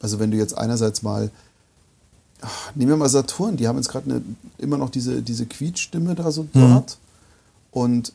Also 0.00 0.18
wenn 0.18 0.30
du 0.30 0.38
jetzt 0.38 0.56
einerseits 0.56 1.02
mal, 1.02 1.30
ach, 2.44 2.70
nehmen 2.74 2.90
wir 2.92 2.96
mal 2.96 3.08
Saturn, 3.08 3.56
die 3.56 3.66
haben 3.68 3.76
jetzt 3.76 3.88
gerade 3.88 4.22
immer 4.58 4.76
noch 4.78 4.90
diese, 4.90 5.22
diese 5.22 5.46
Quietschstimme 5.46 6.14
da 6.14 6.30
so 6.30 6.46
dort. 6.52 6.98
Und 7.70 8.12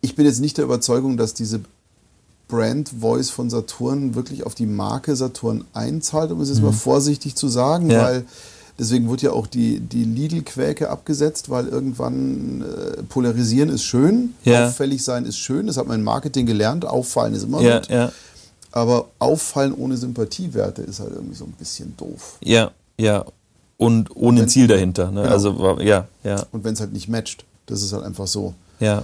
ich 0.00 0.14
bin 0.16 0.26
jetzt 0.26 0.40
nicht 0.40 0.56
der 0.58 0.64
Überzeugung, 0.64 1.16
dass 1.16 1.34
diese 1.34 1.60
Brand 2.48 2.88
Voice 3.00 3.30
von 3.30 3.50
Saturn 3.50 4.14
wirklich 4.14 4.44
auf 4.46 4.54
die 4.54 4.66
Marke 4.66 5.14
Saturn 5.16 5.64
einzahlt, 5.74 6.30
um 6.32 6.40
es 6.40 6.48
jetzt 6.48 6.62
mal 6.62 6.72
vorsichtig 6.72 7.34
zu 7.34 7.48
sagen, 7.48 7.86
Mhm. 7.86 7.90
Ja. 7.90 8.02
weil 8.04 8.24
deswegen 8.78 9.08
wurde 9.08 9.24
ja 9.26 9.32
auch 9.32 9.46
die, 9.46 9.80
die 9.80 10.04
Lidl-Quäke 10.04 10.88
abgesetzt, 10.88 11.50
weil 11.50 11.68
irgendwann 11.68 12.62
äh, 12.62 13.02
polarisieren 13.02 13.68
ist 13.68 13.82
schön, 13.82 14.34
Ja. 14.44 14.66
auffällig 14.68 15.04
sein 15.04 15.26
ist 15.26 15.36
schön, 15.38 15.66
das 15.66 15.76
hat 15.76 15.86
man 15.88 15.98
im 15.98 16.04
Marketing 16.04 16.46
gelernt, 16.46 16.86
auffallen 16.86 17.34
ist 17.34 17.42
immer 17.42 17.60
Ja, 17.60 17.80
gut, 17.80 17.88
ja. 17.90 18.12
aber 18.72 19.08
auffallen 19.18 19.74
ohne 19.74 19.96
Sympathiewerte 19.98 20.82
ist 20.82 21.00
halt 21.00 21.12
irgendwie 21.12 21.34
so 21.36 21.44
ein 21.44 21.52
bisschen 21.52 21.94
doof. 21.98 22.38
Ja, 22.40 22.70
ja. 22.98 23.26
Und 23.78 24.14
ohne 24.14 24.42
Wenn- 24.42 24.48
Ziel 24.48 24.66
dahinter. 24.66 25.10
Ne? 25.10 25.22
Genau. 25.22 25.32
Also, 25.32 25.78
ja, 25.80 26.06
ja, 26.24 26.44
Und 26.52 26.64
wenn 26.64 26.74
es 26.74 26.80
halt 26.80 26.92
nicht 26.92 27.08
matcht, 27.08 27.44
das 27.66 27.82
ist 27.82 27.92
halt 27.92 28.04
einfach 28.04 28.26
so. 28.26 28.52
ja. 28.80 29.02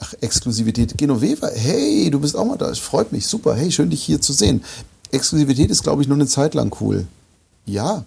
Ach, 0.00 0.14
Exklusivität. 0.20 0.96
Genoveva, 0.96 1.48
hey, 1.52 2.08
du 2.08 2.20
bist 2.20 2.36
auch 2.36 2.44
mal 2.44 2.56
da. 2.56 2.70
Es 2.70 2.78
freut 2.78 3.10
mich. 3.10 3.26
Super. 3.26 3.56
Hey, 3.56 3.72
schön, 3.72 3.90
dich 3.90 4.00
hier 4.00 4.20
zu 4.20 4.32
sehen. 4.32 4.62
Exklusivität 5.10 5.72
ist, 5.72 5.82
glaube 5.82 6.02
ich, 6.02 6.06
nur 6.08 6.16
eine 6.16 6.28
Zeit 6.28 6.54
lang 6.54 6.72
cool. 6.80 7.08
Ja. 7.66 8.04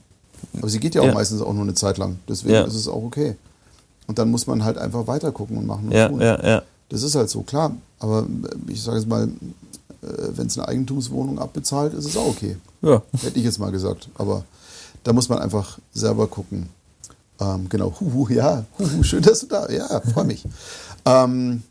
Aber 0.57 0.69
sie 0.69 0.79
geht 0.79 0.95
ja 0.95 1.01
auch 1.01 1.07
Ja. 1.07 1.13
meistens 1.13 1.41
auch 1.41 1.51
nur 1.51 1.63
eine 1.63 1.73
Zeit 1.73 1.97
lang. 1.97 2.17
Deswegen 2.29 2.53
Ja. 2.53 2.63
ist 2.63 2.75
es 2.75 2.87
auch 2.87 3.03
okay. 3.03 3.35
Und 4.07 4.19
dann 4.19 4.31
muss 4.31 4.47
man 4.47 4.63
halt 4.63 4.77
einfach 4.77 5.05
weiter 5.07 5.33
gucken 5.33 5.57
und 5.57 5.65
machen 5.65 5.87
und 5.87 5.91
Ja, 5.93 6.07
tun. 6.07 6.21
ja, 6.21 6.41
ja. 6.47 6.61
Das 6.87 7.03
ist 7.03 7.15
halt 7.15 7.29
so, 7.29 7.41
klar. 7.41 7.75
Aber 7.99 8.21
äh, 8.21 8.71
ich 8.71 8.81
sage 8.81 8.97
jetzt 8.97 9.09
mal, 9.09 9.27
wenn 10.01 10.47
es 10.47 10.57
eine 10.57 10.69
Eigentumswohnung 10.69 11.39
abbezahlt, 11.39 11.93
ist 11.93 12.05
es 12.05 12.15
auch 12.15 12.27
okay. 12.27 12.55
Ja. 12.81 13.01
Hätte 13.21 13.37
ich 13.37 13.43
jetzt 13.43 13.59
mal 13.59 13.71
gesagt. 13.73 14.07
Aber 14.15 14.45
da 15.03 15.13
muss 15.13 15.29
man 15.29 15.39
einfach 15.39 15.79
selber 15.93 16.27
gucken. 16.27 16.69
Ähm, 17.39 17.67
genau, 17.69 17.93
huhu, 17.99 18.27
ja, 18.29 18.65
huhu, 18.77 19.03
schön, 19.03 19.23
dass 19.23 19.41
du 19.41 19.47
da 19.47 19.67
Ja, 19.69 20.01
freue 20.13 20.25
mich. 20.25 20.43
Ähm, 21.05 21.63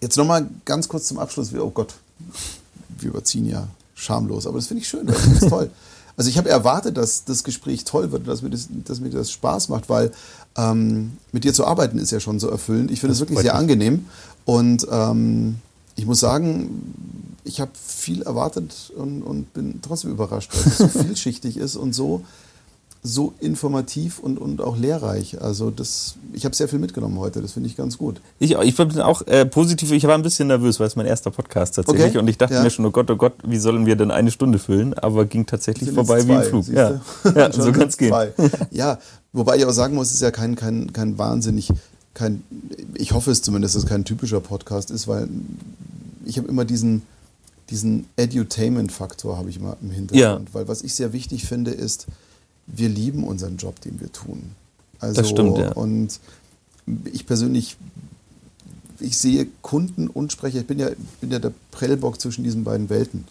jetzt 0.00 0.16
nochmal 0.16 0.48
ganz 0.64 0.88
kurz 0.88 1.06
zum 1.08 1.18
Abschluss. 1.18 1.52
Oh 1.54 1.70
Gott, 1.70 1.94
wir 2.98 3.10
überziehen 3.10 3.46
ja 3.46 3.66
schamlos. 3.94 4.46
Aber 4.46 4.58
das 4.58 4.68
finde 4.68 4.82
ich 4.82 4.88
schön, 4.88 5.06
das 5.06 5.18
finde 5.20 5.38
ich 5.42 5.50
toll. 5.50 5.70
Also 6.16 6.30
ich 6.30 6.38
habe 6.38 6.48
erwartet, 6.48 6.96
dass 6.96 7.24
das 7.24 7.42
Gespräch 7.42 7.82
toll 7.82 8.12
wird, 8.12 8.28
dass 8.28 8.40
mir 8.40 8.50
das, 8.50 8.68
dass 8.84 9.00
mir 9.00 9.10
das 9.10 9.32
Spaß 9.32 9.68
macht, 9.68 9.88
weil 9.88 10.12
ähm, 10.56 11.14
mit 11.32 11.42
dir 11.42 11.52
zu 11.52 11.66
arbeiten 11.66 11.98
ist 11.98 12.12
ja 12.12 12.20
schon 12.20 12.38
so 12.38 12.48
erfüllend. 12.48 12.92
Ich 12.92 13.00
finde 13.00 13.14
es 13.14 13.18
wirklich 13.18 13.40
sehr 13.40 13.56
angenehm. 13.56 14.06
Und 14.44 14.86
ähm, 14.92 15.56
ich 15.96 16.06
muss 16.06 16.20
sagen, 16.20 17.34
ich 17.44 17.60
habe 17.60 17.70
viel 17.74 18.22
erwartet 18.22 18.92
und, 18.96 19.22
und 19.22 19.52
bin 19.52 19.80
trotzdem 19.82 20.10
überrascht, 20.10 20.50
weil 20.54 20.66
es 20.66 20.78
so 20.78 20.88
vielschichtig 21.00 21.56
ist 21.56 21.76
und 21.76 21.94
so, 21.94 22.22
so 23.06 23.34
informativ 23.40 24.18
und, 24.18 24.38
und 24.38 24.62
auch 24.62 24.78
lehrreich. 24.78 25.40
Also 25.42 25.70
das, 25.70 26.14
ich 26.32 26.46
habe 26.46 26.54
sehr 26.54 26.68
viel 26.68 26.78
mitgenommen 26.78 27.18
heute, 27.18 27.42
das 27.42 27.52
finde 27.52 27.68
ich 27.68 27.76
ganz 27.76 27.98
gut. 27.98 28.22
Ich, 28.38 28.52
ich 28.52 28.76
bin 28.76 28.98
auch 29.02 29.20
äh, 29.26 29.44
positiv, 29.44 29.92
ich 29.92 30.04
war 30.04 30.14
ein 30.14 30.22
bisschen 30.22 30.48
nervös, 30.48 30.80
weil 30.80 30.86
es 30.86 30.96
mein 30.96 31.04
erster 31.04 31.30
Podcast 31.30 31.74
tatsächlich 31.74 32.06
Okay, 32.06 32.18
und 32.18 32.28
ich 32.28 32.38
dachte 32.38 32.54
ja. 32.54 32.62
mir 32.62 32.70
schon, 32.70 32.86
oh 32.86 32.90
Gott, 32.90 33.10
oh 33.10 33.16
Gott, 33.16 33.34
wie 33.44 33.58
sollen 33.58 33.84
wir 33.84 33.96
denn 33.96 34.10
eine 34.10 34.30
Stunde 34.30 34.58
füllen? 34.58 34.94
Aber 34.94 35.26
ging 35.26 35.44
tatsächlich 35.44 35.90
vorbei 35.90 36.16
jetzt 36.16 36.28
wie 36.28 36.32
zwei, 36.32 36.42
Flug. 36.44 36.68
Ja, 36.68 37.00
ja 37.34 37.52
so 37.52 37.72
kann 37.72 37.88
es 37.88 37.98
gehen. 37.98 38.08
zwei. 38.08 38.32
Ja, 38.70 38.98
wobei 39.34 39.58
ich 39.58 39.66
auch 39.66 39.72
sagen 39.72 39.94
muss, 39.94 40.08
es 40.08 40.14
ist 40.14 40.22
ja 40.22 40.30
kein, 40.30 40.56
kein, 40.56 40.94
kein 40.94 41.18
wahnsinnig, 41.18 41.68
kein, 42.14 42.42
ich 42.94 43.12
hoffe 43.12 43.30
es 43.30 43.42
zumindest, 43.42 43.74
dass 43.74 43.82
es 43.84 43.88
kein 43.88 44.04
typischer 44.04 44.40
Podcast 44.40 44.90
ist, 44.90 45.08
weil 45.08 45.28
ich 46.24 46.38
habe 46.38 46.48
immer 46.48 46.64
diesen, 46.64 47.02
diesen 47.70 48.06
Edutainment-Faktor 48.16 49.36
habe 49.36 49.50
ich 49.50 49.56
immer 49.56 49.76
im 49.82 49.90
Hintergrund. 49.90 50.54
Weil 50.54 50.68
was 50.68 50.82
ich 50.82 50.94
sehr 50.94 51.12
wichtig 51.12 51.44
finde, 51.46 51.72
ist, 51.72 52.06
wir 52.66 52.88
lieben 52.88 53.24
unseren 53.24 53.56
Job, 53.56 53.80
den 53.80 54.00
wir 54.00 54.10
tun. 54.12 54.52
Also, 55.00 55.20
Das 55.20 55.30
stimmt, 55.30 55.58
ja. 55.58 55.72
Und 55.72 56.20
ich 57.12 57.26
persönlich, 57.26 57.76
ich 59.00 59.18
sehe 59.18 59.48
Kunden 59.62 60.08
und 60.08 60.32
Sprecher, 60.32 60.60
ich 60.60 60.66
bin 60.66 60.78
ja, 60.78 60.90
bin 61.20 61.30
ja 61.30 61.38
der 61.38 61.52
Prellbock 61.72 62.20
zwischen 62.20 62.44
diesen 62.44 62.64
beiden 62.64 62.88
Welten. 62.90 63.24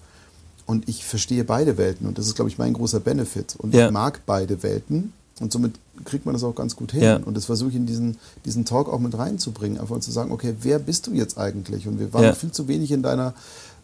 Und 0.66 0.88
ich 0.88 1.04
verstehe 1.04 1.44
beide 1.44 1.78
Welten 1.78 2.08
und 2.08 2.18
das 2.18 2.28
ist, 2.28 2.36
glaube 2.36 2.50
ich, 2.50 2.58
mein 2.58 2.74
großer 2.74 3.00
Benefit. 3.00 3.56
Und 3.58 3.74
Ja. 3.74 3.88
ich 3.88 3.92
mag 3.92 4.22
beide 4.26 4.64
Welten 4.64 5.14
und 5.40 5.52
somit 5.52 5.74
kriegt 6.06 6.26
man 6.26 6.34
das 6.34 6.44
auch 6.44 6.56
ganz 6.56 6.76
gut 6.76 6.92
hin. 6.92 7.04
Ja. 7.04 7.18
Und 7.18 7.38
das 7.38 7.46
versuche 7.46 7.70
ich 7.70 7.76
in 7.76 7.86
diesen, 7.86 8.18
diesen 8.46 8.66
Talk 8.66 8.92
auch 8.92 9.00
mit 9.00 9.16
reinzubringen, 9.18 9.80
einfach 9.80 10.00
zu 10.00 10.12
sagen, 10.12 10.32
okay, 10.32 10.56
wer 10.62 10.80
bist 10.80 11.06
du 11.08 11.14
jetzt 11.14 11.38
eigentlich? 11.38 11.88
Und 11.88 12.00
wir 12.00 12.12
waren 12.14 12.24
Ja. 12.24 12.34
viel 12.34 12.52
zu 12.52 12.68
wenig 12.68 12.92
in 12.92 13.04
deiner 13.04 13.34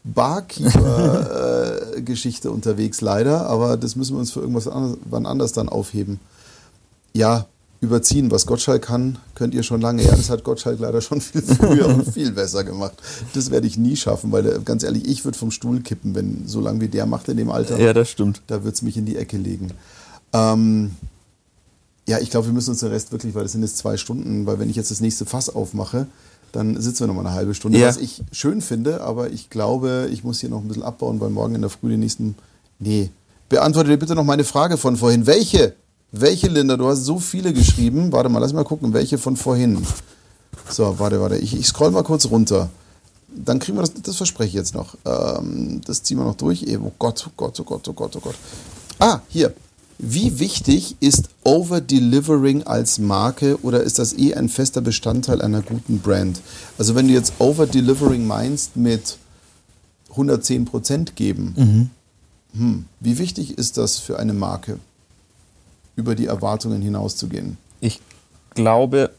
Barkeeper-Geschichte 0.03 2.52
unterwegs, 2.52 3.02
leider, 3.02 3.48
aber 3.48 3.77
das 3.77 3.95
müssen 3.95 4.15
wir 4.15 4.19
uns 4.19 4.31
für 4.31 4.41
irgendwas 4.41 4.68
anderes, 4.68 4.98
wann 5.10 5.26
anders 5.26 5.53
dann 5.53 5.69
aufheben. 5.69 6.19
Ja, 7.14 7.45
überziehen, 7.81 8.30
was 8.30 8.45
Gottschalk 8.45 8.81
kann, 8.84 9.18
könnt 9.36 9.53
ihr 9.53 9.64
schon 9.64 9.81
lange. 9.81 10.03
Ja, 10.03 10.15
das 10.15 10.30
hat 10.30 10.44
Gottschalk 10.44 10.80
leider 10.80 11.02
schon 11.02 11.22
viel 11.22 11.41
früher 11.41 11.88
und 11.88 12.11
viel 12.11 12.31
besser 12.31 12.64
gemacht. 12.64 12.94
Das 13.34 13.52
werde 13.52 13.68
ich 13.68 13.77
nie 13.77 13.95
schaffen, 13.95 14.31
weil 14.31 14.60
ganz 14.61 14.84
ehrlich, 14.84 15.07
ich 15.07 15.23
würde 15.26 15.38
vom 15.38 15.52
Stuhl 15.52 15.80
kippen, 15.81 16.14
wenn 16.15 16.44
so 16.45 16.60
lange 16.60 16.81
wie 16.81 16.90
der 16.90 17.06
macht 17.06 17.30
in 17.30 17.38
dem 17.38 17.49
Alter. 17.49 17.80
Ja, 17.80 17.94
das 17.94 18.10
stimmt. 18.10 18.41
Da 18.48 18.64
wird 18.64 18.76
es 18.76 18.81
mich 18.81 18.98
in 18.98 19.06
die 19.06 19.15
Ecke 19.15 19.38
legen. 19.38 19.72
Ähm, 20.34 20.91
ja, 22.10 22.19
ich 22.19 22.30
glaube, 22.31 22.48
wir 22.48 22.53
müssen 22.53 22.72
uns 22.72 22.80
den 22.80 22.90
Rest 22.90 23.11
wirklich, 23.11 23.36
weil 23.36 23.44
das 23.44 23.52
sind 23.53 23.61
jetzt 23.61 23.77
zwei 23.77 23.95
Stunden, 23.98 24.45
weil 24.45 24.57
wenn 24.60 24.69
ich 24.69 24.76
jetzt 24.76 24.90
das 24.91 24.99
nächste 24.99 25.26
Fass 25.26 25.49
aufmache, 25.49 26.07
dann 26.52 26.81
sitzen 26.81 27.02
wir 27.02 27.07
noch 27.07 27.14
mal 27.14 27.22
eine 27.26 27.34
halbe 27.36 27.53
Stunde, 27.53 27.77
Ja. 27.77 27.88
was 27.88 27.98
ich 27.98 28.23
schön 28.31 28.61
finde, 28.61 29.02
aber 29.02 29.30
ich 29.30 29.49
glaube, 29.52 30.10
ich 30.11 30.23
muss 30.23 30.40
hier 30.40 30.49
noch 30.49 30.61
ein 30.61 30.68
bisschen 30.68 30.84
abbauen, 30.84 31.19
weil 31.22 31.30
morgen 31.30 31.53
in 31.56 31.61
der 31.61 31.69
Früh 31.69 31.90
den 31.90 31.99
nächsten. 31.99 32.36
Nee. 32.80 33.11
Beantworte 33.49 33.90
dir 33.90 33.98
bitte 33.98 34.15
noch 34.15 34.23
meine 34.23 34.44
Frage 34.44 34.77
von 34.77 34.95
vorhin. 34.95 35.27
Welche? 35.27 35.76
Welche, 36.11 36.48
Linda? 36.48 36.76
Du 36.77 36.88
hast 36.88 37.06
so 37.06 37.19
viele 37.19 37.53
geschrieben. 37.53 38.11
Warte 38.11 38.30
mal, 38.30 38.40
lass 38.40 38.53
mal 38.53 38.64
gucken, 38.64 38.94
welche 38.94 39.18
von 39.19 39.36
vorhin. 39.38 39.86
So, 40.69 40.98
warte, 40.98 41.22
warte. 41.22 41.38
Ich, 41.38 41.56
ich 41.56 41.68
scroll 41.68 41.91
mal 41.91 42.03
kurz 42.03 42.26
runter. 42.26 42.69
Dann 43.27 43.60
kriegen 43.60 43.77
wir 43.77 43.81
das, 43.81 43.94
das 44.02 44.15
verspreche 44.15 44.49
ich 44.49 44.53
jetzt 44.56 44.73
noch. 44.73 44.95
Ähm, 45.06 45.81
das 45.86 46.02
ziehen 46.02 46.18
wir 46.18 46.26
noch 46.26 46.36
durch. 46.36 46.65
Oh 46.80 46.91
Gott, 46.98 47.26
oh 47.27 47.31
Gott, 47.38 47.60
oh 47.60 47.64
Gott, 47.64 47.88
oh 47.88 47.94
Gott, 47.94 48.15
oh 48.15 48.19
Gott. 48.19 48.36
Ah, 48.98 49.19
hier. 49.30 49.53
Wie 50.02 50.40
wichtig 50.40 50.96
ist 51.02 51.30
Over-Delivering 51.44 52.64
als 52.64 53.00
Marke 53.00 53.60
oder 53.64 53.84
ist 53.84 54.00
das 54.00 54.18
eh 54.18 54.34
ein 54.34 54.48
fester 54.48 54.80
Bestandteil 54.80 55.42
einer 55.42 55.62
guten 55.62 56.00
Brand? 56.00 56.40
Also 56.78 56.96
wenn 56.96 57.10
du 57.10 57.14
jetzt 57.14 57.34
Over-Delivering 57.40 58.26
meinst 58.26 58.78
mit 58.78 59.18
110% 60.16 61.16
geben, 61.16 61.92
hm, 62.54 62.86
wie 63.02 63.18
wichtig 63.18 63.58
ist 63.58 63.78
das 63.78 64.00
für 64.00 64.18
eine 64.18 64.32
Marke, 64.32 64.80
über 65.98 66.16
die 66.16 66.28
Erwartungen 66.28 66.82
hinauszugehen? 66.82 67.58
Ich 67.82 68.00
glaube, 68.56 69.12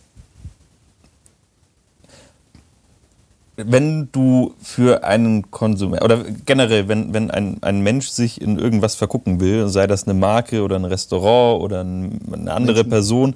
wenn 3.67 4.09
du 4.13 4.55
für 4.63 5.05
einen 5.05 5.51
Konsument 5.51 6.03
oder 6.03 6.25
generell, 6.47 6.89
wenn, 6.89 7.13
wenn 7.15 7.31
ein, 7.31 7.59
ein 7.63 7.81
Mensch 7.81 8.09
sich 8.09 8.41
in 8.41 8.59
irgendwas 8.59 8.95
vergucken 8.95 9.41
will, 9.41 9.69
sei 9.69 9.87
das 9.87 10.05
eine 10.05 10.15
Marke 10.15 10.63
oder 10.63 10.77
ein 10.77 10.85
Restaurant 10.85 11.63
oder 11.63 11.83
ein, 11.83 12.21
eine 12.33 12.53
andere 12.53 12.79
Menschen. 12.79 12.91
Person, 12.91 13.35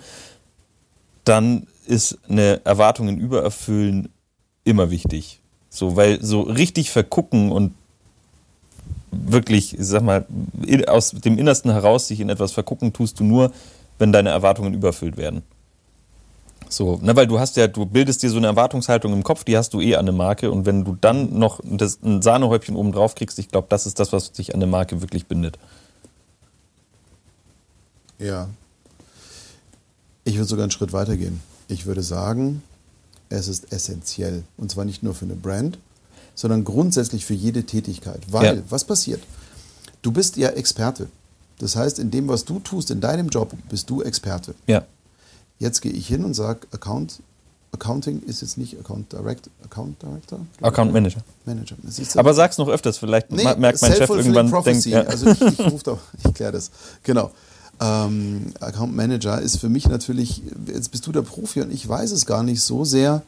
dann 1.24 1.66
ist 1.86 2.18
eine 2.28 2.60
Erwartungen 2.64 3.18
übererfüllen 3.18 4.08
immer 4.64 4.90
wichtig. 4.90 5.40
So, 5.68 5.96
weil 5.96 6.22
so 6.22 6.42
richtig 6.42 6.90
vergucken 6.90 7.50
und 7.52 7.74
wirklich, 9.10 9.78
ich 9.78 9.84
sag 9.86 10.02
mal, 10.02 10.26
in- 10.66 10.88
aus 10.88 11.10
dem 11.10 11.38
Innersten 11.38 11.70
heraus 11.70 12.08
sich 12.08 12.20
in 12.20 12.28
etwas 12.28 12.52
vergucken 12.52 12.92
tust 12.92 13.20
du 13.20 13.24
nur, 13.24 13.52
wenn 13.98 14.12
deine 14.12 14.30
Erwartungen 14.30 14.74
übererfüllt 14.74 15.16
werden. 15.16 15.42
So, 16.74 16.98
ne, 17.00 17.14
weil 17.14 17.28
du 17.28 17.38
hast 17.38 17.56
ja, 17.56 17.68
du 17.68 17.86
bildest 17.86 18.22
dir 18.22 18.30
so 18.30 18.36
eine 18.36 18.48
Erwartungshaltung 18.48 19.12
im 19.12 19.22
Kopf, 19.22 19.44
die 19.44 19.56
hast 19.56 19.74
du 19.74 19.80
eh 19.80 19.94
an 19.94 20.08
eine 20.08 20.12
Marke 20.16 20.50
und 20.50 20.66
wenn 20.66 20.84
du 20.84 20.96
dann 21.00 21.38
noch 21.38 21.60
das, 21.62 22.02
ein 22.02 22.20
Sahnehäubchen 22.20 22.74
oben 22.74 22.90
drauf 22.90 23.14
kriegst, 23.14 23.38
ich 23.38 23.48
glaube, 23.48 23.68
das 23.70 23.86
ist 23.86 24.00
das, 24.00 24.12
was 24.12 24.32
dich 24.32 24.54
an 24.54 24.60
eine 24.60 24.70
Marke 24.70 25.00
wirklich 25.00 25.26
bindet. 25.26 25.56
Ja. 28.18 28.48
Ich 30.24 30.34
würde 30.34 30.48
sogar 30.48 30.64
einen 30.64 30.72
Schritt 30.72 30.92
weiter 30.92 31.16
gehen. 31.16 31.40
Ich 31.68 31.86
würde 31.86 32.02
sagen, 32.02 32.62
es 33.28 33.46
ist 33.46 33.72
essentiell. 33.72 34.42
Und 34.56 34.70
zwar 34.70 34.84
nicht 34.84 35.02
nur 35.02 35.14
für 35.14 35.26
eine 35.26 35.34
Brand, 35.34 35.78
sondern 36.34 36.64
grundsätzlich 36.64 37.24
für 37.24 37.34
jede 37.34 37.64
Tätigkeit. 37.64 38.20
Weil, 38.30 38.56
ja. 38.56 38.62
was 38.68 38.84
passiert? 38.84 39.22
Du 40.02 40.10
bist 40.10 40.36
ja 40.36 40.50
Experte. 40.50 41.08
Das 41.58 41.76
heißt, 41.76 41.98
in 41.98 42.10
dem, 42.10 42.26
was 42.26 42.44
du 42.44 42.58
tust, 42.58 42.90
in 42.90 43.00
deinem 43.00 43.28
Job, 43.28 43.52
bist 43.68 43.88
du 43.90 44.02
Experte. 44.02 44.54
Ja. 44.66 44.84
Jetzt 45.58 45.80
gehe 45.80 45.92
ich 45.92 46.06
hin 46.06 46.24
und 46.24 46.34
sage, 46.34 46.66
Account, 46.72 47.20
Accounting 47.72 48.22
ist 48.22 48.40
jetzt 48.40 48.58
nicht 48.58 48.78
Account 48.78 49.12
Direct, 49.12 49.50
Account 49.64 50.00
Director? 50.02 50.40
Account 50.62 50.92
Manager. 50.92 51.22
Manager. 51.44 51.76
Aber 52.16 52.34
sag's 52.34 52.58
noch 52.58 52.68
öfters, 52.68 52.98
vielleicht 52.98 53.30
nee, 53.30 53.42
merkt 53.42 53.82
mein 53.82 53.92
Chef 53.92 54.10
irgendwann. 54.10 54.50
Prophecy. 54.50 54.90
Denkt, 54.90 55.06
ja. 55.06 55.10
Also 55.10 55.30
ich, 55.30 55.58
ich 55.58 55.72
rufe 55.72 55.84
da, 55.84 55.98
ich 56.24 56.34
kläre 56.34 56.52
das. 56.52 56.70
Genau. 57.02 57.30
Ähm, 57.80 58.52
Account 58.60 58.94
Manager 58.94 59.40
ist 59.40 59.58
für 59.58 59.68
mich 59.68 59.88
natürlich, 59.88 60.42
jetzt 60.66 60.90
bist 60.90 61.06
du 61.06 61.12
der 61.12 61.22
Profi 61.22 61.60
und 61.62 61.72
ich 61.72 61.88
weiß 61.88 62.12
es 62.12 62.26
gar 62.26 62.42
nicht 62.42 62.60
so 62.60 62.84
sehr, 62.84 63.22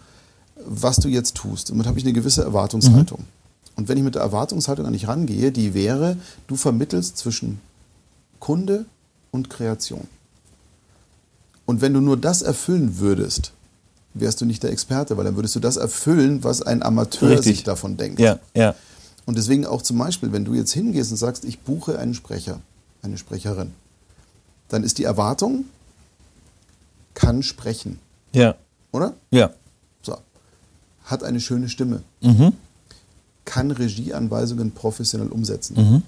was 0.64 0.96
du 0.96 1.08
jetzt 1.08 1.34
tust. 1.34 1.70
Und 1.70 1.76
damit 1.76 1.88
habe 1.88 1.98
ich 1.98 2.04
eine 2.04 2.12
gewisse 2.12 2.42
Erwartungshaltung. 2.42 3.20
Mhm. 3.20 3.36
Und 3.76 3.88
wenn 3.88 3.98
ich 3.98 4.04
mit 4.04 4.14
der 4.14 4.22
Erwartungshaltung 4.22 4.86
an 4.86 4.92
dich 4.92 5.06
rangehe, 5.06 5.52
die 5.52 5.74
wäre, 5.74 6.16
du 6.46 6.56
vermittelst 6.56 7.18
zwischen 7.18 7.60
Kunde 8.40 8.86
und 9.32 9.50
Kreation. 9.50 10.08
Und 11.66 11.80
wenn 11.80 11.93
du 11.93 12.01
nur 12.01 12.16
das 12.16 12.43
erfüllen 12.43 12.98
würdest, 12.98 13.52
wärst 14.14 14.40
du 14.40 14.47
nicht 14.47 14.62
der 14.62 14.70
Experte, 14.70 15.16
weil 15.16 15.24
dann 15.24 15.36
würdest 15.36 15.55
du 15.56 15.60
das 15.60 15.76
erfüllen, 15.76 16.43
was 16.43 16.62
ein 16.62 16.82
Amateur 16.82 17.30
Richtig. 17.30 17.56
sich 17.56 17.64
davon 17.64 17.97
denkt. 17.97 18.18
Ja, 18.18 18.38
ja. 18.55 18.74
Und 19.26 19.36
deswegen 19.36 19.66
auch 19.66 19.82
zum 19.82 19.98
Beispiel, 19.98 20.32
wenn 20.32 20.44
du 20.44 20.55
jetzt 20.55 20.72
hingehst 20.72 21.10
und 21.10 21.16
sagst, 21.16 21.44
ich 21.44 21.59
buche 21.60 21.98
einen 21.98 22.14
Sprecher, 22.14 22.60
eine 23.02 23.18
Sprecherin, 23.18 23.72
dann 24.68 24.84
ist 24.84 24.98
die 24.98 25.05
Erwartung, 25.05 25.64
kann 27.14 27.43
sprechen. 27.43 27.98
Ja. 28.32 28.55
Oder? 28.93 29.14
Ja. 29.30 29.51
So. 30.02 30.16
Hat 31.05 31.24
eine 31.24 31.40
schöne 31.40 31.68
Stimme. 31.68 32.02
Mhm. 32.20 32.52
Kann 33.44 33.70
Regieanweisungen 33.70 34.70
professionell 34.72 35.28
umsetzen. 35.28 35.76
Mhm. 35.76 36.02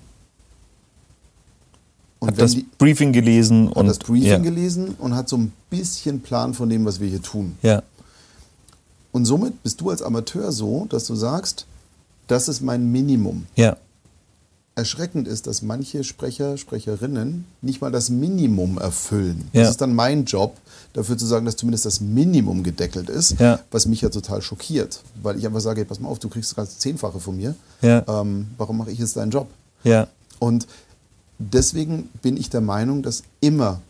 Und 2.20 2.28
hat 2.28 2.40
das 2.40 2.52
die, 2.52 2.66
Briefing 2.78 3.12
gelesen. 3.12 3.68
Hat 3.70 3.76
und, 3.76 3.86
das 3.86 3.98
Briefing 3.98 4.28
ja. 4.28 4.38
gelesen 4.38 4.94
und 4.98 5.14
hat 5.14 5.28
so 5.28 5.36
ein 5.36 5.52
bisschen 5.70 6.20
Plan 6.20 6.54
von 6.54 6.68
dem, 6.68 6.84
was 6.84 7.00
wir 7.00 7.08
hier 7.08 7.22
tun. 7.22 7.56
Ja. 7.62 7.82
Und 9.12 9.24
somit 9.24 9.62
bist 9.62 9.80
du 9.80 9.90
als 9.90 10.02
Amateur 10.02 10.52
so, 10.52 10.86
dass 10.88 11.06
du 11.06 11.14
sagst, 11.14 11.66
das 12.26 12.48
ist 12.48 12.60
mein 12.60 12.90
Minimum. 12.90 13.46
Ja. 13.56 13.76
Erschreckend 14.74 15.26
ist, 15.26 15.48
dass 15.48 15.62
manche 15.62 16.04
Sprecher, 16.04 16.56
Sprecherinnen 16.56 17.46
nicht 17.62 17.80
mal 17.80 17.90
das 17.90 18.10
Minimum 18.10 18.78
erfüllen. 18.78 19.48
Ja. 19.52 19.62
Das 19.62 19.70
ist 19.70 19.80
dann 19.80 19.94
mein 19.94 20.24
Job, 20.24 20.56
dafür 20.92 21.18
zu 21.18 21.26
sagen, 21.26 21.46
dass 21.46 21.56
zumindest 21.56 21.86
das 21.86 22.00
Minimum 22.00 22.62
gedeckelt 22.62 23.10
ist, 23.10 23.40
ja. 23.40 23.58
was 23.70 23.86
mich 23.86 24.02
ja 24.02 24.08
total 24.08 24.40
schockiert. 24.40 25.00
Weil 25.22 25.36
ich 25.38 25.46
einfach 25.46 25.60
sage, 25.60 25.80
hey, 25.80 25.84
pass 25.84 25.98
mal 25.98 26.08
auf, 26.08 26.18
du 26.18 26.28
kriegst 26.28 26.54
gerade 26.54 26.68
Zehnfache 26.68 27.18
von 27.18 27.36
mir. 27.36 27.56
Ja. 27.82 28.04
Ähm, 28.06 28.48
warum 28.56 28.78
mache 28.78 28.92
ich 28.92 28.98
jetzt 28.98 29.16
deinen 29.16 29.30
Job? 29.30 29.48
Ja. 29.82 30.06
Und 30.38 30.68
deswegen 31.38 32.08
bin 32.22 32.36
ich 32.36 32.50
der 32.50 32.60
Meinung, 32.60 33.02
dass 33.02 33.22
immer 33.40 33.80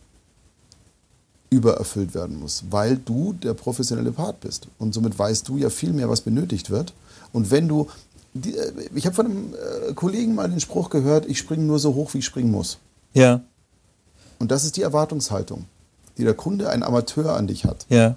übererfüllt 1.50 2.14
werden 2.14 2.38
muss, 2.38 2.64
weil 2.70 2.96
du 2.96 3.32
der 3.32 3.54
professionelle 3.54 4.12
Part 4.12 4.40
bist. 4.40 4.68
Und 4.78 4.92
somit 4.92 5.18
weißt 5.18 5.48
du 5.48 5.56
ja 5.56 5.70
viel 5.70 5.92
mehr, 5.92 6.08
was 6.10 6.20
benötigt 6.20 6.70
wird. 6.70 6.92
Und 7.32 7.50
wenn 7.50 7.68
du, 7.68 7.88
äh, 8.34 8.50
ich 8.94 9.06
habe 9.06 9.16
von 9.16 9.26
einem 9.26 9.54
äh, 9.54 9.94
Kollegen 9.94 10.34
mal 10.34 10.48
den 10.48 10.60
Spruch 10.60 10.90
gehört, 10.90 11.26
ich 11.26 11.38
springe 11.38 11.64
nur 11.64 11.78
so 11.78 11.94
hoch, 11.94 12.12
wie 12.12 12.18
ich 12.18 12.24
springen 12.24 12.50
muss. 12.50 12.78
Ja. 13.14 13.40
Und 14.38 14.50
das 14.50 14.64
ist 14.64 14.76
die 14.76 14.82
Erwartungshaltung, 14.82 15.64
die 16.18 16.24
der 16.24 16.34
Kunde, 16.34 16.68
ein 16.68 16.82
Amateur 16.82 17.34
an 17.34 17.46
dich 17.46 17.64
hat. 17.64 17.86
Ja. 17.88 18.16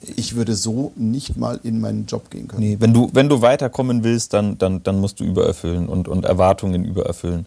Ich 0.00 0.36
würde 0.36 0.54
so 0.54 0.92
nicht 0.94 1.36
mal 1.36 1.60
in 1.62 1.80
meinen 1.80 2.06
Job 2.06 2.30
gehen 2.30 2.48
können. 2.48 2.62
Nee, 2.62 2.76
wenn 2.80 2.92
du, 2.92 3.10
wenn 3.12 3.28
du 3.28 3.42
weiterkommen 3.42 4.04
willst, 4.04 4.32
dann, 4.32 4.56
dann, 4.58 4.82
dann 4.82 5.00
musst 5.00 5.20
du 5.20 5.24
übererfüllen 5.24 5.88
und, 5.88 6.08
und 6.08 6.24
Erwartungen 6.24 6.84
übererfüllen. 6.84 7.46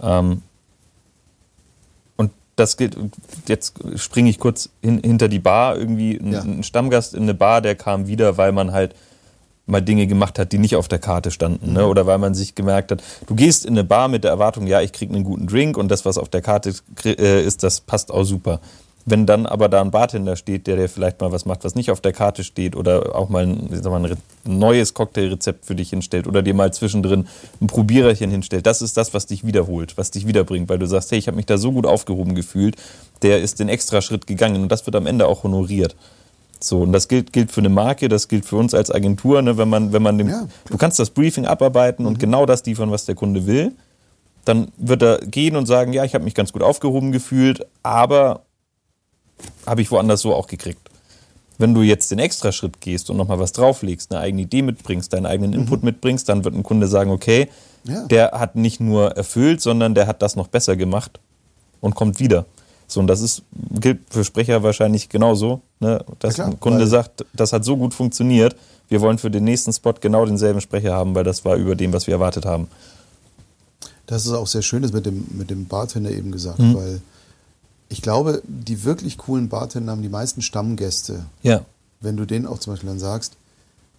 Ähm, 0.00 0.42
und 2.16 2.32
das 2.56 2.76
gilt, 2.76 2.96
jetzt 3.46 3.74
springe 3.96 4.30
ich 4.30 4.38
kurz 4.38 4.70
hin, 4.82 5.00
hinter 5.04 5.28
die 5.28 5.38
Bar, 5.38 5.76
irgendwie 5.76 6.16
ein, 6.16 6.32
ja. 6.32 6.40
ein 6.42 6.62
Stammgast 6.62 7.14
in 7.14 7.22
eine 7.22 7.34
Bar, 7.34 7.60
der 7.60 7.74
kam 7.74 8.06
wieder, 8.06 8.36
weil 8.36 8.52
man 8.52 8.72
halt 8.72 8.94
mal 9.66 9.82
Dinge 9.82 10.06
gemacht 10.06 10.38
hat, 10.38 10.52
die 10.52 10.58
nicht 10.58 10.76
auf 10.76 10.88
der 10.88 11.00
Karte 11.00 11.30
standen. 11.30 11.72
Ne? 11.72 11.82
Mhm. 11.82 11.88
Oder 11.88 12.06
weil 12.06 12.18
man 12.18 12.34
sich 12.34 12.54
gemerkt 12.54 12.92
hat, 12.92 13.02
du 13.26 13.34
gehst 13.34 13.66
in 13.66 13.74
eine 13.74 13.84
Bar 13.84 14.08
mit 14.08 14.24
der 14.24 14.30
Erwartung, 14.30 14.66
ja, 14.66 14.80
ich 14.80 14.92
kriege 14.92 15.12
einen 15.12 15.24
guten 15.24 15.46
Drink 15.46 15.76
und 15.76 15.88
das, 15.88 16.04
was 16.04 16.18
auf 16.18 16.28
der 16.28 16.40
Karte 16.40 16.72
äh, 17.04 17.44
ist, 17.44 17.62
das 17.62 17.80
passt 17.80 18.10
auch 18.10 18.24
super. 18.24 18.60
Wenn 19.08 19.24
dann 19.24 19.46
aber 19.46 19.68
da 19.68 19.80
ein 19.80 19.92
Bartender 19.92 20.34
steht, 20.34 20.66
der 20.66 20.74
dir 20.74 20.88
vielleicht 20.88 21.20
mal 21.20 21.30
was 21.30 21.46
macht, 21.46 21.62
was 21.62 21.76
nicht 21.76 21.92
auf 21.92 22.00
der 22.00 22.12
Karte 22.12 22.42
steht 22.42 22.74
oder 22.74 23.14
auch 23.14 23.28
mal 23.28 23.44
ein, 23.44 23.80
mal, 23.84 24.04
ein 24.04 24.18
neues 24.44 24.94
Cocktailrezept 24.94 25.64
für 25.64 25.76
dich 25.76 25.90
hinstellt 25.90 26.26
oder 26.26 26.42
dir 26.42 26.54
mal 26.54 26.72
zwischendrin 26.72 27.28
ein 27.60 27.68
Probiererchen 27.68 28.32
hinstellt, 28.32 28.66
das 28.66 28.82
ist 28.82 28.96
das, 28.96 29.14
was 29.14 29.26
dich 29.26 29.46
wiederholt, 29.46 29.96
was 29.96 30.10
dich 30.10 30.26
wiederbringt, 30.26 30.68
weil 30.68 30.80
du 30.80 30.86
sagst, 30.86 31.12
hey, 31.12 31.18
ich 31.20 31.28
habe 31.28 31.36
mich 31.36 31.46
da 31.46 31.56
so 31.56 31.70
gut 31.70 31.86
aufgehoben 31.86 32.34
gefühlt, 32.34 32.74
der 33.22 33.40
ist 33.40 33.60
den 33.60 33.68
extra 33.68 34.02
Schritt 34.02 34.26
gegangen 34.26 34.62
und 34.62 34.72
das 34.72 34.84
wird 34.86 34.96
am 34.96 35.06
Ende 35.06 35.28
auch 35.28 35.44
honoriert. 35.44 35.94
So, 36.58 36.80
und 36.80 36.92
das 36.92 37.06
gilt, 37.06 37.32
gilt 37.32 37.52
für 37.52 37.60
eine 37.60 37.68
Marke, 37.68 38.08
das 38.08 38.26
gilt 38.26 38.44
für 38.44 38.56
uns 38.56 38.74
als 38.74 38.90
Agentur, 38.90 39.40
ne, 39.40 39.56
wenn 39.56 39.68
man, 39.68 39.92
wenn 39.92 40.02
man 40.02 40.18
dem, 40.18 40.28
ja, 40.28 40.48
du 40.68 40.76
kannst 40.76 40.98
das 40.98 41.10
Briefing 41.10 41.46
abarbeiten 41.46 42.02
mhm. 42.04 42.08
und 42.08 42.18
genau 42.18 42.44
das 42.44 42.64
liefern, 42.66 42.90
was 42.90 43.04
der 43.04 43.14
Kunde 43.14 43.46
will. 43.46 43.72
Dann 44.44 44.72
wird 44.76 45.02
er 45.02 45.18
gehen 45.18 45.56
und 45.56 45.66
sagen, 45.66 45.92
ja, 45.92 46.04
ich 46.04 46.14
habe 46.14 46.24
mich 46.24 46.34
ganz 46.34 46.52
gut 46.52 46.62
aufgehoben 46.62 47.12
gefühlt, 47.12 47.66
aber 47.82 48.45
habe 49.66 49.82
ich 49.82 49.90
woanders 49.90 50.20
so 50.20 50.34
auch 50.34 50.46
gekriegt. 50.46 50.90
Wenn 51.58 51.74
du 51.74 51.82
jetzt 51.82 52.10
den 52.10 52.18
Extraschritt 52.18 52.80
gehst 52.80 53.08
und 53.08 53.16
nochmal 53.16 53.38
was 53.38 53.52
drauflegst, 53.52 54.12
eine 54.12 54.20
eigene 54.20 54.42
Idee 54.42 54.62
mitbringst, 54.62 55.12
deinen 55.12 55.26
eigenen 55.26 55.52
mhm. 55.52 55.60
Input 55.60 55.82
mitbringst, 55.82 56.28
dann 56.28 56.44
wird 56.44 56.54
ein 56.54 56.62
Kunde 56.62 56.86
sagen, 56.86 57.10
okay, 57.10 57.48
ja. 57.84 58.02
der 58.06 58.32
hat 58.32 58.56
nicht 58.56 58.80
nur 58.80 59.16
erfüllt, 59.16 59.60
sondern 59.62 59.94
der 59.94 60.06
hat 60.06 60.22
das 60.22 60.36
noch 60.36 60.48
besser 60.48 60.76
gemacht 60.76 61.18
und 61.80 61.94
kommt 61.94 62.20
wieder. 62.20 62.44
So, 62.88 63.00
und 63.00 63.06
das 63.08 63.20
ist, 63.20 63.42
gilt 63.80 64.00
für 64.10 64.24
Sprecher 64.24 64.62
wahrscheinlich 64.62 65.08
genauso, 65.08 65.60
ne? 65.80 66.04
dass 66.20 66.34
klar, 66.34 66.48
ein 66.48 66.60
Kunde 66.60 66.86
sagt, 66.86 67.24
das 67.32 67.52
hat 67.52 67.64
so 67.64 67.76
gut 67.76 67.94
funktioniert, 67.94 68.54
wir 68.88 69.00
wollen 69.00 69.18
für 69.18 69.30
den 69.30 69.44
nächsten 69.44 69.72
Spot 69.72 69.94
genau 69.94 70.24
denselben 70.24 70.60
Sprecher 70.60 70.94
haben, 70.94 71.14
weil 71.14 71.24
das 71.24 71.44
war 71.44 71.56
über 71.56 71.74
dem, 71.74 71.92
was 71.92 72.06
wir 72.06 72.14
erwartet 72.14 72.44
haben. 72.44 72.68
Das 74.06 74.24
ist 74.24 74.32
auch 74.32 74.46
sehr 74.46 74.62
schön, 74.62 74.82
das 74.82 74.92
mit 74.92 75.04
dem, 75.04 75.26
mit 75.32 75.50
dem 75.50 75.66
Bartender 75.66 76.10
eben 76.10 76.30
gesagt, 76.30 76.60
mhm. 76.60 76.74
weil 76.76 77.00
ich 77.88 78.02
glaube, 78.02 78.42
die 78.46 78.84
wirklich 78.84 79.18
coolen 79.18 79.48
Bartender 79.48 79.92
haben 79.92 80.02
die 80.02 80.08
meisten 80.08 80.42
Stammgäste. 80.42 81.26
Ja. 81.42 81.64
Wenn 82.00 82.16
du 82.16 82.24
denen 82.24 82.46
auch 82.46 82.58
zum 82.58 82.72
Beispiel 82.72 82.88
dann 82.88 82.98
sagst, 82.98 83.36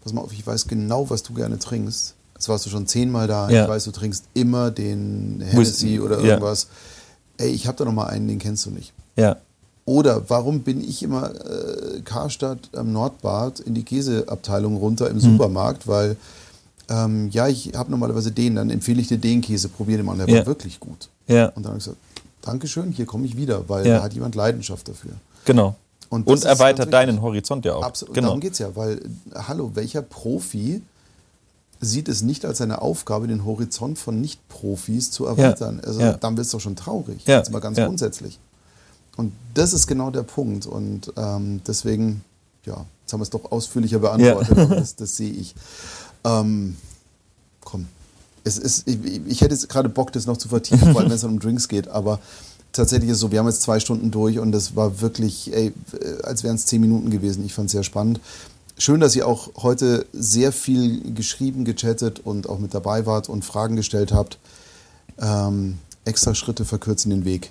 pass 0.02 0.14
mal 0.14 0.22
auf, 0.22 0.34
ich 0.34 0.46
weiß 0.46 0.68
genau, 0.68 1.10
was 1.10 1.24
du 1.24 1.34
gerne 1.34 1.60
trinkst. 1.60 2.14
Jetzt 2.34 2.50
warst 2.50 2.66
du 2.66 2.70
schon 2.70 2.86
zehnmal 2.86 3.28
da. 3.28 3.50
Ja. 3.50 3.64
Ich 3.64 3.70
weiß, 3.70 3.86
du 3.86 3.92
trinkst 3.92 4.26
immer 4.34 4.72
den 4.72 5.42
Hennessy 5.44 6.00
oder 6.00 6.20
irgendwas. 6.20 6.68
Ja. 7.40 7.46
Ey, 7.46 7.52
ich 7.52 7.68
habe 7.68 7.78
da 7.78 7.86
noch 7.86 7.94
mal 7.94 8.08
einen, 8.08 8.28
den 8.28 8.40
kennst 8.40 8.66
du 8.66 8.72
nicht. 8.72 8.94
Ja. 9.16 9.38
Oder 9.86 10.30
warum 10.30 10.62
bin 10.62 10.82
ich 10.82 11.02
immer 11.02 11.32
äh, 11.34 12.02
Karstadt 12.02 12.70
am 12.76 12.92
Nordbad 12.92 13.62
in 13.62 13.74
die 13.74 13.84
Käseabteilung 13.84 14.76
runter 14.76 15.10
im 15.10 15.16
mhm. 15.16 15.22
Supermarkt? 15.22 15.88
Weil, 15.88 16.18
ähm, 16.90 17.30
ja, 17.32 17.48
ich 17.48 17.72
habe 17.76 17.90
normalerweise 17.90 18.32
den, 18.32 18.56
dann 18.56 18.70
empfehle 18.70 19.02
ich 19.02 19.08
dir 19.08 19.18
den 19.18 19.42
Käse, 19.42 19.70
probier 19.70 19.98
den 19.98 20.06
mal. 20.06 20.18
Der 20.18 20.28
ja. 20.28 20.40
war 20.40 20.46
wirklich 20.46 20.80
gut. 20.80 21.10
Ja. 21.28 21.48
Und 21.48 21.64
dann 21.64 21.72
habe 21.72 21.78
ich 21.80 21.86
gesagt, 21.86 22.02
Dankeschön, 22.42 22.92
hier 22.92 23.06
komme 23.06 23.26
ich 23.26 23.36
wieder, 23.36 23.68
weil 23.70 23.86
ja. 23.86 23.98
da 23.98 24.04
hat 24.04 24.14
jemand 24.14 24.36
Leidenschaft 24.36 24.88
dafür. 24.88 25.12
Genau. 25.46 25.76
Und, 26.10 26.28
und 26.28 26.46
erweitert 26.46 26.94
deinen 26.94 27.22
Horizont 27.22 27.66
ja 27.66 27.76
auch. 27.76 27.84
Absolut. 27.84 28.16
Genau. 28.16 28.28
Darum 28.28 28.40
geht 28.40 28.54
es 28.54 28.60
ja, 28.60 28.76
weil, 28.76 29.02
hallo, 29.34 29.72
welcher 29.74 30.02
Profi 30.02 30.82
sieht 31.82 32.08
es 32.08 32.22
nicht 32.22 32.46
als 32.46 32.60
seine 32.60 32.82
Aufgabe, 32.82 33.28
den 33.28 33.46
Horizont 33.46 34.00
von 34.00 34.22
Nicht-Profis 34.22 35.12
zu 35.12 35.26
erweitern? 35.26 35.80
Ja. 35.82 35.88
Also 35.88 36.00
ja. 36.00 36.14
dann 36.14 36.38
wird 36.38 36.46
es 36.46 36.52
doch 36.52 36.62
schon 36.62 36.76
traurig. 36.76 37.26
Ja. 37.26 37.38
Jetzt 37.38 37.52
mal 37.52 37.60
ganz 37.60 37.78
grundsätzlich. 37.78 38.40
Und 39.18 39.34
das 39.54 39.74
ist 39.74 39.88
genau 39.88 40.12
der 40.12 40.24
Punkt. 40.24 40.66
Und 40.66 41.12
ähm, 41.18 41.62
deswegen, 41.68 42.24
ja, 42.66 42.86
jetzt 43.02 43.14
haben 43.14 43.20
wir 43.20 43.24
es 43.24 43.30
doch 43.30 43.52
ausführlicher 43.52 44.00
beantwortet, 44.00 44.72
das, 44.72 44.96
das 44.96 45.18
sehe 45.18 45.32
ich. 45.32 45.56
Ähm, 46.24 46.78
komm, 47.62 47.88
es 48.48 48.58
ist, 48.58 48.88
ich, 48.88 48.98
ich 49.28 49.42
hätte 49.42 49.54
jetzt 49.54 49.70
gerade 49.70 49.90
Bock, 49.90 50.12
das 50.12 50.26
noch 50.26 50.38
zu 50.38 50.50
vertiefen, 50.50 50.92
vor 50.92 51.02
allem 51.02 51.10
wenn 51.10 51.16
es 51.16 51.24
um 51.24 51.40
Drinks 51.40 51.68
geht, 51.68 51.88
aber 51.88 52.20
tatsächlich 52.72 53.10
ist 53.10 53.18
es 53.18 53.22
so, 53.22 53.32
wir 53.32 53.40
haben 53.40 53.48
jetzt 53.48 53.62
zwei 53.62 53.80
Stunden 53.80 54.12
durch 54.12 54.40
und 54.40 54.52
das 54.52 54.76
war 54.76 55.02
wirklich, 55.02 55.54
ey, 55.54 55.74
als 56.24 56.44
wären 56.44 56.56
es 56.56 56.66
zehn 56.66 56.82
Minuten 56.82 57.10
gewesen. 57.10 57.46
Ich 57.46 57.54
fand 57.54 57.68
es 57.68 57.74
sehr 57.74 57.84
spannend. 57.84 58.20
Schön, 58.78 59.00
dass 59.00 59.16
ihr 59.16 59.28
auch 59.28 59.50
heute 59.58 60.06
sehr 60.14 60.52
viel 60.52 61.14
geschrieben, 61.14 61.66
gechattet 61.66 62.20
und 62.24 62.48
auch 62.48 62.60
mit 62.60 62.74
dabei 62.74 63.06
wart 63.06 63.28
und 63.28 63.44
Fragen 63.44 63.76
gestellt 63.76 64.12
habt. 64.12 64.38
Ähm, 65.20 65.80
extra 66.06 66.36
Schritte 66.36 66.64
verkürzen 66.64 67.10
den 67.10 67.26
Weg. 67.26 67.50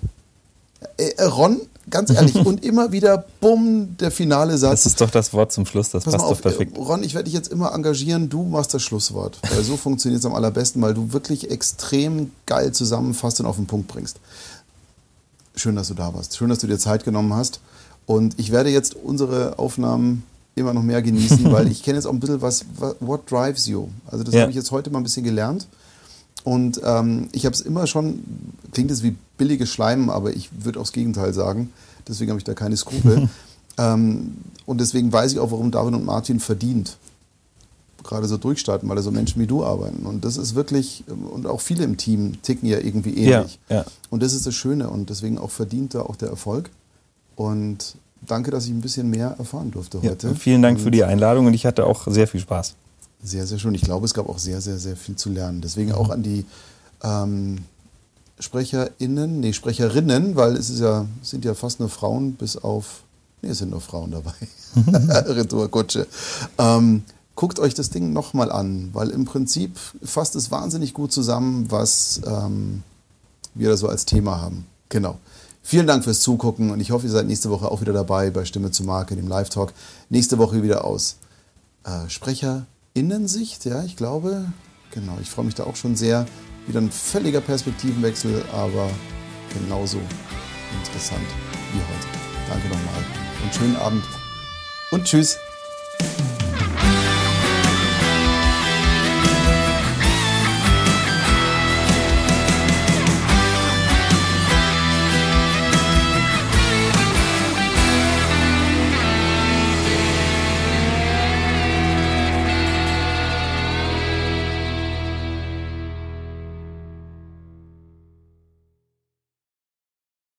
Äh, 0.96 1.24
Ron, 1.24 1.60
ganz 1.90 2.10
ehrlich, 2.10 2.34
und 2.46 2.64
immer 2.64 2.92
wieder, 2.92 3.24
bumm, 3.40 3.96
der 3.98 4.10
finale 4.10 4.58
Satz. 4.58 4.84
Das 4.84 4.92
ist 4.92 5.00
doch 5.00 5.10
das 5.10 5.32
Wort 5.32 5.52
zum 5.52 5.66
Schluss, 5.66 5.90
das 5.90 6.04
Pass 6.04 6.14
passt 6.14 6.24
auf, 6.24 6.40
doch 6.40 6.42
perfekt. 6.42 6.76
Ron, 6.76 7.02
ich 7.02 7.14
werde 7.14 7.24
dich 7.24 7.34
jetzt 7.34 7.48
immer 7.48 7.72
engagieren, 7.72 8.28
du 8.28 8.42
machst 8.42 8.74
das 8.74 8.82
Schlusswort. 8.82 9.38
Weil 9.50 9.62
so 9.62 9.76
funktioniert 9.76 10.20
es 10.20 10.26
am 10.26 10.34
allerbesten, 10.34 10.82
weil 10.82 10.94
du 10.94 11.12
wirklich 11.12 11.50
extrem 11.50 12.30
geil 12.46 12.72
zusammenfasst 12.72 13.40
und 13.40 13.46
auf 13.46 13.56
den 13.56 13.66
Punkt 13.66 13.88
bringst. 13.88 14.18
Schön, 15.54 15.76
dass 15.76 15.88
du 15.88 15.94
da 15.94 16.12
warst. 16.12 16.36
Schön, 16.36 16.48
dass 16.48 16.58
du 16.58 16.66
dir 16.66 16.78
Zeit 16.78 17.04
genommen 17.04 17.32
hast. 17.34 17.60
Und 18.04 18.38
ich 18.38 18.52
werde 18.52 18.70
jetzt 18.70 18.94
unsere 18.94 19.58
Aufnahmen 19.58 20.22
immer 20.54 20.72
noch 20.72 20.82
mehr 20.82 21.02
genießen, 21.02 21.44
weil 21.52 21.70
ich 21.70 21.82
kenne 21.82 21.96
jetzt 21.96 22.06
auch 22.06 22.12
ein 22.12 22.20
bisschen 22.20 22.42
was, 22.42 22.64
what 23.00 23.30
drives 23.30 23.66
you. 23.66 23.88
Also 24.06 24.24
das 24.24 24.34
ja. 24.34 24.42
habe 24.42 24.50
ich 24.50 24.56
jetzt 24.56 24.70
heute 24.70 24.90
mal 24.90 24.98
ein 24.98 25.04
bisschen 25.04 25.24
gelernt. 25.24 25.66
Und 26.44 26.80
ähm, 26.84 27.28
ich 27.32 27.44
habe 27.44 27.54
es 27.54 27.60
immer 27.60 27.86
schon, 27.88 28.22
klingt 28.72 28.90
es 28.90 29.02
wie 29.02 29.16
billiges 29.36 29.70
Schleimen, 29.70 30.10
aber 30.10 30.34
ich 30.34 30.50
würde 30.64 30.78
auch 30.78 30.84
das 30.84 30.92
Gegenteil 30.92 31.32
sagen. 31.34 31.72
Deswegen 32.08 32.30
habe 32.30 32.38
ich 32.38 32.44
da 32.44 32.54
keine 32.54 32.76
Skrupel. 32.76 33.28
ähm, 33.78 34.36
und 34.64 34.80
deswegen 34.80 35.12
weiß 35.12 35.32
ich 35.32 35.38
auch, 35.38 35.50
warum 35.50 35.70
David 35.70 35.94
und 35.94 36.04
Martin 36.04 36.40
verdient 36.40 36.96
gerade 38.06 38.26
so 38.28 38.36
durchstarten, 38.36 38.88
weil 38.88 38.96
da 38.96 39.02
so 39.02 39.10
Menschen 39.10 39.40
wie 39.42 39.46
du 39.46 39.64
arbeiten. 39.64 40.06
Und 40.06 40.24
das 40.24 40.36
ist 40.36 40.54
wirklich, 40.54 41.04
und 41.08 41.46
auch 41.46 41.60
viele 41.60 41.84
im 41.84 41.96
Team 41.96 42.40
ticken 42.42 42.68
ja 42.68 42.78
irgendwie 42.78 43.10
ähnlich. 43.10 43.58
Ja, 43.68 43.76
ja. 43.76 43.84
Und 44.10 44.22
das 44.22 44.32
ist 44.32 44.46
das 44.46 44.54
Schöne 44.54 44.88
und 44.88 45.10
deswegen 45.10 45.38
auch 45.38 45.50
verdient 45.50 45.94
da 45.94 46.02
auch 46.02 46.16
der 46.16 46.28
Erfolg. 46.28 46.70
Und 47.34 47.96
danke, 48.26 48.50
dass 48.50 48.64
ich 48.64 48.70
ein 48.70 48.80
bisschen 48.80 49.10
mehr 49.10 49.34
erfahren 49.38 49.70
durfte 49.70 50.00
heute. 50.02 50.28
Ja, 50.28 50.34
vielen 50.34 50.62
Dank 50.62 50.78
und 50.78 50.84
für 50.84 50.90
die 50.90 51.04
Einladung 51.04 51.46
und 51.46 51.54
ich 51.54 51.66
hatte 51.66 51.84
auch 51.84 52.06
sehr 52.06 52.28
viel 52.28 52.40
Spaß. 52.40 52.74
Sehr, 53.22 53.46
sehr 53.46 53.58
schön. 53.58 53.74
Ich 53.74 53.82
glaube, 53.82 54.06
es 54.06 54.14
gab 54.14 54.28
auch 54.28 54.38
sehr, 54.38 54.60
sehr, 54.60 54.78
sehr 54.78 54.96
viel 54.96 55.16
zu 55.16 55.30
lernen. 55.30 55.60
Deswegen 55.60 55.92
auch 55.92 56.10
an 56.10 56.22
die 56.22 56.44
ähm, 57.02 57.58
SprecherInnen, 58.38 59.40
nee, 59.40 59.52
Sprecherinnen, 59.52 60.36
weil 60.36 60.56
es 60.56 60.70
ist 60.70 60.80
ja, 60.80 61.06
sind 61.22 61.44
ja 61.44 61.54
fast 61.54 61.80
nur 61.80 61.88
Frauen, 61.88 62.34
bis 62.34 62.56
auf, 62.56 63.02
nee, 63.42 63.50
es 63.50 63.58
sind 63.58 63.70
nur 63.70 63.80
Frauen 63.80 64.10
dabei. 64.10 64.34
Retourkutsche. 65.32 66.06
Ähm, 66.58 67.02
guckt 67.34 67.58
euch 67.58 67.74
das 67.74 67.90
Ding 67.90 68.12
nochmal 68.12 68.52
an, 68.52 68.90
weil 68.92 69.10
im 69.10 69.24
Prinzip 69.24 69.78
fasst 70.02 70.36
es 70.36 70.50
wahnsinnig 70.50 70.92
gut 70.92 71.12
zusammen, 71.12 71.70
was 71.70 72.20
ähm, 72.26 72.82
wir 73.54 73.70
da 73.70 73.76
so 73.76 73.88
als 73.88 74.04
Thema 74.04 74.40
haben. 74.40 74.66
Genau. 74.88 75.18
Vielen 75.62 75.86
Dank 75.86 76.04
fürs 76.04 76.20
Zugucken 76.20 76.70
und 76.70 76.80
ich 76.80 76.92
hoffe, 76.92 77.06
ihr 77.06 77.12
seid 77.12 77.26
nächste 77.26 77.50
Woche 77.50 77.70
auch 77.70 77.80
wieder 77.80 77.92
dabei 77.92 78.30
bei 78.30 78.44
Stimme 78.44 78.70
zu 78.70 78.84
Marke, 78.84 79.16
dem 79.16 79.26
Live-Talk. 79.26 79.72
Nächste 80.10 80.38
Woche 80.38 80.62
wieder 80.62 80.84
aus 80.84 81.16
äh, 81.84 82.08
SprecherInnensicht, 82.08 83.64
ja, 83.64 83.82
ich 83.82 83.96
glaube. 83.96 84.44
Genau, 84.92 85.18
ich 85.20 85.28
freue 85.28 85.44
mich 85.44 85.54
da 85.54 85.64
auch 85.64 85.76
schon 85.76 85.96
sehr. 85.96 86.26
Wieder 86.66 86.80
ein 86.80 86.90
völliger 86.90 87.40
Perspektivenwechsel, 87.40 88.44
aber 88.52 88.90
genauso 89.52 89.98
interessant 90.78 91.26
wie 91.72 91.78
heute. 91.78 92.08
Danke 92.48 92.68
nochmal 92.68 93.04
und 93.42 93.54
schönen 93.54 93.76
Abend 93.76 94.04
und 94.90 95.04
tschüss. 95.04 95.38